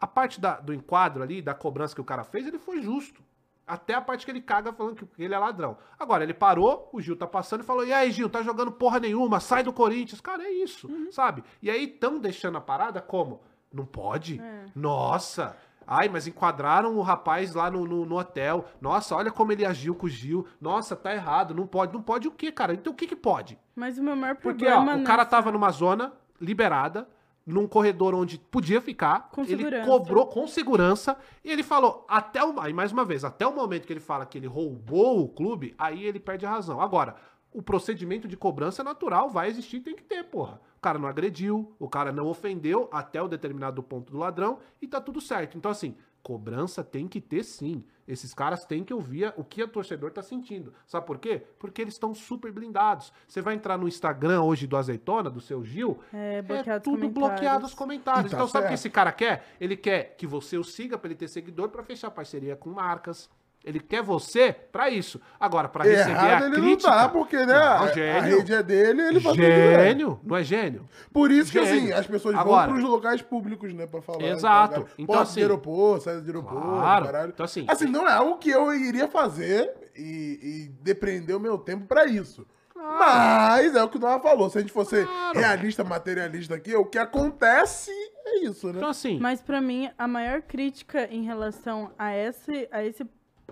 a 0.00 0.06
parte 0.06 0.40
da- 0.40 0.60
do 0.60 0.72
enquadro 0.72 1.22
ali, 1.22 1.42
da 1.42 1.52
cobrança 1.54 1.94
que 1.94 2.00
o 2.00 2.04
cara 2.04 2.22
fez, 2.24 2.46
ele 2.46 2.58
foi 2.58 2.80
justo. 2.80 3.20
Até 3.66 3.92
a 3.92 4.00
parte 4.00 4.24
que 4.24 4.30
ele 4.30 4.40
caga 4.40 4.72
falando 4.72 4.94
que 4.96 5.22
ele 5.22 5.34
é 5.34 5.38
ladrão. 5.38 5.76
Agora, 5.98 6.22
ele 6.24 6.32
parou, 6.32 6.88
o 6.92 7.00
Gil 7.02 7.16
tá 7.16 7.26
passando 7.26 7.60
e 7.60 7.66
falou: 7.66 7.84
E 7.84 7.92
aí, 7.92 8.10
Gil, 8.10 8.30
tá 8.30 8.40
jogando 8.42 8.72
porra 8.72 8.98
nenhuma, 8.98 9.40
sai 9.40 9.62
do 9.62 9.74
Corinthians. 9.74 10.20
Cara, 10.22 10.42
é 10.44 10.50
isso, 10.50 10.88
sabe? 11.12 11.44
E 11.60 11.68
aí 11.70 11.86
tão 11.86 12.18
deixando 12.18 12.56
a 12.56 12.62
parada 12.62 13.02
como? 13.02 13.42
Não 13.70 13.84
pode? 13.84 14.40
Nossa! 14.74 15.54
Ai, 15.90 16.06
mas 16.10 16.26
enquadraram 16.26 16.94
o 16.98 17.00
rapaz 17.00 17.54
lá 17.54 17.70
no, 17.70 17.86
no, 17.86 18.04
no 18.04 18.18
hotel. 18.18 18.66
Nossa, 18.78 19.16
olha 19.16 19.30
como 19.32 19.52
ele 19.52 19.64
agiu 19.64 19.94
com 19.94 20.04
o 20.04 20.08
Gil. 20.08 20.46
Nossa, 20.60 20.94
tá 20.94 21.14
errado. 21.14 21.54
Não 21.54 21.66
pode. 21.66 21.94
Não 21.94 22.02
pode 22.02 22.28
o 22.28 22.30
quê, 22.30 22.52
cara? 22.52 22.74
Então 22.74 22.92
o 22.92 22.96
que 22.96 23.06
que 23.06 23.16
pode? 23.16 23.58
Mas 23.74 23.96
o 23.96 24.02
meu 24.02 24.14
maior 24.14 24.36
Porque, 24.36 24.66
problema... 24.66 24.96
ó, 24.96 25.00
o 25.00 25.04
cara 25.04 25.18
nessa- 25.24 25.30
tava 25.30 25.50
numa 25.50 25.70
zona 25.70 26.12
liberada, 26.38 27.08
num 27.46 27.66
corredor 27.66 28.14
onde 28.14 28.38
podia 28.38 28.80
ficar. 28.82 29.30
Com 29.30 29.40
ele 29.40 29.56
segurança. 29.56 29.86
cobrou 29.86 30.26
com 30.26 30.46
segurança 30.46 31.16
e 31.42 31.50
ele 31.50 31.62
falou, 31.62 32.04
até 32.06 32.44
o. 32.44 32.60
Aí, 32.60 32.74
mais 32.74 32.92
uma 32.92 33.04
vez, 33.04 33.24
até 33.24 33.46
o 33.46 33.54
momento 33.54 33.86
que 33.86 33.92
ele 33.92 34.00
fala 34.00 34.26
que 34.26 34.36
ele 34.36 34.46
roubou 34.46 35.24
o 35.24 35.28
clube, 35.28 35.74
aí 35.78 36.04
ele 36.04 36.20
perde 36.20 36.44
a 36.44 36.50
razão. 36.50 36.80
Agora, 36.82 37.16
o 37.50 37.62
procedimento 37.62 38.28
de 38.28 38.36
cobrança 38.36 38.82
é 38.82 38.84
natural, 38.84 39.30
vai 39.30 39.48
existir, 39.48 39.80
tem 39.80 39.96
que 39.96 40.02
ter, 40.04 40.24
porra. 40.24 40.60
O 40.78 40.80
cara 40.80 40.96
não 40.96 41.08
agrediu, 41.08 41.74
o 41.76 41.88
cara 41.88 42.12
não 42.12 42.28
ofendeu 42.28 42.88
até 42.92 43.20
o 43.20 43.26
determinado 43.26 43.82
ponto 43.82 44.12
do 44.12 44.18
ladrão 44.18 44.60
e 44.80 44.86
tá 44.86 45.00
tudo 45.00 45.20
certo. 45.20 45.58
Então, 45.58 45.72
assim, 45.72 45.96
Cobrança 46.22 46.84
tem 46.84 47.08
que 47.08 47.20
ter 47.20 47.42
sim. 47.42 47.84
Esses 48.06 48.32
caras 48.34 48.64
têm 48.64 48.84
que 48.84 48.94
ouvir 48.94 49.32
o 49.36 49.42
que 49.42 49.62
o 49.62 49.66
torcedor 49.66 50.10
tá 50.10 50.22
sentindo. 50.22 50.72
Sabe 50.86 51.06
por 51.06 51.18
quê? 51.18 51.42
Porque 51.58 51.82
eles 51.82 51.94
estão 51.94 52.14
super 52.14 52.52
blindados. 52.52 53.12
Você 53.26 53.40
vai 53.40 53.54
entrar 53.54 53.76
no 53.76 53.88
Instagram 53.88 54.42
hoje 54.42 54.66
do 54.66 54.76
Azeitona, 54.76 55.30
do 55.30 55.40
seu 55.40 55.64
Gil, 55.64 55.98
É, 56.12 56.44
é 56.48 56.78
tudo 56.80 57.08
bloqueado 57.08 57.66
os 57.66 57.74
comentários. 57.74 58.26
E 58.26 58.30
tá 58.30 58.36
então 58.36 58.46
sabe 58.46 58.66
o 58.66 58.68
que 58.68 58.74
esse 58.74 58.90
cara 58.90 59.10
quer? 59.10 59.46
Ele 59.60 59.76
quer 59.76 60.14
que 60.16 60.26
você 60.26 60.56
o 60.56 60.64
siga 60.64 60.96
pra 60.96 61.08
ele 61.08 61.16
ter 61.16 61.28
seguidor 61.28 61.70
pra 61.70 61.82
fechar 61.82 62.10
parceria 62.10 62.54
com 62.54 62.70
marcas. 62.70 63.28
Ele 63.68 63.80
quer 63.80 64.02
você 64.02 64.52
pra 64.72 64.88
isso. 64.88 65.20
Agora, 65.38 65.68
pra 65.68 65.84
receber 65.84 66.10
Errado 66.10 66.42
a 66.42 66.46
ele 66.46 66.56
crítica... 66.56 66.90
não 66.90 66.96
tá, 66.96 67.08
porque, 67.08 67.36
né? 67.36 67.46
Não, 67.46 67.62
a, 67.62 67.80
a 67.82 67.92
gênio. 67.92 68.20
rede 68.38 68.54
é 68.54 68.62
dele, 68.62 69.02
ele 69.02 69.20
direto. 69.20 69.80
Gênio, 69.82 70.20
não 70.24 70.36
é 70.36 70.42
gênio? 70.42 70.88
Por 71.12 71.30
isso 71.30 71.52
que, 71.52 71.64
Gênio. 71.64 71.82
assim, 71.84 71.92
as 71.92 72.06
pessoas 72.06 72.34
Agora- 72.34 72.66
vão 72.72 72.78
pros 72.78 72.88
locais 72.90 73.20
públicos, 73.22 73.72
né, 73.74 73.86
pra 73.86 74.00
falar. 74.00 74.22
Exato. 74.22 74.72
Então, 74.80 74.88
Então, 74.98 75.06
porta 75.06 75.22
assim- 75.22 75.40
aeroporto, 75.42 76.04
saída 76.04 76.22
de 76.22 76.28
aeroporto, 76.28 76.66
Claro. 76.66 77.04
caralho. 77.04 77.28
Então, 77.34 77.44
assim- 77.44 77.66
Assim, 77.68 77.86
não 77.86 78.08
é 78.08 78.12
algo 78.12 78.38
que 78.38 78.50
eu 78.50 78.72
iria 78.74 79.06
fazer 79.08 79.70
e, 79.94 80.38
e 80.42 80.68
depreender 80.82 81.36
o 81.36 81.40
meu 81.40 81.58
tempo 81.58 81.86
pra 81.86 82.06
isso. 82.06 82.46
Mas 82.80 83.74
é 83.74 83.82
o 83.82 83.88
que 83.88 83.96
o 83.96 84.00
Noah 84.00 84.20
falou. 84.20 84.48
Se 84.48 84.58
a 84.58 84.60
gente 84.60 84.72
fosse 84.72 85.06
realista, 85.34 85.82
materialista 85.84 86.54
aqui, 86.54 86.74
o 86.74 86.84
que 86.84 86.96
acontece 86.98 87.90
é 88.24 88.44
isso, 88.44 88.68
né? 88.68 88.74
Então, 88.76 88.88
assim, 88.88 89.18
Mas 89.18 89.40
pra 89.42 89.60
mim, 89.60 89.90
a 89.98 90.06
maior 90.06 90.42
crítica 90.42 91.06
em 91.12 91.22
relação 91.24 91.90
a 91.98 92.14
esse, 92.16 92.68
a 92.70 92.84
esse 92.84 93.04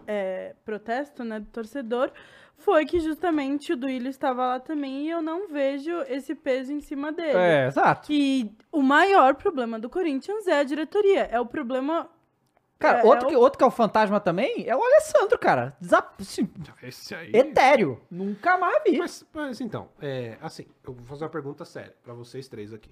é, 0.07 0.55
protesto 0.65 1.25
né, 1.25 1.41
do 1.41 1.47
torcedor 1.47 2.11
foi 2.59 2.87
que 2.87 2.99
justamente 3.01 3.73
o 3.73 3.77
Duílio 3.77 4.09
estava 4.09 4.47
lá 4.47 4.61
também 4.61 5.07
e 5.07 5.11
eu 5.11 5.21
não 5.21 5.47
vejo 5.49 5.93
esse 6.09 6.35
peso 6.35 6.73
em 6.73 6.81
cima 6.81 7.13
dele. 7.13 7.37
É, 7.39 7.67
exato. 7.67 8.11
E 8.11 8.51
o 8.73 8.81
maior 8.83 9.35
problema 9.35 9.79
do 9.79 9.91
Corinthians 9.91 10.47
é 10.47 10.59
a 10.61 10.65
diretoria. 10.65 11.25
É 11.31 11.39
o 11.39 11.45
problema. 11.45 12.09
Cara, 12.79 13.01
é, 13.01 13.05
outro, 13.05 13.27
é 13.27 13.31
que, 13.31 13.37
o- 13.37 13.41
outro 13.41 13.59
que 13.59 13.65
é 13.65 13.67
o 13.67 13.71
fantasma 13.71 14.21
também 14.21 14.67
é 14.67 14.75
o 14.77 14.83
Alessandro, 14.83 15.39
cara. 15.39 15.77
Desa- 15.81 16.07
assim, 16.21 16.49
esse 16.83 17.15
aí... 17.15 17.31
etéreo. 17.35 18.01
Nunca 18.11 18.57
mais 18.59 18.83
vi. 18.87 18.99
Mas, 18.99 19.27
mas 19.35 19.61
então, 19.61 19.89
é, 20.01 20.37
assim, 20.41 20.67
eu 20.87 20.93
vou 20.95 21.05
fazer 21.07 21.25
uma 21.25 21.31
pergunta 21.31 21.65
séria 21.65 21.95
pra 22.03 22.15
vocês 22.15 22.49
três 22.49 22.73
aqui. 22.73 22.91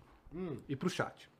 E 0.68 0.74
pro 0.74 0.90
chat. 0.90 1.30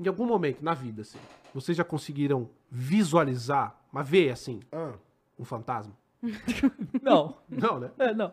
Em 0.00 0.08
algum 0.08 0.24
momento 0.24 0.62
na 0.64 0.72
vida, 0.72 1.02
assim, 1.02 1.18
vocês 1.54 1.76
já 1.76 1.84
conseguiram 1.84 2.48
visualizar, 2.70 3.74
mas 3.92 4.08
ver, 4.08 4.30
assim, 4.30 4.60
Ah, 4.72 4.92
um 5.38 5.44
fantasma? 5.44 5.92
Não. 7.02 7.36
Não, 7.48 7.78
né? 7.80 7.90
É, 7.98 8.14
não. 8.14 8.32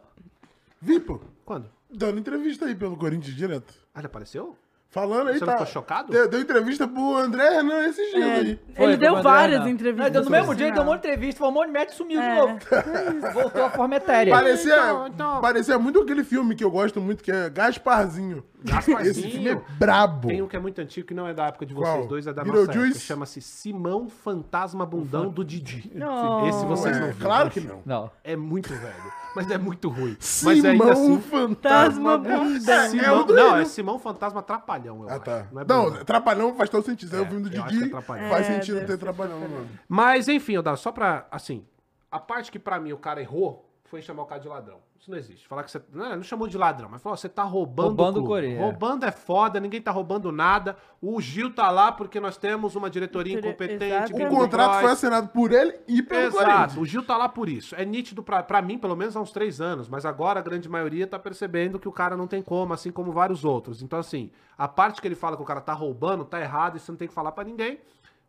vi, 0.81 0.99
pô. 0.99 1.19
Quando? 1.45 1.69
Dando 1.89 2.19
entrevista 2.19 2.65
aí 2.65 2.75
pelo 2.75 2.97
Corinthians 2.97 3.35
direto. 3.35 3.73
Ah, 3.95 3.99
ele 3.99 4.07
apareceu? 4.07 4.55
Falando 4.89 5.27
aí, 5.29 5.33
Você 5.37 5.45
tá. 5.45 5.51
não 5.51 5.53
ficou 5.59 5.65
chocado? 5.73 6.11
Deu, 6.11 6.29
deu 6.29 6.39
entrevista 6.39 6.87
pro 6.87 7.17
André 7.17 7.49
Renan 7.49 7.85
esses 7.87 8.09
dias 8.11 8.23
É, 8.25 8.33
aí. 8.35 8.59
Foi, 8.75 8.85
ele 8.85 8.93
foi 8.93 8.97
deu 8.97 9.21
várias 9.21 9.59
Renan. 9.59 9.69
entrevistas. 9.71 10.05
Não, 10.05 10.13
deu 10.13 10.23
no 10.23 10.29
mesmo 10.31 10.55
dia, 10.55 10.67
ele 10.67 10.75
deu 10.75 10.83
uma 10.83 10.95
entrevista, 10.95 11.39
foi 11.39 11.47
um 11.47 11.51
monte 11.51 11.65
de 11.67 11.71
médico 11.73 11.91
e 11.93 11.95
sumiu 11.97 12.21
de 12.21 12.25
É. 12.27 12.35
novo. 12.35 12.59
Voltou 13.33 13.65
à 13.65 13.69
forma 13.69 13.95
etérea. 13.95 14.33
Parecia, 14.33 14.73
então, 14.75 15.07
então. 15.07 15.41
parecia 15.41 15.77
muito 15.77 16.01
aquele 16.01 16.23
filme 16.23 16.55
que 16.55 16.63
eu 16.63 16.71
gosto 16.71 16.99
muito, 17.01 17.21
que 17.23 17.31
é 17.31 17.49
Gasparzinho. 17.49 18.43
Gasparzinho. 18.63 19.11
Esse 19.11 19.21
filme 19.31 19.49
é 19.49 19.61
brabo. 19.77 20.27
Tem 20.29 20.41
um 20.41 20.47
que 20.47 20.55
é 20.55 20.59
muito 20.59 20.79
antigo, 20.81 21.07
que 21.07 21.13
não 21.13 21.27
é 21.27 21.33
da 21.33 21.47
época 21.47 21.65
de 21.65 21.73
vocês 21.73 21.95
Qual? 21.95 22.07
dois, 22.07 22.25
é 22.27 22.33
da 22.33 22.43
nossa 22.43 22.71
época. 22.71 22.99
Chama-se 22.99 23.39
Simão 23.41 24.09
Fantasma 24.09 24.85
Bundão 24.85 25.29
do 25.29 25.45
Didi. 25.45 25.91
Não. 25.93 26.47
Esse 26.47 26.65
vocês 26.65 26.97
É, 26.97 26.99
não 26.99 27.07
viram. 27.11 27.19
claro 27.27 27.49
que 27.51 27.59
não. 27.59 27.81
Não. 27.85 28.11
É 28.23 28.35
muito 28.35 28.69
velho, 28.69 29.11
mas 29.35 29.49
é 29.51 29.57
muito 29.57 29.89
ruim. 29.89 30.15
mas 30.19 30.23
Simão 30.39 30.71
ainda 30.71 30.91
assim... 30.91 31.21
Fantasma 31.21 32.13
É, 32.25 32.87
Simão, 32.89 33.05
é 33.05 33.11
o 33.11 33.23
do 33.23 33.35
não, 33.35 33.55
é 33.57 33.65
Simão 33.65 33.99
Fantasma 33.99 34.41
Trapalhão, 34.41 35.03
eu 35.03 35.09
Ah, 35.09 35.13
acho. 35.13 35.21
tá. 35.23 35.45
Não, 35.51 35.61
é 35.61 35.65
Não, 35.67 35.83
Bundão. 35.85 36.05
Trapalhão 36.05 36.55
faz 36.55 36.69
todo 36.69 36.83
sentido. 36.85 37.15
É, 37.15 37.19
É, 37.19 37.21
o 37.21 37.25
filme 37.27 37.49
do 37.49 37.55
eu 37.55 37.61
acho 37.63 37.69
que 37.69 37.75
é 37.75 37.79
Didi. 37.79 37.89
Trapalhão. 37.91 38.29
faz 38.29 38.49
É, 38.49 38.53
sentido 38.55 38.85
ter 38.85 38.97
Trapalhão. 38.97 39.39
Mas, 39.87 40.27
enfim, 40.27 40.61
dá 40.61 40.75
só 40.75 40.91
pra, 40.91 41.27
assim, 41.31 41.63
a 42.11 42.19
parte 42.19 42.51
que 42.51 42.57
pra 42.59 42.79
mim 42.79 42.91
o 42.93 42.97
cara 42.97 43.21
errou 43.21 43.66
foi 43.89 44.01
chamar 44.01 44.23
o 44.23 44.25
cara 44.25 44.41
de 44.41 44.47
ladrão. 44.47 44.79
Isso 44.99 45.09
não 45.09 45.17
existe. 45.17 45.47
Falar 45.47 45.63
que 45.63 45.71
você. 45.71 45.81
Não, 45.93 46.17
não 46.17 46.23
chamou 46.23 46.47
de 46.47 46.57
ladrão, 46.57 46.89
mas 46.89 47.01
falou: 47.01 47.15
você 47.15 47.29
tá 47.29 47.43
roubando, 47.43 47.87
Roubando 47.87 48.23
o. 48.23 48.25
Coreia. 48.25 48.59
Roubando 48.59 49.05
é 49.05 49.11
foda, 49.11 49.59
ninguém 49.59 49.81
tá 49.81 49.91
roubando 49.91 50.31
nada. 50.31 50.75
O 51.01 51.21
Gil 51.21 51.53
tá 51.53 51.69
lá 51.71 51.91
porque 51.91 52.19
nós 52.19 52.35
temos 52.37 52.75
uma 52.75 52.89
diretoria 52.89 53.37
incompetente. 53.37 54.13
O 54.13 54.27
contrato 54.27 54.81
foi 54.81 54.91
assinado 54.91 55.29
por 55.29 55.51
ele 55.51 55.79
e 55.87 56.01
pelo 56.01 56.27
Exato, 56.27 56.45
Corinthians. 56.45 56.77
o 56.77 56.85
Gil 56.85 57.03
tá 57.05 57.15
lá 57.15 57.29
por 57.29 57.47
isso. 57.47 57.75
É 57.75 57.85
nítido 57.85 58.21
pra, 58.23 58.43
pra 58.43 58.61
mim, 58.61 58.77
pelo 58.77 58.95
menos 58.95 59.15
há 59.15 59.21
uns 59.21 59.31
três 59.31 59.61
anos, 59.61 59.87
mas 59.87 60.05
agora 60.05 60.39
a 60.39 60.43
grande 60.43 60.67
maioria 60.67 61.07
tá 61.07 61.17
percebendo 61.19 61.79
que 61.79 61.87
o 61.87 61.91
cara 61.91 62.17
não 62.17 62.27
tem 62.27 62.41
como, 62.41 62.73
assim 62.73 62.91
como 62.91 63.11
vários 63.11 63.45
outros. 63.45 63.81
Então, 63.81 63.99
assim, 63.99 64.31
a 64.57 64.67
parte 64.67 65.01
que 65.01 65.07
ele 65.07 65.15
fala 65.15 65.37
que 65.37 65.41
o 65.43 65.45
cara 65.45 65.61
tá 65.61 65.73
roubando, 65.73 66.25
tá 66.25 66.41
errado, 66.41 66.77
isso 66.77 66.91
não 66.91 66.97
tem 66.97 67.07
que 67.07 67.13
falar 67.13 67.31
pra 67.31 67.43
ninguém. 67.43 67.79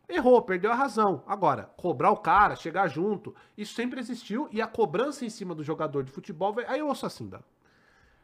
Errou, 0.09 0.41
perdeu 0.41 0.71
a 0.71 0.75
razão. 0.75 1.23
Agora, 1.27 1.69
cobrar 1.77 2.09
o 2.11 2.17
cara, 2.17 2.55
chegar 2.55 2.87
junto, 2.87 3.35
isso 3.55 3.75
sempre 3.75 3.99
existiu 3.99 4.49
e 4.51 4.59
a 4.61 4.65
cobrança 4.67 5.23
em 5.23 5.29
cima 5.29 5.53
do 5.53 5.63
jogador 5.63 6.03
de 6.03 6.11
futebol. 6.11 6.51
vai- 6.51 6.65
Aí 6.67 6.79
eu 6.79 6.87
ouço 6.87 7.05
assim, 7.05 7.29
Dan. 7.29 7.41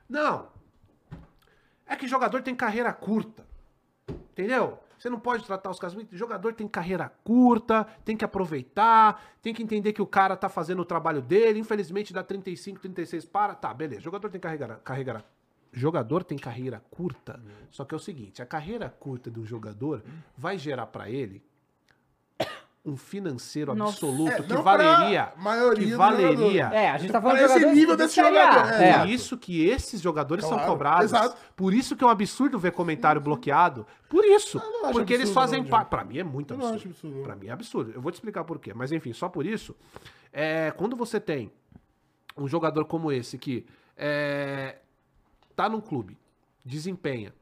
Não. 0.09 0.47
É 1.85 1.95
que 1.95 2.07
jogador 2.07 2.41
tem 2.41 2.55
carreira 2.55 2.91
curta. 2.91 3.45
Entendeu? 4.09 4.79
Você 4.97 5.09
não 5.09 5.19
pode 5.19 5.45
tratar 5.45 5.69
os 5.69 5.77
caras. 5.77 5.95
O 5.95 6.07
jogador 6.11 6.53
tem 6.53 6.67
carreira 6.67 7.09
curta, 7.23 7.83
tem 8.03 8.17
que 8.17 8.25
aproveitar, 8.25 9.23
tem 9.41 9.53
que 9.53 9.61
entender 9.61 9.93
que 9.93 10.01
o 10.01 10.07
cara 10.07 10.35
tá 10.35 10.49
fazendo 10.49 10.81
o 10.81 10.85
trabalho 10.85 11.21
dele. 11.21 11.59
Infelizmente 11.59 12.11
dá 12.13 12.23
35, 12.23 12.79
36 12.79 13.25
para. 13.25 13.53
Tá, 13.53 13.71
beleza. 13.73 14.01
Jogador 14.01 14.29
tem 14.31 14.41
carreira, 14.41 14.75
carreira 14.83 15.23
jogador 15.71 16.23
tem 16.23 16.37
carreira 16.37 16.81
curta. 16.89 17.39
Só 17.69 17.85
que 17.85 17.93
é 17.93 17.97
o 17.97 17.99
seguinte, 17.99 18.41
a 18.41 18.45
carreira 18.45 18.89
curta 18.89 19.29
do 19.29 19.45
jogador 19.45 20.01
vai 20.35 20.57
gerar 20.57 20.87
pra 20.87 21.09
ele 21.09 21.43
um 22.85 22.95
financeiro 22.95 23.73
Nossa. 23.73 23.93
absoluto 23.93 24.31
É, 24.31 24.41
que 24.43 24.53
valeria, 24.53 25.33
maioria 25.37 25.87
que 25.87 25.95
valeria. 25.95 26.65
É, 26.71 26.91
a 26.91 26.97
gente 26.97 27.11
tá 27.11 27.19
falando 27.21 27.39
esse 27.39 27.65
nível 27.65 27.95
de 27.95 28.03
desse 28.03 28.15
jogador, 28.21 28.69
é. 28.73 28.99
por 28.99 29.09
isso 29.09 29.37
que 29.37 29.65
esses 29.67 29.99
jogadores 29.99 30.45
são 30.45 30.53
Claro, 30.57 30.71
cobrados. 30.71 31.05
exato. 31.05 31.35
Por 31.55 31.73
isso 31.73 31.95
que 31.95 32.03
é 32.03 32.07
um 32.07 32.09
absurdo 32.11 32.59
ver 32.59 32.71
comentário 32.73 33.19
bloqueado. 33.19 33.87
Por 34.07 34.23
isso. 34.23 34.61
Porque 34.91 35.13
eles 35.13 35.31
fazem 35.31 35.63
parte. 35.63 35.89
Pra 35.89 36.03
mim 36.03 36.19
é 36.19 36.23
muito 36.23 36.53
Eu 36.53 36.57
absurdo. 36.59 36.89
absurdo. 36.89 37.23
Pra 37.23 37.35
mim 37.35 37.47
é 37.47 37.51
absurdo. 37.51 37.91
Eu 37.95 38.01
vou 38.01 38.11
te 38.11 38.15
explicar 38.15 38.43
por 38.43 38.59
quê. 38.59 38.71
Mas 38.73 38.91
enfim, 38.91 39.13
só 39.13 39.27
por 39.27 39.45
isso. 39.45 39.75
é, 40.31 40.71
quando 40.77 40.95
você 40.95 41.19
tem 41.19 41.51
um 42.37 42.47
jogador 42.47 42.85
como 42.85 43.11
esse 43.11 43.37
que 43.37 43.65
é, 43.97 44.77
tá 45.55 45.67
num 45.69 45.81
clube, 45.81 46.17
desempenha. 46.63 47.33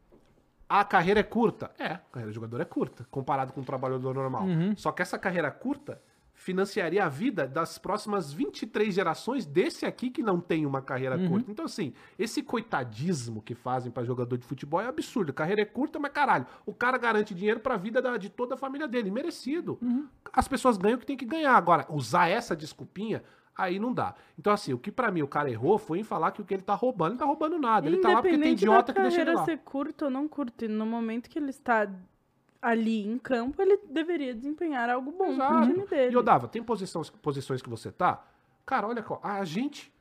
A 0.80 0.84
carreira 0.84 1.20
é 1.20 1.24
curta? 1.24 1.70
É, 1.78 1.86
a 1.86 1.98
carreira 2.12 2.32
do 2.32 2.34
jogador 2.34 2.60
é 2.62 2.66
curta, 2.66 3.06
comparado 3.12 3.54
com 3.54 3.62
um 3.62 3.64
trabalhador 3.64 4.14
normal. 4.16 4.44
Só 4.76 4.92
que 4.92 5.02
essa 5.04 5.20
carreira 5.20 5.52
curta 5.52 6.02
financiaria 6.36 7.06
a 7.06 7.10
vida 7.10 7.48
das 7.48 7.78
próximas 7.78 8.34
23 8.34 8.94
gerações 8.94 9.46
desse 9.46 9.86
aqui 9.86 10.10
que 10.10 10.24
não 10.24 10.42
tem 10.42 10.66
uma 10.66 10.82
carreira 10.82 11.16
curta. 11.30 11.52
Então, 11.52 11.66
assim, 11.66 11.94
esse 12.18 12.42
coitadismo 12.42 13.40
que 13.42 13.54
fazem 13.54 13.92
pra 13.92 14.04
jogador 14.04 14.36
de 14.38 14.46
futebol 14.46 14.82
é 14.82 14.88
absurdo. 14.88 15.32
Carreira 15.32 15.62
é 15.62 15.66
curta, 15.66 16.00
mas 16.00 16.12
caralho, 16.12 16.46
o 16.66 16.74
cara 16.74 16.98
garante 16.98 17.36
dinheiro 17.36 17.60
pra 17.60 17.78
vida 17.78 18.02
da- 18.02 18.18
de 18.18 18.30
toda 18.30 18.56
a 18.56 18.58
família 18.58 18.88
dele, 18.88 19.12
merecido. 19.12 19.78
As 20.34 20.48
pessoas 20.48 20.76
ganham 20.76 20.96
o 20.98 21.00
que 21.00 21.06
tem 21.06 21.16
que 21.16 21.24
ganhar. 21.26 21.56
Agora, 21.56 21.86
usar 21.90 22.28
essa 22.30 22.56
desculpinha, 22.56 23.24
aí 23.56 23.80
não 23.80 23.94
dá. 23.94 24.16
Então, 24.38 24.52
assim, 24.52 24.74
o 24.74 24.78
que 24.78 24.92
pra 24.92 25.12
mim 25.12 25.22
o 25.22 25.28
cara 25.28 25.50
errou 25.50 25.78
foi 25.78 26.00
em 26.00 26.04
falar 26.04 26.32
que 26.32 26.42
o 26.42 26.46
que 26.46 26.54
ele 26.54 26.64
tá 26.64 26.74
roubando, 26.74 27.12
ele 27.12 27.20
tá 27.20 27.26
roubando 27.26 27.58
nada. 27.60 27.88
Ele 27.88 27.98
tá 27.98 28.10
lá 28.10 28.22
porque 28.22 28.38
tem 28.38 28.54
idiota 28.54 28.94
que 28.94 29.02
deixa 29.02 29.22
ele 29.22 29.34
lá. 29.34 29.46
ser 29.46 29.58
curta 29.60 30.06
ou 30.06 30.12
não 30.12 30.28
curta, 30.28 30.68
no 30.68 30.86
momento 30.86 31.30
que 31.30 31.40
ele 31.40 31.50
está 31.50 31.88
ali 32.62 33.06
em 33.06 33.18
campo, 33.18 33.62
ele 33.62 33.78
deveria 33.90 34.34
desempenhar 34.34 34.90
algo 34.90 35.12
bom 35.12 35.26
pro 35.26 35.34
Exato. 35.34 35.68
time 35.68 35.86
dele. 35.86 36.14
E 36.14 36.18
Odava, 36.18 36.48
tem 36.48 36.64
posições, 36.64 37.10
posições 37.10 37.62
que 37.62 37.70
você 37.70 37.92
tá? 37.92 38.26
Cara, 38.66 38.88
olha, 38.88 39.06
a 39.22 39.44
gente. 39.44 39.92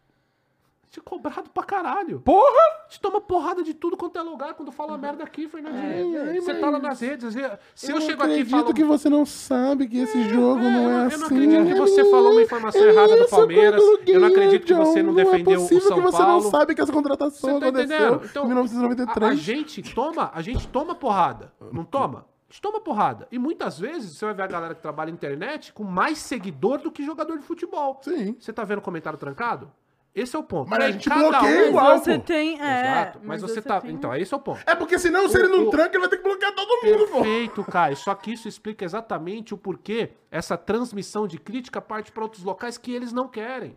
É 0.99 1.03
cobrado 1.03 1.49
pra 1.51 1.63
caralho. 1.63 2.21
Porra! 2.21 2.61
Gente 2.89 3.01
toma 3.01 3.21
porrada 3.21 3.63
de 3.63 3.73
tudo 3.73 3.97
quanto 3.97 4.19
é 4.19 4.23
lugar 4.23 4.55
quando 4.55 4.71
fala 4.71 4.99
merda 4.99 5.25
aqui, 5.25 5.49
Fernandinho. 5.49 6.43
você 6.43 6.55
tá 6.55 6.69
lá 6.69 6.79
nas 6.79 7.01
redes. 7.01 7.35
Se 7.75 7.91
eu, 7.91 7.95
não 7.99 8.03
chego 8.03 8.23
aqui 8.23 8.33
e 8.33 8.35
acredito 8.41 8.51
falo. 8.63 8.75
que 8.75 8.85
você 8.85 9.09
não 9.09 9.25
sabe 9.25 9.89
que 9.89 9.99
esse 9.99 10.23
jogo 10.29 10.61
É, 10.61 10.71
não 10.71 10.91
é 10.91 11.05
eu, 11.05 11.07
assim. 11.07 11.13
eu 11.15 11.19
não 11.19 11.27
acredito 11.27 11.67
que 11.75 11.81
você 11.81 12.05
falou 12.11 12.33
uma 12.33 12.43
informação 12.43 12.83
errada 12.83 13.17
do 13.17 13.29
Palmeiras. 13.29 13.83
Eu 14.07 14.21
não 14.21 14.29
acredito 14.29 14.67
que 14.67 14.75
você 14.75 15.03
não 15.03 15.15
John, 15.15 15.17
defendeu 15.17 15.55
é 15.55 15.57
o 15.57 15.67
São 15.81 15.97
que 15.97 16.03
você 16.03 16.19
Paulo. 16.19 16.33
não 16.45 16.51
sabe 16.51 16.75
que 16.75 16.81
essa 16.81 16.93
contratação 16.93 17.59
tá 17.61 17.69
aconteceu? 17.69 18.21
Então, 18.25 18.45
em 18.45 18.49
1993. 18.49 19.31
A, 19.31 19.33
a 19.33 19.35
gente 19.35 19.95
toma, 19.95 20.31
a 20.35 20.43
gente 20.43 20.69
toma 20.69 20.95
porrada, 20.95 21.53
não 21.73 21.85
toma? 21.85 22.27
A 22.49 22.53
gente 22.53 22.61
toma 22.61 22.81
porrada. 22.81 23.27
E 23.33 23.39
muitas 23.39 23.79
vezes 23.79 24.19
você 24.19 24.27
vai 24.27 24.35
ver 24.35 24.43
a 24.43 24.47
galera 24.47 24.75
que 24.75 24.83
trabalha 24.83 25.11
na 25.11 25.15
internet 25.15 25.73
com 25.73 25.85
mais 25.85 26.19
seguidor 26.19 26.79
do 26.83 26.93
que 26.93 27.03
jogador 27.03 27.39
de 27.39 27.45
futebol. 27.45 27.99
Sim. 28.03 28.37
Você 28.39 28.53
tá 28.53 28.63
vendo 28.63 28.83
comentário 28.83 29.19
trancado? 29.19 29.73
Esse 30.15 30.37
é 30.37 30.39
o 30.39 30.43
ponto. 30.43 30.69
Mas 30.69 30.85
a 30.85 30.91
gente 30.91 31.09
bloqueia 31.09 31.41
Mas 31.61 31.69
igual, 31.69 31.99
você 31.99 32.19
pô. 32.19 32.25
tem. 32.25 32.61
É, 32.61 32.81
Exato. 32.83 33.21
Mas, 33.23 33.41
você, 33.41 33.63
tá. 33.63 33.81
tem- 33.81 33.93
Então, 33.93 34.15
esse 34.15 34.35
é 34.35 34.37
o 34.37 34.41
ponto. 34.41 34.61
É 34.67 34.75
porque 34.75 34.99
senão, 34.99 35.27
se 35.27 35.39
ele 35.39 35.49
não 35.49 35.69
O- 35.69 35.71
tranca, 35.71 35.91
ele 35.97 36.01
vai 36.01 36.09
ter 36.11 36.19
que 36.19 36.23
bloquear 36.23 36.53
todo 36.55 36.69
mundo, 36.85 37.07
pô. 37.09 37.23
Perfeito, 37.23 37.65
Caio. 37.71 37.97
Só 37.97 38.15
que 38.15 38.33
isso 38.33 38.47
explica 38.47 38.85
exatamente 38.85 39.55
o 39.55 39.57
porquê 39.57 40.11
essa 40.31 40.57
transmissão 40.59 41.27
de 41.27 41.39
crítica 41.39 41.81
parte 41.81 42.13
para 42.13 42.23
outros 42.25 42.45
locais 42.45 42.77
que 42.77 42.93
eles 42.95 43.11
não 43.11 43.27
querem. 43.27 43.75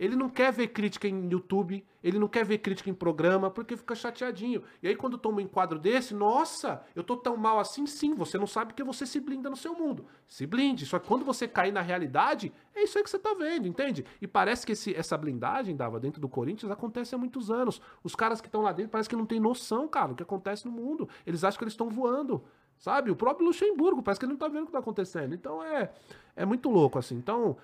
Ele 0.00 0.16
não 0.16 0.30
quer 0.30 0.50
ver 0.50 0.68
crítica 0.68 1.06
em 1.06 1.28
YouTube, 1.28 1.84
ele 2.02 2.18
não 2.18 2.26
quer 2.26 2.42
ver 2.42 2.56
crítica 2.56 2.88
em 2.88 2.94
programa, 2.94 3.50
porque 3.50 3.76
fica 3.76 3.94
chateadinho. 3.94 4.62
E 4.82 4.88
aí, 4.88 4.96
quando 4.96 5.18
toma 5.18 5.36
um 5.36 5.40
enquadro 5.42 5.78
desse, 5.78 6.14
nossa, 6.14 6.82
eu 6.96 7.04
tô 7.04 7.18
tão 7.18 7.36
mal 7.36 7.58
assim, 7.58 7.86
sim, 7.86 8.14
você 8.14 8.38
não 8.38 8.46
sabe 8.46 8.72
que 8.72 8.82
você 8.82 9.04
se 9.04 9.20
blinda 9.20 9.50
no 9.50 9.56
seu 9.56 9.74
mundo. 9.74 10.06
Se 10.26 10.46
blinde. 10.46 10.86
Só 10.86 10.98
que 10.98 11.06
quando 11.06 11.22
você 11.22 11.46
cair 11.46 11.70
na 11.70 11.82
realidade, 11.82 12.50
é 12.74 12.82
isso 12.82 12.96
aí 12.96 13.04
que 13.04 13.10
você 13.10 13.18
tá 13.18 13.34
vendo, 13.34 13.68
entende? 13.68 14.02
E 14.22 14.26
parece 14.26 14.64
que 14.64 14.72
esse- 14.72 14.94
essa 14.94 15.18
blindagem, 15.18 15.76
Dava, 15.76 16.00
dentro 16.00 16.18
do 16.18 16.30
Corinthians, 16.30 16.72
acontece 16.72 17.14
há 17.14 17.18
muitos 17.18 17.50
anos. 17.50 17.82
Os 18.02 18.14
caras 18.16 18.40
que 18.40 18.48
estão 18.48 18.62
lá 18.62 18.72
dentro 18.72 18.90
parece 18.92 19.06
que 19.08 19.14
não 19.16 19.26
tem 19.26 19.38
noção, 19.38 19.86
cara, 19.86 20.08
do 20.08 20.14
que 20.14 20.22
acontece 20.22 20.64
no 20.64 20.72
mundo. 20.72 21.06
Eles 21.26 21.44
acham 21.44 21.58
que 21.58 21.64
eles 21.64 21.74
estão 21.74 21.90
voando. 21.90 22.42
Sabe? 22.78 23.10
O 23.10 23.16
próprio 23.16 23.46
Luxemburgo, 23.46 24.02
parece 24.02 24.18
que 24.18 24.24
ele 24.24 24.32
não 24.32 24.38
tá 24.38 24.48
vendo 24.48 24.62
o 24.62 24.66
que 24.66 24.72
tá 24.72 24.78
acontecendo. 24.78 25.34
Então 25.34 25.62
é, 25.62 25.92
é 26.34 26.46
muito 26.46 26.70
louco, 26.70 26.98
assim. 26.98 27.16
Então, 27.16 27.58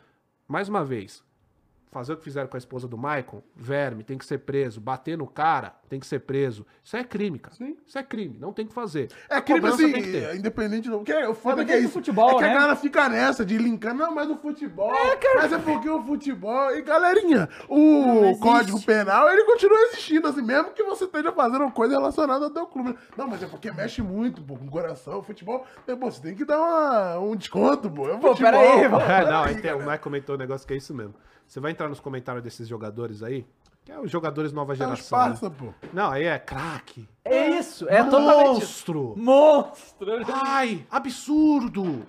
mais 0.47 0.69
uma 0.69 0.85
vez, 0.85 1.25
fazer 1.91 2.13
o 2.13 2.17
que 2.17 2.25
fizeram 2.25 2.47
com 2.49 2.57
a 2.57 2.59
esposa 2.59 2.87
do 2.87 2.97
Michael, 2.99 3.43
verme, 3.55 4.03
tem 4.05 4.19
que 4.19 4.27
ser 4.27 4.39
preso. 4.39 4.81
Bater 4.81 5.17
no 5.17 5.27
cara, 5.27 5.75
tem 5.89 5.99
que 5.99 6.07
ser 6.07 6.19
preso. 6.21 6.67
Isso 6.85 6.97
é 6.97 7.03
crime, 7.03 7.39
cara. 7.39 7.57
Isso 7.87 7.99
é 7.99 8.03
crime, 8.03 8.37
não 8.39 8.53
tem 8.53 8.67
que 8.67 8.75
fazer. 8.75 9.09
É 9.31 9.37
A 9.37 9.41
crime 9.41 9.67
assim, 9.69 9.93
tem 9.93 10.03
que 10.03 10.11
ter. 10.13 10.37
independente 10.37 10.91
do. 10.91 11.01
Que 11.01 11.13
é, 11.13 11.27
o 11.29 11.35
foda 11.35 11.63
É 11.63 11.65
que 11.65 11.73
é 11.73 11.79
do 11.79 11.85
isso. 11.85 11.93
futebol, 11.93 12.33
é 12.33 12.35
que 12.35 12.41
né? 12.43 12.51
a 12.51 12.55
galera 12.55 12.77
fica 12.77 13.09
nessa 13.09 13.45
de 13.47 13.57
linkar, 13.57 13.95
não, 13.95 14.15
mas 14.15 14.29
o 14.29 14.37
futebol. 14.37 14.93
Mas 15.37 15.53
é 15.53 15.59
porque 15.59 15.89
o 15.89 16.03
futebol. 16.03 16.71
E 16.77 16.83
galerinha, 16.83 17.49
o. 17.69 18.37
Código 18.41 18.81
Penal, 18.85 19.29
ele 19.31 19.45
continua 19.45 19.79
existindo, 19.85 20.29
assim, 20.29 20.43
mesmo 20.43 20.73
que 20.73 20.83
você 20.83 21.05
esteja 21.05 21.33
fazendo 21.33 21.71
coisa 21.71 21.95
relacionada 21.95 22.45
ao 22.45 22.51
teu 22.51 22.67
clube. 22.67 22.97
Não, 23.17 23.27
mas 23.27 23.43
é 23.43 23.47
porque 23.47 23.71
mexe 23.73 24.03
muito, 24.03 24.43
pô, 24.43 24.57
com 24.57 24.67
o 24.67 24.71
coração, 24.71 25.19
o 25.19 25.23
futebol. 25.23 25.65
É, 25.87 25.95
pô, 25.97 26.11
você 26.11 26.21
tem 26.21 26.35
que 26.35 26.45
dar 26.45 26.59
uma- 26.59 27.19
um 27.21 27.35
desconto, 27.37 27.89
pô. 27.91 28.09
É 28.09 28.17
Pô, 28.19 28.29
futebol. 28.35 28.37
pera 28.53 28.59
aí, 28.59 28.89
mano. 28.89 29.05
É, 29.05 29.25
não, 29.31 29.43
aí 29.45 29.61
tem, 29.61 29.73
o 29.73 29.85
Mike 29.87 29.99
comentou 30.03 30.35
um 30.35 30.39
negócio 30.39 30.67
que 30.67 30.75
é 30.75 30.77
isso 30.77 30.93
mesmo. 30.95 31.15
Você 31.47 31.61
vai 31.61 31.71
entrar 31.71 31.89
nos 31.89 32.01
comentários 32.01 32.43
desses 32.43 32.67
jogadores 32.69 33.23
aí, 33.23 33.47
que 33.85 33.93
é 33.93 33.99
os 34.01 34.11
jogadores 34.11 34.53
nova 34.53 34.73
É 34.73 34.77
geração. 34.77 35.19
né? 35.19 35.25
parça, 35.27 35.51
pô. 35.51 35.73
Não, 35.93 36.11
aí 36.11 36.25
é 36.25 36.39
craque. 36.39 37.09
É 37.25 37.51
isso, 37.51 37.89
é 37.89 38.03
totalmente 38.03 38.61
Monstro! 38.61 39.15
monstro. 39.17 40.09
Ai, 40.33 40.85
absurdo! 40.91 42.07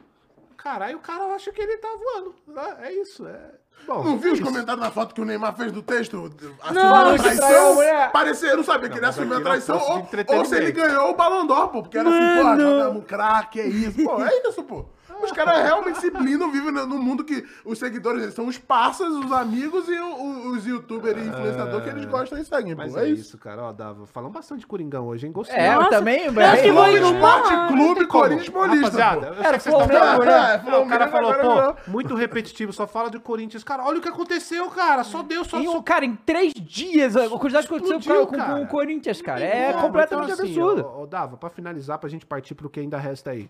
Caralho, 0.57 0.97
o 0.97 1.01
cara 1.01 1.26
acha 1.35 1.51
que 1.51 1.61
ele 1.61 1.77
tá 1.77 1.88
voando. 1.88 2.35
né? 2.47 2.77
É 2.81 2.93
isso, 2.93 3.26
é. 3.27 3.51
Bom, 3.85 4.03
Não 4.03 4.18
viu 4.18 4.31
é 4.31 4.34
os 4.34 4.39
comentários 4.39 4.84
na 4.84 4.91
foto 4.91 5.14
que 5.14 5.22
o 5.22 5.26
Neymar 5.26 5.55
fez 5.55 5.72
do 5.72 5.84
texto? 5.84 6.18
Assumindo 6.61 6.73
Não, 6.73 7.09
a 7.09 7.14
que 7.14 7.19
traiu 7.23 7.35
a 7.35 7.47
traição? 7.47 7.76
mulher. 7.76 8.11
Parecia, 8.11 8.49
eu 8.49 8.57
não 8.57 8.64
sabia 8.64 8.89
que 8.89 8.97
ele 8.97 9.05
assumiu 9.05 9.34
a 9.34 9.38
é 9.38 9.39
um 9.39 9.43
traição 9.43 9.77
ou, 9.77 10.07
ou 10.39 10.45
se 10.45 10.55
ele 10.55 10.72
ganhou 10.72 11.11
o 11.11 11.45
d'Or, 11.45 11.68
pô. 11.69 11.84
Porque 11.84 11.97
era 11.97 12.09
assim, 12.09 12.41
pô, 12.41 12.59
jogamos 12.61 13.05
craque, 13.05 13.61
é 13.61 13.68
isso. 13.68 14.03
Pô, 14.03 14.22
é 14.23 14.49
isso, 14.49 14.64
pô. 14.64 14.85
Os 15.27 15.31
caras 15.37 15.63
realmente 15.63 15.99
se 15.99 16.09
blindam, 16.09 16.51
vivem 16.51 16.71
no 16.71 16.87
no 16.87 16.97
mundo 16.97 17.23
que 17.23 17.45
os 17.65 17.77
seguidores 17.79 18.23
eles 18.23 18.33
são 18.33 18.47
os 18.47 18.57
parceiros, 18.57 19.15
os 19.17 19.31
amigos 19.31 19.87
e 19.87 19.99
o- 19.99 20.51
os 20.51 20.65
youtubers 20.65 21.17
e 21.17 21.27
influenciadores 21.27 21.83
que 21.83 21.89
eles 21.89 22.05
gostam 22.05 22.39
e 22.39 22.45
seguem, 22.45 22.75
pô. 22.75 22.81
Mas 22.81 22.95
é, 22.95 23.01
é 23.05 23.09
isso. 23.09 23.21
isso, 23.21 23.37
cara. 23.37 23.63
Ó, 23.63 23.71
Dava, 23.73 24.05
falamos 24.07 24.33
bastante 24.33 24.61
de 24.61 24.67
Coringão 24.67 25.07
hoje, 25.07 25.25
hein? 25.27 25.31
Gostei. 25.31 25.55
É, 25.57 25.73
eu 25.73 25.79
Nossa, 25.81 25.89
também, 25.89 26.27
acho 26.27 26.61
que 26.61 26.71
Flow 26.71 26.73
vou 26.73 27.11
Esporte. 27.13 27.67
Clube 27.67 28.07
Corinthians 28.07 28.49
Paulista, 28.49 28.91
pô. 28.91 29.25
Era 29.43 29.57
que 29.57 29.63
vocês 29.63 29.75
estão 29.75 29.87
Flamengo, 29.87 30.23
né? 30.25 30.63
É, 30.67 30.77
o 30.77 30.87
cara 30.87 31.07
falou, 31.09 31.33
pô, 31.35 31.91
muito 31.91 32.15
repetitivo, 32.15 32.71
só 32.73 32.87
fala 32.87 33.09
de 33.09 33.19
Corinthians. 33.19 33.63
Cara, 33.63 33.83
olha 33.83 33.99
o 33.99 34.01
que 34.01 34.09
aconteceu, 34.09 34.67
cara. 34.69 35.03
Só 35.03 35.21
deu, 35.21 35.43
só. 35.43 35.57
Em 35.59 35.81
cara, 35.83 36.05
em 36.05 36.15
três 36.15 36.53
dias, 36.53 37.15
a 37.15 37.27
quantidade 37.29 37.67
que 37.67 37.73
aconteceu 37.75 37.97
Explodiu, 37.99 38.27
com, 38.27 38.37
com- 38.37 38.61
o 38.63 38.67
Corinthians, 38.67 39.21
cara. 39.21 39.39
É 39.41 39.73
completamente 39.73 40.31
Então, 40.31 40.45
assim, 40.45 40.53
absurdo. 40.59 40.89
Ó, 40.95 41.05
Dava, 41.05 41.37
pra 41.37 41.49
finalizar, 41.49 41.97
pra 41.99 42.09
gente 42.09 42.25
partir 42.25 42.55
pro 42.55 42.69
que 42.69 42.79
ainda 42.79 42.97
resta 42.97 43.31
aí. 43.31 43.49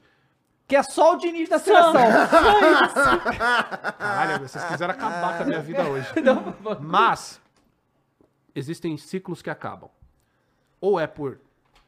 Que 0.68 0.76
é 0.76 0.84
só 0.84 1.14
o 1.14 1.18
Diniz 1.18 1.48
da 1.48 1.60
seleção. 1.60 1.94
Caralho, 3.98 4.40
vocês 4.48 4.64
quiseram 4.66 4.94
acabar 4.94 5.38
com 5.38 5.44
a 5.44 5.46
minha 5.46 5.62
vida 5.62 5.88
hoje. 5.88 6.08
Não, 6.22 6.56
Mas 6.82 7.42
existem 8.54 8.98
ciclos 8.98 9.42
que 9.42 9.50
acabam. 9.50 9.90
Ou 10.82 11.00
é 11.00 11.08
por 11.08 11.40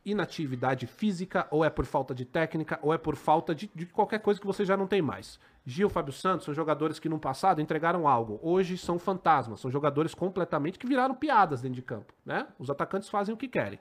inatividade 0.05 0.87
física, 0.87 1.45
ou 1.51 1.63
é 1.63 1.69
por 1.69 1.85
falta 1.85 2.15
de 2.15 2.23
técnica, 2.23 2.79
ou 2.81 2.93
é 2.93 2.97
por 2.97 3.15
falta 3.15 3.53
de, 3.53 3.69
de 3.75 3.85
qualquer 3.85 4.19
coisa 4.19 4.39
que 4.39 4.47
você 4.47 4.63
já 4.63 4.77
não 4.77 4.87
tem 4.87 5.01
mais. 5.01 5.39
Gil, 5.65 5.89
Fábio 5.89 6.13
Santos 6.13 6.45
são 6.45 6.53
jogadores 6.53 6.99
que 6.99 7.09
no 7.09 7.19
passado 7.19 7.61
entregaram 7.61 8.07
algo. 8.07 8.39
Hoje 8.41 8.77
são 8.77 8.97
fantasmas, 8.97 9.59
são 9.59 9.69
jogadores 9.69 10.15
completamente 10.15 10.79
que 10.79 10.87
viraram 10.87 11.13
piadas 11.13 11.61
dentro 11.61 11.75
de 11.75 11.81
campo, 11.81 12.13
né? 12.25 12.47
Os 12.57 12.69
atacantes 12.69 13.09
fazem 13.09 13.35
o 13.35 13.37
que 13.37 13.47
querem. 13.47 13.77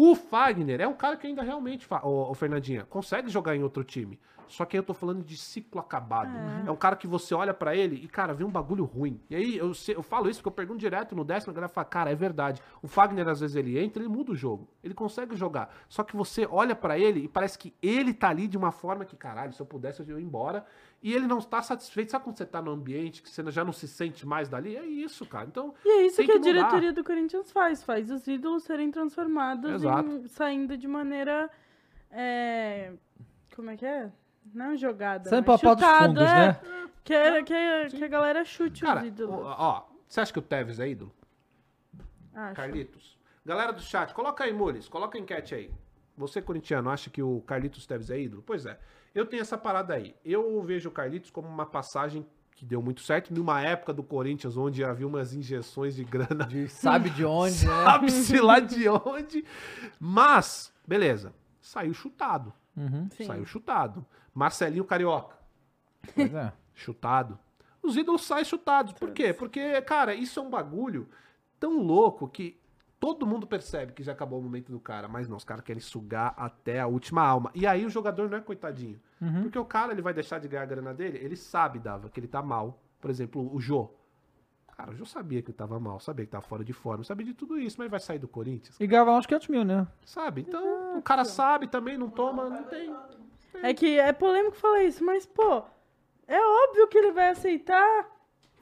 O 0.00 0.14
Fagner 0.14 0.80
é 0.80 0.86
um 0.86 0.94
cara 0.94 1.16
que 1.16 1.26
ainda 1.26 1.42
realmente, 1.42 1.84
ô, 2.04 2.30
ô, 2.30 2.32
Fernandinha, 2.32 2.84
consegue 2.84 3.28
jogar 3.28 3.56
em 3.56 3.64
outro 3.64 3.82
time. 3.82 4.16
Só 4.46 4.64
que 4.64 4.76
aí 4.76 4.78
eu 4.78 4.84
tô 4.84 4.94
falando 4.94 5.24
de 5.24 5.36
ciclo 5.36 5.80
acabado. 5.80 6.30
É, 6.64 6.70
um 6.70 6.76
cara 6.76 6.94
que 6.94 7.08
você 7.08 7.34
olha 7.34 7.52
pra 7.52 7.74
ele 7.74 7.96
e, 7.96 8.06
cara, 8.06 8.32
vê 8.32 8.44
um 8.44 8.50
bagulho 8.50 8.84
ruim. 8.84 9.20
E 9.28 9.34
aí 9.34 9.58
eu, 9.58 9.72
eu 9.88 10.02
falo 10.04 10.30
isso 10.30 10.38
porque 10.38 10.50
eu 10.50 10.52
pergunto 10.52 10.78
direto 10.78 11.16
no 11.16 11.24
décimo, 11.24 11.50
a 11.50 11.54
galera 11.54 11.68
fala, 11.68 11.84
cara, 11.84 12.12
é 12.12 12.14
verdade. 12.14 12.62
O 12.80 12.86
Fagner, 12.86 13.26
às 13.26 13.40
vezes, 13.40 13.56
ele 13.56 13.76
entra, 13.76 14.00
ele 14.00 14.08
muda 14.08 14.30
o 14.30 14.36
jogo. 14.36 14.68
Ele 14.84 14.94
consegue 14.94 15.34
jogar. 15.34 15.74
Só 15.88 16.04
que 16.04 16.14
você 16.14 16.46
olha 16.48 16.76
pra 16.76 16.96
ele 16.96 17.24
e 17.24 17.28
parece 17.28 17.58
que 17.58 17.74
ele 17.82 18.14
tá 18.14 18.28
ali 18.28 18.46
de 18.46 18.56
uma 18.56 18.70
forma 18.70 19.04
que, 19.04 19.16
caralho, 19.16 19.52
se 19.52 19.60
eu 19.60 19.66
pudesse, 19.66 20.00
eu 20.00 20.20
ia 20.20 20.24
embora. 20.24 20.64
E 21.00 21.14
ele 21.14 21.26
não 21.28 21.38
está 21.38 21.62
satisfeito. 21.62 22.10
Sabe 22.10 22.24
quando 22.24 22.36
você 22.36 22.44
tá 22.46 22.60
no 22.60 22.72
ambiente 22.72 23.22
que 23.22 23.30
você 23.30 23.48
já 23.52 23.64
não 23.64 23.72
se 23.72 23.86
sente 23.86 24.26
mais 24.26 24.48
dali? 24.48 24.76
É 24.76 24.84
isso, 24.84 25.24
cara. 25.24 25.46
Então, 25.46 25.72
E 25.84 25.88
é 25.88 26.06
isso 26.06 26.16
Tem 26.16 26.26
que, 26.26 26.32
a 26.32 26.34
que 26.34 26.38
mudar. 26.40 26.50
diretoria 26.52 26.92
do 26.92 27.04
Corinthians 27.04 27.52
faz. 27.52 27.82
Faz 27.84 28.10
os 28.10 28.26
ídolos 28.26 28.64
serem 28.64 28.90
transformados 28.90 29.70
Exato. 29.70 30.08
em 30.10 30.26
saindo 30.26 30.76
de 30.76 30.88
maneira. 30.88 31.48
é, 32.10 32.92
como 33.54 33.70
é 33.70 33.76
que 33.76 33.86
é? 33.86 34.10
Não 34.52 34.76
jogada. 34.76 35.30
Mas 35.30 35.44
pra 35.44 35.58
pau 35.58 35.76
dos 35.76 35.84
chutado, 35.84 36.06
fundos, 36.08 36.22
é. 36.22 36.46
né? 36.48 36.60
Que, 37.04 37.14
é- 37.14 37.42
que, 37.42 37.54
é- 37.54 37.86
que 37.88 38.04
a 38.04 38.08
galera 38.08 38.44
chute 38.44 38.82
cara, 38.82 39.00
os 39.02 39.06
ídolos. 39.06 39.36
ó, 39.46 39.56
ó, 39.58 39.84
você 40.08 40.20
acha 40.20 40.32
que 40.32 40.38
o 40.38 40.42
Tevez 40.42 40.80
é 40.80 40.88
ídolo? 40.88 41.14
Acho. 42.34 42.54
Carlitos. 42.56 43.18
Galera 43.44 43.72
do 43.72 43.80
chat, 43.80 44.12
coloca 44.14 44.44
aí, 44.44 44.52
Mules, 44.52 44.88
coloca 44.88 45.16
a 45.16 45.20
enquete 45.20 45.54
aí. 45.54 45.70
Você, 46.16 46.42
corintiano, 46.42 46.90
acha 46.90 47.08
que 47.10 47.22
o 47.22 47.40
Carlitos 47.42 47.86
Teves 47.86 48.10
é 48.10 48.20
ídolo? 48.20 48.42
Pois 48.44 48.66
é. 48.66 48.78
Eu 49.14 49.26
tenho 49.26 49.40
essa 49.42 49.56
parada 49.58 49.94
aí. 49.94 50.14
Eu 50.24 50.62
vejo 50.62 50.88
o 50.88 50.92
Carlitos 50.92 51.30
como 51.30 51.48
uma 51.48 51.66
passagem 51.66 52.26
que 52.52 52.64
deu 52.64 52.82
muito 52.82 53.00
certo 53.02 53.32
numa 53.32 53.60
época 53.60 53.92
do 53.92 54.02
Corinthians 54.02 54.56
onde 54.56 54.82
havia 54.84 55.06
umas 55.06 55.32
injeções 55.32 55.94
de 55.94 56.02
grana, 56.04 56.44
De 56.44 56.68
sabe 56.68 57.08
de 57.10 57.24
onde, 57.24 57.64
né? 57.66 57.72
sabe-se 57.84 58.40
lá 58.40 58.58
de 58.58 58.88
onde. 58.88 59.44
Mas, 60.00 60.72
beleza, 60.86 61.32
saiu 61.60 61.94
chutado. 61.94 62.52
Uhum. 62.76 63.08
Saiu 63.24 63.44
chutado. 63.44 64.04
Marcelinho 64.34 64.84
Carioca, 64.84 65.36
Pois 66.14 66.32
é. 66.34 66.52
chutado. 66.74 67.38
Os 67.82 67.96
ídolos 67.96 68.24
saem 68.24 68.44
chutados. 68.44 68.92
Por 68.92 69.12
quê? 69.12 69.32
Porque, 69.32 69.80
cara, 69.82 70.14
isso 70.14 70.38
é 70.40 70.42
um 70.42 70.50
bagulho 70.50 71.08
tão 71.58 71.80
louco 71.80 72.28
que 72.28 72.58
todo 73.00 73.26
mundo 73.26 73.46
percebe 73.46 73.92
que 73.92 74.02
já 74.02 74.12
acabou 74.12 74.38
o 74.38 74.42
momento 74.42 74.72
do 74.72 74.80
cara, 74.80 75.08
mas 75.08 75.28
não, 75.28 75.36
os 75.36 75.44
caras 75.44 75.64
querem 75.64 75.80
sugar 75.80 76.34
até 76.36 76.80
a 76.80 76.86
última 76.86 77.22
alma. 77.22 77.50
E 77.54 77.66
aí 77.66 77.84
o 77.84 77.90
jogador 77.90 78.28
não 78.28 78.38
é 78.38 78.40
coitadinho. 78.40 79.00
Porque 79.42 79.58
o 79.58 79.64
cara, 79.64 79.92
ele 79.92 80.02
vai 80.02 80.14
deixar 80.14 80.38
de 80.38 80.48
ganhar 80.48 80.62
a 80.62 80.66
grana 80.66 80.94
dele, 80.94 81.18
ele 81.18 81.36
sabe, 81.36 81.78
Dava, 81.78 82.08
que 82.08 82.20
ele 82.20 82.28
tá 82.28 82.42
mal. 82.42 82.80
Por 83.00 83.10
exemplo, 83.10 83.52
o 83.52 83.60
Jô. 83.60 83.90
Cara, 84.76 84.92
o 84.92 84.94
Jô 84.94 85.04
sabia 85.04 85.42
que 85.42 85.50
ele 85.50 85.56
tava 85.56 85.80
mal, 85.80 85.98
sabia 85.98 86.24
que 86.24 86.30
tava 86.30 86.44
fora 86.44 86.64
de 86.64 86.72
forma, 86.72 87.02
sabia 87.02 87.26
de 87.26 87.34
tudo 87.34 87.58
isso, 87.58 87.76
mas 87.78 87.90
vai 87.90 87.98
sair 87.98 88.18
do 88.18 88.28
Corinthians. 88.28 88.76
E 88.78 88.86
ganhava 88.86 89.12
uns 89.12 89.26
500 89.26 89.48
mil, 89.48 89.64
né? 89.64 89.86
Sabe? 90.04 90.42
Então, 90.42 90.98
o 90.98 91.02
cara 91.02 91.24
sabe 91.24 91.66
também, 91.66 91.98
não 91.98 92.08
toma, 92.08 92.48
não 92.48 92.62
tem. 92.64 92.94
É 93.60 93.74
que 93.74 93.98
é 93.98 94.12
polêmico 94.12 94.56
falar 94.56 94.84
isso, 94.84 95.04
mas, 95.04 95.26
pô, 95.26 95.64
é 96.28 96.40
óbvio 96.40 96.86
que 96.86 96.98
ele 96.98 97.10
vai 97.10 97.30
aceitar. 97.30 98.06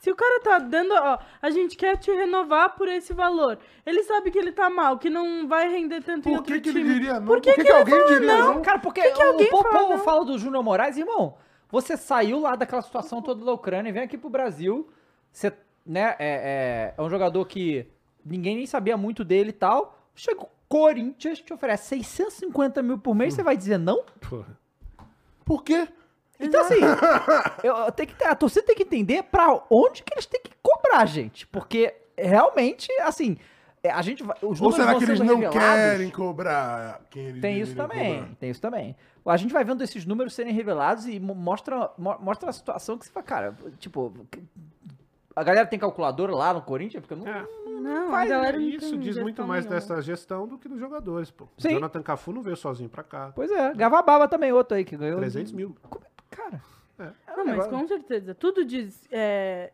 Se 0.07 0.11
o 0.12 0.15
cara 0.15 0.41
tá 0.41 0.61
dando, 0.61 0.95
ó, 0.95 1.19
a 1.43 1.51
gente 1.51 1.77
quer 1.77 1.97
te 1.97 2.12
renovar 2.12 2.77
por 2.77 2.87
esse 2.87 3.12
valor. 3.12 3.59
Ele 3.85 4.05
sabe 4.05 4.31
que 4.31 4.39
ele 4.39 4.53
tá 4.53 4.70
mal, 4.70 4.99
que 4.99 5.11
não 5.11 5.49
vai 5.49 5.69
render 5.69 6.01
tanto 6.01 6.28
em 6.28 6.31
Por 6.31 6.39
outro 6.39 6.55
que, 6.55 6.61
que 6.61 6.69
ele 6.69 6.78
time. 6.78 6.95
diria 6.95 7.19
não? 7.19 7.27
Por 7.27 7.41
que, 7.41 7.53
que, 7.53 7.65
que 7.65 7.69
ele 7.69 7.77
alguém 7.77 8.07
diria 8.07 8.39
não? 8.39 8.55
não? 8.55 8.62
Cara, 8.62 8.78
porque 8.78 9.03
que 9.03 9.20
o 9.20 9.27
alguém 9.27 9.51
povo 9.51 9.69
fala, 9.69 9.99
fala 9.99 10.24
do 10.24 10.39
Júnior 10.39 10.62
Moraes, 10.62 10.97
irmão. 10.97 11.35
Você 11.69 11.97
saiu 11.97 12.39
lá 12.39 12.55
daquela 12.55 12.83
situação 12.83 13.20
toda 13.20 13.45
da 13.45 13.51
Ucrânia, 13.51 13.93
vem 13.93 14.05
aqui 14.05 14.16
pro 14.16 14.31
Brasil. 14.31 14.89
Você, 15.33 15.53
né, 15.85 16.15
é, 16.20 16.95
é, 16.95 16.95
é 16.97 17.03
um 17.03 17.11
jogador 17.11 17.45
que 17.45 17.85
ninguém 18.24 18.55
nem 18.55 18.66
sabia 18.66 18.97
muito 18.97 19.24
dele 19.24 19.51
e 19.51 19.55
tal. 19.55 19.99
Chega 20.15 20.41
o 20.41 20.49
Corinthians, 20.69 21.41
te 21.41 21.53
oferece 21.53 21.89
650 21.89 22.81
mil 22.81 22.99
por 22.99 23.12
mês, 23.12 23.35
você 23.35 23.43
vai 23.43 23.57
dizer 23.57 23.77
não? 23.77 24.05
Porra. 24.20 24.57
Por 25.45 25.65
quê? 25.65 25.89
Então, 26.39 26.61
assim, 26.63 26.75
eu, 27.65 27.75
eu 27.77 27.93
tenho 27.93 28.09
que, 28.09 28.15
ter- 28.15 28.27
a 28.27 28.35
torcida 28.35 28.67
tem 28.67 28.77
que 28.77 28.83
entender 28.83 29.23
pra 29.25 29.63
onde 29.71 30.03
que 30.03 30.13
eles 30.15 30.27
têm 30.27 30.41
que 30.43 30.51
cobrar, 30.63 31.07
gente. 31.07 31.47
Porque 31.47 31.95
realmente, 32.17 32.91
assim, 33.01 33.37
é, 33.83 33.91
a 33.91 34.03
gente 34.03 34.23
vai. 34.23 34.37
Os 34.43 34.61
Ou 34.61 34.69
números 34.71 34.75
será 34.77 34.95
que 34.99 35.05
eles 35.05 35.21
não 35.21 35.51
querem 35.51 36.11
cobrar 36.11 37.01
quem 37.11 37.27
eles 37.27 37.41
Tem 37.41 37.61
isso 37.61 37.75
também, 37.75 38.15
cobrar? 38.21 38.35
tem 38.41 38.51
isso 38.51 38.61
também. 38.61 38.97
A 39.25 39.37
gente 39.37 39.53
vai 39.53 39.65
vendo 39.65 39.83
esses 39.83 40.05
números 40.07 40.35
serem 40.35 40.53
revelados 40.53 41.07
e 41.09 41.19
mo- 41.19 41.35
mostra, 41.35 41.91
mo- 41.99 42.17
mostra 42.21 42.51
a 42.51 42.53
situação 42.53 42.97
que 42.97 43.05
você 43.07 43.11
fala, 43.11 43.27
cara, 43.27 43.57
tipo, 43.79 44.13
a 45.35 45.43
galera 45.43 45.67
tem 45.67 45.79
calculadora 45.79 46.33
lá 46.35 46.55
no 46.55 46.63
Corinthians, 46.63 47.05
porque 47.05 47.15
não, 47.15 47.27
É. 47.33 47.45
Não, 47.81 48.09
faz, 48.11 48.31
a 48.31 48.35
galera 48.37 48.59
não 48.59 48.67
Isso 48.69 48.91
tem 48.91 49.01
diz 49.01 49.17
muito 49.19 49.45
mais 49.47 49.65
nenhuma. 49.65 49.81
dessa 49.81 50.01
gestão 50.01 50.47
do 50.49 50.57
que 50.59 50.69
dos 50.69 50.79
jogadores, 50.81 51.31
pô. 51.31 51.47
Sim. 51.59 51.71
Jonathan 51.75 52.03
Cafu 52.03 52.33
não 52.33 52.41
veio 52.43 52.57
sozinho 52.57 52.89
pra 52.89 53.03
cá. 53.03 53.33
Pois 53.35 53.51
é, 53.51 53.75
Gavababa 53.75 54.27
também, 54.29 54.53
outro 54.53 54.77
aí 54.77 54.85
que 54.85 54.97
ganhou. 54.97 55.19
300 55.19 55.53
mil. 55.53 55.77
Como 55.91 56.05
é- 56.05 56.09
Cara, 56.31 56.61
É. 56.98 57.05
é 57.27 57.36
Não, 57.36 57.44
mas 57.57 57.66
com 57.66 57.86
certeza. 57.86 58.35
Tudo 58.35 58.65
diz. 58.65 59.07
é, 59.12 59.73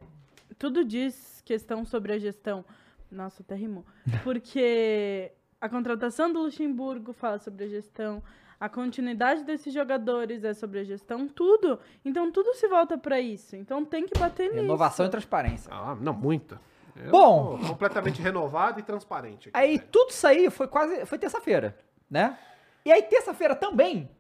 tudo 0.59 0.85
diz 0.85 1.43
questão 1.45 1.85
sobre 1.85 2.13
a 2.13 2.19
gestão. 2.19 2.65
Nossa, 3.11 3.43
até 3.43 3.55
rimou. 3.55 3.85
Porque 4.25 5.33
a 5.61 5.69
contratação 5.69 6.33
do 6.33 6.41
Luxemburgo 6.41 7.13
fala 7.13 7.39
sobre 7.39 7.65
a 7.65 7.69
gestão, 7.69 8.23
a 8.59 8.69
continuidade 8.69 9.45
desses 9.45 9.73
jogadores 9.75 10.45
é 10.45 10.55
sobre 10.55 10.79
a 10.81 10.85
gestão, 10.85 11.27
tudo. 11.29 11.79
Então 12.05 12.31
tudo 12.31 12.55
se 12.55 12.67
volta 12.69 12.97
pra 12.97 13.21
isso. 13.21 13.57
Então 13.57 13.85
tem 13.85 14.07
que 14.07 14.19
bater 14.19 14.51
nisso. 14.53 14.65
Inovação 14.65 15.07
e 15.07 15.11
transparência. 15.11 15.73
Ah, 15.73 15.97
não, 16.01 16.13
muita. 16.13 16.61
Eu 16.97 17.11
Bom. 17.11 17.59
completamente 17.67 18.21
renovado 18.21 18.79
e 18.79 18.83
transparente. 18.83 19.49
aqui, 19.49 19.59
Aí 19.59 19.79
velho. 19.79 19.89
tudo 19.91 20.11
isso 20.11 20.27
aí 20.27 20.51
foi 20.51 20.69
quase. 20.69 21.07
Foi 21.07 21.19
terça-feira, 21.19 21.77
né? 22.09 22.39
E 22.85 22.93
aí, 22.93 23.03
terça-feira 23.03 23.55
também. 23.57 24.11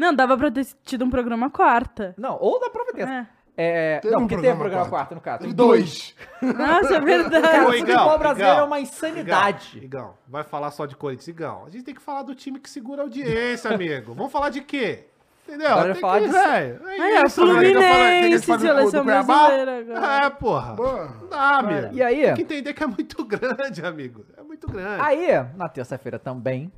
Não, 0.00 0.14
dava 0.14 0.36
pra 0.38 0.50
ter 0.50 0.66
tido 0.82 1.04
um 1.04 1.10
programa 1.10 1.50
quarta. 1.50 2.14
Não, 2.16 2.38
ou 2.40 2.58
da 2.58 2.70
própria 2.70 2.94
terça. 2.94 3.12
É. 3.12 3.26
É, 3.62 4.00
não, 4.04 4.20
um 4.20 4.22
porque 4.22 4.36
teve 4.36 4.56
programa 4.56 4.58
programa 4.86 4.88
quarta, 4.88 5.14
no 5.14 5.20
caso. 5.20 5.52
Dois. 5.52 6.14
Nossa, 6.40 6.94
é 6.94 7.00
verdade. 7.00 7.60
o 7.66 7.72
futebol 7.72 8.18
brasileiro 8.18 8.54
Igão, 8.54 8.64
é 8.64 8.66
uma 8.66 8.80
insanidade. 8.80 9.76
Igão, 9.76 9.84
Igão, 9.84 10.14
vai 10.26 10.42
falar 10.42 10.70
só 10.70 10.86
de 10.86 10.96
Corinthians. 10.96 11.28
Igão, 11.28 11.64
a 11.66 11.68
gente 11.70 11.84
tem 11.84 11.94
que 11.94 12.00
falar 12.00 12.22
do 12.22 12.34
time 12.34 12.58
que 12.58 12.70
segura 12.70 13.02
a 13.02 13.04
audiência, 13.04 13.68
amigo. 13.74 14.14
Vamos 14.14 14.32
falar 14.32 14.48
de 14.48 14.62
quê? 14.62 15.04
Entendeu? 15.46 15.68
Agora 15.68 15.92
Tem 15.92 16.00
falar 16.00 16.20
que, 16.20 16.28
de- 16.28 16.36
é 16.36 16.78
Aí, 16.86 17.18
ó, 17.22 17.26
isso. 17.26 17.34
Fluminense, 17.44 18.58
seleção 18.58 19.04
brasileira 19.04 19.78
agora. 19.80 20.26
É, 20.26 20.30
porra. 20.30 20.76
Pô, 20.76 20.92
Não 21.22 21.28
dá, 21.28 21.56
amigo. 21.58 21.88
E 21.92 22.02
aí? 22.02 22.22
Tem 22.22 22.34
que 22.36 22.42
entender 22.42 22.72
que 22.72 22.82
é 22.82 22.86
muito 22.86 23.22
grande, 23.26 23.84
amigo. 23.84 24.24
É 24.38 24.42
muito 24.42 24.66
grande. 24.70 25.02
Aí, 25.02 25.28
na 25.56 25.68
terça-feira 25.68 26.18
também, 26.18 26.72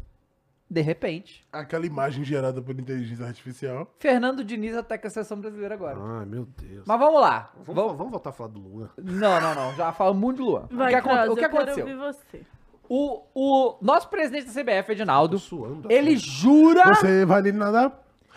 de 0.73 0.81
repente, 0.81 1.47
aquela 1.53 1.85
imagem 1.85 2.25
gerada 2.25 2.63
por 2.63 2.79
inteligência 2.79 3.27
artificial. 3.27 3.95
Fernando 3.99 4.43
Diniz 4.43 4.75
ataca 4.77 5.07
a 5.07 5.11
seleção 5.11 5.39
brasileira 5.39 5.75
agora. 5.75 5.99
Ai, 6.01 6.25
meu 6.25 6.47
Deus. 6.47 6.85
Mas 6.87 6.99
vamos 6.99 7.21
lá. 7.21 7.51
Vamos, 7.57 7.75
Vamos- 7.75 7.97
vamos 7.99 8.11
voltar 8.11 8.31
a 8.31 8.33
falar 8.33 8.49
do 8.51 8.61
Luan. 8.61 8.89
Não, 8.97 9.41
não, 9.41 9.55
não. 9.55 9.75
Já 9.75 9.93
falo 9.93 10.15
muito 10.15 10.39
de 10.39 10.43
Luan. 10.45 10.67
Vai, 10.71 10.93
o 10.93 10.97
que, 10.97 11.03
Kraus, 11.03 11.29
o 11.29 11.35
que 11.37 11.45
eu 11.45 11.51
quero 11.51 11.57
aconteceu? 11.63 11.85
ouvir 11.87 11.97
você. 11.99 12.41
O, 12.89 13.23
o 13.35 13.77
nosso 13.83 14.09
presidente 14.09 14.47
da 14.47 14.53
CBF, 14.63 14.93
Edinaldo, 14.93 15.39
suando. 15.39 15.91
ele 15.93 16.17
jura, 16.17 16.95
Você 16.95 17.25
vale 17.25 17.53
nada, 17.53 17.93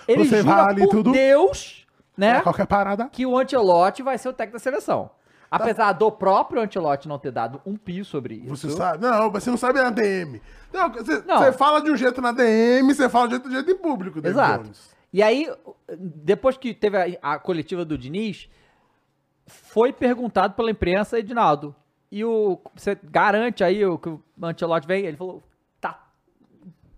ele 0.08 0.26
você 0.26 0.42
jura 0.42 0.56
vale 0.56 0.82
por 0.84 0.90
tudo. 0.92 1.12
Deus, 1.12 1.86
né, 2.18 2.40
qualquer 2.42 2.66
parada. 2.68 3.10
que 3.12 3.26
o 3.26 3.38
Ancelotti 3.38 4.02
vai 4.04 4.18
ser 4.18 4.30
o 4.30 4.34
técnico 4.34 4.58
da 4.58 4.64
seleção. 4.64 5.10
Apesar 5.56 5.92
do 5.94 6.12
próprio 6.12 6.62
Ancelotti 6.62 7.08
não 7.08 7.20
ter 7.20 7.32
dado 7.32 7.62
um 7.66 7.76
pio 7.76 8.04
sobre 8.06 8.36
isso. 8.36 8.56
Você 8.56 8.70
sabe? 8.70 9.02
Não, 9.06 9.32
você 9.32 9.50
não 9.50 9.58
sabe 9.58 9.82
na 9.82 9.90
DM. 9.90 10.42
Não, 10.74 10.92
você, 10.92 11.22
Não. 11.26 11.40
você 11.40 11.52
fala 11.54 11.82
de 11.82 11.90
um 11.90 11.96
jeito 11.96 12.22
na 12.22 12.32
DM, 12.32 12.94
você 12.94 13.08
fala 13.10 13.28
de 13.28 13.36
outro 13.36 13.52
jeito 13.52 13.72
em 13.72 13.78
público. 13.78 14.22
David 14.22 14.40
Exato. 14.40 14.64
Jones. 14.64 14.96
E 15.14 15.24
aí, 15.24 15.50
depois 15.98 16.58
que 16.58 16.74
teve 16.74 16.98
a, 16.98 17.36
a 17.36 17.40
coletiva 17.40 17.86
do 17.86 17.98
Diniz, 17.98 18.50
foi 19.48 19.94
perguntado 19.94 20.54
pela 20.56 20.72
imprensa, 20.72 21.20
Edinaldo, 21.20 21.76
e 22.12 22.24
o, 22.24 22.60
você 22.76 22.98
garante 23.04 23.64
aí 23.64 23.86
o 23.86 23.98
que 23.98 24.10
o 24.10 24.22
Ancelotti 24.42 24.88
vem? 24.88 25.06
Ele 25.06 25.18
falou, 25.18 25.44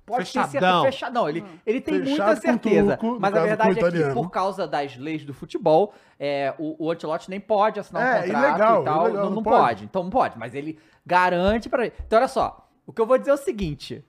Pode 0.07 0.31
ter 0.31 0.39
Fechadão. 0.47 0.83
certeza, 0.83 0.83
fechadão. 0.85 1.29
Ele, 1.29 1.45
ele 1.65 1.81
tem 1.81 1.99
Fechado 1.99 2.27
muita 2.27 2.41
certeza. 2.41 2.95
turco, 2.97 3.19
mas 3.19 3.35
a 3.35 3.43
verdade 3.43 3.79
é 3.83 4.07
que, 4.07 4.13
por 4.13 4.29
causa 4.31 4.65
das 4.65 4.95
leis 4.95 5.25
do 5.25 5.33
futebol, 5.33 5.93
é, 6.17 6.53
o, 6.57 6.85
o 6.85 6.89
Ancelotti 6.91 7.29
nem 7.29 7.41
pode 7.41 7.77
assinar 7.77 8.01
um 8.01 8.05
É, 8.05 8.21
contrato 8.23 8.47
ilegal, 8.49 8.81
e 8.81 8.85
tal. 8.85 9.01
ilegal, 9.03 9.13
não, 9.13 9.29
não 9.29 9.35
não 9.35 9.43
pode. 9.43 9.57
pode. 9.57 9.83
Então 9.83 10.03
não 10.03 10.09
pode. 10.09 10.39
Mas 10.39 10.55
ele 10.55 10.79
garante 11.05 11.67
pra 11.67 11.85
ele. 11.85 11.93
Então, 12.07 12.17
olha 12.19 12.27
só. 12.29 12.69
O 12.85 12.93
que 12.93 13.01
eu 13.01 13.05
vou 13.05 13.17
dizer 13.17 13.31
é 13.31 13.33
o 13.33 13.37
seguinte. 13.37 14.01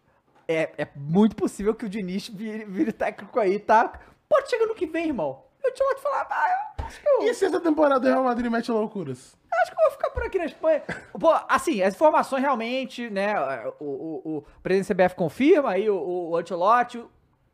É, 0.46 0.70
é 0.78 0.88
muito 0.94 1.34
possível 1.34 1.74
que 1.74 1.84
o 1.84 1.88
Diniz 1.88 2.28
vire, 2.28 2.64
vire 2.64 2.92
técnico 2.92 3.38
aí, 3.40 3.58
tá? 3.58 3.92
Pode 4.28 4.48
chegar 4.48 4.66
no 4.66 4.74
que 4.76 4.86
vem, 4.86 5.08
irmão. 5.08 5.42
Eu 5.64 5.74
te 5.74 5.82
te 5.82 6.00
falar, 6.00 6.26
ah, 6.30 6.72
eu 6.78 6.84
acho 6.86 7.00
que 7.00 7.08
eu, 7.08 7.22
E 7.24 7.34
se 7.34 7.44
essa 7.44 7.58
temporada 7.60 8.06
o 8.06 8.10
Real 8.10 8.22
Madrid 8.24 8.50
mete 8.50 8.70
loucuras? 8.70 9.36
Acho 9.62 9.70
que 9.72 9.76
eu 9.78 9.82
vou 9.82 9.90
ficar 9.92 10.10
por 10.10 10.22
aqui 10.22 10.38
na 10.38 10.44
Espanha. 10.46 10.82
Pô, 11.18 11.32
assim, 11.48 11.82
as 11.82 11.94
informações 11.94 12.40
realmente, 12.42 13.08
né? 13.10 13.34
O, 13.80 13.84
o, 13.84 14.36
o 14.38 14.44
presidente 14.62 14.94
da 14.96 15.04
CBF 15.04 15.16
confirma, 15.16 15.70
aí 15.72 15.88
o, 15.88 15.96
o 16.30 16.36
Ancelotti 16.36 17.02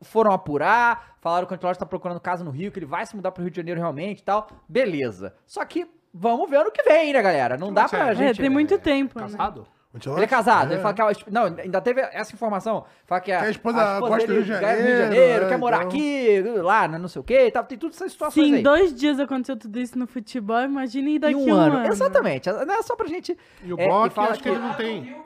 foram 0.02 0.32
apurar, 0.32 1.16
falaram 1.20 1.46
que 1.46 1.52
o 1.52 1.56
Ancelotti 1.56 1.78
tá 1.78 1.86
procurando 1.86 2.20
casa 2.20 2.44
no 2.44 2.50
Rio, 2.50 2.70
que 2.70 2.78
ele 2.78 2.86
vai 2.86 3.06
se 3.06 3.16
mudar 3.16 3.32
pro 3.32 3.42
Rio 3.42 3.50
de 3.50 3.56
Janeiro 3.56 3.80
realmente 3.80 4.20
e 4.20 4.24
tal. 4.24 4.46
Beleza. 4.68 5.34
Só 5.46 5.64
que 5.64 5.86
vamos 6.12 6.48
ver 6.48 6.56
ano 6.58 6.70
que 6.70 6.82
vem, 6.82 7.12
né, 7.12 7.22
galera? 7.22 7.56
Não 7.56 7.72
dá 7.72 7.88
pra 7.88 8.10
É, 8.10 8.14
gente... 8.14 8.38
É, 8.38 8.42
tem 8.42 8.50
muito 8.50 8.78
tempo. 8.78 9.18
né? 9.20 9.26
Casado? 9.98 10.16
Ele 10.18 10.24
é 10.24 10.28
casado, 10.28 10.70
É. 10.70 10.74
ele 10.74 10.82
fala 10.82 10.94
que 10.94 11.02
a, 11.02 11.10
esp- 11.12 11.28
Não, 11.30 11.44
ainda 11.44 11.80
teve 11.80 12.00
essa 12.00 12.34
informação. 12.34 12.84
Fala 13.06 13.20
que 13.20 13.30
a, 13.32 13.40
Que 13.40 13.46
a 13.46 13.50
esposa 13.50 14.00
gosta 14.00 14.16
do 14.16 14.26
dele 14.26 14.32
Rio 14.34 14.42
de 14.42 14.60
ganha 14.60 14.82
no 14.82 14.98
Janeiro, 15.04 15.46
quer 15.48 15.54
é, 15.54 15.56
morar 15.56 15.76
então. 15.78 15.88
aqui, 15.88 16.42
lá, 16.62 16.88
né, 16.88 16.98
não 16.98 17.08
sei 17.08 17.20
o 17.20 17.24
quê 17.24 17.46
e 17.46 17.50
tal. 17.50 17.64
Tem 17.64 17.78
todas 17.78 17.96
essas 17.96 18.12
situações 18.12 18.44
Se 18.46 18.50
em 18.52 18.56
aí. 18.56 18.62
dois 18.62 18.94
dias 18.94 19.20
aconteceu 19.20 19.56
tudo 19.56 19.78
isso 19.78 19.96
no 19.98 20.06
futebol, 20.06 20.60
imagine 20.62 21.16
Em 21.16 21.20
daqui 21.20 21.34
um 21.36 21.46
um 21.48 21.54
ano. 21.54 21.76
ano. 21.78 21.86
Exatamente. 21.86 22.50
Não 22.50 22.74
é 22.74 22.82
só 22.82 22.96
pra 22.96 23.06
gente. 23.06 23.38
E 23.62 23.72
o 23.72 23.78
é, 23.80 23.86
Bock, 23.88 24.18
acho 24.18 24.42
que 24.42 24.48
ele 24.48 24.58
não 24.58 24.74
tem. 24.74 25.16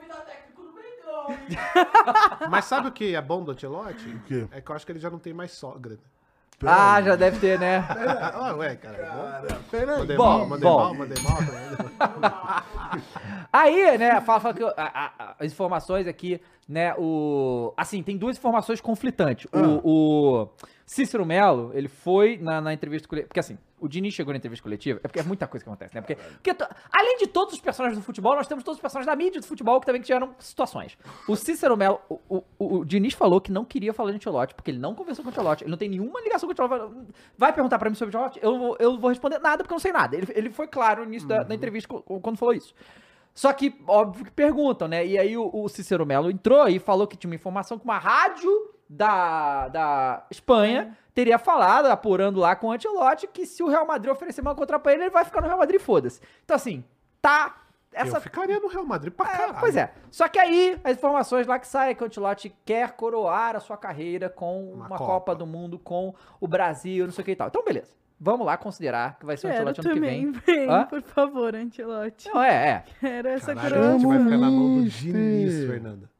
Mas 2.51 2.65
sabe 2.65 2.89
o 2.89 2.93
que 2.93 3.15
é 3.15 3.20
bom 3.20 3.43
do 3.45 3.55
quê? 3.55 3.66
É 4.51 4.61
que 4.61 4.70
eu 4.70 4.77
acho 4.77 4.85
que 4.86 4.93
ele 4.93 4.99
já 4.99 5.11
não 5.11 5.19
tem 5.19 5.32
mais 5.32 5.53
sogra. 5.53 5.99
Ah, 6.67 7.01
já 7.03 7.15
deve 7.15 7.39
ter, 7.39 7.59
né? 7.59 7.85
Ah, 7.89 8.55
ué, 8.57 8.75
cara. 8.77 9.43
Peraí. 9.71 9.99
Mandei 9.99 10.17
Bom, 10.17 10.25
mal, 10.39 10.47
mandei 10.47 10.69
bom. 10.69 10.79
mal, 10.81 10.95
mandei 10.95 11.23
mal. 11.23 11.39
Aí, 13.53 13.99
né, 13.99 14.21
fala, 14.21 14.41
fala 14.41 14.55
que 14.55 14.63
a- 14.65 14.75
a- 14.77 15.13
a- 15.19 15.35
as 15.41 15.53
informações 15.53 16.07
aqui, 16.07 16.41
né, 16.69 16.95
o... 16.99 17.73
Assim, 17.77 18.03
tem 18.03 18.17
duas 18.17 18.37
informações 18.37 18.81
conflitantes. 18.81 19.47
Ah. 19.53 19.59
O, 19.59 20.43
o 20.43 20.49
Cícero 20.90 21.27
Melo, 21.27 21.70
ele 21.74 21.86
foi 21.86 22.39
na, 22.39 22.62
na 22.62 22.73
entrevista 22.73 23.06
coletiva... 23.06 23.28
Porque 23.28 23.40
assim, 23.40 23.59
o 23.78 23.86
Diniz 23.86 24.15
chegou 24.15 24.32
na 24.32 24.39
entrevista 24.39 24.62
coletiva, 24.62 24.98
é 25.05 25.06
porque 25.06 25.20
é 25.20 25.23
muita 25.23 25.47
coisa 25.47 25.62
que 25.62 25.69
acontece, 25.69 25.94
né? 25.94 26.01
Porque, 26.01 26.15
porque 26.16 26.55
to- 26.55 26.66
além 26.90 27.19
de 27.19 27.27
todos 27.27 27.52
os 27.52 27.60
personagens 27.60 27.98
do 27.98 28.02
futebol, 28.02 28.35
nós 28.35 28.47
temos 28.47 28.65
todos 28.65 28.78
os 28.78 28.81
personagens 28.81 29.06
da 29.06 29.15
mídia 29.15 29.39
do 29.39 29.47
futebol 29.47 29.78
que 29.81 29.85
também 29.85 30.02
geram 30.02 30.35
situações. 30.39 30.97
O 31.28 31.36
Cícero 31.36 31.77
Melo, 31.77 32.01
o, 32.09 32.19
o, 32.27 32.36
o- 32.59 32.78
o 32.78 32.85
Diniz 32.86 33.12
falou 33.12 33.39
que 33.39 33.52
não 33.52 33.66
queria 33.66 33.93
falar 33.93 34.12
de 34.12 34.16
Ancelotti, 34.16 34.55
porque 34.55 34.70
ele 34.70 34.78
não 34.78 34.94
conversou 34.94 35.23
com 35.23 35.28
o 35.28 35.32
Ancelotti, 35.32 35.65
ele 35.65 35.70
não 35.70 35.77
tem 35.77 35.90
nenhuma 35.90 36.23
ligação 36.23 36.48
com 36.48 36.59
o 36.59 36.65
Ancelotti. 36.65 36.94
Vai 37.36 37.52
perguntar 37.52 37.78
pra 37.78 37.90
mim 37.90 37.94
sobre 37.94 38.16
o 38.16 38.19
Ancelotti? 38.19 38.40
Eu, 38.43 38.59
vou- 38.59 38.77
eu 38.81 38.98
vou 38.98 39.10
responder 39.10 39.39
nada, 39.40 39.62
porque 39.62 39.74
eu 39.74 39.77
não 39.77 39.81
sei 39.81 39.93
nada. 39.93 40.16
Ele, 40.16 40.27
ele 40.35 40.51
foi 40.51 40.66
claro 40.66 41.02
no 41.02 41.09
início 41.09 41.28
da, 41.28 41.43
da 41.43 41.55
entrevista 41.55 41.86
quando 42.23 42.39
falou 42.39 42.55
isso. 42.55 42.74
Só 43.35 43.52
que, 43.52 43.78
óbvio 43.86 44.24
que 44.24 44.31
perguntam, 44.32 44.89
né? 44.89 45.06
E 45.06 45.19
aí 45.19 45.36
o, 45.36 45.51
o 45.52 45.69
Cícero 45.69 46.06
Melo 46.06 46.31
entrou 46.31 46.66
e 46.66 46.78
falou 46.78 47.06
que 47.06 47.15
tinha 47.16 47.28
uma 47.31 47.36
informação 47.36 47.78
que 47.78 47.85
uma 47.85 47.98
rádio 47.98 48.51
da, 48.89 49.69
da 49.69 50.27
Espanha 50.31 50.97
teria 51.15 51.39
falado, 51.39 51.86
apurando 51.86 52.39
lá 52.40 52.55
com 52.56 52.69
o 52.69 52.73
Ancelotti, 52.73 53.27
que 53.27 53.44
se 53.44 53.62
o 53.62 53.69
Real 53.69 53.86
Madrid 53.86 54.10
oferecer 54.12 54.40
uma 54.40 54.55
contra 54.55 54.78
pra 54.78 54.93
ele, 54.93 55.05
ele 55.05 55.10
vai 55.10 55.24
ficar 55.24 55.40
no 55.40 55.47
Real 55.48 55.59
Madrid, 55.59 55.81
foda-se. 55.81 56.20
Então, 56.44 56.55
assim, 56.56 56.85
tá... 57.20 57.56
Essa... 57.93 58.19
Eu 58.19 58.20
ficaria 58.20 58.60
no 58.60 58.69
Real 58.69 58.85
Madrid 58.85 59.12
pra 59.12 59.27
É, 59.27 59.31
caralho. 59.32 59.56
pois 59.59 59.74
é. 59.74 59.93
Só 60.10 60.28
que 60.28 60.39
aí, 60.39 60.78
as 60.85 60.93
informações 60.97 61.47
lá 61.47 61.59
que 61.59 61.66
saem 61.66 61.90
é 61.90 61.94
que 61.94 62.02
o 62.05 62.06
Ancelotti 62.06 62.55
quer 62.65 62.93
coroar 62.93 63.56
a 63.56 63.60
sua 63.60 63.77
carreira 63.78 64.28
com 64.28 64.73
uma, 64.73 64.86
Uma 64.86 64.98
Copa. 64.98 65.05
Copa. 65.12 65.35
do 65.35 65.47
Mundo, 65.47 65.78
com 65.78 66.15
o 66.39 66.47
Brasil, 66.47 67.06
não 67.06 67.12
sei 67.12 67.23
o 67.23 67.24
que 67.24 67.31
e 67.32 67.36
tal. 67.36 67.48
Então, 67.48 67.65
beleza. 67.65 67.97
Vamos 68.20 68.47
lá 68.47 68.56
considerar 68.56 69.19
que 69.19 69.24
vai 69.24 69.36
ser 69.36 69.47
o 69.48 69.51
Ancelotti 69.51 69.81
ano 69.81 69.89
que 69.89 69.94
também, 69.94 70.31
vem. 70.32 70.43
vem, 70.66 70.70
Hã? 70.70 70.85
por 70.85 71.02
favor, 71.02 71.55
Antelote. 71.56 72.28
Não, 72.28 72.43
é, 72.43 72.69
é. 72.69 72.85
Quero 73.01 73.28
essa 73.28 73.55
Caralho, 73.55 73.74
a 73.85 73.93
gente 73.93 74.02
coroa. 74.02 74.15
vai 74.19 74.24
ficar 74.24 74.39
na 74.39 74.51
mão 74.51 74.74
do. 74.82 74.89
Diniz, 74.89 75.66
Fernanda. 75.66 76.10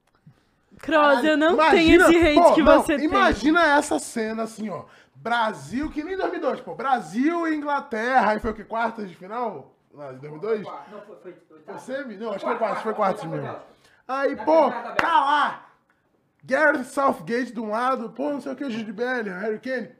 Cross, 0.78 1.24
eu 1.24 1.36
não 1.36 1.55
Imagina- 1.55 2.06
tenho 2.06 2.18
esse 2.20 2.26
hate 2.28 2.34
pô, 2.48 2.55
que 2.55 2.62
não, 2.62 2.80
você 2.82 2.96
tem. 2.96 3.05
Imagina 3.06 3.62
essa 3.76 3.98
cena 3.98 4.42
assim, 4.44 4.68
ó. 4.70 4.84
Brasil, 5.14 5.90
que 5.90 6.02
nem 6.05 6.16
2002, 6.16 6.60
pô. 6.60 6.74
Brasil 6.74 7.46
e 7.48 7.56
Inglaterra. 7.56 8.30
Aí 8.32 8.38
foi 8.40 8.50
o 8.52 8.55
que? 8.55 8.64
Quartas 8.64 9.09
de 9.09 9.14
final? 9.16 9.74
Lá 9.92 10.12
em 10.12 10.18
2002? 10.18 10.62
Não, 10.64 11.00
foi, 11.06 11.16
foi, 11.22 11.34
Foi 11.66 11.78
semi? 11.78 12.16
Não, 12.16 12.30
acho 12.30 12.38
que 12.40 12.44
foi 12.46 12.56
quartas, 12.59 12.82
foi 12.82 12.94
quartas 12.94 13.24
mesmo. 13.24 13.56
Aí, 14.06 14.36
pô, 14.36 14.70
tá 14.96 15.20
lá. 15.20 15.64
Gareth 16.44 16.84
Southgate 16.84 17.52
de 17.52 17.60
um 17.60 17.70
lado, 17.70 18.10
pô, 18.10 18.30
não 18.30 18.40
sei 18.40 18.52
o 18.52 18.56
que, 18.56 18.70
Jude 18.70 18.92
Bellingham, 18.92 19.38
Harry 19.40 19.59
Kane. 19.59 19.90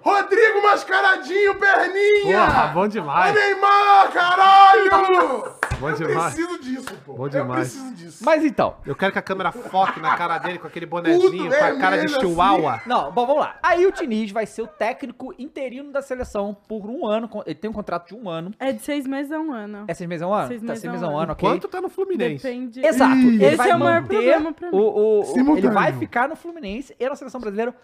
Rodrigo 0.00 0.62
Mascaradinho, 0.62 1.54
perninha! 1.56 2.46
Porra, 2.46 2.66
bom 2.68 2.88
demais. 2.88 3.34
Neymar, 3.34 4.10
caralho! 4.12 5.58
Bom 5.78 5.90
Eu 5.90 5.94
demais. 5.96 6.34
preciso 6.34 6.58
disso, 6.60 6.94
pô. 7.04 7.12
Bom 7.12 7.24
Eu 7.26 7.28
demais. 7.28 7.60
preciso 7.72 7.94
disso. 7.94 8.24
Mas 8.24 8.42
então, 8.44 8.76
Eu 8.86 8.96
quero 8.96 9.12
que 9.12 9.18
a 9.18 9.22
câmera 9.22 9.52
foque 9.52 10.00
na 10.00 10.16
cara 10.16 10.38
dele 10.38 10.58
com 10.58 10.66
aquele 10.66 10.86
bonezinho, 10.86 11.48
com 11.50 11.54
a 11.64 11.76
cara 11.76 11.98
de 11.98 12.06
assim. 12.06 12.18
chihuahua. 12.20 12.80
Não, 12.86 13.12
bom, 13.12 13.26
vamos 13.26 13.42
lá. 13.42 13.58
Aí 13.62 13.86
o 13.86 13.92
Diniz 13.92 14.30
vai 14.32 14.46
ser 14.46 14.62
o 14.62 14.66
técnico 14.66 15.34
interino 15.38 15.92
da 15.92 16.00
seleção 16.00 16.56
por 16.66 16.86
um 16.88 17.06
ano. 17.06 17.28
Ele 17.44 17.54
tem 17.54 17.70
um 17.70 17.74
contrato 17.74 18.08
de 18.08 18.14
um 18.14 18.28
ano. 18.28 18.52
É 18.58 18.72
de 18.72 18.80
seis 18.82 19.06
meses 19.06 19.30
a 19.30 19.38
um 19.38 19.52
ano. 19.52 19.84
É 19.86 19.94
seis 19.94 20.08
meses 20.08 20.22
a 20.22 20.28
um 20.28 20.32
ano? 20.32 20.48
Seis 20.48 20.60
tá 20.62 20.66
meses 20.68 20.80
seis 20.80 20.88
a 20.88 20.88
um 20.88 20.92
meses 21.00 21.08
a 21.08 21.12
um 21.12 21.18
ano. 21.18 21.32
ok. 21.32 21.48
Quanto 21.48 21.68
tá 21.68 21.80
no 21.80 21.88
Fluminense? 21.90 22.42
Depende. 22.42 22.84
Exato. 22.84 23.14
Ih, 23.16 23.34
Ele 23.34 23.44
esse 23.44 23.56
vai 23.56 23.70
é 23.70 23.76
o 23.76 23.78
maior 23.78 24.02
problema 24.04 24.52
pra 24.52 24.70
mim. 24.70 24.76
o, 24.76 24.80
o- 24.80 25.20
o- 25.20 25.58
ele 25.58 25.68
vai 25.70 25.92
ficar 25.92 26.28
no 26.28 26.34
Fluminense 26.34 26.96
e 26.98 27.08
na 27.08 27.14
seleção 27.14 27.40
brasileira 27.40 27.74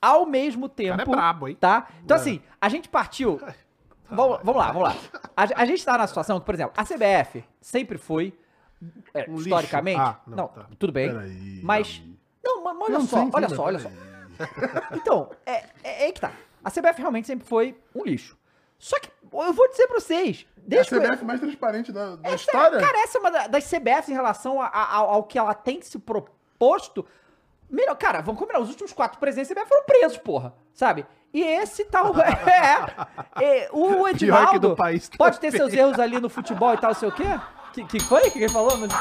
ao 0.00 0.26
mesmo 0.26 0.68
tempo. 0.68 0.96
cara 0.98 1.02
é 1.02 1.04
brabo, 1.16 1.48
hein? 1.48 1.56
Tá? 1.58 1.88
Então 2.04 2.16
assim, 2.16 2.40
a 2.60 2.68
gente 2.68 2.88
partiu. 2.88 3.40
Vamos, 4.12 4.40
vamos 4.42 4.56
lá, 4.56 4.72
vamos 4.72 4.88
lá. 4.88 4.96
A, 5.36 5.62
a 5.62 5.64
gente 5.64 5.84
tá 5.84 5.96
na 5.96 6.04
situação 6.04 6.40
que, 6.40 6.44
por 6.44 6.52
exemplo, 6.52 6.72
a 6.76 6.82
CBF 6.84 7.44
sempre 7.60 7.96
foi 7.96 8.36
é, 9.14 9.30
Um 9.30 9.36
historicamente. 9.36 10.00
Ah, 10.00 10.18
não, 10.26 10.36
não, 10.36 10.48
tá. 10.48 10.66
tudo 10.80 10.92
bem. 10.92 11.10
Peraí, 11.12 11.60
mas 11.62 12.02
não, 12.42 12.64
mas 12.64 12.76
olha 12.80 12.98
Não, 12.98 13.06
só, 13.06 13.28
olha 13.32 13.48
só, 13.48 13.62
olha 13.62 13.78
só. 13.78 13.88
Então, 14.96 15.30
é, 15.46 15.52
é, 15.52 15.64
é 15.84 16.04
aí 16.06 16.12
que 16.12 16.20
tá. 16.20 16.32
A 16.64 16.70
CBF 16.72 16.98
realmente 16.98 17.28
sempre 17.28 17.46
foi 17.46 17.78
um 17.94 18.02
lixo. 18.02 18.36
Só 18.80 18.98
que, 18.98 19.08
eu 19.32 19.52
vou 19.52 19.68
dizer 19.68 19.86
pra 19.86 20.00
vocês, 20.00 20.44
É 20.58 20.62
a. 20.64 21.00
CBF 21.08 21.24
mais 21.24 21.38
transparente 21.38 21.92
da, 21.92 22.16
da 22.16 22.28
Essa- 22.30 22.34
história. 22.36 22.80
Cara, 22.80 22.98
essa 23.04 23.16
é 23.16 23.20
uma 23.20 23.30
da- 23.30 23.46
das 23.46 23.64
CBFs 23.70 24.08
em 24.08 24.14
relação 24.14 24.60
a- 24.60 24.66
a- 24.66 24.96
ao 24.96 25.22
que 25.22 25.38
ela 25.38 25.54
tem 25.54 25.80
se 25.82 25.98
proposto. 26.00 27.06
Melhor, 27.70 27.94
cara, 27.96 28.20
vamos 28.20 28.38
combinar, 28.38 28.58
os 28.60 28.68
últimos 28.68 28.92
quatro 28.92 29.18
presidentes 29.20 29.48
da 29.54 29.60
CBF 29.62 29.68
foram 29.68 29.84
presos, 29.84 30.18
porra, 30.18 30.52
sabe? 30.74 31.06
E 31.32 31.42
esse 31.42 31.84
tal. 31.84 32.12
É, 33.40 33.44
é, 33.62 33.68
o 33.72 34.06
Edinaldo 34.08 34.58
do 34.70 34.76
país 34.76 35.08
pode 35.16 35.38
ter 35.38 35.50
seus 35.52 35.72
erros 35.72 35.98
ali 36.00 36.20
no 36.20 36.28
futebol 36.28 36.74
e 36.74 36.78
tal, 36.78 36.92
sei 36.94 37.08
o 37.08 37.12
quê. 37.12 37.24
Que, 37.72 37.84
que 37.84 38.00
foi? 38.00 38.26
O 38.26 38.30
que 38.32 38.38
ele 38.40 38.48
falou? 38.48 38.76
No- 38.76 38.86
no- 38.88 38.92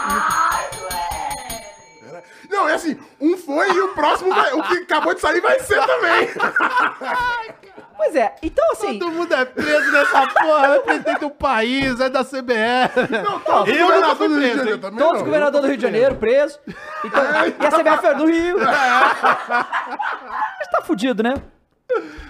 Não, 2.49 2.69
é 2.69 2.73
assim, 2.75 2.99
um 3.19 3.35
foi 3.37 3.67
e 3.71 3.79
o 3.81 3.93
próximo 3.95 4.33
vai. 4.33 4.53
O 4.53 4.61
que 4.63 4.77
acabou 4.79 5.13
de 5.15 5.21
sair 5.21 5.41
vai 5.41 5.59
ser 5.59 5.79
também. 5.85 6.29
Pois 8.01 8.15
é, 8.15 8.34
então 8.41 8.65
assim. 8.71 8.97
Todo 8.97 9.11
mundo 9.11 9.34
é 9.35 9.43
preso 9.43 9.91
nessa 9.91 10.26
porra, 10.27 10.67
é 10.76 10.80
presidente 10.80 11.19
do 11.19 11.30
país, 11.31 11.99
é 11.99 12.09
da 12.09 12.23
CBF. 12.23 13.11
Não, 13.23 13.39
todos 13.41 13.73
os 13.73 13.77
Eu 13.77 13.88
governadores 13.88 14.17
fui 14.17 14.27
do 14.30 14.39
Rio 14.39 14.39
de 14.39 14.49
preso, 14.51 14.57
Janeiro 14.57 14.76
hein? 14.76 14.80
também. 14.81 14.97
Todos 14.99 15.11
não. 15.11 15.19
os 15.19 15.26
governadores 15.26 15.61
do 15.61 15.67
Rio 15.67 15.77
de 15.77 15.84
Janeiro 15.84 16.15
presos. 16.15 16.59
Então, 17.03 17.21
e 17.23 17.65
a 17.65 17.71
CBF 17.71 18.05
é 18.07 18.13
do 18.15 18.26
Rio. 18.26 18.57
Mas 18.59 20.67
tá 20.71 20.81
fudido, 20.84 21.21
né? 21.23 21.34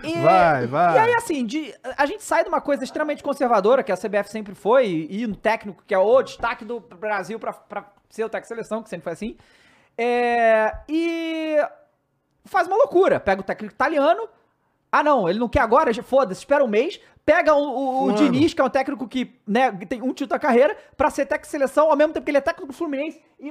E- 0.04 0.20
Vai, 0.22 0.66
vai. 0.66 0.96
E 0.96 0.98
aí, 0.98 1.14
assim, 1.14 1.46
de, 1.46 1.72
a 1.98 2.06
gente 2.08 2.24
sai 2.24 2.42
de 2.44 2.50
uma 2.50 2.62
coisa 2.62 2.84
extremamente 2.84 3.22
conservadora, 3.22 3.84
que 3.84 3.92
a 3.92 3.98
CBF 3.98 4.30
sempre 4.32 4.56
foi, 4.56 4.88
e, 4.88 5.22
e 5.24 5.28
no 5.28 5.36
técnico, 5.36 5.84
que 5.86 5.94
é 5.94 6.00
o 6.00 6.22
destaque 6.24 6.66
do 6.66 6.80
Brasil 6.80 7.38
pra, 7.40 7.54
pra 7.54 7.86
ser 8.10 8.24
o 8.24 8.30
técnico 8.30 8.46
de 8.46 8.56
seleção, 8.56 8.82
que 8.82 8.90
sempre 8.90 9.04
foi 9.04 9.14
assim. 9.14 9.38
É, 9.98 10.74
e 10.88 11.58
faz 12.46 12.66
uma 12.68 12.78
loucura. 12.78 13.20
Pega 13.20 13.42
o 13.42 13.44
técnico 13.44 13.74
italiano. 13.76 14.28
Ah, 14.92 15.04
não, 15.04 15.30
ele 15.30 15.38
não 15.40 15.48
quer 15.50 15.62
agora, 15.62 15.92
já- 15.94 16.02
foda-se, 16.04 16.42
espera 16.42 16.64
um 16.64 16.68
mês. 16.68 17.00
Pega 17.26 17.54
o, 17.54 17.60
o, 17.62 18.06
o. 18.08 18.14
Diniz, 18.14 18.54
que 18.56 18.62
é 18.62 18.64
um 18.64 18.70
técnico 18.70 19.08
que 19.08 19.40
né, 19.48 19.72
tem 19.88 20.02
um 20.02 20.14
título 20.14 20.30
da 20.30 20.40
carreira, 20.40 20.76
pra 20.98 21.10
ser 21.12 21.26
técnico 21.28 21.46
de 21.46 21.52
seleção, 21.52 21.90
ao 21.92 21.96
mesmo 21.96 22.12
tempo 22.14 22.24
que 22.26 22.32
ele 22.32 22.40
é 22.40 22.42
técnico 22.42 22.66
do 22.68 22.74
Fluminense. 22.74 23.22
E 23.40 23.50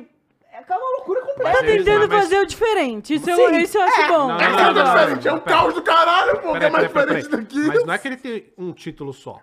é 0.53 0.75
uma 0.75 0.97
loucura 0.97 1.21
completa. 1.21 1.59
Tá 1.59 1.65
tentando 1.65 2.09
mas- 2.09 2.25
fazer 2.25 2.41
o 2.41 2.47
diferente. 2.47 3.15
Isso, 3.15 3.31
eu, 3.31 3.51
isso 3.55 3.79
eu 3.79 3.83
acho 3.83 4.01
é. 4.01 4.09
bom. 4.09 4.29
Não, 4.29 4.41
É 4.41 4.49
não, 4.49 4.57
que 4.57 4.61
é 4.63 4.65
não, 4.65 4.73
não, 4.75 4.85
diferente, 4.85 5.29
é 5.29 5.33
um 5.33 5.37
não, 5.37 5.43
caos 5.43 5.75
do 5.75 5.83
caralho, 5.83 6.41
pô. 6.41 6.51
que 6.53 6.57
é 6.57 6.59
Peraí, 6.59 6.71
mais 6.73 6.89
peraí, 6.93 7.07
peraí, 7.07 7.23
diferente 7.23 7.29
peraí. 7.31 7.45
daqui. 7.45 7.69
Mas 7.79 7.87
não 7.87 7.95
é 7.95 7.99
que 7.99 8.09
ele 8.09 8.17
tem 8.17 8.53
um 8.59 8.73
título 8.73 9.13
só. 9.13 9.41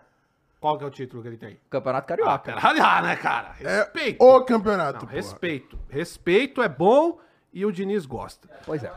Qual 0.59 0.77
que 0.77 0.83
é 0.83 0.87
o 0.87 0.89
título 0.91 1.21
que 1.21 1.29
ele 1.29 1.37
tem? 1.37 1.57
Campeonato 1.69 2.05
Ah, 2.05 2.17
Carioca. 2.17 2.53
caralho, 2.53 2.83
ah, 2.83 3.01
né, 3.03 3.15
cara? 3.15 3.55
É 3.61 3.77
Respeito. 3.77 4.23
o 4.25 4.41
campeonato, 4.43 5.05
Não, 5.05 5.11
respeito. 5.13 5.79
Respeito 5.87 6.61
é 6.61 6.67
bom 6.67 7.19
e 7.53 7.65
o 7.65 7.71
Diniz 7.71 8.05
gosta. 8.05 8.49
Pois 8.65 8.83
é. 8.83 8.91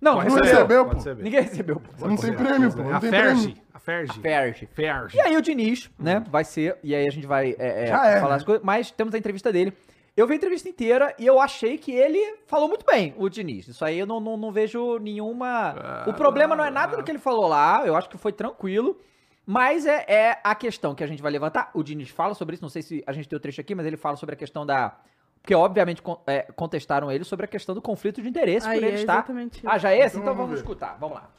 Não, 0.00 0.14
não 0.14 0.24
Não 0.24 0.24
recebeu. 0.24 0.50
recebeu, 0.52 0.84
Pode 0.84 0.96
pô. 0.96 1.02
ser. 1.02 1.16
Ninguém 1.16 1.42
recebeu. 1.42 1.82
Não 2.00 2.16
tem 2.16 2.32
prêmio, 2.32 2.72
pô. 2.72 2.82
Não 2.82 2.96
a 2.96 3.00
tem 3.00 3.10
prêmio. 3.10 3.36
Ferge. 3.36 3.62
A 3.74 3.78
Ferge. 3.78 4.20
Ferge. 4.20 4.66
Ferge. 4.72 5.16
E 5.16 5.20
aí 5.20 5.36
o 5.36 5.42
Diniz, 5.42 5.90
né, 5.98 6.24
vai 6.30 6.44
ser, 6.44 6.78
e 6.82 6.94
aí 6.94 7.06
a 7.06 7.10
gente 7.10 7.26
vai 7.26 7.54
é, 7.58 7.84
é, 7.84 7.86
Já 7.86 8.06
é, 8.06 8.20
falar 8.20 8.30
né? 8.30 8.36
as 8.36 8.44
coisas, 8.44 8.64
mas 8.64 8.90
temos 8.90 9.14
a 9.14 9.18
entrevista 9.18 9.52
dele. 9.52 9.72
Eu 10.16 10.26
vi 10.26 10.34
a 10.34 10.36
entrevista 10.36 10.68
inteira 10.68 11.14
e 11.18 11.26
eu 11.26 11.40
achei 11.40 11.78
que 11.78 11.92
ele 11.92 12.18
falou 12.46 12.68
muito 12.68 12.84
bem, 12.84 13.14
o 13.16 13.28
Diniz. 13.28 13.68
Isso 13.68 13.84
aí 13.84 13.98
eu 13.98 14.06
não, 14.06 14.20
não, 14.20 14.36
não 14.36 14.50
vejo 14.52 14.98
nenhuma... 14.98 16.04
o 16.06 16.12
problema 16.12 16.56
não 16.56 16.64
é 16.64 16.70
nada 16.70 16.96
do 16.96 17.02
que 17.02 17.10
ele 17.10 17.18
falou 17.18 17.46
lá, 17.46 17.86
eu 17.86 17.96
acho 17.96 18.08
que 18.10 18.18
foi 18.18 18.32
tranquilo, 18.32 18.98
mas 19.46 19.86
é, 19.86 20.04
é 20.08 20.40
a 20.42 20.54
questão 20.54 20.94
que 20.94 21.04
a 21.04 21.06
gente 21.06 21.22
vai 21.22 21.30
levantar. 21.30 21.70
O 21.74 21.82
Diniz 21.82 22.10
fala 22.10 22.34
sobre 22.34 22.54
isso, 22.54 22.62
não 22.62 22.68
sei 22.68 22.82
se 22.82 23.04
a 23.06 23.12
gente 23.12 23.28
tem 23.28 23.36
o 23.36 23.40
trecho 23.40 23.60
aqui, 23.60 23.74
mas 23.74 23.86
ele 23.86 23.96
fala 23.96 24.16
sobre 24.16 24.34
a 24.34 24.38
questão 24.38 24.66
da... 24.66 24.98
Porque, 25.42 25.54
obviamente, 25.54 26.02
con- 26.02 26.20
é, 26.26 26.42
contestaram 26.54 27.10
ele 27.10 27.24
sobre 27.24 27.44
a 27.46 27.48
questão 27.48 27.74
do 27.74 27.80
conflito 27.80 28.20
de 28.20 28.28
interesse 28.28 28.66
Aí, 28.66 28.78
por 28.78 28.86
ele 28.86 28.96
é 28.96 29.00
estar... 29.00 29.26
Ah, 29.64 29.78
já 29.78 29.90
é 29.90 29.98
esse? 30.00 30.16
Então 30.18 30.32
Então 30.32 30.34
vamos 30.34 30.58
escutar, 30.60 30.96
vamos 31.00 31.16
lá. 31.16 31.30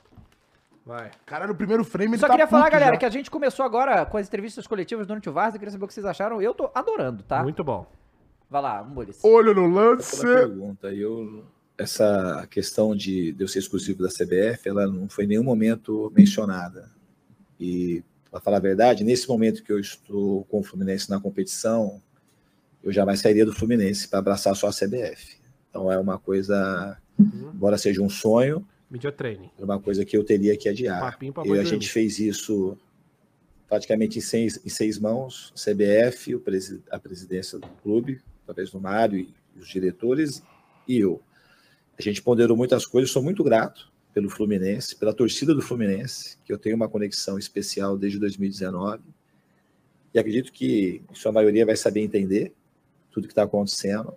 Vai. 0.86 1.11
Caralho, 1.26 1.52
no 1.52 1.56
primeiro 1.57 1.84
frame 1.84 2.11
ele 2.14 2.18
Só 2.18 2.26
tá 2.28 2.34
queria 2.34 2.48
falar, 2.48 2.69
galera, 2.69 2.94
já. 2.94 2.98
que 2.98 3.06
a 3.06 3.10
gente 3.10 3.30
começou 3.30 3.64
agora 3.64 4.03
com 4.06 4.18
as 4.18 4.28
entrevistas 4.28 4.65
coletivas 4.65 5.06
durante 5.06 5.30
o 5.30 5.34
Varsa. 5.34 5.56
Eu 5.56 5.60
queria 5.60 5.72
saber 5.72 5.86
o 5.86 5.88
que 5.88 5.94
vocês 5.94 6.06
acharam. 6.06 6.41
Eu 6.41 6.53
tô 6.56 6.72
adorando, 6.73 7.22
tá? 7.23 7.44
Muito 7.44 7.64
bom. 7.64 7.86
Vai 8.49 8.61
lá, 8.64 8.84
Muris. 8.84 9.23
Olho 9.23 9.53
no 9.53 9.68
lance. 9.68 10.19
pergunta. 10.22 10.88
Eu, 10.91 11.45
essa 11.78 12.45
questão 12.49 12.95
de, 12.95 13.32
de 13.32 13.44
eu 13.44 13.48
ser 13.48 13.60
exclusivo 13.60 14.02
da 14.02 14.10
CBF, 14.10 14.68
ela 14.68 14.88
não 14.88 15.07
foi 15.07 15.26
em 15.26 15.28
nenhum 15.28 15.44
momento 15.44 16.11
mencionada. 16.15 16.90
E, 17.60 18.03
para 18.32 18.40
falar 18.41 18.57
a 18.57 18.61
verdade, 18.61 19.03
nesse 19.03 19.30
momento 19.30 19.64
que 19.64 19.72
eu 19.72 19.80
estou 19.80 20.44
com 20.45 20.60
o 20.60 20.64
Fluminense 20.64 21.10
na 21.10 21.19
competição, 21.19 22.02
eu 22.84 22.91
jamais 22.91 23.20
sairia 23.20 23.45
do 23.45 23.53
Fluminense 23.53 24.08
para 24.08 24.20
abraçar 24.20 24.56
só 24.56 24.68
a 24.68 24.72
CBF. 24.72 25.38
Então 25.70 25.91
é 25.91 25.98
uma 25.98 26.18
coisa, 26.20 26.98
embora 27.20 27.78
seja 27.78 28.02
um 28.02 28.10
sonho, 28.10 28.66
Media 28.90 29.12
training. 29.12 29.49
é 29.58 29.64
uma 29.64 29.80
coisa 29.80 30.03
que 30.03 30.18
eu 30.18 30.24
teria 30.24 30.58
que 30.58 30.68
adiar. 30.68 30.99
E 31.45 31.60
a 31.60 31.64
gente 31.64 31.90
fez 31.90 32.20
isso 32.20 32.78
praticamente 33.70 34.18
em 34.18 34.22
seis, 34.22 34.60
em 34.66 34.70
seis 34.70 34.99
mãos, 34.99 35.53
CBF, 35.56 36.38
presi- 36.40 36.82
a 36.91 36.99
presidência 36.99 37.58
do 37.58 37.68
clube, 37.82 38.20
através 38.44 38.70
do 38.70 38.82
Mário 38.82 39.18
e 39.20 39.34
os 39.60 39.68
diretores, 39.70 40.44
e 40.88 40.98
eu. 40.99 41.22
A 41.98 42.02
gente 42.02 42.22
ponderou 42.22 42.58
muitas 42.58 42.86
coisas, 42.86 43.12
sou 43.12 43.24
muito 43.24 43.44
grato 43.45 43.90
pelo 44.14 44.30
Fluminense, 44.30 44.94
pela 44.98 45.14
torcida 45.14 45.53
do 45.56 45.62
Fluminense, 45.62 46.38
que 46.44 46.52
eu 46.52 46.58
tenho 46.58 46.76
uma 46.76 46.90
conexão 46.90 47.38
especial 47.40 47.98
desde 47.98 48.20
2019, 48.20 49.02
e 50.14 50.20
acredito 50.20 50.52
que 50.52 51.02
sua 51.14 51.32
maioria 51.32 51.66
vai 51.66 51.78
saber 51.78 52.02
entender 52.02 52.53
tudo 53.12 53.28
que 53.28 53.32
está 53.34 53.44
acontecendo. 53.44 54.14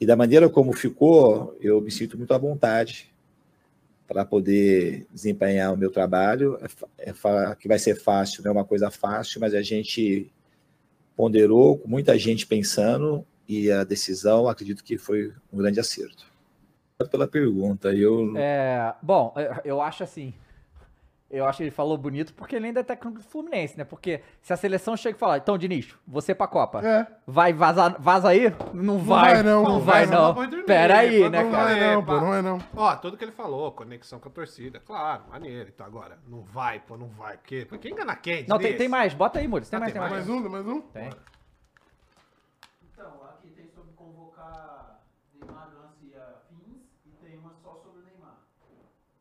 E 0.00 0.06
da 0.06 0.16
maneira 0.16 0.48
como 0.48 0.72
ficou, 0.72 1.56
eu 1.60 1.80
me 1.80 1.90
sinto 1.90 2.16
muito 2.16 2.32
à 2.32 2.38
vontade 2.38 3.12
para 4.06 4.24
poder 4.24 5.06
desempenhar 5.12 5.72
o 5.72 5.76
meu 5.76 5.90
trabalho. 5.90 6.58
É, 6.98 7.10
é 7.10 7.54
que 7.54 7.66
vai 7.66 7.78
ser 7.78 7.96
fácil, 7.96 8.42
não 8.42 8.50
é 8.50 8.52
uma 8.52 8.64
coisa 8.64 8.90
fácil, 8.90 9.40
mas 9.40 9.54
a 9.54 9.62
gente 9.62 10.30
ponderou, 11.16 11.78
com 11.78 11.88
muita 11.88 12.18
gente 12.18 12.46
pensando, 12.46 13.26
e 13.48 13.70
a 13.70 13.84
decisão, 13.84 14.48
acredito 14.48 14.84
que 14.84 14.98
foi 14.98 15.32
um 15.52 15.56
grande 15.56 15.80
acerto. 15.80 16.26
Pela 17.10 17.26
pergunta, 17.26 17.92
eu 17.92 18.36
É, 18.36 18.94
bom, 19.02 19.34
eu 19.64 19.80
acho 19.80 20.02
assim. 20.02 20.32
Eu 21.36 21.46
acho 21.46 21.58
que 21.58 21.64
ele 21.64 21.70
falou 21.70 21.96
bonito 21.98 22.32
porque 22.34 22.56
ele 22.56 22.66
ainda 22.66 22.80
é 22.80 22.82
técnico 22.82 23.18
do 23.18 23.24
Fluminense, 23.24 23.76
né? 23.76 23.84
Porque 23.84 24.22
se 24.40 24.52
a 24.52 24.56
seleção 24.56 24.96
chega 24.96 25.16
e 25.16 25.18
fala, 25.18 25.36
então, 25.38 25.58
Diniz, 25.58 25.94
você 26.06 26.34
pra 26.34 26.46
Copa, 26.46 26.80
É. 26.86 27.06
vai 27.26 27.52
vazar, 27.52 27.96
vaza 28.00 28.28
aí? 28.28 28.52
Não 28.72 28.98
vai, 28.98 29.34
vai 29.34 29.42
não, 29.42 29.62
não 29.62 29.70
não 29.74 29.80
vai 29.80 30.06
vai, 30.06 30.16
não. 30.16 30.26
não 30.28 30.34
vai 30.34 30.46
dormir, 30.46 30.64
Pera 30.64 30.98
aí, 30.98 31.20
não 31.20 31.30
né, 31.30 31.42
Não 31.42 31.50
cara? 31.50 31.70
é 31.76 31.94
não, 31.94 32.04
pô, 32.04 32.20
não 32.20 32.34
é 32.34 32.42
não. 32.42 32.58
Ó, 32.74 32.96
tudo 32.96 33.16
que 33.16 33.24
ele 33.24 33.32
falou, 33.32 33.72
conexão 33.72 34.18
com 34.18 34.28
a 34.28 34.32
torcida, 34.32 34.80
claro, 34.80 35.24
maneiro. 35.30 35.68
Então 35.72 35.84
agora, 35.86 36.18
não 36.26 36.42
vai, 36.42 36.80
pô, 36.80 36.96
não 36.96 37.08
vai. 37.08 37.36
Porque, 37.36 37.64
por 37.66 37.78
que 37.78 37.88
engana 37.90 38.16
quem? 38.16 38.46
Não, 38.48 38.58
tem, 38.58 38.76
tem 38.76 38.88
mais, 38.88 39.12
bota 39.14 39.38
aí, 39.38 39.46
Muris, 39.46 39.68
tem 39.68 39.76
Ah, 39.76 39.80
mais, 39.80 39.92
tem 39.92 40.00
tem 40.00 40.10
mais. 40.10 40.26
Mais 40.26 40.44
um, 40.44 40.48
mais 40.48 40.66
um? 40.66 40.80
Tem. 40.80 41.10
Então, 42.92 43.06
aqui 43.24 43.50
tem 43.50 43.68
sobre 43.68 43.92
convocar 43.94 45.00
Neymar, 45.34 45.68
Lance 45.74 46.04
e 46.04 47.08
e 47.08 47.10
tem 47.22 47.38
uma 47.38 47.52
só 47.62 47.74
sobre 47.82 48.00
o 48.00 48.04
Neymar. 48.04 48.34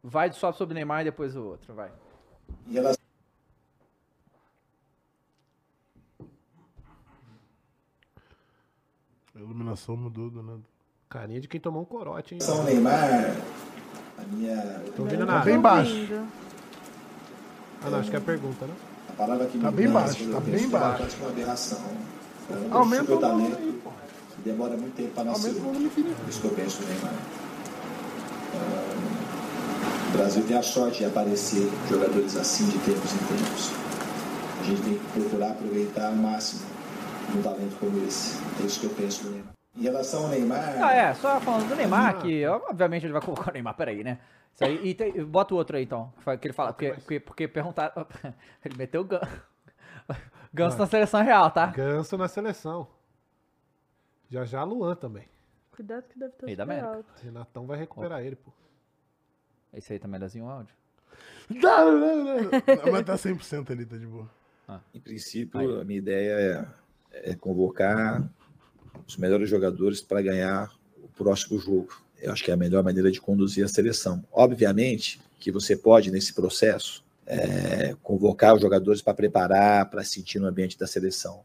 Vai 0.04 0.32
só 0.32 0.52
sobre 0.52 0.74
o 0.74 0.76
Neymar 0.76 1.02
e 1.02 1.06
depois 1.06 1.36
o 1.36 1.44
outro, 1.44 1.74
vai. 1.74 1.92
Em 2.68 2.74
relação 2.74 3.04
A 9.36 9.40
iluminação 9.40 9.98
mudou 9.98 10.30
do 10.30 10.42
nada. 10.42 10.62
Carinha 11.10 11.42
de 11.42 11.48
quem 11.48 11.60
tomou 11.60 11.82
um 11.82 11.86
corote, 11.86 12.36
hein? 12.36 12.40
ao 12.48 12.64
Neymar, 12.64 13.36
a 14.18 14.22
minha 14.32 14.82
Tô 14.96 15.04
ouvindo 15.04 15.26
Tá 15.26 15.34
nada. 15.34 15.46
bem 15.46 15.60
baixo. 15.60 16.08
Ah, 17.84 17.90
não, 17.90 18.00
acho 18.00 18.10
que 18.10 18.16
é 18.16 18.20
a 18.20 18.22
pergunta, 18.22 18.66
né? 18.66 18.74
a 19.10 19.14
palavra 19.14 19.46
que 19.46 19.60
Tá 19.60 19.72
me 19.72 19.78
bem 19.78 19.90
baixo, 19.90 20.32
tá 20.32 20.40
bem 20.40 20.68
baixo. 20.70 21.04
é 21.04 21.20
uma 21.22 21.30
aberração. 21.30 21.80
É 22.50 22.54
um 22.56 22.74
Aumenta 22.78 23.04
super 23.06 23.14
o 23.16 23.20
volume 23.20 23.50
talento 23.50 23.58
aí, 23.62 24.44
demora 24.44 24.78
muito 24.78 24.96
tempo 24.96 25.12
para 25.14 25.24
nascer. 25.26 25.48
Aumenta 25.48 25.60
o 25.60 25.64
volume 25.66 25.86
infinito. 25.86 26.30
Isso 26.30 26.42
que 26.42 26.48
eu 26.48 26.52
penso 26.54 26.84
Neymar. 26.84 27.14
O 30.16 30.18
Brasil 30.18 30.48
tem 30.48 30.58
a 30.58 30.64
sorte 30.64 31.00
de 31.00 31.06
aparecer 31.06 31.68
jogadores 31.90 32.38
assim 32.38 32.70
de 32.70 32.80
tempos 32.80 33.14
em 33.14 33.18
tempos. 33.18 33.72
A 34.62 34.64
gente 34.64 34.82
tem 34.82 34.98
que 34.98 35.20
procurar 35.20 35.52
aproveitar 35.52 36.08
ao 36.08 36.16
máximo 36.16 36.62
um 37.36 37.42
talento 37.42 37.76
como 37.80 37.98
esse. 38.08 38.42
É 38.62 38.66
isso 38.66 38.80
que 38.80 38.86
eu 38.86 38.92
penso 38.92 39.24
do 39.26 39.32
Neymar. 39.32 39.54
Em 39.76 39.82
relação 39.82 40.24
ao 40.24 40.30
Neymar, 40.30 40.82
Ah, 40.82 40.94
é, 40.94 41.14
só 41.16 41.38
falando 41.42 41.68
do 41.68 41.76
Neymar, 41.76 42.22
que 42.22 42.46
obviamente 42.48 43.06
ele 43.06 43.12
vai 43.12 43.22
colocar 43.22 43.50
o 43.52 43.54
Neymar, 43.54 43.76
peraí, 43.76 44.06
né? 44.06 44.20
Isso 44.54 44.64
aí, 44.64 44.80
e 44.88 44.94
tem- 44.94 45.26
bota 45.26 45.54
o 45.54 45.58
outro 45.58 45.76
aí 45.76 45.84
então, 45.84 46.14
que 46.40 46.48
ele 46.48 46.54
fala, 46.54 46.72
porque, 46.72 46.94
porque, 46.94 47.20
porque 47.20 47.48
perguntaram, 47.50 48.08
ele 48.64 48.78
meteu 48.78 49.02
o 49.02 49.04
gan- 49.04 49.20
ganso 50.54 50.78
na 50.78 50.86
seleção 50.88 51.22
real, 51.22 51.52
tá? 51.52 51.66
Ganso 51.68 52.18
na 52.18 52.30
seleção. 52.30 52.88
Já 54.30 54.46
já 54.46 54.64
Luan 54.64 54.96
também. 54.96 55.26
Cuidado 55.76 56.04
que 56.08 56.18
deve 56.18 56.62
América. 56.62 56.88
alto. 56.88 57.06
Renatão 57.22 57.68
vai 57.68 57.78
recuperar 57.78 58.22
ele, 58.22 58.38
pô. 58.38 58.54
Esse 59.76 59.93
aí 59.93 59.99
tá 59.99 60.07
melhorzinho 60.07 60.45
o 60.45 60.49
áudio. 60.49 60.73
Não, 61.49 61.91
não, 61.91 62.23
não, 62.23 62.41
não. 62.41 62.91
Mas 62.91 63.06
tá 63.06 63.15
100% 63.15 63.72
ali, 63.72 63.85
tá 63.85 63.97
de 63.97 64.06
boa. 64.06 64.30
Em 64.93 64.99
princípio, 64.99 65.80
a 65.80 65.84
minha 65.84 65.99
ideia 65.99 66.72
é, 67.14 67.31
é 67.31 67.35
convocar 67.35 68.27
os 69.07 69.18
melhores 69.18 69.49
jogadores 69.49 70.02
para 70.02 70.22
ganhar 70.22 70.72
o 71.03 71.07
próximo 71.10 71.60
jogo. 71.60 71.89
Eu 72.19 72.31
acho 72.31 72.43
que 72.43 72.49
é 72.49 72.53
a 72.53 72.57
melhor 72.57 72.84
maneira 72.84 73.11
de 73.11 73.22
conduzir 73.22 73.64
a 73.64 73.68
seleção. 73.68 74.23
Obviamente 74.31 75.22
que 75.39 75.52
você 75.52 75.76
pode, 75.76 76.10
nesse 76.10 76.34
processo, 76.34 77.03
é, 77.27 77.95
convocar 78.02 78.56
os 78.56 78.61
jogadores 78.61 79.02
para 79.02 79.14
preparar, 79.14 79.89
para 79.89 80.03
sentir 80.03 80.39
no 80.39 80.47
ambiente 80.47 80.77
da 80.77 80.88
seleção. 80.88 81.43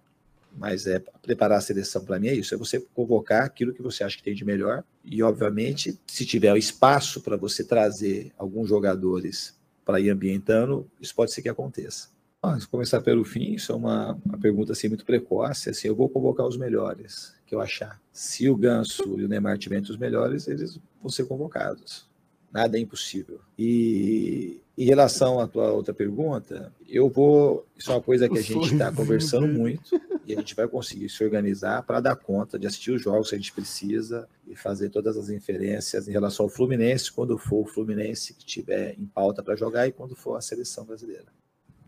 Mas 0.56 0.86
é 0.86 0.98
preparar 1.22 1.58
a 1.58 1.60
seleção 1.60 2.04
para 2.04 2.18
mim 2.18 2.28
é 2.28 2.34
isso, 2.34 2.54
é 2.54 2.58
você 2.58 2.80
convocar 2.94 3.44
aquilo 3.44 3.72
que 3.72 3.82
você 3.82 4.02
acha 4.04 4.16
que 4.16 4.22
tem 4.22 4.34
de 4.34 4.44
melhor 4.44 4.84
e, 5.04 5.22
obviamente, 5.22 5.98
se 6.06 6.26
tiver 6.26 6.56
espaço 6.56 7.20
para 7.20 7.36
você 7.36 7.64
trazer 7.64 8.32
alguns 8.36 8.68
jogadores 8.68 9.58
para 9.84 10.00
ir 10.00 10.10
ambientando, 10.10 10.88
isso 11.00 11.14
pode 11.14 11.32
ser 11.32 11.42
que 11.42 11.48
aconteça. 11.48 12.08
Mas 12.42 12.64
começar 12.64 13.02
pelo 13.02 13.24
fim, 13.24 13.52
isso 13.52 13.72
é 13.72 13.74
uma, 13.74 14.18
uma 14.24 14.38
pergunta 14.38 14.72
assim 14.72 14.88
muito 14.88 15.04
precoce. 15.04 15.68
Assim, 15.68 15.88
eu 15.88 15.94
vou 15.94 16.08
convocar 16.08 16.46
os 16.46 16.56
melhores 16.56 17.34
que 17.46 17.54
eu 17.54 17.60
achar. 17.60 18.00
Se 18.12 18.48
o 18.48 18.56
Ganso 18.56 19.18
e 19.18 19.24
o 19.24 19.28
Neymar 19.28 19.58
tiverem 19.58 19.84
os 19.84 19.98
melhores, 19.98 20.48
eles 20.48 20.80
vão 21.02 21.10
ser 21.10 21.26
convocados. 21.26 22.08
Nada 22.50 22.78
é 22.78 22.80
impossível. 22.80 23.40
E 23.58 24.60
em 24.82 24.86
relação 24.86 25.38
à 25.40 25.46
tua 25.46 25.70
outra 25.72 25.92
pergunta, 25.92 26.72
eu 26.88 27.08
vou. 27.08 27.66
Isso 27.76 27.90
é 27.90 27.94
uma 27.94 28.00
coisa 28.00 28.28
que 28.28 28.38
a 28.38 28.42
gente 28.42 28.72
está 28.72 28.90
conversando 28.92 29.46
muito 29.46 30.00
e 30.26 30.32
a 30.32 30.36
gente 30.38 30.54
vai 30.54 30.66
conseguir 30.68 31.08
se 31.08 31.22
organizar 31.22 31.82
para 31.82 32.00
dar 32.00 32.16
conta 32.16 32.58
de 32.58 32.66
assistir 32.66 32.92
os 32.92 33.02
jogos 33.02 33.28
que 33.28 33.34
a 33.34 33.38
gente 33.38 33.52
precisa 33.52 34.28
e 34.46 34.56
fazer 34.56 34.88
todas 34.90 35.16
as 35.16 35.28
inferências 35.28 36.08
em 36.08 36.12
relação 36.12 36.44
ao 36.46 36.50
Fluminense, 36.50 37.12
quando 37.12 37.36
for 37.36 37.62
o 37.62 37.66
Fluminense 37.66 38.32
que 38.34 38.44
tiver 38.44 38.94
em 38.98 39.04
pauta 39.06 39.42
para 39.42 39.54
jogar 39.56 39.86
e 39.86 39.92
quando 39.92 40.16
for 40.16 40.36
a 40.36 40.40
seleção 40.40 40.84
brasileira. 40.84 41.26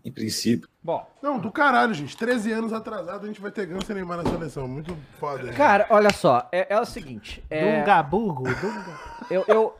Em 0.05 0.11
princípio. 0.11 0.69
Bom, 0.83 1.07
Não, 1.23 1.39
do 1.39 1.53
caralho, 1.53 1.95
gente. 1.95 2.17
13 2.17 2.51
anos 2.51 2.73
atrasado 2.73 3.23
a 3.25 3.27
gente 3.29 3.41
vai 3.41 3.53
ter 3.53 3.67
Ganso 3.67 3.93
e 3.93 3.95
Neymar 3.95 4.21
na 4.21 4.29
seleção. 4.29 4.67
Muito 4.67 4.97
foda. 5.21 5.47
hein? 5.47 5.53
cara, 5.55 5.87
olha 5.91 6.13
só, 6.13 6.49
é, 6.51 6.75
é 6.75 6.81
o 6.81 6.85
seguinte. 6.85 7.41
É, 7.49 7.79
Dunga 7.81 8.03
burro, 8.03 8.43
Dunga. 8.43 8.99
eu, 9.31 9.45
eu- 9.47 9.75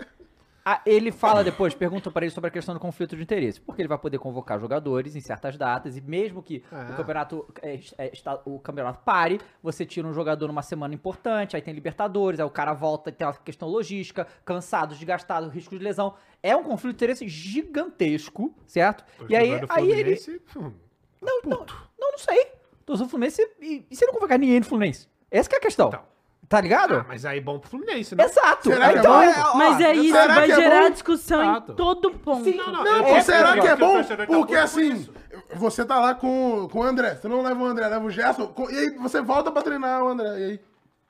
a- 0.65 0.81
ele 0.87 1.11
fala 1.11 1.43
depois, 1.43 1.75
pergunta 1.75 2.11
para 2.11 2.25
ele 2.25 2.33
sobre 2.35 2.49
a 2.49 2.51
questão 2.51 2.75
do 2.75 2.81
conflito 2.81 3.17
de 3.17 3.23
interesse, 3.23 3.61
porque 3.61 3.83
ele 3.83 3.89
vai 3.89 3.99
poder 3.99 4.19
convocar 4.19 4.59
jogadores 4.61 5.17
em 5.17 5.21
certas 5.21 5.57
datas 5.57 5.97
e 5.97 6.01
mesmo 6.01 6.43
que 6.43 6.63
É. 6.71 6.93
o 6.93 6.97
campeonato 6.97 7.47
é, 7.63 7.81
é, 7.99 8.13
está- 8.13 8.41
o 8.45 8.59
campeonato 8.59 9.01
pare, 9.05 9.41
você 9.63 9.85
tira 9.85 10.07
um 10.07 10.13
jogador 10.13 10.47
numa 10.47 10.63
semana 10.63 10.95
importante, 10.95 11.57
aí 11.57 11.63
tem 11.63 11.75
Libertadores, 11.75 12.39
aí 12.41 12.47
o 12.47 12.51
cara 12.51 12.73
volta 12.73 13.11
e 13.11 13.13
tem 13.13 13.27
uma 13.27 13.35
questão 13.35 13.69
logística, 13.69 14.27
cansado, 14.45 14.95
desgastado, 14.95 15.49
risco 15.49 15.77
de 15.77 15.83
lesão. 15.83 16.15
É 16.43 16.55
um 16.57 16.63
conflito 16.63 16.97
de 16.97 17.05
interesse 17.05 17.29
gigantesco, 17.29 18.55
certo? 18.67 19.05
e 19.29 19.35
aí, 19.37 19.51
aí 19.69 19.91
ele 19.91 20.19
hum, 20.57 20.73
não, 21.21 21.41
não, 21.45 21.67
não, 21.99 22.11
não 22.13 22.19
sei. 22.19 22.47
Torcedor 22.85 23.07
do 23.07 23.11
Fluminense 23.11 23.43
e, 23.61 23.87
e 23.91 23.97
se 23.97 24.05
não 24.05 24.13
convocar 24.13 24.39
ninguém 24.39 24.59
no 24.61 24.67
Fluminense? 24.67 25.09
Essa 25.31 25.49
que 25.49 25.55
é 25.55 25.59
a 25.59 25.63
questão. 25.63 25.89
Então. 25.89 26.12
Tá 26.53 26.61
ligado? 26.61 26.97
Ah, 26.97 27.05
mas 27.09 27.25
aí 27.25 27.41
bom 27.41 27.59
pro 27.59 27.71
Fluminense, 27.71 28.15
né? 28.15 28.25
Exato. 28.25 28.69
Será 28.71 28.91
que 28.91 28.97
é 28.97 28.99
então, 28.99 29.13
bom? 29.15 29.23
é, 29.23 29.41
ó, 29.41 29.57
Mas 29.57 29.81
é 29.81 29.95
isso, 29.95 30.15
será 30.15 30.35
vai 30.35 30.45
que 30.45 30.53
é 30.53 30.55
gerar 30.57 30.81
bom? 30.83 30.91
discussão 30.91 31.41
Exato. 31.43 31.73
em 31.73 31.75
todo 31.77 32.11
ponto. 32.11 32.45
Sim. 32.45 32.57
Não, 32.59 32.85
Não, 32.85 33.05
pô, 33.05 33.09
eu- 33.17 33.23
será 33.23 33.53
que 33.59 33.67
é 33.67 33.75
bom? 33.77 33.99
eu- 33.99 34.27
Porque 34.27 34.55
assim, 34.55 35.09
você 35.55 35.83
tá 35.83 35.99
lá 35.99 36.15
com, 36.15 36.69
com 36.71 36.81
o 36.81 36.83
André. 36.83 37.15
Você 37.15 37.27
não 37.27 37.41
leva 37.41 37.59
o 37.59 37.65
André, 37.65 37.89
leva 37.89 38.05
o 38.05 38.11
Gerson. 38.11 38.49
com- 38.49 38.71
E 38.71 38.77
aí 38.79 38.91
você 38.99 39.23
volta 39.23 39.51
pra 39.51 39.63
treinar 39.63 40.03
o 40.05 40.09
André. 40.09 40.29
E 40.39 40.45
aí? 40.45 40.61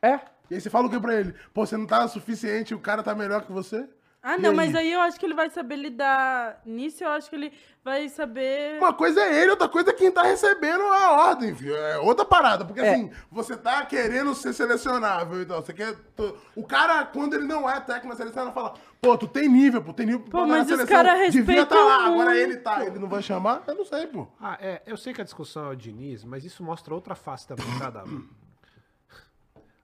É. 0.00 0.20
E 0.48 0.54
aí 0.54 0.60
você 0.60 0.70
fala 0.70 0.86
o 0.86 0.90
que 0.90 1.00
pra 1.00 1.12
ele? 1.16 1.34
Pô, 1.52 1.66
você 1.66 1.76
não 1.76 1.86
tá 1.86 2.06
suficiente, 2.06 2.72
o 2.72 2.78
cara 2.78 3.02
tá 3.02 3.12
melhor 3.12 3.42
que 3.42 3.50
você? 3.50 3.84
Ah, 4.24 4.38
não, 4.38 4.50
aí? 4.50 4.56
mas 4.56 4.74
aí 4.76 4.92
eu 4.92 5.00
acho 5.00 5.18
que 5.18 5.26
ele 5.26 5.34
vai 5.34 5.50
saber 5.50 5.74
lidar. 5.74 6.62
Nisso 6.64 7.02
eu 7.02 7.08
acho 7.08 7.28
que 7.28 7.34
ele 7.34 7.52
vai 7.84 8.08
saber. 8.08 8.78
Uma 8.78 8.92
coisa 8.92 9.20
é 9.20 9.42
ele, 9.42 9.50
outra 9.50 9.68
coisa 9.68 9.90
é 9.90 9.92
quem 9.92 10.12
tá 10.12 10.22
recebendo 10.22 10.80
a 10.84 11.10
ordem, 11.28 11.52
filho. 11.56 11.74
É 11.74 11.98
outra 11.98 12.24
parada. 12.24 12.64
Porque 12.64 12.80
É. 12.80 12.92
assim, 12.94 13.10
você 13.32 13.56
tá 13.56 13.84
querendo 13.84 14.32
ser 14.32 14.52
selecionável 14.52 15.42
então. 15.42 15.60
Você 15.60 15.72
quer. 15.72 15.96
tu- 16.14 16.36
O 16.54 16.64
cara, 16.64 17.04
quando 17.04 17.34
ele 17.34 17.44
não 17.46 17.68
é 17.68 17.80
técnico 17.80 18.06
na 18.10 18.14
seleção, 18.14 18.44
ele 18.44 18.52
fala, 18.52 18.74
pô, 19.00 19.18
tu 19.18 19.26
tem 19.26 19.48
nível, 19.48 19.82
pô, 19.82 19.92
tem 19.92 20.06
nível 20.06 20.20
pra 20.20 20.40
Pô, 20.42 20.46
mas 20.46 20.62
os 20.62 20.68
seleção. 20.68 20.86
cara 20.86 21.14
Devia 21.28 21.40
respeitam 21.42 21.66
tá 21.66 21.84
lá, 21.84 22.06
agora 22.06 22.36
ele 22.38 22.56
tá. 22.58 22.84
Ele 22.86 23.00
não 23.00 23.08
vai 23.08 23.22
chamar? 23.22 23.64
Eu 23.66 23.74
não 23.74 23.84
sei, 23.84 24.06
pô. 24.06 24.28
Ah, 24.40 24.56
é, 24.60 24.82
eu 24.86 24.96
sei 24.96 25.12
que 25.12 25.20
a 25.20 25.24
discussão 25.24 25.66
é 25.66 25.70
o 25.70 25.76
Diniz, 25.76 26.22
mas 26.22 26.44
isso 26.44 26.62
mostra 26.62 26.94
outra 26.94 27.16
face 27.16 27.44
também, 27.48 27.66
tá, 27.76 27.90
Dava? 27.90 28.08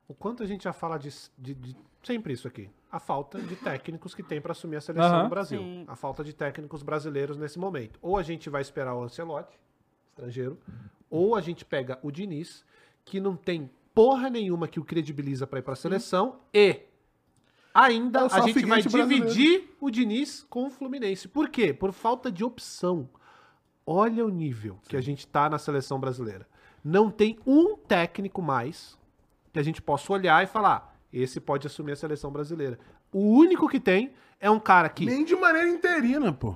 O 0.06 0.14
quanto 0.14 0.42
a 0.42 0.46
gente 0.46 0.64
já 0.64 0.72
fala 0.72 0.96
de, 0.96 1.10
de- 1.36 1.54
de- 1.54 1.76
sempre 2.02 2.32
isso 2.32 2.46
aqui. 2.48 2.70
A 2.90 2.98
falta 2.98 3.38
de 3.40 3.54
técnicos 3.56 4.14
que 4.14 4.22
tem 4.22 4.40
para 4.40 4.52
assumir 4.52 4.76
a 4.76 4.80
seleção 4.80 5.10
Aham. 5.14 5.22
do 5.24 5.28
Brasil. 5.28 5.60
Sim. 5.60 5.84
A 5.86 5.94
falta 5.94 6.24
de 6.24 6.32
técnicos 6.32 6.82
brasileiros 6.82 7.36
nesse 7.36 7.58
momento. 7.58 7.98
Ou 8.00 8.16
a 8.16 8.22
gente 8.22 8.48
vai 8.48 8.62
esperar 8.62 8.94
o 8.94 9.02
Ancelotti, 9.02 9.58
estrangeiro, 10.08 10.58
ou 11.10 11.36
a 11.36 11.40
gente 11.40 11.64
pega 11.64 11.98
o 12.02 12.10
Diniz, 12.10 12.64
que 13.04 13.20
não 13.20 13.36
tem 13.36 13.70
porra 13.94 14.30
nenhuma 14.30 14.66
que 14.68 14.80
o 14.80 14.84
credibiliza 14.84 15.46
para 15.46 15.58
ir 15.58 15.62
para 15.62 15.72
a 15.74 15.76
seleção, 15.76 16.40
e 16.54 16.80
ainda 17.74 18.20
É 18.20 18.24
a 18.32 18.40
gente 18.40 18.64
vai 18.64 18.82
brasileiro. 18.82 19.26
dividir 19.26 19.76
o 19.80 19.90
Diniz 19.90 20.46
com 20.48 20.66
o 20.66 20.70
Fluminense. 20.70 21.28
Por 21.28 21.48
quê? 21.50 21.72
Por 21.74 21.92
falta 21.92 22.30
de 22.32 22.42
opção. 22.44 23.08
Olha 23.86 24.24
o 24.24 24.28
nível 24.28 24.78
que 24.88 24.96
a 24.96 25.00
gente 25.00 25.26
tá 25.26 25.48
na 25.48 25.58
seleção 25.58 25.98
brasileira. 26.00 26.46
Não 26.84 27.10
tem 27.10 27.38
um 27.46 27.76
técnico 27.76 28.40
mais 28.40 28.98
que 29.52 29.58
a 29.58 29.62
gente 29.62 29.80
possa 29.82 30.12
olhar 30.12 30.42
e 30.42 30.46
falar: 30.46 30.97
esse 31.12 31.40
pode 31.40 31.66
assumir 31.66 31.92
a 31.92 31.96
seleção 31.96 32.30
brasileira. 32.30 32.78
O 33.12 33.20
único 33.38 33.68
que 33.68 33.80
tem 33.80 34.12
é 34.40 34.50
um 34.50 34.60
cara 34.60 34.88
que. 34.88 35.04
Nem 35.06 35.24
de 35.24 35.34
maneira 35.36 35.68
interina, 35.68 36.32
pô. 36.32 36.54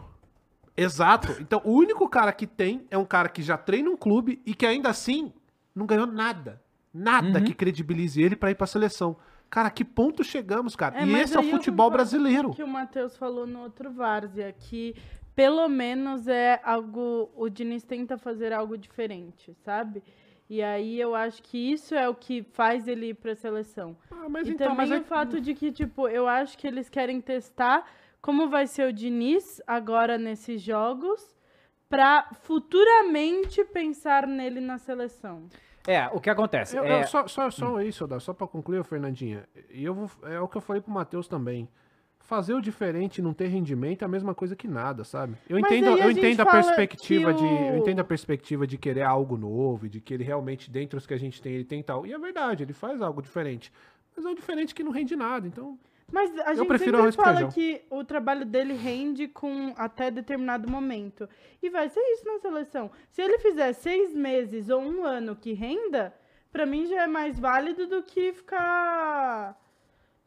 Exato. 0.77 1.37
Então, 1.41 1.61
o 1.65 1.73
único 1.73 2.09
cara 2.09 2.33
que 2.33 2.47
tem 2.47 2.87
é 2.91 2.97
um 2.97 3.05
cara 3.05 3.29
que 3.29 3.43
já 3.43 3.57
treina 3.59 3.91
um 3.91 3.97
clube 3.97 4.41
e 4.47 4.55
que 4.55 4.65
ainda 4.65 4.89
assim 4.89 5.33
não 5.74 5.87
ganhou 5.87 6.07
nada. 6.07 6.61
Nada 6.93 7.39
Uhum. 7.39 7.45
que 7.45 7.55
credibilize 7.55 8.20
ele 8.20 8.37
pra 8.37 8.51
ir 8.51 8.55
pra 8.55 8.66
seleção. 8.66 9.16
Cara, 9.51 9.70
que 9.70 9.85
ponto 9.85 10.24
chegamos, 10.24 10.74
cara? 10.74 10.99
É, 11.01 11.05
e 11.07 11.15
esse 11.16 11.37
é 11.37 11.41
o 11.41 11.43
futebol 11.51 11.91
brasileiro. 11.91 12.51
que 12.55 12.62
o 12.62 12.69
Matheus 12.69 13.16
falou 13.16 13.47
no 13.47 13.61
outro 13.61 13.91
Várzea, 13.91 14.51
que 14.53 14.95
pelo 15.35 15.69
menos 15.69 16.27
é 16.27 16.61
algo. 16.65 17.31
O 17.37 17.49
Diniz 17.51 17.83
tenta 17.85 18.16
fazer 18.16 18.53
algo 18.53 18.77
diferente, 18.79 19.55
sabe? 19.65 20.03
E 20.51 20.62
aí 20.62 21.01
eu 21.01 21.14
acho 21.14 21.43
que 21.43 21.56
isso 21.73 21.94
é 21.94 22.09
o 22.09 22.14
que 22.14 22.43
faz 22.43 22.86
ele 22.86 23.09
ir 23.10 23.14
pra 23.14 23.35
seleção. 23.35 23.97
Ah, 24.10 24.28
mas 24.28 24.47
e 24.47 24.52
então, 24.52 24.69
também 24.69 24.89
mas 24.89 24.90
o 24.90 25.02
é- 25.02 25.06
fato 25.06 25.40
de 25.40 25.55
que, 25.55 25.73
tipo, 25.73 26.09
eu 26.09 26.28
acho 26.28 26.59
que 26.59 26.66
eles 26.66 26.89
querem 26.90 27.20
testar 27.20 27.86
como 28.20 28.48
vai 28.48 28.66
ser 28.66 28.89
o 28.89 28.93
Diniz 28.93 29.60
agora 29.66 30.16
nesses 30.19 30.60
jogos, 30.62 31.35
pra 31.89 32.28
futuramente 32.43 33.64
pensar 33.64 34.27
nele 34.27 34.60
na 34.60 34.78
seleção. 34.78 35.48
É, 35.86 36.06
o 36.09 36.20
que 36.20 36.31
acontece? 36.31 36.77
Eu- 36.77 36.85
é, 36.85 37.02
eu 37.02 37.06
só, 37.09 37.27
só, 37.27 37.51
só 37.51 37.81
isso, 37.81 38.06
Dá, 38.06 38.20
só 38.20 38.32
pra 38.32 38.47
concluir, 38.47 38.85
Fernandinha. 38.85 39.48
E 39.70 39.85
eu 39.85 39.93
vou, 39.94 40.10
é 40.31 40.39
o 40.40 40.47
que 40.47 40.56
eu 40.56 40.60
falei 40.60 40.81
pro 40.81 40.93
Matheus 40.93 41.27
também. 41.27 41.69
Fazer 42.32 42.54
o 42.54 42.62
diferente 42.62 43.18
e 43.18 43.22
não 43.22 43.34
ter 43.34 43.48
rendimento 43.48 44.00
é 44.00 44.04
a 44.06 44.09
mesma 44.09 44.34
coisa 44.34 44.56
que 44.56 44.66
nada, 44.66 45.04
sabe? 45.04 45.36
Eu 45.46 45.60
Mas 45.60 45.70
entendo, 45.70 45.88
a 45.88 45.98
eu 45.98 46.09
gente 46.09 46.18
entendo 46.18 46.40
a 46.40 46.46
perspectiva 46.46 47.34
que 47.34 47.40
de. 47.40 47.44
Eu 47.44 47.74
o- 47.74 47.76
entendo 47.76 48.00
a 48.00 48.04
perspectiva 48.04 48.66
de 48.66 48.78
querer 48.78 49.02
algo 49.02 49.36
novo, 49.36 49.84
e 49.84 49.90
de 49.90 50.00
que 50.00 50.14
ele 50.14 50.24
realmente, 50.24 50.70
dentre 50.70 50.96
os 50.96 51.06
que 51.06 51.12
a 51.12 51.18
gente 51.18 51.42
tem, 51.42 51.52
ele 51.52 51.64
tem 51.66 51.82
tal. 51.82 52.06
E 52.06 52.12
é 52.14 52.18
verdade, 52.18 52.62
ele 52.62 52.72
faz 52.72 53.02
algo 53.02 53.20
diferente. 53.20 53.70
Mas 54.16 54.24
é 54.24 54.28
um 54.30 54.34
diferente 54.34 54.74
que 54.74 54.82
não 54.82 54.90
rende 54.92 55.14
nada, 55.14 55.46
então. 55.46 55.78
Mas 56.10 56.30
a 56.38 56.52
Eu 56.52 56.56
gente 56.56 56.68
prefiro 56.68 56.96
sempre 56.96 57.12
fala 57.12 57.32
feijão. 57.32 57.50
que 57.50 57.82
o 57.90 58.02
trabalho 58.02 58.46
dele 58.46 58.72
rende 58.72 59.28
com 59.28 59.74
até 59.76 60.10
determinado 60.10 60.70
momento. 60.70 61.28
E 61.62 61.68
vai 61.68 61.90
ser 61.90 62.00
isso 62.00 62.24
na 62.26 62.38
seleção. 62.38 62.90
Se 63.10 63.20
ele 63.20 63.38
fizer 63.40 63.74
seis 63.74 64.14
meses 64.14 64.70
ou 64.70 64.80
um 64.80 65.04
ano 65.04 65.36
que 65.36 65.52
renda, 65.52 66.14
pra 66.50 66.64
mim 66.64 66.86
já 66.86 67.02
é 67.02 67.06
mais 67.06 67.38
válido 67.38 67.86
do 67.86 68.02
que 68.02 68.32
ficar, 68.32 69.54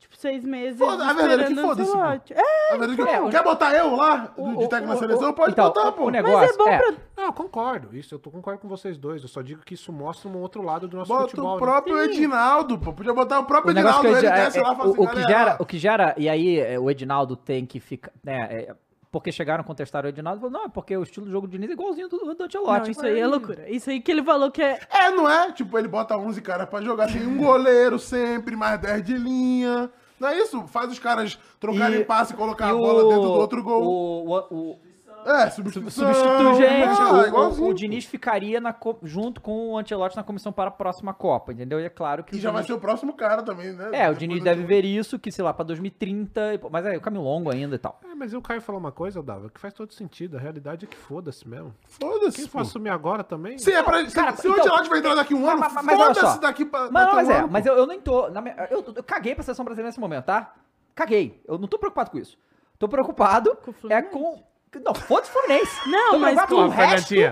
tipo, 0.05 0.17
seis 0.17 0.43
meses 0.43 0.79
Foda- 0.79 1.05
a 1.09 1.13
verdade 1.13 1.43
é 1.43 1.47
que 1.47 1.55
foda-se, 1.55 1.91
pô. 1.91 1.97
É, 1.97 2.73
A 2.73 2.77
verdade 2.77 3.01
é 3.01 3.05
que- 3.05 3.11
É, 3.11 3.21
o- 3.21 3.29
Quer 3.29 3.43
botar 3.43 3.73
eu 3.75 3.95
lá, 3.95 4.33
o- 4.37 4.55
de 4.57 4.67
técnico 4.69 4.87
na 4.87 4.95
o- 4.95 4.99
seleção? 4.99 5.29
o- 5.29 5.33
Pode 5.33 5.51
então, 5.51 5.65
botar, 5.65 5.87
o- 5.89 5.93
pô. 5.93 6.01
o 6.03 6.05
mas 6.05 6.13
negócio 6.13 6.53
é 6.53 6.57
bom 6.57 6.67
é- 6.69 6.77
pra... 6.77 6.93
Não, 7.17 7.23
eu 7.25 7.33
concordo. 7.33 7.95
Isso, 7.95 8.13
eu 8.15 8.19
tô- 8.19 8.29
concordo 8.31 8.59
com 8.59 8.67
vocês 8.67 8.97
dois. 8.97 9.21
Eu 9.21 9.27
só 9.29 9.41
digo 9.41 9.61
que 9.63 9.73
isso 9.73 9.91
mostra 9.91 10.29
um 10.29 10.37
outro 10.41 10.61
lado 10.61 10.87
do 10.87 10.97
nosso 10.97 11.07
Bota 11.13 11.29
futebol. 11.29 11.51
o 11.51 11.53
né? 11.55 11.59
próprio. 11.61 11.99
Edinaldo, 12.03 12.77
pô. 12.77 12.93
Podia 12.93 13.13
botar 13.13 13.39
o 13.39 13.45
próprio 13.45 13.71
O 13.71 13.73
negócio 13.73 13.99
Edinaldo, 13.99 14.19
que 14.19 14.25
eu, 14.25 14.29
ele 14.31 14.39
é- 14.39 14.45
desce 14.45 14.59
é- 14.59 14.61
lá 14.61 14.73
e 14.73 14.75
fala 14.75 14.89
o, 14.89 14.91
assim, 14.93 15.01
o 15.01 15.07
que 15.07 15.15
galera, 15.21 15.27
gera, 15.45 15.57
o 15.59 15.65
que 15.65 15.77
gera, 15.77 16.15
e 16.17 16.29
aí 16.29 16.59
é, 16.59 16.79
o 16.79 16.89
Edinaldo 16.89 17.35
tem 17.35 17.65
que 17.65 17.79
ficar, 17.79 18.11
né, 18.23 18.47
é, 18.51 18.75
porque 19.15 19.31
chegaram 19.31 19.61
a 19.61 19.63
contestar 19.63 20.03
o 20.03 20.09
Edinaldo, 20.09 20.41
falou, 20.41 20.51
não, 20.51 20.65
é 20.65 20.67
porque 20.67 20.97
o 20.97 21.01
estilo 21.01 21.25
de 21.25 21.31
jogo 21.31 21.47
do 21.47 21.51
Diniz 21.51 21.69
é 21.69 21.71
igualzinho 21.71 22.09
do, 22.09 22.35
do 22.35 22.43
Ancelotti. 22.43 22.81
Não, 22.83 22.91
isso 22.91 23.05
aí 23.05 23.17
é 23.17 23.25
loucura. 23.25 23.69
Isso 23.69 23.89
aí 23.89 24.01
que 24.01 24.11
ele 24.11 24.21
falou 24.21 24.51
que 24.51 24.61
é... 24.61 24.77
É, 24.91 25.09
não 25.09 25.29
é? 25.29 25.53
Tipo, 25.53 25.77
ele 25.79 25.87
bota 25.87 26.17
11 26.17 26.41
caras 26.41 26.67
pra 26.67 26.81
jogar, 26.81 27.07
tem 27.07 27.25
um 27.25 27.37
goleiro 27.37 27.97
sempre, 27.97 28.57
mais 28.57 28.77
10 28.81 29.05
de 29.05 29.15
linha. 29.17 29.89
Não 30.19 30.27
é 30.27 30.37
isso? 30.37 30.67
Faz 30.67 30.91
os 30.91 30.99
caras 30.99 31.39
trocarem 31.61 32.01
E- 32.01 32.03
passe 32.03 32.33
e 32.33 32.35
colocar 32.35 32.67
E 32.67 32.71
a 32.71 32.73
bola 32.73 33.03
dentro 33.03 33.21
do 33.23 33.31
outro 33.31 33.63
gol. 33.63 33.83
O, 33.85 34.27
o, 34.27 34.37
o, 34.51 34.79
É, 35.25 35.49
substituição. 35.49 36.05
substitui 36.13 36.53
gente, 36.55 37.01
Ah, 37.01 37.33
o- 37.33 37.63
o, 37.63 37.67
o 37.69 37.73
Diniz 37.73 38.05
ficaria 38.05 38.61
na 38.61 38.75
junto 39.03 39.41
com 39.41 39.71
o 39.71 39.77
Ancelotti 39.77 40.15
na 40.15 40.23
comissão 40.23 40.51
para 40.53 40.67
a 40.67 40.71
próxima 40.71 41.13
Copa, 41.13 41.51
entendeu? 41.51 41.79
E 41.79 41.83
é 41.85 41.89
claro 41.89 42.23
que 42.23 42.35
E 42.35 42.37
o 42.37 42.41
já 42.41 42.49
vai 42.51 42.61
Diniz- 42.61 42.67
ser 42.67 42.73
o 42.73 42.79
próximo 42.79 43.13
cara 43.13 43.41
também, 43.41 43.73
né? 43.73 43.89
É, 43.91 44.09
o 44.09 44.13
Diniz 44.13 44.39
do- 44.39 44.43
deve 44.43 44.63
ver 44.63 44.85
isso, 44.85 45.17
que 45.17 45.31
sei 45.31 45.43
lá, 45.43 45.53
pra 45.53 45.65
2030, 45.65 46.53
e 46.53 46.57
pô, 46.57 46.69
mas 46.69 46.85
é 46.85 46.95
o 46.95 47.01
caminho 47.01 47.23
longo 47.23 47.51
ainda 47.51 47.75
e 47.75 47.79
tal. 47.79 47.99
É, 48.09 48.13
mas 48.13 48.33
o 48.33 48.41
Caio 48.41 48.61
falou 48.61 48.79
uma 48.79 48.91
coisa, 48.91 49.21
Dava, 49.23 49.49
que 49.49 49.59
faz 49.59 49.73
todo 49.73 49.93
sentido. 49.93 50.37
A 50.37 50.39
realidade 50.39 50.85
é 50.85 50.87
que 50.87 50.95
foda-se 50.97 51.47
mesmo. 51.47 51.73
Quem 51.99 52.07
Foda-se, 52.09 52.43
for 52.47 52.51
pô. 52.51 52.59
assumir 52.59 52.89
agora 52.89 53.23
também. 53.23 53.57
Se, 53.57 53.71
é 53.71 53.81
pra, 53.81 54.07
se, 54.07 54.13
Cara, 54.15 54.35
se 54.35 54.47
o 54.47 54.51
então- 54.51 54.63
Ancelotti 54.65 54.89
vai 54.89 54.99
entrar 54.99 55.15
daqui 55.15 55.33
um 55.33 55.49
ano, 55.49 55.59
Mas- 55.59 55.73
mas- 55.73 55.85
mas 55.85 55.97
foda-se 55.97 56.39
daqui 56.39 56.65
pra. 56.65 56.89
Mas, 56.91 57.05
não, 57.05 57.11
um 57.11 57.15
mas 57.15 57.29
é, 57.29 57.37
ano, 57.39 57.47
mas 57.51 57.65
eu, 57.65 57.73
eu 57.75 57.87
nem 57.87 57.99
tô. 57.99 58.29
na 58.29 58.41
minha- 58.41 58.67
eu, 58.69 58.83
eu 58.95 59.03
caguei 59.03 59.33
pra 59.33 59.43
seleção 59.43 59.65
brasileira 59.65 59.87
nesse 59.89 59.99
momento, 59.99 60.25
tá? 60.25 60.53
Caguei. 60.93 61.41
Eu 61.47 61.57
não 61.57 61.67
tô 61.67 61.77
preocupado 61.79 62.11
com 62.11 62.17
isso. 62.19 62.37
Tô 62.77 62.87
preocupado 62.87 63.55
Com 63.63 63.71
o 63.87 63.91
é 63.91 64.01
com. 64.01 64.43
Não, 64.83 64.93
foda-se 64.93 65.29
o 65.29 65.33
Fluminense. 65.33 65.89
Não, 65.89 66.11
Tô 66.11 66.19
mas 66.19 66.45
com- 66.45 66.55
o 66.55 66.69
resto 66.69 67.07
Sim, 67.09 67.23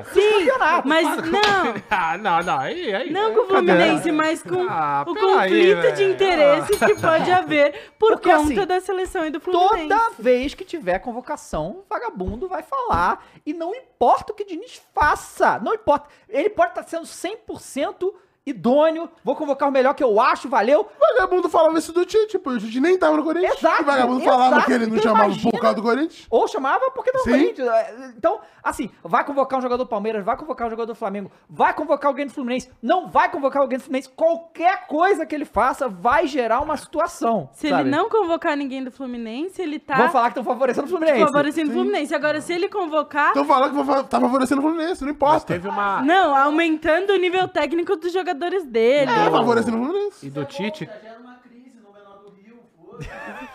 campeonato. 0.45 0.87
mas 0.87 1.05
não. 1.29 1.73
Ah, 1.89 2.17
não, 2.17 2.43
não, 2.43 2.59
aí, 2.59 2.93
aí. 2.93 3.09
Não 3.11 3.33
com 3.33 3.41
o? 3.41 3.47
Fluminense, 3.47 4.11
mas 4.11 4.41
com 4.43 4.67
Ah, 4.69 5.03
o 5.07 5.13
conflito 5.13 5.81
de 5.93 6.05
velho. 6.05 6.11
interesses 6.13 6.79
que 6.79 6.95
pode 6.95 7.31
haver 7.31 7.91
por 7.99 8.11
Porque, 8.13 8.29
conta 8.31 8.43
assim, 8.43 8.65
da 8.65 8.79
seleção 8.81 9.25
e 9.25 9.29
do 9.29 9.39
Fluminense. 9.39 9.87
Toda 9.89 10.11
vez 10.19 10.53
que 10.53 10.63
tiver 10.65 10.99
convocação, 10.99 11.71
o 11.71 11.85
vagabundo 11.89 12.47
vai 12.47 12.63
falar. 12.63 13.25
E 13.45 13.53
não 13.53 13.73
importa 13.75 14.31
o 14.31 14.35
que 14.35 14.43
o 14.43 14.47
Diniz 14.47 14.81
faça. 14.93 15.59
Não 15.59 15.73
importa. 15.73 16.07
Ele 16.29 16.49
pode 16.49 16.71
estar 16.71 16.83
sendo 16.83 17.05
100% 17.05 18.13
idôneo. 18.45 19.09
Vou 19.23 19.35
convocar 19.35 19.69
o 19.69 19.71
melhor 19.71 19.93
que 19.93 20.03
eu 20.03 20.19
acho, 20.19 20.49
valeu. 20.49 20.81
O 20.81 21.13
vagabundo 21.15 21.49
falava 21.49 21.77
isso 21.77 21.93
do 21.93 22.05
Tite, 22.05 22.37
pô. 22.39 22.51
O 22.51 22.59
Tite 22.59 22.79
nem 22.79 22.97
tava 22.97 23.17
no 23.17 23.23
Corinthians. 23.23 23.57
Exato, 23.57 23.83
o 23.83 23.85
vagabundo 23.85 24.21
falava 24.21 24.55
exato. 24.55 24.65
que 24.65 24.73
ele 24.73 24.85
não 24.87 24.97
Então 24.97 25.03
chamava 25.03 25.25
imagina- 25.25 25.51
por 25.51 25.59
causa 25.61 25.75
do 25.75 25.81
Corinthians. 25.81 26.27
Ou 26.29 26.47
chamava 26.47 26.91
porque 26.91 27.11
não. 27.11 27.23
Corinthians. 27.23 27.69
Então, 28.17 28.39
assim, 28.63 28.89
vai 29.03 29.23
convocar 29.23 29.59
um 29.59 29.61
jogador 29.61 29.83
do 29.83 29.87
Palmeiras, 29.89 30.23
vai 30.25 30.35
convocar 30.37 30.67
um 30.67 30.69
jogador 30.69 30.91
do 30.93 30.95
Flamengo, 30.95 31.31
vai 31.49 31.73
convocar 31.73 32.09
alguém 32.09 32.25
do 32.25 32.33
Fluminense, 32.33 32.69
não 32.81 33.07
vai 33.09 33.29
convocar 33.31 33.61
alguém 33.61 33.77
do 33.77 33.83
Fluminense. 33.83 34.09
Qualquer 34.09 34.87
coisa 34.87 35.25
que 35.25 35.33
ele 35.33 35.45
faça 35.45 35.87
vai 35.87 36.27
gerar 36.27 36.59
uma 36.61 36.75
situação. 36.77 37.49
Se 37.53 37.69
sabe? 37.69 37.83
ele 37.83 37.89
não 37.91 38.09
convocar 38.09 38.55
ninguém 38.57 38.83
do 38.83 38.91
Fluminense, 38.91 39.61
ele 39.61 39.79
tá 39.79 39.95
Vão 39.95 40.09
falar 40.09 40.25
que 40.25 40.39
estão 40.39 40.43
favorecendo 40.43 40.87
o 40.87 40.89
Fluminense. 40.89 41.19
favorecendo 41.25 41.69
o 41.71 41.73
Fluminense. 41.73 42.13
Agora, 42.13 42.41
se 42.41 42.53
ele 42.53 42.67
convocar, 42.69 43.31
Então 43.31 43.45
falando 43.45 44.03
que 44.03 44.09
tá 44.09 44.19
favorecendo 44.19 44.59
o 44.61 44.63
Fluminense, 44.63 45.01
não 45.01 45.07
Mas 45.07 45.15
importa. 45.15 45.53
teve 45.53 45.67
uma. 45.67 46.01
não, 46.01 46.35
aumentando 46.35 47.13
o 47.13 47.17
nível 47.17 47.47
técnico 47.47 47.95
dos 47.95 48.11
jogadores 48.33 48.65
dele. 48.65 49.11
É, 49.11 49.29
favorecendo 49.31 49.77
o 49.77 49.85
Fluminense. 49.85 50.27
E 50.27 50.29
do 50.29 50.45
Tite. 50.45 50.89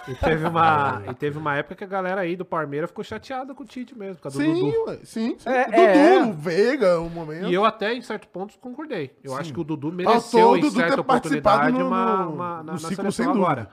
E 0.09 0.15
teve 0.15 0.47
uma, 0.47 1.03
e 1.11 1.15
teve 1.15 1.39
uma 1.39 1.57
época 1.57 1.77
que 1.77 1.85
a 1.85 1.87
galera 1.87 2.23
aí 2.23 2.35
do 2.35 2.45
Palmeiras 2.45 2.91
ficou 2.91 3.05
chateada 3.05 3.55
com 3.55 3.63
o 3.63 3.67
Tite 3.67 3.97
mesmo, 3.97 4.17
por 4.17 4.23
causa 4.23 4.39
do 4.39 4.45
Sim, 4.45 4.55
Dudu. 4.71 4.85
ué, 4.87 4.97
sim, 5.05 5.37
sim. 5.39 5.49
É, 5.49 5.65
Dudu, 5.67 5.79
é. 5.81 6.25
o 6.25 6.33
Veiga, 6.33 7.01
um 7.01 7.09
momento. 7.11 7.47
E 7.49 7.55
eu 7.55 7.65
até, 7.65 7.95
em 7.95 8.01
certo 8.03 8.27
ponto, 8.29 8.59
concordei. 8.59 9.15
Eu 9.23 9.37
acho 9.37 9.53
que 9.53 9.61
o 9.61 9.65
Dudu 9.65 9.93
mereceu, 9.93 10.51
o 10.51 10.57
em 10.57 10.61
Dudu 10.61 10.77
certa 10.77 10.97
ter 10.97 11.03
participado 11.05 11.57
oportunidade, 11.69 11.79
no- 11.79 11.87
uma, 11.87 12.27
uma- 12.27 12.57
na, 12.57 12.63
no 12.63 12.73
na 12.73 12.79
ciclo, 12.79 12.97
seleção 13.13 13.31
agora. 13.31 13.69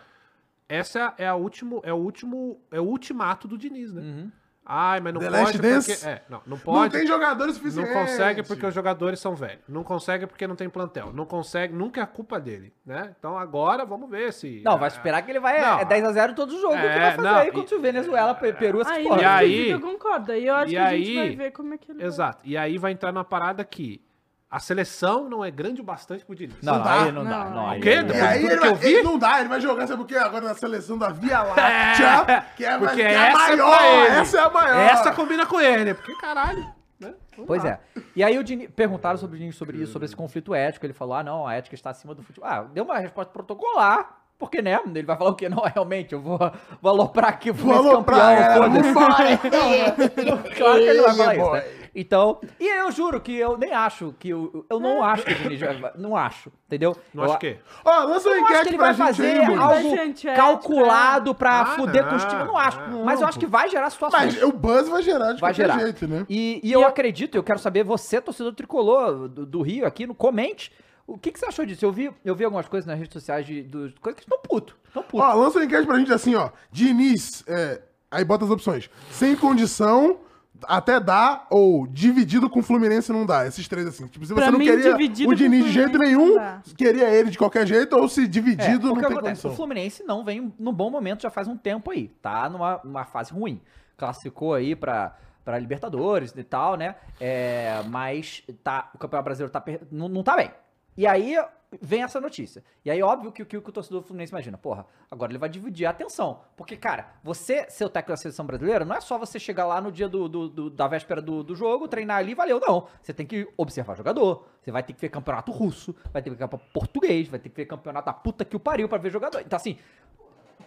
Essa 0.68 1.14
é, 1.18 1.27
a 1.27 1.36
último, 1.36 1.82
é 1.84 1.94
o 1.94 1.98
último, 1.98 2.60
é 2.72 2.80
o 2.80 2.84
ultimato 2.86 3.48
do 3.48 3.57
Diniz, 3.57 3.94
né? 3.94 4.27
Ai, 4.68 5.00
mas 5.00 5.14
não 5.14 5.22
The 5.22 5.28
pode 5.28 5.40
Last 5.42 5.54
porque... 5.58 5.68
Dance? 5.70 6.08
É, 6.08 6.22
não, 6.28 6.42
não 6.48 6.58
Não 6.58 6.58
pode. 6.58 6.98
tem 6.98 7.06
jogadores 7.06 7.56
Não 7.56 7.62
suficientes. 7.64 7.94
consegue 7.94 8.42
porque 8.44 8.66
os 8.66 8.74
jogadores 8.74 9.20
são 9.20 9.36
velhos. 9.36 9.62
Não 9.70 9.84
consegue 9.84 10.26
porque 10.26 10.48
não 10.48 10.56
tem 10.56 10.68
plantel. 10.68 11.14
Não 11.14 11.26
consegue, 11.26 11.74
nunca 11.74 12.02
é 12.02 12.06
culpa 12.08 12.40
dele, 12.40 12.74
né? 12.86 13.14
Então 13.20 13.38
agora 13.38 13.86
vamos 13.86 14.10
ver 14.10 14.34
se. 14.34 14.62
Não, 14.66 14.78
vai 14.80 14.88
esperar 14.88 15.22
que 15.22 15.32
ele 15.32 15.40
vai 15.40 15.62
Não. 15.62 15.80
é 15.80 15.86
10x0 15.86 16.32
em 16.32 16.34
todos 16.34 16.56
os 16.56 16.62
jogos 16.62 16.80
que 16.80 16.86
É, 16.88 17.00
vai 17.00 17.12
fazer 17.16 17.28
não, 17.28 17.36
aí 17.38 17.52
contra 17.52 17.76
o 17.76 17.80
Venezuela, 17.80 18.34
Pe- 18.34 18.54
Peru, 18.54 18.82
essas 18.82 18.98
porra. 19.04 19.22
E 19.22 19.26
aí- 19.26 19.70
eu 19.70 19.80
concordo. 19.80 20.32
Aí 20.32 20.48
eu 20.48 20.56
acho 20.56 20.68
e 20.72 20.72
que 20.72 20.78
a 20.78 20.90
gente 20.98 21.10
aí- 21.10 21.16
vai 21.16 21.36
ver 21.36 21.52
como 21.52 21.74
é 21.74 21.78
que 21.78 21.92
ele 21.92 22.00
vai. 22.00 22.08
Exato. 22.08 22.40
E 22.44 22.58
aí 22.58 22.78
vai 22.80 22.92
entrar 22.92 23.12
numa 23.12 23.24
parada 23.24 23.64
que 23.64 24.02
a 24.49 24.59
seleção 24.59 25.27
não 25.30 25.43
é 25.43 25.49
grande 25.51 25.81
o 25.81 25.84
bastante 25.84 26.23
pro 26.26 26.35
Diniz. 26.35 26.55
Não, 26.61 26.73
Não 26.73 26.80
não, 26.80 26.85
dá. 26.85 27.03
aí 27.03 27.11
não 27.11 27.23
dá. 27.23 27.45
Não, 27.45 27.51
Não, 27.55 27.67
aí 27.67 27.73
aí 27.73 27.80
O 27.80 27.81
quê? 27.81 27.95
não 28.01 28.07
dá. 28.07 28.13
E 28.13 28.13
Depois 28.13 28.23
aí 28.23 28.45
ele, 28.45 28.47
que 28.47 28.55
eu 28.55 28.59
vai, 28.76 28.76
vi? 28.76 28.93
ele 28.93 29.03
não 29.03 29.17
dá, 29.19 29.39
ele 29.39 29.49
vai 29.49 29.61
jogar, 29.61 29.88
sabe 29.88 30.01
o 30.01 30.05
quê? 30.05 30.15
Agora 30.15 30.45
na 30.45 30.53
seleção 30.53 30.97
da 30.97 31.09
Via 31.09 31.41
Láctea, 31.43 32.45
que 32.55 32.63
é, 32.65 32.77
Porque 32.77 32.95
que 32.95 33.01
é 33.01 33.17
a 33.17 33.27
essa 33.27 33.51
é 33.51 33.55
maior, 33.55 33.81
ele. 33.84 34.15
essa 34.17 34.38
é 34.38 34.41
a 34.41 34.49
maior. 34.49 34.77
Essa 34.80 35.11
combina 35.11 35.45
com 35.45 35.59
ele, 35.59 35.93
porque 35.93 36.15
caralho. 36.15 36.65
Né? 36.99 37.13
Pois 37.45 37.63
lá. 37.63 37.72
é. 37.72 37.80
E 38.15 38.23
aí 38.23 38.38
o 38.38 38.43
Diniz, 38.43 38.69
perguntaram 38.73 39.17
sobre 39.17 39.35
o 39.35 39.39
Diniz 39.39 39.55
sobre 39.55 39.77
isso, 39.80 39.91
sobre 39.91 40.05
esse 40.05 40.15
conflito 40.15 40.55
ético. 40.55 40.85
Ele 40.85 40.93
falou: 40.93 41.15
ah, 41.15 41.23
não, 41.23 41.45
a 41.45 41.53
ética 41.55 41.76
está 41.76 41.89
acima 41.89 42.15
do 42.15 42.23
futebol. 42.23 42.49
Ah, 42.49 42.61
deu 42.73 42.85
uma 42.85 42.97
resposta 42.99 43.34
protocolar. 43.34 44.22
Porque, 44.38 44.61
né? 44.61 44.77
Ele 44.85 45.03
vai 45.03 45.17
falar 45.17 45.30
o 45.30 45.35
quê? 45.35 45.47
Não, 45.49 45.63
realmente, 45.63 46.13
eu 46.13 46.22
vou, 46.22 46.38
vou 46.81 46.91
aloprar 46.91 47.30
aqui 47.30 47.51
Vou 47.51 47.72
Fluminense 47.73 47.89
aloprar, 47.95 48.38
campeão, 48.38 48.93
galera, 48.93 48.93
foda-se. 48.93 50.55
Claro 50.55 50.77
que 50.80 50.84
ele 50.85 51.01
vai 51.01 51.15
falar 51.15 51.35
isso, 51.35 51.51
né? 51.51 51.63
Então, 51.97 52.41
e 52.59 52.67
eu 52.67 52.91
juro 52.91 53.22
que 53.22 53.34
eu 53.34 53.57
nem 53.57 53.72
acho 53.72 54.13
que 54.19 54.27
eu, 54.30 54.65
eu 54.69 54.80
não 54.81 55.01
acho 55.01 55.23
que 55.23 55.31
o 55.31 55.35
Diniz 55.38 55.59
vai, 55.61 55.91
não 55.97 56.13
acho, 56.15 56.51
entendeu? 56.67 56.95
Não 57.13 57.23
eu, 57.23 57.30
acho 57.30 57.38
o 57.38 57.39
quê? 57.39 57.57
Ó, 57.85 58.03
lança 58.03 58.27
uma 58.27 58.35
eu 58.38 58.43
acho 58.43 58.47
que 58.47 58.53
enquete 58.53 58.67
ele 58.69 58.77
pra 58.77 58.85
vai 58.91 58.93
gente 58.93 59.07
fazer 59.07 59.39
aí, 59.39 59.55
algo 59.55 59.89
ser 59.89 59.99
antiético, 60.01 60.45
calculado 60.45 61.34
pra 61.34 61.61
Ah, 61.61 61.65
fuder 61.77 62.05
com 62.07 62.15
os 62.15 62.23
não, 62.23 62.30
times. 62.30 62.45
Eu 62.45 62.51
não 62.51 62.57
acho. 62.57 62.81
não, 62.89 63.05
mas 63.05 63.22
eu 63.22 63.27
acho 63.27 63.39
que 63.39 63.45
vai 63.45 63.69
gerar 63.69 63.89
situações. 63.89 64.34
Mas 64.35 64.43
o 64.43 64.51
buzz 64.51 64.89
vai 64.89 65.01
gerar 65.01 65.31
de 65.34 65.39
Vai 65.39 65.53
qualquer 65.53 65.72
gerar. 65.72 65.80
jeito, 65.84 66.07
né? 66.07 66.26
E, 66.30 66.59
e 66.61 66.72
eu 66.72 66.85
acredito, 66.85 67.35
eu 67.35 67.43
quero 67.43 67.59
saber, 67.59 67.84
você, 67.85 68.19
torcedor 68.19 68.53
tricolor 68.53 69.30
do, 69.30 69.45
do 69.45 69.61
Rio 69.61 69.85
aqui, 69.85 70.05
no 70.05 70.13
comente. 70.13 70.72
O 71.07 71.17
que, 71.17 71.31
que 71.31 71.39
você 71.39 71.45
achou 71.45 71.65
disso? 71.65 71.85
Eu 71.85 71.91
vi, 71.91 72.11
eu 72.26 72.35
vi 72.35 72.43
algumas 72.43 72.67
coisas 72.67 72.85
nas 72.88 72.97
redes 72.97 73.13
sociais 73.13 73.45
de, 73.45 73.61
de 73.63 73.93
coisas 74.01 74.15
que 74.19 74.26
estão 74.26 74.39
puto. 74.39 74.76
Estão 74.88 75.03
puto. 75.03 75.23
Ó, 75.23 75.34
lança 75.34 75.59
uma 75.59 75.65
enquete 75.65 75.85
pra 75.85 75.97
gente 75.99 76.11
assim, 76.11 76.35
ó. 76.35 76.49
Diniz, 76.72 77.43
é, 77.47 77.81
aí 78.11 78.26
bota 78.26 78.43
as 78.43 78.49
opções. 78.51 78.89
Sem 79.11 79.35
condição, 79.35 80.17
até 80.64 80.99
dá, 80.99 81.45
ou 81.49 81.86
dividido 81.88 82.49
com 82.49 82.60
o 82.60 82.64
Fluminense 82.64 83.11
não 83.11 83.26
dá. 83.26 83.45
Esses 83.45 83.68
três 83.68 83.86
assim. 83.88 84.07
Tipo, 84.07 84.26
se 84.26 84.34
você 84.34 84.41
Pra 84.41 84.52
não 84.52 84.60
mim, 84.60 84.65
queria 84.65 84.95
o 85.27 85.36
Diniz 85.36 85.65
de 85.65 85.72
jeito 85.72 85.98
nenhum, 85.98 86.36
não 86.36 86.61
queria 86.77 87.10
ele 87.10 87.30
de 87.30 87.38
qualquer 87.38 87.68
jeito, 87.68 87.95
ou 87.98 88.07
se 88.07 88.23
É, 88.23 88.27
dividido 88.27 88.88
não 88.88 88.94
porque 88.94 89.07
tem 89.07 89.18
acontece, 89.18 89.41
condição. 89.41 89.52
o 89.52 89.56
Fluminense 89.56 90.03
não 90.03 90.23
vem 90.23 90.53
num 90.57 90.73
bom 90.73 90.90
momento 90.90 91.22
já 91.22 91.30
faz 91.30 91.48
um 91.48 91.57
tempo 91.57 91.91
aí. 91.91 92.07
Tá 92.22 92.49
numa, 92.49 92.80
numa 92.84 93.06
fase 93.06 93.32
ruim. 93.34 93.61
Classificou 93.98 94.53
aí 94.53 94.76
pra, 94.76 95.15
pra 95.44 95.57
Libertadores 95.60 96.34
e 96.36 96.44
tal, 96.44 96.76
né? 96.76 96.95
É, 97.19 97.82
mas 97.90 98.44
tá, 98.64 98.90
o 98.94 98.98
Campeonato 98.98 99.26
Brasileiro 99.26 99.52
tá, 99.52 99.64
não, 99.91 100.07
não 100.10 100.23
tá 100.23 100.36
bem. 100.36 100.52
E 100.98 101.06
aí 101.06 101.36
vem 101.81 102.03
essa 102.03 102.19
notícia. 102.22 102.64
E 102.84 102.91
aí, 102.91 103.02
óbvio 103.02 103.31
que, 103.31 103.41
o 103.43 103.45
que 103.45 103.57
o 103.57 103.61
torcedor 103.61 104.02
do 104.02 104.07
Fluminense 104.07 104.31
imagina, 104.31 104.57
porra, 104.57 104.85
agora 105.10 105.31
ele 105.31 105.38
vai 105.39 105.49
dividir 105.49 105.85
a 105.85 105.89
atenção. 105.89 106.41
Porque, 106.56 106.76
cara, 106.77 107.07
você 107.23 107.69
ser 107.69 107.85
o 107.85 107.89
técnico 107.89 108.11
da 108.14 108.18
seleção 108.18 108.45
brasileira 108.45 108.84
não 108.85 108.95
é 108.95 109.02
só 109.02 109.18
você 109.18 109.39
chegar 109.39 109.65
lá 109.65 109.80
no 109.81 109.91
dia 109.91 110.07
do, 110.10 110.27
do- 110.27 110.49
do- 110.49 110.69
da 110.69 110.88
véspera 110.88 111.22
do, 111.22 111.43
do 111.43 111.56
jogo, 111.56 111.88
treinar 111.88 112.18
ali, 112.18 112.34
valeu, 112.35 112.60
não. 112.60 112.88
Você 113.02 113.14
tem 113.14 113.26
que 113.26 113.47
observar 113.57 113.95
jogador, 113.95 114.45
você 114.61 114.72
vai 114.72 114.84
ter 114.84 114.93
que 114.93 115.02
ver 115.02 115.10
campeonato 115.10 115.52
russo, 115.52 115.95
vai 116.11 116.22
ter 116.22 116.30
que 116.30 116.35
ver 116.35 116.39
campeonato 116.43 116.72
português, 116.73 117.27
vai 117.27 117.39
ter 117.39 117.49
que 117.49 117.56
ver 117.56 117.65
campeonato 117.65 118.06
da 118.06 118.14
puta 118.14 118.43
que 118.45 118.56
o 118.56 118.60
pariu 118.60 118.88
pra 118.89 118.97
ver 118.97 119.11
jogador. 119.11 119.41
Então, 119.41 119.57
assim, 119.57 119.77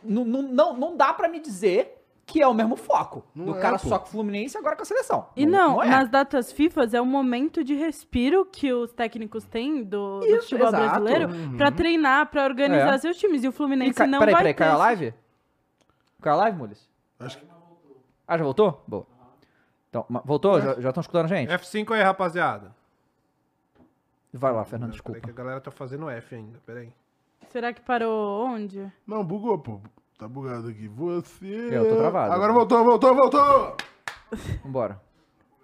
não, 0.03 0.25
não, 0.25 0.77
não, 0.77 0.97
dá 0.97 1.13
pra 1.13 1.29
me 1.29 1.41
dizer 1.41 1.98
que 2.29 2.43
é 2.43 2.47
o 2.47 2.53
mesmo 2.53 2.77
foco. 2.77 3.25
Não 3.35 3.47
do 3.47 3.57
é, 3.57 3.61
cara 3.61 3.79
pô. 3.79 3.89
só 3.89 3.99
com 3.99 4.05
o 4.07 4.09
Fluminense 4.11 4.55
e 4.55 4.59
agora 4.59 4.77
com 4.77 4.83
a 4.83 4.85
seleção. 4.85 5.29
E 5.35 5.47
não, 5.47 5.83
é. 5.83 5.89
nas 5.89 6.09
datas 6.11 6.53
FIFA 6.53 6.87
é 6.93 7.01
um 7.01 7.07
momento 7.07 7.65
de 7.65 7.75
respiro 7.75 8.45
que 8.45 8.71
os 8.73 8.93
técnicos 8.93 9.45
têm 9.45 9.83
do, 9.83 10.21
do 10.21 10.27
Isso, 10.27 10.43
futebol 10.43 10.69
exato. 10.69 11.01
brasileiro 11.01 11.57
pra 11.57 11.73
treinar, 11.73 12.27
pra 12.31 12.45
organizar 12.45 12.95
É. 12.95 12.99
seus 12.99 13.17
times. 13.17 13.43
E 13.45 13.49
o 13.49 13.53
Fluminense 13.53 13.95
ca- 13.95 14.07
não 14.07 14.19
peraí, 14.19 14.35
vai 14.35 14.43
peraí, 14.43 14.55
caiu 14.55 14.73
a 14.73 14.77
live? 14.77 15.15
Caiu 16.21 16.35
a 16.35 16.37
live, 16.37 16.59
Mules? 16.59 16.89
Acho 17.19 17.39
que... 17.39 17.47
Ah, 18.29 18.37
já 18.37 18.45
voltou? 18.45 18.85
Boa. 18.87 19.07
Então, 19.89 20.05
voltou? 20.25 20.61
Já 20.61 20.79
já 20.81 20.89
estão 20.91 21.01
escutando 21.01 21.25
a 21.25 21.29
gente? 21.29 21.49
F5 21.51 21.93
aí, 21.95 22.03
rapaziada. 22.03 22.77
Vai 24.35 24.53
lá, 24.53 24.65
Fernando, 24.65 24.91
Peraí 24.91 24.93
desculpa. 24.93 25.21
que 25.21 25.31
a 25.31 25.33
galera 25.33 25.61
tá 25.63 25.71
fazendo 25.71 26.11
F 26.11 26.35
ainda, 26.35 26.59
peraí. 26.67 26.93
Será 27.49 27.73
que 27.73 27.81
parou 27.81 28.45
onde? 28.45 28.93
Não, 29.07 29.25
bugou, 29.25 29.59
pô. 29.59 29.81
Tá 30.19 30.27
bugado 30.27 30.69
aqui. 30.69 30.89
Você... 30.89 31.69
Eu 31.71 31.89
tô 31.89 31.97
travado. 31.97 32.33
Agora 32.33 32.53
voltou, 32.53 32.85
voltou, 32.85 33.15
voltou! 33.15 33.77
Vambora. 34.65 35.01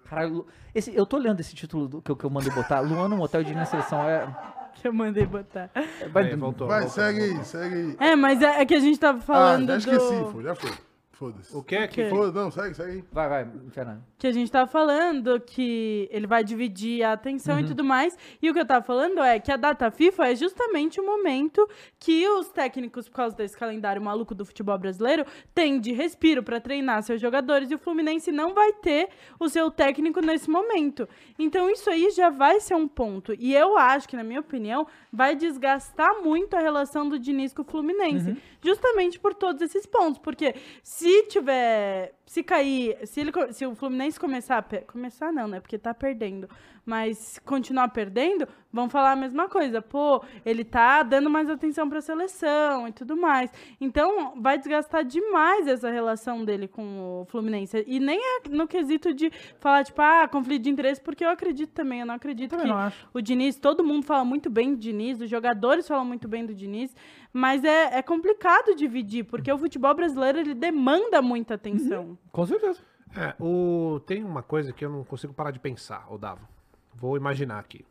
Caralho, 0.09 0.45
esse, 0.73 0.95
eu 0.95 1.05
tô 1.05 1.17
olhando 1.17 1.39
esse 1.41 1.53
título 1.55 1.87
do- 1.87 2.01
que, 2.01 2.11
eu- 2.11 2.15
que 2.15 2.23
eu 2.23 2.29
mandei 2.29 2.51
botar. 2.51 2.79
Luan 2.79 3.07
no 3.09 3.17
motel 3.17 3.43
de 3.43 3.53
na 3.53 3.65
seleção 3.65 4.07
é. 4.07 4.27
Que 4.75 4.87
eu 4.87 4.93
mandei 4.93 5.25
botar. 5.25 5.69
é- 5.75 6.07
vai- 6.07 6.25
Aí, 6.27 6.35
voltou. 6.35 6.67
Vai, 6.67 6.81
voltou, 6.81 6.95
segue 7.03 7.19
voltou. 7.19 7.37
aí, 7.39 7.45
segue 7.45 7.75
aí. 7.75 8.11
É, 8.11 8.15
mas 8.15 8.41
é, 8.41 8.61
é 8.61 8.65
que 8.65 8.75
a 8.75 8.79
gente 8.79 8.99
tava 8.99 9.17
Ah, 9.17 9.21
falando 9.21 9.67
já 9.67 9.77
esqueci, 9.77 10.15
do... 10.15 10.31
pô. 10.31 10.41
Já 10.41 10.55
foi. 10.55 10.71
Foda-se. 11.17 11.55
O 11.55 11.63
quê? 11.63 11.87
Que 11.87 12.03
quê? 12.03 12.09
Foda, 12.09 12.41
não, 12.41 12.51
segue, 12.51 12.73
segue 12.75 12.91
aí. 12.91 13.03
Vai, 13.11 13.29
vai, 13.29 13.47
Fernando. 13.71 14.03
que 14.17 14.27
a 14.27 14.31
gente 14.33 14.51
tava 14.51 14.67
falando 14.69 15.39
que 15.39 16.09
ele 16.11 16.27
vai 16.27 16.43
dividir 16.43 17.03
a 17.03 17.13
atenção 17.13 17.55
Uhum. 17.55 17.61
e 17.61 17.65
tudo 17.67 17.83
mais. 17.83 18.17
E 18.41 18.49
o 18.49 18.53
que 18.53 18.59
eu 18.59 18.65
tava 18.65 18.83
falando 18.83 19.19
é 19.21 19.39
que 19.39 19.51
a 19.51 19.55
data 19.55 19.89
FIFA 19.89 20.27
é 20.31 20.35
justamente 20.35 20.99
o 20.99 21.05
momento 21.05 21.65
que 21.99 22.27
os 22.27 22.49
técnicos, 22.49 23.07
por 23.07 23.15
causa 23.15 23.35
desse 23.35 23.57
calendário 23.57 24.01
maluco 24.01 24.35
do 24.35 24.45
futebol 24.45 24.77
brasileiro, 24.77 25.25
têm 25.53 25.79
de 25.79 25.93
respiro 25.93 26.43
pra 26.43 26.59
treinar 26.59 27.01
seus 27.03 27.21
jogadores 27.21 27.71
e 27.71 27.75
o 27.75 27.79
Fluminense 27.79 28.31
não 28.31 28.53
vai 28.53 28.73
ter 28.73 29.07
o 29.39 29.47
seu 29.47 29.71
técnico 29.71 30.19
nesse 30.21 30.49
momento. 30.49 31.07
Então 31.39 31.69
isso 31.69 31.89
aí 31.89 32.09
já 32.11 32.29
vai 32.29 32.59
ser 32.59 32.75
um 32.75 32.87
ponto. 32.87 33.33
E 33.39 33.53
eu 33.55 33.77
acho 33.77 34.09
que, 34.09 34.17
na 34.17 34.23
minha 34.23 34.41
opinião, 34.41 34.85
vai 35.13 35.35
desgastar 35.35 36.21
muito 36.21 36.55
a 36.55 36.59
relação 36.59 37.07
do 37.07 37.17
Diniz 37.17 37.53
com 37.53 37.61
o 37.61 37.65
Fluminense. 37.65 38.31
Uhum. 38.31 38.37
Justamente 38.65 39.19
por 39.19 39.33
todos 39.33 39.61
esses 39.61 39.85
pontos. 39.85 40.19
Porque 40.19 40.55
se 40.83 41.23
tiver. 41.23 42.13
Se 42.25 42.41
cair. 42.43 42.97
Se, 43.05 43.21
ele, 43.21 43.31
se 43.51 43.65
o 43.65 43.75
Fluminense 43.75 44.19
começar 44.19 44.57
a. 44.57 44.81
Começar 44.81 45.31
não, 45.31 45.47
né? 45.47 45.59
Porque 45.59 45.77
tá 45.77 45.93
perdendo. 45.93 46.49
Mas 46.85 47.39
continuar 47.43 47.87
perdendo, 47.87 48.47
vão 48.71 48.87
falar 48.87 49.13
a 49.13 49.15
mesma 49.15 49.49
coisa. 49.49 49.81
Pô, 49.81 50.23
ele 50.45 50.63
tá 50.63 51.01
dando 51.01 51.31
mais 51.31 51.49
atenção 51.49 51.89
pra 51.89 51.99
seleção 51.99 52.87
e 52.87 52.91
tudo 52.91 53.17
mais. 53.17 53.49
Então, 53.81 54.39
vai 54.39 54.55
desgastar 54.55 55.03
demais 55.03 55.67
essa 55.67 55.89
relação 55.89 56.45
dele 56.45 56.67
com 56.67 57.21
o 57.21 57.25
Fluminense. 57.25 57.83
E 57.87 57.99
nem 57.99 58.19
é 58.19 58.49
no 58.49 58.67
quesito 58.67 59.15
de 59.15 59.31
falar, 59.59 59.83
tipo, 59.83 59.99
ah, 59.99 60.27
conflito 60.27 60.61
de 60.61 60.69
interesse, 60.69 61.01
porque 61.01 61.25
eu 61.25 61.29
acredito 61.29 61.71
também. 61.71 62.01
Eu 62.01 62.05
não 62.05 62.13
acredito 62.13 62.51
Também 62.51 62.67
que 62.67 62.71
não 62.71 62.77
acho. 62.77 63.07
o 63.11 63.19
Diniz, 63.19 63.55
todo 63.57 63.83
mundo 63.83 64.05
fala 64.05 64.23
muito 64.23 64.47
bem 64.47 64.75
do 64.75 64.77
Diniz, 64.77 65.19
os 65.19 65.29
jogadores 65.29 65.87
falam 65.87 66.05
muito 66.05 66.27
bem 66.27 66.45
do 66.45 66.53
Diniz, 66.53 66.95
mas 67.35 67.65
é, 67.65 67.97
é 67.97 68.01
complicado 68.01 68.73
dividir, 68.73 69.25
porque 69.25 69.51
o 69.51 69.57
futebol 69.57 69.93
brasileiro 69.93 70.39
ele 70.39 70.55
demanda 70.55 71.21
muita 71.21 71.55
atenção. 71.55 72.17
Com 72.31 72.45
certeza. 72.45 72.79
É, 73.13 73.35
o... 73.43 73.99
tem 74.05 74.23
uma 74.23 74.41
coisa 74.41 74.71
que 74.71 74.85
eu 74.85 74.89
não 74.89 75.03
consigo 75.03 75.33
parar 75.33 75.51
de 75.51 75.59
pensar, 75.59 76.09
ô 76.09 76.17
Davo. 76.17 76.47
Vou 76.93 77.17
imaginar 77.17 77.59
aqui. 77.59 77.85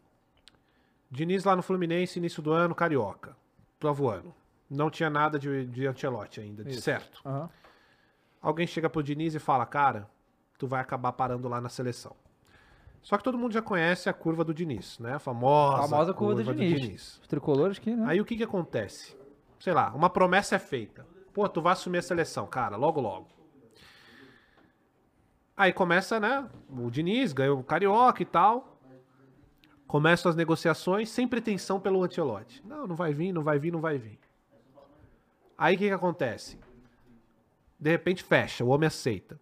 Diniz 1.10 1.44
lá 1.44 1.54
no 1.54 1.62
Fluminense, 1.62 2.18
início 2.18 2.42
do 2.42 2.52
ano, 2.52 2.74
carioca. 2.74 3.36
Tô 3.78 3.92
voando. 3.92 4.34
Não 4.70 4.88
tinha 4.88 5.10
nada 5.10 5.38
de, 5.38 5.66
de 5.66 5.86
Ancelotti 5.86 6.40
ainda, 6.40 6.64
de 6.64 6.80
certo. 6.80 7.20
Aham. 7.26 7.50
Alguém 8.40 8.66
chega 8.66 8.88
pro 8.88 9.02
Diniz 9.02 9.34
e 9.34 9.38
fala, 9.38 9.66
cara, 9.66 10.08
tu 10.56 10.66
vai 10.66 10.80
acabar 10.80 11.12
parando 11.12 11.50
lá 11.50 11.60
na 11.60 11.68
seleção. 11.68 12.16
Só 13.02 13.18
que 13.18 13.24
todo 13.24 13.36
mundo 13.36 13.52
já 13.52 13.60
conhece 13.60 14.08
a 14.08 14.12
curva 14.14 14.42
do 14.42 14.54
Diniz, 14.54 14.98
né? 14.98 15.16
A 15.16 15.18
famosa, 15.18 15.76
A 15.76 15.82
famosa 15.82 16.14
curva 16.14 16.42
do 16.42 16.54
Diniz. 16.54 17.20
Os 17.20 17.28
tricolores 17.28 17.78
que, 17.78 17.94
né? 17.94 18.06
Aí 18.08 18.22
o 18.22 18.24
que 18.24 18.38
que 18.38 18.42
acontece? 18.42 19.22
Sei 19.58 19.72
lá, 19.72 19.92
uma 19.94 20.10
promessa 20.10 20.56
é 20.56 20.58
feita. 20.58 21.06
Pô, 21.32 21.48
tu 21.48 21.60
vai 21.60 21.72
assumir 21.72 21.98
a 21.98 22.02
seleção, 22.02 22.46
cara, 22.46 22.76
logo 22.76 23.00
logo. 23.00 23.28
Aí 25.56 25.72
começa, 25.72 26.18
né? 26.18 26.48
O 26.68 26.90
Diniz 26.90 27.32
ganhou 27.32 27.58
o 27.58 27.64
Carioca 27.64 28.22
e 28.22 28.26
tal. 28.26 28.78
Começam 29.86 30.28
as 30.28 30.36
negociações 30.36 31.08
sem 31.10 31.28
pretensão 31.28 31.78
pelo 31.78 32.02
Ancelotti. 32.02 32.62
Não, 32.66 32.86
não 32.86 32.96
vai 32.96 33.12
vir, 33.12 33.32
não 33.32 33.42
vai 33.42 33.58
vir, 33.58 33.70
não 33.70 33.80
vai 33.80 33.98
vir. 33.98 34.18
Aí 35.56 35.76
o 35.76 35.78
que 35.78 35.86
que 35.86 35.92
acontece? 35.92 36.58
De 37.78 37.90
repente 37.90 38.22
fecha, 38.22 38.64
o 38.64 38.68
homem 38.68 38.88
aceita. 38.88 39.38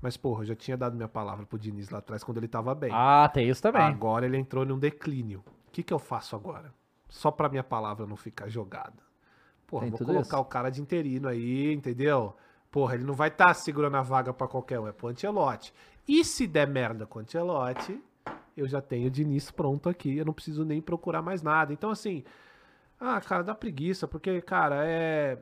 Mas, 0.00 0.16
porra, 0.16 0.42
eu 0.42 0.46
já 0.46 0.54
tinha 0.54 0.76
dado 0.76 0.96
minha 0.96 1.08
palavra 1.08 1.44
pro 1.44 1.58
Diniz 1.58 1.90
lá 1.90 1.98
atrás 1.98 2.22
quando 2.22 2.38
ele 2.38 2.48
tava 2.48 2.74
bem. 2.74 2.90
Ah, 2.92 3.28
tem 3.32 3.48
isso 3.48 3.62
também. 3.62 3.82
Agora 3.82 4.26
ele 4.26 4.36
entrou 4.36 4.64
num 4.64 4.78
declínio. 4.78 5.44
O 5.66 5.70
que, 5.70 5.82
que 5.82 5.92
eu 5.92 5.98
faço 5.98 6.36
agora? 6.36 6.72
Só 7.08 7.30
pra 7.30 7.48
minha 7.48 7.64
palavra 7.64 8.06
não 8.06 8.16
ficar 8.16 8.48
jogada. 8.48 9.07
Porra, 9.68 9.82
Tem 9.82 9.90
vou 9.90 9.98
tudo 9.98 10.06
colocar 10.14 10.36
isso. 10.38 10.42
o 10.42 10.44
cara 10.46 10.70
de 10.70 10.80
interino 10.80 11.28
aí, 11.28 11.72
entendeu? 11.72 12.34
Porra, 12.70 12.94
ele 12.94 13.04
não 13.04 13.14
vai 13.14 13.28
estar 13.28 13.54
segurando 13.54 13.96
a 13.96 14.02
vaga 14.02 14.32
pra 14.32 14.48
qualquer 14.48 14.80
um, 14.80 14.88
é 14.88 14.92
pro 14.92 15.08
Ancelotti. 15.08 15.72
E 16.08 16.24
se 16.24 16.46
der 16.46 16.66
merda 16.66 17.06
com 17.06 17.18
o 17.18 17.22
Ancelotti, 17.22 18.02
eu 18.56 18.66
já 18.66 18.80
tenho 18.80 19.06
o 19.08 19.10
Diniz 19.10 19.50
pronto 19.50 19.88
aqui, 19.88 20.16
eu 20.18 20.24
não 20.24 20.32
preciso 20.32 20.64
nem 20.64 20.80
procurar 20.80 21.22
mais 21.22 21.42
nada. 21.42 21.72
Então, 21.72 21.90
assim, 21.90 22.24
ah, 22.98 23.20
cara, 23.20 23.44
dá 23.44 23.54
preguiça, 23.54 24.08
porque, 24.08 24.40
cara, 24.40 24.82
é. 24.86 25.38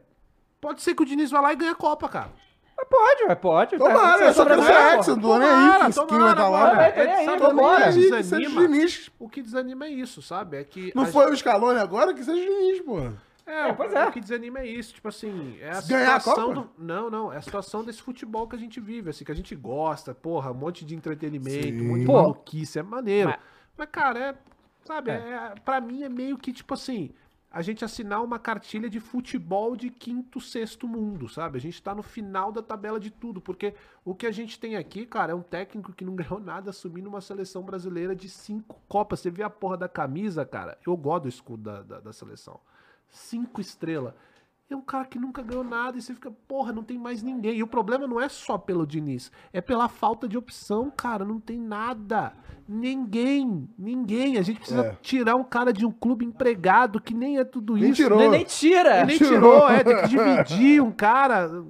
Pode 0.60 0.82
ser 0.82 0.94
que 0.94 1.02
o 1.02 1.06
Diniz 1.06 1.30
vá 1.30 1.40
lá 1.40 1.52
e 1.52 1.56
ganhe 1.56 1.70
a 1.70 1.74
Copa, 1.76 2.08
cara. 2.08 2.30
Mas 2.76 2.88
pode, 2.88 3.24
mas 3.26 3.38
pode. 3.38 3.78
Tomara, 3.78 4.18
Tá- 4.18 4.24
eu 4.26 4.34
só 4.34 4.44
quero 4.44 4.60
sobreviver, 4.60 4.90
ser 4.90 4.94
pô. 4.96 5.00
Exxon, 5.00 5.20
tô 5.20 5.38
nem 5.38 5.48
aí, 5.48 5.54
Tomara, 5.54 5.86
que 5.92 6.06
quem 6.06 6.18
vai 6.18 6.34
tomara, 6.34 6.34
estar 6.34 6.48
lá. 6.50 6.74
né? 6.76 6.92
Nem 7.04 7.14
aí, 7.14 7.24
Sabe 7.24 7.38
vambora. 7.40 7.90
o 7.90 7.92
que 7.94 8.10
desanima? 8.10 8.60
o 8.60 8.66
Diniz. 8.68 9.10
O 9.18 9.28
que 9.30 9.42
desanima 9.42 9.86
é 9.86 9.88
isso, 9.90 10.20
sabe? 10.20 10.56
É 10.58 10.64
que 10.64 10.92
Não 10.94 11.06
foi 11.06 11.30
o 11.32 11.36
Scaloni 11.36 11.78
agora, 11.78 12.12
que 12.12 12.22
seja 12.22 12.38
o 12.38 12.44
Diniz, 12.44 12.80
pô. 12.82 12.96
É, 13.46 13.68
É, 13.68 13.72
pois 13.72 13.92
é. 13.94 14.06
O 14.08 14.12
que 14.12 14.20
desanima 14.20 14.58
é 14.60 14.66
isso, 14.66 14.92
tipo 14.94 15.06
assim, 15.08 15.56
é 15.60 15.70
a 15.70 15.80
Ganhar 15.80 16.16
a 16.16 16.20
situação 16.20 16.54
Copa? 16.54 16.68
do. 16.76 16.84
Não, 16.84 17.08
não, 17.08 17.32
é 17.32 17.36
a 17.36 17.42
situação 17.42 17.84
desse 17.84 18.02
futebol 18.02 18.48
que 18.48 18.56
a 18.56 18.58
gente 18.58 18.80
vive, 18.80 19.10
assim, 19.10 19.24
que 19.24 19.30
a 19.32 19.36
gente 19.36 19.54
gosta, 19.54 20.14
porra, 20.14 20.50
um 20.50 20.54
monte 20.54 20.84
de 20.84 20.94
entretenimento, 20.96 21.66
Sim. 21.68 21.80
um 21.80 21.88
monte 21.88 22.00
de 22.00 22.06
Pô. 22.06 22.12
maluquice, 22.14 22.78
é 22.78 22.82
maneiro. 22.82 23.30
Mas- 23.30 23.40
Mas, 23.78 23.88
cara, 23.92 24.18
é. 24.18 24.34
Sabe, 24.84 25.10
É. 25.10 25.14
é. 25.14 25.54
pra 25.64 25.80
mim 25.80 26.02
é 26.02 26.08
meio 26.08 26.38
que, 26.38 26.52
tipo 26.52 26.72
assim, 26.74 27.10
a 27.50 27.60
gente 27.62 27.84
assinar 27.84 28.22
uma 28.22 28.38
cartilha 28.38 28.88
de 28.88 29.00
futebol 29.00 29.74
de 29.76 29.90
quinto, 29.90 30.40
sexto 30.40 30.86
mundo, 30.88 31.28
sabe? 31.28 31.58
A 31.58 31.60
gente 31.60 31.82
tá 31.82 31.94
no 31.94 32.02
final 32.02 32.50
da 32.52 32.62
tabela 32.62 32.98
de 33.00 33.10
tudo, 33.10 33.40
porque 33.40 33.74
o 34.04 34.14
que 34.14 34.26
a 34.26 34.30
gente 34.32 34.58
tem 34.60 34.76
aqui, 34.76 35.04
cara, 35.06 35.32
é 35.32 35.34
um 35.34 35.42
técnico 35.42 35.92
que 35.92 36.04
não 36.04 36.14
ganhou 36.16 36.38
nada 36.40 36.70
assumindo 36.70 37.08
uma 37.08 37.20
seleção 37.20 37.62
brasileira 37.62 38.14
de 38.14 38.28
cinco 38.28 38.80
Copas. 38.88 39.20
Você 39.20 39.30
vê 39.30 39.42
a 39.42 39.50
porra 39.50 39.76
da 39.76 39.88
camisa, 39.88 40.44
cara, 40.44 40.78
eu 40.86 40.96
gosto 40.96 41.24
do 41.24 41.28
escudo 41.28 41.62
da, 41.64 41.82
da, 41.82 42.00
da 42.00 42.12
seleção. 42.12 42.60
Cinco 43.08 43.60
estrelas. 43.60 44.14
É 44.68 44.74
um 44.74 44.80
cara 44.82 45.04
que 45.04 45.16
nunca 45.18 45.42
ganhou 45.42 45.62
nada 45.62 45.96
e 45.96 46.02
você 46.02 46.12
fica, 46.12 46.28
porra, 46.48 46.72
não 46.72 46.82
tem 46.82 46.98
mais 46.98 47.22
ninguém. 47.22 47.54
E 47.56 47.62
o 47.62 47.68
problema 47.68 48.04
não 48.06 48.20
é 48.20 48.28
só 48.28 48.58
pelo 48.58 48.84
Diniz, 48.84 49.30
é 49.52 49.60
pela 49.60 49.88
falta 49.88 50.26
de 50.28 50.36
opção, 50.36 50.90
cara. 50.90 51.24
Não 51.24 51.38
tem 51.38 51.56
nada. 51.56 52.32
Ninguém, 52.68 53.68
ninguém. 53.78 54.38
A 54.38 54.42
gente 54.42 54.58
precisa 54.58 54.86
É. 54.86 54.96
tirar 55.00 55.36
um 55.36 55.44
cara 55.44 55.72
de 55.72 55.86
um 55.86 55.92
clube 55.92 56.24
empregado 56.24 57.00
que 57.00 57.14
nem 57.14 57.38
é 57.38 57.44
tudo 57.44 57.74
Nem 57.74 57.90
isso. 57.90 58.02
tirou. 58.02 58.18
Nem, 58.18 58.28
nem 58.28 58.44
tira. 58.44 59.02
E 59.02 59.06
nem 59.06 59.18
Tirou. 59.18 59.32
tirou, 59.34 59.68
é, 59.70 59.84
tem 59.84 59.96
que 60.02 60.08
dividir 60.08 60.82
um 60.82 60.90
cara. 60.90 61.64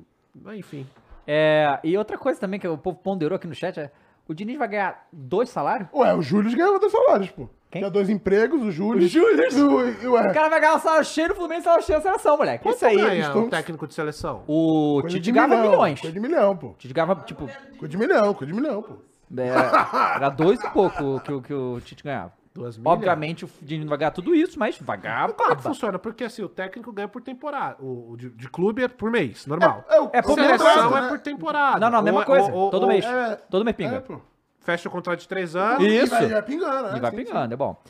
Enfim. 0.55 0.87
É, 1.27 1.79
e 1.85 1.99
outra 1.99 2.17
coisa 2.17 2.41
também 2.41 2.59
que 2.59 2.67
o 2.67 2.79
povo 2.79 2.99
ponderou 2.99 3.37
aqui 3.37 3.47
no 3.47 3.55
chat 3.55 3.79
é: 3.79 3.93
o 4.27 4.33
Diniz 4.33 4.57
vai 4.57 4.69
ganhar 4.69 5.07
dois 5.13 5.51
salários? 5.51 5.89
Ué, 5.93 6.15
o 6.15 6.23
Júlio 6.23 6.51
ganhava 6.57 6.79
dois 6.79 6.93
salários, 6.93 7.31
pô. 7.31 7.49
Quem? 7.71 7.81
Tinha 7.83 7.91
dois 7.91 8.09
empregos, 8.09 8.63
o 8.63 8.71
Júlio. 8.71 9.05
O 9.05 9.09
Júlio? 9.09 9.45
E 9.51 9.61
o, 9.61 10.03
e, 10.05 10.09
ué, 10.09 10.21
O 10.29 10.33
cara 10.33 10.49
vai 10.49 10.61
ganhar 10.61 10.77
um 10.77 10.79
salário 10.79 11.05
cheio 11.05 11.29
no 11.29 11.35
Fluminense 11.35 11.65
salário 11.65 11.85
cheio 11.85 11.99
na 11.99 12.03
seleção, 12.03 12.37
moleque. 12.37 12.63
Quanto 12.63 12.77
Isso 12.77 12.87
aí. 12.87 12.97
ganha 12.97 13.27
estão- 13.27 13.43
um 13.45 13.49
técnico 13.51 13.87
de 13.87 13.95
seleção? 13.95 14.43
O 14.47 14.99
coisa 15.01 15.17
Tite 15.17 15.33
ganhava 15.33 15.57
milhão, 15.57 15.71
milhões. 15.73 16.01
Coisa 16.01 16.15
de 16.15 16.21
milhão, 16.21 16.57
pô. 16.57 16.67
O 16.69 16.75
Tite 16.75 16.95
ganhava, 16.95 17.15
tipo, 17.27 17.47
Coisa 17.79 17.89
de 17.89 17.97
milhão, 17.99 18.35
coisa 18.35 18.53
de 18.53 18.59
milhão, 18.61 18.83
pô. 18.83 18.95
era, 19.37 20.15
era 20.17 20.29
dois 20.31 20.63
e 20.63 20.71
pouco 20.71 21.21
que, 21.21 21.33
o- 21.33 21.43
que 21.43 21.53
o 21.53 21.81
Tite 21.81 22.05
ganhava. 22.05 22.33
Duas? 22.55 22.81
Obviamente 22.83 23.45
o 23.45 23.51
Diniz 23.61 23.87
vai 23.87 23.99
ganhar 23.99 24.13
tudo 24.13 24.35
isso, 24.35 24.59
mas 24.59 24.79
vai 24.81 24.97
ganhar 24.97 25.31
Como 25.35 25.53
é 25.53 25.57
que 25.57 25.63
funciona? 25.63 25.99
Porque 25.99 26.25
assim, 26.25 26.43
o 26.43 26.49
técnico 26.49 26.91
ganha 26.91 27.07
por 27.09 27.21
temporada. 27.21 27.77
O, 27.83 28.13
o 28.13 28.17
de, 28.17 28.31
de 28.31 28.49
clube 28.49 28.83
é 28.83 28.89
por 28.89 29.11
mês, 29.11 29.45
normal. 29.47 29.85
É, 29.91 30.01
o- 30.01 30.11
É 30.11 30.23
por 30.23 30.33
o 30.33 30.37
mês, 30.37 30.47
Seleção 30.63 30.85
contrato, 30.85 31.05
é 31.05 31.09
por 31.09 31.19
temporada. 31.19 31.79
Não, 31.81 31.91
não, 31.91 32.03
mesma 32.03 32.21
Ou- 32.21 32.25
coisa. 32.27 32.51
ou- 32.51 32.71
todo 32.71 32.83
ou- 32.85 32.89
mês. 32.89 33.05
é- 33.05 33.37
todo 33.51 33.63
mês 33.63 33.75
É, 33.75 33.77
pinga. 33.77 34.01
pô. 34.01 34.21
Fecha 34.67 34.89
o 34.89 34.93
contrato 34.93 35.21
de 35.21 35.29
três 35.29 35.55
anos. 35.57 35.83
Isso. 35.87 36.07
E 36.07 36.19
vai, 36.19 36.27
vai 36.29 36.43
pingando, 36.43 36.89
né? 36.91 36.97
E 36.97 37.01
vai 37.01 37.11
Sim, 37.13 37.17
pingando, 37.17 37.55
é 37.55 37.57
bom. 37.57 37.81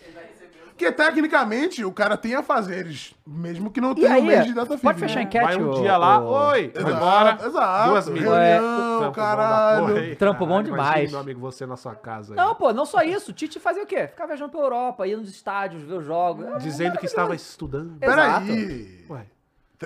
Porque 0.67 0.93
tecnicamente 0.93 1.83
o 1.83 1.91
cara 1.91 2.19
tem 2.19 2.35
afazeres, 2.35 3.15
mesmo 3.27 3.71
que 3.71 3.81
não 3.81 3.95
tenha 3.95 4.13
aí, 4.13 4.21
um 4.21 4.27
mês 4.27 4.45
de 4.45 4.53
data 4.53 4.77
pode 4.77 4.81
FIFA. 4.81 4.95
fechar 4.99 5.15
a 5.15 5.17
né? 5.17 5.23
enquete? 5.23 5.45
Vai 5.47 5.57
um 5.57 5.71
dia 5.81 5.97
lá, 5.97 6.21
oi, 6.21 6.71
Exato, 6.75 6.91
embora. 6.95 7.39
exato. 7.47 7.89
Duas 7.91 8.09
milhas. 8.11 8.29
Reunião, 8.29 8.99
Trampo 8.99 9.01
bom 9.01 9.07
da 9.07 9.13
caralho. 9.13 9.87
porra, 9.87 10.01
hein? 10.01 10.15
Trampo 10.17 10.47
bom 10.47 10.63
demais. 10.63 10.83
imagina, 10.91 11.11
meu 11.13 11.21
amigo, 11.21 11.41
você 11.41 11.65
na 11.65 11.79
sua 11.79 11.95
casa 11.95 12.35
aí. 12.35 12.37
Não, 12.37 12.55
pô, 12.55 12.75
não 12.75 12.85
só 12.85 13.01
isso. 13.01 13.33
Tite 13.33 13.59
fazia 13.59 13.85
o 13.85 13.87
quê? 13.87 14.07
Ficava 14.09 14.27
viajando 14.29 14.51
pela 14.53 14.65
Europa, 14.65 15.07
ia 15.07 15.17
nos 15.17 15.31
estádios, 15.31 15.83
ver 15.83 15.95
os 15.95 16.05
jogos. 16.05 16.45
É, 16.45 16.59
Dizendo 16.59 16.99
que 16.99 17.07
estava 17.07 17.35
estudando. 17.35 17.99
Peraí. 17.99 19.03
Ué, 19.09 19.27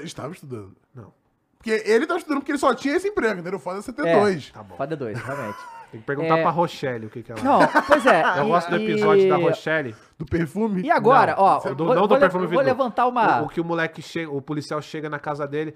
Estava 0.02 0.32
estudando. 0.32 0.74
não. 0.92 1.12
Porque 1.56 1.70
ele 1.84 2.04
tá 2.06 2.16
estudando 2.16 2.38
porque 2.40 2.50
ele 2.52 2.58
só 2.58 2.74
tinha 2.74 2.96
esse 2.96 3.06
emprego, 3.06 3.38
entendeu? 3.38 3.60
Foda 3.60 3.80
você 3.80 3.92
ter 3.92 4.06
É. 4.08 4.18
dois. 4.18 4.50
Tá 4.50 4.62
bom. 4.62 4.74
Fada 4.76 4.96
2, 4.96 5.16
realmente. 5.20 5.58
Tem 5.90 6.00
que 6.00 6.06
perguntar 6.06 6.38
É. 6.38 6.42
pra 6.42 6.50
Rochelle 6.50 7.06
o 7.06 7.10
que, 7.10 7.22
que 7.22 7.32
ela 7.32 7.42
Não, 7.42 7.58
pois 7.86 8.06
é. 8.06 8.22
Eu 8.38 8.44
e- 8.44 8.48
gosto 8.48 8.70
do 8.70 8.76
e- 8.78 8.84
episódio 8.84 9.28
da 9.28 9.36
Rochelle. 9.36 9.94
Do 10.18 10.24
perfume. 10.24 10.82
E 10.82 10.90
agora, 10.90 11.34
ó, 11.36 11.58
Do- 11.74 11.84
vou, 11.86 11.94
não 11.94 12.02
do 12.02 12.08
vou 12.08 12.16
le- 12.16 12.20
perfume 12.20 12.46
vou 12.46 12.62
levantar 12.62 13.06
uma... 13.06 13.42
O, 13.42 13.46
o 13.46 13.48
que 13.48 13.60
o 13.60 13.64
moleque 13.64 14.00
chega, 14.00 14.30
o 14.30 14.40
policial 14.40 14.80
chega 14.80 15.08
na 15.10 15.18
casa 15.18 15.46
dele. 15.48 15.74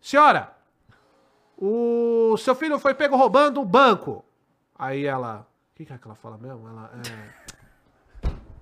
Senhora, 0.00 0.50
o 1.56 2.36
seu 2.36 2.54
filho 2.54 2.78
foi 2.78 2.94
pego 2.94 3.16
roubando 3.16 3.60
um 3.60 3.64
banco. 3.64 4.24
Aí 4.78 5.06
ela. 5.06 5.46
O 5.72 5.76
que, 5.76 5.84
que 5.84 5.92
é 5.92 5.98
que 5.98 6.06
ela 6.06 6.14
fala 6.14 6.36
mesmo? 6.36 6.68
Ela 6.68 6.90
é. 6.94 7.43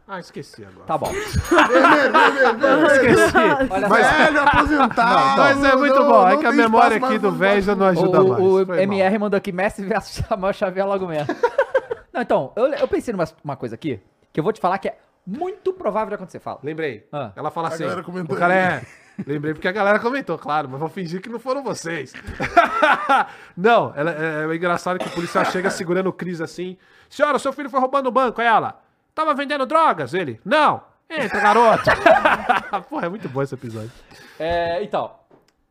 Ah, 0.07 0.19
esqueci 0.19 0.65
agora. 0.65 0.85
Tá 0.87 0.99
bom. 0.99 1.11
Vermelho, 1.11 2.13
vermelho, 2.13 2.59
vermelho. 2.59 2.87
Esqueci. 2.87 3.37
Olha 3.71 3.89
Mas- 3.89 4.07
só. 4.07 4.13
Velho 4.25 4.41
aposentado. 4.43 5.37
Mas 5.39 5.65
é 5.65 5.77
muito 5.77 5.95
não- 5.95 6.09
bom. 6.09 6.29
É 6.29 6.33
não 6.35 6.41
que 6.41 6.47
a 6.47 6.53
memória 6.53 6.97
aqui 6.97 7.19
do 7.19 7.33
velho 7.33 7.63
já 7.63 7.75
não 7.75 7.87
ajuda 7.87 8.23
o, 8.23 8.29
mais. 8.29 8.41
o 8.43 8.51
Foi 8.51 8.65
mal. 8.67 8.77
MR 8.79 9.19
mandou 9.19 9.39
aqui 9.39 9.53
Messi 9.53 9.85
versus 9.85 10.25
Samuel 10.29 10.53
Xavier 10.53 10.87
logo 10.87 11.07
mesmo. 11.07 11.35
Não, 12.13 12.21
então, 12.21 12.53
eu, 12.57 12.67
eu 12.75 12.89
pensei 12.89 13.13
numa 13.13 13.25
uma 13.43 13.57
coisa 13.57 13.75
aqui, 13.75 14.01
que 14.33 14.41
eu 14.41 14.45
vou 14.45 14.53
te 14.53 14.61
falar 14.61 14.77
que 14.79 14.89
é 14.89 14.99
muito 15.27 15.73
provável 15.73 16.09
de 16.09 16.15
acontecer. 16.17 16.41
Fala. 16.41 16.59
Lembrei. 16.63 17.07
Ah. 17.13 17.31
Ela 17.37 17.51
fala 17.51 17.69
A 17.69 17.73
assim. 17.73 17.85
galera 17.85 18.03
comentou 18.03 18.37
O 18.37 18.39
cara 18.39 18.55
é. 18.55 18.83
Lembrei 19.27 19.53
porque 19.55 19.69
a 19.69 19.73
galera 19.73 19.99
comentou, 20.01 20.37
claro, 20.39 20.69
mas 20.71 20.81
vou 20.81 20.89
fingir 20.89 21.21
que 21.21 21.29
não 21.29 21.39
foram 21.39 21.63
vocês. 21.63 22.13
não, 23.57 23.93
ela, 23.95 24.11
é, 24.11 24.47
é 24.51 24.57
engraçado 24.57 24.99
que 24.99 25.07
o 25.07 25.11
policial 25.11 25.45
chega 25.45 25.71
segurando 25.71 26.09
o 26.09 26.13
Cris 26.13 26.41
assim. 26.41 26.77
Senhora, 27.09 27.39
seu 27.39 27.53
filho 27.53 27.69
foi 27.71 27.79
roubando 27.79 28.07
o 28.09 28.13
banco. 28.13 28.41
Aí 28.41 28.47
ela, 28.47 28.81
tava 29.15 29.35
vendendo 29.35 29.67
drogas? 29.67 30.15
Ele, 30.15 30.41
não. 30.45 30.83
Entra, 31.09 31.41
garoto. 31.41 31.85
Porra, 32.89 33.07
é 33.07 33.09
muito 33.09 33.29
bom 33.29 33.43
esse 33.43 33.55
episódio. 33.55 33.91
É, 34.39 34.83
então, 34.83 35.15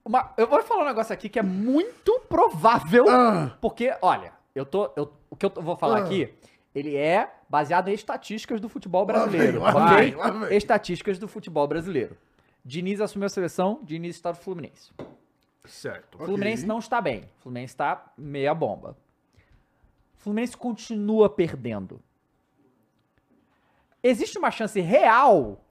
uma- 0.06 0.32
eu 0.38 0.46
vou 0.48 0.62
falar 0.64 0.84
um 0.84 0.88
negócio 0.88 1.12
aqui 1.14 1.28
que 1.30 1.40
é 1.40 1.44
muito 1.44 2.20
provável, 2.30 3.06
Ah. 3.10 3.58
porque, 3.60 3.94
olha, 4.02 4.32
eu 4.54 4.66
tô, 4.66 4.92
eu- 4.96 5.12
o 5.30 5.36
que 5.36 5.46
eu 5.46 5.50
tô- 5.50 5.62
vou 5.62 5.76
falar 5.76 5.98
Ah. 5.98 6.04
aqui, 6.04 6.32
ele 6.76 6.96
é 6.96 7.34
baseado 7.50 7.88
em 7.88 7.94
estatísticas 7.94 8.62
do 8.62 8.70
futebol 8.70 9.02
Lá 9.02 9.06
brasileiro, 9.08 9.54
vem, 9.54 9.62
lá 9.74 9.86
ok? 9.88 9.98
vem, 9.98 10.16
lá 10.16 10.30
vem. 10.30 10.58
Estatísticas 10.58 11.18
do 11.18 11.28
futebol 11.28 11.68
brasileiro. 11.68 12.16
Diniz 12.64 13.02
assumiu 13.02 13.26
a 13.26 13.30
seleção, 13.30 13.80
Diniz 13.84 14.16
está 14.16 14.30
no 14.30 14.36
Fluminense. 14.36 14.92
Certo. 15.66 16.22
O 16.22 16.26
Fluminense 16.26 16.66
não 16.68 16.78
está 16.80 17.02
bem. 17.02 17.24
O 17.40 17.42
Fluminense 17.44 17.74
está 17.74 18.12
meia 18.16 18.54
bomba. 18.54 18.96
O 20.18 20.22
Fluminense 20.22 20.56
continua 20.56 21.28
perdendo. 21.30 22.00
Existe 24.04 24.38
uma 24.38 24.52
chance 24.52 24.80
real 24.80 25.64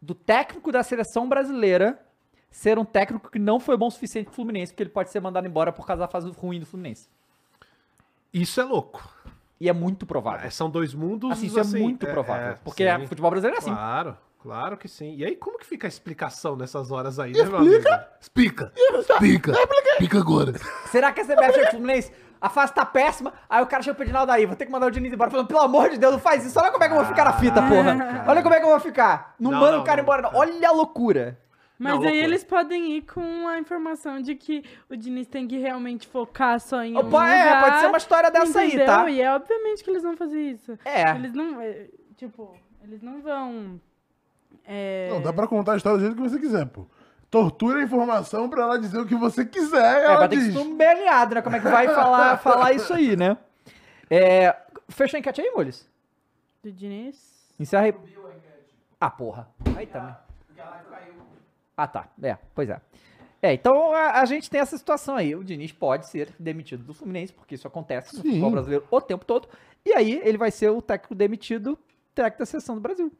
do 0.00 0.14
técnico 0.14 0.72
da 0.72 0.82
seleção 0.82 1.28
brasileira 1.28 2.00
ser 2.50 2.78
um 2.78 2.84
técnico 2.84 3.30
que 3.30 3.38
não 3.38 3.60
foi 3.60 3.76
bom 3.76 3.86
o 3.86 3.90
suficiente 3.90 4.26
pro 4.26 4.34
Fluminense, 4.34 4.72
porque 4.72 4.82
ele 4.82 4.90
pode 4.90 5.10
ser 5.10 5.20
mandado 5.20 5.46
embora 5.46 5.72
por 5.72 5.86
causa 5.86 6.00
da 6.00 6.08
fase 6.08 6.28
ruim 6.30 6.58
do 6.58 6.66
Fluminense. 6.66 7.08
Isso 8.32 8.60
é 8.60 8.64
louco. 8.64 9.08
E 9.60 9.68
é 9.68 9.72
muito 9.72 10.06
provável. 10.06 10.46
É, 10.46 10.50
são 10.50 10.70
dois 10.70 10.94
mundos. 10.94 11.32
Assim, 11.32 11.46
isso 11.46 11.60
é 11.60 11.64
muito 11.64 12.06
provável. 12.06 12.58
porque 12.64 12.82
sim. 12.82 12.88
é 12.88 13.06
futebol 13.06 13.30
brasileiro 13.30 13.56
é 13.56 13.60
assim. 13.60 13.70
Claro. 13.70 14.16
Claro 14.42 14.78
que 14.78 14.88
sim. 14.88 15.16
E 15.16 15.24
aí, 15.24 15.36
como 15.36 15.58
que 15.58 15.66
fica 15.66 15.86
a 15.86 15.88
explicação 15.88 16.56
nessas 16.56 16.90
horas 16.90 17.18
aí, 17.18 17.32
né, 17.32 17.42
amigo? 17.42 17.84
Explica. 18.18 18.72
Explica. 18.98 19.52
Explica 19.92 20.18
agora. 20.18 20.54
Será 20.86 21.12
que 21.12 21.20
a 21.20 21.24
CBF 21.24 21.60
pro 21.60 21.70
Fluminense? 21.72 22.10
A 22.40 22.48
fase 22.48 22.72
tá 22.72 22.86
péssima, 22.86 23.32
aí 23.48 23.62
o 23.62 23.66
cara 23.66 23.82
chega 23.82 23.94
pro 23.94 24.04
Edinaldo 24.04 24.32
aí, 24.32 24.46
vou 24.46 24.56
ter 24.56 24.64
que 24.66 24.72
mandar 24.72 24.86
o 24.86 24.90
Diniz 24.90 25.12
embora, 25.12 25.30
falando, 25.30 25.46
pelo 25.46 25.60
amor 25.60 25.90
de 25.90 25.98
Deus, 25.98 26.12
não 26.12 26.18
faz 26.20 26.44
isso, 26.46 26.58
olha 26.58 26.70
como 26.70 26.82
é 26.82 26.86
que 26.88 26.92
eu 26.94 26.98
vou 26.98 27.06
ficar 27.06 27.24
na 27.24 27.32
fita, 27.34 27.60
porra. 27.60 28.24
Olha 28.26 28.42
como 28.42 28.54
é 28.54 28.58
que 28.58 28.64
eu 28.64 28.70
vou 28.70 28.80
ficar. 28.80 29.34
Não, 29.38 29.50
Não, 29.50 29.60
manda 29.60 29.72
não, 29.72 29.80
o 29.82 29.84
cara 29.84 29.96
não. 29.98 30.02
embora, 30.04 30.22
não. 30.22 30.30
Olha 30.34 30.68
a 30.68 30.72
loucura. 30.72 31.38
Mas 31.78 31.94
Não, 31.94 32.00
aí 32.00 32.04
loucura. 32.08 32.24
eles 32.24 32.44
podem 32.44 32.92
ir 32.96 33.02
com 33.02 33.48
a 33.48 33.58
informação 33.58 34.20
de 34.20 34.34
que 34.34 34.62
o 34.90 34.96
Diniz 34.96 35.26
tem 35.26 35.48
que 35.48 35.56
realmente 35.58 36.06
focar 36.06 36.60
só 36.60 36.82
em 36.82 36.94
um 36.94 36.98
Opa, 36.98 37.26
é, 37.28 37.44
lugar, 37.44 37.62
pode 37.64 37.80
ser 37.80 37.86
uma 37.86 37.96
história 37.98 38.30
dessa 38.30 38.60
aí, 38.60 38.68
entendeu? 38.68 38.86
tá? 38.86 39.10
E 39.10 39.20
é 39.20 39.32
obviamente 39.34 39.82
que 39.82 39.88
eles 39.90 40.02
vão 40.02 40.14
fazer 40.16 40.40
isso. 40.40 40.78
É. 40.84 41.10
Eles 41.12 41.32
não, 41.32 41.58
é, 41.60 41.86
tipo, 42.16 42.54
eles 42.84 43.00
não 43.02 43.22
vão... 43.22 43.80
é, 44.66 45.08
Não, 45.10 45.22
dá 45.22 45.32
pra 45.32 45.46
contar 45.46 45.72
a 45.72 45.76
história 45.76 45.96
do 45.98 46.04
jeito 46.04 46.16
que 46.16 46.28
você 46.28 46.38
quiser, 46.38 46.66
pô. 46.66 46.86
Tortura 47.30 47.78
a 47.78 47.82
informação 47.82 48.48
pra 48.50 48.62
ela 48.62 48.78
dizer 48.78 48.98
o 48.98 49.06
que 49.06 49.14
você 49.14 49.44
quiser. 49.44 50.02
É, 50.02 50.04
ela 50.06 50.18
vai 50.18 50.28
ter 50.28 50.36
que 50.36 50.52
ser 50.52 50.58
um 50.58 50.76
bem 50.76 50.88
alinhado, 50.88 51.34
né? 51.36 51.42
Como 51.42 51.54
é 51.54 51.60
que 51.60 51.68
vai 51.68 51.86
falar, 51.86 52.38
falar 52.42 52.72
isso 52.72 52.92
aí, 52.92 53.16
né? 53.16 53.36
É, 54.10 54.56
fecha 54.88 55.16
a 55.16 55.20
enquete 55.20 55.40
aí, 55.40 55.50
Mules. 55.52 55.88
Do 56.62 56.72
Diniz. 56.72 57.16
Encerra 57.58 57.84
aí. 57.84 57.94
Ah, 59.00 59.10
porra. 59.10 59.48
Aí 59.76 59.86
também. 59.86 60.14
Ah, 61.76 61.86
tá. 61.86 62.08
É, 62.22 62.36
pois 62.54 62.68
é. 62.68 62.80
É, 63.42 63.54
então 63.54 63.94
a, 63.94 64.20
a 64.20 64.24
gente 64.26 64.50
tem 64.50 64.60
essa 64.60 64.76
situação 64.76 65.16
aí. 65.16 65.34
O 65.34 65.44
Diniz 65.44 65.72
pode 65.72 66.06
ser 66.08 66.34
demitido 66.38 66.84
do 66.84 66.92
Fluminense, 66.92 67.32
porque 67.32 67.54
isso 67.54 67.66
acontece 67.66 68.14
no 68.16 68.22
Sim. 68.22 68.28
futebol 68.28 68.50
brasileiro 68.50 68.84
o 68.90 69.00
tempo 69.00 69.24
todo. 69.24 69.48
E 69.86 69.92
aí 69.94 70.20
ele 70.24 70.36
vai 70.36 70.50
ser 70.50 70.68
o 70.68 70.82
técnico 70.82 71.14
demitido, 71.14 71.78
técnico 72.14 72.40
da 72.40 72.46
seleção 72.46 72.74
do 72.74 72.80
Brasil. 72.80 73.10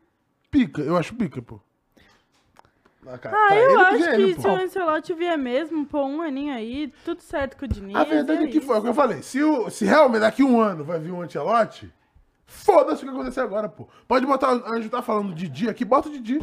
Pica, 0.50 0.82
eu 0.82 0.96
acho 0.96 1.14
pica, 1.14 1.40
pô. 1.40 1.60
Ah, 3.06 3.16
cara, 3.18 3.36
Ah, 3.36 3.46
pra 3.46 3.56
eu 3.56 3.80
acho 3.80 3.98
pra 3.98 4.08
que 4.14 4.22
ele, 4.22 4.34
se 4.34 4.42
pô. 4.42 4.48
o 4.48 4.56
Ancelotti 4.56 5.14
vier 5.14 5.38
mesmo, 5.38 5.86
pô, 5.86 6.04
um 6.04 6.20
aninho 6.20 6.54
aí, 6.54 6.92
tudo 7.04 7.22
certo 7.22 7.56
com 7.56 7.64
o 7.64 7.68
Diniz. 7.68 7.96
A 7.96 8.04
verdade 8.04 8.44
é, 8.44 8.46
que 8.48 8.58
isso. 8.58 8.66
foi, 8.66 8.76
é 8.76 8.78
o 8.78 8.82
que 8.82 8.88
eu 8.88 8.94
falei. 8.94 9.22
Se, 9.22 9.42
o, 9.42 9.70
se 9.70 9.84
realmente 9.86 10.20
daqui 10.20 10.42
um 10.42 10.60
ano 10.60 10.84
vai 10.84 10.98
vir 10.98 11.10
um 11.10 11.22
Antelote, 11.22 11.90
foda-se 12.46 13.02
o 13.02 13.08
que 13.08 13.14
acontecer 13.14 13.40
agora, 13.40 13.68
pô. 13.68 13.88
Pode 14.06 14.26
botar, 14.26 14.50
a 14.50 14.76
gente 14.76 14.90
tá 14.90 15.00
falando 15.00 15.32
de 15.34 15.48
Didi 15.48 15.68
aqui, 15.70 15.84
bota 15.84 16.08
o 16.08 16.12
Didi. 16.12 16.40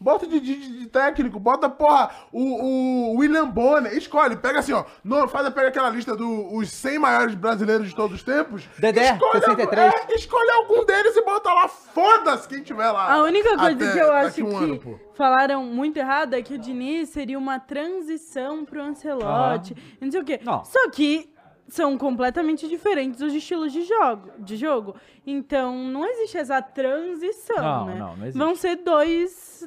Bota 0.00 0.26
Didi 0.26 0.56
de, 0.56 0.78
de 0.80 0.86
técnico, 0.86 1.38
bota, 1.40 1.68
porra, 1.68 2.10
o, 2.30 3.12
o 3.12 3.16
William 3.18 3.48
Bonner, 3.48 3.96
escolhe, 3.96 4.36
pega 4.36 4.58
assim, 4.58 4.72
ó, 4.72 4.84
no, 5.02 5.26
faz, 5.28 5.48
pega 5.50 5.68
aquela 5.68 5.88
lista 5.88 6.14
dos 6.14 6.70
100 6.70 6.98
maiores 6.98 7.34
brasileiros 7.34 7.88
de 7.88 7.94
todos 7.94 8.16
os 8.16 8.22
tempos. 8.22 8.68
Dedé, 8.78 9.12
escolhe, 9.12 9.40
63. 9.40 9.94
É, 9.94 10.14
escolhe 10.14 10.50
algum 10.50 10.84
deles 10.84 11.16
e 11.16 11.22
bota 11.24 11.52
lá, 11.52 11.68
foda-se 11.68 12.46
quem 12.48 12.62
tiver 12.62 12.90
lá. 12.90 13.12
A 13.14 13.22
única 13.22 13.56
coisa 13.56 13.76
até 13.76 13.92
que 13.92 13.98
eu 13.98 14.12
acho 14.12 14.44
um 14.44 14.78
que 14.78 14.84
pô. 14.84 14.98
falaram 15.14 15.64
muito 15.64 15.96
errado 15.96 16.34
é 16.34 16.42
que 16.42 16.54
o 16.54 16.58
Diniz 16.58 17.08
seria 17.10 17.38
uma 17.38 17.58
transição 17.58 18.64
pro 18.64 18.82
Ancelotti. 18.82 19.74
e 20.00 20.04
Não 20.04 20.10
sei 20.12 20.20
o 20.20 20.24
quê. 20.24 20.40
Não. 20.44 20.64
Só 20.64 20.90
que 20.90 21.32
são 21.66 21.96
completamente 21.96 22.68
diferentes 22.68 23.20
os 23.20 23.32
estilos 23.32 23.72
de 23.72 23.82
jogo, 23.82 24.30
de 24.38 24.56
jogo. 24.56 24.94
Então, 25.26 25.74
não 25.88 26.04
existe 26.04 26.36
essa 26.36 26.60
transição, 26.60 27.56
Não, 27.56 27.86
né? 27.86 27.94
não, 27.94 28.16
não 28.16 28.22
existe. 28.26 28.38
Vão 28.38 28.54
ser 28.54 28.76
dois, 28.76 29.66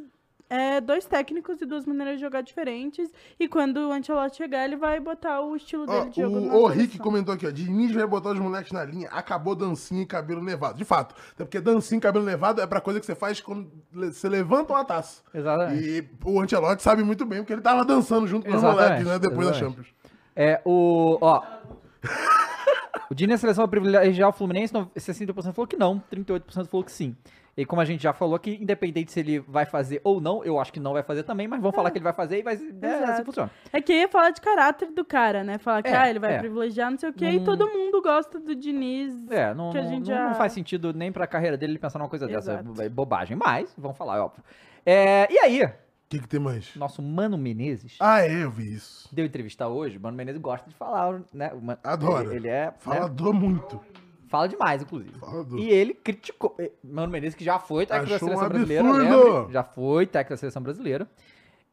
é, 0.49 0.80
dois 0.80 1.06
técnicos 1.06 1.61
e 1.61 1.65
duas 1.65 1.86
maneiras 1.86 2.15
de 2.15 2.22
jogar 2.22 2.41
diferentes. 2.41 3.10
E 3.40 3.48
quando 3.48 3.78
o 3.78 3.91
Ancelotti 3.91 4.38
chegar, 4.38 4.64
ele 4.65 4.76
vai 4.78 4.99
botar 4.99 5.41
o 5.41 5.56
estilo 5.56 5.86
dele 5.86 6.10
de 6.10 6.22
jogo 6.22 6.40
na 6.40 6.53
o, 6.53 6.64
o 6.64 6.68
Rick 6.68 6.98
comentou 6.99 7.34
aqui, 7.34 7.45
ó. 7.45 7.52
Diniz 7.52 7.91
vai 7.94 8.07
botar 8.07 8.30
os 8.32 8.40
moleques 8.40 8.72
na 8.72 8.84
linha, 8.86 9.10
acabou 9.10 9.56
dancinha 9.56 10.03
e 10.03 10.06
cabelo 10.06 10.41
nevado. 10.44 10.78
De 10.78 10.86
fato. 10.86 11.15
Até 11.34 11.44
porque 11.44 11.60
dancinha 11.60 11.98
e 11.98 12.02
cabelo 12.02 12.24
nevado 12.26 12.61
é 12.61 12.68
pra 12.68 12.80
coisa 12.80 12.99
que 12.99 13.06
você 13.06 13.15
faz 13.15 13.41
quando 13.41 13.69
você 13.91 14.30
levanta 14.30 14.74
uma 14.74 14.86
taça. 14.86 15.22
Exatamente. 15.34 15.84
E 15.84 16.10
o 16.24 16.40
Antelote 16.40 16.82
sabe 16.82 17.03
muito 17.03 17.26
bem, 17.26 17.40
porque 17.40 17.53
ele 17.53 17.61
tava 17.61 17.84
dançando 17.84 18.28
junto 18.28 18.45
com 18.45 18.52
os 18.56 18.57
Exatamente, 18.64 19.03
moleques, 19.03 19.07
né? 19.07 19.19
Depois 19.19 19.48
da 19.48 19.53
exatamente. 19.53 19.76
Champions. 19.78 19.95
É, 20.36 20.61
o. 20.64 21.18
Ó. 21.22 21.44
O 23.10 23.15
Diniz 23.15 23.36
na 23.36 23.38
seleção 23.38 23.64
vai 23.64 23.69
privilegiar 23.69 24.30
o 24.30 24.34
Fluminense, 24.34 24.74
no- 24.74 24.88
60% 24.88 25.53
falou 25.53 25.65
que 25.65 25.78
não, 25.78 26.03
38% 26.11 26.68
falou 26.68 26.84
que 26.84 26.91
sim. 26.91 27.15
E 27.57 27.65
como 27.65 27.81
a 27.81 27.85
gente 27.85 28.03
já 28.03 28.13
falou 28.13 28.35
aqui, 28.35 28.55
independente 28.61 29.11
se 29.11 29.19
ele 29.19 29.39
vai 29.39 29.65
fazer 29.65 29.99
ou 30.03 30.21
não, 30.21 30.43
eu 30.45 30.59
acho 30.59 30.71
que 30.71 30.79
não 30.79 30.93
vai 30.93 31.01
fazer 31.01 31.23
também, 31.23 31.47
mas 31.47 31.59
vamos 31.59 31.75
falar 31.75 31.89
que 31.89 31.97
ele 31.97 32.03
vai 32.03 32.13
fazer 32.13 32.38
e 32.38 32.43
vai. 32.43 32.53
É, 32.84 33.03
assim 33.05 33.23
funciona. 33.25 33.49
É 33.73 33.81
que 33.81 33.91
ia 33.93 34.07
falar 34.07 34.29
de 34.29 34.39
caráter 34.39 34.91
do 34.91 35.03
cara, 35.03 35.43
né? 35.43 35.57
Falar 35.57 35.81
que 35.81 35.89
É, 35.89 35.97
ah, 35.97 36.07
ele 36.07 36.19
vai 36.19 36.35
é. 36.35 36.38
privilegiar 36.38 36.91
não 36.91 36.97
sei 36.99 37.09
o 37.09 37.13
quê. 37.13 37.25
E 37.31 37.39
Hum. 37.39 37.43
todo 37.43 37.67
mundo 37.67 37.99
gosta 37.99 38.39
do 38.39 38.53
Diniz. 38.53 39.15
É, 39.31 39.55
não, 39.55 39.71
Que 39.71 39.79
a 39.79 39.81
gente 39.81 39.99
não- 40.09 40.15
já- 40.15 40.27
não 40.27 40.35
faz 40.35 40.53
sentido 40.53 40.93
nem 40.93 41.11
pra 41.11 41.25
carreira 41.25 41.57
dele 41.57 41.71
ele 41.73 41.79
pensar 41.79 41.97
numa 41.97 42.09
coisa 42.09 42.27
dessa. 42.27 42.59
Exato. 42.61 42.79
É 42.81 42.88
bobagem. 42.89 43.35
Mas, 43.35 43.73
vamos 43.75 43.97
falar, 43.97 44.17
é 44.17 44.19
óbvio. 44.19 44.43
É, 44.85 45.27
e 45.34 45.39
aí, 45.39 45.63
O 45.65 45.69
que, 46.09 46.19
que 46.19 46.27
tem 46.27 46.39
mais? 46.39 46.75
nosso 46.75 47.01
Mano 47.01 47.38
Menezes 47.39 47.97
Ah, 47.99 48.21
é, 48.21 48.43
eu 48.43 48.51
vi 48.51 48.71
isso. 48.75 49.09
deu 49.11 49.25
entrevista 49.25 49.67
hoje. 49.67 49.97
O 49.97 50.01
Mano 50.01 50.15
Menezes 50.15 50.39
gosta 50.39 50.69
de 50.69 50.75
falar, 50.75 51.21
né? 51.34 51.51
Mano- 51.59 51.79
Adora. 51.84 52.23
Ele, 52.25 52.35
ele 52.35 52.47
é. 52.49 52.65
né, 52.67 52.73
Falador 52.77 53.34
muito. 53.34 53.81
Fala 54.27 54.47
demais, 54.47 54.81
inclusive. 54.81 55.17
Falador. 55.19 55.57
E 55.59 55.69
ele 55.69 55.93
criticou. 55.93 56.55
eh, 56.59 56.71
Mano 56.83 57.11
Menezes, 57.11 57.35
que 57.35 57.43
já 57.43 57.57
foi 57.59 57.85
técnico 57.85 58.09
da 58.09 58.15
Achou 58.17 58.27
um 58.27 58.31
seleção 58.31 58.49
brasileira, 58.49 58.91
lembra? 58.91 59.51
Já 59.51 59.63
foi 59.63 60.05
técnico 60.05 60.33
da 60.33 60.37
seleção 60.37 60.61
brasileira. 60.61 61.07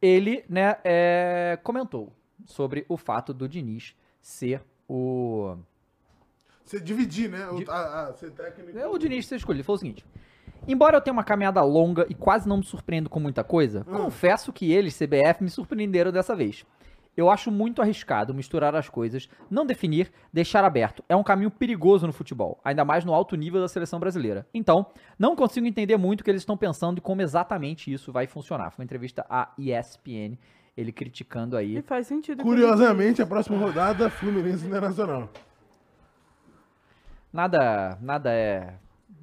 Ele, 0.00 0.44
né, 0.48 0.76
é, 0.84 1.58
comentou 1.62 2.12
sobre 2.46 2.84
o 2.88 2.96
fato 2.96 3.32
do 3.34 3.48
Diniz 3.48 3.94
ser 4.20 4.62
o. 4.88 5.56
Você 6.64 6.80
dividir, 6.80 7.28
né? 7.30 7.46
O, 7.50 7.70
a, 7.70 8.08
a, 8.08 8.12
ser 8.14 8.30
técnico. 8.30 8.78
É 8.78 8.86
o 8.86 8.96
Diniz 8.98 9.26
ser 9.26 9.36
escolhido. 9.36 9.58
Ele 9.60 9.64
falou 9.64 9.76
o 9.76 9.80
seguinte. 9.80 10.04
Embora 10.66 10.96
eu 10.96 11.00
tenha 11.00 11.12
uma 11.12 11.24
caminhada 11.24 11.62
longa 11.62 12.06
e 12.08 12.14
quase 12.14 12.48
não 12.48 12.56
me 12.58 12.64
surpreendo 12.64 13.10
com 13.10 13.20
muita 13.20 13.44
coisa, 13.44 13.84
Hum. 13.86 13.96
confesso 14.04 14.52
que 14.52 14.72
eles, 14.72 14.96
CBF, 14.96 15.42
me 15.42 15.50
surpreenderam 15.50 16.10
dessa 16.10 16.34
vez. 16.34 16.64
Eu 17.16 17.30
acho 17.30 17.50
muito 17.50 17.80
arriscado 17.80 18.34
misturar 18.34 18.74
as 18.74 18.88
coisas, 18.88 19.28
não 19.50 19.64
definir, 19.64 20.10
deixar 20.32 20.64
aberto. 20.64 21.04
É 21.08 21.14
um 21.14 21.22
caminho 21.22 21.50
perigoso 21.50 22.06
no 22.06 22.12
futebol, 22.12 22.58
ainda 22.64 22.84
mais 22.84 23.04
no 23.04 23.14
alto 23.14 23.36
nível 23.36 23.60
da 23.60 23.68
seleção 23.68 24.00
brasileira. 24.00 24.46
Então, 24.52 24.86
não 25.18 25.36
consigo 25.36 25.66
entender 25.66 25.96
muito 25.96 26.22
o 26.22 26.24
que 26.24 26.30
eles 26.30 26.42
estão 26.42 26.56
pensando 26.56 26.98
e 26.98 27.00
como 27.00 27.22
exatamente 27.22 27.92
isso 27.92 28.10
vai 28.10 28.26
funcionar. 28.26 28.70
Foi 28.72 28.82
uma 28.82 28.86
entrevista 28.86 29.24
à 29.30 29.52
ESPN, 29.56 30.36
ele 30.76 30.90
criticando 30.90 31.56
aí. 31.56 31.76
E 31.78 31.82
faz 31.82 32.06
sentido. 32.08 32.42
Curiosamente, 32.42 33.22
a 33.22 33.26
próxima 33.26 33.56
rodada, 33.58 34.10
Fluminense 34.10 34.66
Internacional. 34.66 35.28
Nada, 37.32 37.98
nada 38.00 38.30
é, 38.32 38.74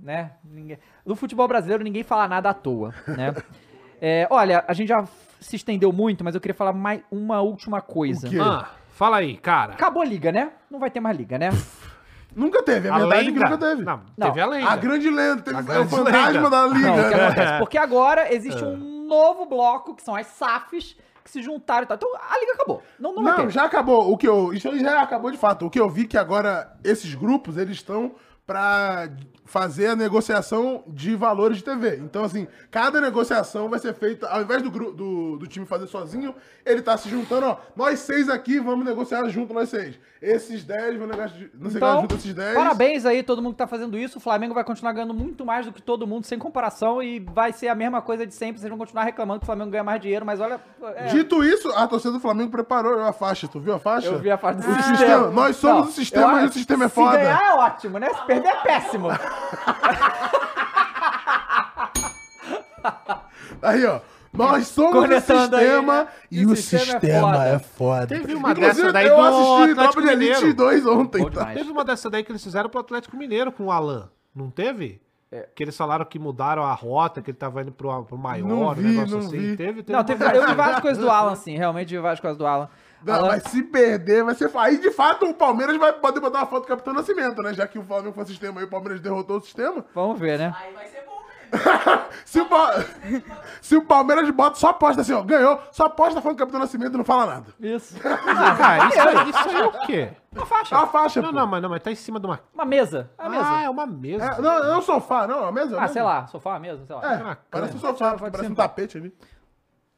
né? 0.01 0.31
Ninguém- 0.43 0.77
No 1.05 1.15
futebol 1.15 1.47
brasileiro 1.47 1.84
ninguém 1.84 2.03
fala 2.03 2.27
nada 2.27 2.49
à 2.49 2.53
toa, 2.53 2.93
né? 3.07 3.34
É, 4.02 4.28
olha, 4.32 4.65
a 4.68 4.73
gente 4.73 4.88
já 4.90 5.06
se 5.40 5.56
estendeu 5.56 5.94
muito, 5.94 6.23
mas 6.23 6.34
eu 6.34 6.41
queria 6.41 6.56
falar 6.56 6.73
mais 6.73 7.02
uma 7.11 7.40
última 7.41 7.82
coisa. 7.82 8.28
O 8.28 8.30
quê? 8.31 8.38
Ah, 8.41 8.68
fala 8.89 9.18
aí, 9.18 9.38
cara. 9.38 9.73
Acabou 9.73 10.02
a 10.02 10.05
liga, 10.05 10.31
né? 10.31 10.52
Não 10.71 10.80
vai 10.80 10.89
ter 10.89 10.99
mais 10.99 11.15
liga, 11.15 11.38
né? 11.38 11.49
Nunca 12.36 12.63
teve, 12.63 12.88
a, 12.88 12.96
A 12.96 12.99
verdade 12.99 13.20
é 13.21 13.23
que 13.26 13.39
lenda? 13.39 13.49
nunca 13.49 13.57
teve. 13.57 13.84
Não, 13.84 14.02
Não, 14.18 14.28
teve 14.28 14.41
a 14.41 14.46
lenda. 14.46 14.70
A 14.70 14.76
grande 14.78 15.10
lenda, 15.10 15.41
teve 15.41 15.57
A 15.57 15.76
é 15.76 15.80
o 15.80 15.86
fantasma 15.86 16.31
lenda. 16.31 16.49
da 16.49 16.65
liga. 16.68 16.88
Não, 16.88 16.94
o 16.94 17.10
que 17.10 17.15
né? 17.18 17.26
acontece? 17.26 17.60
Porque 17.60 17.78
agora 17.78 18.34
existe 18.34 18.63
um 18.63 19.05
novo 19.05 19.46
bloco, 19.46 19.94
que 19.94 20.02
são 20.02 20.15
as 20.15 20.28
SAFs, 20.28 20.96
que 21.26 21.30
se 21.30 21.41
juntaram 21.44 21.84
e 21.84 21.88
tal. 21.88 21.97
Então 21.97 22.10
a 22.15 22.39
liga 22.39 22.54
acabou. 22.54 22.81
Não, 22.97 23.13
não, 23.13 23.21
Não, 23.21 23.49
já 23.49 23.65
acabou. 23.65 24.12
O 24.13 24.18
que 24.18 24.26
eu, 24.28 24.54
isso 24.54 24.70
aí 24.70 24.80
já 24.80 25.02
acabou 25.02 25.30
de 25.30 25.38
fato. 25.38 25.65
O 25.65 25.70
que 25.70 25.80
eu 25.80 25.89
vi 25.89 26.07
que 26.07 26.18
agora 26.18 26.71
esses 26.86 27.13
grupos 27.13 27.57
eles 27.57 27.76
estão 27.76 28.13
pra 28.47 29.10
fazer 29.52 29.88
a 29.88 29.96
negociação 29.97 30.81
de 30.88 31.13
valores 31.13 31.57
de 31.57 31.63
TV. 31.65 31.97
Então, 31.97 32.23
assim, 32.23 32.47
cada 32.71 33.02
negociação 33.02 33.68
vai 33.68 33.80
ser 33.80 33.94
feita, 33.94 34.26
ao 34.30 34.41
invés 34.41 34.62
do, 34.63 34.70
do, 34.70 35.38
do 35.38 35.46
time 35.47 35.65
fazer 35.65 35.88
sozinho, 35.88 36.34
ele 36.65 36.81
tá 36.81 36.96
se 36.96 37.10
juntando, 37.10 37.47
ó. 37.47 37.57
Nós 37.76 37.99
seis 37.99 38.30
aqui 38.30 38.62
vamos 38.62 38.86
negociar 38.86 39.28
junto, 39.28 39.54
nós 39.54 39.68
seis. 39.68 39.99
Esses 40.21 40.63
dez 40.63 40.97
vão 40.97 41.07
negociar, 41.07 41.49
Então, 41.65 42.02
junto 42.02 42.15
esses 42.15 42.34
dez. 42.34 42.54
parabéns 42.55 43.05
aí 43.05 43.23
todo 43.23 43.41
mundo 43.41 43.54
que 43.54 43.57
tá 43.57 43.68
fazendo 43.68 43.97
isso. 43.97 44.20
O 44.20 44.21
Flamengo 44.21 44.54
vai 44.54 44.63
continuar 44.63 44.94
ganhando 44.94 45.13
muito 45.13 45.46
mais 45.46 45.65
do 45.65 45.73
que 45.73 45.81
todo 45.81 46.07
mundo, 46.07 46.26
sem 46.26 46.38
comparação, 46.39 47.04
e 47.04 47.20
vai 47.20 47.52
ser 47.52 47.68
a 47.68 47.76
mesma 47.76 48.02
coisa 48.02 48.26
de 48.26 48.34
sempre. 48.34 48.62
Vocês 48.62 48.70
vão 48.70 48.78
continuar 48.78 49.04
reclamando 49.04 49.39
que 49.41 49.44
o 49.44 49.47
Flamengo 49.47 49.71
ganha 49.71 49.84
mais 49.84 49.99
dinheiro, 49.99 50.26
mas 50.26 50.39
olha. 50.39 50.62
é, 50.96 51.07
Dito 51.07 51.44
isso, 51.44 51.70
a 51.73 51.88
torcida 51.88 52.13
do 52.13 52.20
Flamengo 52.21 52.52
preparou 52.52 53.02
a 53.02 53.12
faixa. 53.12 53.47
Tu 53.49 53.60
viu 53.60 53.73
a 53.73 53.80
faixa? 53.80 54.07
eu 54.07 54.20
vi 54.20 54.31
a 54.31 54.38
parte 54.38 54.62
do 54.62 54.71
O 54.71 54.81
sistema. 54.84 55.28
Nós 55.31 55.55
somos 55.57 55.89
o 55.89 55.91
sistema 55.91 56.41
e 56.44 56.46
o 56.46 56.54
sistema 56.54 56.86
é 56.86 56.88
se 56.88 56.96
foda. 56.96 57.18
ganhar 57.18 57.44
é 57.44 57.54
ótimo, 57.55 57.97
né? 57.99 58.13
Se 58.13 58.26
perder 58.26 58.47
é 58.49 58.55
péssimo. 58.62 59.07
Aí, 63.61 63.86
ó. 63.86 63.99
Nós 64.34 64.68
somos 64.68 64.94
Cornetando 64.94 65.55
o 65.55 65.60
aí, 65.60 65.65
sistema 65.65 66.03
né? 66.03 66.07
e 66.31 66.45
o 66.45 66.55
sistema, 66.55 67.45
é, 67.45 67.60
foda. 67.60 68.07
Teve 68.07 68.34
uma 68.34 68.52
Inclusive, 68.52 68.76
dessa 68.81 68.94
daí 68.94 69.07
eu 69.07 69.18
do 69.18 69.21
assisti 69.23 69.71
Atlético 69.71 69.94
Top 69.94 70.02
de 70.02 70.07
Elite 70.13 70.36
Mineiro. 70.37 70.53
2 70.55 70.86
ontem, 70.86 71.29
tá? 71.31 71.45
Teve 71.47 71.70
uma 71.70 71.84
dessa 71.84 72.10
daí 72.10 72.23
que 72.23 72.31
eles 72.31 72.41
fizeram 72.41 72.70
pro 72.70 72.79
Atlético 72.79 73.18
Mineiro 73.18 73.52
com 73.52 73.65
o 73.65 73.71
Alan. 73.71 74.10
Não 74.34 74.49
teve? 74.49 75.02
É. 75.29 75.49
Que 75.53 75.63
eles 75.63 75.76
falaram 75.76 76.05
que 76.05 76.18
mudaram 76.18 76.63
a 76.63 76.73
rota, 76.73 77.21
que 77.21 77.29
ele 77.31 77.37
tava 77.37 77.61
indo 77.61 77.73
pro, 77.73 78.05
pro 78.05 78.18
maior, 78.18 78.47
Não 78.47 78.70
um 78.70 78.73
vi, 78.73 78.84
negócio 78.84 79.18
não 79.18 79.28
assim. 79.28 79.37
vi. 79.37 79.57
Teve, 79.57 79.84
teve 79.84 79.97
Não, 79.97 80.03
teve, 80.05 80.23
eu 80.23 80.31
vi 80.31 80.37
aí. 80.52 80.55
várias 80.55 80.79
coisas 80.79 81.03
do 81.03 81.10
Alan, 81.10 81.36
sim. 81.36 81.57
Realmente 81.57 81.89
vi 81.89 81.99
várias 82.02 82.21
coisas 82.21 82.37
do 82.37 82.47
Alan. 82.47 82.70
Não, 83.04 83.13
Alan- 83.15 83.28
mas 83.30 83.44
se 83.44 83.63
perder, 83.63 84.23
vai 84.23 84.36
ser. 84.36 84.49
Aí, 84.55 84.78
de 84.78 84.91
fato, 84.91 85.26
o 85.28 85.34
Palmeiras 85.34 85.76
vai 85.78 85.91
poder 85.94 86.20
botar 86.20 86.39
uma 86.39 86.47
foto 86.47 86.63
do 86.63 86.68
Capitão 86.68 86.94
Nascimento, 86.94 87.41
né? 87.41 87.54
Já 87.54 87.68
que 87.68 87.80
o 87.80 87.84
Flamengo 87.84 88.13
foi 88.13 88.26
sistema 88.26 88.62
e 88.62 88.63
o 88.65 88.70
Palmeiras 88.70 88.99
derrotou 89.02 89.38
o 89.38 89.41
sistema. 89.41 89.84
Vamos 89.96 90.20
ver, 90.20 90.38
né? 90.38 90.54
Aí 90.60 90.73
vai 90.73 90.86
ser 90.88 91.04
bom 91.05 91.12
mesmo. 91.12 91.21
Se 92.23 92.39
o, 92.39 92.46
Pa- 92.46 92.73
Se 93.62 93.76
o 93.76 93.81
Palmeiras 93.84 94.30
bota, 94.30 94.55
só 94.57 94.70
aposta 94.70 95.02
assim, 95.02 95.12
ó, 95.13 95.21
ganhou, 95.21 95.60
só 95.71 95.86
aposta 95.86 96.21
falando 96.21 96.38
Capitão 96.38 96.60
Nascimento 96.62 96.94
e 96.94 96.97
não 96.97 97.04
fala 97.04 97.26
nada. 97.26 97.46
Isso. 97.60 97.96
Ah, 98.04 98.55
cara, 98.55 98.88
isso, 98.88 98.99
aí- 99.02 99.30
isso 99.30 99.49
aí 99.49 99.55
é 99.55 99.65
o 99.65 99.71
quê? 99.86 100.10
Uma 100.34 100.46
faixa. 100.46 100.76
Uma 100.78 100.88
faixa, 100.88 101.21
Não, 101.21 101.30
pô. 101.30 101.36
não, 101.36 101.47
mas, 101.47 101.62
não, 101.62 101.70
mas 101.70 101.81
tá 101.84 101.91
em 101.91 101.96
cima 101.96 102.20
de 102.20 102.26
uma. 102.26 102.39
Uma 102.54 102.63
mesa. 102.65 103.10
É 103.18 103.23
uma 103.23 103.28
Ah, 103.28 103.39
mesa. 103.52 103.63
é 103.65 103.70
uma 103.70 103.86
mesa. 103.86 104.23
É, 104.26 104.41
não, 104.41 104.60
não 104.63 104.73
é 104.73 104.78
um 104.78 104.81
sofá, 104.81 105.28
não, 105.28 105.39
é 105.39 105.41
uma 105.41 105.52
mesa. 105.52 105.76
é 105.76 105.78
uma 105.78 105.84
Ah, 105.86 105.88
sei 105.89 106.02
mesa. 106.02 106.13
lá, 106.13 106.28
sofá, 106.28 106.60
mesa, 106.60 106.86
sei 106.86 106.96
lá. 106.96 107.13
É, 107.13 107.38
parece 107.52 107.76
um 107.76 107.80
sofá, 107.80 108.15
parece 108.18 108.46
um 108.52 108.55
tapete 108.55 108.97
ali. 108.97 109.13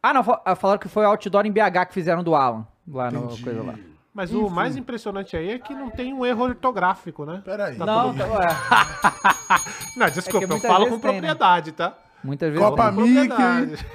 Ah, 0.02 0.12
não, 0.14 0.22
ah, 0.44 0.56
falaram 0.56 0.80
que 0.80 0.90
foi 0.90 1.06
outdoor 1.06 1.46
em 1.46 1.52
BH 1.52 1.86
que 1.88 1.94
fizeram 1.94 2.24
do 2.24 2.34
Alan. 2.36 2.66
Lá 2.88 3.12
no 3.12 3.28
coisa 3.42 3.64
lá. 3.64 3.76
Mas 4.14 4.32
o 4.32 4.48
mais 4.50 4.78
impressionante 4.78 5.36
aí 5.36 5.50
é 5.52 5.60
que 5.60 5.74
não 5.74 5.90
tem 5.90 6.14
um 6.14 6.24
erro 6.24 6.44
ortográfico, 6.44 7.26
né? 7.26 7.42
Peraí. 7.44 7.76
Tá 7.76 7.86
Não, 7.86 8.14
tá, 8.14 8.26
ué, 8.28 8.48
Não, 9.98 10.10
desculpa, 10.10 10.44
eu 10.46 10.50
muitas 10.50 10.72
falo 10.72 10.88
com 10.88 11.00
tem, 11.00 11.14
né? 11.14 11.20
propriedade, 11.20 11.72
tá? 11.72 11.98
muitas 12.24 12.50
vezes. 12.52 12.64
Copa 12.64 12.92
Com 12.92 13.02
Mickey. 13.02 13.28
propriedade. 13.28 13.86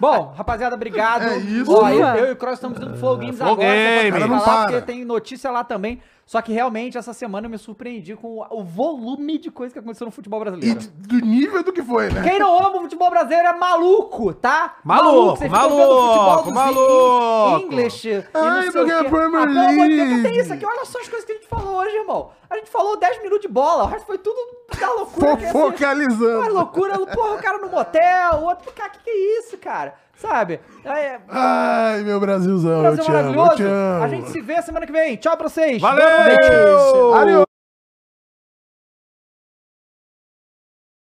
Bom, 0.00 0.32
rapaziada, 0.36 0.74
obrigado. 0.74 1.24
É 1.24 1.36
isso. 1.38 1.72
Ó, 1.72 1.88
eu, 1.88 2.06
eu 2.06 2.26
e 2.28 2.32
o 2.32 2.36
Cross 2.36 2.54
estamos 2.54 2.78
indo 2.78 2.88
pro 2.90 2.98
Flow 2.98 3.16
Games 3.18 3.36
Flow 3.36 3.52
agora. 3.52 3.68
Game. 3.68 4.18
não 4.18 4.40
para. 4.40 4.62
porque 4.62 4.80
tem 4.82 5.04
notícia 5.04 5.50
lá 5.50 5.62
também. 5.62 6.00
Só 6.26 6.40
que 6.40 6.52
realmente 6.52 6.96
essa 6.96 7.12
semana 7.12 7.46
eu 7.46 7.50
me 7.50 7.58
surpreendi 7.58 8.16
com 8.16 8.38
o, 8.50 8.64
volume 8.64 9.36
de 9.38 9.50
coisa 9.50 9.72
que 9.74 9.78
aconteceu 9.78 10.06
no 10.06 10.10
futebol 10.10 10.40
E 10.40 10.44
brasileiro. 10.44 10.78
de- 10.80 10.88
do 10.88 11.26
nível 11.26 11.62
do 11.62 11.70
que 11.72 11.82
foi, 11.82 12.10
né? 12.10 12.22
Quem 12.22 12.38
não 12.38 12.56
ama 12.58 12.78
o 12.78 12.80
futebol 12.82 13.10
brasileiro 13.10 13.48
é 13.48 13.52
maluco, 13.52 14.32
tá? 14.32 14.76
Maluco, 14.82 15.46
maluco, 15.48 16.50
maluco. 16.50 17.58
in- 17.60 17.64
English. 17.64 18.08
e 18.08 18.14
Ai, 18.14 18.24
não 18.32 18.62
sei 18.62 18.70
porque 18.72 18.92
o 18.94 18.98
é. 19.00 19.04
Premier 19.04 19.42
Ah, 19.42 19.46
pelo 19.46 19.58
amor 19.60 19.88
de 19.88 19.96
Deus, 19.96 20.08
que 20.08 20.14
tem 20.14 20.22
League. 20.22 20.38
isso 20.40 20.52
aqui? 20.54 20.66
Olha 20.66 20.84
só 20.86 20.98
as 21.00 21.08
coisas 21.08 21.24
que 21.26 21.32
a 21.32 21.34
gente 21.36 21.46
falou 21.48 21.76
hoje, 21.76 21.94
irmão. 21.96 22.30
A 22.48 22.56
gente 22.56 22.70
falou 22.70 22.96
10 22.96 23.18
minutos 23.18 23.40
de 23.42 23.48
bola, 23.48 23.84
o 23.84 23.86
resto 23.86 24.06
foi 24.06 24.18
tudo 24.18 24.38
da 24.80 24.92
loucura. 24.94 25.36
que 25.36 25.44
é 25.44 25.48
assim, 25.48 25.58
Uma 25.58 25.66
Fofocalizando. 25.66 26.54
loucura, 26.54 26.98
porra, 27.06 27.34
o 27.34 27.38
cara 27.42 27.58
no 27.58 27.68
motel, 27.68 28.34
o 28.40 28.44
outro, 28.44 28.72
cara, 28.72 28.90
que 28.90 28.98
que 29.04 29.10
é 29.10 29.38
isso, 29.40 29.58
cara? 29.58 29.94
Sabe? 30.16 30.60
É, 30.84 31.18
Ai, 31.28 32.02
meu 32.02 32.18
Brasilzão, 32.20 32.80
Brasil 32.80 32.98
eu 33.00 33.04
te 33.04 33.10
amo, 33.10 33.18
eu 33.18 33.34
maravilhoso. 33.34 33.56
te 33.56 33.62
amo. 33.64 34.04
A 34.04 34.08
gente 34.08 34.30
se 34.30 34.40
vê 34.40 34.62
semana 34.62 34.86
que 34.86 34.92
vem. 34.92 35.16
Tchau 35.16 35.36
pra 35.36 35.48
vocês. 35.48 35.80
Valeu! 35.80 37.14
Adeus. 37.14 37.53